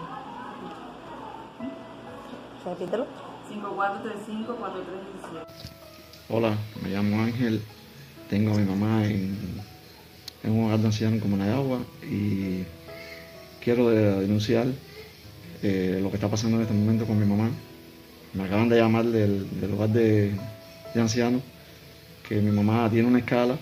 Repítelo. 2.65 3.07
54354317. 3.53 5.45
Hola, 6.31 6.57
me 6.83 6.89
llamo 6.89 7.23
Ángel, 7.23 7.61
tengo 8.31 8.55
a 8.55 8.57
mi 8.57 8.65
mamá 8.65 9.05
en, 9.05 9.37
en 10.43 10.51
un 10.53 10.65
hogar 10.67 10.79
de 10.79 10.87
ancianos 10.87 11.15
en 11.17 11.21
Comuna 11.21 11.45
de 11.47 11.53
Agua 11.53 11.79
y 12.03 12.65
quiero 13.63 13.91
de- 13.91 14.21
denunciar 14.21 14.67
eh, 15.63 15.99
lo 16.03 16.09
que 16.09 16.17
está 16.17 16.29
pasando 16.29 16.57
en 16.57 16.63
este 16.63 16.73
momento 16.75 17.05
con 17.07 17.19
mi 17.19 17.27
mamá. 17.27 17.51
Me 18.33 18.45
acaban 18.45 18.69
de 18.71 18.79
llamar 18.81 19.05
del, 19.05 19.61
del 19.61 19.75
hogar 19.75 19.91
de, 19.91 20.33
de 20.95 21.01
ancianos 21.01 21.43
que 22.29 22.41
mi 22.41 22.51
mamá 22.51 22.89
tiene 22.91 23.09
una 23.09 23.19
escala 23.19 23.57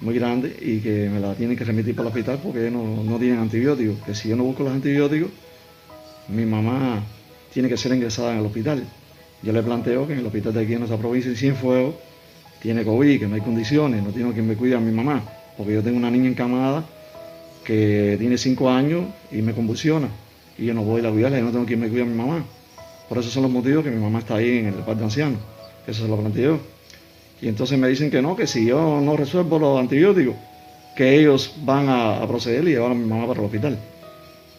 muy 0.00 0.14
grande 0.14 0.56
y 0.60 0.78
que 0.78 1.08
me 1.12 1.20
la 1.20 1.34
tienen 1.34 1.56
que 1.56 1.64
remitir 1.64 1.94
para 1.94 2.08
el 2.08 2.14
hospital 2.14 2.38
porque 2.42 2.70
no, 2.70 3.02
no 3.02 3.18
tienen 3.18 3.38
antibióticos. 3.38 3.96
Que 4.04 4.14
si 4.14 4.28
yo 4.28 4.36
no 4.36 4.44
busco 4.44 4.62
los 4.62 4.72
antibióticos, 4.72 5.30
mi 6.28 6.44
mamá 6.44 7.02
tiene 7.52 7.68
que 7.68 7.76
ser 7.76 7.92
ingresada 7.94 8.32
en 8.32 8.38
el 8.38 8.46
hospital. 8.46 8.84
Yo 9.42 9.52
le 9.52 9.62
planteo 9.62 10.06
que 10.06 10.12
en 10.12 10.20
el 10.20 10.26
hospital 10.26 10.52
de 10.52 10.62
aquí 10.62 10.72
en 10.72 10.80
nuestra 10.80 10.98
provincia, 10.98 11.30
en 11.30 11.36
Cienfuegos, 11.36 11.94
tiene 12.60 12.84
COVID, 12.84 13.20
que 13.20 13.26
no 13.28 13.36
hay 13.36 13.40
condiciones, 13.40 14.02
no 14.02 14.10
tiene 14.10 14.32
quien 14.32 14.46
me 14.46 14.56
cuide 14.56 14.74
a 14.74 14.80
mi 14.80 14.90
mamá, 14.90 15.22
porque 15.56 15.74
yo 15.74 15.82
tengo 15.82 15.96
una 15.96 16.10
niña 16.10 16.28
encamada 16.28 16.84
que 17.64 18.16
tiene 18.18 18.36
5 18.36 18.70
años 18.70 19.04
y 19.30 19.42
me 19.42 19.52
convulsiona, 19.52 20.08
y 20.58 20.66
yo 20.66 20.74
no 20.74 20.82
voy 20.82 21.00
a 21.00 21.04
la 21.04 21.10
cuidarla 21.10 21.38
y 21.38 21.42
no 21.42 21.52
tengo 21.52 21.64
quien 21.64 21.80
me 21.80 21.88
cuide 21.88 22.02
a 22.02 22.06
mi 22.06 22.14
mamá. 22.14 22.44
Por 23.08 23.18
eso 23.18 23.30
son 23.30 23.44
los 23.44 23.52
motivos 23.52 23.84
que 23.84 23.90
mi 23.90 24.00
mamá 24.00 24.18
está 24.18 24.36
ahí 24.36 24.58
en 24.58 24.66
el 24.66 24.74
parque 24.74 24.96
de 24.96 25.04
ancianos, 25.04 25.38
eso 25.86 26.02
se 26.02 26.08
lo 26.08 26.16
planteo. 26.16 26.58
Y 27.40 27.48
entonces 27.48 27.78
me 27.78 27.88
dicen 27.88 28.10
que 28.10 28.20
no, 28.20 28.34
que 28.36 28.46
si 28.46 28.66
yo 28.66 29.00
no 29.00 29.16
resuelvo 29.16 29.58
los 29.58 29.78
antibióticos, 29.78 30.34
que 30.96 31.20
ellos 31.20 31.54
van 31.62 31.86
a, 31.88 32.26
proceder 32.26 32.64
y 32.64 32.72
llevar 32.72 32.90
a 32.90 32.94
mi 32.94 33.04
mamá 33.06 33.26
para 33.28 33.38
el 33.40 33.46
hospital. 33.46 33.78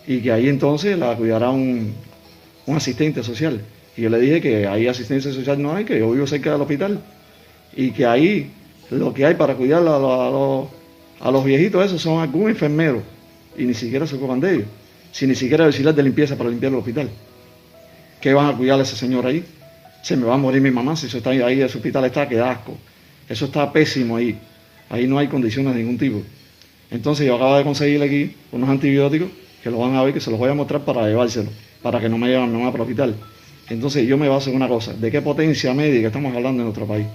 Y 0.08 0.22
que 0.22 0.32
ahí 0.32 0.48
entonces 0.48 0.98
la 0.98 1.16
cuidará 1.16 1.50
un, 1.50 1.94
un 2.66 2.76
asistente 2.78 3.22
social. 3.24 3.62
Y 3.98 4.04
yo 4.04 4.10
le 4.10 4.20
dije 4.20 4.40
que 4.40 4.66
ahí 4.66 4.88
asistencia 4.88 5.34
social 5.34 5.62
no 5.62 5.76
hay, 5.76 5.84
que 5.84 6.00
yo 6.00 6.10
vivo 6.12 6.26
cerca 6.26 6.54
del 6.54 6.62
hospital. 6.62 7.02
Y 7.76 7.92
que 7.92 8.06
ahí 8.06 8.50
lo 8.90 9.14
que 9.14 9.26
hay 9.26 9.36
para 9.36 9.56
cuidar 9.56 9.80
a, 9.82 10.00
los- 10.00 10.68
a 11.20 11.32
los, 11.32 11.44
viejitos 11.44 11.86
esos 11.86 12.02
son 12.02 12.22
algún 12.22 12.50
enfermero. 12.50 13.04
Y 13.58 13.66
ni 13.66 13.74
siquiera 13.74 14.08
se 14.08 14.16
ocupan 14.16 14.40
de 14.40 14.56
ellos. 14.56 14.68
Si 15.12 15.28
ni 15.28 15.36
siquiera 15.36 15.66
auxiliar 15.66 15.94
de 15.94 16.04
limpieza 16.04 16.38
para 16.38 16.50
limpiar 16.50 16.72
el 16.72 16.78
hospital. 16.80 17.10
¿Qué 18.22 18.34
van 18.34 18.48
a 18.48 18.56
cuidar 18.56 18.80
a 18.80 18.84
ese 18.84 18.96
señor 18.96 19.26
ahí? 19.26 19.44
Se 20.02 20.16
me 20.16 20.26
va 20.26 20.36
a 20.36 20.38
morir 20.38 20.62
mi 20.62 20.72
mamá 20.72 20.96
si 20.96 21.08
eso 21.08 21.18
está 21.18 21.32
ahí, 21.32 21.62
ese 21.62 21.78
hospital 21.78 22.06
está, 22.06 22.28
que 22.28 22.40
asco. 22.40 22.78
Eso 23.28 23.46
está 23.46 23.72
pésimo 23.72 24.16
ahí. 24.16 24.40
Ahí 24.90 25.08
no 25.08 25.20
hay 25.20 25.28
condiciones 25.28 25.74
de 25.76 25.82
ningún 25.82 25.98
tipo. 25.98 26.22
Entonces 26.92 27.28
yo 27.28 27.36
acabo 27.36 27.58
de 27.58 27.64
conseguir 27.64 28.02
aquí 28.02 28.36
unos 28.52 28.70
antibióticos 28.70 29.30
que 29.62 29.70
los 29.70 29.80
van 29.80 29.96
a 29.96 30.04
ver, 30.04 30.14
que 30.14 30.20
se 30.20 30.32
los 30.32 30.40
voy 30.40 30.50
a 30.50 30.54
mostrar 30.54 30.84
para 30.84 31.08
llevárselos, 31.08 31.54
para 31.82 32.00
que 32.00 32.10
no 32.10 32.18
me 32.18 32.28
lleven 32.28 32.52
mamá 32.52 32.72
para 32.72 32.84
el 32.84 32.90
hospital. 32.90 33.16
Entonces 33.70 34.08
yo 34.08 34.18
me 34.18 34.28
baso 34.28 34.50
en 34.50 34.56
una 34.56 34.68
cosa, 34.68 34.94
¿de 34.94 35.12
qué 35.12 35.22
potencia 35.22 35.74
médica 35.74 36.08
estamos 36.08 36.36
hablando 36.36 36.62
en 36.62 36.66
nuestro 36.66 36.88
país? 36.88 37.06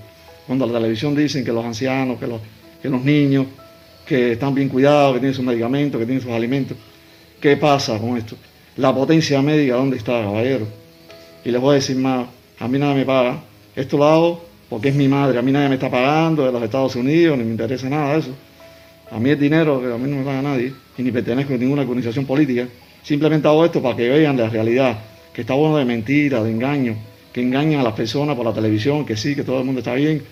Cuando 0.46 0.66
la 0.66 0.74
televisión 0.74 1.16
dicen 1.16 1.44
que 1.44 1.52
los 1.52 1.64
ancianos, 1.64 2.18
que 2.18 2.26
los, 2.26 2.40
que 2.80 2.88
los 2.88 3.02
niños, 3.02 3.46
que 4.06 4.32
están 4.32 4.54
bien 4.54 4.68
cuidados, 4.68 5.14
que 5.14 5.20
tienen 5.20 5.34
sus 5.34 5.44
medicamentos, 5.44 5.98
que 5.98 6.06
tienen 6.06 6.22
sus 6.22 6.30
alimentos. 6.30 6.76
¿Qué 7.40 7.56
pasa 7.56 7.98
con 7.98 8.16
esto? 8.16 8.36
La 8.76 8.94
potencia 8.94 9.40
médica, 9.42 9.74
¿dónde 9.74 9.96
está, 9.96 10.12
caballero? 10.12 10.66
Y 11.44 11.50
les 11.50 11.60
voy 11.60 11.72
a 11.72 11.74
decir 11.76 11.96
más, 11.96 12.28
a 12.58 12.68
mí 12.68 12.78
nada 12.78 12.94
me 12.94 13.04
paga. 13.04 13.42
Esto 13.74 13.98
lo 13.98 14.04
hago 14.04 14.44
porque 14.68 14.88
es 14.88 14.94
mi 14.94 15.08
madre, 15.08 15.38
a 15.38 15.42
mí 15.42 15.52
nadie 15.52 15.68
me 15.68 15.74
está 15.74 15.90
pagando 15.90 16.44
de 16.44 16.52
los 16.52 16.62
Estados 16.62 16.96
Unidos, 16.96 17.36
ni 17.38 17.44
me 17.44 17.50
interesa 17.50 17.88
nada 17.88 18.14
de 18.14 18.20
eso. 18.20 18.34
A 19.10 19.18
mí 19.18 19.30
es 19.30 19.38
dinero 19.38 19.80
que 19.80 19.92
a 19.92 19.98
mí 19.98 20.10
no 20.10 20.16
me 20.16 20.24
paga 20.24 20.42
nadie 20.42 20.72
y 20.96 21.02
ni 21.02 21.10
pertenezco 21.10 21.54
a 21.54 21.56
ninguna 21.56 21.82
organización 21.82 22.24
política. 22.24 22.66
Simplemente 23.02 23.46
hago 23.46 23.64
esto 23.64 23.82
para 23.82 23.96
que 23.96 24.08
vean 24.08 24.36
la 24.36 24.48
realidad, 24.48 24.98
que 25.32 25.42
está 25.42 25.54
bueno 25.54 25.76
de 25.76 25.84
mentira, 25.84 26.42
de 26.42 26.50
engaño, 26.50 26.96
que 27.32 27.42
engañan 27.42 27.80
a 27.80 27.82
las 27.82 27.92
personas 27.92 28.34
por 28.36 28.46
la 28.46 28.52
televisión, 28.52 29.04
que 29.04 29.16
sí, 29.16 29.34
que 29.34 29.42
todo 29.42 29.58
el 29.58 29.64
mundo 29.64 29.80
está 29.80 29.94
bien, 29.94 30.22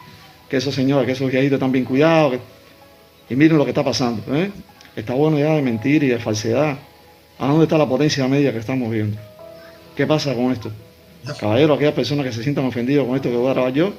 que 0.49 0.57
esos 0.57 0.75
señores, 0.75 1.07
que 1.07 1.13
esos 1.13 1.31
viejitos 1.31 1.57
están 1.57 1.73
bien 1.73 1.85
cuidados. 1.85 2.39
Y 3.29 3.37
miren 3.37 3.59
lo 3.59 3.65
que 3.65 3.71
está 3.71 3.85
pasando. 3.85 4.23
¿eh? 4.35 4.51
Está 4.97 5.15
bueno 5.15 5.39
ya 5.39 5.55
de 5.55 5.63
mentira 5.63 6.05
y 6.05 6.09
de 6.09 6.19
falsedad. 6.19 6.79
¿A 7.39 7.47
dónde 7.47 7.65
está 7.65 7.77
la 7.77 7.89
potencia 7.89 8.27
media 8.29 8.53
que 8.53 8.59
estamos 8.59 8.91
viendo? 8.91 9.19
¿Qué 9.97 10.07
pasa 10.07 10.35
con 10.35 10.53
esto? 10.53 10.71
Caballero, 11.39 11.75
aquellas 11.75 11.95
personas 11.95 12.27
que 12.27 12.33
se 12.33 12.43
sientan 12.43 12.65
ofendidos 12.65 13.07
con 13.07 13.17
esto 13.17 13.31
que 13.31 13.37
voy 13.37 13.51
a 13.51 13.55
grabar 13.55 13.73
yo, 13.73 13.93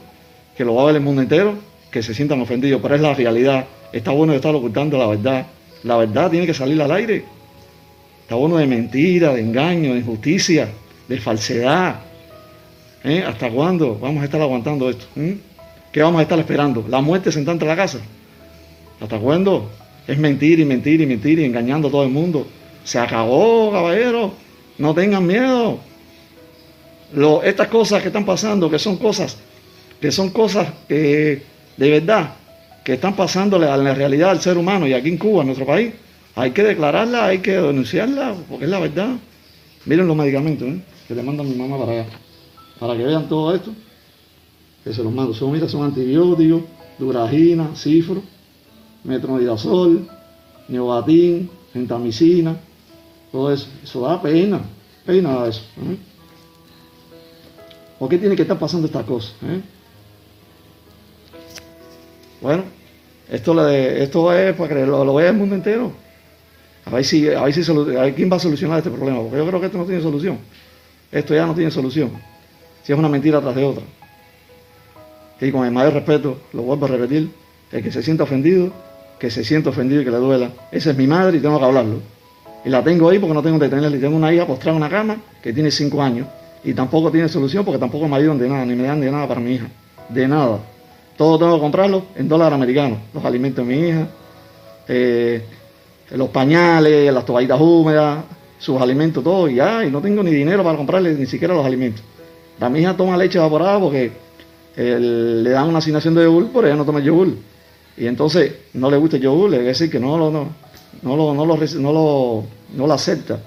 que 0.58 0.66
lo 0.66 0.76
va 0.76 0.84
a 0.84 0.86
ver 0.88 0.96
el 0.96 1.02
mundo 1.02 1.22
entero, 1.22 1.56
que 1.90 2.04
se 2.04 2.14
sientan 2.14 2.42
ofendidos, 2.42 2.82
pero 2.82 2.96
es 2.96 3.02
la 3.02 3.14
realidad. 3.14 3.66
Está 3.94 4.12
bueno 4.12 4.34
de 4.34 4.38
estar 4.38 4.54
ocultando 4.54 4.98
la 4.98 5.08
verdad. 5.08 5.46
La 5.84 5.98
verdad 5.98 6.30
tiene 6.30 6.46
que 6.46 6.54
salir 6.54 6.82
al 6.82 6.92
aire. 6.92 7.24
Está 8.22 8.36
bueno 8.36 8.58
de 8.58 8.68
mentira, 8.68 9.34
de 9.34 9.42
engaño, 9.42 9.94
de 9.94 10.00
injusticia, 10.00 10.70
de 11.08 11.20
falsedad. 11.20 11.96
¿Eh? 13.04 13.24
¿Hasta 13.26 13.50
cuándo 13.50 13.98
vamos 14.00 14.22
a 14.22 14.26
estar 14.26 14.42
aguantando 14.42 14.90
esto? 14.90 15.06
¿Mm? 15.16 15.32
¿Qué 15.92 16.02
vamos 16.02 16.20
a 16.20 16.24
estar 16.24 16.40
esperando? 16.40 16.86
¿La 16.90 17.02
muerte 17.02 17.32
sentada 17.32 17.58
en 17.60 17.68
la 17.68 17.76
casa? 17.76 18.00
¿Hasta 19.00 19.20
cuándo? 19.20 19.70
Es 20.08 20.18
mentir 20.18 20.60
y 20.60 20.66
mentir 20.66 21.02
y 21.02 21.06
mentir 21.06 21.40
y 21.40 21.46
engañando 21.46 21.90
a 21.90 21.92
todo 21.92 22.04
el 22.04 22.10
mundo. 22.10 22.48
Se 22.84 22.98
acabó, 23.00 23.72
caballero. 23.72 24.34
No 24.78 24.94
tengan 24.94 25.28
miedo. 25.28 25.80
Lo- 27.16 27.44
estas 27.44 27.68
cosas 27.68 28.02
que 28.02 28.08
están 28.08 28.26
pasando, 28.26 28.70
que 28.70 28.80
son 28.80 28.98
cosas, 28.98 29.38
que 30.02 30.12
son 30.12 30.30
cosas 30.32 30.68
de 30.88 31.42
verdad, 31.78 32.34
que 32.84 32.94
están 32.94 33.16
pasándole 33.16 33.68
a 33.68 33.78
la 33.78 33.94
realidad 33.94 34.30
del 34.32 34.42
ser 34.42 34.58
humano 34.58 34.88
y 34.88 34.94
aquí 34.94 35.10
en 35.10 35.18
Cuba, 35.18 35.42
en 35.42 35.48
nuestro 35.48 35.66
país, 35.66 35.94
hay 36.36 36.52
que 36.52 36.64
declararla, 36.64 37.26
hay 37.28 37.40
que 37.40 37.52
denunciarla, 37.54 38.36
porque 38.50 38.66
es 38.66 38.72
la 38.72 38.80
verdad. 38.80 39.16
Miren 39.86 40.08
los 40.08 40.16
medicamentos 40.18 40.68
¿eh? 40.68 40.82
que 41.08 41.14
le 41.16 41.22
mandan 41.24 41.48
mi 41.50 41.56
mamá 41.56 41.78
para 41.78 41.92
allá, 41.92 42.06
para 42.80 42.98
que 42.98 43.04
vean 43.04 43.28
todo 43.30 43.54
esto, 43.54 43.72
que 44.84 44.94
se 44.94 45.04
los 45.04 45.14
mando. 45.14 45.34
Son, 45.34 45.52
mira, 45.52 45.68
son 45.70 45.84
antibióticos, 45.84 46.62
duragina, 46.98 47.70
cifro, 47.76 48.22
metronidazol, 49.04 50.08
neobatín, 50.68 51.50
gentamicina, 51.74 52.56
todo 53.32 53.52
eso. 53.54 53.68
Eso 53.84 54.02
da 54.02 54.22
pena, 54.22 54.62
pena 55.06 55.46
eso. 55.48 55.62
¿eh? 55.78 55.98
¿Por 58.04 58.10
qué 58.10 58.18
tiene 58.18 58.36
que 58.36 58.42
estar 58.42 58.60
pasando 58.60 58.86
estas 58.86 59.06
cosas? 59.06 59.34
eh? 59.48 59.62
Bueno, 62.42 62.64
esto, 63.32 63.54
le- 63.54 64.04
esto 64.04 64.34
es 64.34 64.54
para 64.58 64.76
que 64.76 64.86
lo, 64.86 65.14
vea 65.14 65.30
el 65.30 65.38
mundo 65.38 65.56
entero. 65.56 65.90
A 66.86 66.90
ver, 66.90 67.06
si, 67.06 67.30
a, 67.30 67.44
ver 67.44 67.54
a 67.98 68.02
ver 68.02 68.14
quién 68.14 68.30
va 68.30 68.36
a 68.36 68.40
solucionar 68.40 68.80
este 68.80 68.90
problema, 68.90 69.22
porque 69.22 69.38
yo 69.38 69.48
creo 69.48 69.60
que 69.62 69.68
esto 69.68 69.78
no 69.78 69.86
tiene 69.86 70.02
solución. 70.02 70.38
Esto 71.14 71.34
ya 71.34 71.46
no 71.46 71.56
tiene 71.56 71.72
solución. 71.72 72.12
Si 72.84 72.92
es 72.92 73.00
una 73.00 73.08
mentira 73.08 73.40
tras 73.40 73.56
de 73.56 73.64
otra. 73.64 73.84
Y 75.40 75.50
con 75.50 75.66
el 75.66 75.72
mayor 75.72 75.94
respeto, 75.94 76.40
lo 76.52 76.64
vuelvo 76.64 76.86
a 76.86 76.90
repetir, 76.90 77.30
el 77.72 77.82
que 77.84 77.90
se 77.90 78.04
sienta 78.04 78.24
ofendido, 78.24 78.74
que 79.18 79.32
se 79.32 79.46
sienta 79.46 79.70
ofendido 79.70 80.02
y 80.02 80.04
que 80.04 80.12
le 80.12 80.18
duela. 80.18 80.50
Esa 80.74 80.92
es 80.92 80.98
mi 80.98 81.08
madre 81.08 81.38
y 81.38 81.40
tengo 81.40 81.58
que 81.58 81.64
hablarlo. 81.64 82.00
Y 82.66 82.70
la 82.70 82.84
tengo 82.84 83.08
ahí 83.08 83.18
porque 83.18 83.34
no 83.34 83.42
tengo 83.42 83.60
que 83.60 83.70
tenerla. 83.70 83.96
Y 83.96 84.02
tengo 84.02 84.18
una 84.18 84.34
hija 84.34 84.46
postrada 84.46 84.72
en 84.78 84.84
una 84.84 84.90
cama 84.90 85.22
que 85.42 85.54
tiene 85.54 85.72
cinco 85.72 86.02
años. 86.04 86.28
Y 86.64 86.74
tampoco 86.74 87.12
tiene 87.12 87.28
solución 87.28 87.66
porque 87.66 87.80
tampoco 87.80 88.08
me 88.08 88.16
ayudan 88.16 88.38
de 88.38 88.48
nada, 88.48 88.66
ni 88.66 88.76
me 88.76 88.84
dan 88.84 89.02
de 89.02 89.12
nada 89.12 89.28
para 89.28 89.40
mi 89.40 89.56
hija. 89.56 89.68
De 90.10 90.28
nada. 90.28 90.60
Todo 91.18 91.38
tengo 91.38 91.56
que 91.56 91.62
comprarlo 91.62 92.06
en 92.16 92.28
dólar 92.28 92.54
americano. 92.54 92.98
Los 93.14 93.24
alimentos 93.26 93.66
de 93.68 93.76
mi 93.76 93.88
hija, 93.88 94.08
eh, 94.88 95.44
los 96.12 96.30
pañales, 96.30 97.14
las 97.14 97.26
toallitas 97.26 97.60
húmedas, 97.60 98.24
sus 98.60 98.82
alimentos, 98.82 99.24
todo. 99.24 99.50
Y 99.50 99.56
ya, 99.56 99.86
y 99.86 99.92
no 99.92 100.02
tengo 100.02 100.24
ni 100.24 100.32
dinero 100.32 100.64
para 100.64 100.78
comprarle 100.78 101.14
ni 101.14 101.26
siquiera 101.26 101.54
los 101.54 101.66
alimentos. 101.66 102.04
La 102.60 102.70
mi 102.70 102.80
hija 102.80 102.96
toma 102.96 103.18
leche 103.18 103.38
evaporada 103.38 103.80
porque 103.80 104.12
eh, 104.76 104.98
le 105.00 105.50
dan 105.50 105.68
una 105.68 105.80
asignación 105.80 106.16
de 106.16 106.24
yogur, 106.24 106.50
pero 106.54 106.68
ella 106.68 106.76
no 106.76 106.86
toma 106.86 107.00
yogur. 107.00 107.30
Y 107.98 108.08
entonces 108.08 108.54
no 108.74 108.90
le 108.90 108.98
gusta 108.98 109.18
el 109.18 109.24
yogur, 109.24 109.50
le 109.50 109.60
decir 109.60 109.90
que 109.90 110.00
no 110.00 110.18
lo, 110.18 110.32
no, 110.32 110.48
lo, 111.04 111.34
no 111.34 111.46
lo, 111.46 111.58
no 111.58 111.94
lo, 111.94 112.44
no 112.76 112.88
lo 112.88 112.94
acepta. 112.94 113.40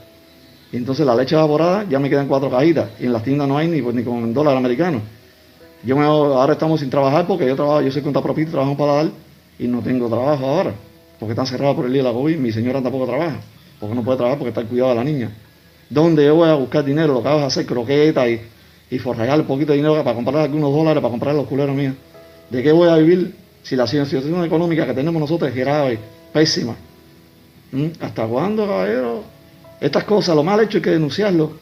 Entonces 0.72 1.06
la 1.06 1.14
leche 1.14 1.34
evaporada 1.34 1.86
ya 1.88 1.98
me 1.98 2.10
quedan 2.10 2.26
cuatro 2.26 2.50
cajitas. 2.50 2.90
Y 3.00 3.06
en 3.06 3.12
las 3.12 3.22
tiendas 3.22 3.48
no 3.48 3.56
hay 3.56 3.68
ni, 3.68 3.80
pues, 3.80 3.94
ni 3.94 4.02
con 4.02 4.32
dólar 4.34 4.56
americano. 4.56 5.00
Yo 5.84 5.96
me, 5.96 6.04
ahora 6.04 6.54
estamos 6.54 6.80
sin 6.80 6.90
trabajar 6.90 7.26
porque 7.26 7.46
yo 7.46 7.54
trabajo, 7.54 7.80
yo 7.80 7.90
soy 7.92 8.02
contapropito, 8.02 8.50
trabajo 8.50 8.76
para 8.76 8.92
dar 8.94 9.06
y 9.58 9.68
no 9.68 9.80
tengo 9.80 10.08
trabajo 10.08 10.46
ahora. 10.46 10.72
Porque 11.18 11.32
están 11.32 11.46
cerrados 11.46 11.76
por 11.76 11.86
el 11.86 11.92
día 11.92 12.02
de 12.02 12.08
la 12.08 12.14
COVID. 12.14 12.36
Mi 12.36 12.52
señora 12.52 12.82
tampoco 12.82 13.06
trabaja. 13.06 13.36
Porque 13.78 13.94
no 13.94 14.02
puede 14.02 14.16
trabajar 14.16 14.38
porque 14.38 14.48
está 14.50 14.60
el 14.60 14.66
cuidado 14.66 14.90
de 14.90 14.96
la 14.96 15.04
niña. 15.04 15.30
¿Dónde 15.88 16.24
yo 16.24 16.34
voy 16.34 16.48
a 16.48 16.54
buscar 16.54 16.84
dinero? 16.84 17.14
Lo 17.14 17.22
que 17.22 17.28
hago 17.28 17.38
es 17.40 17.46
hacer 17.46 17.64
croquetas 17.64 18.28
y, 18.28 18.40
y 18.90 18.98
forrallar 18.98 19.40
un 19.40 19.46
poquito 19.46 19.72
de 19.72 19.78
dinero 19.78 20.02
para 20.02 20.14
comprar 20.14 20.42
algunos 20.42 20.72
dólares 20.72 21.00
para 21.00 21.10
comprar 21.10 21.34
los 21.34 21.46
culeros 21.46 21.76
míos. 21.76 21.94
¿De 22.50 22.62
qué 22.62 22.72
voy 22.72 22.88
a 22.88 22.96
vivir 22.96 23.34
si 23.62 23.76
la 23.76 23.86
situación 23.86 24.44
económica 24.44 24.86
que 24.86 24.94
tenemos 24.94 25.20
nosotros 25.20 25.50
es 25.50 25.56
grave, 25.56 25.98
pésima? 26.32 26.74
¿Mm? 27.72 27.86
¿Hasta 28.00 28.26
cuándo, 28.26 28.66
caballero? 28.66 29.35
Estas 29.86 30.02
cosas, 30.02 30.34
lo 30.34 30.42
mal 30.42 30.58
hecho 30.58 30.78
hay 30.78 30.82
que 30.82 30.90
denunciarlo. 30.90 31.52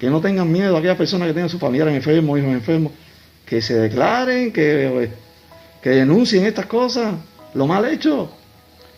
Que 0.00 0.08
no 0.08 0.18
tengan 0.22 0.50
miedo 0.50 0.74
a 0.74 0.78
aquellas 0.78 0.96
personas 0.96 1.28
que 1.28 1.34
tengan 1.34 1.50
sus 1.50 1.60
familiares 1.60 1.94
enfermos, 1.94 2.38
hijos 2.38 2.50
enfermos, 2.50 2.92
que 3.44 3.60
se 3.60 3.74
declaren, 3.74 4.50
que, 4.50 5.10
que 5.82 5.90
denuncien 5.90 6.46
estas 6.46 6.64
cosas. 6.64 7.14
Lo 7.52 7.66
mal 7.66 7.84
hecho 7.84 8.30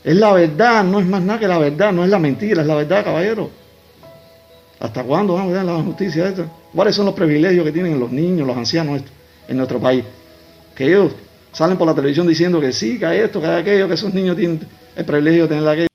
es 0.04 0.14
la 0.14 0.32
verdad, 0.32 0.84
no 0.84 1.00
es 1.00 1.06
más 1.06 1.20
nada 1.22 1.40
que 1.40 1.48
la 1.48 1.58
verdad, 1.58 1.92
no 1.92 2.04
es 2.04 2.10
la 2.10 2.20
mentira, 2.20 2.62
es 2.62 2.68
la 2.68 2.76
verdad, 2.76 3.04
caballero. 3.04 3.50
¿Hasta 4.78 5.02
cuándo 5.02 5.34
vamos 5.34 5.54
a 5.54 5.56
ver 5.56 5.64
la 5.64 5.82
justicia 5.82 6.28
esta? 6.28 6.46
¿Cuáles 6.72 6.94
son 6.94 7.06
los 7.06 7.14
privilegios 7.16 7.64
que 7.64 7.72
tienen 7.72 7.98
los 7.98 8.12
niños, 8.12 8.46
los 8.46 8.56
ancianos 8.56 9.02
en 9.48 9.56
nuestro 9.56 9.80
país? 9.80 10.04
Que 10.76 10.84
ellos 10.84 11.12
salen 11.52 11.76
por 11.76 11.88
la 11.88 11.96
televisión 11.96 12.28
diciendo 12.28 12.60
que 12.60 12.72
sí, 12.72 12.96
que 12.96 13.06
hay 13.06 13.18
esto, 13.18 13.40
que 13.40 13.48
hay 13.48 13.60
aquello, 13.60 13.88
que 13.88 13.94
esos 13.94 14.14
niños 14.14 14.36
tienen 14.36 14.60
el 14.94 15.04
privilegio 15.04 15.42
de 15.42 15.48
tener 15.48 15.68
aquello. 15.68 15.87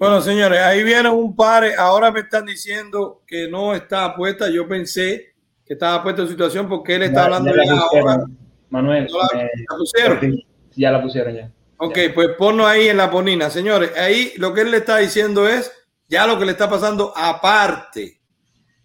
Bueno, 0.00 0.22
señores, 0.22 0.58
ahí 0.60 0.82
vienen 0.82 1.12
un 1.12 1.36
par. 1.36 1.62
Ahora 1.78 2.10
me 2.10 2.20
están 2.20 2.46
diciendo 2.46 3.20
que 3.26 3.48
no 3.48 3.74
está 3.74 4.16
puesta. 4.16 4.48
Yo 4.48 4.66
pensé 4.66 5.34
que 5.62 5.74
estaba 5.74 6.02
puesta 6.02 6.22
en 6.22 6.28
situación 6.28 6.66
porque 6.70 6.94
él 6.94 7.02
está 7.02 7.24
hablando 7.24 7.52
ya 7.54 7.72
ahora. 7.78 8.24
Manuel, 8.70 9.06
¿No 9.12 9.18
la- 9.18 9.28
me- 9.34 9.42
la 9.44 9.76
pusieron? 9.76 10.42
ya 10.74 10.90
la 10.90 11.02
pusieron 11.02 11.34
ya. 11.34 11.52
Ok, 11.76 11.98
pues 12.14 12.28
ponlo 12.38 12.66
ahí 12.66 12.88
en 12.88 12.96
la 12.96 13.10
ponina. 13.10 13.50
Señores, 13.50 13.92
ahí 13.94 14.32
lo 14.38 14.54
que 14.54 14.62
él 14.62 14.70
le 14.70 14.78
está 14.78 14.96
diciendo 14.96 15.46
es 15.46 15.70
ya 16.08 16.26
lo 16.26 16.38
que 16.38 16.46
le 16.46 16.52
está 16.52 16.70
pasando 16.70 17.12
aparte 17.14 18.22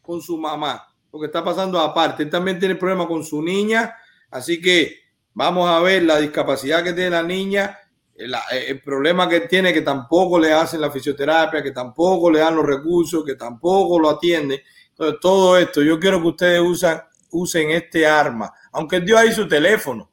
con 0.02 0.22
su 0.22 0.38
mamá. 0.38 0.86
Lo 1.14 1.20
que 1.22 1.28
está 1.28 1.42
pasando 1.46 1.80
aparte. 1.80 2.24
Él 2.24 2.30
también 2.30 2.60
tiene 2.60 2.76
problemas 2.76 3.08
con 3.08 3.24
su 3.24 3.42
niña. 3.42 3.96
Así 4.32 4.60
que 4.62 4.98
vamos 5.34 5.70
a 5.70 5.80
ver 5.80 6.04
la 6.04 6.18
discapacidad 6.20 6.84
que 6.84 6.92
tiene 6.92 7.12
la 7.12 7.24
niña. 7.24 7.80
El, 8.16 8.34
el 8.52 8.82
problema 8.82 9.28
que 9.28 9.42
tiene 9.42 9.74
que 9.74 9.82
tampoco 9.82 10.40
le 10.40 10.54
hacen 10.54 10.80
la 10.80 10.92
fisioterapia, 10.92 11.62
que 11.62 11.72
tampoco 11.72 12.32
le 12.32 12.40
dan 12.40 12.56
los 12.56 12.66
recursos, 12.66 13.26
que 13.26 13.36
tampoco 13.36 14.00
lo 14.00 14.10
atienden. 14.10 14.62
Entonces, 14.90 15.20
todo 15.20 15.58
esto, 15.58 15.82
yo 15.82 16.00
quiero 16.00 16.22
que 16.22 16.28
ustedes 16.28 16.62
usan, 16.62 17.02
usen 17.32 17.72
este 17.72 18.08
arma. 18.08 18.54
Aunque 18.72 18.98
él 18.98 19.06
dio 19.06 19.18
ahí 19.18 19.32
su 19.32 19.48
teléfono. 19.48 20.10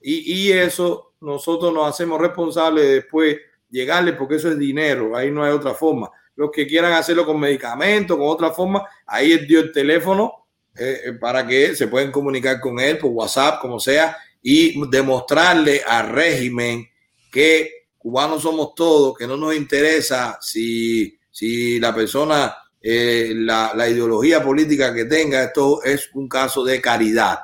y, 0.00 0.48
y 0.48 0.52
eso 0.52 1.14
nosotros 1.20 1.72
nos 1.72 1.88
hacemos 1.88 2.20
responsables 2.20 2.84
de 2.84 2.94
después 2.94 3.36
llegarle, 3.70 4.14
porque 4.14 4.36
eso 4.36 4.50
es 4.50 4.58
dinero, 4.58 5.16
ahí 5.16 5.30
no 5.30 5.44
hay 5.44 5.52
otra 5.52 5.74
forma. 5.74 6.10
Los 6.36 6.50
que 6.50 6.66
quieran 6.66 6.92
hacerlo 6.92 7.26
con 7.26 7.38
medicamentos, 7.38 8.16
con 8.16 8.28
otra 8.28 8.50
forma, 8.50 8.84
ahí 9.06 9.32
él 9.32 9.46
dio 9.46 9.60
el 9.60 9.72
teléfono 9.72 10.46
eh, 10.76 11.00
eh, 11.04 11.12
para 11.12 11.46
que 11.46 11.74
se 11.74 11.88
pueden 11.88 12.10
comunicar 12.10 12.60
con 12.60 12.80
él 12.80 12.98
por 12.98 13.10
WhatsApp, 13.10 13.60
como 13.60 13.78
sea, 13.78 14.16
y 14.42 14.88
demostrarle 14.88 15.82
al 15.86 16.08
régimen 16.08 16.88
que 17.30 17.88
cubanos 17.98 18.42
somos 18.42 18.74
todos, 18.74 19.16
que 19.16 19.26
no 19.26 19.36
nos 19.36 19.54
interesa 19.54 20.38
si, 20.40 21.18
si 21.30 21.78
la 21.78 21.94
persona, 21.94 22.54
eh, 22.82 23.32
la, 23.34 23.72
la 23.74 23.88
ideología 23.88 24.42
política 24.42 24.94
que 24.94 25.04
tenga, 25.04 25.42
esto 25.42 25.82
es 25.82 26.10
un 26.14 26.28
caso 26.28 26.64
de 26.64 26.80
caridad. 26.80 27.38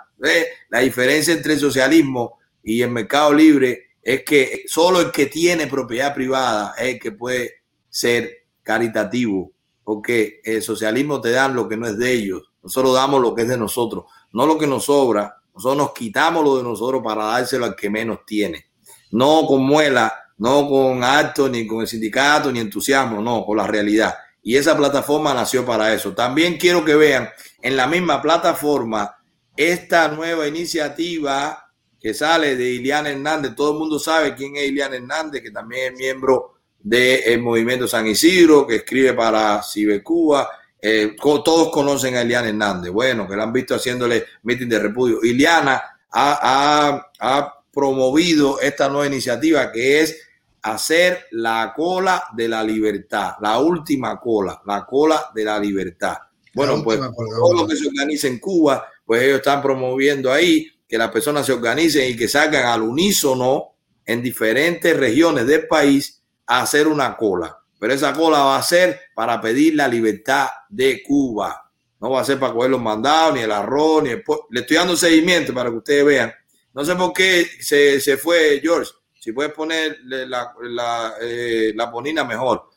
La 0.70 0.80
diferencia 0.80 1.34
entre 1.34 1.54
el 1.54 1.60
socialismo 1.60 2.38
y 2.62 2.82
el 2.82 2.90
mercado 2.90 3.32
libre 3.32 3.86
es 4.02 4.22
que 4.24 4.64
solo 4.66 5.00
el 5.00 5.10
que 5.10 5.26
tiene 5.26 5.66
propiedad 5.66 6.14
privada 6.14 6.74
es 6.78 6.94
el 6.94 7.00
que 7.00 7.12
puede 7.12 7.62
ser 7.88 8.30
caritativo, 8.62 9.52
porque 9.84 10.40
el 10.44 10.62
socialismo 10.62 11.20
te 11.20 11.30
dan 11.30 11.54
lo 11.54 11.68
que 11.68 11.76
no 11.76 11.86
es 11.86 11.98
de 11.98 12.12
ellos, 12.12 12.50
nosotros 12.62 12.94
damos 12.94 13.20
lo 13.20 13.34
que 13.34 13.42
es 13.42 13.48
de 13.48 13.58
nosotros, 13.58 14.04
no 14.32 14.46
lo 14.46 14.58
que 14.58 14.66
nos 14.66 14.84
sobra, 14.84 15.36
nosotros 15.54 15.76
nos 15.76 15.92
quitamos 15.92 16.44
lo 16.44 16.56
de 16.56 16.62
nosotros 16.62 17.02
para 17.02 17.26
dárselo 17.26 17.64
al 17.64 17.76
que 17.76 17.90
menos 17.90 18.20
tiene, 18.26 18.66
no 19.10 19.46
con 19.46 19.62
muela, 19.62 20.12
no 20.38 20.68
con 20.68 21.02
acto, 21.02 21.48
ni 21.48 21.66
con 21.66 21.80
el 21.80 21.88
sindicato, 21.88 22.52
ni 22.52 22.60
entusiasmo, 22.60 23.22
no, 23.22 23.44
con 23.44 23.56
la 23.56 23.66
realidad. 23.66 24.14
Y 24.46 24.56
esa 24.56 24.76
plataforma 24.76 25.34
nació 25.34 25.66
para 25.66 25.92
eso. 25.92 26.14
También 26.14 26.56
quiero 26.56 26.84
que 26.84 26.94
vean 26.94 27.28
en 27.60 27.76
la 27.76 27.88
misma 27.88 28.22
plataforma 28.22 29.16
esta 29.56 30.06
nueva 30.06 30.46
iniciativa 30.46 31.72
que 31.98 32.14
sale 32.14 32.54
de 32.54 32.70
Iliana 32.70 33.10
Hernández. 33.10 33.56
Todo 33.56 33.72
el 33.72 33.78
mundo 33.80 33.98
sabe 33.98 34.36
quién 34.36 34.54
es 34.54 34.68
Iliana 34.68 34.94
Hernández, 34.94 35.42
que 35.42 35.50
también 35.50 35.92
es 35.92 35.98
miembro 35.98 36.58
del 36.78 37.40
movimiento 37.42 37.88
San 37.88 38.06
Isidro, 38.06 38.68
que 38.68 38.76
escribe 38.76 39.14
para 39.14 39.60
Cibercuba. 39.64 40.48
Eh, 40.80 41.16
todos 41.20 41.72
conocen 41.72 42.14
a 42.14 42.22
Iliana 42.22 42.50
Hernández. 42.50 42.92
Bueno, 42.92 43.26
que 43.26 43.34
la 43.34 43.42
han 43.42 43.52
visto 43.52 43.74
haciéndole 43.74 44.26
meeting 44.44 44.68
de 44.68 44.78
repudio. 44.78 45.24
Iliana 45.24 45.82
ha 46.12 47.52
promovido 47.72 48.60
esta 48.60 48.88
nueva 48.88 49.08
iniciativa 49.08 49.72
que 49.72 50.02
es 50.02 50.25
hacer 50.72 51.26
la 51.30 51.72
cola 51.74 52.24
de 52.34 52.48
la 52.48 52.62
libertad, 52.62 53.34
la 53.40 53.58
última 53.58 54.18
cola, 54.18 54.60
la 54.66 54.84
cola 54.84 55.30
de 55.32 55.44
la 55.44 55.58
libertad. 55.60 56.16
Bueno, 56.54 56.82
pues 56.82 56.98
todo 56.98 57.54
lo 57.54 57.66
que 57.66 57.76
se 57.76 57.86
organiza 57.86 58.26
en 58.26 58.38
Cuba, 58.38 58.84
pues 59.04 59.22
ellos 59.22 59.38
están 59.38 59.62
promoviendo 59.62 60.32
ahí 60.32 60.66
que 60.88 60.98
las 60.98 61.10
personas 61.10 61.46
se 61.46 61.52
organicen 61.52 62.10
y 62.10 62.16
que 62.16 62.26
salgan 62.26 62.66
al 62.66 62.82
unísono 62.82 63.76
en 64.04 64.22
diferentes 64.22 64.96
regiones 64.96 65.46
del 65.46 65.68
país 65.68 66.22
a 66.46 66.62
hacer 66.62 66.88
una 66.88 67.16
cola. 67.16 67.58
Pero 67.78 67.92
esa 67.92 68.12
cola 68.12 68.38
va 68.40 68.56
a 68.56 68.62
ser 68.62 69.00
para 69.14 69.40
pedir 69.40 69.74
la 69.74 69.86
libertad 69.86 70.48
de 70.68 71.02
Cuba. 71.02 71.70
No 72.00 72.10
va 72.10 72.22
a 72.22 72.24
ser 72.24 72.40
para 72.40 72.52
coger 72.52 72.70
los 72.70 72.82
mandados, 72.82 73.34
ni 73.34 73.40
el 73.40 73.52
arroz, 73.52 74.02
ni 74.02 74.10
el... 74.10 74.24
Le 74.50 74.60
estoy 74.60 74.76
dando 74.78 74.96
seguimiento 74.96 75.54
para 75.54 75.70
que 75.70 75.76
ustedes 75.76 76.04
vean. 76.04 76.32
No 76.74 76.84
sé 76.84 76.94
por 76.96 77.12
qué 77.12 77.46
se, 77.60 78.00
se 78.00 78.16
fue 78.16 78.60
George. 78.62 78.90
Si 79.26 79.32
puedes 79.32 79.52
poner 79.52 79.98
la, 80.04 80.54
la, 80.60 81.14
eh, 81.20 81.74
ponina 81.90 82.22
mejor. 82.22 82.70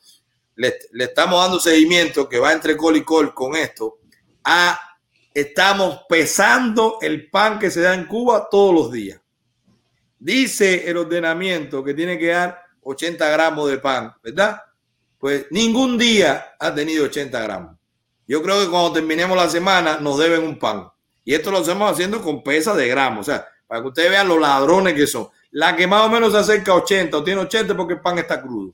Le, 0.55 0.79
estamos 0.97 1.39
dando 1.43 1.59
seguimiento 1.59 2.27
que 2.27 2.39
va 2.39 2.51
entre 2.51 2.75
col 2.75 2.97
y 2.97 3.03
col 3.03 3.35
con 3.35 3.55
esto. 3.55 3.99
A, 4.43 4.79
estamos 5.31 6.05
pesando 6.09 6.97
el 7.01 7.29
pan 7.29 7.59
que 7.59 7.69
se 7.69 7.81
da 7.81 7.93
en 7.93 8.07
Cuba 8.07 8.47
todos 8.49 8.73
los 8.73 8.91
días. 8.91 9.21
Dice 10.17 10.89
el 10.89 10.97
ordenamiento 10.97 11.83
que 11.83 11.93
tiene 11.93 12.17
que 12.17 12.29
dar 12.29 12.59
80 12.81 13.29
gramos 13.29 13.69
de 13.69 13.77
pan, 13.77 14.15
¿verdad? 14.23 14.59
Pues 15.19 15.45
ningún 15.51 15.99
día 15.99 16.55
ha 16.59 16.73
tenido 16.73 17.05
80 17.05 17.39
gramos. 17.41 17.77
Yo 18.25 18.41
creo 18.41 18.59
que 18.59 18.71
cuando 18.71 18.93
terminemos 18.93 19.37
la 19.37 19.49
semana 19.49 19.99
nos 19.99 20.17
deben 20.17 20.41
un 20.41 20.57
pan. 20.57 20.89
Y 21.23 21.35
esto 21.35 21.51
lo 21.51 21.59
estamos 21.59 21.91
haciendo 21.91 22.23
con 22.23 22.41
pesa 22.41 22.73
de 22.73 22.87
gramos. 22.87 23.27
O 23.27 23.31
sea, 23.31 23.47
para 23.67 23.83
que 23.83 23.87
ustedes 23.89 24.09
vean 24.09 24.27
los 24.27 24.41
ladrones 24.41 24.95
que 24.95 25.05
son. 25.05 25.29
La 25.51 25.75
que 25.75 25.87
más 25.87 26.05
o 26.05 26.09
menos 26.09 26.31
se 26.31 26.37
acerca 26.37 26.71
a 26.71 26.75
80 26.75 27.17
o 27.17 27.23
tiene 27.23 27.41
80 27.41 27.75
porque 27.75 27.93
el 27.93 28.01
pan 28.01 28.19
está 28.19 28.41
crudo. 28.41 28.73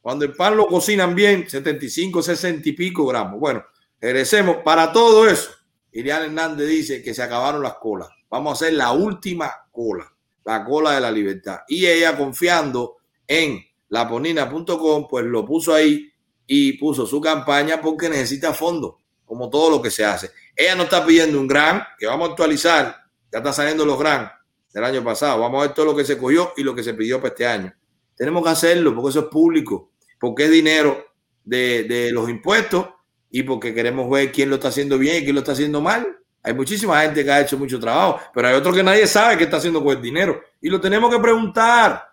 Cuando 0.00 0.24
el 0.24 0.32
pan 0.32 0.56
lo 0.56 0.66
cocinan 0.66 1.14
bien, 1.14 1.48
75, 1.48 2.22
60 2.22 2.68
y 2.68 2.72
pico 2.72 3.06
gramos. 3.06 3.38
Bueno, 3.38 3.64
regresemos. 4.00 4.58
Para 4.64 4.90
todo 4.90 5.28
eso, 5.28 5.50
Irián 5.92 6.22
Hernández 6.24 6.66
dice 6.66 7.02
que 7.02 7.12
se 7.12 7.22
acabaron 7.22 7.62
las 7.62 7.74
colas. 7.74 8.08
Vamos 8.30 8.50
a 8.50 8.64
hacer 8.64 8.74
la 8.74 8.92
última 8.92 9.52
cola, 9.70 10.10
la 10.44 10.64
cola 10.64 10.92
de 10.92 11.00
la 11.00 11.10
libertad. 11.10 11.60
Y 11.68 11.84
ella 11.84 12.16
confiando 12.16 12.96
en 13.26 13.62
laponina.com, 13.90 15.08
pues 15.08 15.26
lo 15.26 15.44
puso 15.44 15.74
ahí 15.74 16.10
y 16.46 16.72
puso 16.78 17.06
su 17.06 17.20
campaña 17.20 17.80
porque 17.80 18.08
necesita 18.08 18.54
fondos, 18.54 18.94
como 19.26 19.50
todo 19.50 19.70
lo 19.70 19.82
que 19.82 19.90
se 19.90 20.06
hace. 20.06 20.30
Ella 20.56 20.74
no 20.74 20.84
está 20.84 21.04
pidiendo 21.04 21.38
un 21.38 21.46
gran, 21.46 21.82
que 21.98 22.06
vamos 22.06 22.28
a 22.28 22.30
actualizar, 22.30 22.96
ya 23.30 23.38
están 23.38 23.52
saliendo 23.52 23.84
los 23.84 23.98
gran 23.98 24.37
del 24.72 24.84
año 24.84 25.02
pasado. 25.02 25.40
Vamos 25.40 25.58
a 25.58 25.66
ver 25.66 25.74
todo 25.74 25.86
lo 25.86 25.96
que 25.96 26.04
se 26.04 26.18
cogió 26.18 26.52
y 26.56 26.62
lo 26.62 26.74
que 26.74 26.82
se 26.82 26.94
pidió 26.94 27.18
para 27.18 27.28
este 27.28 27.46
año. 27.46 27.72
Tenemos 28.16 28.42
que 28.42 28.50
hacerlo 28.50 28.94
porque 28.94 29.10
eso 29.10 29.20
es 29.20 29.26
público, 29.26 29.90
porque 30.18 30.44
es 30.44 30.50
dinero 30.50 31.04
de, 31.44 31.84
de 31.84 32.12
los 32.12 32.28
impuestos 32.28 32.88
y 33.30 33.42
porque 33.42 33.74
queremos 33.74 34.10
ver 34.10 34.32
quién 34.32 34.50
lo 34.50 34.56
está 34.56 34.68
haciendo 34.68 34.98
bien 34.98 35.16
y 35.16 35.24
quién 35.24 35.34
lo 35.34 35.40
está 35.40 35.52
haciendo 35.52 35.80
mal. 35.80 36.18
Hay 36.42 36.54
muchísima 36.54 37.00
gente 37.02 37.24
que 37.24 37.30
ha 37.30 37.40
hecho 37.40 37.58
mucho 37.58 37.78
trabajo, 37.78 38.20
pero 38.32 38.48
hay 38.48 38.54
otro 38.54 38.72
que 38.72 38.82
nadie 38.82 39.06
sabe 39.06 39.36
qué 39.36 39.44
está 39.44 39.58
haciendo 39.58 39.82
con 39.82 39.96
el 39.96 40.02
dinero 40.02 40.40
y 40.60 40.68
lo 40.68 40.80
tenemos 40.80 41.14
que 41.14 41.20
preguntar. 41.20 42.08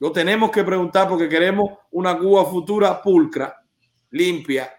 Lo 0.00 0.12
tenemos 0.12 0.50
que 0.50 0.62
preguntar 0.62 1.08
porque 1.08 1.28
queremos 1.28 1.72
una 1.90 2.16
Cuba 2.16 2.44
futura 2.44 3.02
pulcra, 3.02 3.56
limpia, 4.10 4.72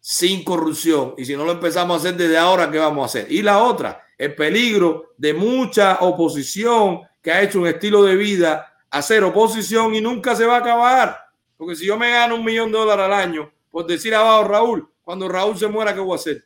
sin 0.00 0.44
corrupción. 0.44 1.14
Y 1.16 1.24
si 1.24 1.34
no 1.34 1.44
lo 1.44 1.52
empezamos 1.52 1.96
a 1.96 2.00
hacer 2.00 2.16
desde 2.16 2.36
ahora, 2.36 2.70
¿qué 2.70 2.78
vamos 2.78 3.02
a 3.02 3.06
hacer? 3.06 3.32
Y 3.32 3.42
la 3.42 3.58
otra, 3.58 4.05
el 4.18 4.34
peligro 4.34 5.14
de 5.16 5.34
mucha 5.34 5.98
oposición 6.00 7.02
que 7.22 7.32
ha 7.32 7.42
hecho 7.42 7.60
un 7.60 7.66
estilo 7.66 8.02
de 8.04 8.16
vida 8.16 8.72
hacer 8.90 9.24
oposición 9.24 9.94
y 9.94 10.00
nunca 10.00 10.34
se 10.34 10.46
va 10.46 10.56
a 10.56 10.60
acabar. 10.60 11.18
Porque 11.56 11.76
si 11.76 11.86
yo 11.86 11.96
me 11.98 12.10
gano 12.10 12.36
un 12.36 12.44
millón 12.44 12.70
de 12.70 12.78
dólares 12.78 13.04
al 13.04 13.12
año, 13.12 13.52
por 13.70 13.86
decir 13.86 14.14
abajo 14.14 14.44
Raúl, 14.44 14.88
cuando 15.02 15.28
Raúl 15.28 15.56
se 15.58 15.68
muera, 15.68 15.94
¿qué 15.94 16.00
voy 16.00 16.12
a 16.12 16.16
hacer? 16.16 16.44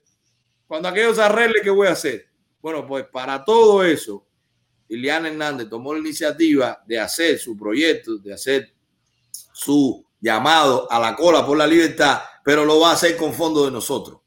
Cuando 0.67 0.89
aquello 0.89 1.15
se 1.15 1.23
arregle, 1.23 1.63
¿qué 1.63 1.71
voy 1.71 1.89
a 1.89 1.93
hacer? 1.93 2.27
Bueno, 2.61 2.87
pues 2.87 3.07
para 3.07 3.45
todo 3.45 3.83
eso, 3.85 4.25
Liliana 4.89 5.29
Hernández 5.29 5.69
tomó 5.69 5.95
la 5.95 6.01
iniciativa 6.01 6.83
de 6.87 6.99
hacer 6.99 7.39
su 7.39 7.57
proyecto, 7.57 8.19
de 8.19 8.35
hacer 8.35 8.73
su 9.53 10.05
llamado 10.21 10.91
a 10.91 10.99
la 10.99 11.17
cola 11.17 11.47
por 11.47 11.57
la 11.57 11.67
libertad, 11.67 12.21
pero 12.45 12.65
lo 12.65 12.81
va 12.81 12.91
a 12.91 12.95
hacer 12.95 13.17
con 13.17 13.33
fondos 13.33 13.67
de 13.67 13.73
nosotros. 13.73 14.21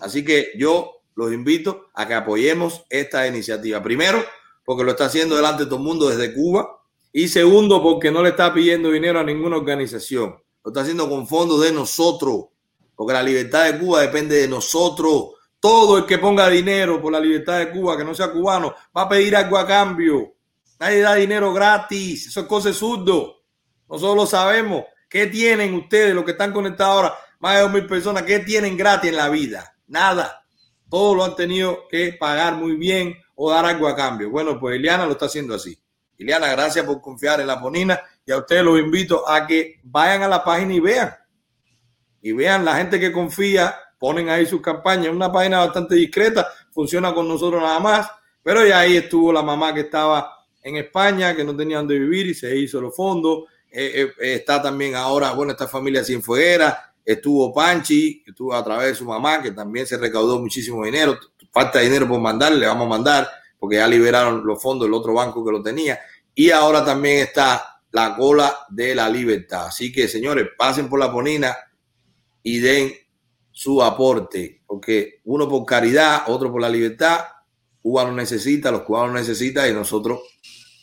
Así 0.00 0.24
que 0.24 0.52
yo 0.56 1.01
los 1.14 1.32
invito 1.32 1.88
a 1.94 2.06
que 2.06 2.14
apoyemos 2.14 2.84
esta 2.88 3.26
iniciativa. 3.26 3.82
Primero, 3.82 4.24
porque 4.64 4.84
lo 4.84 4.92
está 4.92 5.06
haciendo 5.06 5.36
delante 5.36 5.64
de 5.64 5.70
todo 5.70 5.78
el 5.78 5.84
mundo 5.84 6.08
desde 6.08 6.34
Cuba. 6.34 6.78
Y 7.12 7.28
segundo, 7.28 7.82
porque 7.82 8.10
no 8.10 8.22
le 8.22 8.30
está 8.30 8.54
pidiendo 8.54 8.90
dinero 8.90 9.20
a 9.20 9.24
ninguna 9.24 9.56
organización. 9.56 10.36
Lo 10.64 10.70
está 10.70 10.80
haciendo 10.82 11.08
con 11.08 11.26
fondos 11.26 11.60
de 11.60 11.72
nosotros. 11.72 12.46
Porque 12.94 13.12
la 13.12 13.22
libertad 13.22 13.64
de 13.64 13.78
Cuba 13.78 14.00
depende 14.00 14.36
de 14.36 14.48
nosotros. 14.48 15.32
Todo 15.60 15.98
el 15.98 16.06
que 16.06 16.18
ponga 16.18 16.48
dinero 16.48 17.00
por 17.00 17.12
la 17.12 17.20
libertad 17.20 17.58
de 17.58 17.70
Cuba, 17.70 17.96
que 17.96 18.04
no 18.04 18.14
sea 18.14 18.32
cubano, 18.32 18.74
va 18.96 19.02
a 19.02 19.08
pedir 19.08 19.36
algo 19.36 19.58
a 19.58 19.66
cambio. 19.66 20.34
Nadie 20.80 21.00
da 21.00 21.14
dinero 21.14 21.52
gratis. 21.52 22.26
Eso 22.26 22.40
es 22.40 22.46
cosa 22.46 22.72
surdo. 22.72 23.42
Nosotros 23.88 24.16
lo 24.16 24.26
sabemos. 24.26 24.84
¿Qué 25.08 25.26
tienen 25.26 25.74
ustedes, 25.74 26.14
los 26.14 26.24
que 26.24 26.32
están 26.32 26.52
conectados 26.52 26.94
ahora? 26.94 27.14
Más 27.38 27.56
de 27.56 27.60
dos 27.60 27.72
mil 27.72 27.86
personas. 27.86 28.22
¿Qué 28.22 28.38
tienen 28.38 28.76
gratis 28.76 29.10
en 29.10 29.16
la 29.16 29.28
vida? 29.28 29.76
Nada. 29.86 30.41
Todo 30.92 31.14
lo 31.14 31.24
han 31.24 31.34
tenido 31.34 31.88
que 31.88 32.12
pagar 32.20 32.56
muy 32.56 32.76
bien 32.76 33.16
o 33.34 33.50
dar 33.50 33.64
algo 33.64 33.88
a 33.88 33.96
cambio. 33.96 34.28
Bueno, 34.28 34.60
pues 34.60 34.78
Ileana 34.78 35.06
lo 35.06 35.12
está 35.12 35.24
haciendo 35.24 35.54
así. 35.54 35.74
Ileana, 36.18 36.48
gracias 36.48 36.84
por 36.84 37.00
confiar 37.00 37.40
en 37.40 37.46
la 37.46 37.58
Ponina 37.58 37.98
y 38.26 38.30
a 38.30 38.36
ustedes 38.36 38.62
los 38.62 38.78
invito 38.78 39.26
a 39.26 39.46
que 39.46 39.80
vayan 39.84 40.22
a 40.22 40.28
la 40.28 40.44
página 40.44 40.74
y 40.74 40.80
vean. 40.80 41.10
Y 42.20 42.32
vean 42.32 42.62
la 42.66 42.76
gente 42.76 43.00
que 43.00 43.10
confía 43.10 43.74
ponen 43.98 44.28
ahí 44.28 44.44
sus 44.44 44.60
campañas. 44.60 45.08
Una 45.14 45.32
página 45.32 45.60
bastante 45.60 45.94
discreta, 45.94 46.46
funciona 46.72 47.14
con 47.14 47.26
nosotros 47.26 47.62
nada 47.62 47.80
más, 47.80 48.10
pero 48.42 48.66
ya 48.66 48.80
ahí 48.80 48.98
estuvo 48.98 49.32
la 49.32 49.40
mamá 49.40 49.72
que 49.72 49.80
estaba 49.80 50.44
en 50.62 50.76
España, 50.76 51.34
que 51.34 51.42
no 51.42 51.56
tenía 51.56 51.78
dónde 51.78 51.98
vivir 51.98 52.26
y 52.26 52.34
se 52.34 52.54
hizo 52.54 52.82
los 52.82 52.94
fondos. 52.94 53.44
Eh, 53.70 54.12
eh, 54.20 54.34
está 54.34 54.60
también 54.60 54.94
ahora, 54.94 55.32
bueno, 55.32 55.52
esta 55.52 55.66
familia 55.66 56.04
sin 56.04 56.22
fuera, 56.22 56.91
estuvo 57.04 57.52
Panchi, 57.52 58.22
estuvo 58.26 58.54
a 58.54 58.64
través 58.64 58.88
de 58.88 58.94
su 58.94 59.04
mamá, 59.04 59.42
que 59.42 59.50
también 59.50 59.86
se 59.86 59.96
recaudó 59.96 60.38
muchísimo 60.38 60.84
dinero. 60.84 61.18
Falta 61.50 61.80
dinero 61.80 62.08
por 62.08 62.20
mandar, 62.20 62.52
le 62.52 62.66
vamos 62.66 62.86
a 62.86 62.90
mandar, 62.90 63.28
porque 63.58 63.76
ya 63.76 63.86
liberaron 63.86 64.44
los 64.46 64.62
fondos 64.62 64.86
del 64.86 64.94
otro 64.94 65.14
banco 65.14 65.44
que 65.44 65.52
lo 65.52 65.62
tenía. 65.62 65.98
Y 66.34 66.50
ahora 66.50 66.84
también 66.84 67.18
está 67.18 67.80
la 67.90 68.16
cola 68.16 68.56
de 68.70 68.94
la 68.94 69.08
libertad. 69.08 69.66
Así 69.66 69.92
que, 69.92 70.08
señores, 70.08 70.48
pasen 70.56 70.88
por 70.88 70.98
la 70.98 71.12
ponina 71.12 71.56
y 72.42 72.58
den 72.58 72.92
su 73.50 73.82
aporte, 73.82 74.62
porque 74.66 75.20
uno 75.24 75.48
por 75.48 75.66
caridad, 75.66 76.24
otro 76.26 76.50
por 76.50 76.60
la 76.60 76.70
libertad, 76.70 77.20
Cuba 77.82 78.04
lo 78.04 78.12
necesita, 78.12 78.70
los 78.70 78.82
cubanos 78.82 79.14
necesitan 79.14 79.68
y 79.68 79.72
nosotros 79.72 80.20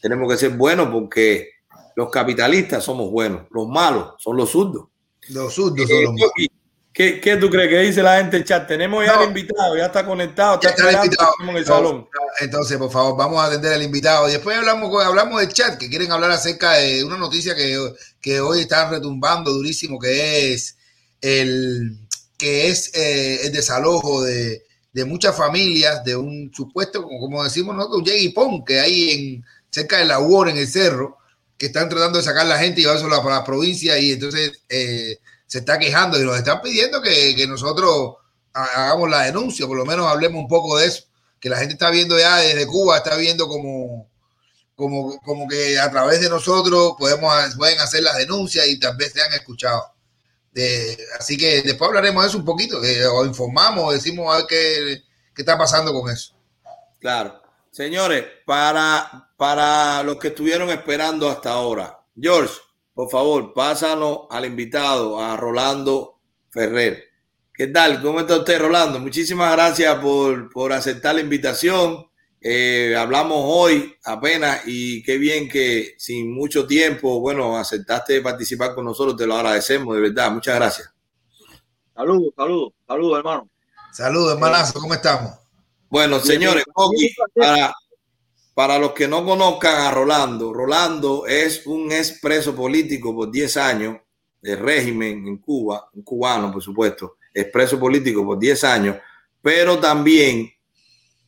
tenemos 0.01 0.29
que 0.29 0.37
ser 0.37 0.51
buenos 0.51 0.89
porque 0.89 1.51
los 1.95 2.09
capitalistas 2.09 2.83
somos 2.83 3.09
buenos, 3.09 3.43
los 3.51 3.67
malos 3.67 4.15
son 4.19 4.35
los 4.35 4.49
surdos. 4.49 4.87
Los 5.27 5.53
surdos 5.53 5.87
son 5.87 6.15
los. 6.15 6.31
¿Qué, 6.91 7.21
¿Qué, 7.21 7.37
tú 7.37 7.49
crees 7.49 7.69
que 7.69 7.79
dice 7.79 8.03
la 8.03 8.17
gente 8.17 8.37
en 8.37 8.43
chat? 8.43 8.67
Tenemos 8.67 9.05
ya 9.05 9.21
el 9.21 9.29
invitado, 9.29 9.77
ya 9.77 9.85
está 9.85 10.05
conectado, 10.05 10.55
está, 10.55 10.69
está 10.69 11.05
invitado. 11.05 11.31
en 11.47 11.55
el 11.55 11.65
salón. 11.65 12.09
Entonces, 12.41 12.77
por 12.77 12.91
favor, 12.91 13.15
vamos 13.15 13.39
a 13.39 13.45
atender 13.45 13.71
al 13.71 13.83
invitado. 13.83 14.27
Después 14.27 14.57
hablamos, 14.57 15.05
hablamos 15.05 15.39
del 15.39 15.53
chat, 15.53 15.77
que 15.77 15.87
quieren 15.89 16.11
hablar 16.11 16.31
acerca 16.31 16.73
de 16.73 17.03
una 17.03 17.17
noticia 17.17 17.55
que, 17.55 17.77
que 18.19 18.41
hoy 18.41 18.61
están 18.61 18.91
retumbando 18.91 19.51
durísimo, 19.51 19.97
que 19.97 20.53
es 20.53 20.77
el 21.21 21.97
que 22.37 22.69
es 22.69 22.93
eh, 22.95 23.45
el 23.45 23.51
desalojo 23.51 24.23
de, 24.23 24.63
de, 24.91 25.05
muchas 25.05 25.37
familias 25.37 26.03
de 26.03 26.15
un 26.15 26.51
supuesto, 26.53 27.03
como 27.03 27.43
decimos 27.43 27.75
nosotros, 27.75 28.09
un 28.09 28.33
Pong, 28.33 28.63
que 28.65 28.79
hay 28.79 29.11
en, 29.11 29.45
cerca 29.69 29.97
de 29.97 30.05
la 30.05 30.19
UOR, 30.19 30.49
en 30.49 30.57
el 30.57 30.67
cerro, 30.67 31.18
que 31.59 31.67
están 31.67 31.89
tratando 31.89 32.17
de 32.17 32.23
sacar 32.23 32.47
la 32.47 32.57
gente 32.57 32.81
y 32.81 32.83
llevársela 32.85 33.21
para 33.21 33.35
la 33.35 33.43
provincia 33.43 33.99
y 33.99 34.13
entonces 34.13 34.63
eh, 34.69 35.19
se 35.45 35.59
está 35.59 35.77
quejando 35.77 36.19
y 36.19 36.25
nos 36.25 36.37
están 36.37 36.61
pidiendo 36.61 37.01
que, 37.01 37.45
nosotros 37.47 38.15
hagamos 38.53 39.09
la 39.09 39.23
denuncia, 39.23 39.67
por 39.67 39.77
lo 39.77 39.85
menos 39.85 40.07
hablemos 40.07 40.41
un 40.41 40.47
poco 40.47 40.77
de 40.77 40.87
eso, 40.87 41.03
que 41.39 41.49
la 41.49 41.57
gente 41.57 41.73
está 41.73 41.91
viendo 41.91 42.17
ya 42.17 42.37
desde 42.37 42.65
Cuba, 42.65 42.97
está 42.97 43.15
viendo 43.15 43.47
como, 43.47 44.09
como, 44.73 45.19
como 45.19 45.47
que 45.47 45.77
a 45.77 45.91
través 45.91 46.21
de 46.21 46.29
nosotros 46.29 46.93
podemos, 46.97 47.55
pueden 47.55 47.79
hacer 47.79 48.01
las 48.01 48.17
denuncias 48.17 48.67
y 48.67 48.79
tal 48.79 48.97
vez 48.97 49.13
sean 49.13 49.31
escuchados 49.33 49.83
así 51.19 51.37
que 51.37 51.61
después 51.61 51.87
hablaremos 51.87 52.23
de 52.23 52.29
eso 52.29 52.37
un 52.37 52.45
poquito, 52.45 52.79
o 53.13 53.25
informamos, 53.25 53.93
decimos 53.93 54.33
a 54.33 54.37
ver 54.37 54.45
qué, 54.47 55.03
qué, 55.33 55.41
está 55.41 55.57
pasando 55.57 55.93
con 55.93 56.09
eso. 56.11 56.33
Claro. 56.99 57.41
Señores, 57.71 58.25
para, 58.45 59.28
para 59.39 60.03
los 60.03 60.17
que 60.17 60.27
estuvieron 60.27 60.69
esperando 60.69 61.29
hasta 61.29 61.53
ahora, 61.53 61.97
George, 62.13 62.55
por 62.93 63.09
favor, 63.09 63.53
pásanos 63.53 64.23
al 64.29 64.43
invitado, 64.43 65.17
a 65.17 65.37
Rolando 65.37 66.19
Ferrer. 66.49 67.05
¿Qué 67.53 67.67
tal? 67.67 68.01
¿Cómo 68.01 68.19
está 68.19 68.35
usted, 68.35 68.59
Rolando? 68.59 68.99
Muchísimas 68.99 69.53
gracias 69.53 69.95
por, 69.99 70.49
por 70.49 70.73
aceptar 70.73 71.15
la 71.15 71.21
invitación. 71.21 72.05
Eh, 72.41 72.93
hablamos 72.97 73.37
hoy 73.41 73.95
apenas 74.03 74.63
y 74.65 75.01
qué 75.03 75.17
bien 75.17 75.47
que 75.47 75.95
sin 75.97 76.33
mucho 76.33 76.67
tiempo, 76.67 77.21
bueno, 77.21 77.55
aceptaste 77.55 78.19
participar 78.19 78.75
con 78.75 78.83
nosotros, 78.83 79.15
te 79.15 79.25
lo 79.25 79.35
agradecemos, 79.35 79.95
de 79.95 80.01
verdad, 80.01 80.31
muchas 80.33 80.55
gracias. 80.55 80.93
Saludos, 81.95 82.33
saludos, 82.35 82.73
saludos, 82.85 83.17
hermano. 83.19 83.49
Saludos, 83.93 84.33
hermanazo, 84.33 84.81
¿cómo 84.81 84.95
estamos? 84.95 85.31
Bueno, 85.87 86.19
señores, 86.19 86.65
para, 87.33 87.73
para 88.59 88.77
los 88.77 88.91
que 88.91 89.07
no 89.07 89.23
conozcan 89.23 89.83
a 89.83 89.89
Rolando, 89.89 90.51
Rolando 90.51 91.25
es 91.25 91.65
un 91.65 91.93
expreso 91.93 92.53
político 92.53 93.15
por 93.15 93.31
10 93.31 93.55
años 93.55 93.97
de 94.41 94.57
régimen 94.57 95.25
en 95.25 95.37
Cuba, 95.37 95.89
un 95.93 96.03
cubano, 96.03 96.51
por 96.51 96.61
supuesto, 96.61 97.15
expreso 97.33 97.79
político 97.79 98.25
por 98.25 98.37
10 98.37 98.63
años, 98.65 98.97
pero 99.41 99.79
también 99.79 100.51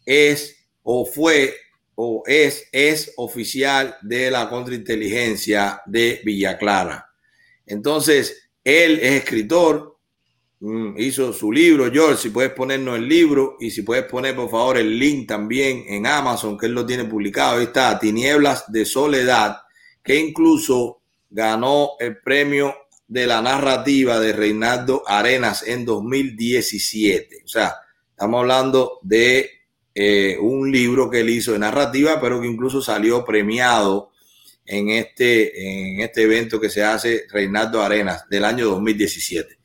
es 0.05 0.57
o 0.83 1.05
fue 1.05 1.55
o 1.95 2.21
es, 2.25 2.67
es 2.69 3.13
oficial 3.15 3.95
de 4.01 4.29
la 4.29 4.49
contrainteligencia 4.49 5.81
de 5.85 6.19
Villa 6.25 6.57
Clara. 6.57 7.13
Entonces, 7.65 8.49
él 8.61 8.99
es 9.01 9.23
escritor, 9.23 9.90
hizo 10.97 11.33
su 11.33 11.51
libro, 11.51 11.91
George, 11.91 12.21
si 12.21 12.29
puedes 12.29 12.51
ponernos 12.51 12.97
el 12.97 13.07
libro 13.07 13.57
y 13.59 13.71
si 13.71 13.81
puedes 13.81 14.05
poner 14.05 14.35
por 14.35 14.49
favor 14.49 14.77
el 14.77 14.97
link 14.99 15.27
también 15.27 15.85
en 15.87 16.05
Amazon, 16.05 16.57
que 16.57 16.67
él 16.67 16.73
lo 16.73 16.85
tiene 16.85 17.05
publicado, 17.05 17.57
ahí 17.57 17.65
está, 17.65 17.97
Tinieblas 17.97 18.71
de 18.71 18.85
Soledad, 18.85 19.57
que 20.03 20.15
incluso 20.17 21.01
ganó 21.29 21.91
el 21.99 22.17
premio 22.19 22.75
de 23.07 23.25
la 23.25 23.41
narrativa 23.41 24.19
de 24.19 24.33
Reinaldo 24.33 25.03
Arenas 25.07 25.67
en 25.67 25.83
2017. 25.83 27.41
O 27.43 27.47
sea, 27.47 27.75
estamos 28.11 28.41
hablando 28.41 28.99
de 29.01 29.49
eh, 29.95 30.37
un 30.39 30.71
libro 30.71 31.09
que 31.09 31.21
él 31.21 31.29
hizo 31.31 31.53
de 31.53 31.59
narrativa, 31.59 32.21
pero 32.21 32.39
que 32.39 32.47
incluso 32.47 32.81
salió 32.81 33.25
premiado 33.25 34.11
en 34.65 34.89
este, 34.89 35.93
en 35.93 36.01
este 36.01 36.23
evento 36.23 36.61
que 36.61 36.69
se 36.69 36.83
hace 36.83 37.25
Reinaldo 37.31 37.81
Arenas 37.81 38.29
del 38.29 38.45
año 38.45 38.67
2017. 38.67 39.60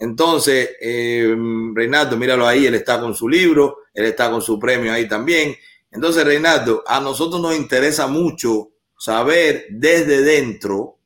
Entonces, 0.00 0.70
eh, 0.80 1.36
Reinaldo, 1.74 2.16
míralo 2.16 2.46
ahí, 2.46 2.66
él 2.66 2.74
está 2.74 2.98
con 2.98 3.14
su 3.14 3.28
libro, 3.28 3.76
él 3.94 4.06
está 4.06 4.30
con 4.30 4.42
su 4.42 4.58
premio 4.58 4.92
ahí 4.92 5.06
también. 5.06 5.54
Entonces, 5.92 6.24
Reinaldo, 6.24 6.82
a 6.86 7.00
nosotros 7.00 7.40
nos 7.40 7.54
interesa 7.54 8.06
mucho 8.06 8.70
saber 8.98 9.66
desde 9.70 10.22
dentro, 10.22 10.96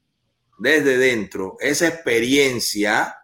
desde 0.59 0.97
dentro, 0.97 1.57
esa 1.61 1.89
experiencia 1.89 3.17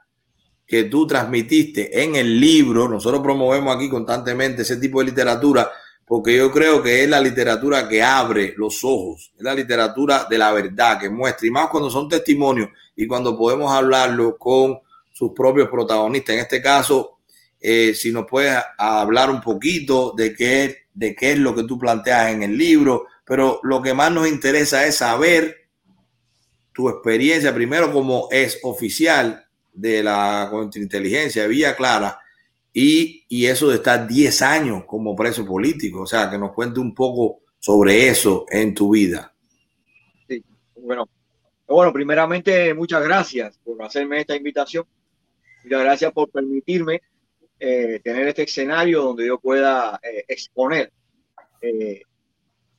que 0.67 0.85
tú 0.85 1.07
transmitiste 1.07 2.03
en 2.03 2.17
el 2.17 2.39
libro. 2.41 2.89
Nosotros 2.89 3.23
promovemos 3.23 3.75
aquí 3.75 3.89
constantemente 3.89 4.63
ese 4.63 4.77
tipo 4.77 4.99
de 5.01 5.07
literatura 5.07 5.71
porque 6.11 6.37
yo 6.37 6.51
creo 6.51 6.83
que 6.83 7.05
es 7.05 7.09
la 7.09 7.21
literatura 7.21 7.89
que 7.89 8.03
abre 8.03 8.55
los 8.57 8.83
ojos, 8.83 9.33
es 9.37 9.45
la 9.45 9.55
literatura 9.55 10.27
de 10.29 10.39
la 10.39 10.51
verdad 10.51 10.99
que 10.99 11.09
muestra, 11.09 11.47
y 11.47 11.53
más 11.53 11.69
cuando 11.69 11.89
son 11.89 12.09
testimonios 12.09 12.69
y 12.97 13.07
cuando 13.07 13.39
podemos 13.39 13.73
hablarlo 13.73 14.37
con 14.37 14.81
sus 15.21 15.33
propios 15.33 15.69
protagonistas. 15.69 16.35
En 16.35 16.41
este 16.41 16.63
caso, 16.63 17.19
eh, 17.61 17.93
si 17.95 18.11
nos 18.11 18.25
puedes 18.27 18.57
hablar 18.79 19.29
un 19.29 19.43
poquito 19.43 20.15
de 20.17 20.35
qué, 20.35 20.87
de 20.95 21.15
qué 21.15 21.33
es 21.33 21.39
lo 21.39 21.55
que 21.55 21.65
tú 21.65 21.79
planteas 21.79 22.33
en 22.33 22.43
el 22.43 22.57
libro, 22.57 23.05
pero 23.27 23.61
lo 23.63 23.83
que 23.83 23.93
más 23.93 24.11
nos 24.11 24.27
interesa 24.27 24.87
es 24.87 24.97
saber 24.97 25.69
tu 26.73 26.89
experiencia, 26.89 27.55
primero 27.55 27.93
como 27.93 28.29
es 28.31 28.61
oficial 28.63 29.45
de 29.75 30.03
la 30.03 30.49
contrainteligencia 30.51 31.43
de 31.43 31.49
Villa 31.49 31.77
Clara 31.77 32.19
y, 32.73 33.27
y 33.29 33.45
eso 33.45 33.69
de 33.69 33.77
estar 33.77 34.09
10 34.09 34.41
años 34.41 34.85
como 34.87 35.15
preso 35.15 35.45
político. 35.45 36.01
O 36.01 36.07
sea, 36.07 36.31
que 36.31 36.39
nos 36.39 36.53
cuente 36.53 36.81
un 36.81 36.95
poco 36.95 37.43
sobre 37.59 38.09
eso 38.09 38.47
en 38.49 38.73
tu 38.73 38.93
vida. 38.95 39.35
Sí, 40.27 40.43
bueno, 40.77 41.07
bueno, 41.69 41.93
primeramente 41.93 42.73
muchas 42.73 43.05
gracias 43.05 43.59
por 43.63 43.83
hacerme 43.83 44.21
esta 44.21 44.35
invitación. 44.35 44.87
Muchas 45.65 45.81
gracias 45.81 46.13
por 46.13 46.31
permitirme 46.31 47.03
eh, 47.63 48.01
tener 48.03 48.27
este 48.29 48.45
escenario 48.45 49.03
donde 49.03 49.27
yo 49.27 49.39
pueda 49.39 50.01
eh, 50.03 50.25
exponer 50.27 50.91
eh, 51.61 52.01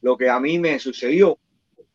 lo 0.02 0.18
que 0.18 0.28
a 0.28 0.40
mí 0.40 0.58
me 0.58 0.80
sucedió, 0.80 1.38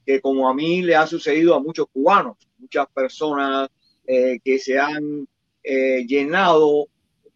que 0.05 0.21
como 0.21 0.49
a 0.49 0.55
mí 0.55 0.83
le 0.83 0.95
ha 0.95 1.05
sucedido 1.05 1.57
a 1.57 1.61
muchos 1.61 1.87
cubanos, 1.93 2.37
muchas 2.59 2.87
personas 2.95 3.69
que 4.07 4.61
se 4.61 4.79
han 4.79 5.27
llenado 5.65 6.87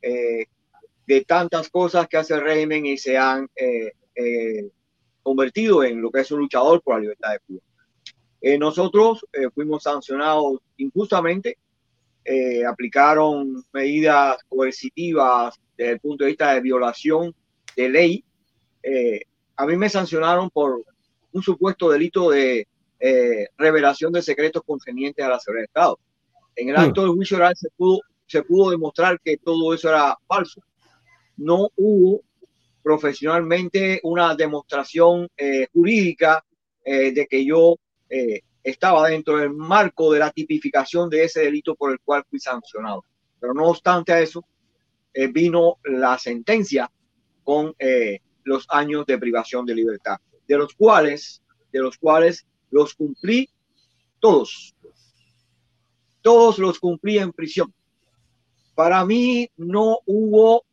de 0.01 1.25
tantas 1.27 1.69
cosas 1.69 2.07
que 2.07 2.17
hace 2.17 2.35
el 2.35 2.43
régimen 2.43 2.87
y 2.87 2.97
se 2.97 3.19
han 3.19 3.51
convertido 5.25 5.83
en 5.83 6.01
lo 6.01 6.13
que 6.13 6.21
es 6.21 6.31
un 6.31 6.39
luchador 6.39 6.81
por 6.81 6.95
la 6.95 7.01
libertad 7.01 7.33
de 7.33 7.41
Cuba. 7.41 7.61
nosotros 8.61 9.27
fuimos 9.53 9.83
sancionados 9.83 10.61
injustamente 10.77 11.59
eh, 12.25 12.65
aplicaron 12.67 13.65
medidas 13.73 14.37
coercitivas 14.49 15.59
desde 15.77 15.93
el 15.93 16.01
punto 16.01 16.25
de 16.25 16.31
vista 16.31 16.53
de 16.53 16.61
violación 16.61 17.35
de 17.77 17.89
ley. 17.89 18.25
Eh, 18.83 19.23
a 19.57 19.67
mí 19.67 19.77
me 19.77 19.89
sancionaron 19.89 20.51
por 20.51 20.85
un 21.33 21.43
supuesto 21.43 21.91
delito 21.91 22.31
de 22.31 22.67
eh, 22.99 23.49
revelación 23.57 24.13
de 24.13 24.23
secretos 24.23 24.63
concernientes 24.67 25.25
a 25.25 25.31
la 25.31 25.41
seguridad 25.41 25.63
de 25.63 25.67
Estado. 25.67 25.99
En 26.57 26.69
el 26.69 26.77
acto 26.77 27.03
del 27.03 27.13
juicio 27.13 27.39
oral 27.39 27.57
se 27.57 27.69
pudo, 27.77 28.01
se 28.27 28.43
pudo 28.43 28.71
demostrar 28.71 29.19
que 29.21 29.39
todo 29.39 29.73
eso 29.73 29.89
era 29.89 30.17
falso. 30.27 30.61
No 31.37 31.69
hubo 31.77 32.21
profesionalmente 32.83 34.01
una 34.03 34.35
demostración 34.35 35.29
jurídica 35.73 36.45
de 36.85 37.27
que 37.31 37.45
yo 37.45 37.77
estaba 38.62 39.09
dentro 39.09 39.39
del 39.39 39.51
marco 39.51 40.12
de 40.12 40.19
la 40.19 40.31
tipificación 40.31 41.09
de 41.09 41.24
ese 41.24 41.41
delito 41.41 41.74
por 41.74 41.93
el 41.93 42.01
cual 42.01 42.24
fui 42.28 42.39
sancionado. 42.39 43.05
Pero 43.39 43.55
no 43.55 43.65
obstante 43.65 44.12
a 44.12 44.20
eso, 44.20 44.45
eh, 45.15 45.28
vino 45.28 45.78
la 45.85 46.19
sentencia 46.19 46.91
con 47.43 47.74
eh, 47.78 48.20
los 48.45 48.66
años 48.69 49.07
de 49.07 49.19
privación 49.19 49.65
de 49.65 49.74
libertad, 49.74 50.19
de 50.47 50.59
los 50.59 50.74
cuales, 50.74 51.43
de 51.73 51.81
los 51.81 51.97
cuales 51.97 52.47
los 52.70 52.95
cumplí 52.95 53.49
todos. 54.19 54.74
Todos 56.23 56.59
los 56.59 56.78
cumplí 56.78 57.19
en 57.19 57.32
prisión. 57.32 57.73
Para 58.74 59.05
mí 59.05 59.51
no 59.57 59.99
hubo 60.05 60.65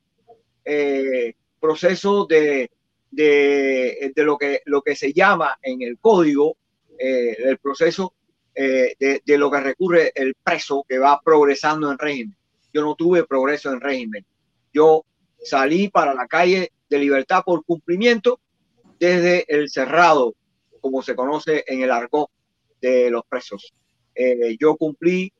eh, 0.66 1.34
proceso 1.60 2.26
de, 2.26 2.70
de, 3.10 4.12
de, 4.14 4.24
lo, 4.24 4.38
que, 4.38 4.62
lo 4.66 4.82
que 4.82 4.96
se 4.96 5.14
llama 5.14 5.58
en 5.62 5.82
el 5.82 5.98
código 6.00 6.58
eh, 7.00 7.36
el 7.40 7.58
proceso 7.58 8.14
eh, 8.56 8.96
de, 9.24 9.38
lo 9.38 9.52
que 9.52 9.60
recurre 9.60 10.12
el 10.16 10.34
preso 10.36 10.86
que 10.88 10.98
va 10.98 11.22
progresando 11.24 11.92
en 11.92 11.98
régimen. 11.98 12.36
Yo 12.74 12.82
no 12.82 12.96
tuve 12.96 13.24
progreso 13.24 13.72
en 13.72 13.82
régimen. 13.82 14.26
Yo 14.74 15.06
salí 15.44 15.90
para 15.90 16.14
la 16.14 16.28
calle 16.28 16.72
de 16.90 17.00
libertad 17.00 17.44
por 17.46 17.64
cumplimiento 17.64 18.40
desde 19.00 19.46
el 19.48 19.70
cerrado, 19.70 20.36
como 20.82 21.02
se 21.02 21.16
conoce 21.16 21.64
en 21.68 21.82
el 21.82 21.92
argot 21.92 22.30
de 22.82 23.12
los 23.12 23.24
presos. 23.26 23.74
Eh, 24.16 24.58
yo 24.60 24.76
cumplí 24.76 25.32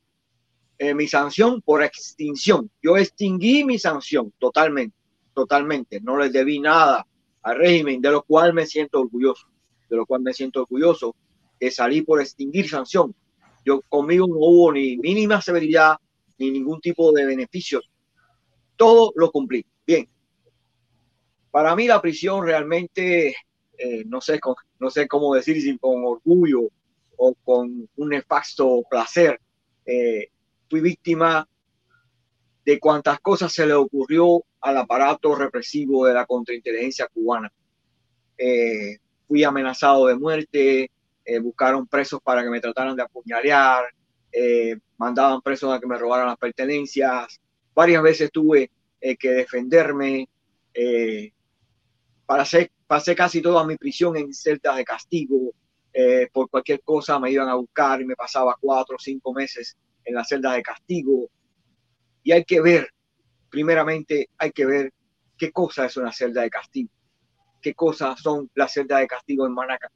mi 0.94 1.08
sanción 1.08 1.60
por 1.60 1.82
extinción. 1.82 2.70
Yo 2.80 2.96
extinguí 2.96 3.64
mi 3.64 3.80
sanción 3.80 4.32
totalmente, 4.38 4.96
totalmente. 5.34 6.00
No 6.00 6.16
les 6.16 6.32
debí 6.32 6.60
nada 6.60 7.04
al 7.42 7.58
régimen, 7.58 8.00
de 8.00 8.12
lo 8.12 8.22
cual 8.22 8.54
me 8.54 8.64
siento 8.64 9.00
orgulloso, 9.00 9.48
de 9.90 9.96
lo 9.96 10.06
cual 10.06 10.22
me 10.22 10.32
siento 10.32 10.60
orgulloso 10.60 11.16
que 11.58 11.70
salí 11.70 12.02
por 12.02 12.20
extinguir 12.20 12.68
sanción. 12.68 13.14
Yo 13.64 13.82
conmigo 13.88 14.26
no 14.26 14.36
hubo 14.36 14.72
ni 14.72 14.96
mínima 14.96 15.40
severidad 15.40 15.96
ni 16.38 16.50
ningún 16.50 16.80
tipo 16.80 17.12
de 17.12 17.26
beneficios. 17.26 17.90
Todo 18.76 19.12
lo 19.16 19.30
cumplí. 19.30 19.64
Bien. 19.86 20.08
Para 21.50 21.74
mí 21.74 21.86
la 21.86 22.00
prisión 22.00 22.44
realmente, 22.44 23.34
eh, 23.76 24.04
no, 24.06 24.20
sé, 24.20 24.38
no 24.78 24.90
sé 24.90 25.08
cómo 25.08 25.34
decir 25.34 25.60
si 25.60 25.76
con 25.78 26.04
orgullo 26.04 26.68
o 27.16 27.34
con 27.44 27.88
un 27.96 28.08
nefasto 28.08 28.82
placer, 28.88 29.40
eh, 29.84 30.28
fui 30.68 30.80
víctima 30.80 31.48
de 32.64 32.78
cuantas 32.78 33.18
cosas 33.20 33.52
se 33.52 33.66
le 33.66 33.72
ocurrió 33.72 34.44
al 34.60 34.76
aparato 34.76 35.34
represivo 35.34 36.06
de 36.06 36.14
la 36.14 36.26
contrainteligencia 36.26 37.08
cubana. 37.08 37.50
Eh, 38.36 38.98
fui 39.26 39.42
amenazado 39.42 40.06
de 40.06 40.16
muerte, 40.16 40.90
eh, 41.28 41.40
buscaron 41.40 41.86
presos 41.86 42.22
para 42.22 42.42
que 42.42 42.48
me 42.48 42.58
trataran 42.58 42.96
de 42.96 43.02
apuñalear, 43.02 43.84
eh, 44.32 44.78
mandaban 44.96 45.42
presos 45.42 45.70
a 45.70 45.78
que 45.78 45.86
me 45.86 45.98
robaran 45.98 46.26
las 46.26 46.38
pertenencias. 46.38 47.38
Varias 47.74 48.02
veces 48.02 48.30
tuve 48.32 48.70
eh, 48.98 49.14
que 49.14 49.32
defenderme. 49.32 50.26
pasé, 52.24 52.72
pasé 52.86 53.14
casi 53.14 53.42
toda 53.42 53.62
mi 53.66 53.76
prisión 53.76 54.16
en 54.16 54.32
celdas 54.32 54.76
de 54.76 54.84
castigo. 54.84 55.52
por 56.32 56.48
cualquier 56.48 56.80
cosa 56.80 57.18
me 57.18 57.30
iban 57.30 57.48
a 57.48 57.56
buscar 57.56 58.00
y 58.00 58.06
me 58.06 58.16
pasaba 58.16 58.56
cuatro 58.58 58.96
o 58.96 58.98
cinco 58.98 59.34
meses 59.34 59.76
en 60.06 60.14
las 60.14 60.28
celdas 60.28 60.54
de 60.56 60.62
castigo. 60.62 61.28
Y 62.22 62.32
hay 62.32 62.44
que 62.44 62.62
ver, 62.62 62.88
primeramente, 63.50 64.30
hay 64.38 64.50
que 64.52 64.64
ver 64.64 64.92
qué 65.36 65.52
cosa 65.52 65.84
es 65.84 65.96
una 65.98 66.10
celda 66.10 66.40
de 66.40 66.48
castigo, 66.48 66.90
qué 67.60 67.74
cosas 67.74 68.18
son 68.18 68.50
las 68.54 68.72
celdas 68.72 69.00
de 69.00 69.06
castigo 69.06 69.46
en 69.46 69.52
Manaca. 69.52 69.90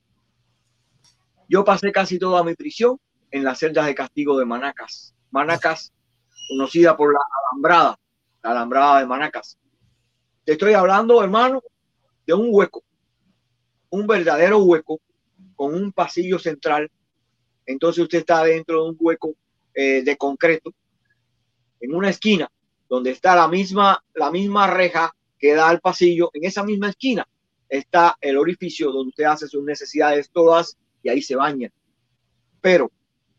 Yo 1.52 1.66
pasé 1.66 1.92
casi 1.92 2.18
toda 2.18 2.42
mi 2.42 2.54
prisión 2.54 2.98
en 3.30 3.44
las 3.44 3.58
celdas 3.58 3.84
de 3.84 3.94
castigo 3.94 4.38
de 4.38 4.46
Manacas. 4.46 5.14
Manacas, 5.30 5.92
conocida 6.48 6.96
por 6.96 7.12
la 7.12 7.20
alambrada, 7.50 7.98
la 8.42 8.52
alambrada 8.52 9.00
de 9.00 9.06
Manacas. 9.06 9.58
Te 10.46 10.52
estoy 10.52 10.72
hablando, 10.72 11.22
hermano, 11.22 11.62
de 12.26 12.32
un 12.32 12.48
hueco, 12.50 12.82
un 13.90 14.06
verdadero 14.06 14.60
hueco 14.60 14.98
con 15.54 15.74
un 15.74 15.92
pasillo 15.92 16.38
central. 16.38 16.90
Entonces 17.66 18.02
usted 18.02 18.20
está 18.20 18.42
dentro 18.44 18.84
de 18.84 18.88
un 18.88 18.96
hueco 18.98 19.34
eh, 19.74 20.02
de 20.02 20.16
concreto, 20.16 20.72
en 21.80 21.94
una 21.94 22.08
esquina, 22.08 22.50
donde 22.88 23.10
está 23.10 23.36
la 23.36 23.46
misma, 23.46 24.02
la 24.14 24.30
misma 24.30 24.68
reja 24.68 25.14
que 25.38 25.52
da 25.52 25.68
al 25.68 25.80
pasillo. 25.80 26.30
En 26.32 26.44
esa 26.44 26.64
misma 26.64 26.88
esquina 26.88 27.28
está 27.68 28.16
el 28.22 28.38
orificio 28.38 28.90
donde 28.90 29.10
usted 29.10 29.24
hace 29.24 29.46
sus 29.48 29.62
necesidades 29.62 30.30
todas 30.30 30.78
y 31.02 31.08
ahí 31.08 31.22
se 31.22 31.36
baña. 31.36 31.70
Pero 32.60 32.90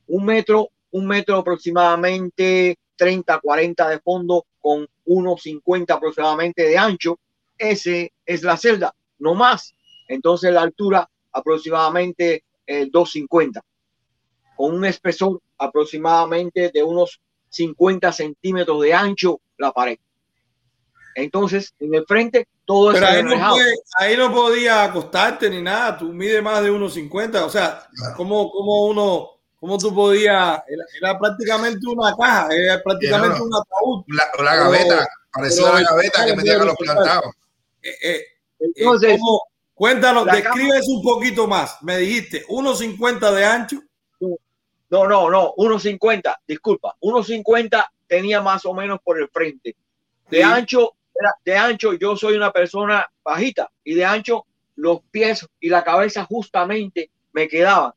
un 0.08 0.26
metro, 0.26 0.70
un 0.92 1.08
metro 1.08 1.38
aproximadamente 1.38 2.78
30, 2.96 3.40
40 3.40 3.90
de 3.90 4.00
fondo 4.00 4.46
con 4.60 4.88
1,50 5.06 5.92
aproximadamente 5.92 6.64
de 6.64 6.78
ancho, 6.78 7.20
ese 7.58 8.14
es 8.26 8.44
la 8.44 8.58
celda, 8.58 8.94
no 9.20 9.34
más. 9.34 9.74
Entonces 10.08 10.52
la 10.52 10.62
altura 10.62 11.10
aproximadamente 11.32 12.44
2,50, 12.68 13.58
eh, 13.58 13.62
con 14.56 14.76
un 14.76 14.86
espesor 14.86 15.42
aproximadamente 15.58 16.70
de 16.74 16.84
unos 16.84 17.20
50 17.50 18.12
centímetros 18.12 18.82
de 18.82 18.94
ancho 18.94 19.42
la 19.58 19.72
pared. 19.72 19.98
Entonces, 21.16 21.74
en 21.80 21.94
el 21.96 22.06
frente, 22.06 22.48
todo 22.66 22.94
Pero 22.94 23.08
ahí 23.08 23.24
no, 23.24 23.56
ahí 23.98 24.18
no, 24.18 24.34
podía 24.34 24.84
acostarte 24.84 25.50
ni 25.50 25.62
nada. 25.62 25.98
Tú 25.98 26.14
mides 26.14 26.42
más 26.42 26.64
de 26.64 26.72
1,50. 26.72 27.44
O 27.44 27.50
sea, 27.50 27.88
¿cómo, 28.16 28.52
cómo 28.52 28.88
uno, 28.88 29.30
cómo 29.60 29.78
tú 29.78 29.94
podías? 29.94 30.62
Era, 31.02 31.20
prácticamente 31.20 31.80
una 31.88 32.16
caja, 32.16 32.48
era 32.52 32.82
prácticamente 32.82 33.42
un 33.42 33.52
ataúd. 33.54 34.04
La, 34.08 34.44
la 34.44 34.56
gaveta, 34.56 35.08
parecía 35.32 35.72
la 35.74 35.82
gaveta 35.82 36.26
que 36.26 36.36
metían 36.36 36.66
los 36.66 36.76
plantados. 36.76 37.34
Eh, 37.82 37.90
eh, 38.02 38.16
eh, 38.60 38.72
Entonces, 38.76 39.20
cuéntanos, 39.74 40.26
describe 40.26 40.78
eso 40.78 40.92
un 40.92 41.04
poquito 41.04 41.48
más. 41.48 41.82
Me 41.82 41.98
dijiste, 41.98 42.46
1,50 42.48 43.32
de 43.32 43.46
ancho. 43.46 43.82
No, 44.90 45.08
no, 45.08 45.30
no, 45.30 45.56
1,50, 45.56 46.38
disculpa. 46.48 46.96
1,50 47.02 47.84
tenía 48.08 48.42
más 48.42 48.64
o 48.66 48.74
menos 48.74 49.00
por 49.04 49.20
el 49.20 49.28
frente. 49.28 49.76
De 50.30 50.44
ancho 50.44 50.94
de 51.46 51.58
ancho 51.58 51.94
yo 51.94 52.16
soy 52.16 52.36
una 52.36 52.52
persona 52.52 53.08
bajita 53.24 53.70
y 53.84 53.94
de 53.94 54.06
ancho 54.06 54.46
los 54.76 55.02
pies 55.12 55.48
y 55.60 55.70
la 55.70 55.84
cabeza 55.84 56.26
justamente 56.26 57.12
me 57.32 57.48
quedaban. 57.48 57.94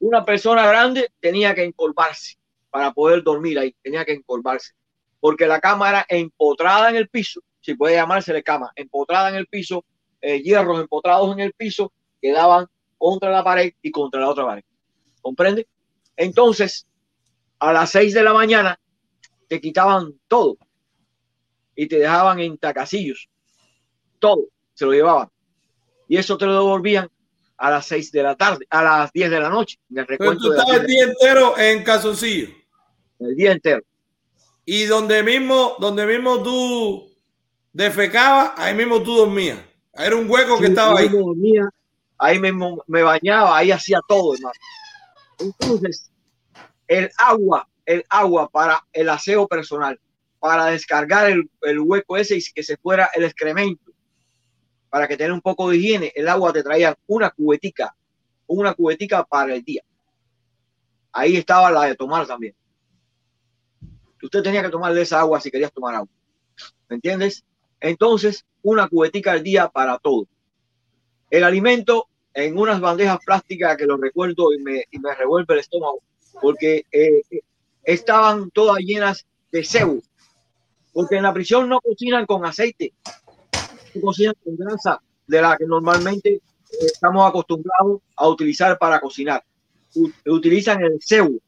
Una 0.00 0.24
persona 0.24 0.66
grande 0.66 1.10
tenía 1.20 1.54
que 1.54 1.64
encorvarse 1.64 2.38
para 2.70 2.92
poder 2.92 3.22
dormir 3.22 3.58
ahí, 3.58 3.74
tenía 3.82 4.04
que 4.04 4.12
encorvarse, 4.12 4.72
porque 5.20 5.46
la 5.46 5.60
cama 5.60 5.88
era 5.88 6.06
empotrada 6.08 6.90
en 6.90 6.96
el 6.96 7.08
piso, 7.08 7.40
si 7.60 7.74
puede 7.74 7.96
llamársele 7.96 8.42
cama, 8.42 8.72
empotrada 8.76 9.30
en 9.30 9.34
el 9.34 9.46
piso, 9.46 9.84
eh, 10.20 10.40
hierros 10.40 10.80
empotrados 10.80 11.32
en 11.32 11.40
el 11.40 11.52
piso, 11.52 11.92
quedaban 12.20 12.66
contra 12.96 13.30
la 13.30 13.42
pared 13.42 13.72
y 13.82 13.90
contra 13.90 14.20
la 14.20 14.28
otra 14.28 14.44
pared. 14.44 14.64
¿Comprende? 15.20 15.66
Entonces, 16.16 16.86
a 17.58 17.72
las 17.72 17.90
6 17.90 18.14
de 18.14 18.22
la 18.22 18.32
mañana 18.32 18.78
te 19.48 19.60
quitaban 19.60 20.14
todo 20.28 20.56
y 21.80 21.86
te 21.86 21.96
dejaban 22.00 22.40
en 22.40 22.58
tacasillos. 22.58 23.28
Todo 24.18 24.46
se 24.74 24.84
lo 24.84 24.90
llevaban. 24.92 25.28
Y 26.08 26.16
eso 26.16 26.36
te 26.36 26.44
lo 26.44 26.54
devolvían 26.54 27.08
a 27.56 27.70
las 27.70 27.86
6 27.86 28.10
de 28.10 28.22
la 28.24 28.34
tarde, 28.36 28.66
a 28.68 28.82
las 28.82 29.12
10 29.12 29.30
de 29.30 29.38
la 29.40 29.48
noche. 29.48 29.78
En 29.88 29.98
el 29.98 30.06
Pero 30.06 30.18
recuento 30.18 30.42
tú 30.42 30.50
de 30.50 30.56
la 30.56 30.62
estabas 30.64 30.80
el 30.80 30.86
día 30.88 31.04
entero 31.04 31.56
en 31.56 31.84
Calzoncillo. 31.84 32.48
el 33.20 33.36
día 33.36 33.52
entero. 33.52 33.82
Y 34.64 34.86
donde 34.86 35.22
mismo, 35.22 35.76
donde 35.78 36.04
mismo 36.04 36.42
tú 36.42 37.12
defecabas, 37.72 38.52
ahí 38.56 38.74
mismo 38.74 39.00
tú 39.00 39.14
dormías. 39.16 39.60
Era 39.94 40.16
un 40.16 40.28
hueco 40.28 40.58
que 40.58 40.66
Sí, 40.66 40.72
estaba 40.72 40.98
ahí. 40.98 41.08
dormía, 41.08 41.68
ahí 42.18 42.40
mismo 42.40 42.82
me 42.88 43.02
bañaba, 43.04 43.56
ahí 43.56 43.70
hacía 43.70 44.00
todo, 44.08 44.34
hermano. 44.34 44.54
Entonces, 45.38 46.10
el 46.88 47.08
agua, 47.18 47.68
el 47.86 48.04
agua 48.08 48.48
para 48.48 48.84
el 48.92 49.08
aseo 49.08 49.46
personal, 49.46 49.98
para 50.38 50.66
descargar 50.66 51.30
el, 51.30 51.50
el 51.62 51.80
hueco 51.80 52.16
ese 52.16 52.36
y 52.36 52.42
que 52.54 52.62
se 52.62 52.76
fuera 52.76 53.10
el 53.14 53.24
excremento, 53.24 53.92
para 54.90 55.06
que 55.06 55.16
tenga 55.16 55.34
un 55.34 55.40
poco 55.40 55.68
de 55.68 55.76
higiene, 55.76 56.12
el 56.14 56.28
agua 56.28 56.52
te 56.52 56.62
traía 56.62 56.96
una 57.06 57.30
cubetica, 57.30 57.94
una 58.46 58.74
cubetica 58.74 59.24
para 59.24 59.54
el 59.54 59.62
día. 59.62 59.82
Ahí 61.12 61.36
estaba 61.36 61.70
la 61.70 61.84
de 61.84 61.94
tomar 61.94 62.26
también. 62.26 62.54
Usted 64.22 64.42
tenía 64.42 64.62
que 64.62 64.70
tomar 64.70 64.94
de 64.94 65.02
esa 65.02 65.20
agua 65.20 65.40
si 65.40 65.50
querías 65.50 65.72
tomar 65.72 65.94
agua. 65.94 66.08
¿Me 66.88 66.96
entiendes? 66.96 67.44
Entonces, 67.80 68.44
una 68.62 68.88
cubetica 68.88 69.32
al 69.32 69.42
día 69.42 69.68
para 69.68 69.98
todo. 69.98 70.26
El 71.30 71.44
alimento 71.44 72.08
en 72.34 72.56
unas 72.56 72.80
bandejas 72.80 73.18
plásticas 73.24 73.76
que 73.76 73.86
lo 73.86 73.96
recuerdo 73.96 74.52
y 74.52 74.58
me, 74.58 74.84
y 74.90 74.98
me 74.98 75.14
revuelve 75.14 75.54
el 75.54 75.60
estómago, 75.60 76.02
porque 76.40 76.84
eh, 76.90 77.22
estaban 77.82 78.50
todas 78.50 78.78
llenas 78.78 79.26
de 79.50 79.64
cebo. 79.64 79.98
Porque 80.98 81.14
en 81.14 81.22
la 81.22 81.32
prisión 81.32 81.68
no 81.68 81.80
cocinan 81.80 82.26
con 82.26 82.44
aceite, 82.44 82.92
cocinan 84.02 84.34
con 84.42 84.56
grasa 84.56 85.00
de 85.28 85.40
la 85.40 85.56
que 85.56 85.64
normalmente 85.64 86.28
eh, 86.28 86.42
estamos 86.86 87.24
acostumbrados 87.24 88.00
a 88.16 88.26
utilizar 88.26 88.76
para 88.78 88.98
cocinar. 88.98 89.44
Utilizan 90.26 90.82
el 90.82 90.98
cebo. 91.00 91.38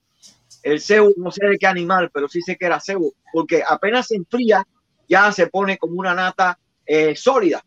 El 0.63 0.81
cebo, 0.81 1.11
no 1.17 1.33
sé 1.33 1.49
de 1.49 1.59
qué 1.59 1.67
animal, 1.67 2.13
pero 2.15 2.29
sí 2.29 2.41
sé 2.43 2.57
que 2.57 2.67
era 2.67 2.79
cebo, 2.79 3.13
porque 3.33 3.65
apenas 3.69 4.07
se 4.07 4.15
enfría, 4.15 4.65
ya 5.09 5.33
se 5.33 5.49
pone 5.49 5.79
como 5.79 5.95
una 5.95 6.15
nata 6.15 6.57
eh, 6.87 7.17
sólida. 7.17 7.61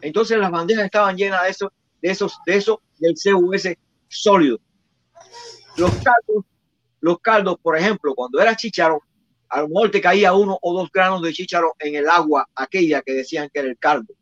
Entonces 0.00 0.36
las 0.36 0.50
bandejas 0.50 0.86
estaban 0.86 1.16
llenas 1.16 1.44
de 1.44 1.50
eso, 1.50 1.72
de 2.02 2.10
esos, 2.10 2.40
de 2.44 2.56
eso, 2.56 2.82
del 2.98 3.14
CUS 3.14 3.68
sólido. 4.08 4.58
Los 5.76 5.92
caldos, 5.92 6.44
los 6.98 7.20
caldos, 7.20 7.56
por 7.62 7.78
ejemplo, 7.78 8.16
cuando 8.16 8.40
era 8.40 8.56
chícharo, 8.56 9.00
a 9.48 9.60
lo 9.62 9.68
mejor 9.68 9.90
te 9.90 10.00
caía 10.00 10.32
uno 10.34 10.58
o 10.60 10.78
dos 10.78 10.90
granos 10.92 11.22
de 11.22 11.32
chícharo 11.32 11.74
en 11.78 11.94
el 11.94 12.08
agua, 12.08 12.48
aquella 12.54 13.02
que 13.02 13.12
decían 13.14 13.48
que 13.52 13.60
era 13.60 13.68
el 13.68 13.78
caldo. 13.78 14.14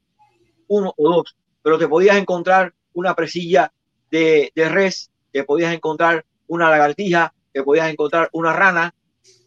Uno 0.69 0.93
o 0.97 1.09
dos. 1.11 1.37
Pero 1.63 1.79
te 1.79 1.89
podías 1.89 2.17
encontrar 2.17 2.75
una 2.93 3.15
presilla 3.15 3.73
de, 4.11 4.53
de 4.55 4.69
res, 4.69 5.11
te 5.33 5.45
podías 5.45 5.75
encontrar 5.75 6.25
una 6.47 6.71
lagartija, 6.71 7.35
te 7.53 7.63
podías 7.63 7.91
encontrar 7.91 8.29
una 8.33 8.53
rana 8.53 8.95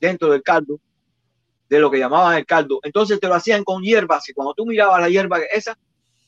dentro 0.01 0.29
del 0.31 0.43
caldo, 0.43 0.79
de 1.69 1.79
lo 1.79 1.89
que 1.91 1.99
llamaban 1.99 2.37
el 2.37 2.45
caldo. 2.45 2.79
Entonces 2.83 3.19
te 3.19 3.27
lo 3.27 3.35
hacían 3.35 3.63
con 3.63 3.81
hierbas 3.83 4.27
y 4.29 4.33
cuando 4.33 4.53
tú 4.53 4.65
mirabas 4.65 4.99
la 5.01 5.09
hierba 5.09 5.39
esa, 5.39 5.77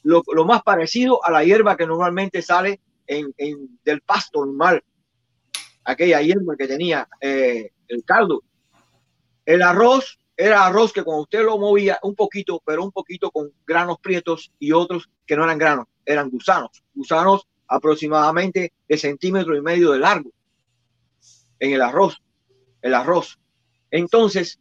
lo, 0.03 0.23
lo 0.34 0.45
más 0.45 0.64
parecido 0.64 1.23
a 1.26 1.32
la 1.32 1.44
hierba 1.44 1.76
que 1.78 1.86
normalmente 1.88 2.41
sale 2.41 2.80
en, 3.07 3.34
en- 3.38 3.80
del 3.84 4.02
pasto 4.02 4.45
normal, 4.45 4.84
aquella 5.84 6.22
hierba 6.22 6.56
que 6.57 6.68
tenía 6.68 7.07
eh, 7.19 7.72
el 7.88 8.03
caldo. 8.03 8.44
El 9.52 9.64
arroz 9.64 10.18
era 10.38 10.65
arroz 10.65 10.94
que 10.94 11.03
cuando 11.03 11.23
usted 11.23 11.44
lo 11.44 11.57
movía 11.57 11.99
un 12.03 12.15
poquito, 12.15 12.64
pero 12.65 12.86
un 12.86 12.91
poquito 12.94 13.32
con 13.32 13.52
granos 13.68 13.98
prietos 13.99 14.49
y 14.60 14.72
otros 14.72 15.10
que 15.28 15.36
no 15.36 15.44
eran 15.44 15.57
granos, 15.57 15.88
eran 16.06 16.30
gusanos, 16.30 16.82
gusanos 16.94 17.45
aproximadamente 17.68 18.72
de 18.88 18.98
centímetro 18.98 19.53
y 19.53 19.61
medio 19.61 19.91
de 19.91 19.99
largo 19.99 20.32
en 21.60 21.73
el 21.73 21.82
arroz, 21.82 22.22
el 22.82 22.94
arroz. 22.94 23.38
Entonces, 23.90 24.57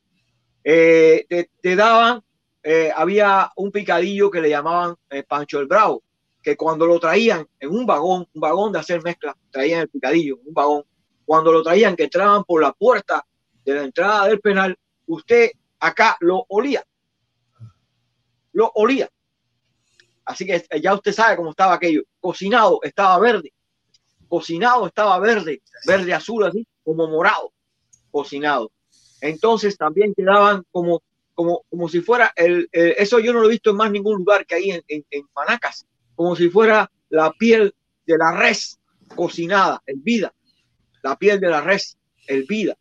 eh, 0.65 1.25
te, 1.63 1.77
daban, 1.77 2.25
eh, 2.65 2.91
había 2.93 3.53
un 3.55 3.71
picadillo 3.71 4.29
que 4.29 4.41
le 4.41 4.51
llamaban 4.51 4.97
eh, 5.09 5.23
Pancho 5.23 5.61
el 5.61 5.69
Bravo, 5.69 6.03
que 6.43 6.57
cuando 6.57 6.85
lo 6.85 6.99
traían 6.99 7.47
en 7.61 7.71
un 7.71 7.87
vagón, 7.87 8.27
un 8.35 8.41
vagón 8.41 8.73
de 8.73 8.81
hacer 8.81 9.05
mezcla, 9.05 9.37
traían 9.53 9.83
el 9.83 9.89
picadillo, 9.89 10.41
un 10.45 10.53
vagón, 10.53 10.83
cuando 11.25 11.53
lo 11.53 11.63
traían 11.63 11.95
que 11.95 12.03
entraban 12.03 12.43
por 12.43 12.61
la 12.61 12.73
puerta 12.73 13.25
de 13.75 13.81
la 13.81 13.85
entrada 13.85 14.27
del 14.29 14.41
penal, 14.41 14.77
usted 15.07 15.51
acá 15.79 16.17
lo 16.21 16.45
olía, 16.49 16.85
lo 18.53 18.71
olía. 18.75 19.09
Así 20.25 20.47
que 20.47 20.57
eh, 20.69 20.81
ya 20.81 20.95
usted 20.95 21.13
sabe 21.13 21.37
cómo 21.37 21.51
estaba 21.51 21.75
aquello, 21.75 22.03
cocinado, 22.21 22.81
estaba 22.83 23.19
verde, 23.19 23.53
cocinado 24.29 24.87
estaba 24.87 25.19
verde, 25.19 25.63
verde 25.87 26.15
azul 26.15 26.45
así, 26.45 26.67
como 26.85 27.09
morado, 27.09 27.53
cocinado. 28.11 28.71
Entonces 29.21 29.77
también 29.77 30.15
quedaban 30.15 30.65
como, 30.71 31.03
como, 31.35 31.63
como 31.69 31.89
si 31.89 32.01
fuera 32.01 32.33
el, 32.37 32.69
el- 32.73 32.95
eso 32.99 33.19
yo 33.19 33.33
no 33.33 33.41
lo 33.41 33.47
he 33.47 33.53
visto 33.53 33.71
en 33.71 33.77
más 33.77 33.91
ningún 33.91 34.19
lugar 34.19 34.47
que 34.47 34.55
hay 34.57 34.71
en, 34.71 34.83
en, 34.89 35.29
Manacas, 35.35 35.87
como 36.15 36.37
si 36.37 36.49
fuera 36.49 36.91
la 37.09 37.33
piel 37.33 37.75
de 38.07 38.19
la 38.19 38.33
res 38.33 38.79
cocinada, 39.17 39.83
en 39.87 40.03
vida, 40.03 40.33
la 41.03 41.17
piel 41.17 41.41
de 41.41 41.49
la 41.49 41.61
res, 41.61 41.99
el 42.27 42.45
vida. 42.45 42.77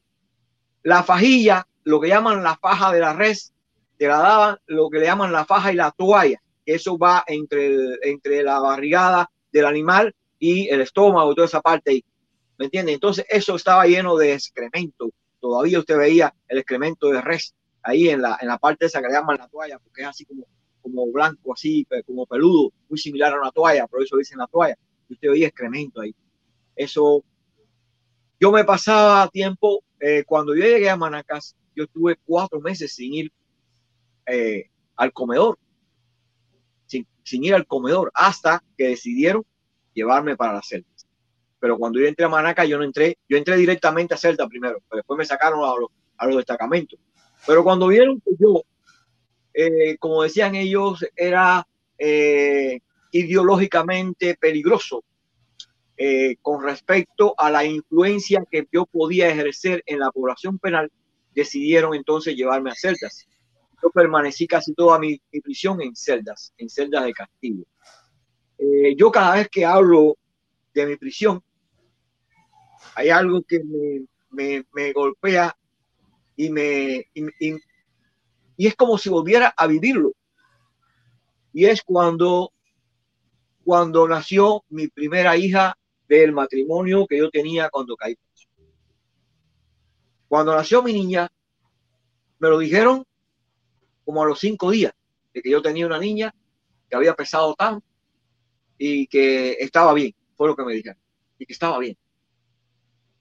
La 0.83 1.03
fajilla, 1.03 1.67
lo 1.83 1.99
que 1.99 2.07
llaman 2.07 2.43
la 2.43 2.55
faja 2.57 2.91
de 2.91 2.99
la 2.99 3.13
res, 3.13 3.53
te 3.97 4.07
la 4.07 4.17
daban 4.17 4.57
lo 4.67 4.89
que 4.89 4.99
le 4.99 5.05
llaman 5.05 5.31
la 5.31 5.45
faja 5.45 5.73
y 5.73 5.75
la 5.75 5.91
toalla, 5.91 6.41
eso 6.65 6.97
va 6.97 7.23
entre, 7.27 7.97
entre 8.03 8.43
la 8.43 8.59
barrigada 8.59 9.29
del 9.51 9.65
animal 9.65 10.15
y 10.37 10.69
el 10.69 10.81
estómago, 10.81 11.33
toda 11.33 11.47
esa 11.47 11.61
parte 11.61 11.91
ahí. 11.91 12.05
¿Me 12.57 12.65
entiende? 12.65 12.93
Entonces 12.93 13.25
eso 13.29 13.55
estaba 13.55 13.85
lleno 13.85 14.15
de 14.17 14.33
excremento. 14.33 15.09
Todavía 15.39 15.79
usted 15.79 15.97
veía 15.97 16.33
el 16.47 16.59
excremento 16.59 17.09
de 17.09 17.21
res 17.21 17.55
ahí 17.81 18.09
en 18.09 18.21
la, 18.21 18.37
en 18.41 18.47
la 18.47 18.57
parte 18.57 18.85
esa 18.85 19.01
que 19.01 19.07
le 19.07 19.13
llaman 19.13 19.37
la 19.37 19.47
toalla, 19.47 19.79
porque 19.79 20.01
es 20.01 20.07
así 20.07 20.25
como, 20.25 20.45
como 20.81 21.11
blanco, 21.11 21.53
así 21.53 21.87
como 22.05 22.25
peludo, 22.25 22.71
muy 22.89 22.99
similar 22.99 23.33
a 23.33 23.39
una 23.39 23.51
toalla, 23.51 23.87
por 23.87 24.03
eso 24.03 24.17
dicen 24.17 24.37
la 24.37 24.47
toalla. 24.47 24.77
Usted 25.09 25.29
veía 25.29 25.47
excremento 25.47 26.01
ahí. 26.01 26.13
Eso, 26.75 27.23
yo 28.39 28.51
me 28.51 28.63
pasaba 28.63 29.27
tiempo, 29.27 29.83
eh, 29.99 30.23
cuando 30.25 30.55
yo 30.55 30.63
llegué 30.63 30.89
a 30.89 30.95
Manacas, 30.95 31.55
yo 31.75 31.83
estuve 31.83 32.17
cuatro 32.25 32.61
meses 32.61 32.93
sin 32.93 33.13
ir 33.13 33.31
eh, 34.25 34.69
al 34.95 35.11
comedor, 35.11 35.57
sin, 36.85 37.05
ir 37.43 37.53
al 37.53 37.67
comedor, 37.67 38.11
hasta 38.13 38.63
que 38.77 38.87
decidieron 38.87 39.45
llevarme 39.93 40.37
para 40.37 40.53
las 40.53 40.67
celdas. 40.67 41.07
Pero 41.59 41.77
cuando 41.77 41.99
yo 41.99 42.07
entré 42.07 42.25
a 42.25 42.29
Manaca, 42.29 42.63
yo 42.63 42.77
no 42.77 42.85
entré, 42.85 43.17
yo 43.27 43.37
entré 43.37 43.57
directamente 43.57 44.13
a 44.13 44.17
Celta 44.17 44.47
primero, 44.47 44.81
pero 44.89 44.97
después 44.97 45.17
me 45.17 45.25
sacaron 45.25 45.59
a 45.63 46.25
los, 46.25 46.35
destacamentos. 46.37 46.97
Pero 47.45 47.63
cuando 47.63 47.87
vieron 47.87 48.21
que 48.21 48.31
yo, 48.39 48.63
eh, 49.53 49.97
como 49.97 50.23
decían 50.23 50.55
ellos, 50.55 51.05
era 51.15 51.67
ideológicamente 53.11 54.35
peligroso 54.39 55.03
eh, 56.01 56.37
con 56.41 56.63
respecto 56.63 57.35
a 57.37 57.51
la 57.51 57.65
influencia 57.65 58.41
que 58.49 58.65
yo 58.71 58.85
podía 58.85 59.27
ejercer 59.27 59.83
en 59.85 59.99
la 59.99 60.09
población 60.11 60.57
penal, 60.57 60.89
decidieron 61.35 61.93
entonces 61.93 62.37
llevarme 62.37 62.71
a 62.71 62.75
celdas. 62.75 63.27
Yo 63.83 63.89
permanecí 63.89 64.47
casi 64.47 64.73
toda 64.73 64.97
mi, 64.97 65.21
prisión 65.43 65.81
en 65.81 65.93
celdas, 65.97 66.53
en 66.57 66.69
celdas 66.69 67.03
de 67.03 67.11
castigo. 67.11 67.65
Eh, 68.57 68.95
yo 68.95 69.11
cada 69.11 69.35
vez 69.35 69.49
que 69.49 69.65
hablo 69.65 70.15
de 70.73 70.85
mi 70.85 70.95
prisión, 70.95 71.43
hay 72.95 73.09
algo 73.09 73.41
que 73.41 73.61
me, 73.61 74.05
me, 74.29 74.65
me 74.71 74.93
golpea 74.93 75.53
y 76.37 76.49
me 76.49 77.09
y 78.55 78.67
es 78.67 78.75
como 78.75 78.97
si 78.97 79.09
volviera 79.09 79.53
a 79.55 79.67
vivirlo. 79.67 80.13
Y 81.51 81.65
es 81.65 81.81
cuando, 81.81 82.53
cuando 83.65 84.07
nació 84.07 84.63
mi 84.69 84.87
primera 84.87 85.35
hija 85.35 85.77
del 86.09 86.33
matrimonio 86.33 87.05
que 87.07 87.19
yo 87.19 87.29
tenía 87.29 87.69
cuando 87.69 87.95
caí. 87.95 88.17
Cuando 90.27 90.53
nació 90.55 90.81
mi 90.81 90.91
niña, 90.91 91.31
me 92.39 92.49
lo 92.49 92.57
dijeron 92.57 93.05
como 94.03 94.23
a 94.23 94.25
los 94.25 94.39
cinco 94.39 94.71
días 94.71 94.93
de 95.33 95.41
que 95.41 95.51
yo 95.51 95.61
tenía 95.61 95.85
una 95.85 95.99
niña 95.99 96.33
que 96.89 96.95
había 96.95 97.13
pesado 97.13 97.53
tanto 97.53 97.85
y 98.77 99.05
que 99.07 99.51
estaba 99.59 99.93
bien, 99.93 100.15
fue 100.35 100.47
lo 100.47 100.55
que 100.55 100.63
me 100.63 100.73
dijeron, 100.73 100.99
y 101.37 101.45
que 101.45 101.53
estaba 101.53 101.77
bien. 101.77 101.95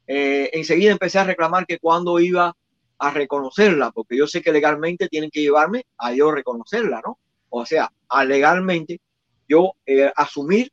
Eh, 0.07 0.51
enseguida 0.55 0.93
empecé 0.93 1.19
a 1.19 1.25
reclamar 1.25 1.67
que 1.67 1.79
cuando 1.79 2.19
iba 2.19 2.57
a 2.99 3.11
reconocerla, 3.11 3.91
porque 3.91 4.17
yo 4.17 4.27
sé 4.27 4.41
que 4.41 4.53
legalmente 4.53 5.09
tienen 5.09 5.31
que 5.31 5.43
llevarme 5.43 5.85
a 5.99 6.15
yo 6.15 6.31
reconocerla, 6.31 7.03
¿no? 7.05 7.19
O 7.51 7.67
sea, 7.67 7.93
a 8.09 8.25
legalmente 8.25 9.01
yo 9.47 9.73
eh, 9.85 10.11
asumir 10.17 10.71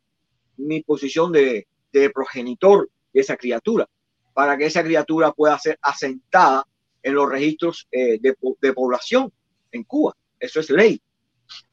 mi 0.58 0.82
posición 0.82 1.32
de, 1.32 1.68
de 2.00 2.10
progenitor 2.10 2.90
de 3.14 3.22
esa 3.22 3.38
criatura. 3.38 3.88
para 4.34 4.58
que 4.58 4.66
esa 4.66 4.84
criatura 4.84 5.32
pueda 5.32 5.58
ser 5.58 5.80
asentada 5.82 6.68
en 7.02 7.14
los 7.14 7.30
registros 7.30 7.88
eh, 7.90 8.20
de, 8.20 8.36
de 8.62 8.74
población 8.74 9.32
en 9.72 9.84
Cuba. 9.86 10.14
Eso 10.38 10.60
es 10.60 10.70
ley. 10.70 11.02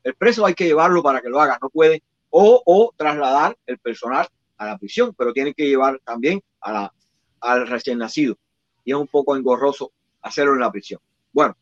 El 0.04 0.14
preso 0.14 0.46
hay 0.46 0.54
que 0.54 0.66
llevarlo 0.66 1.02
para 1.02 1.20
que 1.20 1.28
lo 1.28 1.40
haga, 1.40 1.58
no 1.60 1.70
puede, 1.70 2.04
o, 2.30 2.62
o 2.64 2.94
trasladar 2.96 3.56
el 3.66 3.78
personal 3.78 4.28
a 4.58 4.66
la 4.66 4.78
prisión, 4.78 5.12
pero 5.16 5.32
tiene 5.32 5.54
que 5.54 5.66
llevar 5.66 6.00
también 6.04 6.40
a 6.60 6.72
la, 6.72 6.94
al 7.40 7.66
recién 7.66 7.98
nacido. 7.98 8.36
Y 8.84 8.92
es 8.92 8.96
un 8.96 9.08
poco 9.08 9.36
engorroso 9.36 9.92
hacerlo 10.20 10.54
en 10.54 10.60
la 10.60 10.70
prisión. 10.70 11.00
Bueno, 11.32 11.56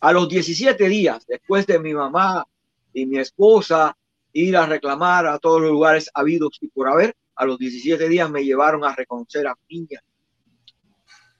a 0.00 0.12
los 0.12 0.28
17 0.28 0.88
días, 0.88 1.26
después 1.26 1.66
de 1.66 1.78
mi 1.78 1.94
mamá 1.94 2.44
y 2.92 3.06
mi 3.06 3.18
esposa 3.18 3.96
ir 4.32 4.56
a 4.56 4.66
reclamar 4.66 5.26
a 5.26 5.38
todos 5.38 5.60
los 5.60 5.70
lugares 5.70 6.10
habidos 6.14 6.58
y 6.60 6.68
por 6.68 6.88
haber, 6.88 7.16
a 7.40 7.46
los 7.46 7.58
17 7.58 8.06
días 8.10 8.30
me 8.30 8.44
llevaron 8.44 8.84
a 8.84 8.94
reconocer 8.94 9.46
a 9.46 9.54
mi 9.66 9.78
niña. 9.78 10.02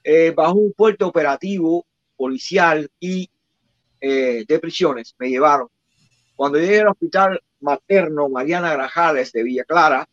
Eh, 0.02 0.32
bajo 0.34 0.54
un 0.54 0.72
puerto 0.72 1.06
operativo 1.06 1.84
policial 2.16 2.90
y 2.98 3.28
eh, 4.00 4.46
de 4.48 4.58
prisiones 4.58 5.14
me 5.18 5.28
llevaron. 5.28 5.68
Cuando 6.34 6.58
llegué 6.58 6.80
al 6.80 6.88
hospital 6.88 7.38
materno 7.60 8.30
Mariana 8.30 8.72
Grajales 8.72 9.30
de 9.32 9.42
Villa 9.42 9.64
Clara, 9.64 10.08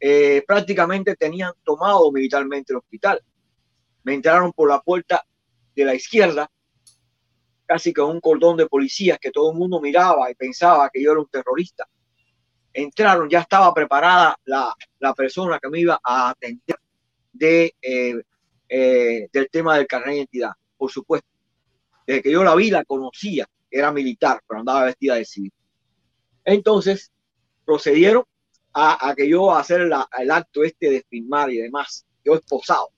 eh, 0.00 0.42
prácticamente 0.44 1.14
tenían 1.14 1.52
tomado 1.62 2.10
militarmente 2.10 2.72
el 2.72 2.78
hospital. 2.78 3.22
Me 4.02 4.14
entraron 4.14 4.52
por 4.52 4.68
la 4.68 4.80
puerta 4.80 5.24
de 5.76 5.84
la 5.84 5.94
izquierda, 5.94 6.50
casi 7.66 7.92
con 7.92 8.10
un 8.10 8.20
cordón 8.20 8.56
de 8.56 8.66
policías 8.66 9.20
que 9.20 9.30
todo 9.30 9.52
el 9.52 9.58
mundo 9.58 9.80
miraba 9.80 10.28
y 10.28 10.34
pensaba 10.34 10.90
que 10.92 11.00
yo 11.00 11.12
era 11.12 11.20
un 11.20 11.28
terrorista. 11.28 11.86
Entraron, 12.72 13.28
ya 13.28 13.40
estaba 13.40 13.72
preparada 13.74 14.36
la, 14.44 14.74
la 14.98 15.14
persona 15.14 15.58
que 15.58 15.68
me 15.68 15.80
iba 15.80 15.98
a 16.02 16.30
atender 16.30 16.76
de, 17.32 17.74
eh, 17.80 18.22
eh, 18.68 19.28
del 19.32 19.48
tema 19.50 19.76
del 19.76 19.86
carnet 19.86 20.08
de 20.08 20.16
identidad, 20.16 20.52
por 20.76 20.90
supuesto. 20.90 21.28
Desde 22.06 22.22
que 22.22 22.30
yo 22.30 22.44
la 22.44 22.54
vi, 22.54 22.70
la 22.70 22.84
conocía, 22.84 23.46
era 23.70 23.92
militar, 23.92 24.40
pero 24.46 24.60
andaba 24.60 24.84
vestida 24.84 25.16
de 25.16 25.24
civil. 25.24 25.52
Entonces, 26.44 27.12
procedieron 27.64 28.24
a, 28.72 29.08
a 29.08 29.14
que 29.14 29.28
yo 29.28 29.52
a 29.52 29.60
hacer 29.60 29.82
la, 29.82 30.08
el 30.18 30.30
acto 30.30 30.62
este 30.62 30.90
de 30.90 31.04
firmar 31.08 31.50
y 31.50 31.58
demás, 31.58 32.06
yo 32.24 32.34
esposado. 32.34 32.90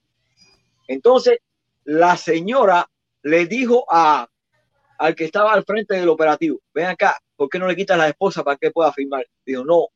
Entonces, 0.87 1.39
la 1.83 2.15
señora 2.17 2.89
le 3.23 3.45
dijo 3.47 3.85
a, 3.89 4.27
al 5.01 5.15
que 5.15 5.25
estaba 5.25 5.51
al 5.51 5.65
frente 5.65 5.95
del 5.95 6.09
operativo, 6.09 6.59
ven 6.75 6.85
acá, 6.85 7.19
¿por 7.35 7.49
qué 7.49 7.57
no 7.57 7.65
le 7.67 7.75
quitas 7.75 7.97
la 7.97 8.07
esposa 8.07 8.43
para 8.43 8.55
que 8.57 8.69
pueda 8.69 8.93
firmar? 8.93 9.25
Dijo, 9.43 9.65
no, 9.65 9.87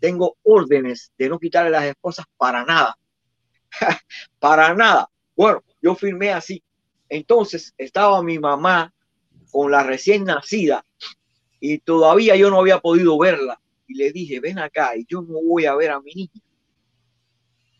tengo 0.00 0.38
órdenes 0.42 1.12
de 1.18 1.28
no 1.28 1.38
quitarle 1.38 1.70
las 1.70 1.84
esposas 1.84 2.24
para 2.38 2.64
nada. 2.64 2.96
para 4.38 4.72
nada. 4.74 5.10
Bueno, 5.36 5.62
yo 5.82 5.94
firmé 5.94 6.30
así. 6.32 6.62
Entonces 7.10 7.74
estaba 7.76 8.22
mi 8.22 8.38
mamá 8.38 8.94
con 9.50 9.70
la 9.70 9.82
recién 9.82 10.24
nacida 10.24 10.86
y 11.60 11.80
todavía 11.80 12.34
yo 12.34 12.48
no 12.48 12.60
había 12.60 12.78
podido 12.78 13.18
verla. 13.18 13.60
Y 13.86 13.96
le 13.96 14.10
dije, 14.10 14.40
ven 14.40 14.58
acá 14.58 14.96
y 14.96 15.04
yo 15.06 15.20
no 15.20 15.42
voy 15.42 15.66
a 15.66 15.74
ver 15.74 15.90
a 15.90 16.00
mi 16.00 16.14
niña. 16.14 16.42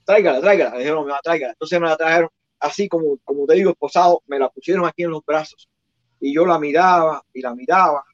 Tráigala, 0.05 0.43
tráigala. 0.43 0.73
Me 0.73 0.79
dijeron, 0.81 1.11
tráigala. 1.23 1.53
Entonces 1.55 1.81
me 1.81 1.87
la 1.87 1.97
trajeron 1.97 2.29
así 2.61 2.87
como, 2.87 3.16
como 3.25 3.47
te 3.47 3.55
digo, 3.55 3.71
esposado, 3.71 4.23
me 4.27 4.39
la 4.39 4.51
pusieron 4.51 4.85
aquí 4.85 5.05
en 5.05 5.11
los 5.11 5.25
brazos. 5.25 5.71
Y 6.20 6.35
yo 6.35 6.47
la 6.47 6.59
miraba 6.59 7.23
y 7.32 7.41
la 7.41 7.55
miraba. 7.55 8.05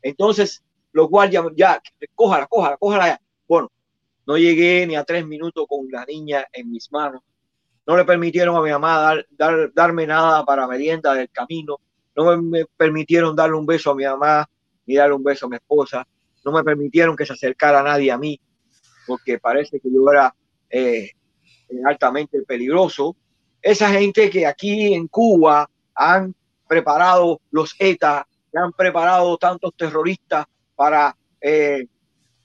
Entonces 0.00 0.62
los 0.92 1.08
guardias, 1.08 1.44
ya, 1.56 1.80
cójala, 2.14 2.46
cójala, 2.46 2.76
cójala 2.76 3.06
ya. 3.08 3.20
Bueno, 3.48 3.70
no 4.26 4.36
llegué 4.36 4.86
ni 4.86 4.94
a 4.94 5.04
tres 5.04 5.26
minutos 5.26 5.66
con 5.68 5.88
la 5.90 6.04
niña 6.04 6.46
en 6.52 6.70
mis 6.70 6.90
manos. 6.92 7.22
No 7.86 7.96
le 7.96 8.04
permitieron 8.04 8.54
a 8.56 8.60
mi 8.60 8.70
mamá 8.70 8.98
dar, 8.98 9.26
dar, 9.30 9.72
darme 9.74 10.06
nada 10.06 10.44
para 10.44 10.68
merienda 10.68 11.14
del 11.14 11.30
camino. 11.30 11.78
No 12.14 12.40
me, 12.40 12.66
permitieron 12.76 13.34
darle 13.34 13.56
un 13.56 13.66
beso 13.66 13.90
a 13.90 13.94
mi 13.94 14.04
mamá 14.04 14.48
ni 14.86 14.94
darle 14.94 15.14
un 15.14 15.24
beso 15.24 15.46
a 15.46 15.48
mi 15.48 15.56
esposa. 15.56 16.06
No 16.44 16.52
me 16.52 16.62
permitieron 16.62 17.16
que 17.16 17.26
se 17.26 17.32
acercara 17.32 17.82
nadie 17.82 18.10
a 18.12 18.18
mí, 18.18 18.40
porque 19.06 19.38
parece 19.38 19.80
que 19.80 19.90
yo 19.90 20.10
era 20.10 20.34
eh, 20.70 21.10
altamente 21.84 22.42
peligroso. 22.42 23.16
Esa 23.60 23.90
gente 23.90 24.28
que 24.28 24.46
aquí 24.46 24.92
en 24.92 25.08
Cuba 25.08 25.68
han 25.94 26.34
preparado 26.72 27.38
los 27.50 27.74
ETA, 27.78 28.26
que 28.50 28.58
han 28.58 28.72
preparado 28.72 29.36
tantos 29.36 29.74
terroristas 29.76 30.46
para 30.74 31.14
eh, 31.38 31.84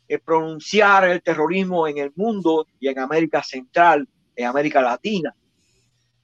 eh, 0.10 0.20
pronunciar 0.20 1.08
el 1.08 1.22
terrorismo 1.22 1.88
en 1.88 2.00
el 2.00 2.12
mundo 2.14 2.68
y 2.78 2.90
en 2.90 3.00
América 3.00 3.42
Central, 3.42 4.06
en 4.36 4.48
América 4.48 4.82
Latina. 4.82 5.34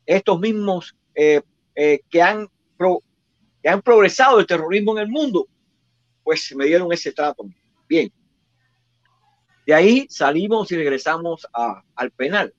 Estos 0.05 0.37
mismos 0.37 0.93
eh, 1.15 1.41
eh, 1.75 2.01
que, 2.09 2.21
han 2.21 2.49
que 3.61 3.69
han 3.69 3.81
progresado 3.81 4.41
el 4.41 4.47
terrorismo 4.47 4.97
en 4.97 5.03
el 5.03 5.07
mundo, 5.07 5.47
pues 6.25 6.53
me 6.57 6.65
dieron 6.65 6.91
ese 6.91 7.13
trato. 7.13 7.45
Bien. 7.87 8.11
De 9.65 9.73
ahí 9.73 10.07
salimos 10.09 10.69
y 10.73 10.75
regresamos 10.75 11.47
al 11.95 12.11
penal. 12.11 12.53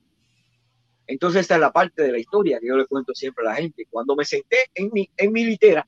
Entonces 1.07 1.41
esta 1.41 1.55
es 1.55 1.61
la 1.61 1.71
parte 1.71 2.01
de 2.01 2.11
la 2.11 2.19
historia 2.19 2.59
que 2.59 2.67
yo 2.67 2.75
le 2.75 2.87
cuento 2.87 3.13
siempre 3.13 3.45
a 3.45 3.51
la 3.51 3.55
gente. 3.55 3.87
Cuando 3.89 4.15
me 4.15 4.25
senté 4.25 4.69
en 4.73 4.89
mi, 4.91 5.09
en 5.15 5.31
mi 5.31 5.43
litera, 5.43 5.87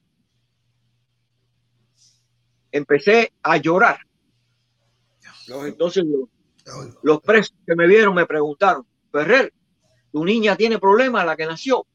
empecé 2.72 3.34
a 3.42 3.58
llorar. 3.58 4.00
Entonces 5.48 6.04
los, 7.02 7.22
presos 7.22 7.56
que 7.66 7.76
me 7.76 7.88
vieron 7.88 8.14
me 8.14 8.26
preguntaron, 8.26 8.86
Ferrer, 9.12 9.54
tu 10.12 10.24
niña 10.24 10.56
tiene 10.56 10.78
problemas, 10.78 11.26
la 11.26 11.36
que 11.36 11.46
nació. 11.46 11.86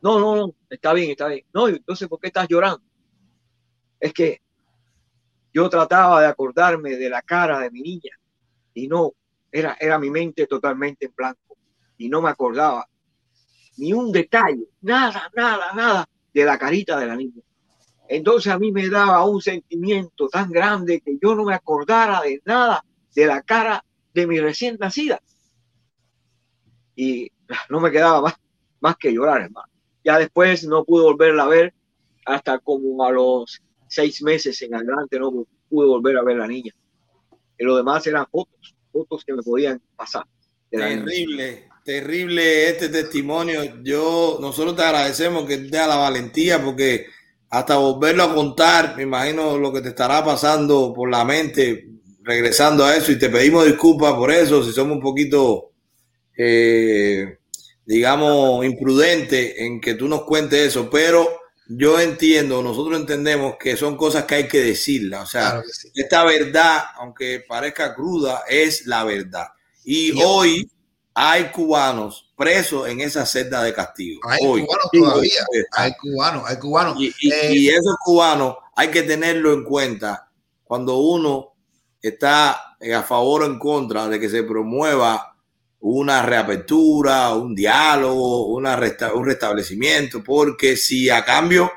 No, 0.00 0.18
no, 0.18 0.34
no, 0.34 0.54
está 0.68 0.92
bien, 0.92 1.10
está 1.10 1.28
bien. 1.28 1.44
No, 1.52 1.68
entonces, 1.68 2.08
¿por 2.08 2.18
qué 2.18 2.28
estás 2.28 2.48
llorando? 2.48 2.82
Es 4.00 4.12
que 4.12 4.40
yo 5.52 5.68
trataba 5.68 6.22
de 6.22 6.26
acordarme 6.26 6.96
de 6.96 7.08
la 7.08 7.22
cara 7.22 7.60
de 7.60 7.70
mi 7.70 7.82
niña 7.82 8.18
y 8.74 8.88
no, 8.88 9.12
era, 9.52 9.76
era 9.78 9.98
mi 9.98 10.10
mente 10.10 10.46
totalmente 10.46 11.06
en 11.06 11.14
blanco 11.14 11.56
y 12.02 12.08
no 12.08 12.20
me 12.20 12.30
acordaba 12.30 12.88
ni 13.76 13.92
un 13.92 14.10
detalle, 14.10 14.66
nada, 14.80 15.30
nada, 15.36 15.72
nada 15.72 16.08
de 16.34 16.44
la 16.44 16.58
carita 16.58 16.98
de 16.98 17.06
la 17.06 17.14
niña. 17.14 17.40
Entonces 18.08 18.52
a 18.52 18.58
mí 18.58 18.72
me 18.72 18.88
daba 18.88 19.24
un 19.24 19.40
sentimiento 19.40 20.28
tan 20.28 20.50
grande 20.50 21.00
que 21.00 21.16
yo 21.22 21.36
no 21.36 21.44
me 21.44 21.54
acordara 21.54 22.20
de 22.22 22.42
nada 22.44 22.84
de 23.14 23.26
la 23.26 23.40
cara 23.42 23.84
de 24.12 24.26
mi 24.26 24.40
recién 24.40 24.76
nacida. 24.80 25.22
Y 26.96 27.30
no 27.70 27.78
me 27.78 27.92
quedaba 27.92 28.20
más, 28.20 28.34
más 28.80 28.96
que 28.96 29.12
llorar, 29.12 29.42
hermano. 29.42 29.68
Ya 30.04 30.18
después 30.18 30.64
no 30.64 30.84
pude 30.84 31.04
volverla 31.04 31.44
a 31.44 31.48
ver 31.48 31.72
hasta 32.26 32.58
como 32.58 33.04
a 33.04 33.12
los 33.12 33.62
seis 33.86 34.22
meses 34.22 34.60
en 34.62 34.74
adelante 34.74 35.20
no 35.20 35.46
pude 35.68 35.86
volver 35.86 36.18
a 36.18 36.22
ver 36.22 36.36
a 36.36 36.40
la 36.40 36.48
niña. 36.48 36.72
Y 37.56 37.64
lo 37.64 37.76
demás 37.76 38.04
eran 38.08 38.26
fotos, 38.26 38.74
fotos 38.90 39.24
que 39.24 39.34
me 39.34 39.42
podían 39.42 39.80
pasar. 39.94 40.26
Terrible, 40.68 41.68
terrible 41.84 42.68
este 42.68 42.88
testimonio. 42.88 43.82
Yo, 43.82 44.38
nosotros 44.40 44.76
te 44.76 44.82
agradecemos 44.82 45.46
que 45.46 45.58
te 45.58 45.68
da 45.76 45.86
la 45.86 45.96
valentía 45.96 46.62
porque 46.62 47.06
hasta 47.50 47.76
volverlo 47.76 48.22
a 48.24 48.34
contar, 48.34 48.96
me 48.96 49.02
imagino 49.02 49.58
lo 49.58 49.72
que 49.72 49.80
te 49.82 49.90
estará 49.90 50.24
pasando 50.24 50.92
por 50.94 51.10
la 51.10 51.24
mente 51.24 51.88
regresando 52.22 52.84
a 52.84 52.96
eso 52.96 53.10
y 53.12 53.18
te 53.18 53.28
pedimos 53.28 53.66
disculpas 53.66 54.14
por 54.14 54.30
eso, 54.30 54.62
si 54.64 54.72
somos 54.72 54.96
un 54.96 55.02
poquito, 55.02 55.72
eh, 56.36 57.38
digamos, 57.84 58.64
imprudentes 58.64 59.54
en 59.58 59.80
que 59.80 59.94
tú 59.94 60.08
nos 60.08 60.22
cuentes 60.24 60.60
eso, 60.68 60.88
pero 60.88 61.40
yo 61.68 61.98
entiendo, 62.00 62.62
nosotros 62.62 63.00
entendemos 63.00 63.56
que 63.58 63.76
son 63.76 63.96
cosas 63.96 64.24
que 64.24 64.36
hay 64.36 64.48
que 64.48 64.60
decirlas, 64.62 65.22
o 65.22 65.26
sea, 65.26 65.50
Claro 65.50 65.62
que 65.62 65.72
sí. 65.72 65.88
esta 65.94 66.24
verdad, 66.24 66.82
aunque 66.96 67.44
parezca 67.46 67.94
cruda, 67.94 68.42
es 68.48 68.86
la 68.86 69.04
verdad. 69.04 69.48
Y 69.84 70.12
Y- 70.18 70.22
hoy 70.24 70.70
hay 71.14 71.50
cubanos 71.50 72.32
presos 72.36 72.88
en 72.88 73.00
esa 73.00 73.26
celda 73.26 73.62
de 73.62 73.72
castigo. 73.74 74.20
Hay 74.28 74.44
hoy. 74.46 74.64
cubanos 74.64 74.90
todavía, 74.92 75.44
hay 75.72 75.92
cubanos, 76.00 76.42
hay 76.46 76.56
cubanos. 76.58 76.96
Y, 76.98 77.14
y- 77.20 77.32
Eh, 77.32 77.50
y 77.52 77.68
esos 77.68 77.96
cubanos 78.04 78.56
hay 78.74 78.88
que 78.88 79.02
tenerlo 79.02 79.52
en 79.52 79.64
cuenta 79.64 80.28
cuando 80.64 80.96
uno 80.98 81.52
está 82.00 82.50
a 82.52 83.02
favor 83.02 83.42
o 83.42 83.46
en 83.46 83.58
contra 83.58 84.08
de 84.08 84.18
que 84.18 84.28
se 84.28 84.42
promueva 84.42 85.36
una 85.80 86.22
reapertura, 86.22 87.34
un 87.34 87.54
diálogo, 87.54 88.46
una 88.46 88.76
resta- 88.76 89.12
un 89.12 89.26
restablecimiento, 89.26 90.22
porque 90.24 90.76
si 90.76 91.10
a 91.10 91.24
cambio 91.24 91.70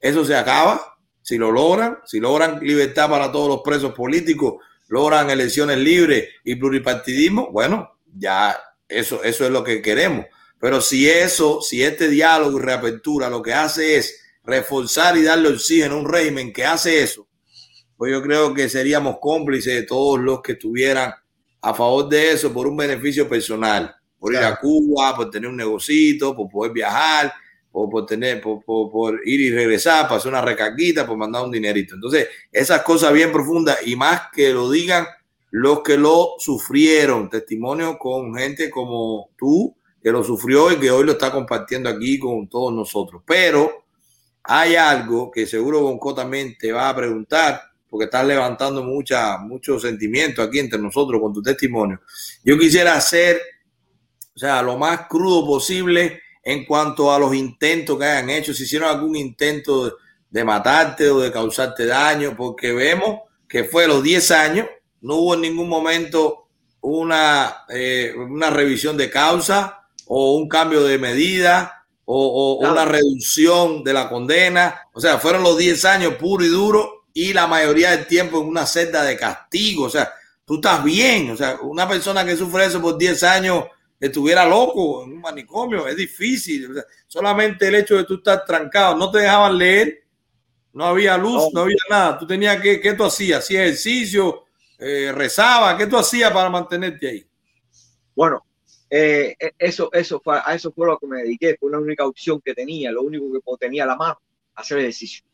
eso 0.00 0.24
se 0.24 0.36
acaba, 0.36 0.96
si 1.22 1.38
lo 1.38 1.50
logran, 1.52 1.98
si 2.04 2.18
logran 2.20 2.58
libertad 2.60 3.08
para 3.08 3.30
todos 3.30 3.48
los 3.48 3.60
presos 3.62 3.94
políticos, 3.94 4.54
logran 4.88 5.30
elecciones 5.30 5.78
libres 5.78 6.28
y 6.44 6.56
pluripartidismo, 6.56 7.50
bueno, 7.52 7.92
ya 8.14 8.58
eso, 8.88 9.22
eso 9.22 9.44
es 9.44 9.50
lo 9.50 9.64
que 9.64 9.82
queremos. 9.82 10.26
Pero 10.60 10.80
si 10.80 11.08
eso, 11.08 11.60
si 11.60 11.82
este 11.82 12.08
diálogo 12.08 12.58
y 12.58 12.62
reapertura 12.62 13.28
lo 13.28 13.42
que 13.42 13.52
hace 13.52 13.96
es 13.96 14.20
reforzar 14.44 15.16
y 15.16 15.22
darle 15.22 15.48
oxígeno 15.48 15.94
a 15.94 15.98
un 15.98 16.08
régimen 16.08 16.52
que 16.52 16.64
hace 16.64 17.02
eso, 17.02 17.26
pues 17.96 18.12
yo 18.12 18.22
creo 18.22 18.54
que 18.54 18.68
seríamos 18.68 19.18
cómplices 19.20 19.74
de 19.74 19.82
todos 19.82 20.20
los 20.20 20.40
que 20.40 20.52
estuvieran 20.52 21.14
a 21.60 21.74
favor 21.74 22.08
de 22.08 22.32
eso 22.32 22.52
por 22.52 22.66
un 22.66 22.76
beneficio 22.76 23.28
personal. 23.28 23.94
por 24.18 24.32
ir 24.32 24.38
a 24.38 24.54
Cuba, 24.56 25.16
por 25.16 25.30
tener 25.30 25.48
un 25.48 25.56
negocito, 25.56 26.36
por 26.36 26.48
poder 26.48 26.70
viajar, 26.72 27.32
por, 27.72 27.90
por 27.90 28.06
tener, 28.06 28.40
por, 28.40 28.64
por, 28.64 28.88
por, 28.88 29.20
ir 29.24 29.40
y 29.40 29.50
regresar, 29.50 30.04
para 30.04 30.16
hacer 30.16 30.30
una 30.30 30.42
recarguita, 30.42 31.04
por 31.04 31.16
mandar 31.16 31.42
un 31.42 31.50
dinerito. 31.50 31.96
Entonces, 31.96 32.28
esas 32.52 32.82
cosas 32.82 33.12
bien 33.12 33.32
profundas 33.32 33.78
y 33.84 33.96
más 33.96 34.28
que 34.32 34.52
lo 34.52 34.70
digan 34.70 35.06
los 35.52 35.82
que 35.82 35.98
lo 35.98 36.36
sufrieron, 36.38 37.28
testimonio 37.28 37.98
con 37.98 38.34
gente 38.34 38.70
como 38.70 39.30
tú, 39.36 39.76
que 40.02 40.10
lo 40.10 40.24
sufrió 40.24 40.72
y 40.72 40.76
que 40.76 40.90
hoy 40.90 41.04
lo 41.04 41.12
está 41.12 41.30
compartiendo 41.30 41.90
aquí 41.90 42.18
con 42.18 42.48
todos 42.48 42.72
nosotros. 42.72 43.22
Pero 43.26 43.84
hay 44.42 44.76
algo 44.76 45.30
que 45.30 45.46
seguro 45.46 45.82
Bonco 45.82 46.14
también 46.14 46.56
te 46.58 46.72
va 46.72 46.88
a 46.88 46.96
preguntar, 46.96 47.60
porque 47.88 48.06
estás 48.06 48.26
levantando 48.26 48.82
mucha, 48.82 49.36
mucho 49.36 49.78
sentimiento 49.78 50.40
aquí 50.40 50.58
entre 50.58 50.78
nosotros 50.78 51.20
con 51.20 51.34
tu 51.34 51.42
testimonio. 51.42 52.00
Yo 52.42 52.58
quisiera 52.58 52.94
hacer, 52.94 53.38
o 54.34 54.38
sea, 54.38 54.62
lo 54.62 54.78
más 54.78 55.06
crudo 55.06 55.46
posible 55.46 56.22
en 56.42 56.64
cuanto 56.64 57.12
a 57.12 57.18
los 57.18 57.34
intentos 57.34 57.98
que 57.98 58.06
hayan 58.06 58.30
hecho, 58.30 58.54
si 58.54 58.62
hicieron 58.62 58.88
algún 58.88 59.16
intento 59.16 59.98
de, 60.30 60.44
matarte 60.44 61.10
o 61.10 61.20
de 61.20 61.30
causarte 61.30 61.84
daño, 61.84 62.34
porque 62.34 62.72
vemos 62.72 63.20
que 63.46 63.64
fue 63.64 63.84
a 63.84 63.88
los 63.88 64.02
10 64.02 64.30
años, 64.30 64.66
no 65.02 65.16
hubo 65.16 65.34
en 65.34 65.42
ningún 65.42 65.68
momento 65.68 66.48
una, 66.80 67.64
eh, 67.68 68.14
una 68.16 68.50
revisión 68.50 68.96
de 68.96 69.10
causa 69.10 69.86
o 70.06 70.36
un 70.36 70.48
cambio 70.48 70.82
de 70.82 70.98
medida 70.98 71.84
o, 72.04 72.58
o 72.62 72.70
una 72.70 72.84
reducción 72.84 73.84
de 73.84 73.92
la 73.92 74.08
condena. 74.08 74.80
O 74.92 75.00
sea, 75.00 75.18
fueron 75.18 75.42
los 75.42 75.56
10 75.58 75.84
años 75.84 76.14
puro 76.14 76.44
y 76.44 76.48
duro 76.48 77.06
y 77.14 77.32
la 77.32 77.46
mayoría 77.46 77.90
del 77.92 78.06
tiempo 78.06 78.40
en 78.40 78.48
una 78.48 78.66
celda 78.66 79.04
de 79.04 79.16
castigo. 79.16 79.84
O 79.84 79.90
sea, 79.90 80.12
tú 80.44 80.56
estás 80.56 80.82
bien. 80.82 81.30
O 81.30 81.36
sea, 81.36 81.58
una 81.62 81.88
persona 81.88 82.24
que 82.24 82.36
sufre 82.36 82.66
eso 82.66 82.80
por 82.80 82.98
10 82.98 83.22
años 83.22 83.64
estuviera 84.00 84.44
loco 84.44 85.04
en 85.04 85.12
un 85.12 85.20
manicomio. 85.20 85.86
Es 85.86 85.96
difícil. 85.96 86.70
O 86.70 86.74
sea, 86.74 86.84
solamente 87.06 87.68
el 87.68 87.76
hecho 87.76 87.96
de 87.96 88.04
tú 88.04 88.14
estar 88.14 88.44
trancado, 88.44 88.96
no 88.96 89.10
te 89.10 89.20
dejaban 89.20 89.56
leer, 89.56 90.04
no 90.72 90.84
había 90.84 91.16
luz, 91.16 91.44
no, 91.44 91.50
no 91.52 91.60
había 91.62 91.76
nada. 91.88 92.18
Tú 92.18 92.26
tenías 92.26 92.60
que, 92.60 92.80
¿qué 92.80 92.94
tú 92.94 93.04
hacías? 93.04 93.44
¿Hacías 93.44 93.62
ejercicio? 93.62 94.41
Eh, 94.84 95.12
¿Rezaba? 95.12 95.78
¿Qué 95.78 95.86
tú 95.86 95.96
hacías 95.96 96.32
para 96.32 96.50
mantenerte 96.50 97.08
ahí? 97.08 97.26
Bueno, 98.16 98.44
eh, 98.90 99.36
eso, 99.56 99.88
eso 99.92 100.20
fue, 100.20 100.40
a 100.44 100.56
eso 100.56 100.72
fue 100.72 100.88
lo 100.88 100.98
que 100.98 101.06
me 101.06 101.18
dediqué. 101.22 101.56
Fue 101.58 101.70
la 101.70 101.78
única 101.78 102.04
opción 102.04 102.40
que 102.40 102.52
tenía, 102.52 102.90
lo 102.90 103.02
único 103.02 103.32
que 103.32 103.40
tenía 103.60 103.84
a 103.84 103.86
la 103.86 103.94
mano, 103.94 104.20
hacer 104.56 104.78
ejercicio. 104.78 105.24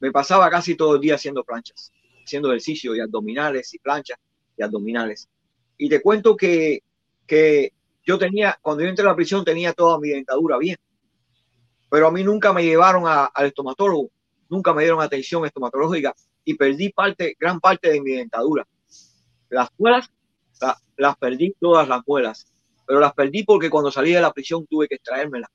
Me 0.00 0.10
pasaba 0.10 0.48
casi 0.48 0.74
todo 0.76 0.94
el 0.94 1.02
día 1.02 1.16
haciendo 1.16 1.44
planchas, 1.44 1.92
haciendo 2.24 2.48
ejercicio 2.48 2.96
y 2.96 3.00
abdominales 3.00 3.74
y 3.74 3.78
planchas 3.78 4.18
y 4.56 4.62
abdominales. 4.62 5.28
Y 5.76 5.90
te 5.90 6.00
cuento 6.00 6.34
que, 6.34 6.82
que 7.26 7.74
yo 8.02 8.18
tenía, 8.18 8.58
cuando 8.62 8.82
yo 8.82 8.88
entré 8.88 9.04
a 9.04 9.08
la 9.10 9.16
prisión, 9.16 9.44
tenía 9.44 9.74
toda 9.74 9.98
mi 9.98 10.08
dentadura 10.08 10.56
bien. 10.56 10.78
Pero 11.90 12.06
a 12.06 12.10
mí 12.10 12.24
nunca 12.24 12.54
me 12.54 12.64
llevaron 12.64 13.06
a, 13.06 13.26
al 13.26 13.48
estomatólogo, 13.48 14.10
nunca 14.48 14.72
me 14.72 14.84
dieron 14.84 15.02
atención 15.02 15.44
estomatológica 15.44 16.14
y 16.44 16.54
perdí 16.54 16.90
parte, 16.90 17.36
gran 17.38 17.60
parte 17.60 17.90
de 17.90 18.00
mi 18.00 18.12
dentadura. 18.12 18.66
Las 19.48 19.68
muelas, 19.78 20.10
la, 20.60 20.76
las 20.96 21.16
perdí 21.16 21.54
todas 21.60 21.88
las 21.88 22.02
muelas, 22.06 22.46
pero 22.86 23.00
las 23.00 23.12
perdí 23.12 23.44
porque 23.44 23.70
cuando 23.70 23.90
salí 23.90 24.12
de 24.12 24.20
la 24.20 24.32
prisión 24.32 24.66
tuve 24.66 24.88
que 24.88 24.96
extraérmela. 24.96 25.50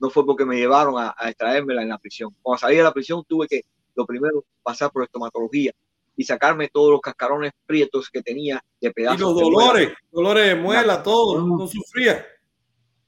No 0.00 0.10
fue 0.10 0.26
porque 0.26 0.44
me 0.44 0.56
llevaron 0.56 0.98
a, 0.98 1.14
a 1.16 1.30
extraérmela 1.30 1.82
en 1.82 1.88
la 1.88 1.98
prisión. 1.98 2.34
Cuando 2.42 2.58
salí 2.58 2.76
de 2.76 2.82
la 2.82 2.92
prisión 2.92 3.24
tuve 3.26 3.46
que, 3.46 3.62
lo 3.94 4.04
primero, 4.04 4.44
pasar 4.62 4.90
por 4.90 5.04
estomatología 5.04 5.72
y 6.16 6.24
sacarme 6.24 6.68
todos 6.68 6.92
los 6.92 7.00
cascarones 7.00 7.52
prietos 7.66 8.10
que 8.10 8.22
tenía 8.22 8.62
de 8.80 8.90
pedazos. 8.92 9.20
Y 9.20 9.22
los 9.22 9.34
dolores, 9.34 9.88
de 9.88 9.94
dolores 10.10 10.46
de 10.46 10.54
muela, 10.56 11.02
todo, 11.02 11.44
no 11.44 11.66
sufría. 11.66 12.24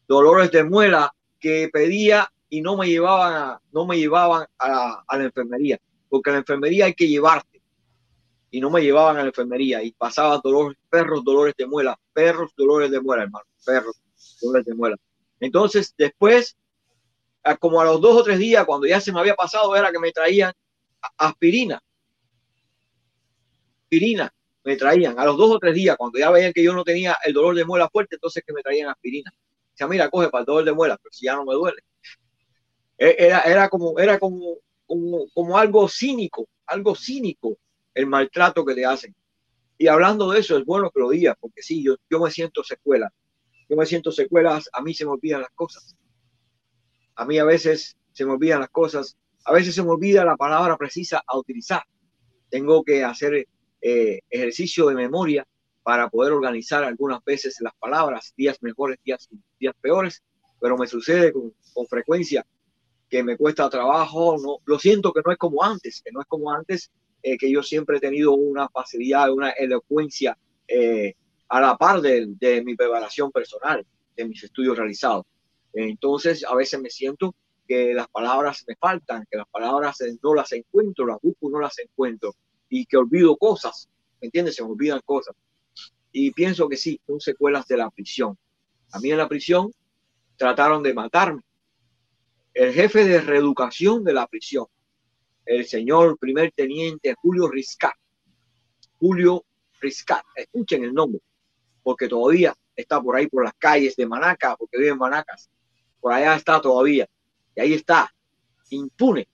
Dolores 0.08 0.50
de 0.50 0.64
muela 0.64 1.12
que 1.38 1.68
pedía 1.72 2.30
y 2.48 2.60
no 2.60 2.76
me 2.76 2.88
llevaban 2.88 3.34
a, 3.34 3.60
no 3.72 3.86
me 3.86 3.98
llevaban 3.98 4.46
a 4.58 4.68
la, 4.68 5.04
a 5.06 5.18
la 5.18 5.24
enfermería, 5.24 5.78
porque 6.08 6.30
a 6.30 6.34
la 6.34 6.38
enfermería 6.40 6.86
hay 6.86 6.94
que 6.94 7.08
llevarte. 7.08 7.62
Y 8.50 8.60
no 8.60 8.70
me 8.70 8.80
llevaban 8.80 9.16
a 9.16 9.22
la 9.22 9.28
enfermería 9.28 9.82
y 9.82 9.92
pasaban 9.92 10.40
dolores, 10.42 10.78
perros, 10.88 11.24
dolores 11.24 11.54
de 11.58 11.66
muela, 11.66 11.98
perros, 12.12 12.52
dolores 12.56 12.90
de 12.90 13.00
muela, 13.00 13.24
hermano, 13.24 13.44
perros, 13.64 14.00
dolores 14.40 14.64
de 14.64 14.74
muela. 14.74 14.96
Entonces, 15.40 15.94
después, 15.98 16.56
como 17.58 17.80
a 17.80 17.84
los 17.84 18.00
dos 18.00 18.16
o 18.16 18.22
tres 18.22 18.38
días, 18.38 18.64
cuando 18.64 18.86
ya 18.86 19.00
se 19.00 19.12
me 19.12 19.20
había 19.20 19.34
pasado, 19.34 19.76
era 19.76 19.90
que 19.90 19.98
me 19.98 20.12
traían 20.12 20.52
aspirina 21.18 21.80
aspirina 23.86 24.32
me 24.64 24.76
traían 24.76 25.18
a 25.18 25.24
los 25.24 25.36
dos 25.36 25.52
o 25.52 25.58
tres 25.60 25.74
días, 25.74 25.96
cuando 25.96 26.18
ya 26.18 26.28
veían 26.28 26.52
que 26.52 26.62
yo 26.62 26.74
no 26.74 26.82
tenía 26.82 27.16
el 27.24 27.32
dolor 27.32 27.54
de 27.54 27.64
muela 27.64 27.88
fuerte, 27.88 28.16
entonces 28.16 28.42
que 28.44 28.52
me 28.52 28.62
traían 28.62 28.88
aspirina. 28.88 29.30
O 29.32 29.76
sea, 29.76 29.86
mira, 29.86 30.10
coge 30.10 30.28
para 30.28 30.40
el 30.40 30.46
dolor 30.46 30.64
de 30.64 30.72
muela, 30.72 30.98
pero 31.00 31.12
si 31.12 31.26
ya 31.26 31.36
no 31.36 31.44
me 31.44 31.54
duele. 31.54 31.82
Era, 32.98 33.42
era, 33.42 33.68
como, 33.68 33.96
era 34.00 34.18
como, 34.18 34.56
como, 34.86 35.58
algo 35.58 35.88
cínico, 35.88 36.48
algo 36.66 36.94
cínico 36.94 37.58
el 37.94 38.06
maltrato 38.06 38.64
que 38.64 38.74
le 38.74 38.84
hacen. 38.84 39.14
Y 39.78 39.88
hablando 39.88 40.30
de 40.30 40.40
eso, 40.40 40.56
es 40.56 40.64
bueno 40.64 40.90
que 40.90 41.00
lo 41.00 41.10
digas, 41.10 41.36
porque 41.40 41.62
sí, 41.62 41.82
yo, 41.82 41.96
yo 42.10 42.20
me 42.20 42.30
siento 42.30 42.62
secuela. 42.62 43.12
Yo 43.68 43.76
me 43.76 43.86
siento 43.86 44.12
secuelas, 44.12 44.70
a 44.72 44.80
mí 44.82 44.94
se 44.94 45.04
me 45.04 45.12
olvidan 45.12 45.40
las 45.40 45.50
cosas. 45.50 45.96
A 47.14 47.24
mí 47.24 47.38
a 47.38 47.44
veces 47.44 47.96
se 48.12 48.24
me 48.24 48.32
olvidan 48.32 48.60
las 48.60 48.70
cosas, 48.70 49.16
a 49.44 49.52
veces 49.52 49.74
se 49.74 49.82
me 49.82 49.90
olvida 49.90 50.24
la 50.24 50.36
palabra 50.36 50.76
precisa 50.76 51.22
a 51.26 51.36
utilizar. 51.36 51.82
Tengo 52.48 52.84
que 52.84 53.02
hacer 53.02 53.46
eh, 53.80 54.20
ejercicio 54.30 54.86
de 54.86 54.94
memoria 54.94 55.46
para 55.82 56.08
poder 56.08 56.32
organizar 56.32 56.84
algunas 56.84 57.24
veces 57.24 57.56
las 57.60 57.74
palabras, 57.76 58.32
días 58.36 58.58
mejores, 58.62 58.98
días, 59.04 59.28
días 59.58 59.74
peores, 59.80 60.22
pero 60.60 60.76
me 60.76 60.86
sucede 60.86 61.32
con, 61.32 61.52
con 61.72 61.86
frecuencia 61.86 62.46
que 63.08 63.22
me 63.22 63.36
cuesta 63.36 63.70
trabajo, 63.70 64.36
no, 64.38 64.58
lo 64.64 64.78
siento 64.78 65.12
que 65.12 65.20
no 65.24 65.32
es 65.32 65.38
como 65.38 65.62
antes, 65.62 66.02
que 66.02 66.12
no 66.12 66.20
es 66.20 66.26
como 66.26 66.50
antes, 66.52 66.90
eh, 67.22 67.36
que 67.38 67.50
yo 67.50 67.62
siempre 67.62 67.98
he 67.98 68.00
tenido 68.00 68.34
una 68.34 68.68
facilidad, 68.68 69.32
una 69.32 69.50
elocuencia 69.50 70.36
eh, 70.68 71.14
a 71.48 71.60
la 71.60 71.76
par 71.76 72.00
de, 72.00 72.26
de, 72.28 72.62
mi 72.64 72.74
preparación 72.74 73.30
personal, 73.30 73.86
de 74.16 74.24
mis 74.24 74.42
estudios 74.42 74.76
realizados. 74.76 75.24
Entonces, 75.72 76.44
a 76.44 76.54
veces 76.54 76.80
me 76.80 76.90
siento 76.90 77.34
que 77.66 77.94
las 77.94 78.08
palabras 78.08 78.64
me 78.66 78.76
faltan, 78.76 79.26
que 79.30 79.36
las 79.36 79.48
palabras 79.48 79.98
no 80.22 80.34
las 80.34 80.52
encuentro, 80.52 81.06
las 81.06 81.18
busco, 81.20 81.50
no 81.50 81.60
las 81.60 81.78
encuentro 81.78 82.34
y 82.68 82.86
que 82.86 82.96
olvido 82.96 83.36
cosas, 83.36 83.88
¿me 84.20 84.26
entiendes? 84.26 84.56
Se 84.56 84.62
me 84.62 84.70
olvidan 84.70 85.00
cosas. 85.04 85.34
Y 86.12 86.30
pienso 86.30 86.68
que 86.68 86.76
sí, 86.76 87.00
son 87.06 87.20
secuelas 87.20 87.66
de 87.66 87.76
la 87.76 87.90
prisión. 87.90 88.38
A 88.92 89.00
mí 89.00 89.10
en 89.10 89.18
la 89.18 89.28
prisión 89.28 89.70
trataron 90.36 90.82
de 90.82 90.94
matarme. 90.94 91.42
El 92.56 92.72
jefe 92.72 93.04
de 93.04 93.20
reeducación 93.20 94.02
de 94.02 94.14
la 94.14 94.26
prisión, 94.26 94.64
el 95.44 95.66
señor 95.66 96.16
primer 96.18 96.52
teniente 96.52 97.14
Julio 97.20 97.48
Riscat. 97.48 97.92
Julio 98.98 99.44
Riscat, 99.78 100.24
escuchen 100.34 100.82
el 100.82 100.94
nombre, 100.94 101.20
porque 101.82 102.08
todavía 102.08 102.54
está 102.74 102.98
por 103.02 103.14
ahí 103.14 103.26
por 103.26 103.44
las 103.44 103.52
calles 103.58 103.94
de 103.94 104.06
Manaca, 104.06 104.56
porque 104.56 104.78
vive 104.78 104.88
en 104.88 104.96
Manacas. 104.96 105.50
Por 106.00 106.14
allá 106.14 106.34
está 106.34 106.58
todavía. 106.58 107.06
Y 107.54 107.60
ahí 107.60 107.74
está, 107.74 108.10
impune, 108.70 109.28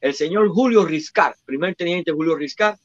el 0.00 0.14
señor 0.14 0.48
Julio 0.50 0.84
Riscar, 0.84 1.34
primer 1.44 1.74
teniente 1.74 2.12
Julio 2.12 2.36
Riscar, 2.36 2.78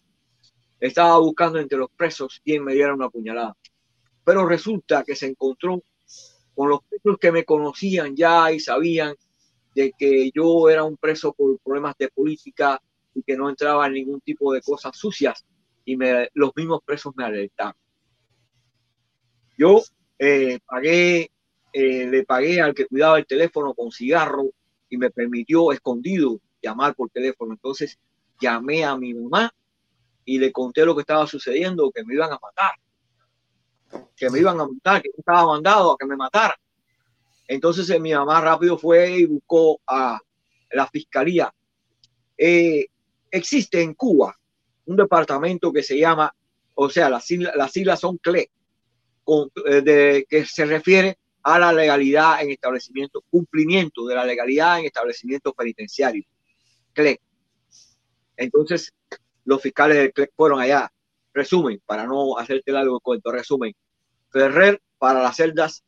estaba 0.79 1.19
buscando 1.19 1.59
entre 1.59 1.77
los 1.77 1.91
presos 1.91 2.41
quien 2.43 2.63
me 2.63 2.73
diera 2.73 2.95
una 2.95 3.07
puñalada. 3.07 3.55
Pero 4.23 4.47
resulta 4.47 5.03
que 5.03 5.15
se 5.15 5.27
encontró 5.27 5.83
con 6.55 6.69
los 6.69 6.79
presos 6.89 7.19
que 7.19 7.31
me 7.31 7.45
conocían 7.45 8.15
ya 8.15 8.51
y 8.51 8.59
sabían 8.59 9.15
de 9.75 9.93
que 9.97 10.31
yo 10.33 10.69
era 10.69 10.83
un 10.83 10.97
preso 10.97 11.33
por 11.33 11.57
problemas 11.59 11.95
de 11.97 12.09
política 12.09 12.81
y 13.13 13.23
que 13.23 13.35
no 13.35 13.49
entraba 13.49 13.87
en 13.87 13.93
ningún 13.93 14.21
tipo 14.21 14.53
de 14.53 14.61
cosas 14.61 14.95
sucias 14.97 15.45
y 15.85 15.97
me, 15.97 16.29
los 16.33 16.51
mismos 16.55 16.81
presos 16.85 17.13
me 17.15 17.25
alertaron. 17.25 17.75
Yo 19.57 19.81
eh, 20.17 20.59
pagué, 20.65 21.31
eh, 21.73 22.07
le 22.07 22.23
pagué 22.23 22.61
al 22.61 22.73
que 22.73 22.85
cuidaba 22.85 23.17
el 23.17 23.25
teléfono 23.25 23.73
con 23.73 23.91
cigarro 23.91 24.45
y 24.89 24.97
me 24.97 25.09
permitió 25.09 25.71
escondido 25.71 26.39
llamar 26.61 26.95
por 26.95 27.09
teléfono. 27.09 27.53
Entonces 27.53 27.99
llamé 28.39 28.83
a 28.83 28.97
mi 28.97 29.13
mamá 29.13 29.53
y 30.25 30.39
le 30.39 30.51
conté 30.51 30.85
lo 30.85 30.95
que 30.95 31.01
estaba 31.01 31.27
sucediendo, 31.27 31.91
que 31.91 32.03
me 32.03 32.13
iban 32.13 32.31
a 32.31 32.39
matar, 32.41 32.71
que 34.15 34.29
me 34.29 34.39
iban 34.39 34.59
a 34.59 34.67
matar, 34.67 35.01
que 35.01 35.09
estaba 35.15 35.45
mandado 35.45 35.91
a 35.91 35.97
que 35.97 36.05
me 36.05 36.15
mataran. 36.15 36.57
Entonces 37.47 37.89
eh, 37.89 37.99
mi 37.99 38.13
mamá 38.13 38.41
rápido 38.41 38.77
fue 38.77 39.19
y 39.19 39.25
buscó 39.25 39.81
a 39.87 40.19
la 40.71 40.87
fiscalía. 40.87 41.53
Eh, 42.37 42.87
existe 43.29 43.81
en 43.81 43.93
Cuba 43.93 44.37
un 44.85 44.95
departamento 44.95 45.71
que 45.71 45.83
se 45.83 45.97
llama, 45.97 46.33
o 46.75 46.89
sea, 46.89 47.09
las 47.09 47.25
siglas, 47.25 47.55
las 47.55 47.71
siglas 47.71 47.99
son 47.99 48.17
CLE, 48.17 48.49
eh, 49.65 49.81
de, 49.81 50.25
que 50.29 50.45
se 50.45 50.65
refiere 50.65 51.17
a 51.43 51.59
la 51.59 51.73
legalidad 51.73 52.41
en 52.41 52.51
establecimientos, 52.51 53.23
cumplimiento 53.29 54.05
de 54.05 54.15
la 54.15 54.25
legalidad 54.25 54.79
en 54.79 54.85
establecimientos 54.85 55.53
penitenciarios. 55.53 56.25
CLEC. 56.93 57.19
Entonces, 58.37 58.93
los 59.45 59.61
fiscales 59.61 59.97
del 59.97 60.13
CLEC 60.13 60.31
fueron 60.35 60.59
allá. 60.59 60.91
Resumen, 61.33 61.81
para 61.85 62.05
no 62.05 62.37
hacerte 62.37 62.71
largo 62.71 62.95
el 62.95 63.01
cuento, 63.01 63.31
resumen. 63.31 63.73
Ferrer 64.29 64.81
para 64.97 65.21
las 65.21 65.35
celdas 65.35 65.83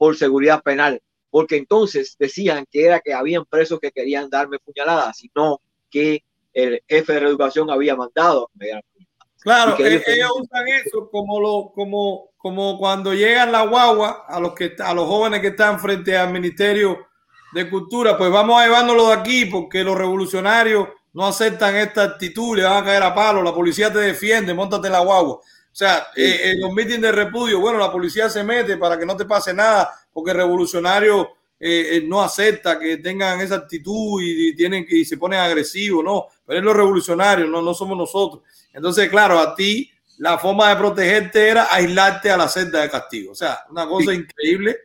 por 0.00 0.16
seguridad 0.16 0.62
penal, 0.62 1.02
porque 1.28 1.58
entonces 1.58 2.16
decían 2.18 2.64
que 2.72 2.86
era 2.86 3.00
que 3.00 3.12
habían 3.12 3.44
presos 3.44 3.78
que 3.78 3.92
querían 3.92 4.30
darme 4.30 4.58
puñaladas, 4.58 5.22
y 5.22 5.30
no 5.34 5.60
que 5.90 6.24
el 6.54 6.82
jefe 6.88 7.12
de 7.12 7.20
reeducación 7.20 7.68
había 7.70 7.94
mandado. 7.94 8.50
Claro, 9.40 9.76
ellos, 9.78 10.02
ellos 10.06 10.30
usan 10.40 10.68
eso 10.68 11.10
como 11.10 11.38
lo, 11.38 11.72
como, 11.74 12.30
como 12.38 12.78
cuando 12.78 13.12
llegan 13.12 13.52
la 13.52 13.66
guagua 13.66 14.24
a 14.26 14.40
los 14.40 14.54
que 14.54 14.74
a 14.78 14.94
los 14.94 15.06
jóvenes 15.06 15.42
que 15.42 15.48
están 15.48 15.78
frente 15.78 16.16
al 16.16 16.32
Ministerio 16.32 17.06
de 17.52 17.68
Cultura, 17.68 18.16
pues 18.16 18.30
vamos 18.30 18.58
a 18.58 18.64
llevándolo 18.64 19.08
de 19.08 19.12
aquí 19.12 19.44
porque 19.44 19.84
los 19.84 19.98
revolucionarios 19.98 20.88
no 21.12 21.26
aceptan 21.26 21.76
esta 21.76 22.04
actitud, 22.04 22.56
le 22.56 22.62
van 22.62 22.82
a 22.82 22.86
caer 22.86 23.02
a 23.02 23.14
palo, 23.14 23.42
la 23.42 23.52
policía 23.52 23.92
te 23.92 23.98
defiende, 23.98 24.54
montate 24.54 24.88
la 24.88 25.00
guagua. 25.00 25.40
O 25.72 25.76
sea, 25.80 26.08
eh, 26.16 26.50
en 26.52 26.60
los 26.60 26.72
mítines 26.72 27.00
de 27.00 27.12
repudio, 27.12 27.60
bueno, 27.60 27.78
la 27.78 27.92
policía 27.92 28.28
se 28.28 28.42
mete 28.42 28.76
para 28.76 28.98
que 28.98 29.06
no 29.06 29.16
te 29.16 29.24
pase 29.24 29.54
nada, 29.54 29.90
porque 30.12 30.32
el 30.32 30.38
revolucionario 30.38 31.30
eh, 31.58 31.96
eh, 31.96 32.02
no 32.04 32.22
acepta 32.22 32.78
que 32.78 32.96
tengan 32.96 33.40
esa 33.40 33.56
actitud 33.56 34.20
y, 34.20 34.54
tienen 34.56 34.84
que 34.84 34.96
y 34.96 35.04
se 35.04 35.16
ponen 35.16 35.38
agresivos, 35.38 36.04
no, 36.04 36.26
pero 36.44 36.58
es 36.58 36.64
los 36.64 36.76
revolucionarios, 36.76 37.48
no, 37.48 37.62
no 37.62 37.72
somos 37.72 37.96
nosotros. 37.96 38.42
Entonces, 38.72 39.08
claro, 39.08 39.38
a 39.38 39.54
ti 39.54 39.90
la 40.18 40.38
forma 40.38 40.68
de 40.68 40.76
protegerte 40.76 41.48
era 41.48 41.72
aislarte 41.72 42.30
a 42.30 42.36
la 42.36 42.48
celda 42.48 42.82
de 42.82 42.90
castigo. 42.90 43.32
O 43.32 43.34
sea, 43.34 43.60
una 43.70 43.86
cosa 43.86 44.12
increíble. 44.12 44.76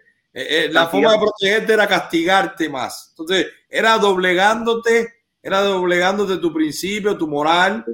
la 0.69 0.87
forma 0.87 1.11
de 1.11 1.19
protegerte 1.19 1.73
era 1.73 1.87
castigarte 1.87 2.69
más. 2.69 3.07
Entonces, 3.11 3.47
era 3.69 3.97
doblegándote 3.97 5.14
era 5.45 5.61
doblegándote 5.61 6.37
tu 6.37 6.51
principio, 6.51 7.15
tu 7.15 7.27
moral, 7.27 7.85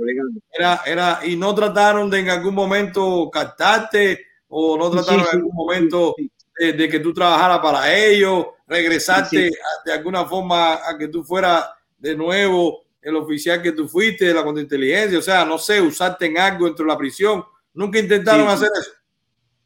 era, 0.58 0.84
era, 0.86 1.20
y 1.26 1.36
no 1.36 1.54
trataron 1.54 2.10
de 2.10 2.20
en 2.20 2.30
algún 2.30 2.56
momento 2.56 3.30
captarte 3.30 4.26
o 4.48 4.78
no 4.78 4.90
trataron 4.90 5.26
en 5.30 5.36
algún 5.36 5.54
momento 5.54 6.16
de, 6.58 6.88
que 6.88 7.02
tú 7.02 7.14
trabajaras 7.14 7.60
para 7.60 7.94
ellos, 7.94 8.46
regresarte 8.66 9.52
de 9.84 9.92
alguna 9.92 10.24
forma 10.24 10.76
a 10.76 10.98
que 10.98 11.10
tú 11.10 11.26
fueras 11.26 11.66
de 11.98 12.16
nuevo 12.16 12.86
el 13.02 13.18
oficial 13.18 13.62
que 13.62 13.74
tú 13.74 13.86
fuiste 13.86 14.28
de 14.28 14.34
la 14.34 14.46
contrainteligencia, 14.46 15.20
o 15.20 15.22
sea, 15.22 15.44
no 15.44 15.58
sé, 15.58 15.82
usarte 15.82 16.28
en 16.28 16.38
algo 16.38 16.68
dentro 16.68 16.86
de 16.86 16.92
la 16.94 16.98
prisión. 16.98 17.44
Nunca 17.74 18.00
intentaron 18.00 18.48
hacer 18.48 18.70
eso. 18.80 18.92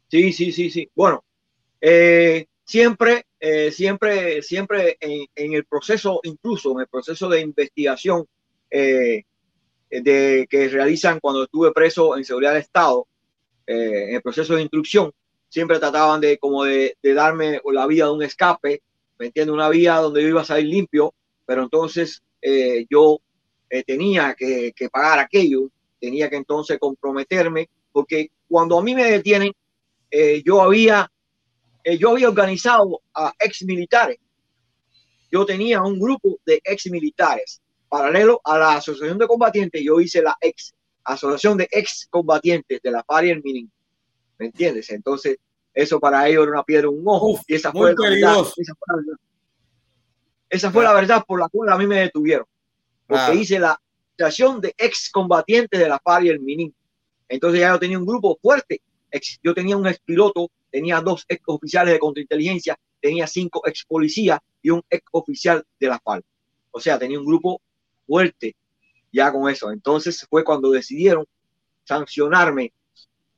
Sí, 0.08 0.32
sí, 0.32 0.50
sí, 0.50 0.70
sí. 0.70 0.90
Bueno, 0.92 1.22
eh, 1.80 2.46
siempre 2.64 3.26
eh, 3.48 3.70
siempre, 3.70 4.42
siempre 4.42 4.96
en, 4.98 5.52
el 5.52 5.64
proceso, 5.66 6.18
incluso 6.24 6.72
en 6.72 6.80
el 6.80 6.88
proceso 6.88 7.28
de 7.28 7.42
investigación 7.42 8.26
eh, 8.68 9.22
de, 9.88 10.48
que 10.50 10.68
realizan 10.68 11.20
cuando 11.20 11.44
estuve 11.44 11.70
preso 11.70 12.16
en 12.16 12.24
seguridad 12.24 12.54
del 12.54 12.62
Estado, 12.62 13.06
eh, 13.64 14.06
en 14.08 14.14
el 14.16 14.20
proceso 14.22 14.56
de 14.56 14.62
instrucción, 14.62 15.12
siempre 15.48 15.78
trataban 15.78 16.20
de 16.20 16.38
como 16.38 16.64
de, 16.64 16.96
darme 17.02 17.60
la 17.72 17.86
vía 17.86 18.06
de 18.06 18.10
un 18.10 18.24
escape, 18.24 18.82
¿me 19.16 19.26
entiendes? 19.26 19.54
Una 19.54 19.68
vía 19.68 19.94
donde 19.98 20.22
yo 20.22 20.28
iba 20.28 20.40
a 20.40 20.44
salir 20.44 20.66
limpio, 20.66 21.14
pero 21.46 21.62
entonces 21.62 22.24
yo 22.90 23.20
tenía 23.86 24.34
que 24.34 24.88
pagar 24.90 25.20
aquello, 25.20 25.70
tenía 26.00 26.28
que 26.28 26.36
entonces 26.36 26.80
comprometerme, 26.80 27.70
porque 27.92 28.30
cuando 28.48 28.76
a 28.76 28.82
mí 28.82 28.92
me 28.92 29.04
detienen, 29.04 29.52
yo 30.44 30.60
había 30.62 31.08
eh, 31.86 31.96
yo 31.96 32.10
había 32.10 32.28
organizado 32.28 33.00
a 33.14 33.32
ex 33.38 33.62
militares. 33.62 34.18
Yo 35.30 35.46
tenía 35.46 35.80
un 35.80 36.00
grupo 36.00 36.36
de 36.44 36.60
ex 36.64 36.90
militares. 36.90 37.62
Paralelo 37.88 38.40
a 38.42 38.58
la 38.58 38.74
asociación 38.74 39.18
de 39.18 39.28
combatientes, 39.28 39.80
yo 39.84 40.00
hice 40.00 40.20
la 40.20 40.36
ex 40.40 40.74
asociación 41.04 41.56
de 41.56 41.68
ex 41.70 42.08
combatientes 42.10 42.82
de 42.82 42.90
la 42.90 43.04
FARC 43.04 43.26
y 43.26 43.30
el 43.30 43.40
MININ. 43.40 43.70
¿Me 44.36 44.46
entiendes? 44.46 44.90
Entonces, 44.90 45.38
eso 45.72 46.00
para 46.00 46.26
ellos 46.28 46.42
era 46.42 46.52
una 46.54 46.64
piedra 46.64 46.88
un 46.88 47.04
ojo. 47.06 47.40
y 47.46 47.54
esa 47.54 47.70
fue, 47.70 47.94
la 47.94 48.10
verdad, 48.10 48.44
esa 50.50 50.72
fue, 50.72 50.82
la 50.82 50.92
verdad, 50.92 51.22
por 51.24 51.38
la 51.38 51.48
cual 51.48 51.70
a 51.70 51.78
mí 51.78 51.86
me 51.86 52.00
detuvieron. 52.00 52.46
Porque 53.06 53.36
hice 53.36 53.60
la 53.60 53.80
asociación 54.18 54.60
de 54.60 54.74
ex 54.76 55.08
combatientes 55.08 55.78
de 55.78 55.88
la 55.88 56.00
FARC 56.00 56.24
y 56.24 56.30
el 56.30 56.40
MININ. 56.40 56.74
Entonces 57.28 57.60
ya 57.60 57.70
yo 57.70 57.78
tenía 57.78 57.98
un 58.00 58.06
grupo 58.06 58.36
fuerte. 58.42 58.82
Yo 59.42 59.54
tenía 59.54 59.76
un 59.76 59.86
ex 59.86 59.98
piloto 60.00 60.50
tenía 60.76 61.00
dos 61.00 61.24
ex 61.28 61.42
oficiales 61.46 61.94
de 61.94 61.98
contrainteligencia, 61.98 62.78
tenía 63.00 63.26
cinco 63.26 63.62
ex 63.64 63.82
policías 63.86 64.40
y 64.60 64.68
un 64.68 64.82
ex 64.90 65.02
oficial 65.12 65.64
de 65.80 65.86
la 65.86 65.98
FARC. 65.98 66.22
O 66.70 66.80
sea, 66.80 66.98
tenía 66.98 67.18
un 67.18 67.24
grupo 67.24 67.62
fuerte 68.06 68.54
ya 69.10 69.32
con 69.32 69.48
eso. 69.50 69.70
Entonces 69.70 70.26
fue 70.28 70.44
cuando 70.44 70.70
decidieron 70.70 71.24
sancionarme, 71.84 72.74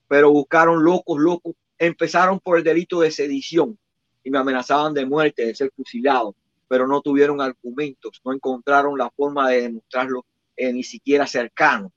pero 0.08 0.32
buscaron 0.32 0.82
locos, 0.82 1.20
locos. 1.20 1.54
Empezaron 1.78 2.40
por 2.40 2.58
el 2.58 2.64
delito 2.64 3.02
de 3.02 3.12
sedición 3.12 3.78
y 4.24 4.30
me 4.30 4.38
amenazaban 4.38 4.92
de 4.92 5.06
muerte, 5.06 5.46
de 5.46 5.54
ser 5.54 5.70
fusilado, 5.76 6.34
pero 6.66 6.88
no 6.88 7.00
tuvieron 7.00 7.40
argumentos, 7.40 8.20
no 8.24 8.32
encontraron 8.32 8.98
la 8.98 9.10
forma 9.10 9.48
de 9.48 9.62
demostrarlo 9.62 10.24
eh, 10.56 10.72
ni 10.72 10.82
siquiera 10.82 11.24
cercano. 11.24 11.92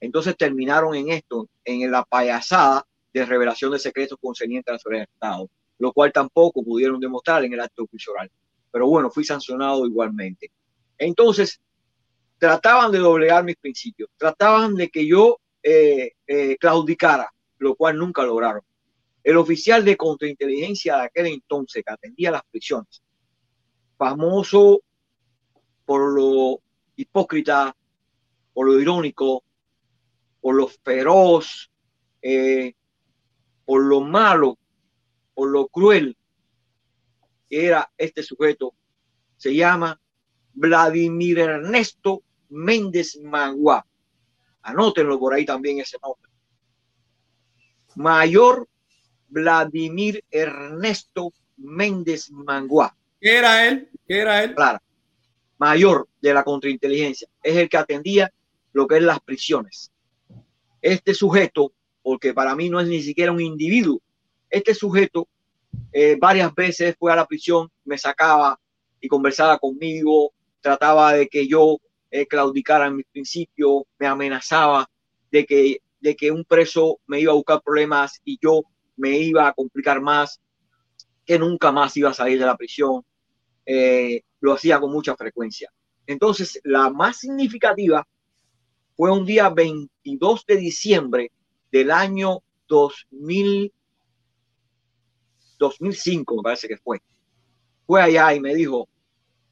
Entonces 0.00 0.34
terminaron 0.34 0.94
en 0.94 1.10
esto, 1.10 1.46
en 1.66 1.90
la 1.90 2.04
payasada 2.04 2.86
de 3.18 3.26
revelación 3.26 3.72
de 3.72 3.78
secretos 3.78 4.18
concernientes 4.20 4.70
a 4.70 4.72
la 4.72 4.78
seguridad 4.78 5.02
del 5.02 5.14
Estado, 5.14 5.50
lo 5.78 5.92
cual 5.92 6.12
tampoco 6.12 6.62
pudieron 6.62 7.00
demostrar 7.00 7.44
en 7.44 7.52
el 7.52 7.60
acto 7.60 7.84
oficial. 7.84 8.30
Pero 8.70 8.86
bueno, 8.88 9.10
fui 9.10 9.24
sancionado 9.24 9.86
igualmente. 9.86 10.50
Entonces, 10.98 11.60
trataban 12.38 12.92
de 12.92 12.98
doblegar 12.98 13.44
mis 13.44 13.56
principios, 13.56 14.10
trataban 14.16 14.74
de 14.74 14.88
que 14.88 15.06
yo 15.06 15.38
eh, 15.62 16.12
eh, 16.26 16.56
claudicara, 16.58 17.30
lo 17.58 17.74
cual 17.74 17.98
nunca 17.98 18.22
lograron. 18.22 18.62
El 19.22 19.36
oficial 19.36 19.84
de 19.84 19.96
contrainteligencia 19.96 20.96
de 20.96 21.02
aquel 21.02 21.26
entonces 21.26 21.82
que 21.84 21.92
atendía 21.92 22.30
las 22.30 22.42
prisiones, 22.50 23.02
famoso 23.96 24.80
por 25.84 26.12
lo 26.14 26.60
hipócrita, 26.96 27.74
por 28.52 28.66
lo 28.66 28.80
irónico, 28.80 29.42
por 30.40 30.54
lo 30.54 30.68
feroz, 30.68 31.70
eh, 32.22 32.74
por 33.68 33.84
lo 33.84 34.00
malo, 34.00 34.58
por 35.34 35.50
lo 35.50 35.68
cruel 35.68 36.16
que 37.50 37.66
era 37.66 37.92
este 37.98 38.22
sujeto, 38.22 38.72
se 39.36 39.54
llama 39.54 40.00
Vladimir 40.54 41.38
Ernesto 41.40 42.22
Méndez 42.48 43.18
Manguá. 43.22 43.86
Anótenlo 44.62 45.18
por 45.18 45.34
ahí 45.34 45.44
también 45.44 45.80
ese 45.80 45.98
nombre. 46.02 46.30
Mayor 47.96 48.66
Vladimir 49.28 50.24
Ernesto 50.30 51.34
Méndez 51.58 52.30
Manguá. 52.30 52.96
¿Qué 53.20 53.36
era 53.36 53.68
él? 53.68 53.90
¿Qué 54.06 54.20
era 54.20 54.42
él? 54.44 54.54
Claro. 54.54 54.78
Mayor 55.58 56.08
de 56.22 56.32
la 56.32 56.42
contrainteligencia. 56.42 57.28
Es 57.42 57.54
el 57.54 57.68
que 57.68 57.76
atendía 57.76 58.32
lo 58.72 58.86
que 58.86 58.96
es 58.96 59.02
las 59.02 59.20
prisiones. 59.20 59.92
Este 60.80 61.12
sujeto 61.12 61.74
porque 62.08 62.32
para 62.32 62.56
mí 62.56 62.70
no 62.70 62.80
es 62.80 62.88
ni 62.88 63.02
siquiera 63.02 63.30
un 63.32 63.42
individuo. 63.42 64.00
Este 64.48 64.72
sujeto 64.72 65.28
eh, 65.92 66.16
varias 66.18 66.54
veces 66.54 66.96
fue 66.98 67.12
a 67.12 67.16
la 67.16 67.26
prisión, 67.26 67.70
me 67.84 67.98
sacaba 67.98 68.58
y 68.98 69.08
conversaba 69.08 69.58
conmigo, 69.58 70.32
trataba 70.62 71.12
de 71.12 71.28
que 71.28 71.46
yo 71.46 71.76
eh, 72.10 72.26
claudicara 72.26 72.86
en 72.86 72.96
mis 72.96 73.04
principios, 73.12 73.82
me 73.98 74.06
amenazaba 74.06 74.88
de 75.30 75.44
que, 75.44 75.82
de 76.00 76.16
que 76.16 76.30
un 76.30 76.46
preso 76.46 76.98
me 77.06 77.20
iba 77.20 77.32
a 77.32 77.36
buscar 77.36 77.60
problemas 77.60 78.22
y 78.24 78.38
yo 78.40 78.62
me 78.96 79.18
iba 79.18 79.46
a 79.46 79.52
complicar 79.52 80.00
más, 80.00 80.40
que 81.26 81.38
nunca 81.38 81.72
más 81.72 81.94
iba 81.98 82.08
a 82.08 82.14
salir 82.14 82.38
de 82.38 82.46
la 82.46 82.56
prisión. 82.56 83.04
Eh, 83.66 84.22
lo 84.40 84.54
hacía 84.54 84.80
con 84.80 84.90
mucha 84.90 85.14
frecuencia. 85.14 85.70
Entonces, 86.06 86.58
la 86.64 86.88
más 86.88 87.18
significativa 87.18 88.08
fue 88.96 89.12
un 89.12 89.26
día 89.26 89.50
22 89.50 90.46
de 90.46 90.56
diciembre 90.56 91.32
del 91.70 91.90
año 91.90 92.42
2000, 92.68 93.72
2005, 95.58 96.36
me 96.36 96.42
parece 96.42 96.68
que 96.68 96.76
fue. 96.76 97.00
Fue 97.86 98.02
allá 98.02 98.34
y 98.34 98.40
me 98.40 98.54
dijo, 98.54 98.88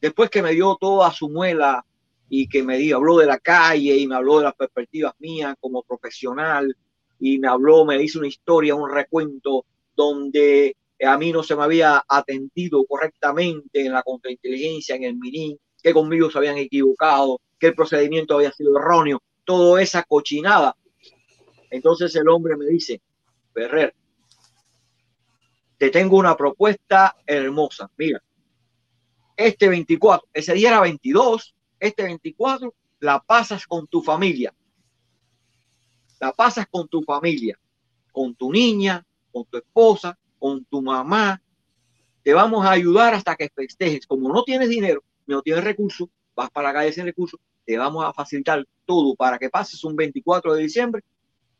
después 0.00 0.30
que 0.30 0.42
me 0.42 0.52
dio 0.52 0.76
toda 0.80 1.10
su 1.12 1.28
muela 1.28 1.84
y 2.28 2.48
que 2.48 2.62
me 2.62 2.78
dio, 2.78 2.96
habló 2.96 3.18
de 3.18 3.26
la 3.26 3.38
calle 3.38 3.96
y 3.96 4.06
me 4.06 4.16
habló 4.16 4.38
de 4.38 4.44
las 4.44 4.54
perspectivas 4.54 5.14
mías 5.18 5.54
como 5.60 5.82
profesional 5.82 6.76
y 7.18 7.38
me 7.38 7.48
habló, 7.48 7.84
me 7.84 8.02
hizo 8.02 8.18
una 8.18 8.28
historia, 8.28 8.74
un 8.74 8.90
recuento 8.90 9.64
donde 9.94 10.76
a 11.04 11.16
mí 11.18 11.32
no 11.32 11.42
se 11.42 11.56
me 11.56 11.62
había 11.62 12.04
atendido 12.08 12.84
correctamente 12.86 13.84
en 13.84 13.92
la 13.92 14.02
contrainteligencia, 14.02 14.96
en 14.96 15.04
el 15.04 15.16
MININ, 15.16 15.58
que 15.82 15.92
conmigo 15.92 16.30
se 16.30 16.38
habían 16.38 16.58
equivocado, 16.58 17.40
que 17.58 17.68
el 17.68 17.74
procedimiento 17.74 18.34
había 18.34 18.52
sido 18.52 18.76
erróneo, 18.78 19.22
toda 19.44 19.80
esa 19.80 20.02
cochinada 20.02 20.76
entonces 21.70 22.14
el 22.16 22.28
hombre 22.28 22.56
me 22.56 22.66
dice, 22.66 23.00
Ferrer, 23.52 23.94
te 25.78 25.90
tengo 25.90 26.16
una 26.16 26.36
propuesta 26.36 27.16
hermosa. 27.26 27.90
Mira, 27.96 28.22
este 29.36 29.68
24, 29.68 30.28
ese 30.32 30.54
día 30.54 30.68
era 30.68 30.80
22, 30.80 31.54
este 31.78 32.04
24 32.04 32.74
la 33.00 33.20
pasas 33.20 33.66
con 33.66 33.86
tu 33.86 34.02
familia. 34.02 34.54
La 36.18 36.32
pasas 36.32 36.66
con 36.70 36.88
tu 36.88 37.02
familia, 37.02 37.58
con 38.10 38.34
tu 38.34 38.50
niña, 38.50 39.04
con 39.30 39.44
tu 39.44 39.58
esposa, 39.58 40.18
con 40.38 40.64
tu 40.64 40.80
mamá, 40.80 41.42
te 42.22 42.34
vamos 42.34 42.66
a 42.66 42.72
ayudar 42.72 43.14
hasta 43.14 43.36
que 43.36 43.50
festejes. 43.54 44.06
Como 44.06 44.32
no 44.32 44.42
tienes 44.42 44.68
dinero, 44.68 45.04
no 45.26 45.42
tienes 45.42 45.62
recursos, 45.62 46.08
vas 46.34 46.50
para 46.50 46.68
la 46.68 46.74
calle 46.74 46.92
sin 46.92 47.04
recursos, 47.04 47.38
te 47.64 47.76
vamos 47.76 48.04
a 48.04 48.12
facilitar 48.12 48.64
todo 48.84 49.14
para 49.14 49.38
que 49.38 49.50
pases 49.50 49.84
un 49.84 49.94
24 49.94 50.54
de 50.54 50.62
diciembre 50.62 51.04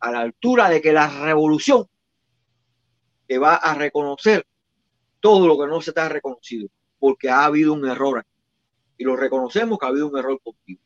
a 0.01 0.11
la 0.11 0.21
altura 0.21 0.69
de 0.69 0.81
que 0.81 0.93
la 0.93 1.09
revolución 1.09 1.87
te 3.27 3.39
va 3.39 3.57
a 3.57 3.75
reconocer 3.75 4.47
todo 5.21 5.47
lo 5.47 5.59
que 5.59 5.67
no 5.67 5.81
se 5.81 5.93
te 5.93 6.01
ha 6.01 6.09
reconocido, 6.09 6.69
porque 6.99 7.29
ha 7.29 7.45
habido 7.45 7.73
un 7.73 7.87
error 7.87 8.19
aquí. 8.19 8.31
Y 8.99 9.05
lo 9.05 9.17
reconocemos 9.17 9.79
que 9.79 9.87
ha 9.87 9.89
habido 9.89 10.09
un 10.09 10.19
error 10.19 10.41
contigo. 10.43 10.81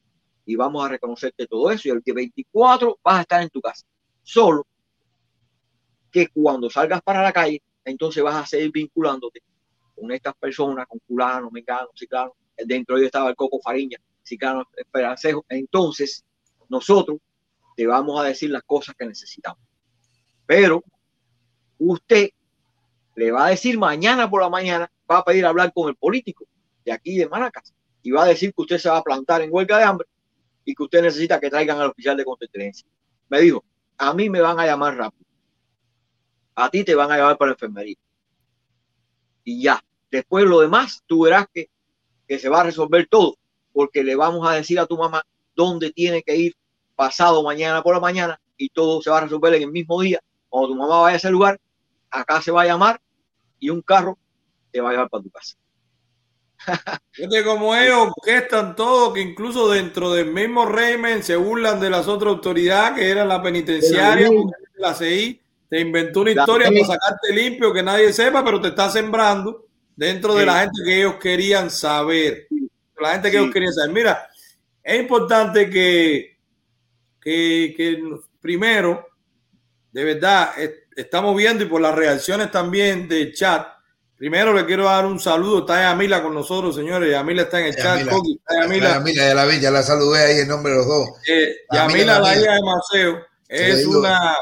Y 0.47 0.57
vamos 0.57 0.85
a 0.85 0.89
reconocerte 0.89 1.47
todo 1.47 1.71
eso. 1.71 1.89
Y 1.89 1.91
el 1.93 2.01
día 2.01 2.15
24 2.15 2.99
vas 3.05 3.19
a 3.19 3.21
estar 3.21 3.43
en 3.43 3.51
tu 3.51 3.61
casa. 3.61 3.87
Solo 4.23 4.67
que 6.11 6.29
cuando 6.29 6.69
salgas 6.71 7.03
para 7.03 7.23
la 7.23 7.33
calle, 7.33 7.63
entonces 7.85 8.23
vas 8.23 8.35
a 8.35 8.47
seguir 8.47 8.73
vinculándote 8.73 9.43
con 9.95 10.11
estas 10.11 10.35
personas, 10.35 10.87
con 10.89 10.99
fulano, 11.07 11.51
mengano, 11.51 11.89
ciclano. 11.95 12.35
Dentro 12.57 12.97
de 12.97 13.03
ellos 13.03 13.09
estaba 13.09 13.31
el 13.31 13.37
Coco 13.37 13.61
Fariña, 13.61 13.99
ciclano, 14.23 14.65
esperancejo. 14.77 15.45
Entonces, 15.49 16.25
nosotros 16.69 17.19
te 17.81 17.87
vamos 17.87 18.21
a 18.21 18.25
decir 18.25 18.51
las 18.51 18.63
cosas 18.65 18.95
que 18.95 19.07
necesitamos. 19.07 19.65
Pero 20.45 20.85
usted 21.79 22.29
le 23.15 23.31
va 23.31 23.47
a 23.47 23.49
decir 23.49 23.79
mañana 23.79 24.29
por 24.29 24.43
la 24.43 24.51
mañana, 24.51 24.93
va 25.11 25.17
a 25.17 25.25
pedir 25.25 25.47
hablar 25.47 25.73
con 25.73 25.89
el 25.89 25.97
político 25.97 26.45
de 26.85 26.93
aquí 26.93 27.17
de 27.17 27.27
Manacas 27.27 27.73
y 28.03 28.11
va 28.11 28.25
a 28.25 28.27
decir 28.27 28.53
que 28.53 28.61
usted 28.61 28.77
se 28.77 28.91
va 28.91 28.99
a 28.99 29.03
plantar 29.03 29.41
en 29.41 29.49
huelga 29.51 29.79
de 29.79 29.85
hambre 29.85 30.07
y 30.63 30.75
que 30.75 30.83
usted 30.83 31.01
necesita 31.01 31.41
que 31.41 31.49
traigan 31.49 31.81
al 31.81 31.89
oficial 31.89 32.19
de 32.19 32.25
contingencia. 32.27 32.87
Me 33.31 33.41
dijo, 33.41 33.65
a 33.97 34.13
mí 34.13 34.29
me 34.29 34.43
van 34.43 34.61
a 34.61 34.67
llamar 34.67 34.99
rápido. 34.99 35.25
A 36.57 36.69
ti 36.69 36.85
te 36.85 36.95
van 36.95 37.11
a 37.11 37.17
llamar 37.17 37.39
para 37.39 37.53
la 37.53 37.55
enfermería. 37.55 37.97
Y 39.43 39.63
ya, 39.63 39.83
después 40.11 40.45
lo 40.45 40.61
demás, 40.61 41.03
tú 41.07 41.25
verás 41.25 41.47
que, 41.51 41.71
que 42.29 42.39
se 42.39 42.51
va 42.51 42.61
a 42.61 42.65
resolver 42.65 43.09
todo, 43.09 43.39
porque 43.73 44.05
le 44.05 44.17
vamos 44.17 44.47
a 44.47 44.53
decir 44.53 44.79
a 44.79 44.85
tu 44.85 44.99
mamá 44.99 45.25
dónde 45.55 45.93
tiene 45.93 46.23
que 46.23 46.37
ir 46.37 46.55
pasado 47.01 47.43
mañana 47.43 47.83
por 47.83 47.95
la 47.95 48.01
mañana 48.01 48.39
y 48.59 48.69
todo 48.69 49.01
se 49.01 49.09
va 49.09 49.17
a 49.17 49.21
resolver 49.23 49.55
en 49.55 49.63
el 49.63 49.71
mismo 49.73 50.03
día. 50.03 50.21
Cuando 50.51 50.69
tu 50.69 50.75
mamá 50.75 51.01
vaya 51.01 51.15
a 51.15 51.17
ese 51.17 51.31
lugar, 51.31 51.59
acá 52.11 52.43
se 52.43 52.51
va 52.51 52.61
a 52.61 52.67
llamar 52.67 53.01
y 53.59 53.71
un 53.71 53.81
carro 53.81 54.19
te 54.71 54.83
va 54.83 54.91
a 54.91 54.93
llevar 54.93 55.09
para 55.09 55.23
tu 55.23 55.31
casa. 55.31 55.57
Fíjate 57.13 57.43
como 57.43 57.75
ellos 57.75 58.13
están 58.27 58.77
todo, 58.77 59.15
que 59.15 59.23
incluso 59.23 59.71
dentro 59.71 60.13
del 60.13 60.27
mismo 60.27 60.67
régimen 60.67 61.23
se 61.23 61.37
burlan 61.37 61.81
de 61.81 61.89
las 61.89 62.07
otras 62.07 62.35
autoridades 62.35 62.99
que 62.99 63.09
eran 63.09 63.29
la 63.29 63.43
penitenciaria, 63.43 64.29
la 64.77 64.93
CI, 64.93 65.41
te 65.71 65.81
inventó 65.81 66.21
una 66.21 66.33
historia 66.33 66.69
para 66.69 66.85
sacarte 66.85 67.33
limpio 67.33 67.73
que 67.73 67.83
nadie 67.83 68.13
sepa, 68.13 68.45
pero 68.45 68.61
te 68.61 68.69
está 68.69 68.91
sembrando 68.91 69.65
dentro 69.97 70.35
de 70.35 70.45
la 70.45 70.61
gente 70.61 70.83
que 70.85 70.99
ellos 70.99 71.15
querían 71.15 71.71
saber. 71.71 72.47
La 72.99 73.13
gente 73.13 73.31
que 73.31 73.39
ellos 73.39 73.51
querían 73.51 73.73
saber. 73.73 73.91
Mira, 73.91 74.29
es 74.83 75.01
importante 75.01 75.71
que, 75.71 76.40
que, 77.21 77.75
que 77.77 78.03
primero, 78.41 79.07
de 79.93 80.05
verdad, 80.05 80.53
estamos 80.97 81.37
viendo 81.37 81.65
y 81.65 81.67
por 81.67 81.81
las 81.81 81.95
reacciones 81.95 82.51
también 82.51 83.09
del 83.09 83.35
chat, 83.35 83.67
primero 84.17 84.53
le 84.53 84.67
quiero 84.67 84.85
dar 84.85 85.07
un 85.07 85.19
saludo. 85.19 85.61
Está 85.61 85.83
Yamila 85.83 86.23
con 86.23 86.35
nosotros, 86.35 86.75
señores. 86.75 87.11
Yamila 87.11 87.43
está 87.43 87.61
en 87.61 87.67
el 87.67 87.77
chat. 87.77 88.01
Yamila, 88.01 88.95
Yamila, 88.95 89.29
ya 89.29 89.35
la 89.35 89.47
vi, 89.47 89.61
ya 89.61 89.71
la 89.71 89.83
saludé 89.83 90.25
ahí 90.25 90.39
en 90.41 90.49
nombre 90.49 90.73
de 90.73 90.79
los 90.79 90.87
dos. 90.87 91.09
Eh, 91.27 91.57
Yamila, 91.73 92.21
la 92.21 92.37
hija 92.39 92.53
de 92.53 92.61
Maceo, 92.63 93.27
es 93.49 93.87
una, 93.87 94.37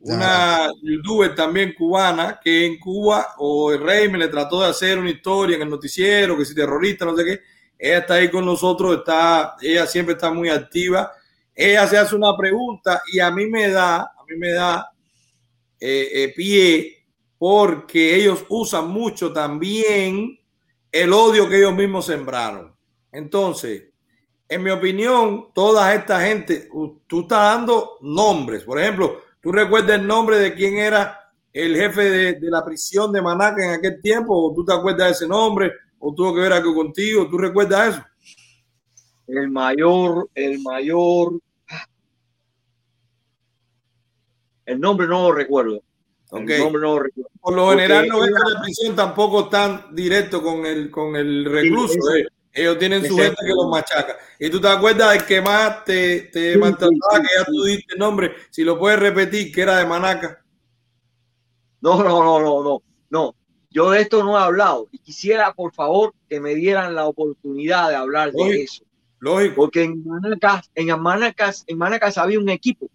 una 0.00 0.68
youtuber 0.82 1.34
también 1.34 1.74
cubana 1.74 2.40
que 2.42 2.66
en 2.66 2.78
Cuba 2.78 3.34
o 3.38 3.72
el 3.72 3.80
rey 3.80 4.08
me 4.08 4.18
le 4.18 4.28
trató 4.28 4.60
de 4.60 4.68
hacer 4.68 4.98
una 4.98 5.10
historia 5.10 5.56
en 5.56 5.62
el 5.62 5.70
noticiero, 5.70 6.36
que 6.36 6.44
si 6.44 6.54
terrorista, 6.54 7.04
no 7.04 7.16
sé 7.16 7.24
qué. 7.24 7.40
Ella 7.78 7.98
está 7.98 8.14
ahí 8.14 8.30
con 8.30 8.44
nosotros, 8.44 8.98
está, 8.98 9.56
ella 9.62 9.86
siempre 9.86 10.14
está 10.14 10.30
muy 10.32 10.48
activa. 10.48 11.12
Ella 11.54 11.86
se 11.86 11.98
hace 11.98 12.16
una 12.16 12.36
pregunta 12.36 13.02
y 13.12 13.20
a 13.20 13.30
mí 13.30 13.46
me 13.46 13.68
da, 13.68 14.00
a 14.00 14.24
mí 14.28 14.36
me 14.36 14.52
da 14.52 14.90
eh, 15.78 16.08
eh, 16.14 16.32
pie 16.34 17.04
porque 17.38 18.16
ellos 18.16 18.44
usan 18.48 18.88
mucho 18.88 19.32
también 19.32 20.38
el 20.90 21.12
odio 21.12 21.48
que 21.48 21.58
ellos 21.58 21.74
mismos 21.74 22.06
sembraron. 22.06 22.74
Entonces, 23.12 23.84
en 24.48 24.62
mi 24.62 24.70
opinión, 24.70 25.52
toda 25.52 25.94
esta 25.94 26.20
gente, 26.20 26.68
tú 27.06 27.20
estás 27.20 27.56
dando 27.56 27.98
nombres. 28.00 28.64
Por 28.64 28.80
ejemplo, 28.80 29.20
¿tú 29.40 29.52
recuerdas 29.52 29.98
el 30.00 30.06
nombre 30.06 30.38
de 30.38 30.54
quién 30.54 30.78
era 30.78 31.32
el 31.52 31.76
jefe 31.76 32.10
de, 32.10 32.32
de 32.34 32.50
la 32.50 32.64
prisión 32.64 33.12
de 33.12 33.22
Manaca 33.22 33.64
en 33.64 33.70
aquel 33.78 34.00
tiempo? 34.00 34.34
¿O 34.36 34.54
tú 34.54 34.64
te 34.64 34.72
acuerdas 34.72 35.08
de 35.08 35.12
ese 35.12 35.28
nombre? 35.28 35.72
¿O 35.98 36.14
tuvo 36.14 36.34
que 36.34 36.40
ver 36.40 36.52
algo 36.52 36.74
contigo? 36.74 37.28
¿Tú 37.28 37.38
recuerdas 37.38 37.94
eso? 37.94 38.04
El 39.26 39.50
mayor, 39.50 40.28
el 40.34 40.60
mayor 40.60 41.40
El 44.66 44.80
nombre 44.80 45.06
no 45.06 45.28
lo 45.28 45.34
recuerdo. 45.34 45.82
Okay. 46.30 46.56
El 46.56 46.62
nombre 46.62 46.82
no 46.82 46.94
lo 46.94 47.02
recuerdo. 47.02 47.30
Por 47.40 47.54
lo 47.54 47.70
general, 47.70 48.08
no 48.08 48.24
es 48.24 48.30
que 48.30 48.52
la 48.54 48.62
prisión 48.62 48.96
tampoco 48.96 49.48
tan 49.48 49.94
directo 49.94 50.42
con 50.42 50.64
el, 50.66 50.90
con 50.90 51.16
el 51.16 51.44
recluso. 51.44 51.94
Sí, 51.94 52.20
eh. 52.20 52.26
Ellos 52.52 52.78
tienen 52.78 53.04
su 53.04 53.16
gente 53.16 53.36
que 53.44 53.52
los 53.52 53.68
machaca. 53.68 54.16
Y 54.38 54.48
tú 54.48 54.60
te 54.60 54.68
acuerdas 54.68 55.12
del 55.12 55.26
que 55.26 55.40
más 55.40 55.84
te, 55.84 56.20
te 56.32 56.52
sí, 56.52 56.58
maltrataba, 56.58 57.20
que 57.20 57.28
ya 57.36 57.44
tú 57.44 57.64
diste 57.64 57.94
el 57.94 57.98
nombre. 57.98 58.32
Si 58.50 58.62
lo 58.62 58.78
puedes 58.78 58.98
repetir, 58.98 59.52
que 59.52 59.62
era 59.62 59.76
de 59.76 59.86
Manaca. 59.86 60.44
No, 61.80 62.02
no, 62.02 62.22
no, 62.22 62.40
no, 62.40 62.62
no. 62.62 62.82
No, 63.10 63.34
yo 63.70 63.90
de 63.90 64.00
esto 64.00 64.24
no 64.24 64.38
he 64.38 64.42
hablado. 64.42 64.88
Y 64.92 64.98
quisiera, 64.98 65.52
por 65.52 65.72
favor, 65.74 66.14
que 66.28 66.40
me 66.40 66.54
dieran 66.54 66.94
la 66.94 67.06
oportunidad 67.06 67.90
de 67.90 67.96
hablar 67.96 68.32
de 68.32 68.62
eso. 68.62 68.84
Lógico. 69.18 69.54
Porque 69.56 69.82
en 69.82 70.04
Manacas, 70.04 70.70
en 70.74 71.00
Manacas, 71.00 71.64
en 71.66 71.78
Manacas 71.78 72.18
había 72.18 72.38
un 72.38 72.48
equipo 72.48 72.88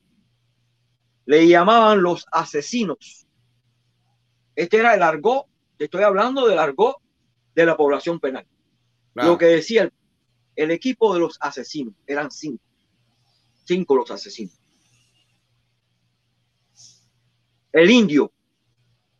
le 1.29 1.47
llamaban 1.47 2.01
los 2.01 2.25
asesinos. 2.31 3.27
Este 4.55 4.77
era 4.77 4.95
el 4.95 5.03
argot, 5.03 5.45
te 5.77 5.83
estoy 5.83 6.01
hablando 6.01 6.47
del 6.47 6.57
argot 6.57 6.95
de 7.53 7.67
la 7.67 7.77
población 7.77 8.19
penal. 8.19 8.47
Claro. 9.13 9.29
Lo 9.29 9.37
que 9.37 9.45
decía 9.45 9.83
el, 9.83 9.93
el, 10.55 10.71
equipo 10.71 11.13
de 11.13 11.19
los 11.19 11.37
asesinos, 11.39 11.93
eran 12.07 12.31
cinco, 12.31 12.63
cinco 13.63 13.95
los 13.95 14.09
asesinos. 14.09 14.59
El 17.73 17.91
indio, 17.91 18.31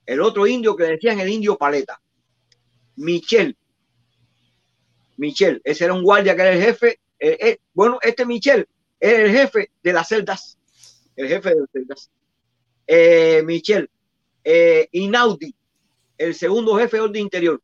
el 0.03 0.19
otro 0.21 0.47
indio 0.47 0.75
que 0.75 0.85
decían 0.85 1.19
el 1.19 1.29
indio 1.29 1.59
paleta, 1.59 2.01
Michel, 2.95 3.55
Michel, 5.17 5.61
ese 5.63 5.85
era 5.85 5.93
un 5.93 6.01
guardia 6.01 6.35
que 6.35 6.41
era 6.41 6.53
el 6.53 6.61
jefe, 6.63 7.01
eh, 7.19 7.37
eh, 7.39 7.59
bueno, 7.71 7.99
este 8.01 8.25
Michel 8.25 8.67
era 8.99 9.21
el 9.21 9.31
jefe 9.31 9.71
de 9.83 9.93
las 9.93 10.07
celdas 10.07 10.58
el 11.19 11.27
jefe 11.27 11.49
de 11.49 11.67
celdas, 11.73 12.09
eh, 12.87 13.43
Michel, 13.45 13.89
eh, 14.41 14.87
Inaudi, 14.93 15.53
el 16.17 16.33
segundo 16.33 16.77
jefe 16.77 16.95
de 16.95 17.03
orden 17.03 17.21
interior, 17.23 17.61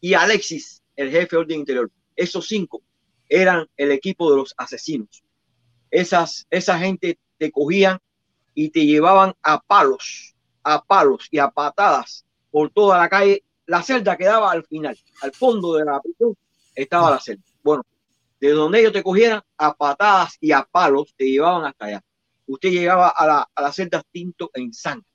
y 0.00 0.14
Alexis, 0.14 0.80
el 0.94 1.10
jefe 1.10 1.34
de 1.34 1.38
orden 1.38 1.58
interior. 1.58 1.90
Esos 2.14 2.46
cinco 2.46 2.82
eran 3.28 3.66
el 3.76 3.90
equipo 3.90 4.30
de 4.30 4.36
los 4.36 4.54
asesinos. 4.56 5.24
Esas, 5.90 6.46
esa 6.48 6.78
gente 6.78 7.18
te 7.36 7.50
cogían 7.50 7.98
y 8.54 8.68
te 8.68 8.86
llevaban 8.86 9.34
a 9.42 9.60
palos, 9.60 10.36
a 10.62 10.84
palos 10.84 11.26
y 11.32 11.38
a 11.38 11.50
patadas 11.50 12.24
por 12.52 12.70
toda 12.70 12.96
la 12.96 13.08
calle. 13.08 13.42
La 13.66 13.82
celda 13.82 14.16
quedaba 14.16 14.52
al 14.52 14.64
final, 14.64 14.96
al 15.20 15.32
fondo 15.32 15.74
de 15.74 15.84
la 15.84 16.00
prisión 16.00 16.36
estaba 16.76 17.10
la 17.10 17.18
celda. 17.18 17.42
Bueno, 17.64 17.84
de 18.38 18.50
donde 18.50 18.78
ellos 18.78 18.92
te 18.92 19.02
cogieran 19.02 19.42
a 19.56 19.74
patadas 19.74 20.36
y 20.40 20.52
a 20.52 20.62
palos, 20.62 21.12
te 21.16 21.24
llevaban 21.24 21.64
hasta 21.64 21.86
allá 21.86 22.04
usted 22.46 22.70
llegaba 22.70 23.08
a 23.08 23.26
la, 23.26 23.48
a 23.54 23.62
la 23.62 23.72
celda 23.72 24.02
tinto 24.10 24.50
en 24.54 24.72
sangre. 24.72 25.06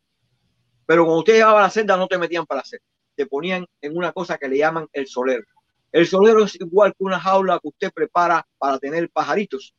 Pero 0.85 1.05
cuando 1.05 1.19
usted 1.19 1.33
llegaba 1.33 1.59
a 1.59 1.63
la 1.63 1.69
celda 1.69 1.97
no 1.97 2.07
te 2.07 2.17
metían 2.17 2.45
para 2.45 2.59
la 2.59 2.65
celda, 2.65 2.85
te 3.15 3.25
ponían 3.25 3.65
en 3.81 3.95
una 3.95 4.11
cosa 4.11 4.37
que 4.37 4.47
le 4.47 4.57
llaman 4.57 4.87
el 4.93 5.07
solero. 5.07 5.43
El 5.91 6.07
solero 6.07 6.43
es 6.43 6.55
igual 6.55 6.91
que 6.91 7.03
una 7.03 7.19
jaula 7.19 7.59
que 7.59 7.67
usted 7.67 7.91
prepara 7.93 8.47
para 8.57 8.79
tener 8.79 9.09
pajaritos, 9.09 9.75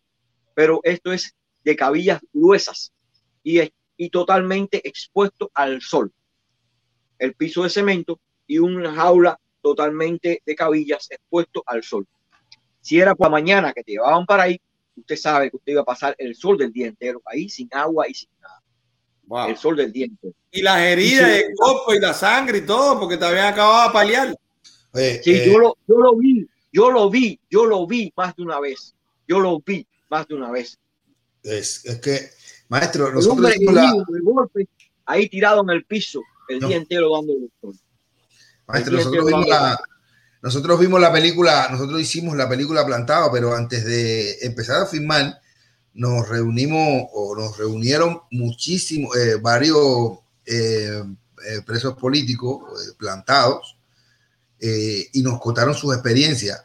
pero 0.54 0.80
esto 0.82 1.12
es 1.12 1.34
de 1.64 1.76
cabillas 1.76 2.20
gruesas 2.32 2.92
y, 3.42 3.60
y 3.96 4.10
totalmente 4.10 4.86
expuesto 4.86 5.50
al 5.54 5.80
sol. 5.80 6.12
El 7.18 7.34
piso 7.34 7.62
de 7.62 7.70
cemento 7.70 8.20
y 8.46 8.58
una 8.58 8.92
jaula 8.94 9.38
totalmente 9.62 10.42
de 10.44 10.54
cabillas 10.54 11.10
expuesto 11.10 11.62
al 11.66 11.82
sol. 11.82 12.06
Si 12.80 13.00
era 13.00 13.14
por 13.14 13.28
la 13.28 13.30
mañana 13.30 13.72
que 13.72 13.84
te 13.84 13.92
llevaban 13.92 14.26
para 14.26 14.44
ahí, 14.44 14.60
usted 14.96 15.16
sabe 15.16 15.50
que 15.50 15.56
usted 15.56 15.72
iba 15.72 15.82
a 15.82 15.84
pasar 15.86 16.14
el 16.18 16.34
sol 16.34 16.56
del 16.58 16.72
día 16.72 16.86
entero 16.86 17.22
ahí 17.26 17.48
sin 17.48 17.68
agua 17.72 18.08
y 18.08 18.14
sin 18.14 18.28
nada. 18.40 18.62
Wow. 19.24 19.48
El 19.48 19.56
sol 19.56 19.76
del 19.76 19.92
día 19.92 20.06
entero. 20.06 20.34
Y 20.50 20.62
las 20.62 20.80
heridas, 20.80 21.28
y 21.30 21.42
el 21.42 21.54
cuerpo 21.56 21.94
y 21.94 22.00
la 22.00 22.12
sangre 22.12 22.58
y 22.58 22.66
todo, 22.66 23.00
porque 23.00 23.16
te 23.16 23.24
habían 23.24 23.52
acabado 23.52 23.88
de 23.88 23.92
paliar. 23.92 24.28
Sí, 24.94 25.00
eh, 25.32 25.50
yo, 25.50 25.58
lo, 25.58 25.76
yo 25.88 25.96
lo 25.96 26.16
vi, 26.16 26.46
yo 26.70 26.90
lo 26.90 27.08
vi, 27.08 27.40
yo 27.50 27.64
lo 27.64 27.86
vi 27.86 28.12
más 28.16 28.36
de 28.36 28.42
una 28.42 28.60
vez. 28.60 28.94
Yo 29.26 29.40
lo 29.40 29.58
vi 29.64 29.86
más 30.10 30.26
de 30.28 30.34
una 30.34 30.50
vez. 30.50 30.78
Es, 31.42 31.84
es 31.86 31.98
que, 32.00 32.30
maestro, 32.68 33.10
nosotros 33.12 33.38
el 33.38 33.38
hombre 33.40 33.54
herido, 33.54 33.72
la... 33.72 34.16
el 34.16 34.22
golpe, 34.22 34.68
ahí 35.06 35.28
tirado 35.28 35.62
en 35.62 35.70
el 35.70 35.84
piso, 35.86 36.20
el 36.48 36.60
No. 36.60 36.68
día 36.68 36.76
entero 36.76 37.10
dando. 37.14 37.32
Maestro, 37.32 37.72
El 38.76 38.84
día 38.84 38.92
nosotros 38.98 39.06
entero 39.06 39.24
vimos, 39.24 39.48
la, 39.48 39.80
nosotros 40.42 40.78
vimos 40.80 41.00
la 41.00 41.12
película, 41.12 41.68
nosotros 41.70 42.00
hicimos 42.00 42.36
la 42.36 42.48
película 42.48 42.84
Plantado, 42.84 43.30
pero 43.32 43.54
antes 43.54 43.84
de 43.84 44.38
empezar 44.42 44.82
a 44.82 44.86
filmar, 44.86 45.40
nos 45.94 46.28
reunimos 46.28 47.06
o 47.12 47.36
nos 47.36 47.56
reunieron 47.58 48.20
muchísimos, 48.30 49.16
eh, 49.16 49.36
varios 49.36 50.18
eh, 50.46 51.02
eh, 51.46 51.60
presos 51.64 51.94
políticos 51.94 52.62
eh, 52.80 52.92
plantados 52.98 53.76
eh, 54.60 55.06
y 55.12 55.22
nos 55.22 55.40
contaron 55.40 55.74
sus 55.74 55.94
experiencias. 55.94 56.60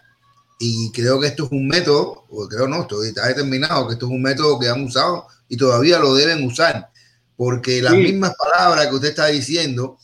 Y 0.60 0.91
creo 0.91 1.20
que 1.20 1.28
esto 1.28 1.45
es 1.45 1.52
un 1.52 1.68
método, 1.68 2.26
o 2.30 2.48
creo 2.48 2.68
no, 2.68 2.82
estoy, 2.82 3.10
está 3.10 3.28
determinado 3.28 3.88
que 3.88 3.94
esto 3.94 4.08
es 4.08 4.12
un 4.12 4.22
método 4.24 4.60
que 4.60 4.70
han 4.70 4.84
usado 4.84 5.28
y 5.48 5.56
todavía 5.58 5.99
lo 5.99 6.16
deben 6.16 6.44
usar, 6.45 6.90
porque 7.36 7.82
las 7.82 7.94
Sí. 7.94 7.99
mismas 7.99 8.34
palabras 8.36 8.88
que 8.88 8.95
usted 8.95 9.10
está 9.10 9.28
diciendo 9.28 9.99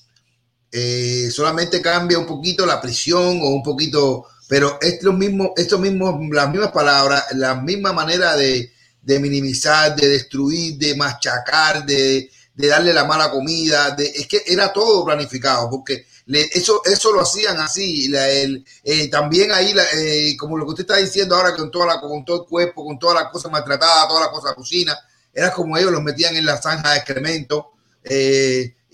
eh, 0.74 1.30
solamente 1.32 1.82
cambia 1.82 2.18
un 2.20 2.26
poquito 2.26 2.66
la 2.66 2.82
prisión 2.82 3.40
o 3.42 3.50
un 3.50 3.62
poquito, 3.64 4.26
pero 4.48 4.78
es 4.82 5.02
lo 5.04 5.14
mismo, 5.14 5.54
estos 5.56 5.80
mismos, 5.80 6.16
las 6.32 6.50
mismas 6.50 6.72
palabras, 6.72 7.26
la 7.36 7.56
misma 7.56 7.94
manera 7.94 8.36
de, 8.36 8.72
minimizar, 9.20 9.96
de 9.96 10.08
destruir, 10.10 10.78
de 10.78 10.96
machacar, 10.96 11.86
de, 11.86 12.30
de 12.56 12.68
darle 12.68 12.92
la 12.94 13.06
mala 13.06 13.30
comida, 13.32 13.92
de, 13.92 14.06
es 14.06 14.28
que 14.28 14.42
era 14.48 14.74
todo 14.74 15.06
planificado, 15.06 15.70
porque 15.70 16.06
eso, 16.54 16.82
eso 16.86 17.12
lo 17.14 17.22
hacían 17.22 17.60
así. 17.60 18.08
la- 18.08 18.30
eh, 18.30 19.08
también 19.12 19.52
ahí, 19.52 19.74
eh, 19.96 20.36
como 20.38 20.58
lo 20.58 20.66
que 20.66 20.72
usted 20.72 20.84
está 20.84 20.98
diciendo 20.98 21.36
ahora, 21.36 21.56
con, 21.56 21.70
todo 21.72 22.42
el 22.44 22.48
cuerpo, 22.50 22.86
con 22.86 22.98
todas 22.98 23.22
las 23.24 23.32
cosas 23.32 23.52
maltratadas, 23.52 24.08
todas 24.08 24.24
las 24.24 24.32
cosas 24.32 24.56
cocina, 24.56 24.98
era 25.34 25.52
como 25.52 25.78
ellos 25.78 25.92
los 25.92 26.02
metían 26.02 26.36
en 26.36 26.46
la 26.46 26.62
zanja 26.62 26.92
de 26.92 26.98
excremento. 26.98 27.72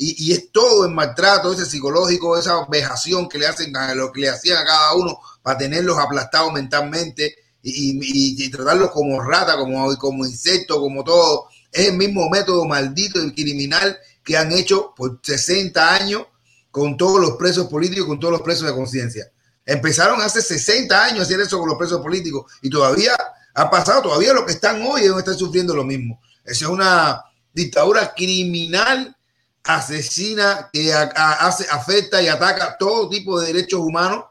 Y, 0.01 0.31
es 0.31 0.49
todo 0.53 0.85
el 0.85 0.93
maltrato 0.93 1.51
ese 1.51 1.65
psicológico, 1.65 2.37
esa 2.37 2.65
vejación 2.69 3.27
que 3.27 3.37
le 3.37 3.47
hacen 3.47 3.75
a 3.75 3.93
lo 3.93 4.13
que 4.13 4.21
le 4.21 4.29
hacían 4.29 4.57
a 4.57 4.63
cada 4.63 4.93
uno 4.93 5.19
para 5.43 5.57
tenerlos 5.57 5.97
aplastados 5.99 6.53
mentalmente 6.53 7.35
y, 7.61 8.49
tratarlos 8.49 8.91
como 8.91 9.21
rata, 9.21 9.57
como, 9.57 9.93
como 9.97 10.25
insecto, 10.25 10.79
como 10.79 11.03
todo. 11.03 11.49
Es 11.69 11.89
el 11.89 11.97
mismo 11.97 12.29
método 12.29 12.63
maldito 12.63 13.21
y 13.21 13.33
criminal 13.33 13.97
que 14.23 14.37
han 14.37 14.53
hecho 14.53 14.93
por 14.95 15.19
60 15.21 15.93
años 15.93 16.23
con 16.71 16.95
todos 16.95 17.19
los 17.19 17.31
presos 17.31 17.67
políticos, 17.67 18.07
con 18.07 18.21
todos 18.21 18.31
los 18.31 18.41
presos 18.41 18.67
de 18.67 18.73
conciencia. 18.73 19.29
Empezaron 19.65 20.21
hace 20.21 20.41
60 20.41 21.03
años 21.03 21.19
a 21.19 21.23
hacer 21.23 21.41
eso 21.41 21.59
con 21.59 21.67
los 21.67 21.77
presos 21.77 21.99
políticos 21.99 22.49
y 22.61 22.69
todavía 22.69 23.17
ha 23.53 23.69
pasado, 23.69 24.03
todavía 24.03 24.31
los 24.31 24.45
que 24.45 24.53
están 24.53 24.81
hoy 24.81 25.01
ellos 25.01 25.19
están 25.19 25.37
sufriendo 25.37 25.75
lo 25.75 25.83
mismo. 25.83 26.21
Esa 26.45 26.65
es 26.65 26.71
una 26.71 27.21
dictadura 27.53 28.13
criminal, 28.15 29.17
asesina, 29.63 30.69
que 30.71 30.93
hace, 30.93 31.65
afecta 31.69 32.21
y 32.21 32.27
ataca 32.27 32.77
todo 32.77 33.09
tipo 33.09 33.39
de 33.39 33.47
derechos 33.47 33.79
humanos. 33.79 34.25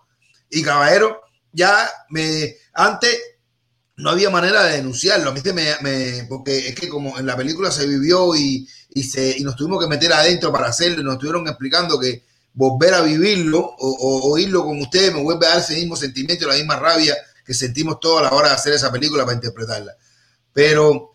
Y 0.50 0.62
caballero, 0.62 1.20
ya 1.52 1.88
me 2.10 2.56
antes 2.72 3.18
no 3.96 4.10
había 4.10 4.30
manera 4.30 4.64
de 4.64 4.76
denunciarlo. 4.76 5.30
A 5.30 5.32
mí 5.34 5.40
se 5.40 5.52
me, 5.52 6.24
porque 6.28 6.68
es 6.68 6.74
que 6.74 6.88
como 6.88 7.18
en 7.18 7.26
la 7.26 7.36
película 7.36 7.70
se 7.70 7.86
vivió 7.86 8.34
y, 8.36 8.68
y, 8.90 9.02
se, 9.02 9.36
y 9.36 9.42
nos 9.42 9.56
tuvimos 9.56 9.82
que 9.82 9.88
meter 9.88 10.12
adentro 10.12 10.52
para 10.52 10.68
hacerlo 10.68 11.02
nos 11.02 11.14
estuvieron 11.14 11.46
explicando 11.48 11.98
que 11.98 12.24
volver 12.54 12.94
a 12.94 13.02
vivirlo 13.02 13.60
o, 13.60 14.32
oírlo 14.32 14.64
con 14.64 14.80
ustedes 14.80 15.12
me 15.12 15.22
vuelve 15.22 15.46
a 15.46 15.50
dar 15.50 15.58
ese 15.58 15.74
mismo 15.74 15.96
sentimiento 15.96 16.46
la 16.46 16.54
misma 16.54 16.76
rabia 16.76 17.16
que 17.44 17.54
sentimos 17.54 18.00
todos 18.00 18.20
a 18.20 18.24
la 18.24 18.30
hora 18.30 18.48
de 18.48 18.54
hacer 18.54 18.72
esa 18.74 18.92
película 18.92 19.24
para 19.24 19.36
interpretarla. 19.36 19.96
Pero 20.52 21.12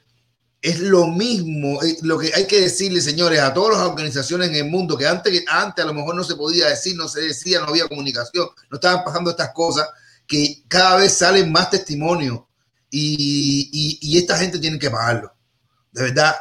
es 0.64 0.80
lo 0.80 1.08
mismo, 1.08 1.84
eh, 1.84 1.98
lo 2.04 2.18
que 2.18 2.32
hay 2.34 2.48
que 2.48 2.62
decirle, 2.62 3.02
señores, 3.02 3.42
a 3.42 3.54
todas 3.54 3.78
las 3.78 3.86
organizaciones 3.88 4.48
en 4.50 4.56
el 4.56 4.66
mundo 4.72 4.98
que 4.98 5.06
antes, 5.06 5.44
antes 5.48 5.84
a 5.84 5.88
lo 5.90 5.94
mejor 5.94 6.16
no 6.16 6.24
se 6.24 6.36
podía 6.38 6.70
decir, 6.70 6.96
no 6.96 7.10
se 7.10 7.22
decía, 7.22 7.60
no 7.60 7.68
había 7.68 7.88
comunicación, 7.90 8.48
no 8.72 8.76
estaban 8.78 9.04
pasando 9.04 9.30
estas 9.32 9.52
cosas, 9.54 9.88
que 10.26 10.64
cada 10.70 10.96
vez 10.96 11.14
salen 11.14 11.52
más 11.52 11.70
testimonios 11.70 12.40
y, 12.90 13.70
y- 13.74 14.00
y 14.02 14.18
esta 14.18 14.38
gente 14.38 14.58
tiene 14.58 14.80
que 14.80 14.90
pagarlo. 14.90 15.34
De 15.92 16.04
verdad, 16.04 16.34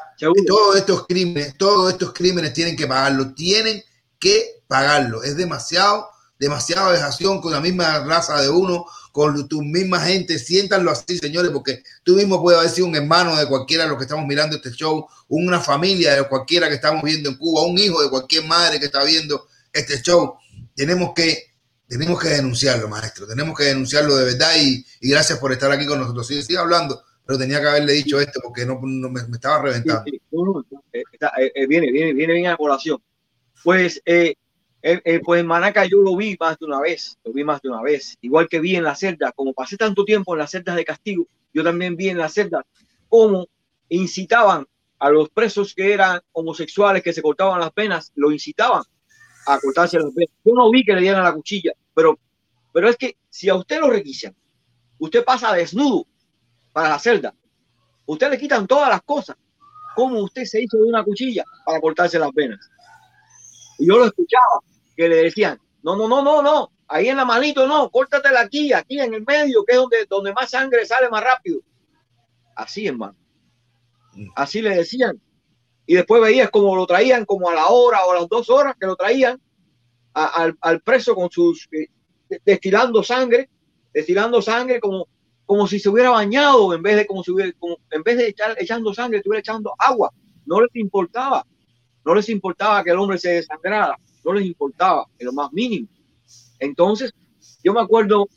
todos 0.46 0.76
estos 0.76 1.06
crímenes, 1.08 1.58
todos 1.58 1.92
estos 1.92 2.12
crímenes 2.12 2.52
tienen 2.52 2.76
que 2.76 2.86
pagarlo, 2.86 3.34
tienen 3.34 3.82
que 4.20 4.62
pagarlo. 4.68 5.22
Es 5.24 5.36
demasiado, 5.36 6.08
demasiada 6.38 6.90
vejación 6.92 7.40
con 7.40 7.52
la 7.52 7.60
misma 7.60 7.98
raza 8.04 8.40
de 8.40 8.48
uno, 8.48 8.86
con 9.12 9.47
tu 9.47 9.62
misma 9.62 10.01
gente. 10.01 10.39
Siéntanlo 10.39 10.90
así, 10.90 11.18
señores, 11.18 11.51
porque 11.52 11.82
tú 12.02 12.16
mismo 12.16 12.40
puedes 12.43 12.59
haber 12.59 12.72
sido 12.72 12.89
un 12.89 12.97
hermano 12.97 13.36
de 13.36 13.47
cualquiera 13.47 13.84
de 13.84 13.90
los 13.90 13.98
que 13.98 14.05
estamos 14.05 14.26
mirando 14.26 14.56
este 14.56 14.70
show, 14.70 15.06
una 15.28 15.60
familia 15.60 16.14
de 16.14 16.26
cualquiera 16.26 16.68
que 16.68 16.74
estamos 16.74 17.02
viendo 17.02 17.28
en 17.28 17.36
Cuba, 17.36 17.66
un 17.66 17.78
hijo 17.78 18.02
de 18.02 18.10
cualquier 18.10 18.44
madre 18.47 18.80
que 18.80 18.86
está 18.86 19.05
viendo 19.05 19.47
este 19.72 20.01
show. 20.02 20.34
Tenemos 20.74 21.12
que, 21.14 21.52
tenemos 21.86 22.20
que 22.20 22.30
denunciarlo, 22.30 22.89
maestro. 22.89 23.26
Tenemos 23.26 23.56
que 23.56 23.64
denunciarlo 23.64 24.16
de 24.16 24.24
verdad 24.24 24.52
y, 24.59 24.84
gracias 25.01 25.39
por 25.39 25.52
estar 25.52 25.70
aquí 25.70 25.86
con 25.86 26.01
nosotros. 26.01 26.26
Sigue, 26.26 26.56
hablando, 26.56 27.02
pero 27.26 27.39
tenía 27.39 27.60
que 27.60 27.68
haberle 27.68 27.93
dicho 27.93 28.18
esto 28.18 28.40
porque 28.43 28.64
no, 28.64 28.80
no 28.82 29.10
me, 29.10 29.20
estaba 29.20 29.62
reventando. 29.62 30.05
Sí, 30.06 30.20
eh, 30.93 31.02
eh, 31.55 31.66
viene, 31.66 31.93
viene, 31.93 32.14
viene 32.14 32.32
bien 32.32 32.47
a 32.47 32.56
colación. 32.56 33.01
Pues, 33.62 34.01
eh, 34.06 34.34
eh, 34.82 35.00
eh, 35.04 35.20
pues 35.24 35.40
en 35.40 35.46
Manaca 35.46 35.84
yo 35.84 36.02
lo 36.02 36.16
vi 36.16 36.36
más 36.38 36.59
de 36.59 36.66
una 36.66 36.80
vez, 36.80 37.16
lo 37.24 37.32
vi 37.32 37.44
más 37.44 37.62
de 37.62 37.68
una 37.68 37.82
vez. 37.82 38.18
Igual 38.20 38.48
que 38.48 38.59
vi 38.59 38.74
en 38.74 38.84
las 38.84 38.98
celdas, 38.98 39.32
como 39.34 39.52
pasé 39.52 39.76
tanto 39.76 40.04
tiempo 40.04 40.34
en 40.34 40.40
las 40.40 40.50
celdas 40.50 40.74
de 40.74 40.84
castigo, 40.84 41.26
yo 41.54 41.62
también 41.62 41.96
vi 41.96 42.09
en 42.09 42.18
las 42.18 42.34
celdas 42.34 42.64
cómo 43.09 43.46
incitaban 43.88 44.66
a 44.98 45.10
los 45.10 45.28
presos 45.30 45.74
que 45.74 45.92
eran 45.92 46.20
homosexuales, 46.32 47.02
que 47.02 47.12
se 47.12 47.22
cortaban 47.22 47.60
las 47.60 47.72
penas, 47.72 48.12
lo 48.16 48.32
incitaban 48.32 48.82
a 49.46 49.59
cortarse 49.60 49.98
las 49.98 50.12
penas. 50.12 50.34
Yo 50.44 50.52
no 50.54 50.70
vi 50.70 50.84
que 50.84 50.94
le 50.94 51.02
dieran 51.02 51.22
la 51.22 51.32
cuchilla, 51.32 51.72
pero, 51.94 52.18
pero 52.72 52.88
es 52.88 52.96
que 52.96 53.16
si 53.28 53.48
a 53.48 53.54
usted 53.54 53.80
lo 53.80 53.90
requisan, 53.90 54.34
usted 54.98 55.24
pasa 55.24 55.52
desnudo 55.52 56.06
para 56.72 56.88
la 56.88 56.98
celda, 56.98 57.34
usted 58.06 58.30
le 58.30 58.38
quitan 58.38 58.66
todas 58.66 58.88
las 58.88 59.02
cosas. 59.02 59.36
¿Cómo 59.94 60.20
usted 60.20 60.44
se 60.44 60.62
hizo 60.62 60.78
de 60.78 60.84
una 60.84 61.04
cuchilla 61.04 61.44
para 61.66 61.80
cortarse 61.80 62.18
las 62.18 62.32
venas? 62.32 62.70
Y 63.78 63.86
yo 63.86 63.98
lo 63.98 64.06
escuchaba, 64.06 64.60
que 64.97 65.09
le 65.09 65.16
decían, 65.16 65.59
no, 65.82 65.97
no, 65.97 66.09
no, 66.09 66.23
no, 66.23 66.43
no, 66.43 66.73
ahí 66.89 67.09
en 67.09 67.16
la 67.16 67.24
manito 67.24 67.66
no, 67.66 67.90
córtatela 67.90 68.40
aquí, 68.40 68.73
aquí 68.73 69.01
en 69.01 69.14
el 69.14 69.24
medio, 69.27 69.64
que 69.64 69.73
es 69.73 69.78
donde, 69.78 70.06
donde 70.09 70.32
más 70.32 70.51
sangre 70.51 70.85
sale 70.86 71.09
más 71.09 71.23
rápido. 71.24 71.60
Así, 72.55 72.86
hermano. 72.86 73.16
Así 74.36 74.60
le 74.60 74.77
decían. 74.77 75.20
Y 75.86 75.94
después 75.94 76.23
veías 76.23 76.51
como 76.51 76.77
lo 76.77 76.86
traían 76.86 77.24
como 77.24 77.48
a 77.48 77.55
la 77.55 77.66
hora 77.69 78.05
o 78.05 78.12
a 78.12 78.20
las 78.20 78.28
dos 78.28 78.48
horas 78.51 78.77
que 78.78 78.86
lo 78.86 78.94
traían 78.94 79.40
a- 80.14 80.27
al, 80.27 80.56
al 80.60 80.81
preso 80.82 81.14
con 81.14 81.31
sus, 81.31 81.69
eh, 81.73 81.89
destilando 82.44 83.02
sangre, 83.02 83.48
destilando 83.93 84.40
sangre 84.43 84.81
como, 84.81 85.09
como 85.47 85.66
si 85.66 85.81
se 85.81 85.89
hubiera 85.89 86.10
bañado 86.10 86.73
en 86.74 86.82
vez 86.82 86.97
de 86.97 87.06
como 87.06 87.24
si 87.24 87.31
hubiera, 87.32 87.52
como- 87.59 87.78
en 87.90 88.02
vez 88.02 88.16
de 88.19 88.28
echar, 88.28 88.55
echando 88.59 88.93
sangre, 88.94 89.19
estuviera 89.19 89.40
echando 89.40 89.74
agua. 89.78 90.12
No 90.47 90.60
les 90.60 90.74
importaba, 90.77 91.44
no 92.05 92.14
les 92.14 92.28
importaba 92.28 92.85
que 92.85 92.90
el 92.90 92.98
hombre 92.98 93.19
se 93.19 93.31
desangrara, 93.35 93.97
no 94.24 94.32
les 94.32 94.46
importaba 94.46 95.06
en 95.18 95.26
lo 95.26 95.32
más 95.32 95.52
mínimo. 95.52 95.88
Entonces, 96.58 97.12
yo 97.62 97.72
me 97.72 97.80
acuerdo 97.80 98.28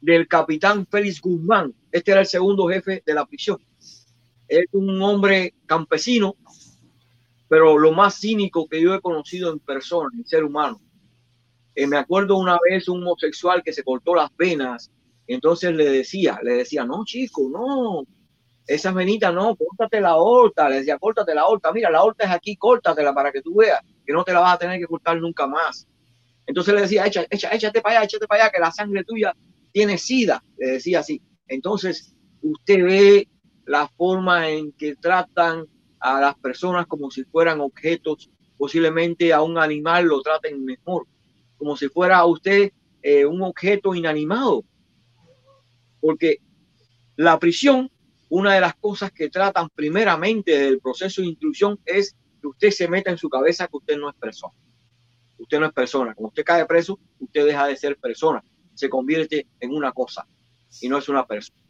del 0.00 0.28
capitán 0.28 0.86
Félix 0.86 1.20
Guzmán, 1.20 1.74
este 1.90 2.12
era 2.12 2.20
el 2.20 2.26
segundo 2.26 2.68
jefe 2.68 3.02
de 3.04 3.14
la 3.14 3.26
prisión. 3.26 3.58
Es 4.48 4.66
un 4.72 5.00
hombre 5.02 5.54
campesino, 5.66 6.36
pero 7.48 7.78
lo 7.78 7.92
más 7.92 8.18
cínico 8.18 8.68
que 8.68 8.80
yo 8.80 8.94
he 8.94 9.00
conocido 9.00 9.52
en 9.52 9.58
persona, 9.58 10.10
en 10.16 10.26
ser 10.26 10.44
humano. 10.44 10.80
Eh, 11.74 11.86
me 11.86 11.98
acuerdo 11.98 12.36
una 12.36 12.58
vez 12.68 12.88
un 12.88 13.02
homosexual 13.02 13.62
que 13.62 13.72
se 13.72 13.82
cortó 13.82 14.14
las 14.14 14.34
venas, 14.36 14.90
entonces 15.26 15.74
le 15.74 15.90
decía, 15.90 16.38
le 16.42 16.52
decía, 16.52 16.84
no, 16.84 17.04
chico, 17.04 17.48
no, 17.50 18.04
esa 18.66 18.92
venita 18.92 19.30
no, 19.30 19.56
córtate 19.56 20.00
la 20.00 20.10
aorta, 20.10 20.68
le 20.68 20.76
decía, 20.76 20.98
córtate 20.98 21.34
la 21.34 21.42
aorta, 21.42 21.72
mira, 21.72 21.90
la 21.90 21.98
aorta 21.98 22.24
es 22.24 22.30
aquí, 22.30 22.56
córtatela 22.56 23.14
para 23.14 23.30
que 23.30 23.42
tú 23.42 23.56
veas 23.56 23.80
que 24.06 24.12
no 24.12 24.24
te 24.24 24.32
la 24.32 24.40
vas 24.40 24.54
a 24.54 24.58
tener 24.58 24.78
que 24.78 24.86
cortar 24.86 25.20
nunca 25.20 25.46
más. 25.46 25.88
Entonces 26.46 26.74
le 26.74 26.82
decía, 26.82 27.06
Echa, 27.06 27.26
echa, 27.28 27.50
échate 27.50 27.80
para 27.80 27.98
allá, 27.98 28.04
échate 28.04 28.26
para 28.26 28.44
allá, 28.44 28.52
que 28.52 28.60
la 28.60 28.70
sangre 28.70 29.04
tuya 29.04 29.34
tiene 29.72 29.98
sida, 29.98 30.42
le 30.56 30.72
decía 30.72 31.00
así. 31.00 31.20
Entonces, 31.48 32.14
usted 32.40 32.84
ve 32.84 33.28
la 33.66 33.88
forma 33.88 34.48
en 34.48 34.72
que 34.72 34.96
tratan 34.96 35.66
a 35.98 36.20
las 36.20 36.36
personas 36.36 36.86
como 36.86 37.10
si 37.10 37.24
fueran 37.24 37.60
objetos, 37.60 38.30
posiblemente 38.56 39.32
a 39.32 39.42
un 39.42 39.58
animal 39.58 40.06
lo 40.06 40.22
traten 40.22 40.64
mejor, 40.64 41.06
como 41.56 41.76
si 41.76 41.88
fuera 41.88 42.24
usted 42.24 42.70
eh, 43.02 43.26
un 43.26 43.42
objeto 43.42 43.94
inanimado. 43.94 44.64
Porque 46.00 46.38
la 47.16 47.38
prisión, 47.38 47.90
una 48.28 48.54
de 48.54 48.60
las 48.60 48.74
cosas 48.76 49.10
que 49.10 49.28
tratan 49.28 49.68
primeramente 49.74 50.56
del 50.58 50.80
proceso 50.80 51.22
de 51.22 51.28
instrucción 51.28 51.78
es 51.84 52.16
usted 52.46 52.70
se 52.70 52.88
meta 52.88 53.10
en 53.10 53.18
su 53.18 53.28
cabeza 53.28 53.66
que 53.66 53.76
usted 53.76 53.96
no 53.96 54.08
es 54.08 54.16
persona. 54.16 54.54
Usted 55.38 55.60
no 55.60 55.66
es 55.66 55.72
persona. 55.72 56.14
Cuando 56.14 56.28
usted 56.28 56.44
cae 56.44 56.64
preso, 56.66 56.98
usted 57.20 57.46
deja 57.46 57.66
de 57.66 57.76
ser 57.76 57.96
persona. 57.96 58.42
Se 58.74 58.88
convierte 58.88 59.46
en 59.60 59.74
una 59.74 59.92
cosa 59.92 60.26
y 60.80 60.88
no 60.88 60.98
es 60.98 61.08
una 61.08 61.26
persona. 61.26 61.60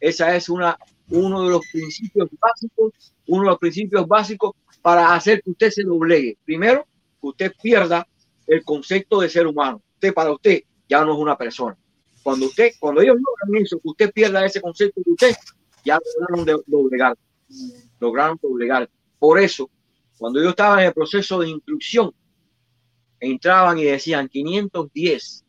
Esa 0.00 0.36
es 0.36 0.48
una, 0.48 0.78
uno 1.08 1.42
de 1.42 1.50
los 1.50 1.62
principios 1.72 2.28
básicos, 2.38 3.14
uno 3.26 3.44
de 3.44 3.48
los 3.50 3.58
principios 3.58 4.06
básicos 4.06 4.52
para 4.82 5.14
hacer 5.14 5.42
que 5.42 5.50
usted 5.50 5.70
se 5.70 5.82
doblegue. 5.82 6.36
Primero, 6.44 6.86
que 7.20 7.26
usted 7.28 7.52
pierda 7.62 8.06
el 8.46 8.62
concepto 8.64 9.20
de 9.20 9.30
ser 9.30 9.46
humano. 9.46 9.80
Usted 9.94 10.12
para 10.12 10.32
usted 10.32 10.62
ya 10.88 11.04
no 11.04 11.14
es 11.14 11.18
una 11.18 11.36
persona. 11.36 11.76
Cuando 12.22 12.46
usted, 12.46 12.72
cuando 12.78 13.00
ellos 13.00 13.16
logran 13.16 13.62
eso, 13.62 13.78
usted 13.82 14.12
pierda 14.12 14.44
ese 14.44 14.60
concepto 14.60 15.00
de 15.04 15.12
usted, 15.12 15.34
ya 15.84 15.98
lograron 16.18 16.62
doblegar. 16.66 17.16
Lograron 18.00 18.38
doblegar. 18.42 18.90
Por 19.18 19.38
eso, 19.38 19.70
cuando 20.18 20.42
yo 20.42 20.50
estaba 20.50 20.80
en 20.80 20.88
el 20.88 20.94
proceso 20.94 21.40
de 21.40 21.48
instrucción, 21.48 22.12
entraban 23.20 23.78
y 23.78 23.84
decían 23.84 24.28
510, 24.28 25.44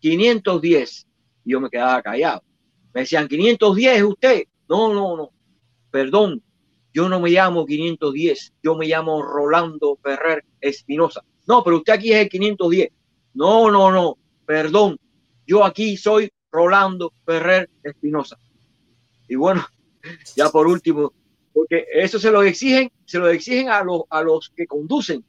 510, 0.00 1.06
y 1.44 1.52
yo 1.52 1.60
me 1.60 1.70
quedaba 1.70 2.02
callado. 2.02 2.42
Me 2.92 3.02
decían 3.02 3.28
510 3.28 3.96
es 3.96 4.02
usted. 4.02 4.42
No, 4.68 4.92
no, 4.92 5.16
no. 5.16 5.30
Perdón, 5.90 6.42
yo 6.92 7.08
no 7.08 7.20
me 7.20 7.30
llamo 7.30 7.66
510, 7.66 8.54
yo 8.62 8.74
me 8.74 8.86
llamo 8.86 9.22
Rolando 9.22 9.98
Ferrer 10.02 10.44
Espinosa. 10.60 11.22
No, 11.46 11.62
pero 11.62 11.76
usted 11.76 11.92
aquí 11.92 12.12
es 12.12 12.22
el 12.22 12.28
510. 12.28 12.88
No, 13.34 13.70
no, 13.70 13.92
no, 13.92 14.16
perdón, 14.46 14.98
yo 15.46 15.62
aquí 15.62 15.96
soy 15.98 16.30
Rolando 16.50 17.12
Ferrer 17.24 17.68
Espinosa. 17.82 18.38
Y 19.28 19.34
bueno, 19.34 19.66
ya 20.36 20.48
por 20.48 20.66
último, 20.66 21.12
porque 21.56 21.86
eso 21.90 22.18
se 22.18 22.30
lo 22.30 22.42
exigen, 22.42 22.92
se 23.06 23.18
lo 23.18 23.30
exigen 23.30 23.70
a 23.70 23.82
los, 23.82 24.02
a 24.10 24.20
los 24.20 24.52
que 24.54 24.66
conducen, 24.66 25.24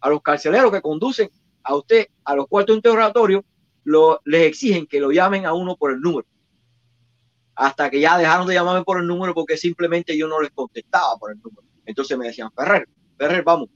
a 0.00 0.08
los 0.08 0.22
carceleros 0.22 0.72
que 0.72 0.80
conducen 0.80 1.28
a 1.62 1.74
usted 1.74 2.06
a 2.24 2.34
los 2.34 2.46
cuartos 2.46 2.76
interrogatorios, 2.76 3.44
lo, 3.84 4.22
les 4.24 4.46
exigen 4.46 4.86
que 4.86 5.00
lo 5.00 5.12
llamen 5.12 5.44
a 5.44 5.52
uno 5.52 5.76
por 5.76 5.92
el 5.92 6.00
número. 6.00 6.26
Hasta 7.54 7.90
que 7.90 8.00
ya 8.00 8.16
dejaron 8.16 8.46
de 8.46 8.54
llamarme 8.54 8.84
por 8.84 8.98
el 8.98 9.06
número 9.06 9.34
porque 9.34 9.58
simplemente 9.58 10.16
yo 10.16 10.26
no 10.28 10.40
les 10.40 10.50
contestaba 10.52 11.14
por 11.18 11.32
el 11.32 11.42
número. 11.42 11.68
Entonces 11.84 12.16
me 12.16 12.28
decían, 12.28 12.50
Ferrer, 12.52 12.88
Ferrer, 13.18 13.44
vamos. 13.44 13.68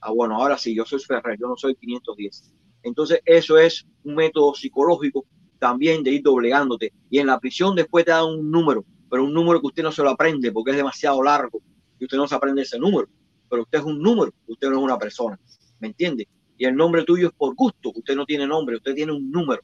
Ah, 0.00 0.10
bueno, 0.10 0.34
ahora 0.34 0.58
sí, 0.58 0.74
yo 0.74 0.84
soy 0.84 0.98
Ferrer, 0.98 1.38
yo 1.38 1.46
no 1.46 1.56
soy 1.56 1.76
510. 1.76 2.52
Entonces 2.82 3.20
eso 3.24 3.58
es 3.58 3.86
un 4.02 4.16
método 4.16 4.56
psicológico 4.56 5.24
también 5.60 6.02
de 6.02 6.10
ir 6.10 6.22
doblegándote. 6.24 6.92
Y 7.10 7.20
en 7.20 7.28
la 7.28 7.38
prisión 7.38 7.76
después 7.76 8.04
te 8.04 8.10
dan 8.10 8.24
un 8.24 8.50
número, 8.50 8.84
pero 9.14 9.22
un 9.22 9.32
número 9.32 9.60
que 9.60 9.68
usted 9.68 9.84
no 9.84 9.92
se 9.92 10.02
lo 10.02 10.10
aprende 10.10 10.50
porque 10.50 10.72
es 10.72 10.76
demasiado 10.76 11.22
largo 11.22 11.62
y 12.00 12.04
usted 12.04 12.16
no 12.16 12.26
se 12.26 12.34
aprende 12.34 12.62
ese 12.62 12.80
número. 12.80 13.08
Pero 13.48 13.62
usted 13.62 13.78
es 13.78 13.84
un 13.84 14.02
número, 14.02 14.34
usted 14.48 14.68
no 14.68 14.78
es 14.78 14.82
una 14.82 14.98
persona. 14.98 15.38
¿Me 15.78 15.86
entiende? 15.86 16.26
Y 16.58 16.64
el 16.64 16.74
nombre 16.74 17.04
tuyo 17.04 17.28
es 17.28 17.32
por 17.32 17.54
gusto. 17.54 17.92
Usted 17.94 18.16
no 18.16 18.26
tiene 18.26 18.44
nombre, 18.44 18.74
usted 18.74 18.92
tiene 18.92 19.12
un 19.12 19.30
número. 19.30 19.62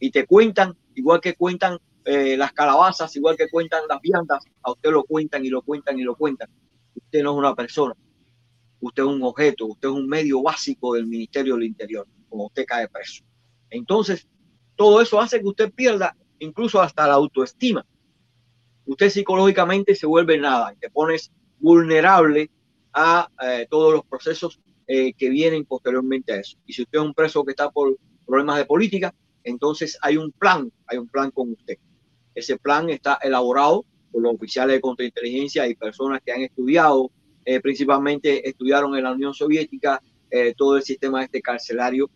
Y 0.00 0.10
te 0.10 0.26
cuentan, 0.26 0.76
igual 0.96 1.20
que 1.20 1.34
cuentan 1.34 1.78
eh, 2.04 2.36
las 2.36 2.52
calabazas, 2.52 3.14
igual 3.14 3.36
que 3.36 3.48
cuentan 3.48 3.84
las 3.88 4.00
viandas, 4.00 4.42
a 4.60 4.72
usted 4.72 4.90
lo 4.90 5.04
cuentan 5.04 5.44
y 5.44 5.50
lo 5.50 5.62
cuentan 5.62 5.96
y 6.00 6.02
lo 6.02 6.16
cuentan. 6.16 6.48
Usted 6.96 7.22
no 7.22 7.30
es 7.30 7.38
una 7.38 7.54
persona. 7.54 7.94
Usted 8.80 9.04
es 9.04 9.08
un 9.08 9.22
objeto, 9.22 9.66
usted 9.66 9.88
es 9.88 9.94
un 9.94 10.08
medio 10.08 10.42
básico 10.42 10.94
del 10.94 11.06
Ministerio 11.06 11.54
del 11.54 11.62
Interior, 11.62 12.08
como 12.28 12.46
usted 12.46 12.64
cae 12.66 12.88
preso. 12.88 13.22
Entonces, 13.70 14.26
todo 14.74 15.00
eso 15.00 15.20
hace 15.20 15.38
que 15.38 15.46
usted 15.46 15.72
pierda 15.72 16.16
incluso 16.40 16.82
hasta 16.82 17.06
la 17.06 17.14
autoestima. 17.14 17.86
Usted 18.86 19.10
psicológicamente 19.10 19.94
se 19.94 20.06
vuelve 20.06 20.38
nada, 20.38 20.74
te 20.78 20.90
pones 20.90 21.32
vulnerable 21.58 22.50
a 22.92 23.28
eh, 23.42 23.66
todos 23.70 23.92
los 23.92 24.04
procesos 24.04 24.60
eh, 24.86 25.14
que 25.14 25.30
vienen 25.30 25.64
posteriormente 25.64 26.32
a 26.32 26.36
eso. 26.36 26.58
Y 26.66 26.74
si 26.74 26.82
usted 26.82 26.98
es 26.98 27.04
un 27.04 27.14
preso 27.14 27.44
que 27.44 27.52
está 27.52 27.70
por 27.70 27.96
problemas 28.26 28.58
de 28.58 28.66
política, 28.66 29.14
entonces 29.42 29.98
hay 30.02 30.16
un 30.16 30.30
plan, 30.32 30.70
hay 30.86 30.98
un 30.98 31.08
plan 31.08 31.30
con 31.30 31.52
usted. 31.52 31.78
Ese 32.34 32.58
plan 32.58 32.90
está 32.90 33.18
elaborado 33.22 33.84
por 34.12 34.22
los 34.22 34.34
oficiales 34.34 34.76
de 34.76 34.80
contrainteligencia 34.80 35.66
y 35.66 35.74
personas 35.74 36.20
que 36.24 36.32
han 36.32 36.42
estudiado, 36.42 37.10
eh, 37.44 37.60
principalmente 37.60 38.46
estudiaron 38.48 38.96
en 38.96 39.04
la 39.04 39.12
Unión 39.12 39.34
Soviética 39.34 40.02
todo 40.56 40.76
el 40.76 40.82
sistema 40.82 41.22
este 41.22 41.40
carcelario 41.40 42.10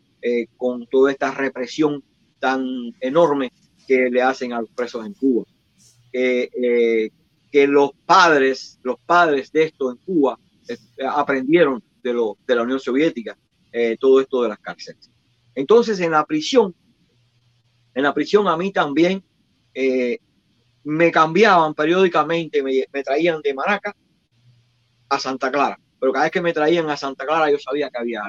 con 0.56 0.88
toda 0.88 1.12
esta 1.12 1.30
represión 1.30 2.02
tan 2.40 2.64
enorme 2.98 3.52
que 3.86 4.10
le 4.10 4.20
hacen 4.20 4.52
a 4.52 4.60
los 4.60 4.70
presos 4.70 5.06
en 5.06 5.14
Cuba. 5.14 5.44
Que, 6.18 6.50
eh, 6.52 7.10
que 7.52 7.66
los 7.66 7.92
padres, 8.04 8.80
los 8.82 8.96
padres 9.06 9.52
de 9.52 9.64
esto 9.64 9.90
en 9.90 9.98
Cuba 9.98 10.38
eh, 10.68 10.76
aprendieron 11.08 11.82
de, 12.02 12.12
lo, 12.12 12.38
de 12.46 12.54
la 12.56 12.62
Unión 12.62 12.80
Soviética 12.80 13.38
eh, 13.72 13.96
todo 14.00 14.20
esto 14.20 14.42
de 14.42 14.48
las 14.48 14.58
cárceles. 14.58 15.10
Entonces 15.54 16.00
en 16.00 16.12
la 16.12 16.24
prisión, 16.24 16.74
en 17.94 18.02
la 18.02 18.14
prisión 18.14 18.48
a 18.48 18.56
mí 18.56 18.72
también 18.72 19.22
eh, 19.74 20.18
me 20.84 21.10
cambiaban 21.10 21.74
periódicamente, 21.74 22.62
me, 22.62 22.86
traían 23.02 23.40
de 23.42 23.54
Maraca 23.54 23.94
a 25.08 25.18
Santa 25.18 25.50
Clara, 25.50 25.78
pero 26.00 26.12
cada 26.12 26.24
vez 26.24 26.32
que 26.32 26.40
me 26.40 26.52
traían 26.52 26.88
a 26.88 26.96
Santa 26.96 27.26
Clara 27.26 27.50
yo 27.50 27.58
sabía 27.58 27.90
que 27.90 27.98
había 27.98 28.22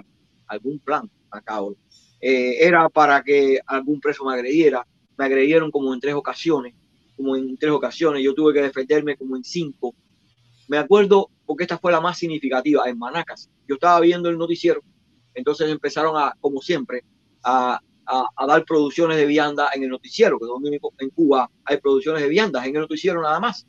algún 0.47 0.79
plan 0.79 1.09
a 1.31 1.41
cabo. 1.41 1.75
Eh, 2.21 2.57
era 2.59 2.89
para 2.89 3.23
que 3.23 3.59
algún 3.65 4.01
preso 4.01 4.25
me 4.25 4.33
agrediera, 4.33 4.85
me 5.17 5.25
agredieron 5.25 5.71
como 5.71 5.93
en 5.93 5.99
tres 5.99 6.15
ocasiones, 6.15 6.73
como 7.19 7.35
en 7.35 7.57
tres 7.57 7.73
ocasiones, 7.73 8.23
yo 8.23 8.33
tuve 8.33 8.53
que 8.53 8.61
defenderme 8.61 9.17
como 9.17 9.35
en 9.35 9.43
cinco. 9.43 9.93
Me 10.69 10.77
acuerdo 10.77 11.29
porque 11.45 11.65
esta 11.65 11.77
fue 11.77 11.91
la 11.91 11.99
más 11.99 12.17
significativa 12.17 12.87
en 12.87 12.97
Manacas. 12.97 13.49
Yo 13.67 13.75
estaba 13.75 13.99
viendo 13.99 14.29
el 14.29 14.37
noticiero, 14.37 14.81
entonces 15.33 15.69
empezaron 15.69 16.15
a, 16.15 16.33
como 16.39 16.61
siempre, 16.61 17.03
a, 17.43 17.81
a, 18.05 18.25
a 18.37 18.45
dar 18.47 18.63
producciones 18.63 19.17
de 19.17 19.25
vianda 19.25 19.67
en 19.73 19.83
el 19.83 19.89
noticiero, 19.89 20.39
que 20.39 21.03
en 21.03 21.09
Cuba 21.09 21.51
hay 21.65 21.75
producciones 21.77 22.21
de 22.21 22.29
viandas, 22.29 22.65
en 22.65 22.75
el 22.77 22.81
noticiero 22.83 23.21
nada 23.21 23.41
más. 23.41 23.67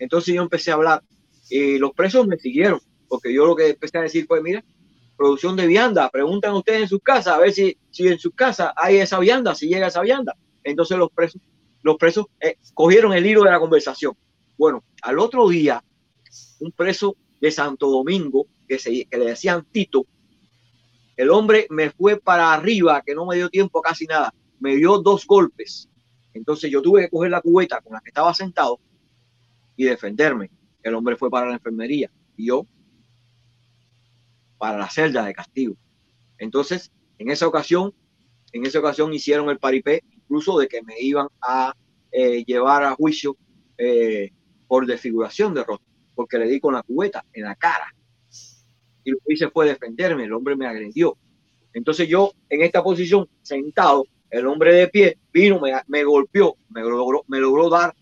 Entonces 0.00 0.34
yo 0.34 0.42
empecé 0.42 0.72
a 0.72 0.74
hablar 0.74 1.04
y 1.48 1.78
los 1.78 1.92
presos 1.92 2.26
me 2.26 2.38
siguieron, 2.38 2.80
porque 3.06 3.32
yo 3.32 3.46
lo 3.46 3.54
que 3.54 3.68
empecé 3.68 3.98
a 3.98 4.02
decir 4.02 4.26
fue, 4.26 4.42
mira, 4.42 4.64
producción 5.16 5.54
de 5.54 5.68
vianda, 5.68 6.10
preguntan 6.10 6.54
ustedes 6.54 6.82
en 6.82 6.88
sus 6.88 7.02
casas, 7.04 7.34
a 7.34 7.38
ver 7.38 7.52
si, 7.52 7.78
si 7.90 8.08
en 8.08 8.18
sus 8.18 8.34
casas 8.34 8.72
hay 8.74 8.96
esa 8.96 9.20
vianda, 9.20 9.54
si 9.54 9.68
llega 9.68 9.86
esa 9.86 10.00
vianda. 10.00 10.34
Entonces 10.64 10.98
los 10.98 11.10
presos, 11.12 11.40
los 11.82 11.96
presos 11.96 12.26
eh, 12.40 12.56
cogieron 12.74 13.12
el 13.12 13.26
hilo 13.26 13.42
de 13.42 13.50
la 13.50 13.60
conversación. 13.60 14.16
Bueno, 14.56 14.84
al 15.02 15.18
otro 15.18 15.48
día, 15.48 15.82
un 16.60 16.72
preso 16.72 17.16
de 17.40 17.50
Santo 17.50 17.88
Domingo, 17.88 18.46
que, 18.68 18.78
se, 18.78 19.06
que 19.06 19.18
le 19.18 19.26
decían 19.26 19.66
Tito, 19.70 20.06
el 21.16 21.30
hombre 21.30 21.66
me 21.70 21.90
fue 21.90 22.18
para 22.18 22.52
arriba, 22.52 23.02
que 23.04 23.14
no 23.14 23.26
me 23.26 23.36
dio 23.36 23.48
tiempo 23.50 23.80
casi 23.82 24.06
nada, 24.06 24.34
me 24.58 24.76
dio 24.76 24.98
dos 24.98 25.26
golpes. 25.26 25.88
Entonces 26.32 26.70
yo 26.70 26.80
tuve 26.80 27.02
que 27.02 27.10
coger 27.10 27.30
la 27.30 27.40
cubeta 27.40 27.80
con 27.80 27.92
la 27.92 28.00
que 28.00 28.10
estaba 28.10 28.32
sentado 28.34 28.78
y 29.76 29.84
defenderme. 29.84 30.50
El 30.82 30.94
hombre 30.94 31.16
fue 31.16 31.30
para 31.30 31.48
la 31.48 31.54
enfermería 31.54 32.10
y 32.36 32.46
yo 32.46 32.64
para 34.58 34.78
la 34.78 34.90
celda 34.90 35.24
de 35.24 35.32
castigo. 35.32 35.74
Entonces, 36.38 36.92
en 37.18 37.30
esa 37.30 37.46
ocasión, 37.46 37.94
en 38.52 38.66
esa 38.66 38.78
ocasión 38.78 39.12
hicieron 39.12 39.48
el 39.48 39.58
paripé, 39.58 40.04
incluso 40.30 40.58
de 40.58 40.68
que 40.68 40.80
me 40.82 40.94
iban 41.00 41.26
a 41.42 41.74
eh, 42.12 42.44
llevar 42.44 42.84
a 42.84 42.94
juicio 42.94 43.36
eh, 43.76 44.30
por 44.68 44.86
desfiguración 44.86 45.52
de 45.54 45.64
rostro, 45.64 45.86
porque 46.14 46.38
le 46.38 46.46
di 46.46 46.60
con 46.60 46.72
la 46.72 46.84
cubeta 46.84 47.24
en 47.32 47.44
la 47.44 47.56
cara. 47.56 47.92
Y 49.02 49.10
lo 49.10 49.18
que 49.26 49.32
hice 49.32 49.50
fue 49.50 49.66
defenderme, 49.66 50.24
el 50.24 50.32
hombre 50.32 50.54
me 50.54 50.68
agredió. 50.68 51.16
Entonces 51.72 52.08
yo, 52.08 52.32
en 52.48 52.62
esta 52.62 52.80
posición, 52.80 53.28
sentado, 53.42 54.04
el 54.30 54.46
hombre 54.46 54.72
de 54.72 54.86
pie 54.86 55.18
vino, 55.32 55.58
me, 55.58 55.72
me 55.88 56.04
golpeó, 56.04 56.56
me 56.68 56.82
logró, 56.82 57.24
me 57.26 57.40
logró 57.40 57.68
dar, 57.68 57.92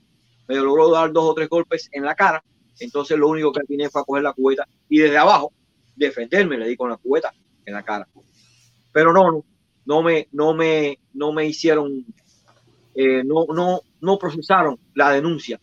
me 0.46 0.56
logró 0.56 0.90
dar 0.90 1.10
dos 1.10 1.30
o 1.30 1.34
tres 1.34 1.48
golpes 1.48 1.88
en 1.92 2.04
la 2.04 2.14
cara. 2.14 2.44
Entonces 2.78 3.18
lo 3.18 3.28
único 3.28 3.52
que 3.52 3.64
tiene 3.64 3.88
fue 3.88 4.02
a 4.02 4.04
coger 4.04 4.22
la 4.22 4.34
cubeta 4.34 4.68
y 4.90 4.98
desde 4.98 5.16
abajo 5.16 5.52
defenderme, 5.96 6.58
le 6.58 6.68
di 6.68 6.76
con 6.76 6.90
la 6.90 6.98
cubeta 6.98 7.32
en 7.64 7.72
la 7.72 7.82
cara. 7.82 8.06
Pero 8.92 9.14
no, 9.14 9.32
no, 9.32 9.44
no 9.88 10.02
me, 10.02 10.28
no 10.32 10.52
me, 10.52 10.98
no 11.14 11.32
me 11.32 11.46
hicieron, 11.46 12.04
eh, 12.94 13.24
no, 13.24 13.46
no, 13.54 13.80
no 14.02 14.18
procesaron 14.18 14.78
la 14.94 15.12
denuncia. 15.12 15.58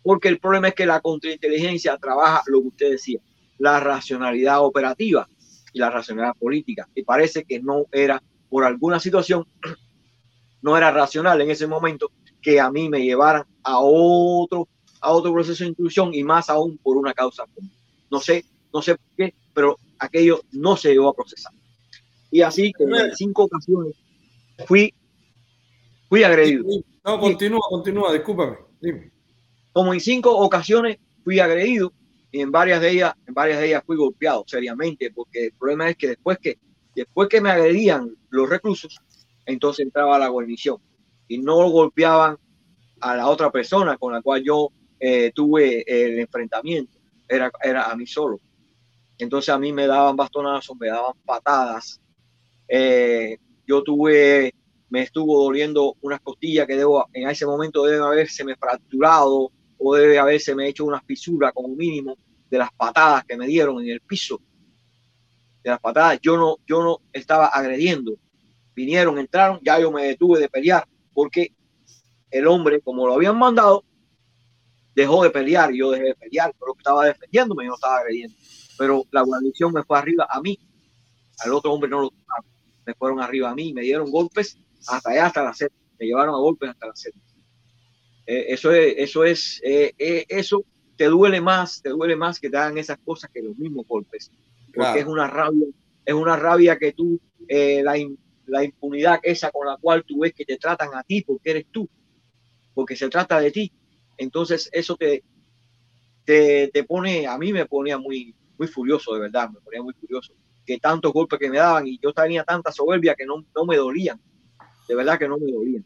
Porque 0.00 0.28
el 0.28 0.38
problema 0.38 0.68
es 0.68 0.74
que 0.74 0.86
la 0.86 1.00
contrainteligencia 1.00 1.98
trabaja 1.98 2.44
lo 2.46 2.60
que 2.62 2.68
usted 2.68 2.90
decía, 2.92 3.18
la 3.58 3.80
racionalidad 3.80 4.64
operativa 4.64 5.28
y 5.72 5.80
la 5.80 5.90
racionalidad 5.90 6.36
política. 6.36 6.88
Y 6.94 7.02
parece 7.02 7.42
que 7.42 7.58
no 7.60 7.86
era, 7.90 8.22
por 8.48 8.62
alguna 8.62 9.00
situación, 9.00 9.44
no 10.62 10.76
era 10.76 10.92
racional 10.92 11.40
en 11.40 11.50
ese 11.50 11.66
momento 11.66 12.12
que 12.40 12.60
a 12.60 12.70
mí 12.70 12.88
me 12.88 13.02
llevaran 13.02 13.44
a 13.64 13.80
otro, 13.80 14.68
a 15.00 15.10
otro 15.10 15.32
proceso 15.32 15.64
de 15.64 15.70
inclusión 15.70 16.14
y 16.14 16.22
más 16.22 16.48
aún 16.48 16.78
por 16.78 16.96
una 16.96 17.12
causa 17.12 17.44
común. 17.52 17.72
No 18.08 18.20
sé, 18.20 18.44
no 18.72 18.80
sé 18.82 18.94
por 18.94 19.16
qué, 19.16 19.34
pero 19.52 19.80
aquello 19.98 20.42
no 20.52 20.76
se 20.76 20.90
llegó 20.90 21.08
a 21.08 21.14
procesar. 21.14 21.52
Y 22.32 22.40
así, 22.40 22.72
como 22.72 22.96
en 22.96 23.14
cinco 23.14 23.44
ocasiones, 23.44 23.94
fui, 24.66 24.92
fui 26.08 26.24
agredido. 26.24 26.64
No, 27.04 27.20
continúa, 27.20 27.60
continúa, 27.68 28.12
discúlpame. 28.12 28.56
Dime. 28.80 29.12
Como 29.72 29.92
en 29.92 30.00
cinco 30.00 30.36
ocasiones 30.38 30.96
fui 31.22 31.38
agredido 31.40 31.92
y 32.32 32.40
en 32.40 32.50
varias 32.50 32.80
de 32.80 32.90
ellas, 32.90 33.12
en 33.26 33.34
varias 33.34 33.60
de 33.60 33.66
ellas 33.66 33.82
fui 33.86 33.96
golpeado 33.96 34.44
seriamente, 34.46 35.10
porque 35.10 35.46
el 35.46 35.52
problema 35.52 35.90
es 35.90 35.96
que 35.96 36.08
después 36.08 36.38
que, 36.38 36.58
después 36.96 37.28
que 37.28 37.42
me 37.42 37.50
agredían 37.50 38.16
los 38.30 38.48
reclusos, 38.48 38.98
entonces 39.44 39.84
entraba 39.84 40.18
la 40.18 40.28
guarnición 40.28 40.78
y 41.28 41.36
no 41.36 41.68
golpeaban 41.68 42.38
a 43.00 43.14
la 43.14 43.28
otra 43.28 43.50
persona 43.50 43.98
con 43.98 44.14
la 44.14 44.22
cual 44.22 44.42
yo 44.42 44.70
eh, 44.98 45.32
tuve 45.34 45.84
el 45.86 46.18
enfrentamiento, 46.18 46.98
era, 47.28 47.52
era 47.62 47.90
a 47.90 47.94
mí 47.94 48.06
solo. 48.06 48.40
Entonces 49.18 49.50
a 49.50 49.58
mí 49.58 49.72
me 49.72 49.86
daban 49.86 50.16
bastonazos, 50.16 50.76
me 50.78 50.88
daban 50.88 51.12
patadas. 51.24 52.00
Eh, 52.74 53.36
yo 53.66 53.82
tuve, 53.82 54.54
me 54.88 55.02
estuvo 55.02 55.44
doliendo 55.44 55.94
unas 56.00 56.22
costillas 56.22 56.66
que 56.66 56.74
debo, 56.74 57.06
en 57.12 57.28
ese 57.28 57.44
momento 57.44 57.84
deben 57.84 58.02
haberse 58.02 58.44
me 58.44 58.56
fracturado 58.56 59.50
o 59.76 59.94
debe 59.94 60.18
haberse 60.18 60.54
me 60.54 60.68
hecho 60.68 60.86
una 60.86 61.02
fisura 61.02 61.52
como 61.52 61.68
mínimo 61.76 62.16
de 62.48 62.56
las 62.56 62.72
patadas 62.72 63.26
que 63.26 63.36
me 63.36 63.46
dieron 63.46 63.82
en 63.82 63.90
el 63.90 64.00
piso. 64.00 64.40
De 65.62 65.68
las 65.68 65.80
patadas, 65.80 66.18
yo 66.22 66.38
no, 66.38 66.56
yo 66.66 66.82
no 66.82 67.00
estaba 67.12 67.48
agrediendo. 67.48 68.14
Vinieron, 68.74 69.18
entraron, 69.18 69.60
ya 69.62 69.78
yo 69.78 69.92
me 69.92 70.04
detuve 70.04 70.40
de 70.40 70.48
pelear 70.48 70.88
porque 71.12 71.52
el 72.30 72.46
hombre, 72.46 72.80
como 72.80 73.06
lo 73.06 73.12
habían 73.12 73.38
mandado, 73.38 73.84
dejó 74.94 75.24
de 75.24 75.30
pelear 75.30 75.74
yo 75.74 75.90
dejé 75.90 76.04
de 76.04 76.14
pelear, 76.14 76.54
pero 76.58 76.74
estaba 76.74 77.04
defendiéndome, 77.04 77.64
yo 77.64 77.68
no 77.68 77.74
estaba 77.74 77.98
agrediendo. 77.98 78.34
Pero 78.78 79.04
la 79.10 79.20
guarnición 79.20 79.74
me 79.74 79.84
fue 79.84 79.98
arriba 79.98 80.26
a 80.30 80.40
mí, 80.40 80.58
al 81.44 81.52
otro 81.52 81.70
hombre 81.70 81.90
no 81.90 82.00
lo 82.00 82.08
tocaron, 82.08 82.46
me 82.86 82.94
fueron 82.94 83.20
arriba 83.20 83.50
a 83.50 83.54
mí, 83.54 83.72
me 83.74 83.82
dieron 83.82 84.10
golpes 84.10 84.58
hasta 84.86 85.10
allá, 85.10 85.26
hasta 85.26 85.42
la 85.44 85.54
sed, 85.54 85.68
me 85.98 86.06
llevaron 86.06 86.34
a 86.34 86.38
golpes 86.38 86.70
hasta 86.70 86.86
la 86.88 86.96
sed. 86.96 87.12
Eh, 88.26 88.46
eso 88.48 88.72
es, 88.72 88.94
eso 88.98 89.24
es, 89.24 89.60
eh, 89.64 89.92
eh, 89.98 90.24
eso 90.28 90.64
te 90.96 91.06
duele 91.06 91.40
más, 91.40 91.82
te 91.82 91.90
duele 91.90 92.16
más 92.16 92.38
que 92.40 92.50
te 92.50 92.56
hagan 92.56 92.78
esas 92.78 92.98
cosas 93.04 93.30
que 93.32 93.42
los 93.42 93.56
mismos 93.56 93.86
golpes, 93.86 94.32
porque 94.74 94.98
Claro. 94.98 95.00
es 95.00 95.06
una 95.06 95.26
rabia, 95.28 95.66
es 96.04 96.14
una 96.14 96.36
rabia 96.36 96.78
que 96.78 96.92
tú, 96.92 97.20
eh, 97.48 97.82
la, 97.82 97.98
in- 97.98 98.18
la 98.46 98.64
impunidad 98.64 99.18
esa 99.22 99.50
con 99.50 99.66
la 99.66 99.76
cual 99.80 100.04
tú 100.06 100.20
ves 100.20 100.32
que 100.34 100.44
te 100.44 100.56
tratan 100.58 100.90
a 100.94 101.02
ti 101.04 101.22
porque 101.22 101.50
eres 101.50 101.66
tú, 101.70 101.88
porque 102.74 102.96
se 102.96 103.08
trata 103.10 103.40
de 103.40 103.50
ti. 103.52 103.72
Entonces 104.18 104.68
eso 104.72 104.96
te, 104.96 105.24
te, 106.24 106.68
te 106.72 106.84
pone, 106.84 107.26
a 107.26 107.38
mí 107.38 107.52
me 107.52 107.66
ponía 107.66 107.98
muy, 107.98 108.34
muy 108.58 108.68
furioso, 108.68 109.14
de 109.14 109.20
verdad, 109.20 109.50
me 109.50 109.60
ponía 109.60 109.82
muy 109.82 109.94
furioso, 109.94 110.34
que 110.66 110.78
tantos 110.78 111.12
golpes 111.12 111.38
que 111.38 111.50
me 111.50 111.58
daban 111.58 111.86
y 111.86 111.98
yo 111.98 112.12
tenía 112.12 112.44
tanta 112.44 112.70
soberbia 112.72 113.14
que 113.14 113.26
no, 113.26 113.44
no 113.54 113.64
me 113.64 113.76
dolían, 113.76 114.20
de 114.88 114.94
verdad 114.94 115.18
que 115.18 115.28
no 115.28 115.38
me 115.38 115.50
dolían, 115.50 115.84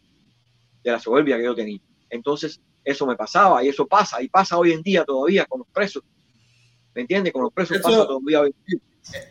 de 0.83 0.91
la 0.91 1.01
soberbia 1.01 1.37
que 1.37 1.45
yo 1.45 1.55
tenía. 1.55 1.81
Entonces 2.11 2.61
eso 2.85 3.07
me 3.07 3.17
pasaba 3.17 3.65
y 3.65 3.69
eso 3.69 3.87
pasa 3.87 4.23
y 4.23 4.29
pasa 4.29 4.59
hoy 4.59 4.73
en 4.73 4.83
día 4.83 5.05
todavía 5.05 5.45
con 5.47 5.61
los 5.61 5.69
presos, 5.69 6.03
¿me 6.95 7.01
entiendes? 7.03 7.33
Con 7.33 7.43
los 7.43 7.53
presos 7.53 7.79
Eso- 7.79 7.89
pasa 7.89 8.07
todavía 8.07 8.41
hoy 8.43 8.55
en 8.57 8.65
día. 8.67 8.81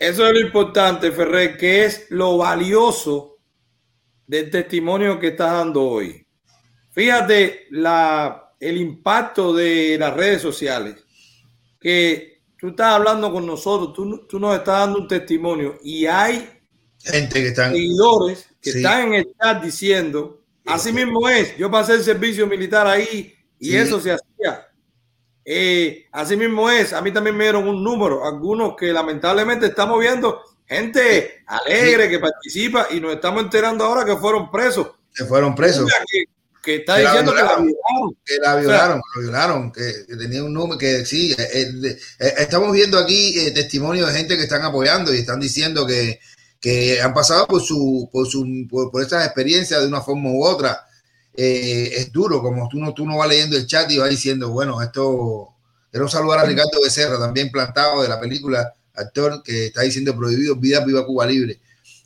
Eso 0.00 0.26
es 0.26 0.32
lo 0.32 0.40
importante, 0.40 1.12
Ferrer, 1.12 1.58
que 1.58 1.84
es 1.84 2.06
lo 2.10 2.38
valioso 2.38 3.36
del 4.26 4.50
testimonio 4.50 5.18
que 5.18 5.28
estás 5.28 5.52
dando 5.52 5.82
hoy. 5.82 6.26
Fíjate 6.92 7.66
la, 7.70 8.54
el 8.58 8.78
impacto 8.78 9.52
de 9.52 9.96
las 9.98 10.14
redes 10.14 10.40
sociales, 10.40 11.04
que 11.78 12.35
tú 12.58 12.68
estás 12.68 12.94
hablando 12.94 13.32
con 13.32 13.46
nosotros, 13.46 13.92
tú, 13.92 14.26
tú 14.26 14.38
nos 14.40 14.56
estás 14.56 14.80
dando 14.80 14.98
un 15.00 15.08
testimonio 15.08 15.78
y 15.82 16.06
hay 16.06 16.50
Gente 17.02 17.42
que 17.42 17.48
están. 17.48 17.72
seguidores 17.72 18.48
que 18.60 18.72
Sí. 18.72 18.78
están 18.78 19.08
en 19.08 19.14
el 19.14 19.26
chat 19.40 19.62
diciendo, 19.62 20.40
así 20.64 20.92
mismo 20.92 21.28
es, 21.28 21.56
yo 21.56 21.70
pasé 21.70 21.94
el 21.94 22.02
servicio 22.02 22.46
militar 22.46 22.86
ahí 22.86 23.34
y 23.58 23.70
Sí. 23.70 23.76
eso 23.76 24.00
se 24.00 24.12
hacía. 24.12 24.68
Eh, 25.44 26.06
así 26.10 26.36
mismo 26.36 26.68
es, 26.68 26.92
a 26.92 27.00
mí 27.00 27.12
también 27.12 27.36
me 27.36 27.44
dieron 27.44 27.68
un 27.68 27.82
número, 27.84 28.24
algunos 28.26 28.74
que 28.76 28.92
lamentablemente 28.92 29.66
estamos 29.66 30.00
viendo 30.00 30.40
gente 30.66 31.44
alegre 31.46 32.08
que 32.08 32.18
participa 32.18 32.88
y 32.90 32.98
nos 33.00 33.14
estamos 33.14 33.44
enterando 33.44 33.84
ahora 33.84 34.04
que 34.04 34.16
fueron 34.16 34.50
presos. 34.50 34.88
Que 35.14 35.24
fueron 35.24 35.54
presos. 35.54 35.88
Que, 36.10 36.24
que 36.66 36.76
está 36.76 36.96
Que 36.96 37.04
la 37.04 37.10
diciendo 37.10 37.32
que 37.32 37.42
la 37.42 37.56
violaron. 37.56 38.16
que 38.24 38.38
la 38.38 38.50
O 38.50 38.54
sea, 38.54 38.60
violaron, 38.60 39.00
que 39.00 39.20
la 39.20 39.22
violaron, 39.22 39.72
que, 39.72 40.16
tenía 40.16 40.42
un 40.42 40.52
número, 40.52 40.76
que 40.76 41.06
sí, 41.06 41.32
eh, 41.38 41.48
eh, 41.48 41.98
eh, 42.18 42.34
estamos 42.38 42.72
viendo 42.72 42.98
aquí 42.98 43.38
eh, 43.38 43.52
testimonios 43.52 44.08
de 44.08 44.18
gente 44.18 44.36
que 44.36 44.42
están 44.42 44.62
apoyando 44.62 45.14
y 45.14 45.18
están 45.18 45.38
diciendo 45.38 45.86
que, 45.86 46.18
que 46.60 47.00
han 47.00 47.14
pasado 47.14 47.46
por 47.46 47.62
su, 47.62 48.08
por 48.10 48.26
su, 48.26 48.66
por, 48.68 48.90
por 48.90 49.00
esas 49.00 49.24
experiencias 49.24 49.80
de 49.80 49.86
una 49.86 50.00
forma 50.00 50.30
u 50.30 50.44
otra. 50.44 50.82
Es 51.38 52.10
duro, 52.10 52.40
como 52.40 52.66
tú 52.68 52.78
no, 52.78 52.94
tú 52.94 53.06
no 53.06 53.18
vas 53.18 53.28
leyendo 53.28 53.58
el 53.58 53.66
chat 53.66 53.90
y 53.90 53.98
vas 53.98 54.08
diciendo, 54.08 54.50
bueno, 54.50 54.80
esto, 54.82 55.54
quiero 55.90 56.08
saludar 56.08 56.40
a 56.40 56.44
Ricardo 56.44 56.82
Becerra, 56.82 57.18
también 57.18 57.52
plantado 57.52 58.02
de 58.02 58.08
la 58.08 58.18
película, 58.18 58.72
actor 58.94 59.42
que 59.42 59.66
está 59.66 59.82
diciendo 59.82 60.16
prohibido, 60.16 60.56
vida 60.56 60.82
viva 60.82 61.04
Cuba 61.04 61.26
libre. 61.26 61.60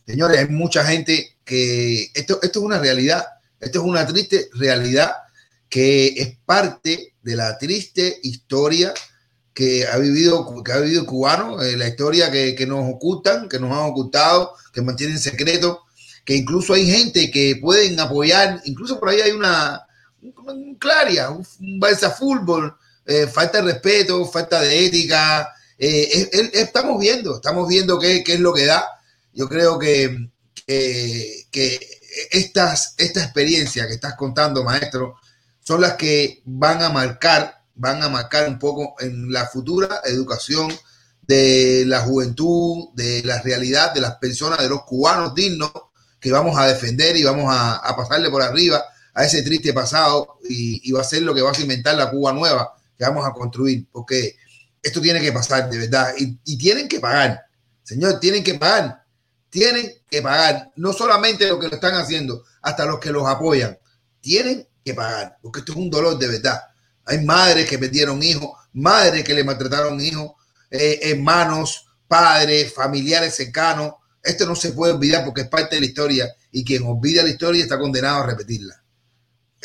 Señores, 0.04 0.38
hay 0.38 0.48
mucha 0.48 0.84
gente 0.84 1.36
que 1.44 2.10
esto, 2.12 2.40
esto 2.42 2.58
es 2.58 2.64
una 2.64 2.80
realidad, 2.80 3.24
esto 3.60 3.80
es 3.80 3.84
una 3.84 4.06
triste 4.06 4.48
realidad 4.54 5.12
que 5.68 6.08
es 6.16 6.36
parte 6.44 7.14
de 7.22 7.36
la 7.36 7.58
triste 7.58 8.18
historia 8.22 8.92
que 9.54 9.86
ha 9.86 9.98
vivido, 9.98 10.62
que 10.64 10.72
ha 10.72 10.78
vivido 10.78 11.02
el 11.02 11.06
cubano, 11.06 11.60
eh, 11.62 11.76
la 11.76 11.88
historia 11.88 12.30
que, 12.30 12.54
que 12.54 12.66
nos 12.66 12.92
ocultan, 12.94 13.48
que 13.48 13.58
nos 13.58 13.70
han 13.72 13.90
ocultado, 13.90 14.54
que 14.72 14.80
mantienen 14.82 15.18
secreto, 15.18 15.82
que 16.24 16.34
incluso 16.36 16.74
hay 16.74 16.86
gente 16.90 17.30
que 17.30 17.56
pueden 17.60 17.98
apoyar, 18.00 18.60
incluso 18.64 18.98
por 18.98 19.10
ahí 19.10 19.20
hay 19.20 19.32
una 19.32 19.82
un, 20.22 20.34
un 20.48 20.74
claria, 20.76 21.30
un, 21.30 21.46
un 21.60 21.80
Barça 21.80 22.10
fútbol, 22.14 22.74
eh, 23.06 23.26
falta 23.26 23.58
de 23.62 23.72
respeto, 23.72 24.24
falta 24.26 24.60
de 24.60 24.86
ética. 24.86 25.48
eh, 25.78 26.08
es- 26.12 26.28
es- 26.32 26.50
estamos 26.54 27.00
viendo, 27.00 27.36
estamos 27.36 27.66
viendo 27.68 27.98
qué, 27.98 28.22
qué 28.22 28.34
es 28.34 28.40
lo 28.40 28.52
que 28.52 28.66
da. 28.66 28.84
Yo 29.32 29.48
creo 29.48 29.78
que, 29.78 30.28
que 31.50 31.99
estas, 32.30 32.94
esta 32.98 33.22
experiencia 33.22 33.86
que 33.86 33.94
estás 33.94 34.14
contando, 34.14 34.64
maestro, 34.64 35.16
son 35.60 35.80
las 35.80 35.94
que 35.94 36.42
van 36.44 36.82
a 36.82 36.88
marcar, 36.90 37.62
van 37.74 38.02
a 38.02 38.08
marcar 38.08 38.48
un 38.48 38.58
poco 38.58 38.94
en 39.00 39.32
la 39.32 39.46
futura 39.46 40.00
educación 40.04 40.72
de 41.22 41.84
la 41.86 42.00
juventud, 42.00 42.88
de 42.94 43.22
la 43.24 43.40
realidad 43.40 43.94
de 43.94 44.00
las 44.00 44.16
personas, 44.16 44.58
de 44.58 44.68
los 44.68 44.82
cubanos 44.82 45.34
dignos 45.34 45.72
que 46.18 46.32
vamos 46.32 46.58
a 46.58 46.66
defender 46.66 47.16
y 47.16 47.22
vamos 47.22 47.46
a, 47.48 47.80
pasarle 47.96 48.30
por 48.30 48.42
arriba 48.42 48.82
a 49.14 49.24
ese 49.24 49.42
triste 49.42 49.72
pasado 49.72 50.38
y, 50.48 50.88
y 50.88 50.92
va 50.92 51.00
a 51.00 51.04
ser 51.04 51.22
lo 51.22 51.34
que 51.34 51.40
va 51.40 51.52
a 51.52 51.54
cimentar 51.54 51.94
la 51.94 52.10
Cuba 52.10 52.32
nueva 52.32 52.74
que 52.96 53.04
vamos 53.04 53.26
a 53.26 53.32
construir, 53.32 53.86
porque 53.90 54.36
esto 54.82 55.00
tiene 55.00 55.20
que 55.20 55.32
pasar 55.32 55.70
de 55.70 55.78
verdad 55.78 56.12
y, 56.18 56.38
y 56.44 56.58
tienen 56.58 56.88
que 56.88 57.00
pagar, 57.00 57.42
señor, 57.82 58.20
tienen 58.20 58.44
que 58.44 58.54
pagar, 58.54 58.99
tienen 59.50 59.92
que 60.10 60.22
pagar, 60.22 60.70
no 60.76 60.92
solamente 60.92 61.48
lo 61.48 61.58
que 61.58 61.68
lo 61.68 61.74
están 61.74 61.94
haciendo, 61.94 62.44
hasta 62.62 62.86
los 62.86 62.98
que 63.00 63.10
los 63.10 63.26
apoyan, 63.26 63.76
tienen 64.20 64.66
que 64.84 64.94
pagar, 64.94 65.36
porque 65.42 65.60
esto 65.60 65.72
es 65.72 65.78
un 65.78 65.90
dolor 65.90 66.18
de 66.18 66.28
verdad. 66.28 66.60
Hay 67.06 67.24
madres 67.24 67.68
que 67.68 67.78
perdieron 67.78 68.22
hijos, 68.22 68.50
madres 68.72 69.24
que 69.24 69.34
le 69.34 69.44
maltrataron 69.44 70.00
hijos, 70.00 70.32
eh, 70.70 71.00
hermanos, 71.02 71.86
padres, 72.06 72.72
familiares 72.72 73.34
cercanos. 73.34 73.94
Esto 74.22 74.46
no 74.46 74.54
se 74.54 74.72
puede 74.72 74.92
olvidar 74.94 75.24
porque 75.24 75.42
es 75.42 75.48
parte 75.48 75.76
de 75.76 75.80
la 75.80 75.86
historia 75.86 76.28
y 76.52 76.64
quien 76.64 76.84
olvida 76.84 77.22
la 77.22 77.30
historia 77.30 77.62
está 77.62 77.78
condenado 77.78 78.22
a 78.22 78.26
repetirla. 78.26 78.82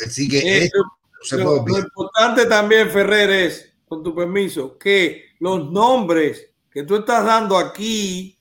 Así 0.04 0.28
que 0.28 0.38
Eh, 0.38 0.64
esto 0.64 0.78
no 0.78 1.24
se 1.24 1.38
lo, 1.38 1.44
puede 1.44 1.56
lo 1.62 1.62
olvidar. 1.62 1.84
importante 1.84 2.46
también, 2.46 2.90
Ferrer, 2.90 3.30
es, 3.30 3.72
con 3.86 4.02
tu 4.02 4.14
permiso, 4.14 4.76
que 4.78 5.26
los 5.40 5.70
nombres 5.70 6.50
que 6.70 6.82
tú 6.84 6.96
estás 6.96 7.24
dando 7.24 7.56
aquí, 7.56 8.35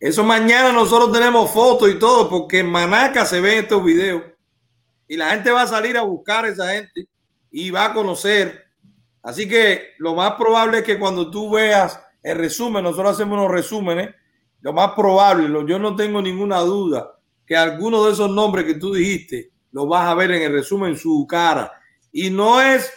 eso 0.00 0.22
mañana 0.24 0.72
nosotros 0.72 1.12
tenemos 1.12 1.50
fotos 1.50 1.90
y 1.90 1.98
todo, 1.98 2.28
porque 2.28 2.60
en 2.60 2.70
Manaca 2.70 3.24
se 3.24 3.40
ven 3.40 3.58
estos 3.58 3.82
videos 3.84 4.22
y 5.08 5.16
la 5.16 5.30
gente 5.30 5.50
va 5.50 5.62
a 5.62 5.66
salir 5.66 5.96
a 5.96 6.02
buscar 6.02 6.44
a 6.44 6.48
esa 6.48 6.70
gente 6.72 7.08
y 7.50 7.70
va 7.70 7.86
a 7.86 7.94
conocer. 7.94 8.66
Así 9.22 9.48
que 9.48 9.94
lo 9.98 10.14
más 10.14 10.32
probable 10.34 10.78
es 10.78 10.84
que 10.84 10.98
cuando 10.98 11.30
tú 11.30 11.50
veas 11.50 12.00
el 12.22 12.36
resumen, 12.38 12.84
nosotros 12.84 13.12
hacemos 13.12 13.38
unos 13.38 13.50
resúmenes, 13.50 14.14
lo 14.60 14.72
más 14.72 14.92
probable, 14.92 15.48
yo 15.66 15.78
no 15.78 15.94
tengo 15.96 16.20
ninguna 16.20 16.60
duda 16.60 17.14
que 17.46 17.56
alguno 17.56 18.04
de 18.04 18.12
esos 18.12 18.30
nombres 18.30 18.64
que 18.66 18.74
tú 18.74 18.92
dijiste 18.92 19.50
lo 19.72 19.86
vas 19.86 20.08
a 20.08 20.14
ver 20.14 20.30
en 20.32 20.42
el 20.42 20.52
resumen 20.52 20.90
en 20.90 20.98
su 20.98 21.26
cara. 21.28 21.72
Y 22.12 22.30
no 22.30 22.60
es 22.60 22.92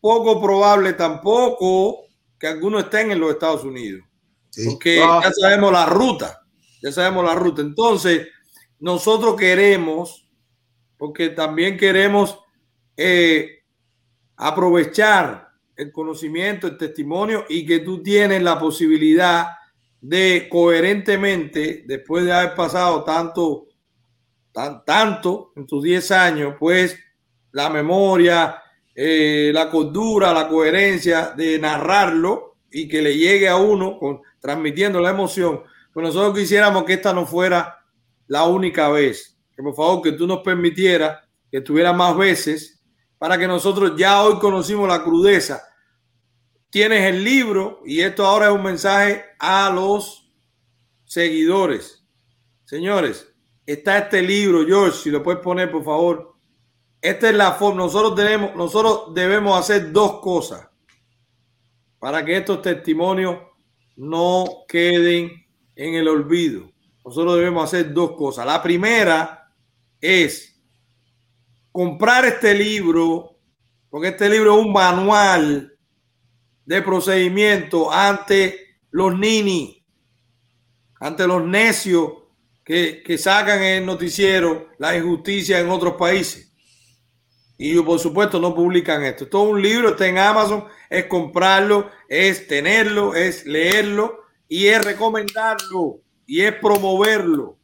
poco 0.00 0.40
probable 0.40 0.92
tampoco 0.94 2.04
que 2.38 2.46
alguno 2.48 2.78
estén 2.80 3.10
en 3.12 3.20
los 3.20 3.30
Estados 3.30 3.64
Unidos. 3.64 4.02
Porque 4.64 5.02
Ah. 5.02 5.20
ya 5.22 5.32
sabemos 5.32 5.72
la 5.72 5.86
ruta. 5.86 6.42
Ya 6.86 6.92
sabemos 6.92 7.24
la 7.24 7.34
ruta. 7.34 7.62
Entonces, 7.62 8.28
nosotros 8.78 9.34
queremos, 9.34 10.24
porque 10.96 11.30
también 11.30 11.76
queremos 11.76 12.38
eh, 12.96 13.64
aprovechar 14.36 15.48
el 15.74 15.90
conocimiento, 15.90 16.68
el 16.68 16.78
testimonio 16.78 17.44
y 17.48 17.66
que 17.66 17.80
tú 17.80 18.04
tienes 18.04 18.40
la 18.40 18.56
posibilidad 18.56 19.48
de 20.00 20.46
coherentemente, 20.48 21.82
después 21.88 22.24
de 22.24 22.32
haber 22.32 22.54
pasado 22.54 23.02
tanto, 23.02 23.66
tan, 24.52 24.84
tanto 24.84 25.50
en 25.56 25.66
tus 25.66 25.82
10 25.82 26.10
años, 26.12 26.54
pues 26.56 26.96
la 27.50 27.68
memoria, 27.68 28.62
eh, 28.94 29.50
la 29.52 29.68
cordura, 29.68 30.32
la 30.32 30.46
coherencia 30.46 31.32
de 31.36 31.58
narrarlo 31.58 32.58
y 32.70 32.86
que 32.86 33.02
le 33.02 33.16
llegue 33.16 33.48
a 33.48 33.56
uno 33.56 33.98
con, 33.98 34.20
transmitiendo 34.38 35.00
la 35.00 35.10
emoción. 35.10 35.64
Pues 35.96 36.08
nosotros 36.08 36.38
quisiéramos 36.38 36.84
que 36.84 36.92
esta 36.92 37.14
no 37.14 37.24
fuera 37.24 37.82
la 38.26 38.44
única 38.44 38.90
vez. 38.90 39.40
Que 39.56 39.62
por 39.62 39.74
favor 39.74 40.02
que 40.02 40.12
tú 40.12 40.26
nos 40.26 40.40
permitieras 40.40 41.20
que 41.50 41.56
estuviera 41.56 41.94
más 41.94 42.14
veces 42.14 42.84
para 43.16 43.38
que 43.38 43.46
nosotros 43.46 43.94
ya 43.96 44.22
hoy 44.22 44.38
conocimos 44.38 44.86
la 44.86 45.02
crudeza. 45.02 45.62
tienes 46.68 47.02
el 47.06 47.24
libro 47.24 47.80
y 47.86 48.02
esto 48.02 48.26
ahora 48.26 48.48
es 48.48 48.52
un 48.52 48.62
mensaje 48.62 49.24
a 49.38 49.70
los 49.70 50.30
seguidores. 51.06 52.06
Señores, 52.66 53.32
está 53.64 53.96
este 53.96 54.20
libro, 54.20 54.66
George, 54.66 54.98
si 54.98 55.10
lo 55.10 55.22
puedes 55.22 55.40
poner, 55.40 55.70
por 55.70 55.82
favor. 55.82 56.34
Esta 57.00 57.30
es 57.30 57.34
la 57.34 57.52
forma. 57.52 57.84
Nosotros 57.84 58.14
tenemos, 58.14 58.54
nosotros 58.54 59.14
debemos 59.14 59.58
hacer 59.58 59.92
dos 59.92 60.20
cosas 60.20 60.68
para 61.98 62.22
que 62.22 62.36
estos 62.36 62.60
testimonios 62.60 63.38
no 63.96 64.44
queden 64.68 65.45
en 65.76 65.94
el 65.94 66.08
olvido. 66.08 66.72
Nosotros 67.04 67.36
debemos 67.36 67.62
hacer 67.64 67.92
dos 67.92 68.16
cosas. 68.16 68.46
La 68.46 68.60
primera 68.62 69.52
es 70.00 70.60
comprar 71.70 72.24
este 72.24 72.54
libro, 72.54 73.38
porque 73.90 74.08
este 74.08 74.28
libro 74.28 74.58
es 74.58 74.66
un 74.66 74.72
manual 74.72 75.78
de 76.64 76.82
procedimiento 76.82 77.92
ante 77.92 78.78
los 78.90 79.16
nini, 79.16 79.86
ante 80.98 81.26
los 81.26 81.44
necios 81.44 82.12
que, 82.64 83.02
que 83.04 83.18
sacan 83.18 83.62
en 83.62 83.82
el 83.82 83.86
noticiero 83.86 84.70
la 84.78 84.96
injusticia 84.96 85.60
en 85.60 85.68
otros 85.68 85.94
países. 85.94 86.52
Y 87.58 87.78
por 87.80 87.98
supuesto 87.98 88.40
no 88.40 88.54
publican 88.54 89.04
esto. 89.04 89.28
Todo 89.28 89.50
un 89.50 89.62
libro 89.62 89.90
está 89.90 90.06
en 90.06 90.18
Amazon, 90.18 90.64
es 90.90 91.04
comprarlo, 91.06 91.90
es 92.08 92.48
tenerlo, 92.48 93.14
es 93.14 93.46
leerlo 93.46 94.25
y 94.48 94.66
es 94.66 94.84
recomendarlo 94.84 96.00
y 96.26 96.42
es 96.42 96.54
promoverlo. 96.54 97.58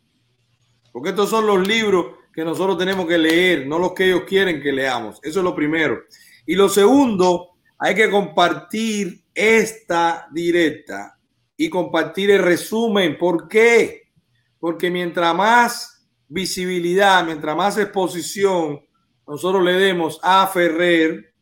Porque 0.93 1.11
estos 1.11 1.31
son 1.31 1.47
los 1.47 1.67
libros 1.67 2.17
que 2.33 2.45
nosotros 2.45 2.79
tenemos 2.79 3.07
que 3.07 3.19
leer, 3.19 3.67
no 3.67 3.79
los 3.79 3.93
que 3.93 4.07
ellos 4.07 4.23
quieren 4.27 4.63
que 4.63 4.73
leamos. 4.73 5.19
Eso 5.23 5.41
es 5.41 5.45
lo 5.45 5.55
primero. 5.55 6.01
Y 6.47 6.55
lo 6.55 6.69
segundo, 6.69 7.51
hay 7.79 7.95
que 7.95 8.11
compartir 8.11 9.25
esta 9.35 10.29
directa 10.33 11.19
y 11.57 11.69
compartir 11.69 12.31
el 12.31 12.43
resumen. 12.43 13.17
¿Por 13.19 13.49
qué? 13.49 14.11
Porque 14.59 14.91
mientras 14.91 15.35
más 15.35 16.09
visibilidad, 16.29 17.25
mientras 17.25 17.57
más 17.57 17.77
exposición 17.79 18.81
nosotros 19.27 19.63
le 19.63 19.73
demos 19.75 20.19
a 20.23 20.47
Ferrer, 20.47 21.35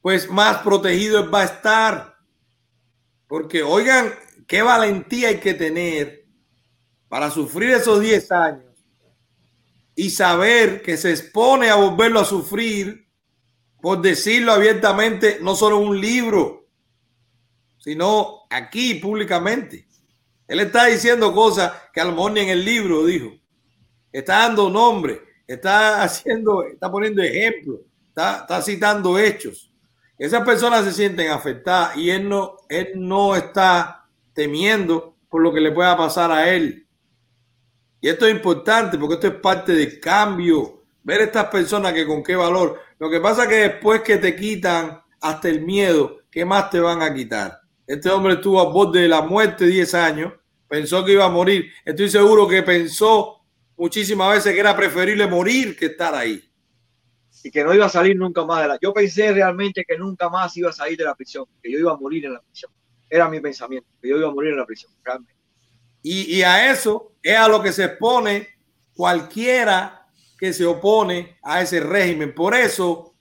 pues 0.00 0.30
más 0.30 0.58
protegido 0.58 1.30
va 1.30 1.42
a 1.42 1.44
estar. 1.44 2.13
Porque 3.26 3.62
oigan, 3.62 4.12
qué 4.46 4.62
valentía 4.62 5.28
hay 5.28 5.38
que 5.38 5.54
tener 5.54 6.26
para 7.08 7.30
sufrir 7.30 7.70
esos 7.70 8.00
10 8.00 8.32
años 8.32 8.74
y 9.96 10.10
saber 10.10 10.82
que 10.82 10.96
se 10.96 11.10
expone 11.10 11.70
a 11.70 11.76
volverlo 11.76 12.20
a 12.20 12.24
sufrir, 12.24 13.08
por 13.80 14.02
decirlo 14.02 14.52
abiertamente, 14.52 15.38
no 15.40 15.54
solo 15.54 15.78
un 15.78 16.00
libro, 16.00 16.66
sino 17.78 18.42
aquí 18.50 18.94
públicamente. 18.94 19.86
Él 20.48 20.60
está 20.60 20.86
diciendo 20.86 21.32
cosas 21.32 21.72
que 21.92 22.00
a 22.00 22.04
en 22.04 22.48
el 22.48 22.64
libro 22.64 23.04
dijo. 23.04 23.32
Está 24.12 24.40
dando 24.40 24.70
nombre, 24.70 25.20
está 25.46 26.02
haciendo, 26.02 26.62
está 26.64 26.90
poniendo 26.90 27.22
ejemplos, 27.22 27.80
está, 28.08 28.40
está 28.40 28.62
citando 28.62 29.18
hechos. 29.18 29.73
Esas 30.24 30.42
personas 30.42 30.86
se 30.86 30.92
sienten 30.92 31.30
afectadas 31.30 31.98
y 31.98 32.08
él 32.08 32.26
no, 32.26 32.56
él 32.70 32.92
no 32.94 33.36
está 33.36 34.06
temiendo 34.32 35.18
por 35.28 35.42
lo 35.42 35.52
que 35.52 35.60
le 35.60 35.70
pueda 35.70 35.94
pasar 35.98 36.32
a 36.32 36.48
él. 36.48 36.86
Y 38.00 38.08
esto 38.08 38.26
es 38.26 38.34
importante 38.34 38.96
porque 38.96 39.16
esto 39.16 39.26
es 39.26 39.34
parte 39.34 39.74
del 39.74 40.00
cambio. 40.00 40.82
Ver 41.02 41.20
estas 41.20 41.48
personas 41.48 41.92
que 41.92 42.06
con 42.06 42.22
qué 42.22 42.36
valor. 42.36 42.80
Lo 42.98 43.10
que 43.10 43.20
pasa 43.20 43.42
es 43.42 43.48
que 43.50 43.54
después 43.56 44.00
que 44.00 44.16
te 44.16 44.34
quitan 44.34 44.98
hasta 45.20 45.50
el 45.50 45.60
miedo, 45.60 46.20
¿qué 46.30 46.46
más 46.46 46.70
te 46.70 46.80
van 46.80 47.02
a 47.02 47.12
quitar? 47.12 47.60
Este 47.86 48.08
hombre 48.08 48.32
estuvo 48.32 48.62
a 48.62 48.70
borde 48.72 49.02
de 49.02 49.08
la 49.08 49.20
muerte 49.20 49.66
10 49.66 49.92
años, 49.92 50.32
pensó 50.66 51.04
que 51.04 51.12
iba 51.12 51.26
a 51.26 51.28
morir. 51.28 51.70
Estoy 51.84 52.08
seguro 52.08 52.48
que 52.48 52.62
pensó 52.62 53.44
muchísimas 53.76 54.36
veces 54.36 54.54
que 54.54 54.60
era 54.60 54.74
preferible 54.74 55.26
morir 55.26 55.76
que 55.76 55.84
estar 55.84 56.14
ahí. 56.14 56.42
Y 57.44 57.50
que 57.50 57.62
no 57.62 57.72
iba 57.72 57.86
a 57.86 57.90
salir 57.90 58.16
nunca 58.16 58.44
más 58.44 58.62
de 58.62 58.68
la... 58.68 58.78
Yo 58.80 58.92
pensé 58.92 59.32
realmente 59.32 59.84
que 59.86 59.96
nunca 59.96 60.28
más 60.28 60.56
iba 60.56 60.70
a 60.70 60.72
salir 60.72 60.98
de 60.98 61.04
la 61.04 61.14
prisión, 61.14 61.44
que 61.62 61.70
yo 61.70 61.78
iba 61.78 61.92
a 61.92 61.96
morir 61.96 62.24
en 62.24 62.32
la 62.32 62.40
prisión. 62.40 62.72
Era 63.08 63.28
mi 63.28 63.38
pensamiento, 63.38 63.88
que 64.02 64.08
yo 64.08 64.16
iba 64.16 64.28
a 64.28 64.34
morir 64.34 64.52
en 64.52 64.58
la 64.58 64.66
prisión, 64.66 64.90
realmente. 65.04 65.34
Y, 66.02 66.38
y 66.38 66.42
a 66.42 66.72
eso 66.72 67.12
es 67.22 67.36
a 67.36 67.46
lo 67.46 67.62
que 67.62 67.72
se 67.72 67.84
expone 67.84 68.48
cualquiera 68.94 70.08
que 70.38 70.52
se 70.52 70.64
opone 70.64 71.38
a 71.42 71.62
ese 71.62 71.80
régimen. 71.80 72.34
Por 72.34 72.54
eso 72.54 73.14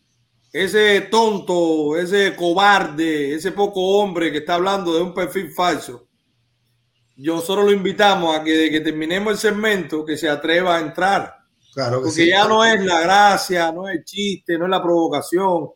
ese 0.53 1.01
tonto, 1.01 1.97
ese 1.97 2.35
cobarde, 2.35 3.33
ese 3.33 3.51
poco 3.51 3.97
hombre 3.97 4.31
que 4.31 4.37
está 4.37 4.55
hablando 4.55 4.93
de 4.93 5.01
un 5.01 5.13
perfil 5.13 5.51
falso, 5.51 6.07
yo 7.15 7.41
solo 7.41 7.63
lo 7.63 7.71
invitamos 7.71 8.37
a 8.37 8.43
que 8.43 8.51
de 8.55 8.69
que 8.69 8.81
terminemos 8.81 9.33
el 9.33 9.39
segmento, 9.39 10.05
que 10.05 10.15
se 10.15 10.29
atreva 10.29 10.77
a 10.77 10.81
entrar. 10.81 11.42
Claro 11.73 11.99
que 11.99 12.05
Porque 12.05 12.23
sí. 12.23 12.29
ya 12.29 12.47
no 12.47 12.63
es 12.63 12.83
la 12.83 13.01
gracia, 13.01 13.71
no 13.71 13.87
es 13.89 13.97
el 13.97 14.03
chiste, 14.03 14.57
no 14.57 14.65
es 14.65 14.71
la 14.71 14.83
provocación, 14.83 15.69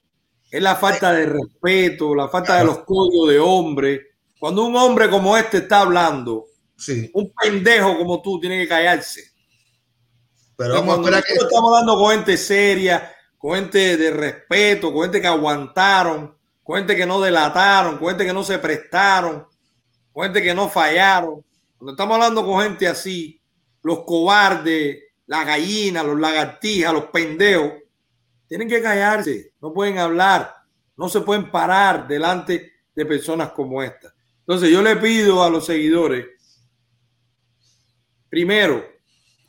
es 0.50 0.62
la 0.62 0.76
falta 0.76 1.12
de 1.12 1.26
respeto, 1.26 2.14
la 2.14 2.30
falta 2.30 2.60
de 2.60 2.66
los 2.66 2.80
códigos 2.80 3.30
de 3.30 3.40
hombre. 3.40 4.02
Cuando 4.40 4.66
un 4.66 4.76
hombre 4.76 5.10
como 5.10 5.36
este 5.36 5.58
está 5.58 5.82
hablando, 5.82 6.46
un 7.14 7.34
pendejo 7.34 7.98
como 7.98 8.22
tú 8.22 8.40
tiene 8.40 8.60
que 8.60 8.68
callarse. 8.68 9.24
Pero 10.56 10.76
vamos 10.76 11.08
a 11.08 11.22
que 11.22 11.34
estamos 11.34 11.72
hablando 11.72 11.98
con 11.98 12.12
gente 12.12 12.38
seria, 12.38 13.12
con 13.38 13.56
gente 13.56 13.98
de 13.98 14.12
respeto, 14.12 14.94
con 14.94 15.04
gente 15.04 15.22
que 15.22 15.28
aguantaron, 15.28 16.36
con 16.64 16.78
gente 16.78 16.96
que 16.96 17.06
no 17.06 17.20
delataron, 17.20 17.98
con 17.98 18.10
gente 18.10 18.26
que 18.26 18.34
no 18.34 18.44
se 18.44 18.60
prestaron, 18.60 19.48
con 20.12 20.24
gente 20.24 20.42
que 20.42 20.54
no 20.54 20.70
fallaron. 20.70 21.44
Cuando 21.78 21.92
estamos 21.92 22.16
hablando 22.16 22.46
con 22.46 22.62
gente 22.64 22.88
así, 22.88 23.42
los 23.84 24.04
cobardes, 24.04 24.98
las 25.28 25.46
gallinas, 25.46 26.06
los 26.06 26.20
lagartijas, 26.20 26.94
los 26.94 27.06
pendejos, 27.06 27.74
tienen 28.48 28.70
que 28.70 28.82
callarse, 28.82 29.54
no 29.62 29.74
pueden 29.74 29.98
hablar, 30.00 30.56
no 30.96 31.10
se 31.10 31.22
pueden 31.22 31.52
parar 31.52 32.08
delante 32.08 32.72
de 32.96 33.06
personas 33.06 33.52
como 33.52 33.84
esta. 33.84 34.14
Entonces 34.40 34.70
yo 34.70 34.82
le 34.82 34.96
pido 34.96 35.44
a 35.44 35.50
los 35.50 35.66
seguidores, 35.66 36.26
primero, 38.30 38.84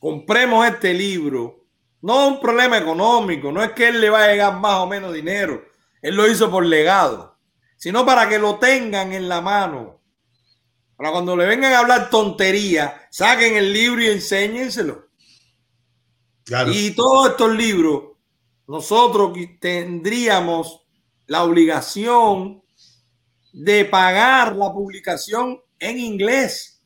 compremos 0.01 0.67
este 0.67 0.93
libro, 0.93 1.65
no 2.03 2.29
un 2.29 2.41
problema 2.41 2.79
económico, 2.79 3.53
no 3.53 3.63
es 3.63 3.73
que 3.73 3.89
él 3.89 4.01
le 4.01 4.11
va 4.11 4.25
a 4.25 4.29
llegar 4.29 4.59
más 4.59 4.81
o 4.81 4.87
menos 4.87 5.13
dinero, 5.13 5.65
él 6.03 6.17
lo 6.17 6.29
hizo 6.29 6.51
por 6.51 6.67
legado, 6.67 7.39
sino 7.77 8.05
para 8.05 8.29
que 8.29 8.39
lo 8.39 8.59
tengan 8.59 9.13
en 9.13 9.29
la 9.29 9.41
mano. 9.41 10.01
Para 10.97 11.13
cuando 11.13 11.37
le 11.37 11.47
vengan 11.47 11.73
a 11.73 11.79
hablar 11.79 12.11
tontería, 12.11 13.07
saquen 13.11 13.57
el 13.57 13.73
libro 13.73 14.03
y 14.03 14.09
enséñenselo. 14.09 15.08
Y 16.73 16.93
todos 16.93 17.31
estos 17.31 17.55
libros, 17.55 18.17
nosotros 18.67 19.37
tendríamos 19.61 20.83
la 21.27 21.45
obligación 21.45 22.63
de 23.53 23.85
pagar 23.85 24.57
la 24.57 24.73
publicación 24.73 25.61
en 25.79 25.99
inglés. 25.99 26.83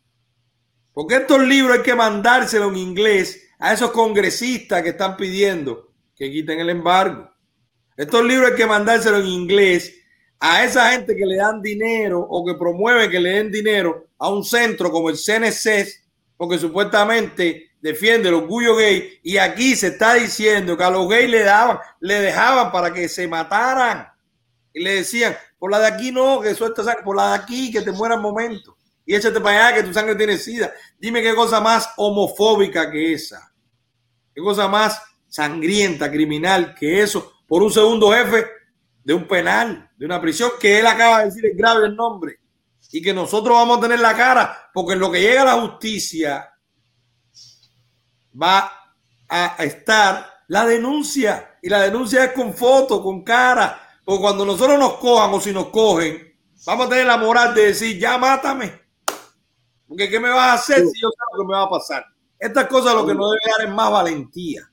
Porque 0.92 1.16
estos 1.16 1.40
libros 1.46 1.78
hay 1.78 1.82
que 1.82 1.94
mandárselos 1.94 2.72
en 2.72 2.78
inglés 2.78 3.40
a 3.58 3.72
esos 3.72 3.92
congresistas 3.92 4.82
que 4.82 4.90
están 4.90 5.16
pidiendo 5.16 5.92
que 6.16 6.30
quiten 6.30 6.60
el 6.60 6.70
embargo. 6.70 7.30
Estos 7.96 8.24
libros 8.24 8.50
hay 8.50 8.56
que 8.56 8.66
mandárselos 8.66 9.20
en 9.20 9.28
inglés 9.28 9.94
a 10.40 10.64
esa 10.64 10.90
gente 10.90 11.14
que 11.14 11.24
le 11.24 11.36
dan 11.36 11.62
dinero 11.62 12.20
o 12.20 12.44
que 12.44 12.54
promueve 12.54 13.08
que 13.08 13.20
le 13.20 13.30
den 13.30 13.50
dinero 13.50 14.08
a 14.18 14.28
un 14.28 14.44
centro 14.44 14.90
como 14.90 15.08
el 15.08 15.16
CNC, 15.16 15.86
porque 16.36 16.58
supuestamente 16.58 17.71
defiende 17.82 18.28
el 18.28 18.36
orgullo 18.36 18.76
gay. 18.76 19.18
Y 19.22 19.36
aquí 19.36 19.76
se 19.76 19.88
está 19.88 20.14
diciendo 20.14 20.76
que 20.76 20.84
a 20.84 20.90
los 20.90 21.06
gays 21.08 21.28
le 21.28 21.42
daban, 21.42 21.78
le 22.00 22.20
dejaban 22.20 22.72
para 22.72 22.92
que 22.94 23.08
se 23.08 23.28
mataran. 23.28 24.08
Y 24.72 24.82
le 24.82 24.94
decían, 24.94 25.36
por 25.58 25.70
la 25.70 25.80
de 25.80 25.88
aquí 25.88 26.10
no, 26.12 26.40
que 26.40 26.54
suelta 26.54 26.82
sangre, 26.82 27.02
por 27.02 27.16
la 27.16 27.30
de 27.30 27.34
aquí 27.34 27.70
que 27.70 27.82
te 27.82 27.92
muera 27.92 28.14
el 28.14 28.22
momento. 28.22 28.76
Y 29.04 29.14
échate 29.14 29.40
para 29.40 29.66
allá 29.66 29.76
que 29.76 29.82
tu 29.82 29.92
sangre 29.92 30.14
tiene 30.14 30.38
sida. 30.38 30.72
Dime 30.98 31.20
qué 31.20 31.34
cosa 31.34 31.60
más 31.60 31.90
homofóbica 31.96 32.90
que 32.90 33.12
esa, 33.12 33.52
qué 34.32 34.40
cosa 34.40 34.68
más 34.68 35.02
sangrienta, 35.28 36.10
criminal 36.10 36.74
que 36.74 37.02
eso, 37.02 37.32
por 37.46 37.62
un 37.62 37.72
segundo 37.72 38.12
jefe 38.12 38.46
de 39.04 39.12
un 39.12 39.26
penal, 39.26 39.90
de 39.96 40.06
una 40.06 40.20
prisión 40.20 40.52
que 40.60 40.78
él 40.78 40.86
acaba 40.86 41.18
de 41.18 41.24
decir 41.26 41.44
es 41.44 41.56
grave 41.56 41.86
el 41.86 41.96
nombre. 41.96 42.38
Y 42.94 43.00
que 43.00 43.14
nosotros 43.14 43.54
vamos 43.54 43.78
a 43.78 43.80
tener 43.80 44.00
la 44.00 44.14
cara 44.14 44.70
porque 44.72 44.92
en 44.92 45.00
lo 45.00 45.10
que 45.10 45.20
llega 45.20 45.42
a 45.42 45.56
la 45.56 45.60
justicia 45.62 46.51
va 48.40 48.70
a 49.28 49.56
estar 49.64 50.32
la 50.48 50.66
denuncia 50.66 51.58
y 51.62 51.68
la 51.68 51.80
denuncia 51.80 52.24
es 52.24 52.32
con 52.32 52.52
foto, 52.52 53.02
con 53.02 53.22
cara, 53.22 53.80
porque 54.04 54.20
cuando 54.20 54.44
nosotros 54.44 54.78
nos 54.78 54.94
cojan 54.94 55.32
o 55.32 55.40
si 55.40 55.52
nos 55.52 55.68
cogen, 55.68 56.36
vamos 56.66 56.86
a 56.86 56.88
tener 56.90 57.06
la 57.06 57.16
moral 57.16 57.54
de 57.54 57.66
decir, 57.66 57.98
ya 57.98 58.18
mátame, 58.18 58.80
porque 59.86 60.10
¿qué 60.10 60.20
me 60.20 60.28
vas 60.28 60.48
a 60.48 60.52
hacer 60.54 60.86
si 60.86 61.00
yo 61.00 61.08
sé 61.08 61.16
lo 61.32 61.42
que 61.42 61.48
me 61.48 61.54
va 61.54 61.62
a 61.62 61.70
pasar? 61.70 62.04
Estas 62.38 62.66
cosas 62.66 62.94
lo 62.94 63.06
que 63.06 63.14
nos 63.14 63.30
debe 63.30 63.52
dar 63.56 63.68
es 63.68 63.74
más 63.74 63.90
valentía, 63.90 64.70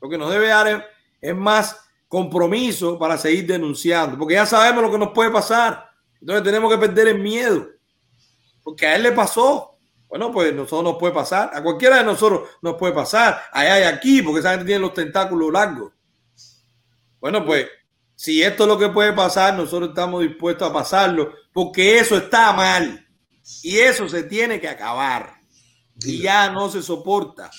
lo 0.00 0.08
que 0.08 0.18
nos 0.18 0.30
debe 0.30 0.48
dar 0.48 0.68
es, 0.68 0.82
es 1.20 1.34
más 1.34 1.80
compromiso 2.06 2.98
para 2.98 3.18
seguir 3.18 3.46
denunciando, 3.46 4.18
porque 4.18 4.34
ya 4.34 4.46
sabemos 4.46 4.84
lo 4.84 4.90
que 4.92 4.98
nos 4.98 5.10
puede 5.10 5.30
pasar. 5.30 5.90
Entonces 6.20 6.44
tenemos 6.44 6.70
que 6.70 6.78
perder 6.78 7.08
el 7.08 7.18
miedo, 7.18 7.66
porque 8.62 8.86
a 8.86 8.94
él 8.96 9.02
le 9.02 9.12
pasó. 9.12 9.73
Bueno, 10.14 10.30
pues 10.30 10.54
nosotros 10.54 10.84
nos 10.84 10.96
puede 10.96 11.12
pasar, 11.12 11.50
a 11.52 11.60
cualquiera 11.60 11.98
de 11.98 12.04
nosotros 12.04 12.48
nos 12.62 12.76
puede 12.76 12.92
pasar, 12.92 13.36
allá 13.50 13.80
y 13.80 13.82
aquí, 13.82 14.22
porque 14.22 14.38
esa 14.38 14.50
gente 14.50 14.66
tiene 14.66 14.78
los 14.78 14.94
tentáculos 14.94 15.52
largos. 15.52 15.90
Bueno, 17.18 17.44
pues 17.44 17.66
si 18.14 18.40
esto 18.40 18.62
es 18.62 18.68
lo 18.68 18.78
que 18.78 18.90
puede 18.90 19.12
pasar, 19.12 19.54
nosotros 19.54 19.88
estamos 19.88 20.22
dispuestos 20.22 20.70
a 20.70 20.72
pasarlo, 20.72 21.32
porque 21.52 21.98
eso 21.98 22.16
está 22.16 22.52
mal 22.52 23.04
y 23.64 23.78
eso 23.78 24.08
se 24.08 24.22
tiene 24.22 24.60
que 24.60 24.68
acabar. 24.68 25.34
Y 26.04 26.22
ya 26.22 26.48
no 26.48 26.70
se 26.70 26.80
soporta. 26.80 27.50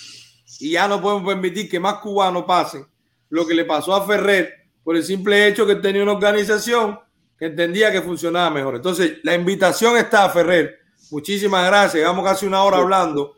Y 0.62 0.72
ya 0.72 0.88
no 0.88 1.02
podemos 1.02 1.28
permitir 1.34 1.70
que 1.70 1.82
más 1.82 1.96
cubanos 1.96 2.46
pasen 2.46 2.88
lo 3.28 3.46
que 3.46 3.54
le 3.54 3.66
pasó 3.66 3.94
a 3.94 4.08
Ferrer 4.08 4.70
por 4.82 4.96
el 4.96 5.04
simple 5.04 5.46
hecho 5.46 5.68
que 5.68 5.76
tenía 5.76 6.04
una 6.04 6.14
organización 6.14 6.98
que 7.38 7.48
entendía 7.48 7.92
que 7.92 8.02
funcionaba 8.02 8.50
mejor. 8.50 8.78
Entonces, 8.78 9.18
la 9.24 9.36
invitación 9.36 9.98
está 9.98 10.24
a 10.24 10.30
Ferrer. 10.30 10.85
Muchísimas 11.12 11.66
gracias. 11.68 11.96
Llevamos 11.96 12.26
casi 12.26 12.46
una 12.46 12.64
hora 12.64 12.78
hablando 12.78 13.34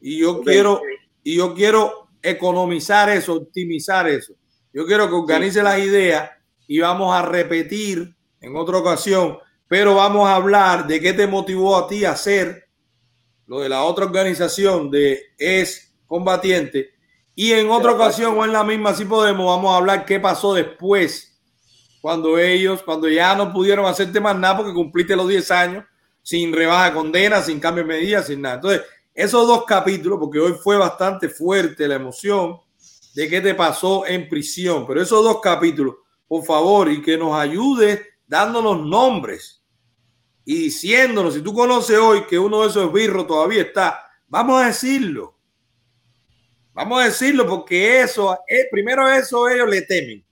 y 0.00 0.18
yo 0.18 0.40
quiero 0.42 0.80
y 1.22 1.36
yo 1.36 1.54
quiero 1.54 2.08
economizar 2.22 3.08
eso, 3.10 3.34
optimizar 3.34 4.08
eso. 4.08 4.34
Yo 4.72 4.86
quiero 4.86 5.08
que 5.08 5.14
organice 5.14 5.62
las 5.62 5.78
ideas 5.78 6.30
y 6.66 6.78
vamos 6.78 7.14
a 7.14 7.22
repetir 7.22 8.14
en 8.40 8.56
otra 8.56 8.78
ocasión, 8.78 9.38
pero 9.66 9.96
vamos 9.96 10.28
a 10.28 10.36
hablar 10.36 10.86
de 10.86 11.00
qué 11.00 11.12
te 11.12 11.26
motivó 11.26 11.76
a 11.76 11.88
ti 11.88 12.04
a 12.04 12.12
hacer 12.12 12.68
lo 13.46 13.60
de 13.60 13.68
la 13.68 13.82
otra 13.82 14.04
organización 14.04 14.90
de 14.90 15.20
es 15.38 15.94
combatiente 16.06 16.90
y 17.34 17.52
en 17.52 17.70
otra 17.70 17.92
ocasión 17.92 18.36
o 18.36 18.44
en 18.44 18.52
la 18.52 18.64
misma, 18.64 18.94
si 18.94 19.04
podemos, 19.04 19.46
vamos 19.46 19.72
a 19.72 19.76
hablar 19.76 20.04
qué 20.04 20.18
pasó 20.18 20.54
después, 20.54 21.40
cuando 22.00 22.38
ellos, 22.38 22.82
cuando 22.82 23.08
ya 23.08 23.34
no 23.34 23.52
pudieron 23.52 23.86
hacerte 23.86 24.20
más 24.20 24.36
nada 24.36 24.56
porque 24.56 24.72
cumpliste 24.72 25.14
los 25.14 25.28
10 25.28 25.50
años 25.52 25.84
sin 26.28 26.52
rebaja 26.52 26.90
de 26.90 26.92
condena, 26.92 27.40
sin 27.40 27.58
cambio 27.58 27.84
de 27.84 27.88
medidas, 27.88 28.26
sin 28.26 28.42
nada. 28.42 28.56
Entonces, 28.56 28.82
esos 29.14 29.48
dos 29.48 29.64
capítulos, 29.64 30.18
porque 30.18 30.38
hoy 30.38 30.52
fue 30.62 30.76
bastante 30.76 31.30
fuerte 31.30 31.88
la 31.88 31.94
emoción 31.94 32.60
de 33.14 33.30
qué 33.30 33.40
te 33.40 33.54
pasó 33.54 34.06
en 34.06 34.28
prisión, 34.28 34.86
pero 34.86 35.00
esos 35.00 35.24
dos 35.24 35.40
capítulos, 35.40 35.94
por 36.26 36.44
favor, 36.44 36.92
y 36.92 37.00
que 37.00 37.16
nos 37.16 37.34
ayude 37.34 38.04
dándonos 38.26 38.78
nombres 38.84 39.64
y 40.44 40.64
diciéndonos, 40.64 41.32
si 41.32 41.40
tú 41.40 41.54
conoces 41.54 41.96
hoy 41.96 42.26
que 42.26 42.38
uno 42.38 42.60
de 42.60 42.68
esos 42.68 42.92
birros 42.92 43.26
todavía 43.26 43.62
está, 43.62 43.98
vamos 44.28 44.60
a 44.62 44.66
decirlo 44.66 45.34
Vamos 46.74 47.00
a 47.00 47.04
decirlo 47.06 47.46
porque 47.46 48.02
eso, 48.02 48.38
eh, 48.46 48.68
primero 48.70 49.08
eso 49.08 49.48
ellos 49.48 49.68
le 49.70 49.80
temen. 49.80 50.22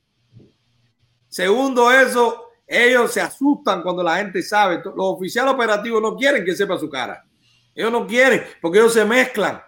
Segundo 1.27 1.91
eso, 1.91 2.46
ellos 2.67 3.13
se 3.13 3.21
asustan 3.21 3.83
cuando 3.83 4.03
la 4.03 4.17
gente 4.17 4.43
sabe. 4.43 4.83
Los 4.85 4.95
oficiales 4.97 5.55
operativos 5.55 6.03
no 6.03 6.17
quieren 6.17 6.45
que 6.45 6.55
sepa 6.55 6.79
su 6.79 6.91
cara. 6.91 7.25
Ellos 7.75 7.93
no 7.93 8.07
quieren 8.07 8.43
porque 8.61 8.79
ellos 8.79 8.93
se 8.93 9.05
mezclan. 9.05 9.61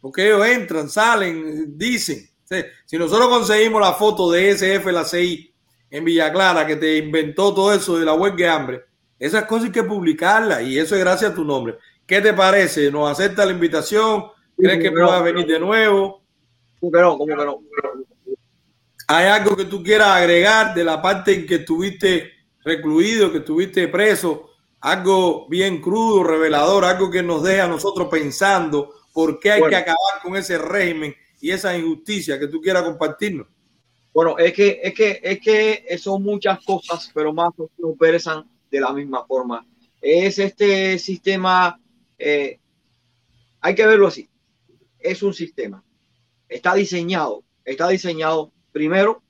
Porque 0.00 0.26
ellos 0.26 0.46
entran, 0.46 0.88
salen, 0.88 1.78
dicen. 1.78 2.28
Si 2.84 2.98
nosotros 2.98 3.28
conseguimos 3.28 3.80
la 3.80 3.94
foto 3.94 4.30
de 4.30 4.50
SF, 4.50 4.92
la 4.92 5.04
CI, 5.04 5.54
en 5.90 6.04
Villa 6.04 6.32
Clara, 6.32 6.66
que 6.66 6.76
te 6.76 6.98
inventó 6.98 7.54
todo 7.54 7.72
eso 7.72 7.98
de 7.98 8.04
la 8.04 8.14
web 8.14 8.34
de 8.34 8.48
hambre, 8.48 8.84
esas 9.18 9.44
cosas 9.44 9.66
hay 9.66 9.72
que 9.72 9.82
publicarlas 9.82 10.62
y 10.62 10.78
eso 10.78 10.94
es 10.94 11.00
gracias 11.00 11.30
a 11.30 11.34
tu 11.34 11.44
nombre. 11.44 11.78
¿Qué 12.06 12.20
te 12.20 12.34
parece? 12.34 12.90
¿Nos 12.90 13.10
acepta 13.10 13.46
la 13.46 13.52
invitación? 13.52 14.24
¿Crees 14.56 14.82
que 14.82 14.90
pueda 14.90 15.22
venir 15.22 15.46
de 15.46 15.58
nuevo? 15.58 16.22
¿Hay 19.06 19.26
algo 19.26 19.56
que 19.56 19.64
tú 19.66 19.82
quieras 19.82 20.08
agregar 20.08 20.74
de 20.74 20.84
la 20.84 21.00
parte 21.00 21.34
en 21.34 21.46
que 21.46 21.56
estuviste 21.56 22.32
recluido, 22.64 23.30
que 23.30 23.38
estuviste 23.38 23.88
preso? 23.88 24.50
Algo 24.80 25.48
bien 25.48 25.80
crudo, 25.80 26.24
revelador, 26.24 26.84
algo 26.84 27.10
que 27.10 27.22
nos 27.22 27.42
deja 27.42 27.64
a 27.64 27.68
nosotros 27.68 28.08
pensando 28.10 28.94
por 29.12 29.38
qué 29.38 29.52
hay 29.52 29.62
que 29.62 29.76
acabar 29.76 30.20
con 30.22 30.36
ese 30.36 30.58
régimen 30.58 31.14
y 31.40 31.50
esa 31.50 31.76
injusticia 31.76 32.38
que 32.38 32.48
tú 32.48 32.60
quieras 32.60 32.82
compartirnos. 32.82 33.46
Bueno, 34.12 34.38
es 34.38 34.52
que, 34.52 34.80
es 34.82 34.94
que, 34.94 35.20
es 35.22 35.40
que 35.40 35.98
son 35.98 36.22
muchas 36.22 36.62
cosas, 36.64 37.10
pero 37.12 37.32
más 37.32 37.50
nos 37.78 37.96
pesan 37.98 38.48
de 38.70 38.80
la 38.80 38.92
misma 38.92 39.24
forma. 39.26 39.66
Es 40.00 40.38
este 40.38 40.98
sistema, 40.98 41.80
eh, 42.18 42.58
hay 43.60 43.74
que 43.74 43.86
verlo 43.86 44.06
así 44.06 44.28
es 45.04 45.22
un 45.22 45.34
sistema. 45.34 45.84
Está 46.48 46.74
diseñado, 46.74 47.44
está 47.64 47.88
diseñado 47.88 48.50
primero 48.74 49.22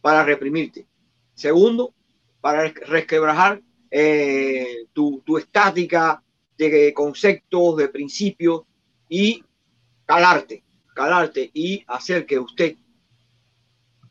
para 0.00 0.24
reprimirte. 0.24 0.86
Segundo, 1.34 1.94
para 2.40 2.68
resquebrajar 2.68 3.60
eh, 3.90 4.86
tu, 4.92 5.20
tu 5.26 5.36
estática 5.36 6.22
de 6.56 6.94
conceptos, 6.94 7.76
de 7.76 7.88
principios 7.88 8.62
y 9.08 9.44
calarte, 10.06 10.62
calarte 10.94 11.50
y 11.52 11.82
hacer 11.88 12.24
que 12.24 12.38
usted 12.38 12.76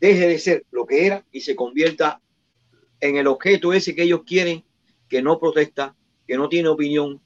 deje 0.02 0.28
de 0.28 0.38
ser 0.38 0.66
lo 0.72 0.86
que 0.86 1.06
era 1.06 1.24
y 1.32 1.40
se 1.40 1.56
convierta 1.56 2.20
en 3.00 3.16
el 3.16 3.28
objeto 3.28 3.72
ese 3.72 3.96
que 3.96 4.04
ellos 4.04 4.24
quieren, 4.26 4.66
que 5.08 5.22
no 5.22 5.40
protesta, 5.40 5.96
que 6.28 6.36
no 6.36 6.50
tiene 6.50 6.68
opinión, 6.68 7.22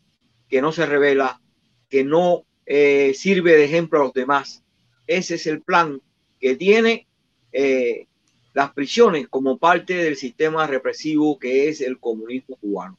que 0.48 0.62
no 0.62 0.72
se 0.72 0.86
revela, 0.86 1.42
que 1.90 2.04
no 2.04 2.46
eh, 2.68 3.14
sirve 3.16 3.56
de 3.56 3.66
ejemplo 3.66 4.00
a 4.00 4.04
los 4.04 4.14
demás. 4.14 4.64
Ese 5.08 5.36
es 5.36 5.48
el 5.48 5.64
plan 5.64 6.02
que 6.40 6.56
tiene 6.56 7.08
eh, 7.58 8.08
las 8.54 8.74
prisiones 8.74 9.30
como 9.30 9.58
parte 9.58 9.96
del 9.96 10.18
sistema 10.18 10.68
represivo 10.68 11.40
que 11.40 11.70
es 11.70 11.80
el 11.80 12.00
comunismo 12.00 12.58
cubano, 12.58 12.98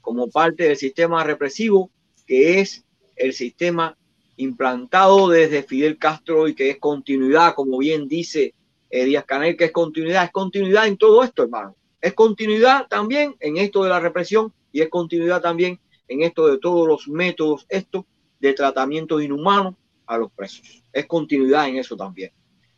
como 0.00 0.28
parte 0.28 0.64
del 0.64 0.76
sistema 0.76 1.22
represivo 1.22 1.88
que 2.26 2.58
es 2.58 2.84
el 3.14 3.32
sistema 3.32 3.96
implantado 4.36 5.28
desde 5.28 5.62
Fidel 5.62 5.98
Castro 5.98 6.48
y 6.48 6.54
que 6.56 6.70
es 6.70 6.78
continuidad, 6.78 7.54
como 7.54 7.78
bien 7.78 8.08
dice 8.08 8.54
eh, 8.90 9.04
Díaz 9.04 9.24
Canel, 9.24 9.56
que 9.56 9.66
es 9.66 9.72
continuidad, 9.72 10.24
es 10.24 10.32
continuidad 10.32 10.88
en 10.88 10.96
todo 10.96 11.22
esto, 11.22 11.44
hermano. 11.44 11.76
Es 12.00 12.14
continuidad 12.14 12.88
también 12.88 13.36
en 13.38 13.58
esto 13.58 13.84
de 13.84 13.90
la 13.90 14.00
represión 14.00 14.52
y 14.72 14.80
es 14.80 14.88
continuidad 14.88 15.40
también 15.40 15.78
en 16.08 16.22
esto 16.22 16.48
de 16.48 16.58
todos 16.58 16.88
los 16.88 17.06
métodos, 17.06 17.66
esto 17.68 18.04
de 18.40 18.52
tratamiento 18.52 19.20
inhumano 19.20 19.76
a 20.06 20.18
los 20.18 20.32
presos. 20.32 20.82
Es 20.92 21.06
continuidad 21.06 21.68
en 21.68 21.76
eso 21.76 21.96
también. 21.96 22.32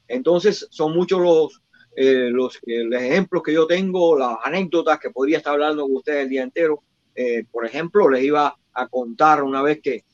Entonces, 0.08 0.66
son 0.70 0.92
muchos 0.94 1.20
los, 1.20 1.62
eh, 1.97 2.28
los, 2.31 2.57
eh, 2.66 2.84
los, 2.84 3.00
ejemplos 3.00 3.42
que 3.42 3.52
yo 3.52 3.66
tengo, 3.66 4.18
las 4.18 4.36
anécdotas 4.42 4.99
que 4.99 5.10
podría 5.10 5.39
estar 5.39 5.55
hablando 5.55 5.83
con 5.84 5.97
ustedes 5.97 6.24
el 6.24 6.28
día 6.28 6.42
entero. 6.42 6.83
Eh, 7.15 7.44
por 7.50 7.65
ejemplo, 7.65 8.08
les 8.08 8.24
iba 8.24 8.57
a 8.73 8.89
contar 8.89 9.42
una 9.42 9.62
vez 9.62 9.81
que, 9.81 10.05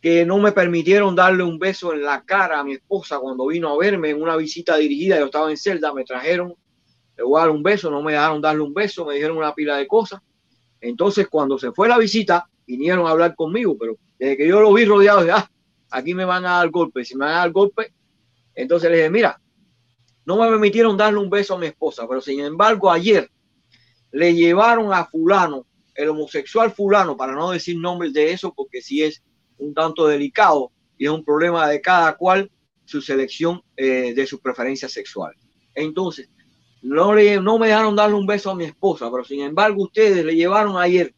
que 0.00 0.24
no 0.24 0.38
me 0.38 0.52
permitieron 0.52 1.16
darle 1.16 1.42
un 1.42 1.58
beso 1.58 1.92
en 1.92 2.02
la 2.02 2.22
cara 2.24 2.60
a 2.60 2.64
mi 2.64 2.74
esposa 2.74 3.18
cuando 3.18 3.46
vino 3.46 3.68
a 3.68 3.78
verme 3.78 4.10
en 4.10 4.22
una 4.22 4.36
visita 4.36 4.76
dirigida. 4.76 5.18
Yo 5.18 5.26
estaba 5.26 5.50
en 5.50 5.56
celda, 5.56 5.92
me 5.92 6.04
trajeron, 6.04 6.54
le 7.16 7.24
voy 7.24 7.38
a 7.38 7.42
dar 7.42 7.50
un 7.50 7.62
beso, 7.62 7.90
no 7.90 8.02
me 8.02 8.12
dejaron 8.12 8.40
darle 8.40 8.62
un 8.62 8.74
beso, 8.74 9.04
me 9.04 9.14
dijeron 9.14 9.36
una 9.36 9.54
pila 9.54 9.76
de 9.76 9.86
cosas. 9.86 10.20
Entonces, 10.80 11.26
cuando 11.28 11.58
se 11.58 11.72
fue 11.72 11.88
la 11.88 11.98
visita, 11.98 12.48
vinieron 12.66 13.06
a 13.06 13.10
hablar 13.10 13.34
conmigo, 13.34 13.76
pero 13.78 13.96
desde 14.18 14.36
que 14.36 14.46
yo 14.46 14.60
lo 14.60 14.72
vi 14.72 14.84
rodeado, 14.84 15.24
de, 15.24 15.32
ah, 15.32 15.50
aquí 15.90 16.14
me 16.14 16.24
van 16.24 16.44
a 16.44 16.58
dar 16.58 16.70
golpe, 16.70 17.04
si 17.04 17.16
me 17.16 17.24
van 17.24 17.34
a 17.34 17.38
dar 17.38 17.52
golpe, 17.52 17.92
entonces 18.54 18.90
le 18.90 18.96
dije, 18.96 19.10
mira, 19.10 19.40
no 20.24 20.36
me 20.36 20.48
permitieron 20.48 20.96
darle 20.96 21.18
un 21.18 21.30
beso 21.30 21.54
a 21.54 21.58
mi 21.58 21.66
esposa, 21.66 22.06
pero 22.08 22.20
sin 22.20 22.40
embargo 22.40 22.90
ayer 22.90 23.30
le 24.12 24.34
llevaron 24.34 24.92
a 24.92 25.04
fulano, 25.04 25.66
el 25.94 26.08
homosexual 26.08 26.72
fulano, 26.72 27.16
para 27.16 27.34
no 27.34 27.50
decir 27.50 27.78
nombres 27.78 28.12
de 28.12 28.32
eso, 28.32 28.52
porque 28.54 28.80
si 28.80 29.02
es 29.02 29.22
un 29.58 29.74
tanto 29.74 30.06
delicado 30.06 30.72
y 30.96 31.06
es 31.06 31.10
un 31.10 31.24
problema 31.24 31.68
de 31.68 31.80
cada 31.80 32.16
cual 32.16 32.50
su 32.84 33.00
selección 33.00 33.62
eh, 33.76 34.12
de 34.14 34.26
su 34.26 34.40
preferencia 34.40 34.88
sexual. 34.88 35.34
Entonces, 35.74 36.28
no, 36.82 37.14
le, 37.14 37.40
no 37.40 37.58
me 37.58 37.68
dejaron 37.68 37.96
darle 37.96 38.16
un 38.16 38.26
beso 38.26 38.50
a 38.50 38.54
mi 38.54 38.64
esposa, 38.64 39.10
pero 39.10 39.24
sin 39.24 39.40
embargo 39.40 39.84
ustedes 39.84 40.24
le 40.24 40.34
llevaron 40.34 40.76
ayer 40.76 41.14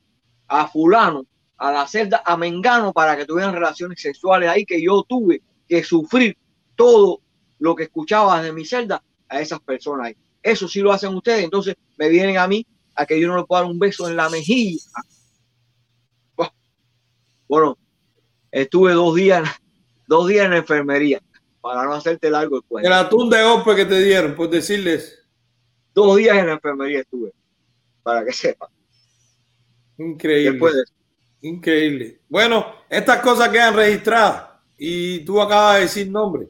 a 0.46 0.68
fulano 0.68 1.26
a 1.58 1.72
la 1.72 1.86
celda 1.86 2.22
a 2.24 2.36
Mengano 2.36 2.92
para 2.92 3.16
que 3.16 3.24
tuvieran 3.24 3.54
relaciones 3.54 4.00
sexuales 4.00 4.48
ahí, 4.48 4.64
que 4.64 4.82
yo 4.82 5.04
tuve 5.08 5.42
que 5.68 5.82
sufrir 5.82 6.36
todo 6.74 7.20
lo 7.58 7.74
que 7.74 7.84
escuchaba 7.84 8.42
de 8.42 8.52
mi 8.52 8.64
celda 8.64 9.02
a 9.28 9.40
esas 9.40 9.60
personas 9.60 10.08
ahí. 10.08 10.16
Eso 10.42 10.68
sí 10.68 10.80
lo 10.80 10.92
hacen 10.92 11.14
ustedes, 11.14 11.44
entonces 11.44 11.76
me 11.96 12.08
vienen 12.08 12.38
a 12.38 12.46
mí 12.46 12.66
a 12.94 13.04
que 13.06 13.20
yo 13.20 13.28
no 13.28 13.36
le 13.36 13.44
pueda 13.44 13.62
dar 13.62 13.70
un 13.70 13.78
beso 13.78 14.08
en 14.08 14.16
la 14.16 14.28
mejilla. 14.28 14.80
Bueno, 17.48 17.78
estuve 18.50 18.92
dos 18.92 19.14
días, 19.14 19.48
dos 20.06 20.28
días 20.28 20.44
en 20.46 20.52
la 20.52 20.56
enfermería, 20.58 21.20
para 21.60 21.84
no 21.84 21.92
hacerte 21.92 22.30
largo 22.30 22.56
el 22.56 22.62
cuento. 22.62 22.88
El 22.88 22.94
atún 22.94 23.30
de 23.30 23.42
golpe 23.42 23.76
que 23.76 23.84
te 23.84 24.02
dieron, 24.02 24.34
por 24.34 24.50
decirles. 24.50 25.22
Dos 25.94 26.16
días 26.16 26.36
en 26.36 26.46
la 26.46 26.52
enfermería 26.54 27.00
estuve, 27.00 27.32
para 28.02 28.24
que 28.24 28.32
sepan. 28.32 28.68
Increíble. 29.98 30.60
Increíble. 31.42 32.20
Bueno, 32.28 32.66
estas 32.88 33.20
cosas 33.20 33.48
quedan 33.50 33.74
registradas 33.74 34.48
y 34.76 35.20
tú 35.20 35.40
acabas 35.40 35.76
de 35.76 35.80
decir 35.82 36.10
nombre. 36.10 36.48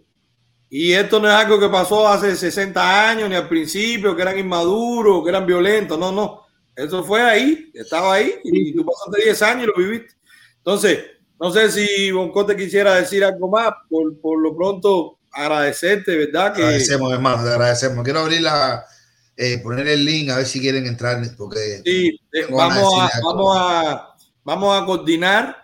Y 0.69 0.93
esto 0.93 1.21
no 1.21 1.29
es 1.29 1.35
algo 1.35 1.61
que 1.61 1.69
pasó 1.69 2.09
hace 2.09 2.35
60 2.35 3.11
años, 3.11 3.29
ni 3.29 3.37
al 3.37 3.49
principio, 3.49 4.17
que 4.17 4.23
eran 4.23 4.39
inmaduros, 4.39 5.23
que 5.23 5.31
eran 5.31 5.47
violentos. 5.47 5.99
No, 5.99 6.11
no. 6.11 6.43
Eso 6.75 7.03
fue 7.05 7.23
ahí, 7.23 7.71
estaba 7.73 8.15
ahí 8.15 8.35
y 8.45 8.75
tú 8.75 8.85
pasaste 8.85 9.25
10 9.25 9.43
años 9.43 9.65
y 9.65 9.67
lo 9.67 9.75
viviste. 9.77 10.15
Entonces, 10.59 11.05
no 11.41 11.51
sé 11.51 11.71
si 11.71 12.11
Boncote 12.11 12.57
quisiera 12.57 12.97
decir 12.97 13.25
algo 13.25 13.49
más. 13.49 13.71
Por, 13.89 14.21
por 14.21 14.43
lo 14.43 14.55
pronto, 14.55 15.19
agradecerte, 15.33 16.17
¿verdad? 16.17 16.53
Que... 16.53 16.63
Agradecemos, 16.63 17.13
hermano, 17.13 17.45
te 17.45 17.51
agradecemos. 17.51 18.05
Quiero 18.05 18.21
abrir 18.21 18.43
la, 18.43 18.85
eh, 19.37 19.59
poner 19.59 19.87
el 19.89 20.05
link 20.05 20.31
a 20.31 20.37
ver 20.37 20.47
si 20.47 20.61
quieren 20.61 20.87
entrar. 20.87 21.23
Porque 21.39 21.81
sí, 21.85 22.21
eh, 22.33 22.47
vamos, 22.51 22.93
a, 23.01 23.11
vamos, 23.23 23.57
a, 23.57 24.17
vamos 24.45 24.83
a 24.83 24.85
coordinar 24.85 25.57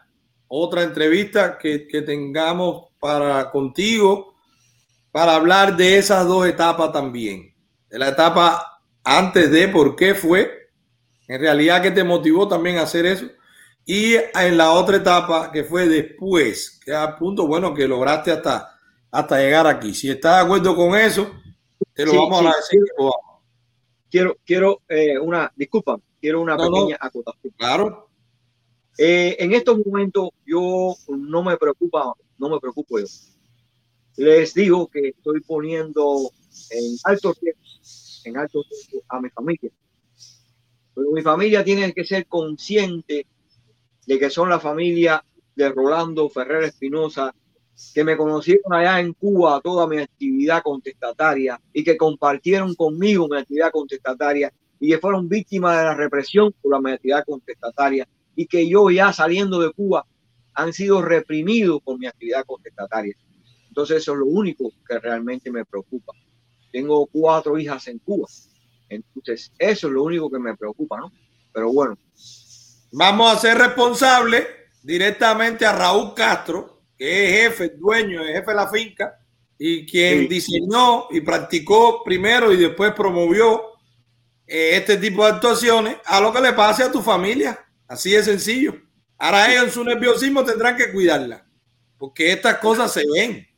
otra 0.49 0.83
entrevista 0.83 1.59
que, 1.59 1.87
que 1.89 2.03
tengamos 2.03 2.87
para 3.01 3.51
contigo 3.51 4.32
para 5.13 5.37
hablar 5.37 5.77
de 5.77 5.99
esas 5.99 6.27
dos 6.27 6.47
etapas 6.47 6.91
también. 6.91 7.55
De 7.89 7.99
la 7.99 8.09
etapa 8.09 8.81
antes 9.05 9.51
de 9.51 9.69
por 9.69 9.95
qué 9.95 10.15
fue, 10.15 10.71
en 11.29 11.41
realidad 11.41 11.83
qué 11.83 11.91
te 11.91 12.03
motivó 12.03 12.49
también 12.49 12.79
a 12.79 12.83
hacer 12.83 13.07
eso, 13.07 13.27
y 13.85 14.15
en 14.15 14.57
la 14.57 14.73
otra 14.73 14.97
etapa 14.97 15.53
que 15.53 15.65
fue 15.65 15.87
después, 15.87 16.81
que 16.85 16.93
al 16.93 17.17
punto 17.17 17.47
bueno 17.47 17.75
que 17.75 17.87
lograste 17.87 18.33
hasta, 18.33 18.79
hasta 19.11 19.39
llegar 19.39 19.67
aquí. 19.67 19.93
Si 19.93 20.11
estás 20.11 20.37
de 20.37 20.43
acuerdo 20.45 20.75
con 20.75 20.97
eso, 20.97 21.31
te 21.93 22.07
lo 22.07 22.15
vamos 22.15 22.47
a 22.47 22.57
decir. 22.57 22.81
Quiero, 24.11 24.37
quiero 24.45 24.83
eh, 24.89 25.19
una, 25.19 25.53
disculpa, 25.57 25.99
quiero 26.21 26.41
una 26.41 26.57
pequeña 26.57 26.97
acotación. 27.01 27.53
Claro. 27.57 28.09
Eh, 28.97 29.37
en 29.39 29.53
estos 29.53 29.79
momentos 29.85 30.31
yo 30.47 30.95
no 31.09 31.43
me 31.43 31.57
preocupa, 31.57 32.13
no 32.39 32.51
me 32.51 32.61
preocupo 32.61 32.99
yo 32.99 33.07
les 34.17 34.55
digo 34.55 34.89
que 34.89 35.09
estoy 35.09 35.41
poniendo 35.41 36.31
en 36.71 36.97
alto 37.05 37.35
riesgo, 37.41 39.03
a 39.09 39.21
mi 39.21 39.31
familia. 39.31 39.71
Pero 40.95 41.11
mi 41.11 41.23
familia 41.23 41.65
tiene 41.65 41.93
que 41.93 42.05
ser 42.05 42.27
consciente 42.27 43.27
de 44.07 44.19
que 44.19 44.31
son 44.31 44.49
la 44.49 44.61
familia 44.61 45.25
de 45.55 45.69
Rolando 45.71 46.29
Ferrer 46.29 46.65
Espinosa, 46.65 47.35
que 47.95 48.05
me 48.05 48.17
conocieron 48.17 48.73
allá 48.73 49.01
en 49.01 49.15
Cuba 49.15 49.61
toda 49.63 49.87
mi 49.87 49.99
actividad 49.99 50.63
contestataria 50.63 51.61
y 51.73 51.83
que 51.83 51.97
compartieron 51.97 52.75
conmigo 52.75 53.29
mi 53.29 53.39
actividad 53.39 53.73
contestataria 53.73 54.53
y 54.79 54.89
que 54.89 54.99
fueron 54.99 55.29
víctimas 55.29 55.79
de 55.79 55.85
la 55.85 55.95
represión 55.95 56.53
por 56.61 56.83
la 56.83 56.93
actividad 56.95 57.25
contestataria 57.25 58.07
y 58.37 58.47
que 58.47 58.69
yo 58.69 58.91
ya 58.91 59.13
saliendo 59.13 59.61
de 59.61 59.73
Cuba 59.73 60.05
han 60.55 60.73
sido 60.73 61.01
reprimidos 61.03 61.81
por 61.83 61.99
mi 61.99 62.07
actividad 62.07 62.45
contestataria. 62.45 63.17
Entonces 63.73 64.03
eso 64.03 64.13
es 64.13 64.19
lo 64.19 64.27
único 64.27 64.71
que 64.87 64.99
realmente 64.99 65.51
me 65.51 65.65
preocupa. 65.65 66.13
Tengo 66.71 67.07
cuatro 67.07 67.59
hijas 67.59 67.89
en 67.89 67.99
Cuba. 68.01 68.29
Entonces 68.91 69.51
eso 69.59 69.87
es 69.87 69.93
lo 69.95 70.03
único 70.03 70.31
que 70.31 70.39
me 70.39 70.55
preocupa, 70.55 70.99
¿no? 70.99 71.11
Pero 71.55 71.73
bueno. 71.73 71.97
Vamos 72.93 73.33
a 73.33 73.39
ser 73.39 73.57
responsables 73.57 74.47
directamente 74.83 75.65
a 75.65 75.73
Raúl 75.73 76.13
Castro, 76.13 76.83
que 76.99 77.25
es 77.25 77.51
jefe, 77.51 77.71
dueño, 77.71 78.21
es 78.21 78.35
jefe 78.35 78.51
de 78.51 78.55
la 78.55 78.69
finca 78.69 79.19
y 79.59 79.87
quien 79.87 80.29
diseñó 80.29 81.07
y 81.11 81.23
practicó 81.23 82.05
primero 82.05 82.53
y 82.53 82.59
después 82.59 82.93
promovió 82.93 83.63
eh, 84.47 84.73
este 84.77 84.99
tipo 84.99 85.25
de 85.25 85.33
actuaciones 85.33 85.97
a 86.05 86.21
lo 86.21 86.31
que 86.31 86.43
le 86.43 86.53
pase 86.53 86.83
a 86.83 86.93
tu 86.93 87.01
familia. 87.01 87.59
Así 87.89 88.11
de 88.11 88.23
sencillo. 88.23 88.75
Ahora 89.17 89.51
ellos 89.51 89.65
en 89.65 89.71
su 89.71 89.83
nerviosismo 89.83 90.45
tendrán 90.45 90.77
que 90.77 90.93
cuidarla, 90.93 91.47
porque 91.97 92.33
estas 92.33 92.59
cosas 92.59 92.93
se 92.93 93.05
ven. 93.15 93.52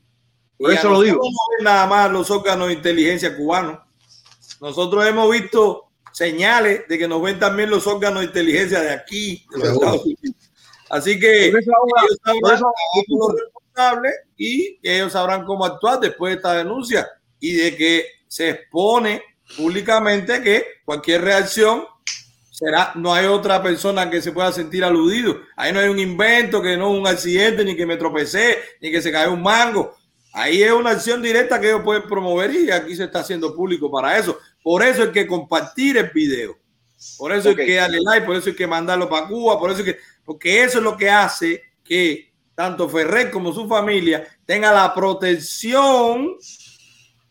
Por 0.59 0.73
eso 0.73 0.91
lo 0.91 1.01
digo. 1.01 1.21
No 1.23 1.65
nada 1.65 1.87
más 1.87 2.11
los 2.11 2.31
órganos 2.31 2.69
de 2.69 2.75
inteligencia 2.75 3.37
cubanos. 3.37 3.81
Nosotros 4.61 5.07
hemos 5.07 5.31
visto 5.31 5.85
señales 6.13 6.87
de 6.89 6.99
que 6.99 7.09
nos 7.09 7.21
ven 7.21 7.39
también 7.39 7.71
los 7.71 7.87
órganos 7.87 8.21
de 8.21 8.27
inteligencia 8.27 8.81
de 8.81 8.91
aquí, 8.93 9.45
de 9.51 9.59
los 9.59 9.69
Estados 9.69 10.05
Unidos. 10.05 10.37
Así 10.91 11.19
que 11.19 11.47
ellos 11.47 11.65
sabrán 11.65 12.61
los 13.09 13.33
responsables 13.35 14.15
y 14.37 14.79
ellos 14.83 15.13
sabrán 15.13 15.45
cómo 15.45 15.65
actuar 15.65 15.99
después 15.99 16.33
de 16.33 16.37
esta 16.37 16.55
denuncia 16.55 17.09
y 17.41 17.53
de 17.53 17.77
que 17.77 18.07
se 18.29 18.51
expone 18.51 19.23
públicamente 19.57 20.43
que 20.43 20.65
cualquier 20.85 21.23
reacción 21.23 21.85
será, 22.51 22.93
no 22.95 23.13
hay 23.13 23.27
otra 23.27 23.61
persona 23.61 24.09
que 24.09 24.23
se 24.23 24.31
pueda 24.31 24.53
sentir 24.53 24.85
aludido. 24.85 25.41
Ahí 25.57 25.73
no 25.73 25.81
hay 25.81 25.89
un 25.89 25.99
invento, 25.99 26.63
que 26.63 26.77
no 26.77 26.93
es 26.93 27.01
un 27.01 27.07
accidente, 27.09 27.65
ni 27.65 27.75
que 27.75 27.85
me 27.85 27.97
tropecé, 27.97 28.59
ni 28.81 28.93
que 28.93 29.03
se 29.03 29.11
cayó 29.11 29.33
un 29.33 29.43
mango. 29.43 29.97
Ahí 30.37 30.65
es 30.65 30.73
una 30.73 30.91
acción 30.91 31.23
directa 31.23 31.61
que 31.61 31.69
ellos 31.69 31.83
pueden 31.85 32.03
promover 32.03 32.53
y 32.53 32.69
aquí 32.69 32.97
se 32.97 33.05
está 33.05 33.21
haciendo 33.21 33.55
público 33.55 33.89
para 33.89 34.19
eso. 34.19 34.37
Por 34.65 34.83
eso 34.83 35.03
hay 35.03 35.13
que 35.13 35.29
compartir 35.29 35.97
el 35.97 36.11
video. 36.11 36.59
Por 37.17 37.33
eso 37.33 37.51
hay 37.51 37.55
que 37.55 37.75
darle 37.77 38.01
like, 38.01 38.27
por 38.27 38.35
eso 38.35 38.49
hay 38.49 38.57
que 38.57 38.67
mandarlo 38.67 39.09
para 39.09 39.29
Cuba, 39.29 39.61
por 39.61 39.71
eso 39.71 39.85
que, 39.85 39.97
porque 40.25 40.65
eso 40.65 40.79
es 40.79 40.85
lo 40.85 40.97
que 40.97 41.09
hace 41.09 41.63
que 41.85 42.33
tanto 42.53 42.89
Ferrer 42.89 43.31
como 43.31 43.53
su 43.53 43.69
familia 43.69 44.27
tenga 44.45 44.73
la 44.73 44.93
protección 44.93 46.37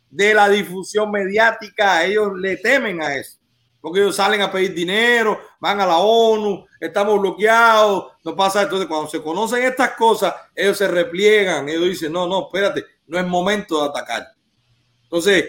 de 0.09 0.33
la 0.33 0.47
difusión 0.47 1.11
mediática. 1.11 2.05
Ellos 2.05 2.31
le 2.37 2.55
temen 2.55 3.01
a 3.01 3.17
eso, 3.17 3.37
porque 3.81 3.99
ellos 3.99 4.15
salen 4.15 4.41
a 4.41 4.51
pedir 4.51 4.73
dinero, 4.73 5.41
van 5.59 5.81
a 5.81 5.85
la 5.85 5.97
ONU, 5.97 6.65
estamos 6.79 7.19
bloqueados, 7.19 8.13
no 8.23 8.33
pasa. 8.33 8.61
Entonces, 8.61 8.87
cuando 8.87 9.09
se 9.09 9.21
conocen 9.21 9.63
estas 9.63 9.91
cosas, 9.91 10.33
ellos 10.55 10.77
se 10.77 10.87
repliegan, 10.87 11.67
ellos 11.67 11.85
dicen, 11.85 12.13
no, 12.13 12.27
no, 12.27 12.43
espérate, 12.43 12.92
no 13.07 13.19
es 13.19 13.25
momento 13.25 13.81
de 13.81 13.89
atacar. 13.89 14.27
Entonces, 15.03 15.45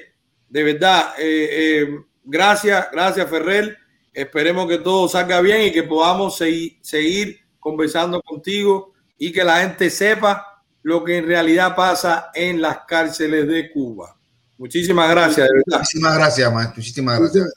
de 0.48 0.62
verdad, 0.62 1.14
eh, 1.18 1.48
eh, 1.50 1.98
gracias, 2.24 2.88
gracias 2.92 3.28
Ferrer. 3.28 3.78
Esperemos 4.12 4.68
que 4.68 4.78
todo 4.78 5.08
salga 5.08 5.40
bien 5.40 5.62
y 5.62 5.72
que 5.72 5.82
podamos 5.82 6.36
seguir, 6.36 6.78
seguir 6.82 7.40
conversando 7.58 8.22
contigo 8.22 8.92
y 9.18 9.32
que 9.32 9.42
la 9.42 9.60
gente 9.60 9.90
sepa 9.90 10.62
lo 10.82 11.02
que 11.02 11.16
en 11.16 11.26
realidad 11.26 11.74
pasa 11.74 12.30
en 12.34 12.60
las 12.60 12.80
cárceles 12.86 13.48
de 13.48 13.72
Cuba. 13.72 14.16
Muchísimas 14.58 15.10
gracias, 15.10 15.48
de 15.48 15.54
verdad. 15.54 15.78
Muchísimas 15.78 16.14
gracias, 16.16 16.52
maestro. 16.52 16.76
Muchísimas 16.76 17.20
gracias, 17.20 17.52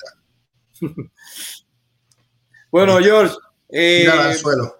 bueno, 2.72 2.98
George. 3.00 3.36
Eh, 3.70 4.02
tira 4.02 4.14
el 4.14 4.32
anzuelo. 4.32 4.78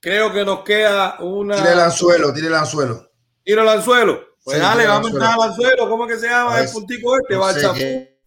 Creo 0.00 0.32
que 0.32 0.44
nos 0.44 0.64
queda 0.64 1.20
una. 1.20 1.56
Tira 1.56 1.72
el 1.72 1.80
anzuelo, 1.80 2.32
tira 2.32 2.48
el 2.48 2.54
anzuelo. 2.54 3.10
Tira 3.44 3.62
el 3.62 3.68
anzuelo. 3.68 4.27
Pues 4.48 4.60
dale, 4.60 4.86
vamos 4.86 5.08
a 5.08 5.10
entrar 5.10 5.38
al 5.38 5.54
suelo. 5.54 5.90
¿Cómo 5.90 6.06
es 6.06 6.14
que 6.14 6.20
se 6.20 6.26
llama 6.26 6.58
el 6.58 6.70
puntico 6.70 7.18
este? 7.18 7.34
No 7.34 7.74
sé 7.74 8.18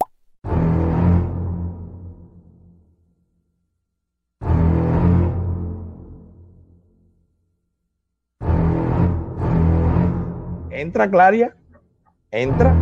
Entra, 10.70 11.10
Claria. 11.10 11.56
Entra. 12.30 12.72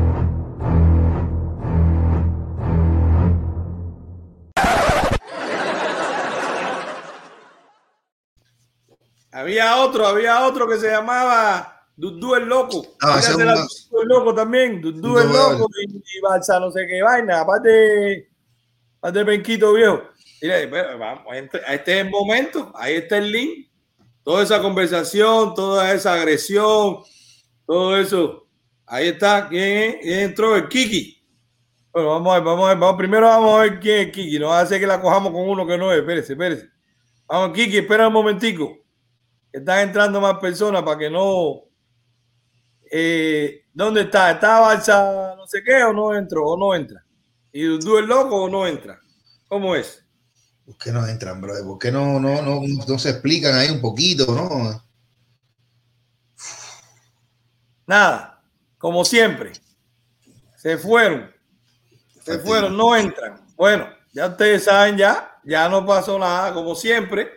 Había 9.33 9.77
otro, 9.77 10.07
había 10.07 10.45
otro 10.45 10.69
que 10.69 10.77
se 10.77 10.91
llamaba 10.91 11.80
Dudú 12.01 12.35
el 12.35 12.47
loco. 12.47 12.97
Ah, 13.03 13.21
el 13.29 14.09
loco 14.09 14.35
también. 14.35 14.81
Dudú 14.81 15.19
el 15.19 15.29
loco 15.29 15.69
y, 15.87 15.97
y 15.97 16.21
Balsa 16.23 16.59
no 16.59 16.71
sé 16.71 16.87
qué 16.87 17.03
vaina. 17.03 17.41
Aparte, 17.41 18.31
aparte 18.97 19.23
Penquito 19.27 19.75
viejo. 19.75 20.05
Mira, 20.41 20.97
vamos, 20.97 21.25
este 21.35 21.59
es 21.69 22.07
el 22.07 22.09
momento. 22.09 22.73
Ahí 22.75 22.95
está 22.95 23.19
el 23.19 23.31
link. 23.31 23.69
Toda 24.25 24.43
esa 24.43 24.63
conversación, 24.63 25.55
toda 25.55 25.93
esa 25.93 26.15
agresión, 26.15 27.01
todo 27.67 27.99
eso. 27.99 28.47
Ahí 28.87 29.09
está. 29.09 29.47
¿Quién, 29.47 29.99
entró? 30.03 30.57
El 30.57 30.69
Kiki. 30.69 31.23
Bueno, 31.93 32.09
vamos 32.13 32.33
a 32.33 32.37
ver, 32.37 32.45
vamos 32.45 32.65
a 32.65 32.69
ver. 32.69 32.79
Vamos, 32.79 32.97
primero 32.97 33.27
vamos 33.27 33.59
a 33.59 33.63
ver 33.65 33.79
quién 33.79 34.09
es 34.09 34.13
Kiki. 34.15 34.39
No 34.39 34.49
va 34.49 34.61
a 34.61 34.63
hacer 34.63 34.81
que 34.81 34.87
la 34.87 35.03
cojamos 35.03 35.33
con 35.33 35.47
uno 35.47 35.67
que 35.67 35.77
no 35.77 35.93
es. 35.93 35.99
Espérese, 35.99 36.33
espérese. 36.33 36.67
Vamos, 37.29 37.55
Kiki, 37.55 37.77
espera 37.77 38.09
un 38.09 38.15
momentico. 38.15 38.79
Están 39.53 39.81
entrando 39.81 40.19
más 40.19 40.39
personas 40.39 40.83
para 40.83 40.97
que 40.97 41.11
no 41.11 41.70
eh, 42.91 43.67
¿dónde 43.73 44.03
está? 44.03 44.33
¿Está 44.33 44.61
Balsa 44.61 45.35
no 45.37 45.47
sé 45.47 45.63
qué 45.63 45.85
o 45.85 45.93
no 45.93 46.15
entró 46.15 46.45
o 46.45 46.59
no 46.59 46.75
entra? 46.75 47.05
¿Y 47.53 47.65
Dudu 47.65 47.99
el 47.99 48.07
loco 48.07 48.45
o 48.45 48.49
no 48.49 48.67
entra? 48.67 48.99
¿Cómo 49.49 49.75
es? 49.75 50.05
¿Por 50.65 50.77
qué 50.77 50.93
no 50.93 51.07
entran, 51.07 51.41
bro? 51.41 51.55
¿Por 51.65 51.79
qué 51.79 51.91
no, 51.91 52.21
no, 52.21 52.43
no, 52.43 52.61
no 52.87 52.99
se 52.99 53.11
explican 53.11 53.55
ahí 53.55 53.71
un 53.71 53.81
poquito, 53.81 54.27
no? 54.35 54.85
Nada, 57.87 58.41
como 58.79 59.05
siempre. 59.05 59.53
Se 60.57 60.79
fueron. 60.79 61.29
Se 62.23 62.39
fueron, 62.39 62.77
no 62.77 62.95
entran. 62.95 63.45
Bueno, 63.57 63.89
ya 64.13 64.29
ustedes 64.29 64.65
saben 64.65 64.97
ya, 64.97 65.41
ya 65.43 65.69
no 65.69 65.85
pasó 65.85 66.19
nada, 66.19 66.55
como 66.55 66.75
siempre. 66.75 67.29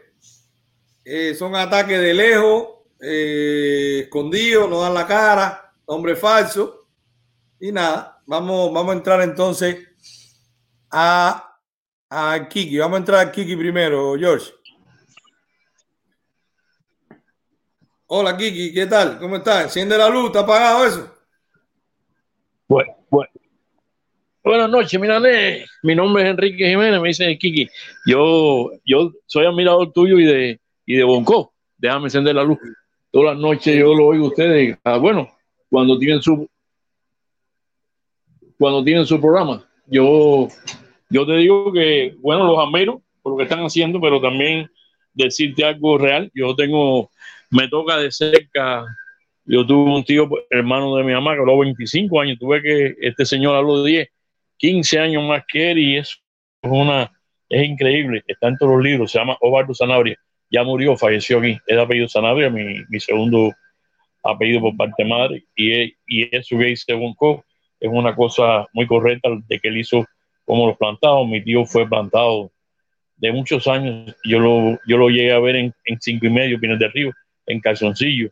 Eh, 1.03 1.33
son 1.33 1.55
ataques 1.55 1.99
de 1.99 2.13
lejos, 2.13 2.67
eh, 3.03 3.99
escondidos, 4.03 4.69
no 4.69 4.81
dan 4.81 4.93
la 4.93 5.05
cara, 5.05 5.73
hombre 5.85 6.15
falso. 6.15 6.87
Y 7.59 7.71
nada, 7.71 8.21
vamos, 8.25 8.73
vamos 8.73 8.93
a 8.93 8.97
entrar 8.97 9.21
entonces 9.21 9.77
a, 10.89 11.57
a 12.09 12.47
Kiki. 12.49 12.77
Vamos 12.77 12.95
a 12.95 12.99
entrar 12.99 13.27
a 13.27 13.31
Kiki 13.31 13.55
primero, 13.55 14.15
George. 14.17 14.51
Hola 18.07 18.37
Kiki, 18.37 18.73
¿qué 18.73 18.85
tal? 18.85 19.17
¿Cómo 19.19 19.37
estás? 19.37 19.63
Enciende 19.63 19.97
la 19.97 20.07
luz, 20.07 20.27
¿está 20.27 20.41
apagado 20.41 20.85
eso? 20.85 21.11
Bueno, 22.67 22.95
bueno. 23.09 23.31
Buenas 24.43 24.69
noches, 24.69 24.99
mira, 24.99 25.19
mi 25.83 25.95
nombre 25.95 26.23
es 26.23 26.29
Enrique 26.29 26.67
Jiménez, 26.67 27.01
me 27.01 27.07
dice 27.07 27.37
Kiki. 27.37 27.69
Yo, 28.05 28.71
yo 28.85 29.11
soy 29.25 29.45
admirador 29.45 29.91
tuyo 29.93 30.19
y 30.19 30.25
de, 30.25 30.61
y 30.85 30.95
de 30.95 31.03
Bonco. 31.03 31.53
Déjame 31.77 32.05
encender 32.05 32.35
la 32.35 32.43
luz. 32.43 32.59
Todas 33.13 33.35
las 33.35 33.41
noches 33.43 33.77
yo 33.77 33.93
lo 33.93 34.07
oigo 34.07 34.25
a 34.25 34.29
ustedes. 34.29 34.75
Ah, 34.83 34.97
bueno, 34.97 35.29
cuando 35.69 35.99
tienen 35.99 36.19
su 36.19 36.49
cuando 38.57 38.83
tienen 38.83 39.05
su 39.05 39.21
programa. 39.21 39.63
Yo, 39.85 40.47
yo 41.11 41.25
te 41.27 41.33
digo 41.33 41.71
que, 41.71 42.15
bueno, 42.21 42.45
los 42.45 42.57
admiro 42.57 43.03
por 43.21 43.33
lo 43.33 43.37
que 43.37 43.43
están 43.43 43.59
haciendo, 43.59 44.01
pero 44.01 44.19
también 44.19 44.67
decirte 45.13 45.63
algo 45.63 45.99
real. 45.99 46.31
Yo 46.33 46.55
tengo, 46.55 47.11
me 47.51 47.67
toca 47.67 47.97
de 47.97 48.11
cerca, 48.11 48.83
yo 49.45 49.63
tuve 49.63 49.91
un 49.91 50.03
tío, 50.03 50.27
hermano 50.49 50.95
de 50.95 51.03
mi 51.03 51.13
mamá, 51.13 51.35
que 51.35 51.41
habló 51.41 51.59
25 51.59 52.19
años, 52.19 52.39
tuve 52.39 52.63
que, 52.63 52.95
este 52.99 53.25
señor 53.25 53.55
habló 53.55 53.83
10, 53.83 54.07
15 54.57 54.99
años 54.99 55.23
más 55.23 55.43
que 55.47 55.69
él 55.69 55.77
y 55.77 55.97
eso 55.97 56.17
es 56.63 56.71
una, 56.71 57.11
es 57.47 57.69
increíble, 57.69 58.23
está 58.25 58.47
en 58.47 58.57
todos 58.57 58.71
los 58.71 58.83
libros, 58.83 59.11
se 59.11 59.19
llama 59.19 59.37
Ovaldo 59.41 59.75
Sanabria, 59.75 60.17
ya 60.49 60.63
murió, 60.63 60.95
falleció 60.97 61.39
aquí, 61.39 61.57
es 61.65 61.77
apellido 61.77 62.07
Sanabria, 62.07 62.49
mi, 62.49 62.99
segundo 62.99 63.51
apellido 64.23 64.61
por 64.61 64.77
parte 64.77 65.03
de 65.03 65.09
madre, 65.09 65.45
y, 65.55 65.95
y 66.07 66.35
eso 66.35 66.57
que 66.57 66.65
dice 66.65 66.93
Bonco 66.93 67.43
es 67.83 67.89
una 67.91 68.15
cosa 68.15 68.65
muy 68.71 68.87
correcta 68.87 69.29
de 69.45 69.59
que 69.59 69.67
él 69.67 69.77
hizo 69.77 70.05
como 70.45 70.67
los 70.67 70.77
plantados. 70.77 71.27
Mi 71.27 71.43
tío 71.43 71.65
fue 71.65 71.87
plantado 71.87 72.49
de 73.17 73.31
muchos 73.33 73.67
años. 73.67 74.15
Yo 74.23 74.39
lo, 74.39 74.79
yo 74.87 74.97
lo 74.97 75.09
llegué 75.09 75.33
a 75.33 75.39
ver 75.39 75.57
en, 75.57 75.73
cinco 75.99 76.27
y 76.27 76.29
medio, 76.29 76.59
Pines 76.59 76.79
de 76.79 76.87
Río, 76.87 77.11
en 77.45 77.59
calzoncillo, 77.59 78.29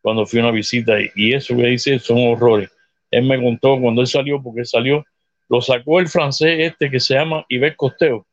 cuando 0.00 0.24
fui 0.26 0.38
a 0.38 0.42
una 0.42 0.52
visita. 0.52 0.94
Y 1.16 1.32
eso 1.32 1.56
que 1.56 1.66
dice 1.66 1.98
son 1.98 2.18
horrores. 2.20 2.70
Él 3.10 3.24
me 3.24 3.40
contó 3.42 3.80
cuando 3.80 4.00
él 4.00 4.06
salió, 4.06 4.40
porque 4.40 4.60
él 4.60 4.66
salió, 4.66 5.04
lo 5.48 5.60
sacó 5.60 5.98
el 5.98 6.06
francés 6.06 6.56
este 6.60 6.88
que 6.88 7.00
se 7.00 7.14
llama 7.14 7.44
Iber 7.48 7.74
Costeo, 7.74 8.24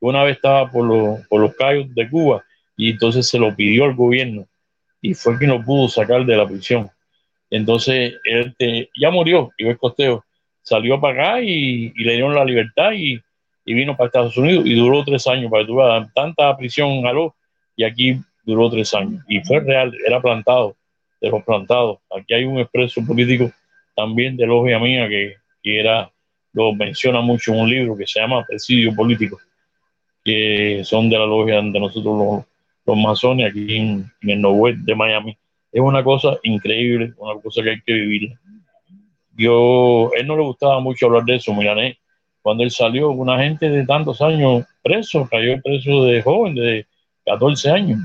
que 0.00 0.06
una 0.06 0.24
vez 0.24 0.34
estaba 0.34 0.68
por, 0.68 0.84
los, 0.84 1.26
por 1.28 1.40
los 1.40 1.54
callos 1.54 1.94
de 1.94 2.10
Cuba 2.10 2.44
y 2.78 2.90
entonces 2.90 3.28
se 3.28 3.38
lo 3.38 3.54
pidió 3.54 3.84
al 3.84 3.94
gobierno 3.94 4.46
y 5.02 5.12
fue 5.12 5.36
quien 5.36 5.50
lo 5.50 5.62
pudo 5.62 5.88
sacar 5.88 6.24
de 6.24 6.36
la 6.36 6.46
prisión. 6.46 6.88
Entonces, 7.50 8.14
él 8.24 8.54
ya 8.98 9.10
murió, 9.10 9.50
el 9.58 9.76
Costeo, 9.76 10.24
salió 10.62 11.00
para 11.00 11.30
acá 11.30 11.42
y, 11.42 11.92
le 11.94 12.12
dieron 12.12 12.34
la 12.34 12.44
libertad 12.44 12.92
y, 12.92 13.20
vino 13.64 13.96
para 13.96 14.06
Estados 14.06 14.36
Unidos 14.38 14.64
y 14.64 14.74
duró 14.74 15.04
tres 15.04 15.26
años, 15.26 15.50
para 15.50 15.66
que 15.66 16.10
tanta 16.14 16.56
prisión 16.56 17.02
jaló 17.02 17.34
y 17.76 17.84
aquí 17.84 18.16
duró 18.44 18.70
tres 18.70 18.94
años. 18.94 19.22
Y 19.28 19.40
fue 19.40 19.60
real, 19.60 19.92
era 20.06 20.22
plantado, 20.22 20.76
de 21.20 21.28
los 21.30 21.42
plantados. 21.44 21.98
Aquí 22.16 22.32
hay 22.32 22.44
un 22.44 22.58
expreso 22.60 23.04
político 23.04 23.50
también 23.94 24.36
de 24.36 24.46
logia 24.46 24.78
mía 24.78 25.08
que, 25.08 25.34
que 25.62 25.80
era, 25.80 26.10
lo 26.52 26.72
menciona 26.72 27.20
mucho 27.20 27.52
en 27.52 27.60
un 27.60 27.68
libro 27.68 27.96
que 27.96 28.06
se 28.06 28.20
llama 28.20 28.44
Presidio 28.46 28.94
Político, 28.94 29.38
que 30.24 30.82
son 30.84 31.10
de 31.10 31.18
la 31.18 31.26
logia 31.26 31.56
de 31.56 31.80
nosotros 31.80 32.16
los, 32.16 32.44
los 32.88 32.96
masones 32.96 33.50
aquí 33.50 33.76
en, 33.76 34.10
el 34.22 34.40
noroeste 34.40 34.82
de 34.82 34.94
Miami 34.94 35.36
es 35.70 35.80
una 35.80 36.02
cosa 36.02 36.38
increíble, 36.42 37.12
una 37.18 37.38
cosa 37.38 37.62
que 37.62 37.70
hay 37.70 37.80
que 37.82 37.92
vivir. 37.92 38.32
Yo, 39.36 40.10
él 40.16 40.26
no 40.26 40.36
le 40.36 40.42
gustaba 40.42 40.80
mucho 40.80 41.06
hablar 41.06 41.24
de 41.24 41.36
eso, 41.36 41.52
Milané. 41.52 41.98
Cuando 42.40 42.64
él 42.64 42.70
salió, 42.70 43.10
una 43.10 43.38
gente 43.38 43.68
de 43.68 43.84
tantos 43.84 44.22
años 44.22 44.64
preso, 44.82 45.28
cayó 45.30 45.60
preso 45.62 46.04
de 46.04 46.22
joven, 46.22 46.54
de 46.54 46.86
14 47.26 47.70
años 47.70 48.00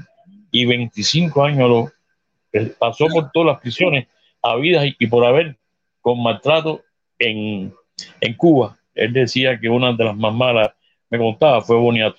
y 0.52 0.66
25 0.66 1.44
años, 1.44 1.70
lo, 1.70 2.70
pasó 2.78 3.08
por 3.08 3.32
todas 3.32 3.54
las 3.54 3.62
prisiones 3.62 4.08
habidas 4.42 4.86
y, 4.86 4.96
y 5.00 5.08
por 5.08 5.24
haber 5.24 5.56
con 6.02 6.22
maltrato 6.22 6.82
en, 7.18 7.74
en 8.20 8.34
Cuba. 8.34 8.78
Él 8.94 9.14
decía 9.14 9.58
que 9.58 9.70
una 9.70 9.94
de 9.94 10.04
las 10.04 10.18
más 10.18 10.34
malas, 10.34 10.72
me 11.10 11.18
contaba, 11.18 11.62
fue 11.62 11.78
Boniato. 11.78 12.18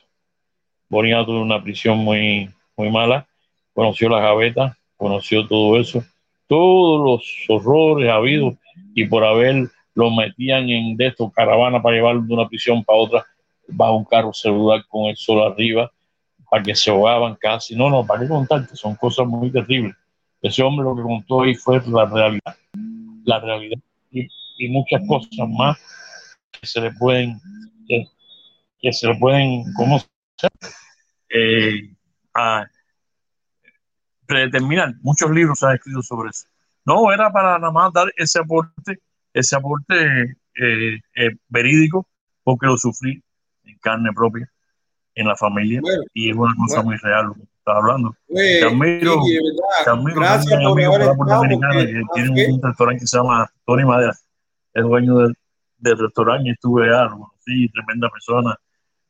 Boniato 0.89 1.31
en 1.33 1.39
una 1.39 1.63
prisión 1.63 1.99
muy, 1.99 2.51
muy 2.77 2.91
mala, 2.91 3.27
conoció 3.73 4.09
la 4.09 4.21
gaveta, 4.21 4.77
conoció 4.97 5.47
todo 5.47 5.79
eso, 5.81 6.05
todos 6.47 7.05
los 7.05 7.45
horrores 7.49 8.11
habidos 8.11 8.55
y 8.95 9.07
por 9.07 9.25
haber 9.25 9.69
lo 9.95 10.11
metían 10.11 10.69
en 10.69 10.97
de 10.97 11.07
estos 11.09 11.33
caravanas 11.33 11.83
para 11.83 11.97
llevarlo 11.97 12.23
de 12.23 12.35
una 12.35 12.49
prisión 12.49 12.85
para 12.85 12.99
otra 12.99 13.27
bajo 13.69 13.97
un 13.97 14.05
carro 14.05 14.33
celular 14.33 14.85
con 14.89 15.07
el 15.07 15.17
sol 15.17 15.43
arriba 15.43 15.91
para 16.51 16.63
que 16.63 16.75
se 16.75 16.91
ahogaban 16.91 17.37
casi. 17.37 17.75
No, 17.75 17.91
no, 17.91 18.07
para 18.07 18.21
qué 18.21 18.29
contarte, 18.29 18.77
son 18.77 18.95
cosas 18.97 19.27
muy 19.27 19.51
terribles. 19.51 19.95
Ese 20.43 20.63
hombre 20.63 20.85
lo 20.85 20.95
que 20.95 21.03
contó 21.03 21.43
ahí 21.43 21.55
fue 21.55 21.81
la 21.87 22.05
realidad, 22.07 22.57
la 23.25 23.41
realidad 23.41 23.79
y, 24.11 24.69
muchas 24.69 25.03
cosas 25.09 25.49
más 25.49 25.77
que 26.53 26.67
se 26.67 26.81
le 26.81 26.93
pueden, 26.93 27.41
que, 27.89 28.93
se 28.93 29.09
le 29.09 29.17
pueden, 29.17 29.65
¿cómo 29.77 29.99
eh, 31.29 31.95
a, 32.35 32.67
predeterminar. 34.27 34.95
Muchos 35.03 35.31
libros 35.31 35.59
se 35.59 35.67
han 35.67 35.75
escrito 35.75 36.03
sobre 36.03 36.31
eso. 36.31 36.47
No, 36.85 37.13
era 37.13 37.33
para 37.33 37.59
nada 37.59 37.73
más 37.73 37.93
dar 37.93 38.13
ese 38.17 38.41
aporte, 38.41 39.01
ese 39.33 39.57
aporte 39.57 40.37
eh, 40.61 41.01
eh, 41.17 41.31
verídico, 41.49 42.07
porque 42.43 42.67
lo 42.67 42.77
sufrí 42.77 43.23
en 43.65 43.79
carne 43.79 44.13
propia, 44.15 44.51
en 45.15 45.27
la 45.27 45.37
familia, 45.37 45.81
y 46.13 46.31
es 46.31 46.37
una 46.37 46.55
cosa 46.57 46.83
muy 46.83 46.97
real 46.97 47.27
lo 47.29 47.35
que 47.35 47.43
estás 47.43 47.77
hablando. 47.77 48.15
Pues, 48.27 48.61
te 48.61 48.67
admiro, 48.67 49.23
gracias 50.15 50.47
por 50.47 51.33
amigo 51.33 51.65
haber 51.65 51.89
que 51.89 52.03
tiene 52.15 52.53
un 52.53 52.63
restaurante 52.63 53.01
que 53.01 53.07
se 53.07 53.17
llama 53.17 53.51
Tony 53.65 53.85
Madera, 53.85 54.13
es 54.75 54.83
dueño 54.83 55.19
del, 55.19 55.35
del 55.79 55.99
restaurante, 55.99 56.51
estuve 56.51 56.85
allá, 56.85 57.09
conocí, 57.11 57.69
tremenda 57.71 58.11
persona, 58.11 58.59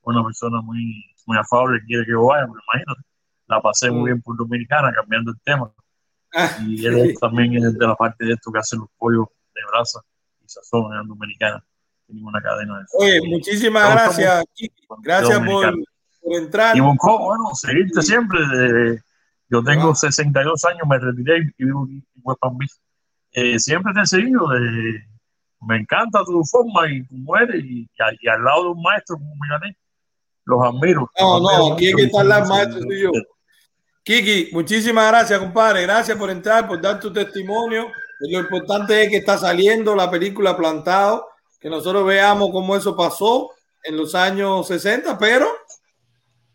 una 0.04 0.24
persona 0.24 0.60
muy, 0.60 1.04
muy 1.26 1.38
afable, 1.38 1.82
quiere 1.86 2.04
que 2.04 2.12
yo 2.12 2.26
vaya, 2.26 2.46
pero 2.46 2.60
imagínate 2.72 3.02
la 3.46 3.60
pasé 3.60 3.90
muy 3.90 4.02
mm. 4.02 4.04
bien 4.04 4.22
por 4.22 4.36
Dominicana, 4.36 4.92
cambiando 4.92 5.30
el 5.32 5.40
tema. 5.42 5.72
Ah, 6.34 6.50
y 6.66 6.84
él 6.84 7.14
también 7.20 7.54
es 7.54 7.78
de 7.78 7.86
la 7.86 7.94
parte 7.94 8.24
de 8.24 8.32
esto 8.32 8.50
que 8.50 8.58
hacen 8.58 8.80
los 8.80 8.88
pollos 8.98 9.26
de 9.54 9.60
brasa 9.70 10.00
y 10.44 10.48
sazón 10.48 10.92
en 10.94 11.06
Dominicana. 11.06 11.64
Tiene 12.06 12.22
una 12.22 12.40
cadena 12.40 12.78
de 12.78 12.84
Oye, 12.98 13.20
muchísimas 13.28 13.90
gracias, 13.90 14.44
Gracias 15.02 15.40
por, 15.40 15.74
entrar. 16.24 16.76
Y 16.76 16.80
buscó, 16.80 17.18
bueno, 17.18 17.50
seguirte 17.54 18.02
siempre. 18.02 18.40
yo 19.48 19.62
tengo 19.62 19.94
62 19.94 20.64
años, 20.64 20.82
me 20.88 20.98
retiré 20.98 21.52
y 21.56 21.64
vivo 21.64 21.86
en 21.88 22.04
West 22.22 22.40
Palm 22.40 22.58
Beach. 22.58 22.72
Eh, 23.32 23.58
siempre 23.58 23.92
te 23.94 24.00
he 24.00 24.06
seguido. 24.06 24.48
me 25.60 25.76
encanta 25.76 26.24
tu 26.24 26.42
forma 26.44 26.90
y 26.90 27.04
tu 27.04 27.36
eres. 27.36 27.64
Y, 27.64 27.88
y, 28.20 28.28
al 28.28 28.42
lado 28.42 28.64
de 28.64 28.68
un 28.70 28.82
maestro 28.82 29.16
como 29.16 29.34
gané 29.48 29.76
los 30.44 30.62
admiro. 30.62 31.10
No, 31.18 31.40
no, 31.40 31.72
aquí 31.72 31.88
hay 31.88 31.94
que 31.94 32.02
estar 32.04 32.26
las 32.26 32.48
maestros 32.48 32.84
y 32.90 33.02
yo. 33.02 33.10
Kiki, 34.02 34.50
muchísimas 34.52 35.08
gracias, 35.10 35.38
compadre. 35.38 35.82
Gracias 35.82 36.16
por 36.18 36.30
entrar, 36.30 36.68
por 36.68 36.80
dar 36.80 37.00
tu 37.00 37.12
testimonio. 37.12 37.86
Lo 38.20 38.40
importante 38.40 39.02
es 39.02 39.08
que 39.08 39.16
está 39.16 39.38
saliendo 39.38 39.94
la 39.96 40.10
película 40.10 40.56
Plantado, 40.56 41.26
que 41.58 41.70
nosotros 41.70 42.04
veamos 42.06 42.50
cómo 42.52 42.76
eso 42.76 42.94
pasó 42.94 43.50
en 43.82 43.96
los 43.96 44.14
años 44.14 44.66
60, 44.66 45.16
pero 45.18 45.48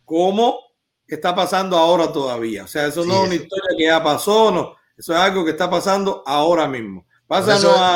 cómo 0.06 0.60
está 1.08 1.34
pasando 1.34 1.78
ahora 1.78 2.12
todavía. 2.12 2.66
O 2.66 2.68
sea, 2.68 2.86
eso 2.86 3.04
no 3.04 3.24
es 3.24 3.28
una 3.28 3.36
historia 3.36 3.70
que 3.78 3.86
ya 3.86 4.04
pasó, 4.04 4.52
no. 4.52 4.76
Eso 4.96 5.14
es 5.14 5.20
algo 5.20 5.44
que 5.44 5.52
está 5.52 5.70
pasando 5.70 6.24
ahora 6.26 6.68
mismo. 6.68 7.06
Pásanos 7.26 7.74
a, 7.76 7.96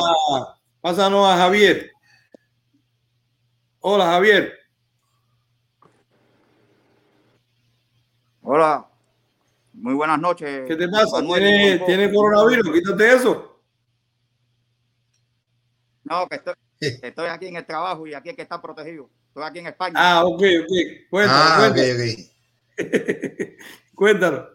pásanos 0.82 1.28
a 1.28 1.38
Javier. 1.38 1.92
Hola, 3.80 4.06
Javier. 4.06 4.63
Hola. 8.46 8.86
Muy 9.72 9.94
buenas 9.94 10.20
noches. 10.20 10.68
¿Qué 10.68 10.76
te 10.76 10.90
pasa? 10.90 11.22
¿Tiene, 11.22 12.14
coronavirus? 12.14 12.74
Quítate 12.74 13.16
eso. 13.16 13.58
No, 16.04 16.28
que 16.28 16.42
estoy, 17.02 17.28
aquí 17.28 17.48
en 17.48 17.56
el 17.56 17.66
trabajo 17.66 18.06
y 18.06 18.14
aquí 18.14 18.30
hay 18.30 18.36
que 18.36 18.42
estar 18.42 18.62
protegido. 18.62 19.10
Estoy 19.30 19.44
aquí 19.44 19.60
en 19.60 19.68
España. 19.68 19.94
Ah, 19.96 20.26
ok, 20.26 20.42
ok. 20.62 20.72
Cuéntame, 21.10 21.40
ah, 21.42 21.72
cuéntame. 21.74 23.60
cuéntanos. 23.96 24.50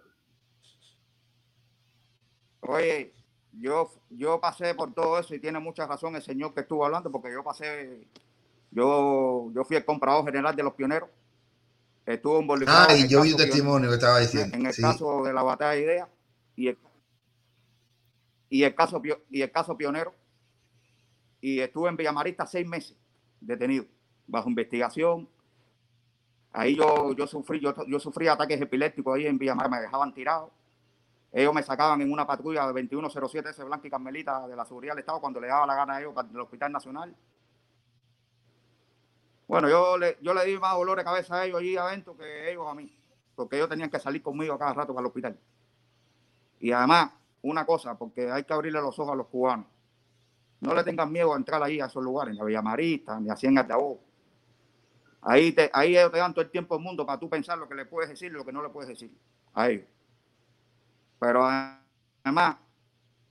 Oye, 2.60 3.15
yo, 3.52 3.91
yo 4.10 4.39
pasé 4.39 4.75
por 4.75 4.92
todo 4.92 5.18
eso 5.18 5.34
y 5.34 5.41
tiene 5.41 5.58
mucha 5.58 5.86
razón 5.86 6.15
el 6.15 6.23
señor 6.23 6.52
que 6.52 6.60
estuvo 6.60 6.84
hablando, 6.84 7.10
porque 7.10 7.33
yo 7.33 7.42
pasé, 7.42 8.07
yo, 8.70 9.50
yo 9.55 9.65
fui 9.65 9.78
el 9.78 9.86
comprador 9.86 10.26
general 10.26 10.55
de 10.55 10.62
los 10.62 10.75
pioneros 10.75 11.08
estuvo 12.15 12.41
involucrado. 12.41 12.87
Ah, 12.89 12.95
y 12.97 13.07
yo 13.07 13.23
vi 13.23 13.33
un 13.33 13.37
testimonio 13.37 13.89
que 13.89 13.97
estaba 13.97 14.19
diciendo. 14.19 14.57
En 14.57 14.67
el 14.67 14.75
caso 14.75 15.23
de 15.23 15.33
la 15.33 15.43
batalla 15.43 15.73
de 15.73 15.81
ideas 15.83 16.09
y 16.57 16.69
el, 16.69 16.78
y 18.49 18.62
el 18.62 18.75
caso 18.75 19.03
y 19.31 19.43
el 19.43 19.51
caso 19.53 19.77
pionero. 19.77 20.15
y 21.41 21.61
estuve 21.61 21.89
en 21.89 21.97
Villamarista 21.97 22.47
seis 22.47 22.67
meses 22.67 22.97
detenido, 23.41 23.85
bajo 24.27 24.49
investigación. 24.49 25.28
Ahí 26.53 26.75
yo, 26.75 27.12
yo 27.12 27.27
sufrí, 27.27 27.61
yo, 27.61 27.75
yo 27.87 28.01
sufrí 28.01 28.27
ataques 28.27 28.61
epilépticos 28.61 29.17
ahí 29.17 29.27
en 29.27 29.39
Villamarista, 29.39 29.77
me 29.77 29.83
dejaban 29.83 30.15
tirado. 30.15 30.51
Ellos 31.31 31.53
me 31.53 31.62
sacaban 31.62 32.01
en 32.01 32.11
una 32.11 32.27
patrulla 32.27 32.62
de 32.62 32.83
2107 32.83 33.51
S 33.51 33.62
Blanca 33.62 33.87
y 33.87 33.91
Carmelita 33.91 34.49
de 34.49 34.57
la 34.57 34.65
Seguridad 34.65 34.95
del 34.95 35.01
Estado 35.01 35.20
cuando 35.20 35.41
le 35.41 35.49
daba 35.49 35.67
la 35.67 35.75
gana 35.75 35.97
a 35.97 36.01
ellos 36.01 36.15
para 36.15 36.28
el 36.28 36.41
Hospital 36.41 36.73
Nacional. 36.73 37.15
Bueno, 39.49 39.68
yo 39.68 39.97
le, 39.97 40.18
yo 40.20 40.35
le 40.35 40.44
di 40.44 40.59
más 40.59 40.75
dolor 40.77 40.99
de 40.99 41.05
cabeza 41.05 41.41
a 41.41 41.47
ellos 41.47 41.59
allí 41.59 41.77
adentro 41.77 42.17
que 42.17 42.52
ellos 42.52 42.67
a 42.68 42.75
mí, 42.75 42.94
porque 43.35 43.57
ellos 43.57 43.68
tenían 43.68 43.91
que 43.91 43.99
salir 43.99 44.23
conmigo 44.23 44.59
cada 44.59 44.75
rato 44.75 44.94
para 44.94 45.01
el 45.01 45.07
hospital. 45.07 45.39
Y 46.60 46.70
además, 46.70 47.12
una 47.43 47.65
cosa, 47.65 47.97
porque 47.97 48.31
hay 48.31 48.44
que 48.44 48.52
abrirle 48.52 48.81
los 48.81 48.99
ojos 48.99 49.12
a 49.12 49.17
los 49.17 49.27
cubanos. 49.28 49.67
No 50.60 50.75
le 50.75 50.85
tengan 50.85 51.10
miedo 51.10 51.33
a 51.33 51.36
entrar 51.36 51.62
ahí 51.62 51.81
a 51.81 51.86
esos 51.86 52.05
lugares, 52.05 52.35
ni 52.35 52.41
a 52.41 52.44
Villamarista, 52.44 53.18
ni 53.18 53.31
a 53.31 53.36
Cien 53.36 53.57
Altavoz. 53.57 53.99
Ahí, 55.23 55.52
te, 55.52 55.70
ahí 55.73 55.97
ellos 55.97 56.12
te 56.12 56.18
dan 56.18 56.35
todo 56.35 56.43
el 56.43 56.51
tiempo 56.51 56.75
del 56.75 56.85
mundo 56.85 57.07
para 57.07 57.18
tú 57.18 57.28
pensar 57.28 57.59
lo 57.59 57.68
que 57.68 57.75
le 57.75 57.86
puedes 57.86 58.10
decir 58.10 58.31
y 58.31 58.35
lo 58.35 58.44
que 58.44 58.52
no 58.52 58.62
le 58.62 58.68
puedes 58.68 58.89
decir 58.89 59.10
a 59.55 59.70
ellos. 59.70 59.86
Pero 61.18 61.49
además, 62.23 62.57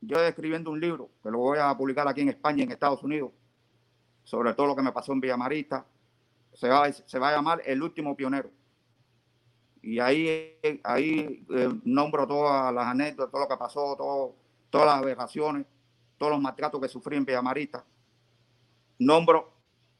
yo 0.01 0.19
escribiendo 0.19 0.71
un 0.71 0.79
libro 0.79 1.09
que 1.21 1.29
lo 1.29 1.37
voy 1.37 1.59
a 1.59 1.75
publicar 1.77 2.07
aquí 2.07 2.21
en 2.21 2.29
España 2.29 2.63
en 2.63 2.71
Estados 2.71 3.03
Unidos 3.03 3.31
sobre 4.27 4.53
todo 4.53 4.67
lo 4.67 4.75
que 4.75 4.81
me 4.81 4.91
pasó 4.91 5.13
en 5.13 5.21
Villamarista. 5.21 5.85
Se 6.57 6.67
va, 6.67 6.91
se 6.91 7.19
va 7.19 7.29
a 7.29 7.35
llamar 7.35 7.61
El 7.65 7.83
último 7.83 8.15
pionero. 8.15 8.49
Y 9.83 9.99
ahí, 9.99 10.59
ahí 10.83 11.45
eh, 11.51 11.69
nombro 11.83 12.27
todas 12.27 12.73
las 12.73 12.87
anécdotas, 12.87 13.31
todo 13.31 13.41
lo 13.41 13.47
que 13.47 13.57
pasó, 13.57 13.95
todo, 13.95 14.35
todas 14.71 14.87
las 14.87 14.95
aberraciones, 14.95 15.67
todos 16.17 16.31
los 16.31 16.41
maltratos 16.41 16.81
que 16.81 16.87
sufrí 16.87 17.15
en 17.15 17.25
Villamarista. 17.25 17.85
Nombro 18.97 19.53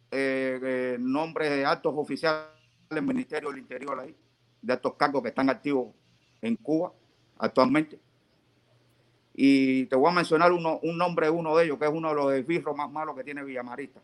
eh, 0.10 0.60
eh, 0.64 0.98
nombres 1.00 1.52
de 1.52 1.64
altos 1.64 1.94
oficiales 1.95 2.48
del 2.90 3.03
Ministerio 3.03 3.50
del 3.50 3.60
Interior 3.60 4.00
ahí, 4.00 4.16
de 4.60 4.74
estos 4.74 4.95
cargos 4.95 5.22
que 5.22 5.30
están 5.30 5.52
activos 5.52 5.94
en 6.42 6.56
Cuba 6.56 6.92
actualmente. 7.38 8.00
Y 9.36 9.86
te 9.86 9.95
voy 9.95 10.10
a 10.10 10.16
mencionar 10.16 10.52
uno, 10.52 10.80
un 10.82 10.98
nombre 10.98 11.27
de 11.27 11.32
uno 11.32 11.56
de 11.56 11.66
ellos, 11.66 11.77
que 11.77 11.86
es 11.86 11.92
uno 11.92 12.10
de 12.10 12.16
los 12.16 12.34
esbirros 12.34 12.76
más 12.76 12.92
malos 12.92 13.16
que 13.16 13.24
tiene 13.24 13.44
Villamarista, 13.44 14.02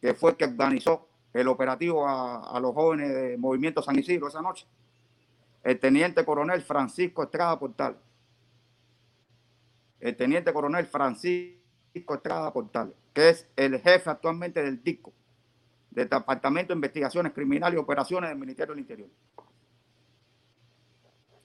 que 0.00 0.14
fue 0.14 0.32
el 0.32 0.36
que 0.36 0.46
organizó 0.46 1.13
el 1.34 1.48
operativo 1.48 2.06
a, 2.08 2.56
a, 2.56 2.60
los 2.60 2.72
jóvenes 2.72 3.12
de 3.12 3.36
Movimiento 3.36 3.82
San 3.82 3.98
Isidro 3.98 4.28
esa 4.28 4.40
noche. 4.40 4.66
El 5.64 5.80
teniente 5.80 6.24
coronel 6.24 6.62
Francisco 6.62 7.24
Estrada 7.24 7.58
Portal. 7.58 7.98
El 9.98 10.16
teniente 10.16 10.52
coronel 10.52 10.86
Francisco 10.86 12.14
Estrada 12.14 12.52
Portal, 12.52 12.94
que 13.12 13.30
es 13.30 13.48
el 13.56 13.80
jefe 13.80 14.10
actualmente 14.10 14.62
del 14.62 14.82
DICO, 14.82 15.12
del 15.90 16.08
Departamento 16.08 16.72
de 16.72 16.76
Investigaciones 16.76 17.32
Criminales 17.32 17.76
y 17.76 17.80
Operaciones 17.80 18.30
del 18.30 18.38
Ministerio 18.38 18.74
del 18.74 18.82
Interior. 18.82 19.08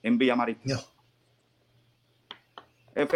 En 0.02 0.18
Villamarista. 0.18 0.62
No. 0.64 0.80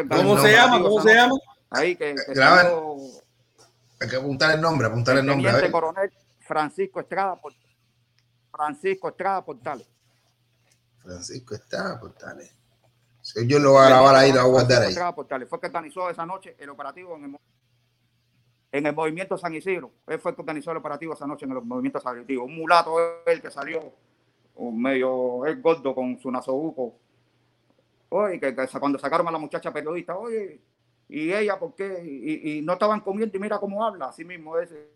¿Cómo 0.09 0.39
se 0.39 0.53
llama? 0.53 0.83
¿Cómo 0.83 1.03
se 1.03 1.15
llama? 1.15 1.35
Ahí 1.71 1.97
que, 1.97 2.15
que 2.15 2.33
Claro. 2.33 2.97
Hay 4.01 4.09
que 4.09 4.17
apuntar 4.17 4.55
el 4.55 4.61
nombre, 4.61 4.87
apuntar 4.87 5.17
el 5.19 5.27
nombre. 5.27 5.49
a 5.49 5.53
Teniente 5.53 5.73
coronel 5.73 6.11
Francisco 6.45 7.01
Estrada. 7.01 7.41
Francisco 8.51 9.09
Estrada 9.09 9.45
Portales. 9.45 9.89
Francisco 10.99 11.55
está, 11.55 11.99
Portales. 12.01 12.55
Si 13.21 13.47
yo 13.47 13.59
lo 13.59 13.73
voy 13.73 13.83
a 13.83 13.89
grabar 13.89 14.15
ahí, 14.15 14.31
lo 14.33 14.41
voy 14.43 14.49
a 14.49 14.53
guardar 14.53 14.83
ahí. 14.83 14.89
Estrada 14.89 15.15
Portales. 15.15 15.49
Fue 15.49 15.57
el 15.57 15.61
que 15.61 15.67
organizó 15.67 16.09
esa 16.11 16.25
noche 16.25 16.57
el 16.59 16.69
operativo 16.71 17.17
en 17.17 17.25
el, 17.25 17.29
mo- 17.31 17.41
en 18.73 18.87
el 18.87 18.95
movimiento 18.95 19.37
San 19.37 19.55
Isidro. 19.55 19.91
Él 20.07 20.19
fue 20.19 20.31
el 20.31 20.35
que 20.37 20.43
organizó 20.43 20.71
el 20.71 20.77
operativo 20.79 21.15
esa 21.15 21.27
noche 21.27 21.47
en 21.47 21.53
el 21.53 21.63
movimiento 21.63 22.01
San 22.01 22.21
Isidro. 22.23 22.45
Un 22.45 22.57
mulato 22.57 22.97
el 23.27 23.41
que 23.43 23.51
salió 23.51 23.93
un 24.57 24.81
medio 24.81 25.45
el 25.47 25.61
gordo 25.61 25.95
con 25.95 26.19
su 26.21 26.31
nasobuco. 26.31 26.95
Oye, 28.11 28.39
que, 28.39 28.55
que 28.55 28.67
cuando 28.79 28.99
sacaron 28.99 29.27
a 29.27 29.31
la 29.33 29.39
muchacha 29.39 29.73
periodista, 29.73 30.17
oye, 30.17 30.61
y 31.09 31.33
ella, 31.33 31.59
¿por 31.59 31.75
qué? 31.75 32.03
Y, 32.05 32.59
y 32.59 32.63
no 32.63 32.75
estaban 32.75 33.01
comiendo 33.01 33.37
y 33.37 33.41
mira 33.41 33.59
cómo 33.59 33.85
habla, 33.85 34.07
así 34.07 34.25
mismo 34.25 34.57
ese. 34.59 34.91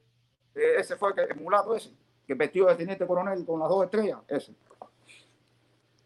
Ese 0.55 0.97
fue 0.97 1.11
el, 1.11 1.15
que- 1.15 1.33
el 1.35 1.41
mulato 1.41 1.75
ese, 1.77 1.91
que 2.27 2.35
vestido 2.35 2.67
de 2.69 2.75
teniente 2.75 3.07
coronel 3.07 3.45
con 3.47 3.61
las 3.61 3.69
dos 3.69 3.85
estrellas, 3.85 4.19
ese. 4.29 4.53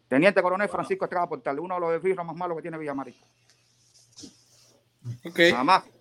Teniente 0.07 0.41
coronel 0.41 0.69
Francisco 0.69 1.05
Estrada 1.05 1.27
Portal, 1.27 1.59
uno 1.59 1.75
de 1.75 1.81
los 1.81 1.93
esbirros 1.95 2.25
más 2.25 2.35
malos 2.35 2.55
que 2.57 2.61
tiene 2.61 2.77
Villamarista. 2.77 3.25
Ok. 5.25 5.39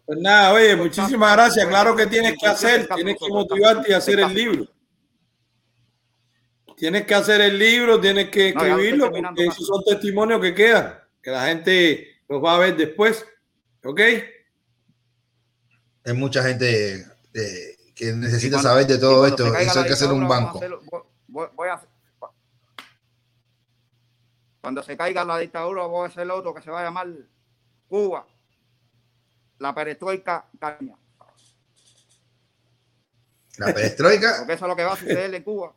Pues 0.04 0.18
nada, 0.20 0.52
oye, 0.52 0.76
muchísimas 0.76 1.32
gracias. 1.34 1.66
Claro 1.66 1.96
que 1.96 2.06
tienes 2.06 2.36
que 2.38 2.46
hacer, 2.46 2.86
tienes 2.94 3.16
que 3.18 3.28
motivarte 3.28 3.90
y 3.90 3.94
hacer 3.94 4.20
el 4.20 4.34
libro. 4.34 4.66
Tienes 6.76 7.06
que 7.06 7.14
hacer 7.14 7.40
el 7.40 7.58
libro, 7.58 8.00
tienes 8.00 8.28
que 8.30 8.48
escribirlo, 8.48 9.10
porque 9.10 9.46
esos 9.46 9.66
son 9.66 9.82
testimonios 9.84 10.40
que 10.40 10.54
quedan, 10.54 10.98
que 11.22 11.30
la 11.30 11.46
gente 11.46 12.20
los 12.28 12.42
va 12.42 12.56
a 12.56 12.58
ver 12.58 12.76
después. 12.76 13.24
¿Ok? 13.84 14.00
Hay 16.04 16.12
mucha 16.14 16.42
gente 16.42 17.06
eh, 17.34 17.71
que 18.02 18.12
necesita 18.14 18.56
cuando- 18.56 18.68
saber 18.68 18.86
de 18.88 18.98
todo 18.98 19.26
esto. 19.26 19.46
Eso 19.56 19.80
hay 19.80 19.86
que 19.86 19.92
hacer 19.92 20.10
un 20.12 20.26
banco. 20.26 20.60
voy- 21.28 21.48
voy- 21.54 21.68
cuando 24.60 24.82
se 24.82 24.96
caiga 24.96 25.24
la 25.24 25.38
dictadura, 25.38 25.86
voy 25.86 26.04
a 26.04 26.08
hacer 26.08 26.28
otro 26.30 26.54
que 26.54 26.62
se 26.62 26.70
va 26.70 26.80
a 26.80 26.84
llamar 26.84 27.08
Cuba. 27.88 28.26
La 29.58 29.74
perestroika 29.74 30.46
caña. 30.58 30.96
La 33.58 33.66
perestroika. 33.72 34.34
Porque 34.38 34.52
eso 34.54 34.64
es 34.64 34.68
lo 34.68 34.76
que 34.76 34.84
va 34.84 34.92
a 34.94 34.96
suceder 34.96 35.34
en 35.34 35.42
Cuba. 35.42 35.72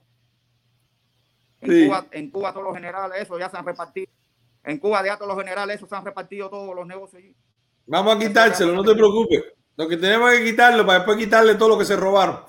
En, 1.61 1.69
Sí. 1.71 1.85
Cuba, 1.87 2.05
en 2.11 2.31
Cuba 2.31 2.51
todos 2.53 2.63
los 2.65 2.75
generales, 2.75 3.21
eso 3.21 3.37
ya 3.39 3.49
se 3.49 3.57
han 3.57 3.65
repartido. 3.65 4.07
En 4.63 4.77
Cuba 4.79 5.03
ya 5.05 5.15
todos 5.17 5.27
los 5.29 5.37
generales, 5.43 5.75
eso 5.77 5.87
se 5.87 5.95
han 5.95 6.05
repartido 6.05 6.49
todos 6.49 6.75
los 6.75 6.85
negocios 6.87 7.21
allí. 7.21 7.35
Vamos 7.87 8.15
a 8.15 8.19
quitárselo, 8.19 8.73
no 8.73 8.83
te 8.83 8.93
preocupes. 8.93 9.43
Lo 9.77 9.87
que 9.87 9.97
tenemos 9.97 10.31
que 10.31 10.43
quitarlo 10.43 10.85
para 10.85 10.99
después 10.99 11.17
quitarle 11.17 11.55
todo 11.55 11.69
lo 11.69 11.77
que 11.77 11.85
se 11.85 11.95
robaron. 11.95 12.39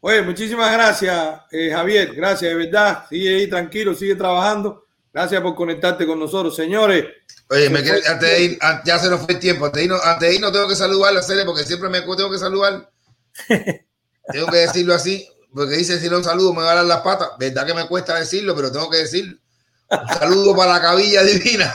Oye, 0.00 0.22
muchísimas 0.22 0.72
gracias, 0.72 1.40
eh, 1.50 1.70
Javier. 1.72 2.14
Gracias, 2.14 2.42
de 2.50 2.54
verdad. 2.54 3.04
Sigue 3.08 3.36
ahí 3.36 3.46
tranquilo, 3.48 3.94
sigue 3.94 4.14
trabajando. 4.14 4.86
Gracias 5.12 5.40
por 5.40 5.54
conectarte 5.54 6.06
con 6.06 6.20
nosotros, 6.20 6.54
señores. 6.54 7.06
Oye, 7.48 7.70
me 7.70 7.78
antes 7.78 8.20
de 8.20 8.42
ir, 8.42 8.58
an- 8.60 8.82
ya 8.84 8.98
se 8.98 9.08
nos 9.08 9.22
fue 9.22 9.34
el 9.34 9.40
tiempo. 9.40 9.66
Antes 9.66 9.78
de 9.80 9.84
irnos, 9.84 10.04
antes 10.04 10.28
de 10.28 10.34
irnos 10.34 10.52
tengo 10.52 10.68
que 10.68 10.76
saludar 10.76 11.10
a 11.10 11.14
la 11.14 11.22
serie 11.22 11.44
porque 11.44 11.64
siempre 11.64 11.88
me 11.88 12.02
tengo 12.02 12.30
que 12.30 12.38
saludar. 12.38 12.90
tengo 14.32 14.46
que 14.48 14.56
decirlo 14.58 14.94
así, 14.94 15.28
porque 15.52 15.76
dice 15.76 15.98
si 15.98 16.08
no 16.08 16.22
saludo 16.22 16.52
me 16.52 16.62
va 16.62 16.72
a 16.72 16.76
dar 16.76 16.84
las 16.84 17.00
patas. 17.00 17.30
Verdad 17.38 17.66
que 17.66 17.74
me 17.74 17.86
cuesta 17.88 18.18
decirlo, 18.18 18.54
pero 18.54 18.70
tengo 18.70 18.90
que 18.90 18.98
decirlo. 18.98 19.38
Un 19.88 20.08
saludo 20.18 20.54
para 20.56 20.74
la 20.74 20.80
cabilla 20.82 21.22
divina. 21.22 21.72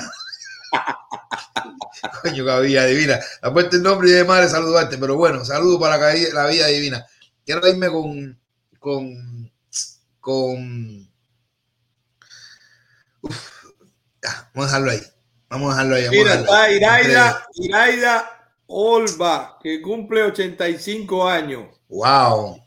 Coño, 2.22 2.46
cabilla 2.46 2.86
divina. 2.86 3.20
Ha 3.42 3.54
puesto 3.54 3.78
el 3.78 3.84
nombre 3.84 4.10
y 4.10 4.14
de 4.14 4.24
madre 4.24 4.50
saludarte, 4.50 4.98
pero 4.98 5.16
bueno, 5.16 5.46
saludo 5.46 5.80
para 5.80 5.98
la 5.98 6.14
la 6.34 6.48
vida 6.48 6.68
divina. 6.68 7.06
Quiero 7.46 7.68
irme 7.68 7.90
con, 7.90 8.40
con, 8.80 9.52
con, 10.20 11.12
Uf, 13.22 13.64
ya, 14.24 14.50
vamos 14.54 14.74
a 14.74 14.78
dejarlo 14.78 14.92
ahí. 14.92 15.02
Vamos 15.50 15.68
a 15.68 15.84
dejarlo 15.84 15.96
ahí. 15.96 16.10
Mira, 16.10 16.34
está 16.36 16.72
Iraida, 16.72 17.46
Iraida 17.56 18.54
Olva, 18.68 19.58
que 19.62 19.82
cumple 19.82 20.24
85 20.24 21.28
años. 21.28 21.66
Wow. 21.90 22.62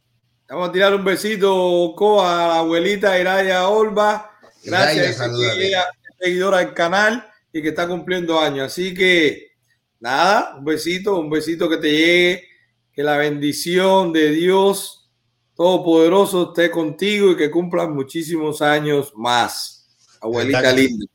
Vamos 0.48 0.68
a 0.68 0.72
tirar 0.72 0.94
un 0.94 1.04
besito 1.04 2.22
a 2.22 2.48
la 2.48 2.58
abuelita 2.58 3.18
Iraida 3.18 3.68
Olva. 3.68 4.30
Gracias, 4.62 5.16
Iraida, 5.16 5.54
ella 5.54 5.84
seguidora 6.18 6.58
del 6.58 6.74
canal 6.74 7.33
y 7.55 7.62
que 7.62 7.68
está 7.68 7.86
cumpliendo 7.89 8.39
años. 8.39 8.66
Así 8.73 8.92
que, 8.92 9.52
nada, 10.00 10.57
un 10.58 10.65
besito, 10.65 11.18
un 11.18 11.31
besito 11.31 11.68
que 11.70 11.76
te 11.78 11.91
llegue. 11.91 12.44
Que 12.92 13.02
la 13.02 13.16
bendición 13.16 14.12
de 14.12 14.31
Dios 14.31 15.10
Todopoderoso 15.57 16.49
esté 16.49 16.70
contigo 16.70 17.31
y 17.31 17.36
que 17.36 17.50
cumplan 17.50 17.92
muchísimos 17.94 18.60
años 18.60 19.12
más. 19.16 19.86
Abuelita 20.20 20.73
linda. 20.73 21.07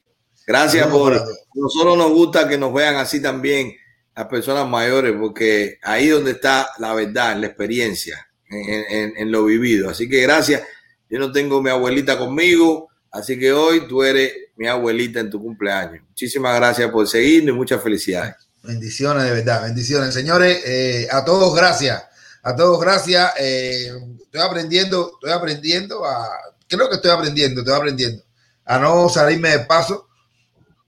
Gracias 0.48 0.88
por. 0.88 1.22
Nosotros 1.54 1.98
nos 1.98 2.12
gusta 2.12 2.48
que 2.48 2.58
nos 2.58 2.74
vean 2.74 2.96
así 2.96 3.22
también 3.22 3.74
las 4.16 4.28
personas 4.28 4.68
mayores, 4.68 5.14
porque 5.20 5.78
ahí 5.84 6.08
es 6.08 6.14
donde 6.14 6.32
está 6.32 6.70
la 6.80 6.94
verdad, 6.94 7.34
en 7.34 7.42
la 7.42 7.48
experiencia, 7.48 8.30
en, 8.50 8.86
en- 8.90 9.14
en 9.18 9.32
lo 9.32 9.44
vivido. 9.46 9.90
Así 9.90 10.08
que 10.10 10.22
gracias. 10.22 10.64
Yo 11.10 11.20
no 11.20 11.32
tengo 11.32 11.62
mi 11.62 11.70
abuelita 11.70 12.18
conmigo, 12.18 12.90
así 13.12 13.38
que 13.40 13.52
hoy 13.52 13.88
tú 13.88 14.04
eres 14.04 14.34
mi 14.60 14.68
abuelita 14.68 15.22
en 15.22 15.30
tu 15.30 15.42
cumpleaños. 15.42 16.04
Muchísimas 16.10 16.54
gracias 16.58 16.92
por 16.92 17.08
seguirnos 17.08 17.56
y 17.56 17.58
muchas 17.58 17.82
felicidades. 17.82 18.36
Bendiciones, 18.62 19.24
de 19.24 19.32
verdad, 19.32 19.64
bendiciones. 19.64 20.14
Señores, 20.14 20.62
eh, 20.66 21.08
a 21.10 21.24
todos 21.24 21.56
gracias. 21.56 22.04
A 22.44 22.54
todos 22.54 22.78
gracias. 22.82 23.32
Eh, 23.40 23.90
estoy 24.22 24.42
aprendiendo, 24.42 25.14
estoy 25.14 25.32
aprendiendo 25.32 26.06
a, 26.06 26.28
creo 26.68 26.90
que 26.90 26.96
estoy 26.96 27.10
aprendiendo, 27.10 27.62
estoy 27.62 27.74
aprendiendo 27.74 28.22
a 28.66 28.78
no 28.80 29.08
salirme 29.08 29.50
de 29.52 29.60
paso 29.60 30.10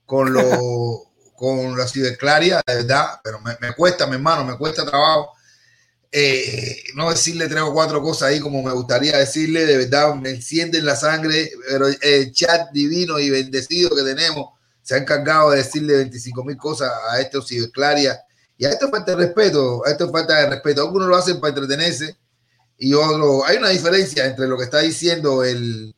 con 0.04 0.34
lo, 0.34 1.10
con 1.34 1.74
la 1.74 1.88
ciudadclaria, 1.88 2.62
de 2.66 2.74
verdad, 2.74 3.20
pero 3.24 3.40
me, 3.40 3.56
me 3.58 3.72
cuesta, 3.72 4.06
mi 4.06 4.16
hermano, 4.16 4.44
me 4.44 4.58
cuesta 4.58 4.84
trabajo. 4.84 5.32
Eh, 6.12 6.82
no 6.94 7.10
decirle 7.10 7.48
tres 7.48 7.62
o 7.62 7.72
cuatro 7.72 8.02
cosas 8.02 8.28
ahí 8.28 8.40
como 8.40 8.62
me 8.62 8.72
gustaría 8.72 9.16
decirle, 9.16 9.64
de 9.64 9.78
verdad 9.78 10.14
me 10.14 10.30
encienden 10.30 10.84
la 10.84 10.94
sangre, 10.94 11.50
pero 11.68 11.86
el 11.88 12.32
chat 12.32 12.70
divino 12.72 13.18
y 13.18 13.30
bendecido 13.30 13.96
que 13.96 14.02
tenemos 14.02 14.50
se 14.82 14.94
ha 14.94 14.98
encargado 14.98 15.50
de 15.50 15.58
decirle 15.58 15.96
25 15.96 16.44
mil 16.44 16.56
cosas 16.56 16.90
a 17.10 17.20
estos 17.20 17.48
Claria 17.72 18.20
y 18.58 18.66
a 18.66 18.70
esto 18.70 18.90
falta 18.90 19.12
de 19.12 19.26
respeto, 19.26 19.84
a 19.86 19.90
esto 19.90 20.10
falta 20.10 20.38
de 20.38 20.50
respeto. 20.50 20.82
Algunos 20.82 21.08
lo 21.08 21.16
hacen 21.16 21.40
para 21.40 21.50
entretenerse 21.50 22.16
y 22.78 22.94
otros, 22.94 23.42
hay 23.46 23.56
una 23.56 23.70
diferencia 23.70 24.26
entre 24.26 24.46
lo 24.46 24.58
que 24.58 24.64
está 24.64 24.80
diciendo 24.80 25.44
el 25.44 25.94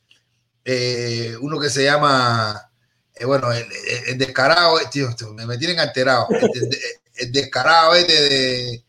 eh, 0.65 1.37
uno 1.41 1.61
que 1.61 1.69
se 1.69 1.85
llama, 1.85 2.71
eh, 3.15 3.25
bueno, 3.25 3.53
el, 3.53 4.17
descarado, 4.17 4.79
tío, 4.91 5.11
me, 5.35 5.59
tienen 5.59 5.79
alterado, 5.79 6.27
el, 7.17 7.33
descarado 7.33 7.95
este 7.95 8.13
de 8.13 8.85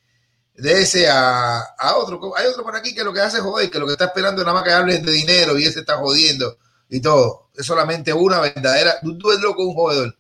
de 0.57 0.81
ese 0.81 1.09
a, 1.09 1.59
a, 1.59 1.97
otro. 1.97 2.35
Hay 2.37 2.47
otro 2.47 2.63
por 2.63 2.75
aquí 2.75 2.93
que 2.95 3.03
lo 3.03 3.13
que 3.13 3.21
hace 3.21 3.37
es 3.37 3.43
joder, 3.43 3.69
que 3.69 3.79
lo 3.79 3.85
que 3.85 3.93
está 3.93 4.05
esperando 4.05 4.41
es 4.41 4.45
nada 4.45 4.55
más 4.55 4.63
que 4.63 4.73
hables 4.73 5.03
de 5.03 5.11
dinero 5.11 5.57
y 5.57 5.65
ese 5.65 5.81
está 5.81 5.97
jodiendo 5.97 6.57
y 6.89 6.99
todo. 7.01 7.49
Es 7.55 7.65
solamente 7.65 8.13
una 8.13 8.39
verdadera. 8.39 8.99
Tú, 9.01 9.31
eres 9.31 9.41
loco, 9.41 9.63
un 9.63 9.75
jodedor. 9.75 10.17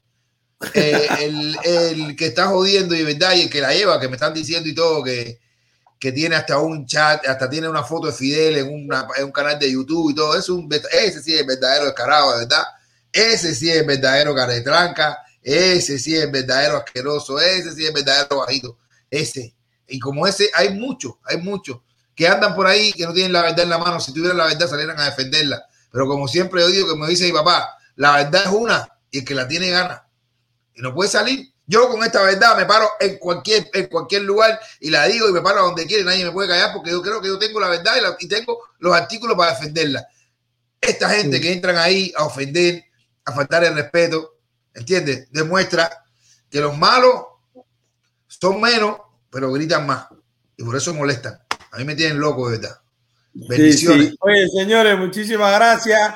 Eh, 0.73 1.07
el, 1.21 1.57
el, 1.63 2.15
que 2.15 2.27
está 2.27 2.47
jodiendo 2.47 2.95
y 2.95 3.03
verdad 3.03 3.33
y 3.35 3.43
el 3.43 3.49
que 3.49 3.61
la 3.61 3.73
lleva, 3.73 3.99
que 3.99 4.07
me 4.07 4.15
están 4.15 4.33
diciendo 4.33 4.67
y 4.67 4.75
todo, 4.75 5.03
que, 5.03 5.39
que 5.99 6.11
tiene 6.11 6.35
hasta 6.35 6.59
un 6.59 6.85
chat, 6.85 7.25
hasta 7.27 7.49
tiene 7.49 7.69
una 7.69 7.83
foto 7.83 8.07
de 8.07 8.13
Fidel 8.13 8.57
en, 8.57 8.67
una, 8.67 9.07
en 9.17 9.25
un 9.25 9.31
canal 9.31 9.57
de 9.57 9.71
YouTube 9.71 10.11
y 10.11 10.15
todo, 10.15 10.37
es 10.37 10.49
un, 10.49 10.69
ese 10.91 11.21
sí 11.21 11.33
es 11.33 11.45
verdadero 11.45 11.85
descarado, 11.85 12.37
¿verdad? 12.37 12.63
Ese 13.11 13.55
sí 13.55 13.71
es 13.71 13.85
verdadero 13.85 14.35
caretranca, 14.35 15.17
ese 15.41 15.97
sí 15.97 16.15
es 16.15 16.29
verdadero 16.29 16.77
asqueroso, 16.77 17.39
ese 17.39 17.73
sí 17.73 17.85
es 17.85 17.93
verdadero 17.93 18.39
bajito, 18.39 18.77
ese 19.09 19.55
y 19.87 19.99
como 19.99 20.27
ese, 20.27 20.49
hay 20.53 20.73
muchos, 20.73 21.15
hay 21.23 21.37
muchos 21.37 21.79
que 22.15 22.27
andan 22.27 22.55
por 22.55 22.65
ahí 22.65 22.93
que 22.93 23.05
no 23.05 23.13
tienen 23.13 23.33
la 23.33 23.41
verdad 23.41 23.61
en 23.61 23.69
la 23.69 23.77
mano. 23.77 23.99
Si 23.99 24.13
tuvieran 24.13 24.37
la 24.37 24.45
verdad, 24.45 24.67
salieran 24.67 24.99
a 24.99 25.05
defenderla. 25.05 25.65
Pero 25.91 26.07
como 26.07 26.27
siempre 26.27 26.61
yo 26.61 26.67
digo, 26.69 26.87
que 26.87 26.95
me 26.95 27.07
dice 27.07 27.25
mi 27.25 27.33
papá, 27.33 27.77
la 27.95 28.15
verdad 28.15 28.43
es 28.45 28.51
una 28.51 28.87
y 29.11 29.19
el 29.19 29.25
que 29.25 29.35
la 29.35 29.47
tiene 29.47 29.69
gana. 29.69 30.07
Y 30.73 30.81
no 30.81 30.93
puede 30.93 31.09
salir. 31.09 31.53
Yo 31.67 31.89
con 31.89 32.03
esta 32.03 32.21
verdad 32.21 32.55
me 32.57 32.65
paro 32.65 32.87
en 32.99 33.17
cualquier, 33.17 33.69
en 33.73 33.87
cualquier 33.87 34.21
lugar 34.21 34.59
y 34.79 34.91
la 34.91 35.07
digo 35.07 35.27
y 35.27 35.33
me 35.33 35.41
paro 35.41 35.59
a 35.59 35.63
donde 35.63 35.85
quiera. 35.85 36.03
Nadie 36.03 36.25
me 36.25 36.31
puede 36.31 36.47
callar 36.47 36.71
porque 36.73 36.91
yo 36.91 37.01
creo 37.01 37.21
que 37.21 37.27
yo 37.27 37.39
tengo 37.39 37.59
la 37.59 37.69
verdad 37.69 37.95
y, 38.19 38.27
tengo 38.27 38.59
los 38.79 38.93
artículos 38.95 39.35
para 39.35 39.51
defenderla. 39.51 40.07
Esta 40.79 41.09
gente 41.09 41.41
que 41.41 41.51
entran 41.51 41.77
ahí 41.77 42.13
a 42.15 42.25
ofender, 42.25 42.83
a 43.25 43.31
faltar 43.31 43.63
el 43.63 43.73
respeto, 43.73 44.37
¿entiendes? 44.73 45.27
Demuestra 45.31 46.03
que 46.49 46.59
los 46.59 46.77
malos 46.77 47.25
son 48.27 48.61
menos 48.61 48.99
pero 49.35 49.51
gritan 49.51 49.85
más 49.85 50.07
y 50.55 50.63
por 50.63 50.77
eso 50.77 50.93
molestan. 50.93 51.37
A 51.71 51.77
mí 51.77 51.83
me 51.83 51.93
tienen 51.93 52.21
loco, 52.21 52.49
de 52.49 52.57
verdad. 52.57 52.79
Bendiciones. 53.33 54.15
Oye, 54.21 54.47
señores, 54.47 54.97
muchísimas 54.97 55.53
gracias. 55.55 56.15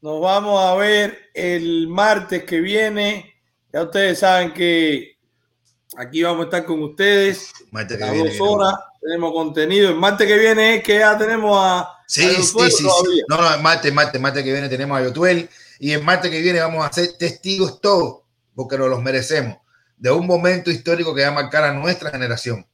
Nos 0.00 0.20
vamos 0.20 0.62
a 0.62 0.76
ver 0.76 1.18
el 1.34 1.88
martes 1.88 2.44
que 2.44 2.60
viene. 2.60 3.34
Ya 3.72 3.82
ustedes 3.82 4.20
saben 4.20 4.54
que 4.54 5.16
aquí 5.96 6.22
vamos 6.22 6.42
a 6.42 6.44
estar 6.44 6.64
con 6.64 6.84
ustedes. 6.84 7.50
Martes 7.72 7.98
que 7.98 8.04
a 8.04 8.12
viene, 8.12 8.30
dos 8.30 8.48
horas. 8.48 8.74
Tenemos 9.00 9.32
contenido. 9.32 9.90
El 9.90 9.96
martes 9.96 10.28
que 10.28 10.38
viene 10.38 10.76
es 10.76 10.84
que 10.84 11.00
ya 11.00 11.18
tenemos 11.18 11.58
a. 11.60 11.88
Sí, 12.06 12.28
sí, 12.44 12.70
sí, 12.70 12.84
No, 13.28 13.38
no, 13.38 13.54
el 13.56 13.60
martes, 13.60 13.92
martes, 13.92 14.20
martes 14.20 14.44
que 14.44 14.52
viene 14.52 14.68
tenemos 14.68 14.96
a 14.96 15.02
Yotuel. 15.02 15.50
Y 15.80 15.90
el 15.90 16.04
martes 16.04 16.30
que 16.30 16.40
viene 16.40 16.60
vamos 16.60 16.86
a 16.86 16.92
ser 16.92 17.14
testigos 17.18 17.80
todos, 17.80 18.20
porque 18.54 18.78
nos 18.78 18.88
los 18.88 19.02
merecemos 19.02 19.61
de 20.02 20.10
un 20.10 20.26
momento 20.26 20.68
histórico 20.68 21.14
que 21.14 21.22
va 21.22 21.28
a 21.28 21.30
marcar 21.30 21.62
a 21.62 21.72
nuestra 21.72 22.10
generación. 22.10 22.66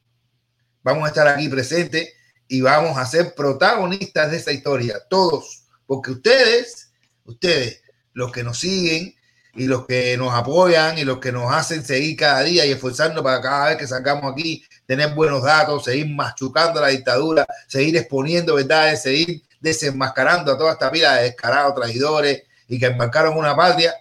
Vamos 0.83 1.05
a 1.05 1.09
estar 1.09 1.29
aquí 1.29 1.47
presentes 1.51 2.09
y 2.49 2.63
vamos 2.63 2.97
a 2.97 3.05
ser 3.05 3.35
protagonistas 3.35 4.31
de 4.31 4.39
esa 4.39 4.51
historia, 4.51 4.97
todos, 5.11 5.65
porque 5.87 6.13
ustedes, 6.13 6.91
ustedes, 7.27 7.83
los 8.15 8.33
que 8.33 8.43
nos 8.43 8.59
siguen 8.59 9.15
y 9.53 9.67
los 9.67 9.87
que 9.87 10.17
nos 10.17 10.33
apoyan 10.33 10.97
y 10.97 11.05
los 11.05 11.19
que 11.19 11.31
nos 11.31 11.53
hacen 11.53 11.85
seguir 11.85 12.17
cada 12.17 12.41
día 12.45 12.65
y 12.65 12.71
esforzarnos 12.71 13.23
para 13.23 13.43
cada 13.43 13.69
vez 13.69 13.77
que 13.77 13.87
sacamos 13.87 14.33
aquí, 14.33 14.65
tener 14.87 15.13
buenos 15.15 15.43
datos, 15.43 15.85
seguir 15.85 16.09
machucando 16.09 16.81
la 16.81 16.89
dictadura, 16.89 17.47
seguir 17.67 17.95
exponiendo 17.99 18.55
verdades, 18.55 19.03
seguir 19.03 19.43
desenmascarando 19.61 20.53
a 20.53 20.57
toda 20.57 20.73
esta 20.73 20.91
pila 20.91 21.17
de 21.17 21.25
descarados 21.25 21.75
traidores 21.75 22.45
y 22.69 22.79
que 22.79 22.87
embarcaron 22.87 23.37
una 23.37 23.55
patria, 23.55 23.93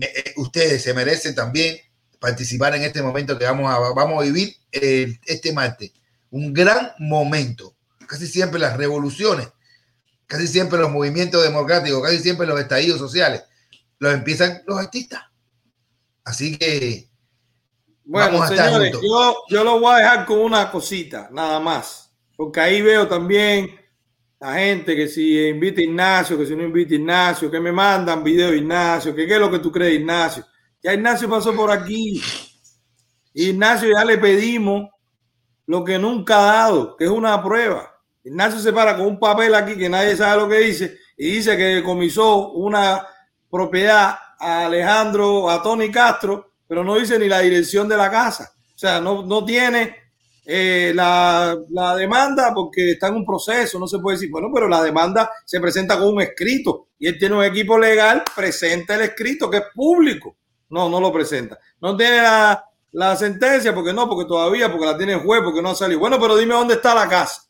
eh, 0.00 0.34
ustedes 0.38 0.82
se 0.82 0.92
merecen 0.92 1.36
también 1.36 1.78
participar 2.18 2.74
en 2.74 2.82
este 2.82 3.02
momento 3.02 3.38
que 3.38 3.44
vamos 3.44 3.70
a, 3.70 3.78
vamos 3.78 4.20
a 4.20 4.24
vivir 4.24 4.56
este 4.70 5.52
martes. 5.52 5.92
Un 6.30 6.52
gran 6.52 6.92
momento. 6.98 7.74
Casi 8.06 8.26
siempre 8.26 8.58
las 8.58 8.76
revoluciones, 8.76 9.48
casi 10.26 10.46
siempre 10.46 10.78
los 10.78 10.90
movimientos 10.90 11.42
democráticos, 11.42 12.02
casi 12.02 12.18
siempre 12.18 12.46
los 12.46 12.58
estallidos 12.58 12.98
sociales, 12.98 13.42
los 13.98 14.14
empiezan 14.14 14.62
los 14.66 14.78
artistas. 14.78 15.22
Así 16.24 16.56
que 16.56 17.08
bueno, 18.08 18.46
señores, 18.46 18.96
yo, 19.02 19.44
yo 19.50 19.64
lo 19.64 19.80
voy 19.80 19.92
a 19.92 19.98
dejar 19.98 20.24
con 20.24 20.38
una 20.38 20.70
cosita, 20.70 21.28
nada 21.30 21.60
más. 21.60 22.10
Porque 22.34 22.58
ahí 22.58 22.80
veo 22.80 23.06
también 23.06 23.78
la 24.40 24.54
gente 24.54 24.96
que 24.96 25.08
si 25.08 25.48
invita 25.48 25.82
a 25.82 25.84
Ignacio, 25.84 26.38
que 26.38 26.46
si 26.46 26.56
no 26.56 26.62
invita 26.62 26.94
a 26.94 26.96
Ignacio, 26.96 27.50
que 27.50 27.60
me 27.60 27.70
mandan 27.70 28.24
video 28.24 28.54
Ignacio, 28.54 29.14
que 29.14 29.26
qué 29.26 29.34
es 29.34 29.40
lo 29.40 29.50
que 29.50 29.58
tú 29.58 29.70
crees, 29.70 30.00
Ignacio. 30.00 30.46
Ya 30.88 30.94
Ignacio 30.94 31.28
pasó 31.28 31.54
por 31.54 31.70
aquí. 31.70 32.18
Ignacio 33.34 33.90
ya 33.94 34.06
le 34.06 34.16
pedimos 34.16 34.88
lo 35.66 35.84
que 35.84 35.98
nunca 35.98 36.38
ha 36.38 36.52
dado, 36.64 36.96
que 36.96 37.04
es 37.04 37.10
una 37.10 37.42
prueba. 37.42 37.94
Ignacio 38.24 38.58
se 38.58 38.72
para 38.72 38.96
con 38.96 39.04
un 39.04 39.18
papel 39.18 39.54
aquí 39.54 39.76
que 39.76 39.90
nadie 39.90 40.16
sabe 40.16 40.40
lo 40.40 40.48
que 40.48 40.60
dice 40.60 40.96
y 41.18 41.32
dice 41.32 41.58
que 41.58 41.82
comisó 41.84 42.52
una 42.52 43.06
propiedad 43.50 44.16
a 44.40 44.64
Alejandro, 44.64 45.50
a 45.50 45.62
Tony 45.62 45.90
Castro, 45.90 46.54
pero 46.66 46.82
no 46.82 46.96
dice 46.96 47.18
ni 47.18 47.28
la 47.28 47.40
dirección 47.40 47.86
de 47.86 47.96
la 47.98 48.10
casa. 48.10 48.50
O 48.74 48.78
sea, 48.78 48.98
no, 48.98 49.26
no 49.26 49.44
tiene 49.44 49.94
eh, 50.46 50.92
la, 50.94 51.54
la, 51.68 51.96
demanda 51.96 52.54
porque 52.54 52.92
está 52.92 53.08
en 53.08 53.16
un 53.16 53.26
proceso, 53.26 53.78
no 53.78 53.86
se 53.86 53.98
puede 53.98 54.16
decir, 54.16 54.30
bueno, 54.30 54.48
pero 54.54 54.66
la 54.66 54.82
demanda 54.82 55.30
se 55.44 55.60
presenta 55.60 55.98
con 55.98 56.14
un 56.14 56.22
escrito 56.22 56.88
y 56.98 57.08
él 57.08 57.18
tiene 57.18 57.36
un 57.36 57.44
equipo 57.44 57.78
legal, 57.78 58.22
presenta 58.34 58.94
el 58.94 59.02
escrito 59.02 59.50
que 59.50 59.58
es 59.58 59.64
público. 59.74 60.38
No, 60.70 60.88
no 60.88 61.00
lo 61.00 61.12
presenta. 61.12 61.58
No 61.80 61.96
tiene 61.96 62.22
la, 62.92 63.16
sentencia, 63.16 63.74
porque 63.74 63.92
no, 63.92 64.08
porque 64.08 64.28
todavía, 64.28 64.70
porque 64.70 64.86
la 64.86 64.96
tiene 64.96 65.14
el 65.14 65.20
juez, 65.20 65.42
porque 65.42 65.62
no 65.62 65.70
ha 65.70 65.74
salido. 65.74 66.00
Bueno, 66.00 66.18
pero 66.20 66.36
dime 66.36 66.54
dónde 66.54 66.74
está 66.74 66.94
la 66.94 67.08
casa. 67.08 67.42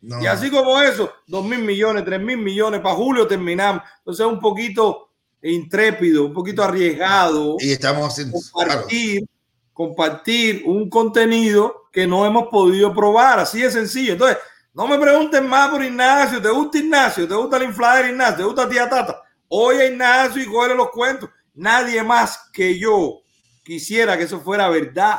Y 0.00 0.26
así 0.26 0.50
como 0.50 0.80
eso, 0.80 1.12
dos 1.26 1.44
mil 1.44 1.60
millones, 1.60 2.04
tres 2.04 2.20
mil 2.20 2.38
millones, 2.38 2.80
para 2.80 2.94
julio 2.94 3.26
terminamos. 3.26 3.82
Entonces 3.98 4.24
es 4.24 4.32
un 4.32 4.38
poquito 4.38 5.08
intrépido, 5.42 6.24
un 6.24 6.32
poquito 6.32 6.62
arriesgado. 6.62 7.56
Y 7.58 7.72
estamos 7.72 8.12
haciendo 8.12 8.38
compartir, 8.52 9.26
compartir 9.72 10.62
un 10.66 10.88
contenido 10.88 11.88
que 11.92 12.06
no 12.06 12.24
hemos 12.24 12.48
podido 12.48 12.94
probar. 12.94 13.40
Así 13.40 13.60
de 13.60 13.70
sencillo. 13.70 14.12
Entonces, 14.12 14.38
no 14.72 14.86
me 14.86 14.98
pregunten 14.98 15.48
más 15.48 15.70
por 15.70 15.82
Ignacio. 15.82 16.40
¿Te 16.40 16.50
gusta 16.50 16.78
Ignacio? 16.78 17.26
¿Te 17.26 17.34
gusta 17.34 17.58
la 17.58 17.64
infladera 17.64 18.10
Ignacio? 18.10 18.36
¿Te 18.36 18.44
gusta 18.44 18.68
tía 18.68 18.88
Tata? 18.88 19.22
Oye 19.48 19.88
Ignacio 19.88 20.42
y 20.42 20.46
coge 20.46 20.74
los 20.74 20.90
cuentos. 20.90 21.30
Nadie 21.58 22.04
más 22.04 22.50
que 22.52 22.78
yo 22.78 23.20
quisiera 23.64 24.16
que 24.16 24.24
eso 24.24 24.40
fuera 24.40 24.68
verdad, 24.68 25.18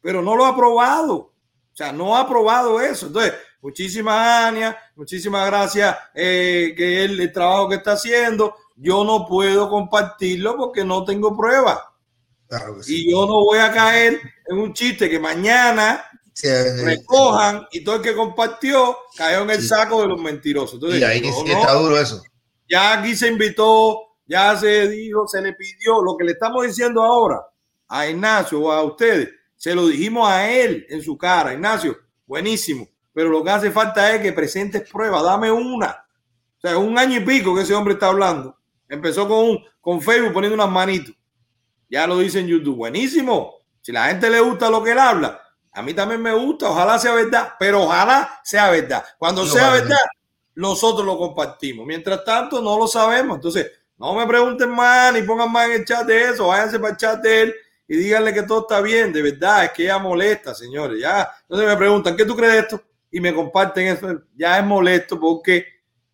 pero 0.00 0.20
no 0.20 0.34
lo 0.34 0.44
ha 0.44 0.56
probado. 0.56 1.14
O 1.14 1.76
sea, 1.76 1.92
no 1.92 2.16
ha 2.16 2.28
probado 2.28 2.80
eso. 2.80 3.06
Entonces, 3.06 3.34
muchísimas 3.60 4.46
Ania, 4.46 4.76
muchísimas 4.96 5.46
gracias 5.46 5.96
eh, 6.12 6.74
que 6.76 7.04
el, 7.04 7.20
el 7.20 7.32
trabajo 7.32 7.68
que 7.68 7.76
está 7.76 7.92
haciendo. 7.92 8.56
Yo 8.76 9.04
no 9.04 9.26
puedo 9.26 9.68
compartirlo 9.70 10.56
porque 10.56 10.84
no 10.84 11.04
tengo 11.04 11.36
pruebas. 11.36 11.78
Y 12.86 13.12
yo 13.12 13.24
no 13.26 13.44
voy 13.44 13.58
a 13.58 13.72
caer 13.72 14.20
en 14.48 14.58
un 14.58 14.74
chiste 14.74 15.08
que 15.08 15.18
mañana 15.18 16.04
recojan 16.82 17.66
y 17.70 17.84
todo 17.84 17.96
el 17.96 18.02
que 18.02 18.14
compartió 18.14 18.96
cayó 19.16 19.42
en 19.42 19.50
el 19.50 19.62
saco 19.62 20.02
de 20.02 20.08
los 20.08 20.20
mentirosos. 20.20 20.74
Entonces, 20.74 21.00
y 21.00 21.04
ahí 21.04 21.22
está 21.24 21.74
duro 21.74 21.96
eso. 21.96 22.22
Ya 22.68 22.98
aquí 22.98 23.14
se 23.14 23.28
invitó 23.28 24.13
ya 24.26 24.56
se 24.56 24.88
dijo, 24.88 25.26
se 25.26 25.40
le 25.40 25.52
pidió 25.52 26.02
lo 26.02 26.16
que 26.16 26.24
le 26.24 26.32
estamos 26.32 26.66
diciendo 26.66 27.02
ahora 27.02 27.40
a 27.88 28.08
Ignacio 28.08 28.60
o 28.60 28.72
a 28.72 28.82
ustedes, 28.82 29.30
se 29.56 29.74
lo 29.74 29.86
dijimos 29.86 30.28
a 30.28 30.50
él 30.50 30.86
en 30.88 31.02
su 31.02 31.16
cara, 31.16 31.52
Ignacio, 31.52 31.96
buenísimo, 32.26 32.88
pero 33.12 33.28
lo 33.28 33.44
que 33.44 33.50
hace 33.50 33.70
falta 33.70 34.14
es 34.14 34.20
que 34.20 34.32
presentes 34.32 34.90
pruebas, 34.90 35.22
dame 35.22 35.50
una. 35.50 36.04
O 36.58 36.60
sea, 36.60 36.78
un 36.78 36.98
año 36.98 37.18
y 37.18 37.24
pico 37.24 37.54
que 37.54 37.62
ese 37.62 37.74
hombre 37.74 37.94
está 37.94 38.08
hablando. 38.08 38.58
Empezó 38.88 39.28
con, 39.28 39.58
con 39.80 40.00
Facebook 40.00 40.32
poniendo 40.32 40.54
unas 40.54 40.70
manitos. 40.70 41.14
Ya 41.88 42.06
lo 42.06 42.18
dice 42.18 42.40
en 42.40 42.48
YouTube, 42.48 42.76
buenísimo. 42.76 43.54
Si 43.80 43.92
la 43.92 44.06
gente 44.06 44.30
le 44.30 44.40
gusta 44.40 44.70
lo 44.70 44.82
que 44.82 44.92
él 44.92 44.98
habla, 44.98 45.40
a 45.72 45.82
mí 45.82 45.92
también 45.92 46.22
me 46.22 46.32
gusta, 46.32 46.70
ojalá 46.70 46.98
sea 46.98 47.12
verdad, 47.14 47.54
pero 47.58 47.82
ojalá 47.82 48.40
sea 48.42 48.70
verdad. 48.70 49.04
Cuando 49.18 49.44
sea 49.44 49.70
verdad, 49.70 49.98
nosotros 50.54 51.04
lo 51.04 51.18
compartimos. 51.18 51.86
Mientras 51.86 52.24
tanto, 52.24 52.60
no 52.62 52.78
lo 52.78 52.86
sabemos. 52.86 53.36
Entonces, 53.36 53.70
no 53.98 54.14
me 54.14 54.26
pregunten 54.26 54.70
más 54.70 55.12
ni 55.14 55.22
pongan 55.22 55.50
más 55.50 55.66
en 55.66 55.72
el 55.72 55.84
chat 55.84 56.06
de 56.06 56.30
eso. 56.30 56.48
Váyanse 56.48 56.78
para 56.78 56.92
el 56.92 56.96
chat 56.96 57.20
de 57.22 57.42
él 57.42 57.54
y 57.86 57.96
díganle 57.96 58.32
que 58.32 58.42
todo 58.42 58.60
está 58.62 58.80
bien, 58.80 59.12
de 59.12 59.22
verdad, 59.22 59.64
es 59.64 59.70
que 59.72 59.84
ella 59.84 59.98
molesta, 59.98 60.54
señores. 60.54 61.00
Ya, 61.00 61.28
entonces 61.42 61.66
me 61.68 61.76
preguntan, 61.76 62.16
¿qué 62.16 62.24
tú 62.24 62.34
crees 62.36 62.52
de 62.54 62.58
esto? 62.60 62.82
Y 63.10 63.20
me 63.20 63.32
comparten 63.34 63.86
eso. 63.88 64.22
Ya 64.36 64.58
es 64.58 64.64
molesto 64.64 65.20
porque 65.20 65.66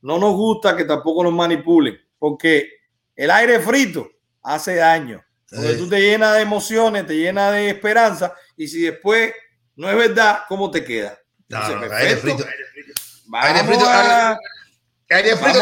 no 0.02 0.18
nos 0.18 0.34
gusta 0.34 0.76
que 0.76 0.84
tampoco 0.84 1.22
nos 1.24 1.32
manipulen, 1.32 1.98
porque 2.18 2.70
el 3.16 3.30
aire 3.30 3.60
frito 3.60 4.10
hace 4.42 4.76
daño. 4.76 5.24
Porque 5.50 5.74
tú 5.74 5.88
te 5.88 6.00
llenas 6.00 6.34
de 6.36 6.42
emociones, 6.42 7.06
te 7.06 7.16
llenas 7.16 7.52
de 7.52 7.70
esperanza, 7.70 8.34
y 8.56 8.68
si 8.68 8.82
después 8.82 9.32
no 9.76 9.88
es 9.90 9.96
verdad, 9.96 10.42
¿cómo 10.48 10.70
te 10.70 10.84
queda? 10.84 11.18
Entonces, 11.48 11.74
No, 11.74 11.80
no, 11.82 11.88
perfecto. 11.88 11.96
aire 11.96 12.16
frito. 12.16 12.44
Vamos 13.26 13.48
Aire 13.48 13.64
frito, 13.66 13.86
a- 13.88 14.28
aire- 14.30 14.38
aire 15.10 15.36
frito 15.36 15.58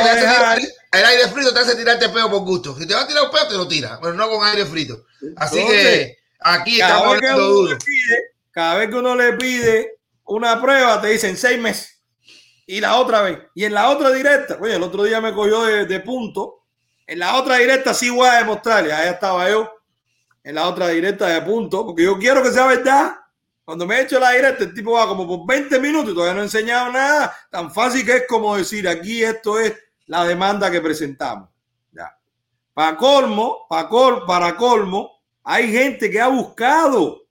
el 0.93 1.05
aire 1.05 1.29
frito 1.29 1.53
te 1.53 1.61
hace 1.61 1.77
tirarte 1.77 2.09
peo 2.09 2.31
por 2.31 2.41
gusto. 2.41 2.77
Si 2.79 2.87
te 2.87 2.95
va 2.95 3.03
a 3.03 3.07
tirar 3.07 3.25
un 3.25 3.31
peo, 3.31 3.49
te 3.49 3.55
lo 3.55 3.69
tira, 3.69 3.99
pero 4.01 4.15
no 4.15 4.29
con 4.29 4.47
aire 4.47 4.65
frito. 4.67 5.05
Así 5.37 5.59
Entonces, 5.59 5.83
que 5.83 6.19
aquí 6.41 6.79
cada 6.79 6.97
estamos 6.97 7.15
vez, 7.15 7.21
que 7.21 7.35
uno 7.35 7.47
duro. 7.49 7.71
le 7.71 7.77
pide, 7.77 8.17
cada 8.51 8.75
vez 8.77 8.89
que 8.89 8.95
uno 8.95 9.15
le 9.17 9.33
pide 9.35 9.99
una 10.25 10.61
prueba, 10.61 11.01
te 11.01 11.09
dicen 11.09 11.37
seis 11.37 11.59
meses. 11.59 12.03
Y 12.67 12.81
la 12.81 12.97
otra 12.97 13.23
vez. 13.23 13.39
Y 13.55 13.65
en 13.65 13.75
la 13.75 13.89
otra 13.89 14.11
directa, 14.11 14.59
oye, 14.61 14.77
el 14.77 14.83
otro 14.83 15.03
día 15.03 15.21
me 15.21 15.33
cogió 15.33 15.63
de, 15.65 15.87
de 15.87 16.01
punto. 16.01 16.65
En 17.07 17.19
la 17.19 17.37
otra 17.37 17.57
directa 17.57 17.95
sí 17.95 18.11
voy 18.11 18.29
a 18.29 18.35
demostrar. 18.35 18.87
Y 18.87 18.91
ahí 18.91 19.09
estaba 19.09 19.49
yo. 19.49 19.71
En 20.45 20.55
la 20.55 20.69
otra 20.69 20.89
directa 20.89 21.27
de 21.29 21.41
punto. 21.41 21.87
Porque 21.87 22.03
yo 22.05 22.19
quiero 22.19 22.43
que 22.43 22.51
sea 22.53 22.67
verdad. 22.67 23.17
Cuando 23.65 23.87
me 23.87 23.97
he 23.97 24.03
hecho 24.03 24.21
la 24.21 24.33
directa, 24.33 24.65
el 24.65 24.75
tipo 24.75 24.93
va 24.93 25.07
como 25.07 25.27
por 25.27 25.47
20 25.47 25.79
minutos 25.81 26.13
y 26.13 26.15
todavía 26.15 26.35
no 26.35 26.41
ha 26.41 26.45
enseñado 26.45 26.93
nada. 26.93 27.35
Tan 27.51 27.73
fácil 27.73 28.05
que 28.05 28.17
es 28.17 28.25
como 28.29 28.57
decir, 28.57 28.87
aquí 28.87 29.23
esto 29.25 29.59
es 29.59 29.75
la 30.09 30.25
demanda 30.25 30.71
que 30.71 30.81
presentamos. 30.81 31.49
Ya. 31.93 32.19
Para 32.75 32.97
colmo, 32.97 33.67
para, 33.69 33.89
col, 33.89 34.25
para 34.27 34.57
colmo, 34.57 35.23
hay 35.45 35.71
gente 35.71 36.11
que 36.11 36.21
ha 36.21 36.29
buscado. 36.29 37.23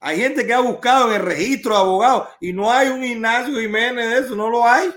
Hay 0.00 0.18
gente 0.18 0.46
que 0.46 0.52
ha 0.52 0.60
buscado 0.60 1.08
en 1.08 1.16
el 1.16 1.22
registro 1.22 1.74
de 1.74 1.80
abogados 1.80 2.28
y 2.40 2.52
no 2.52 2.70
hay 2.70 2.88
un 2.88 3.02
Ignacio 3.02 3.58
Jiménez 3.58 4.08
de 4.08 4.18
eso, 4.18 4.36
no 4.36 4.48
lo 4.48 4.64
hay. 4.66 4.92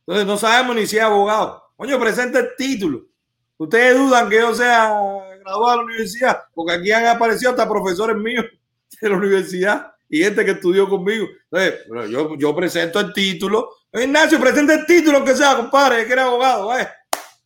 Entonces 0.00 0.26
no 0.26 0.36
sabemos 0.36 0.76
ni 0.76 0.86
si 0.86 0.96
es 0.96 1.02
abogado. 1.02 1.70
Coño, 1.76 1.98
presenta 1.98 2.38
el 2.38 2.50
título. 2.56 3.06
Ustedes 3.56 3.96
dudan 3.96 4.28
que 4.28 4.38
yo 4.38 4.54
sea 4.54 4.88
graduado 5.40 5.70
de 5.70 5.76
la 5.76 5.82
universidad, 5.82 6.44
porque 6.54 6.74
aquí 6.74 6.92
han 6.92 7.06
aparecido 7.06 7.50
hasta 7.50 7.68
profesores 7.68 8.16
míos 8.16 8.44
de 9.00 9.08
la 9.08 9.16
universidad 9.16 9.95
y 10.08 10.22
gente 10.22 10.44
que 10.44 10.52
estudió 10.52 10.88
conmigo. 10.88 11.26
Entonces, 11.50 11.80
bueno, 11.88 12.06
yo, 12.06 12.36
yo 12.36 12.54
presento 12.54 13.00
el 13.00 13.12
título. 13.12 13.70
Ignacio, 13.92 14.38
presenta 14.40 14.74
el 14.74 14.86
título 14.86 15.24
que 15.24 15.34
sea, 15.34 15.56
compadre, 15.56 16.06
que 16.06 16.12
eres 16.12 16.24
abogado. 16.24 16.66
vaya. 16.66 16.94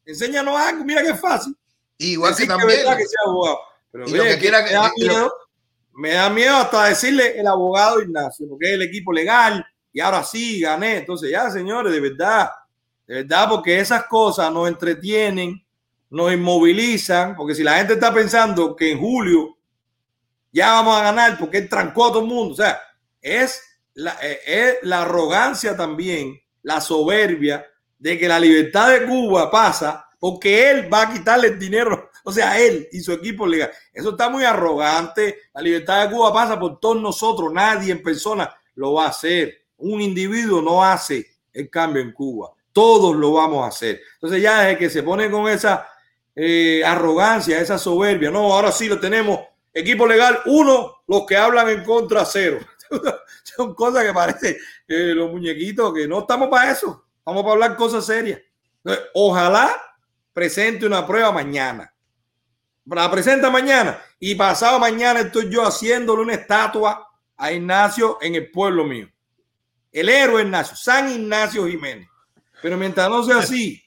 Enséñanos 0.05 0.57
algo, 0.57 0.85
mira 0.85 1.03
qué 1.03 1.15
fácil. 1.15 1.57
Igual 1.99 2.31
que 2.35 2.43
Decir 2.43 2.49
también- 2.49 2.81
que 2.97 3.07
sea 3.07 3.21
abogado. 3.27 3.59
Pero 3.93 4.07
que 4.07 4.39
quiera 4.39 4.63
me 4.63 4.73
da 4.73 4.91
que- 4.97 5.05
lo- 5.05 5.13
miedo, 5.13 5.33
me 5.95 6.11
da 6.13 6.31
miedo 6.31 6.57
hasta 6.57 6.85
decirle 6.87 7.39
el 7.39 7.47
abogado 7.47 8.01
Ignacio, 8.03 8.47
porque 8.49 8.69
es 8.69 8.73
el 8.75 8.83
equipo 8.83 9.13
legal 9.13 9.65
y 9.93 10.01
ahora 10.01 10.23
sí 10.25 10.61
gané. 10.61 10.99
Entonces, 10.99 11.31
ya, 11.31 11.51
señores, 11.51 11.93
de 11.93 12.01
verdad, 12.01 12.51
de 13.07 13.17
verdad, 13.17 13.49
porque 13.49 13.79
esas 13.81 14.05
cosas 14.07 14.53
nos 14.53 14.69
entretienen, 14.69 15.65
nos 16.11 16.33
inmovilizan, 16.33 17.37
porque 17.37 17.55
si 17.55 17.63
la 17.63 17.77
gente 17.79 17.95
está 17.95 18.13
pensando 18.15 18.75
que 18.75 18.93
en 18.93 18.99
julio 19.01 19.57
ya 20.53 20.73
vamos 20.73 20.97
a 20.97 21.03
ganar 21.03 21.39
porque 21.39 21.59
él 21.59 21.69
trancó 21.69 22.07
a 22.07 22.09
todo 22.09 22.21
el 22.21 22.29
mundo, 22.29 22.55
o 22.55 22.57
sea, 22.57 22.81
es 23.21 23.63
la, 23.95 24.17
eh, 24.23 24.41
es 24.47 24.75
la 24.83 25.03
arrogancia 25.03 25.77
también, 25.77 26.41
la 26.63 26.81
soberbia 26.81 27.67
de 27.99 28.19
que 28.19 28.29
la 28.29 28.41
libertad 28.41 28.91
de 28.91 29.07
Cuba 29.07 29.51
pasa 29.51 30.07
porque 30.19 30.71
él 30.71 30.93
va 30.93 31.03
a 31.03 31.13
quitarle 31.13 31.49
el 31.49 31.59
dinero, 31.59 32.11
o 32.25 32.33
sea, 32.33 32.59
él 32.61 32.89
y 32.93 33.01
su 33.01 33.13
equipo 33.13 33.47
legal. 33.47 33.71
Eso 33.93 34.11
está 34.11 34.29
muy 34.29 34.45
arrogante. 34.45 35.39
La 35.55 35.63
libertad 35.63 36.05
de 36.07 36.15
Cuba 36.15 36.33
pasa 36.33 36.61
por 36.61 36.79
todos 36.79 37.01
nosotros, 37.01 37.53
nadie 37.53 37.93
en 37.93 38.03
persona 38.03 38.55
lo 38.75 38.95
va 38.95 39.07
a 39.07 39.09
hacer. 39.09 39.67
Un 39.79 40.01
individuo 40.01 40.61
no 40.61 40.85
hace 40.85 41.27
el 41.53 41.71
cambio 41.71 42.03
en 42.03 42.13
Cuba. 42.13 42.51
Todos 42.73 43.17
lo 43.17 43.33
vamos 43.33 43.65
a 43.65 43.69
hacer. 43.69 44.01
Entonces 44.15 44.43
ya 44.43 44.61
desde 44.61 44.79
que 44.79 44.91
se 44.91 45.03
pone 45.03 45.31
con 45.31 45.49
esa 45.49 45.89
eh, 46.37 46.83
arrogancia, 46.85 47.59
esa 47.59 47.79
soberbia, 47.79 48.31
no, 48.31 48.53
ahora 48.53 48.71
sí 48.71 48.89
lo 48.89 49.01
tenemos. 49.01 49.41
Equipo 49.73 50.07
legal, 50.07 50.41
uno, 50.47 51.03
los 51.07 51.27
que 51.27 51.37
hablan 51.37 51.69
en 51.69 51.85
contra, 51.85 52.25
cero. 52.25 52.59
Son 53.45 53.75
cosas 53.75 54.05
que 54.05 54.13
parecen 54.13 54.57
eh, 54.89 55.13
los 55.15 55.31
muñequitos, 55.31 55.95
que 55.95 56.09
no 56.09 56.21
estamos 56.21 56.49
para 56.49 56.73
eso. 56.73 57.05
Vamos 57.25 57.43
para 57.43 57.53
hablar 57.53 57.77
cosas 57.77 58.05
serias. 58.05 58.41
Ojalá 59.15 59.77
presente 60.33 60.87
una 60.87 61.07
prueba 61.07 61.31
mañana. 61.31 61.93
La 62.85 63.11
presenta 63.11 63.51
mañana 63.51 64.01
y 64.19 64.35
pasado 64.35 64.79
mañana 64.81 65.21
estoy 65.21 65.49
yo 65.49 65.65
haciéndole 65.65 66.23
una 66.23 66.35
estatua 66.35 67.09
a 67.37 67.53
Ignacio 67.53 68.19
en 68.21 68.35
el 68.35 68.51
pueblo 68.51 68.85
mío. 68.85 69.09
El 69.93 70.09
héroe 70.09 70.43
Ignacio, 70.43 70.77
San 70.77 71.11
Ignacio 71.11 71.67
Jiménez. 71.67 72.09
Pero 72.63 72.77
mientras 72.77 73.09
no 73.09 73.23
sea 73.23 73.39
así, 73.39 73.83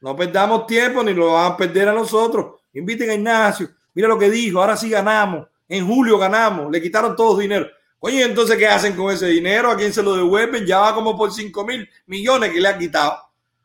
no 0.00 0.16
perdamos 0.16 0.66
tiempo 0.66 1.02
ni 1.02 1.14
lo 1.14 1.32
van 1.32 1.52
a 1.52 1.56
perder 1.56 1.88
a 1.88 1.92
nosotros. 1.92 2.60
Inviten 2.72 3.10
a 3.10 3.14
Ignacio. 3.14 3.70
Mira 3.98 4.06
lo 4.06 4.16
que 4.16 4.30
dijo. 4.30 4.60
Ahora 4.60 4.76
sí 4.76 4.88
ganamos. 4.88 5.48
En 5.68 5.84
julio 5.84 6.18
ganamos. 6.18 6.70
Le 6.70 6.80
quitaron 6.80 7.16
todo 7.16 7.36
dinero. 7.36 7.66
Oye, 7.98 8.22
entonces, 8.22 8.56
¿qué 8.56 8.68
hacen 8.68 8.94
con 8.94 9.12
ese 9.12 9.26
dinero? 9.26 9.72
¿A 9.72 9.76
quién 9.76 9.92
se 9.92 10.04
lo 10.04 10.14
devuelven? 10.14 10.64
Ya 10.64 10.78
va 10.78 10.94
como 10.94 11.18
por 11.18 11.32
5 11.32 11.64
mil 11.64 11.88
millones 12.06 12.52
que 12.52 12.60
le 12.60 12.68
han 12.68 12.78
quitado. 12.78 13.18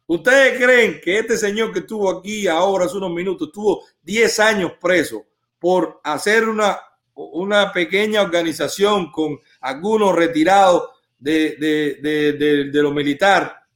¿Ustedes 0.08 0.58
creen 0.60 1.00
que 1.03 1.20
este 1.20 1.38
señor 1.38 1.72
que 1.72 1.82
estuvo 1.82 2.10
aquí 2.10 2.48
ahora 2.48 2.86
hace 2.86 2.98
unos 2.98 3.12
minutos 3.12 3.50
estuvo 3.50 3.84
10 4.02 4.40
años 4.40 4.72
preso 4.82 5.24
por 5.60 6.02
hacer 6.03 6.50
una, 6.50 6.80
una 7.14 7.72
pequeña 7.72 8.24
organización 8.24 9.12
con 9.12 9.40
algunos 9.62 10.16
retirados 10.16 10.90
de, 11.20 11.58
de, 11.60 12.00
de, 12.02 12.34
de, 12.34 12.64
de 12.72 12.82
lo 12.82 12.90
militar? 12.90 13.68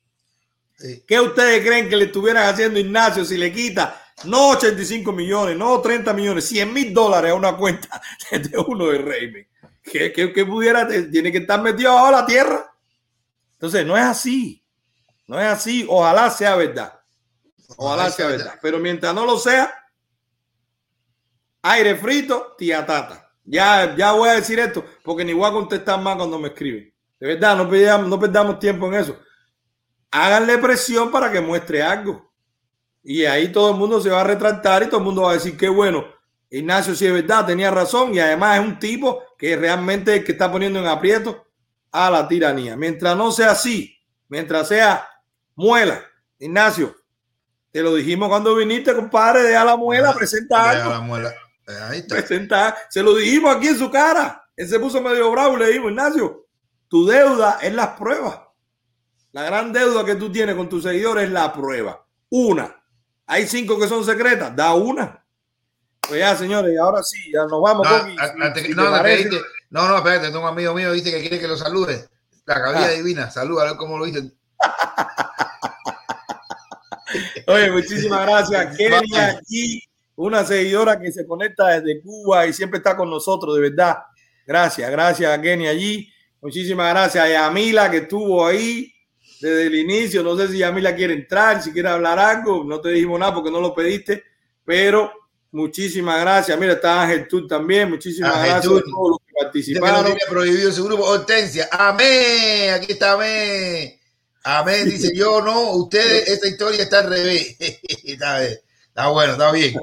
¿Qué 1.05 1.19
ustedes 1.19 1.63
creen 1.63 1.87
que 1.87 1.97
le 1.97 2.05
estuvieran 2.05 2.47
haciendo 2.49 2.79
Ignacio 2.79 3.23
si 3.23 3.37
le 3.37 3.53
quita 3.53 4.06
no 4.25 4.49
85 4.49 5.11
millones, 5.11 5.57
no 5.57 5.79
30 5.79 6.13
millones, 6.13 6.45
100 6.45 6.73
mil 6.73 6.93
dólares 6.93 7.31
a 7.31 7.35
una 7.35 7.55
cuenta 7.55 8.01
de 8.31 8.57
uno 8.57 8.87
de? 8.87 9.47
¿Qué, 9.83 10.11
qué, 10.11 10.33
qué 10.33 10.45
pudiera? 10.45 10.87
Tiene 10.87 11.31
que 11.31 11.39
estar 11.39 11.61
metido 11.61 11.91
abajo 11.91 12.11
la 12.11 12.25
tierra. 12.25 12.73
Entonces, 13.53 13.85
no 13.85 13.95
es 13.95 14.03
así. 14.03 14.63
No 15.27 15.39
es 15.39 15.47
así. 15.47 15.85
Ojalá 15.89 16.29
sea 16.29 16.55
verdad. 16.55 16.99
Ojalá 17.77 18.09
sea 18.09 18.27
verdad. 18.27 18.59
Pero 18.61 18.79
mientras 18.79 19.13
no 19.13 19.25
lo 19.25 19.37
sea, 19.37 19.73
aire 21.61 21.95
frito, 21.95 22.55
tía 22.57 22.85
tata. 22.85 23.31
Ya, 23.43 23.95
ya 23.95 24.11
voy 24.11 24.29
a 24.29 24.33
decir 24.33 24.59
esto 24.59 24.83
porque 25.03 25.23
ni 25.23 25.31
voy 25.31 25.49
a 25.49 25.53
contestar 25.53 26.01
más 26.01 26.17
cuando 26.17 26.37
me 26.37 26.49
escriben. 26.49 26.93
De 27.19 27.27
verdad, 27.27 27.55
no 27.55 27.69
perdamos, 27.69 28.07
no 28.09 28.19
perdamos 28.19 28.59
tiempo 28.59 28.87
en 28.87 28.95
eso. 28.95 29.17
Háganle 30.11 30.57
presión 30.57 31.11
para 31.11 31.31
que 31.31 31.39
muestre 31.39 31.81
algo. 31.81 32.26
Y 33.09 33.23
ahí 33.23 33.53
todo 33.53 33.71
el 33.71 33.77
mundo 33.77 34.01
se 34.01 34.09
va 34.09 34.19
a 34.19 34.25
retratar 34.25 34.83
y 34.83 34.87
todo 34.87 34.97
el 34.97 35.05
mundo 35.05 35.21
va 35.21 35.31
a 35.31 35.35
decir 35.35 35.55
que 35.55 35.69
bueno, 35.69 36.03
Ignacio 36.49 36.93
sí 36.93 37.05
es 37.05 37.13
verdad, 37.13 37.45
tenía 37.45 37.71
razón 37.71 38.13
y 38.13 38.19
además 38.19 38.59
es 38.59 38.65
un 38.65 38.79
tipo 38.79 39.23
que 39.37 39.55
realmente 39.55 40.11
es 40.11 40.19
el 40.19 40.25
que 40.25 40.33
está 40.33 40.51
poniendo 40.51 40.79
en 40.79 40.87
aprieto 40.87 41.47
a 41.89 42.11
la 42.11 42.27
tiranía. 42.27 42.75
Mientras 42.75 43.15
no 43.15 43.31
sea 43.31 43.51
así, 43.51 43.97
mientras 44.27 44.67
sea 44.67 45.07
muela, 45.55 46.03
Ignacio, 46.37 46.97
te 47.71 47.81
lo 47.81 47.95
dijimos 47.95 48.27
cuando 48.27 48.53
viniste, 48.53 48.93
compadre, 48.93 49.43
deja 49.43 49.63
la 49.63 49.77
muela, 49.77 50.13
presenta 50.13 50.71
algo. 50.71 50.89
la 50.89 50.99
muela. 50.99 51.33
Eh, 51.65 51.79
Ahí 51.89 51.99
está. 51.99 52.15
Presenta, 52.15 52.77
se 52.89 53.01
lo 53.01 53.15
dijimos 53.15 53.55
aquí 53.55 53.69
en 53.69 53.77
su 53.77 53.89
cara. 53.89 54.49
Él 54.53 54.67
se 54.67 54.81
puso 54.81 55.01
medio 55.01 55.31
bravo 55.31 55.55
y 55.55 55.59
le 55.59 55.67
dijimos, 55.67 55.91
Ignacio, 55.91 56.45
tu 56.89 57.07
deuda 57.07 57.59
es 57.61 57.73
las 57.73 57.97
pruebas. 57.97 58.37
La 59.31 59.43
gran 59.43 59.71
deuda 59.71 60.03
que 60.03 60.15
tú 60.15 60.29
tienes 60.29 60.57
con 60.57 60.67
tus 60.67 60.83
seguidores 60.83 61.23
es 61.23 61.31
la 61.31 61.53
prueba. 61.53 62.05
Una. 62.31 62.76
Hay 63.27 63.45
cinco 63.47 63.79
que 63.79 63.87
son 63.87 64.03
secretas, 64.05 64.55
da 64.55 64.73
una. 64.73 65.23
Pues 66.01 66.19
ya, 66.21 66.35
señores, 66.35 66.77
ahora 66.79 67.03
sí, 67.03 67.31
ya 67.31 67.41
nos 67.45 67.61
vamos. 67.61 67.87
No, 67.87 67.95
a- 67.95 68.05
si- 68.55 68.61
si 68.63 68.73
no, 68.73 68.89
no, 68.89 69.03
dice- 69.03 69.41
espérate, 69.97 70.27
tengo 70.27 70.39
un 70.41 70.47
amigo 70.47 70.73
mío 70.73 70.93
dice 70.93 71.11
que 71.11 71.19
quiere 71.21 71.39
que 71.39 71.47
lo 71.47 71.57
salude. 71.57 72.07
La 72.45 72.55
cabilla 72.55 72.85
Ah. 72.85 72.89
divina, 72.91 73.29
saluda, 73.29 73.63
a 73.63 73.65
ver 73.65 73.75
cómo 73.75 73.97
lo 73.97 74.05
dicen. 74.05 74.33
Oye, 77.47 77.71
muchísimas 77.71 78.25
gracias. 78.25 78.67
Kenia 78.77 79.37
aquí, 79.37 79.81
una 80.15 80.43
seguidora 80.45 80.99
que 80.99 81.11
se 81.11 81.25
conecta 81.25 81.67
desde 81.79 82.01
Cuba 82.01 82.45
y 82.47 82.53
siempre 82.53 82.77
está 82.77 82.95
con 82.95 83.09
nosotros, 83.09 83.55
de 83.55 83.61
verdad. 83.69 83.97
Gracias, 84.45 84.89
gracias 84.89 85.31
a 85.37 85.41
Kenia 85.41 85.71
allí. 85.71 86.09
Muchísimas 86.41 86.89
gracias 86.93 87.25
a 87.25 87.29
Yamila 87.29 87.91
que 87.91 87.97
estuvo 87.97 88.45
ahí 88.45 88.93
desde 89.39 89.67
el 89.67 89.75
inicio. 89.75 90.23
No 90.23 90.37
sé 90.37 90.47
si 90.47 90.59
Yamila 90.59 90.95
quiere 90.95 91.13
entrar, 91.13 91.61
si 91.61 91.71
quiere 91.71 91.89
hablar 91.89 92.19
algo. 92.19 92.63
No 92.63 92.79
te 92.81 92.89
dijimos 92.89 93.19
nada 93.19 93.33
porque 93.33 93.51
no 93.51 93.59
lo 93.61 93.73
pediste, 93.73 94.23
pero 94.65 95.11
muchísimas 95.51 96.21
gracias. 96.21 96.59
Mira, 96.59 96.73
está 96.73 97.03
Ángel 97.03 97.27
Tur 97.27 97.47
también. 97.47 97.89
Muchísimas 97.89 98.33
gracias 98.33 98.63
Tur. 98.63 98.83
a 98.85 98.91
todos 98.91 99.09
los 99.09 99.19
que 99.19 99.27
Dice 99.53 99.73
que 99.73 99.79
no 99.79 99.85
participaron. 99.85 100.17
prohibido 100.29 100.71
su 100.71 100.83
grupo. 100.85 101.03
Hortensia, 101.03 101.67
amén. 101.71 102.73
Aquí 102.73 102.93
está 102.93 103.13
amén. 103.13 103.97
Amén, 104.49 104.85
dice 104.85 105.11
yo 105.13 105.41
no, 105.41 105.71
ustedes, 105.71 106.25
esta 106.29 106.47
historia 106.47 106.83
está 106.83 106.99
al 106.99 107.09
revés. 107.09 107.57
está, 107.59 108.39
bien, 108.39 108.57
está 108.87 109.07
bueno, 109.09 109.33
está 109.33 109.51
bien. 109.51 109.75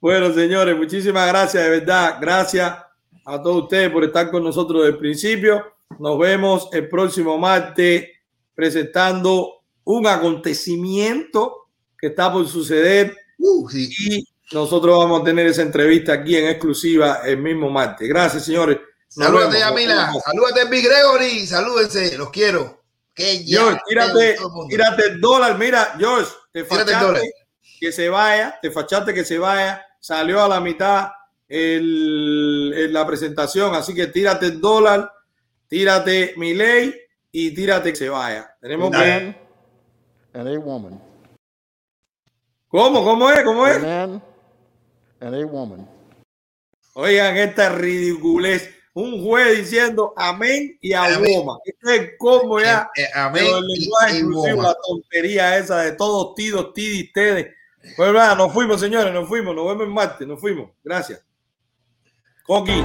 Bueno, 0.00 0.34
señores, 0.34 0.76
muchísimas 0.76 1.28
gracias, 1.28 1.62
de 1.62 1.70
verdad. 1.70 2.18
Gracias 2.20 2.78
a 3.24 3.40
todos 3.40 3.62
ustedes 3.62 3.90
por 3.90 4.02
estar 4.02 4.28
con 4.28 4.42
nosotros 4.42 4.80
desde 4.80 4.94
el 4.94 4.98
principio. 4.98 5.74
Nos 6.00 6.18
vemos 6.18 6.68
el 6.72 6.88
próximo 6.88 7.38
martes 7.38 8.08
presentando 8.54 9.62
un 9.84 10.06
acontecimiento 10.06 11.68
que 11.98 12.08
está 12.08 12.32
por 12.32 12.46
suceder 12.48 13.16
Uh, 13.38 13.68
sí. 13.68 13.90
y 13.98 14.24
nosotros 14.54 14.96
vamos 14.96 15.22
a 15.22 15.24
tener 15.24 15.46
esa 15.46 15.62
entrevista 15.62 16.12
aquí 16.12 16.36
en 16.36 16.46
exclusiva 16.46 17.22
el 17.24 17.38
mismo 17.38 17.68
martes. 17.70 18.08
Gracias, 18.08 18.44
señores. 18.44 18.78
Nos 19.16 19.26
Salúdate. 19.26 19.58
Yamila. 19.58 20.12
Salúdate, 20.24 20.64
Big 20.70 20.84
Gregory. 20.84 21.46
Salúdense. 21.46 22.16
Los 22.16 22.30
quiero. 22.30 22.82
Que 23.12 23.44
ya. 23.44 23.58
George, 23.60 23.80
tírate, 23.88 24.36
tírate 24.68 25.06
el 25.06 25.20
dólar. 25.20 25.58
Mira, 25.58 25.94
George, 25.98 26.30
te 26.52 26.64
fachaste 26.64 26.92
dólar. 26.94 27.22
que 27.80 27.90
se 27.92 28.08
vaya, 28.08 28.58
te 28.62 28.70
fachaste 28.70 29.12
que 29.12 29.24
se 29.24 29.38
vaya, 29.38 29.84
salió 29.98 30.40
a 30.42 30.48
la 30.48 30.60
mitad 30.60 31.08
el, 31.48 32.92
la 32.92 33.06
presentación, 33.06 33.74
así 33.74 33.92
que 33.92 34.06
tírate 34.06 34.46
el 34.46 34.60
dólar, 34.60 35.10
tírate 35.66 36.34
mi 36.36 36.54
ley 36.54 36.94
y 37.32 37.54
tírate 37.54 37.90
que 37.90 37.96
se 37.96 38.08
vaya. 38.08 38.54
Tenemos 38.60 38.90
que... 38.90 38.96
man 38.98 39.36
and 40.34 40.48
a 40.48 40.58
woman. 40.60 41.02
¿Cómo? 42.68 43.02
¿Cómo 43.02 43.30
es? 43.30 43.42
¿Cómo 43.42 43.64
A 43.64 43.72
es? 43.72 43.82
man 43.82 44.22
and 45.20 45.34
a 45.34 45.46
woman. 45.46 45.88
Oigan, 46.94 47.36
esta 47.38 47.70
ridiculez. 47.70 48.70
Un 48.94 49.24
juez 49.24 49.56
diciendo 49.56 50.12
amén 50.18 50.76
y 50.82 50.92
a 50.92 51.18
goma. 51.18 51.58
Este 51.64 51.94
es 51.94 52.00
el 52.00 52.62
ya. 52.62 52.90
Eh, 52.94 53.02
eh, 53.02 53.06
amén 53.14 53.46
y 53.68 53.84
inclusivos, 53.84 54.50
goma. 54.50 54.62
la 54.64 54.76
tontería 54.86 55.56
esa 55.56 55.80
de 55.80 55.92
todos 55.92 56.34
tidos, 56.34 56.74
tidis, 56.74 57.06
ustedes. 57.06 57.54
Pues 57.96 58.12
nada, 58.12 58.34
nos 58.34 58.52
fuimos, 58.52 58.80
señores, 58.80 59.12
nos 59.14 59.26
fuimos. 59.26 59.54
Nos 59.54 59.66
vemos 59.66 59.84
en 59.84 59.94
martes, 59.94 60.28
nos 60.28 60.38
fuimos. 60.38 60.70
Gracias. 60.84 61.24
Coqui. 62.44 62.84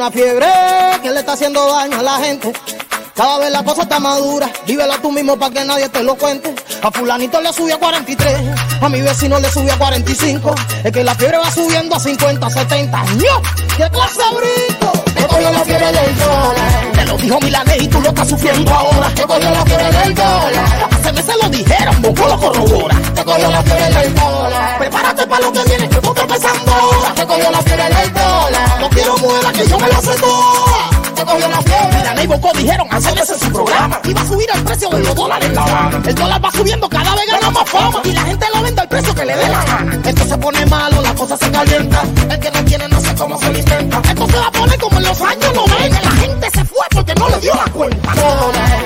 Una 0.00 0.10
fiebre 0.10 0.46
que 1.02 1.10
le 1.10 1.20
está 1.20 1.34
haciendo 1.34 1.62
daño 1.74 1.98
a 1.98 2.02
la 2.02 2.16
gente. 2.16 2.50
Cada 3.14 3.38
vez 3.38 3.50
la 3.50 3.62
cosa 3.62 3.82
está 3.82 4.00
madura, 4.00 4.48
vívelo 4.66 4.94
tú 5.02 5.12
mismo 5.12 5.38
para 5.38 5.52
que 5.52 5.62
nadie 5.62 5.90
te 5.90 6.02
lo 6.02 6.14
cuente. 6.14 6.54
A 6.82 6.90
fulanito 6.90 7.38
le 7.42 7.52
subió 7.52 7.74
a 7.74 7.78
43, 7.78 8.34
a 8.80 8.88
mi 8.88 9.02
vecino 9.02 9.38
le 9.38 9.52
subió 9.52 9.74
a 9.74 9.76
45. 9.76 10.54
Es 10.84 10.90
que 10.90 11.04
la 11.04 11.14
fiebre 11.14 11.36
va 11.36 11.50
subiendo 11.50 11.94
a 11.96 12.00
50, 12.00 12.48
70. 12.48 12.98
¡No! 12.98 13.42
¡Qué 13.76 13.90
cosa 13.90 14.22
brinco! 14.30 14.92
Te 15.14 15.26
cogió 15.26 15.52
la 15.52 15.64
fiebre 15.64 15.92
del 15.92 16.18
dólar. 16.18 16.92
Te 16.94 17.04
lo 17.04 17.18
dijo 17.18 17.40
Milanés 17.42 17.82
y 17.82 17.88
tú 17.88 18.00
lo 18.00 18.08
estás 18.08 18.28
sufriendo 18.28 18.72
ahora. 18.72 19.10
Te 19.14 19.22
cogió 19.24 19.50
la 19.50 19.64
fiebre 19.66 19.92
del 19.92 20.14
dólar. 20.14 20.99
Hace 21.10 21.22
meses 21.24 21.42
lo 21.42 21.48
dijeron, 21.50 22.02
Boco 22.02 22.28
lo 22.28 22.38
corrobora. 22.38 22.94
Te 23.16 23.24
cogió 23.24 23.50
la 23.50 23.62
fiebre 23.64 24.00
del 24.00 24.14
dólar. 24.14 24.78
Prepárate 24.78 25.26
para 25.26 25.42
lo 25.44 25.52
que 25.52 25.64
viene, 25.64 25.88
que 25.88 25.96
tú 25.96 26.12
estás 26.12 26.44
ahora. 26.44 27.14
Te 27.16 27.26
cogió 27.26 27.50
la 27.50 27.62
fiebre 27.62 27.82
del 27.82 28.12
dólar. 28.12 28.80
No 28.80 28.90
quiero 28.90 29.18
muela, 29.18 29.52
que 29.52 29.66
yo 29.66 29.78
me 29.80 29.88
la 29.88 30.00
sé 30.00 30.14
toda. 30.20 30.89
Cogió 31.30 31.48
la 31.48 31.62
fiebre. 31.62 32.00
Y 32.22 32.26
Boco 32.26 32.50
dijeron 32.54 32.86
hace 32.90 33.14
meses 33.14 33.38
su 33.38 33.50
programa. 33.50 33.98
Iba 34.04 34.20
a 34.20 34.26
subir 34.26 34.48
el 34.52 34.62
precio 34.64 34.90
de 34.90 34.98
los 35.00 35.14
dólares 35.14 35.48
en 35.48 35.54
La. 35.54 36.00
El 36.04 36.14
dólar 36.14 36.44
va 36.44 36.50
subiendo, 36.50 36.88
cada 36.88 37.14
vez 37.14 37.26
gana 37.26 37.50
más 37.50 37.70
fama. 37.70 38.00
Y 38.04 38.12
la 38.12 38.20
gente 38.22 38.46
lo 38.54 38.62
vende 38.62 38.80
al 38.82 38.88
precio 38.88 39.14
que 39.14 39.24
le 39.24 39.36
dé 39.36 39.48
la 39.48 39.64
gana. 39.64 39.98
Esto 40.04 40.24
se 40.26 40.38
pone 40.38 40.66
malo, 40.66 41.00
la 41.00 41.14
cosa 41.14 41.36
se 41.38 41.50
calienta. 41.50 42.02
El 42.28 42.38
que 42.38 42.50
no 42.50 42.64
tiene 42.64 42.88
no 42.88 43.00
sé 43.00 43.14
cómo 43.14 43.38
se 43.38 43.52
lo 43.52 43.58
intenta. 43.58 44.02
Esto 44.06 44.26
se 44.26 44.36
va 44.36 44.46
a 44.46 44.50
poner 44.50 44.78
como 44.78 44.98
en 44.98 45.04
los 45.04 45.20
años 45.22 45.54
90. 45.54 46.02
La 46.02 46.10
gente 46.10 46.50
se 46.52 46.64
fue 46.64 46.86
porque 46.90 47.14
no 47.14 47.28
le 47.30 47.38
dio 47.38 47.54
la 47.54 47.72
cuenta. 47.72 48.12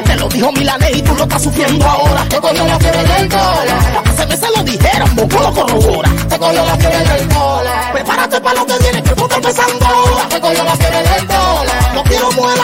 Te 0.05 0.17
lo 0.17 0.29
dijo 0.29 0.53
Milanés 0.53 0.97
y 0.97 1.03
tú 1.03 1.15
lo 1.17 1.23
estás 1.25 1.43
sufriendo 1.43 1.85
ahora. 1.87 2.25
Te 2.29 2.37
cogió 2.41 2.67
la 2.67 2.79
fiebre 2.79 3.05
del 3.05 3.29
dólar. 3.29 4.03
Hace 4.05 4.27
meses 4.27 4.51
lo 4.57 4.63
dijeron, 4.63 5.17
Boco 5.17 5.43
lo 5.43 5.53
corrobora. 5.53 6.11
Te 6.29 6.39
cogió 6.39 6.65
la 6.65 6.77
fiebre 6.77 6.99
del 6.99 7.29
dólar. 7.31 7.93
Prepárate 7.93 8.41
para 8.41 8.61
lo 8.61 8.67
que 8.67 8.79
viene, 8.79 9.03
que 9.03 9.11
tú 9.11 9.23
estás 9.25 9.39
empezando 9.39 9.87
ahora. 9.87 10.29
Te 10.29 10.41
cogió 10.41 10.65
la 10.65 10.77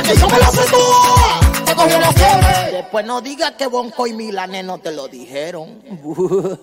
que 0.02 0.16
yo 0.16 0.28
me 0.28 0.38
la 0.38 0.46
sé 0.46 0.70
toda. 0.70 1.64
Te 1.64 1.74
cogió 1.74 1.98
la 1.98 2.12
fiebre. 2.12 2.72
Después 2.72 3.06
no 3.06 3.20
digas 3.20 3.52
que 3.52 3.66
Bonco 3.66 4.06
y 4.06 4.12
Milanés 4.12 4.64
no 4.64 4.78
te 4.78 4.92
lo 4.92 5.08
dijeron. 5.08 5.82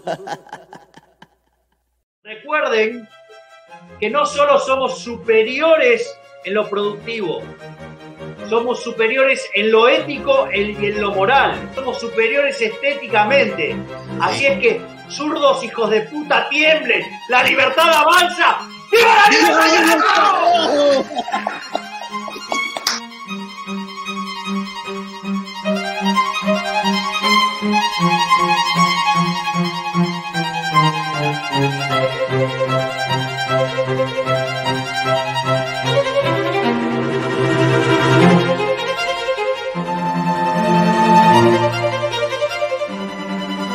Recuerden 2.23 3.07
que 3.99 4.09
no 4.09 4.25
solo 4.25 4.59
somos 4.59 4.99
superiores 4.99 6.13
en 6.43 6.53
lo 6.53 6.69
productivo, 6.69 7.41
somos 8.49 8.83
superiores 8.83 9.49
en 9.53 9.71
lo 9.71 9.87
ético 9.87 10.47
y 10.53 10.75
en 10.85 11.01
lo 11.01 11.11
moral, 11.11 11.71
somos 11.73 11.99
superiores 11.99 12.61
estéticamente. 12.61 13.75
Así 14.21 14.45
es 14.45 14.59
que, 14.59 14.81
zurdos 15.09 15.63
hijos 15.63 15.89
de 15.89 16.01
puta, 16.01 16.49
tiemblen, 16.49 17.03
la 17.29 17.43
libertad 17.43 17.89
avanza. 17.93 18.59
¡Viva 18.91 19.15
la 19.15 19.67
libertad! 19.67 21.05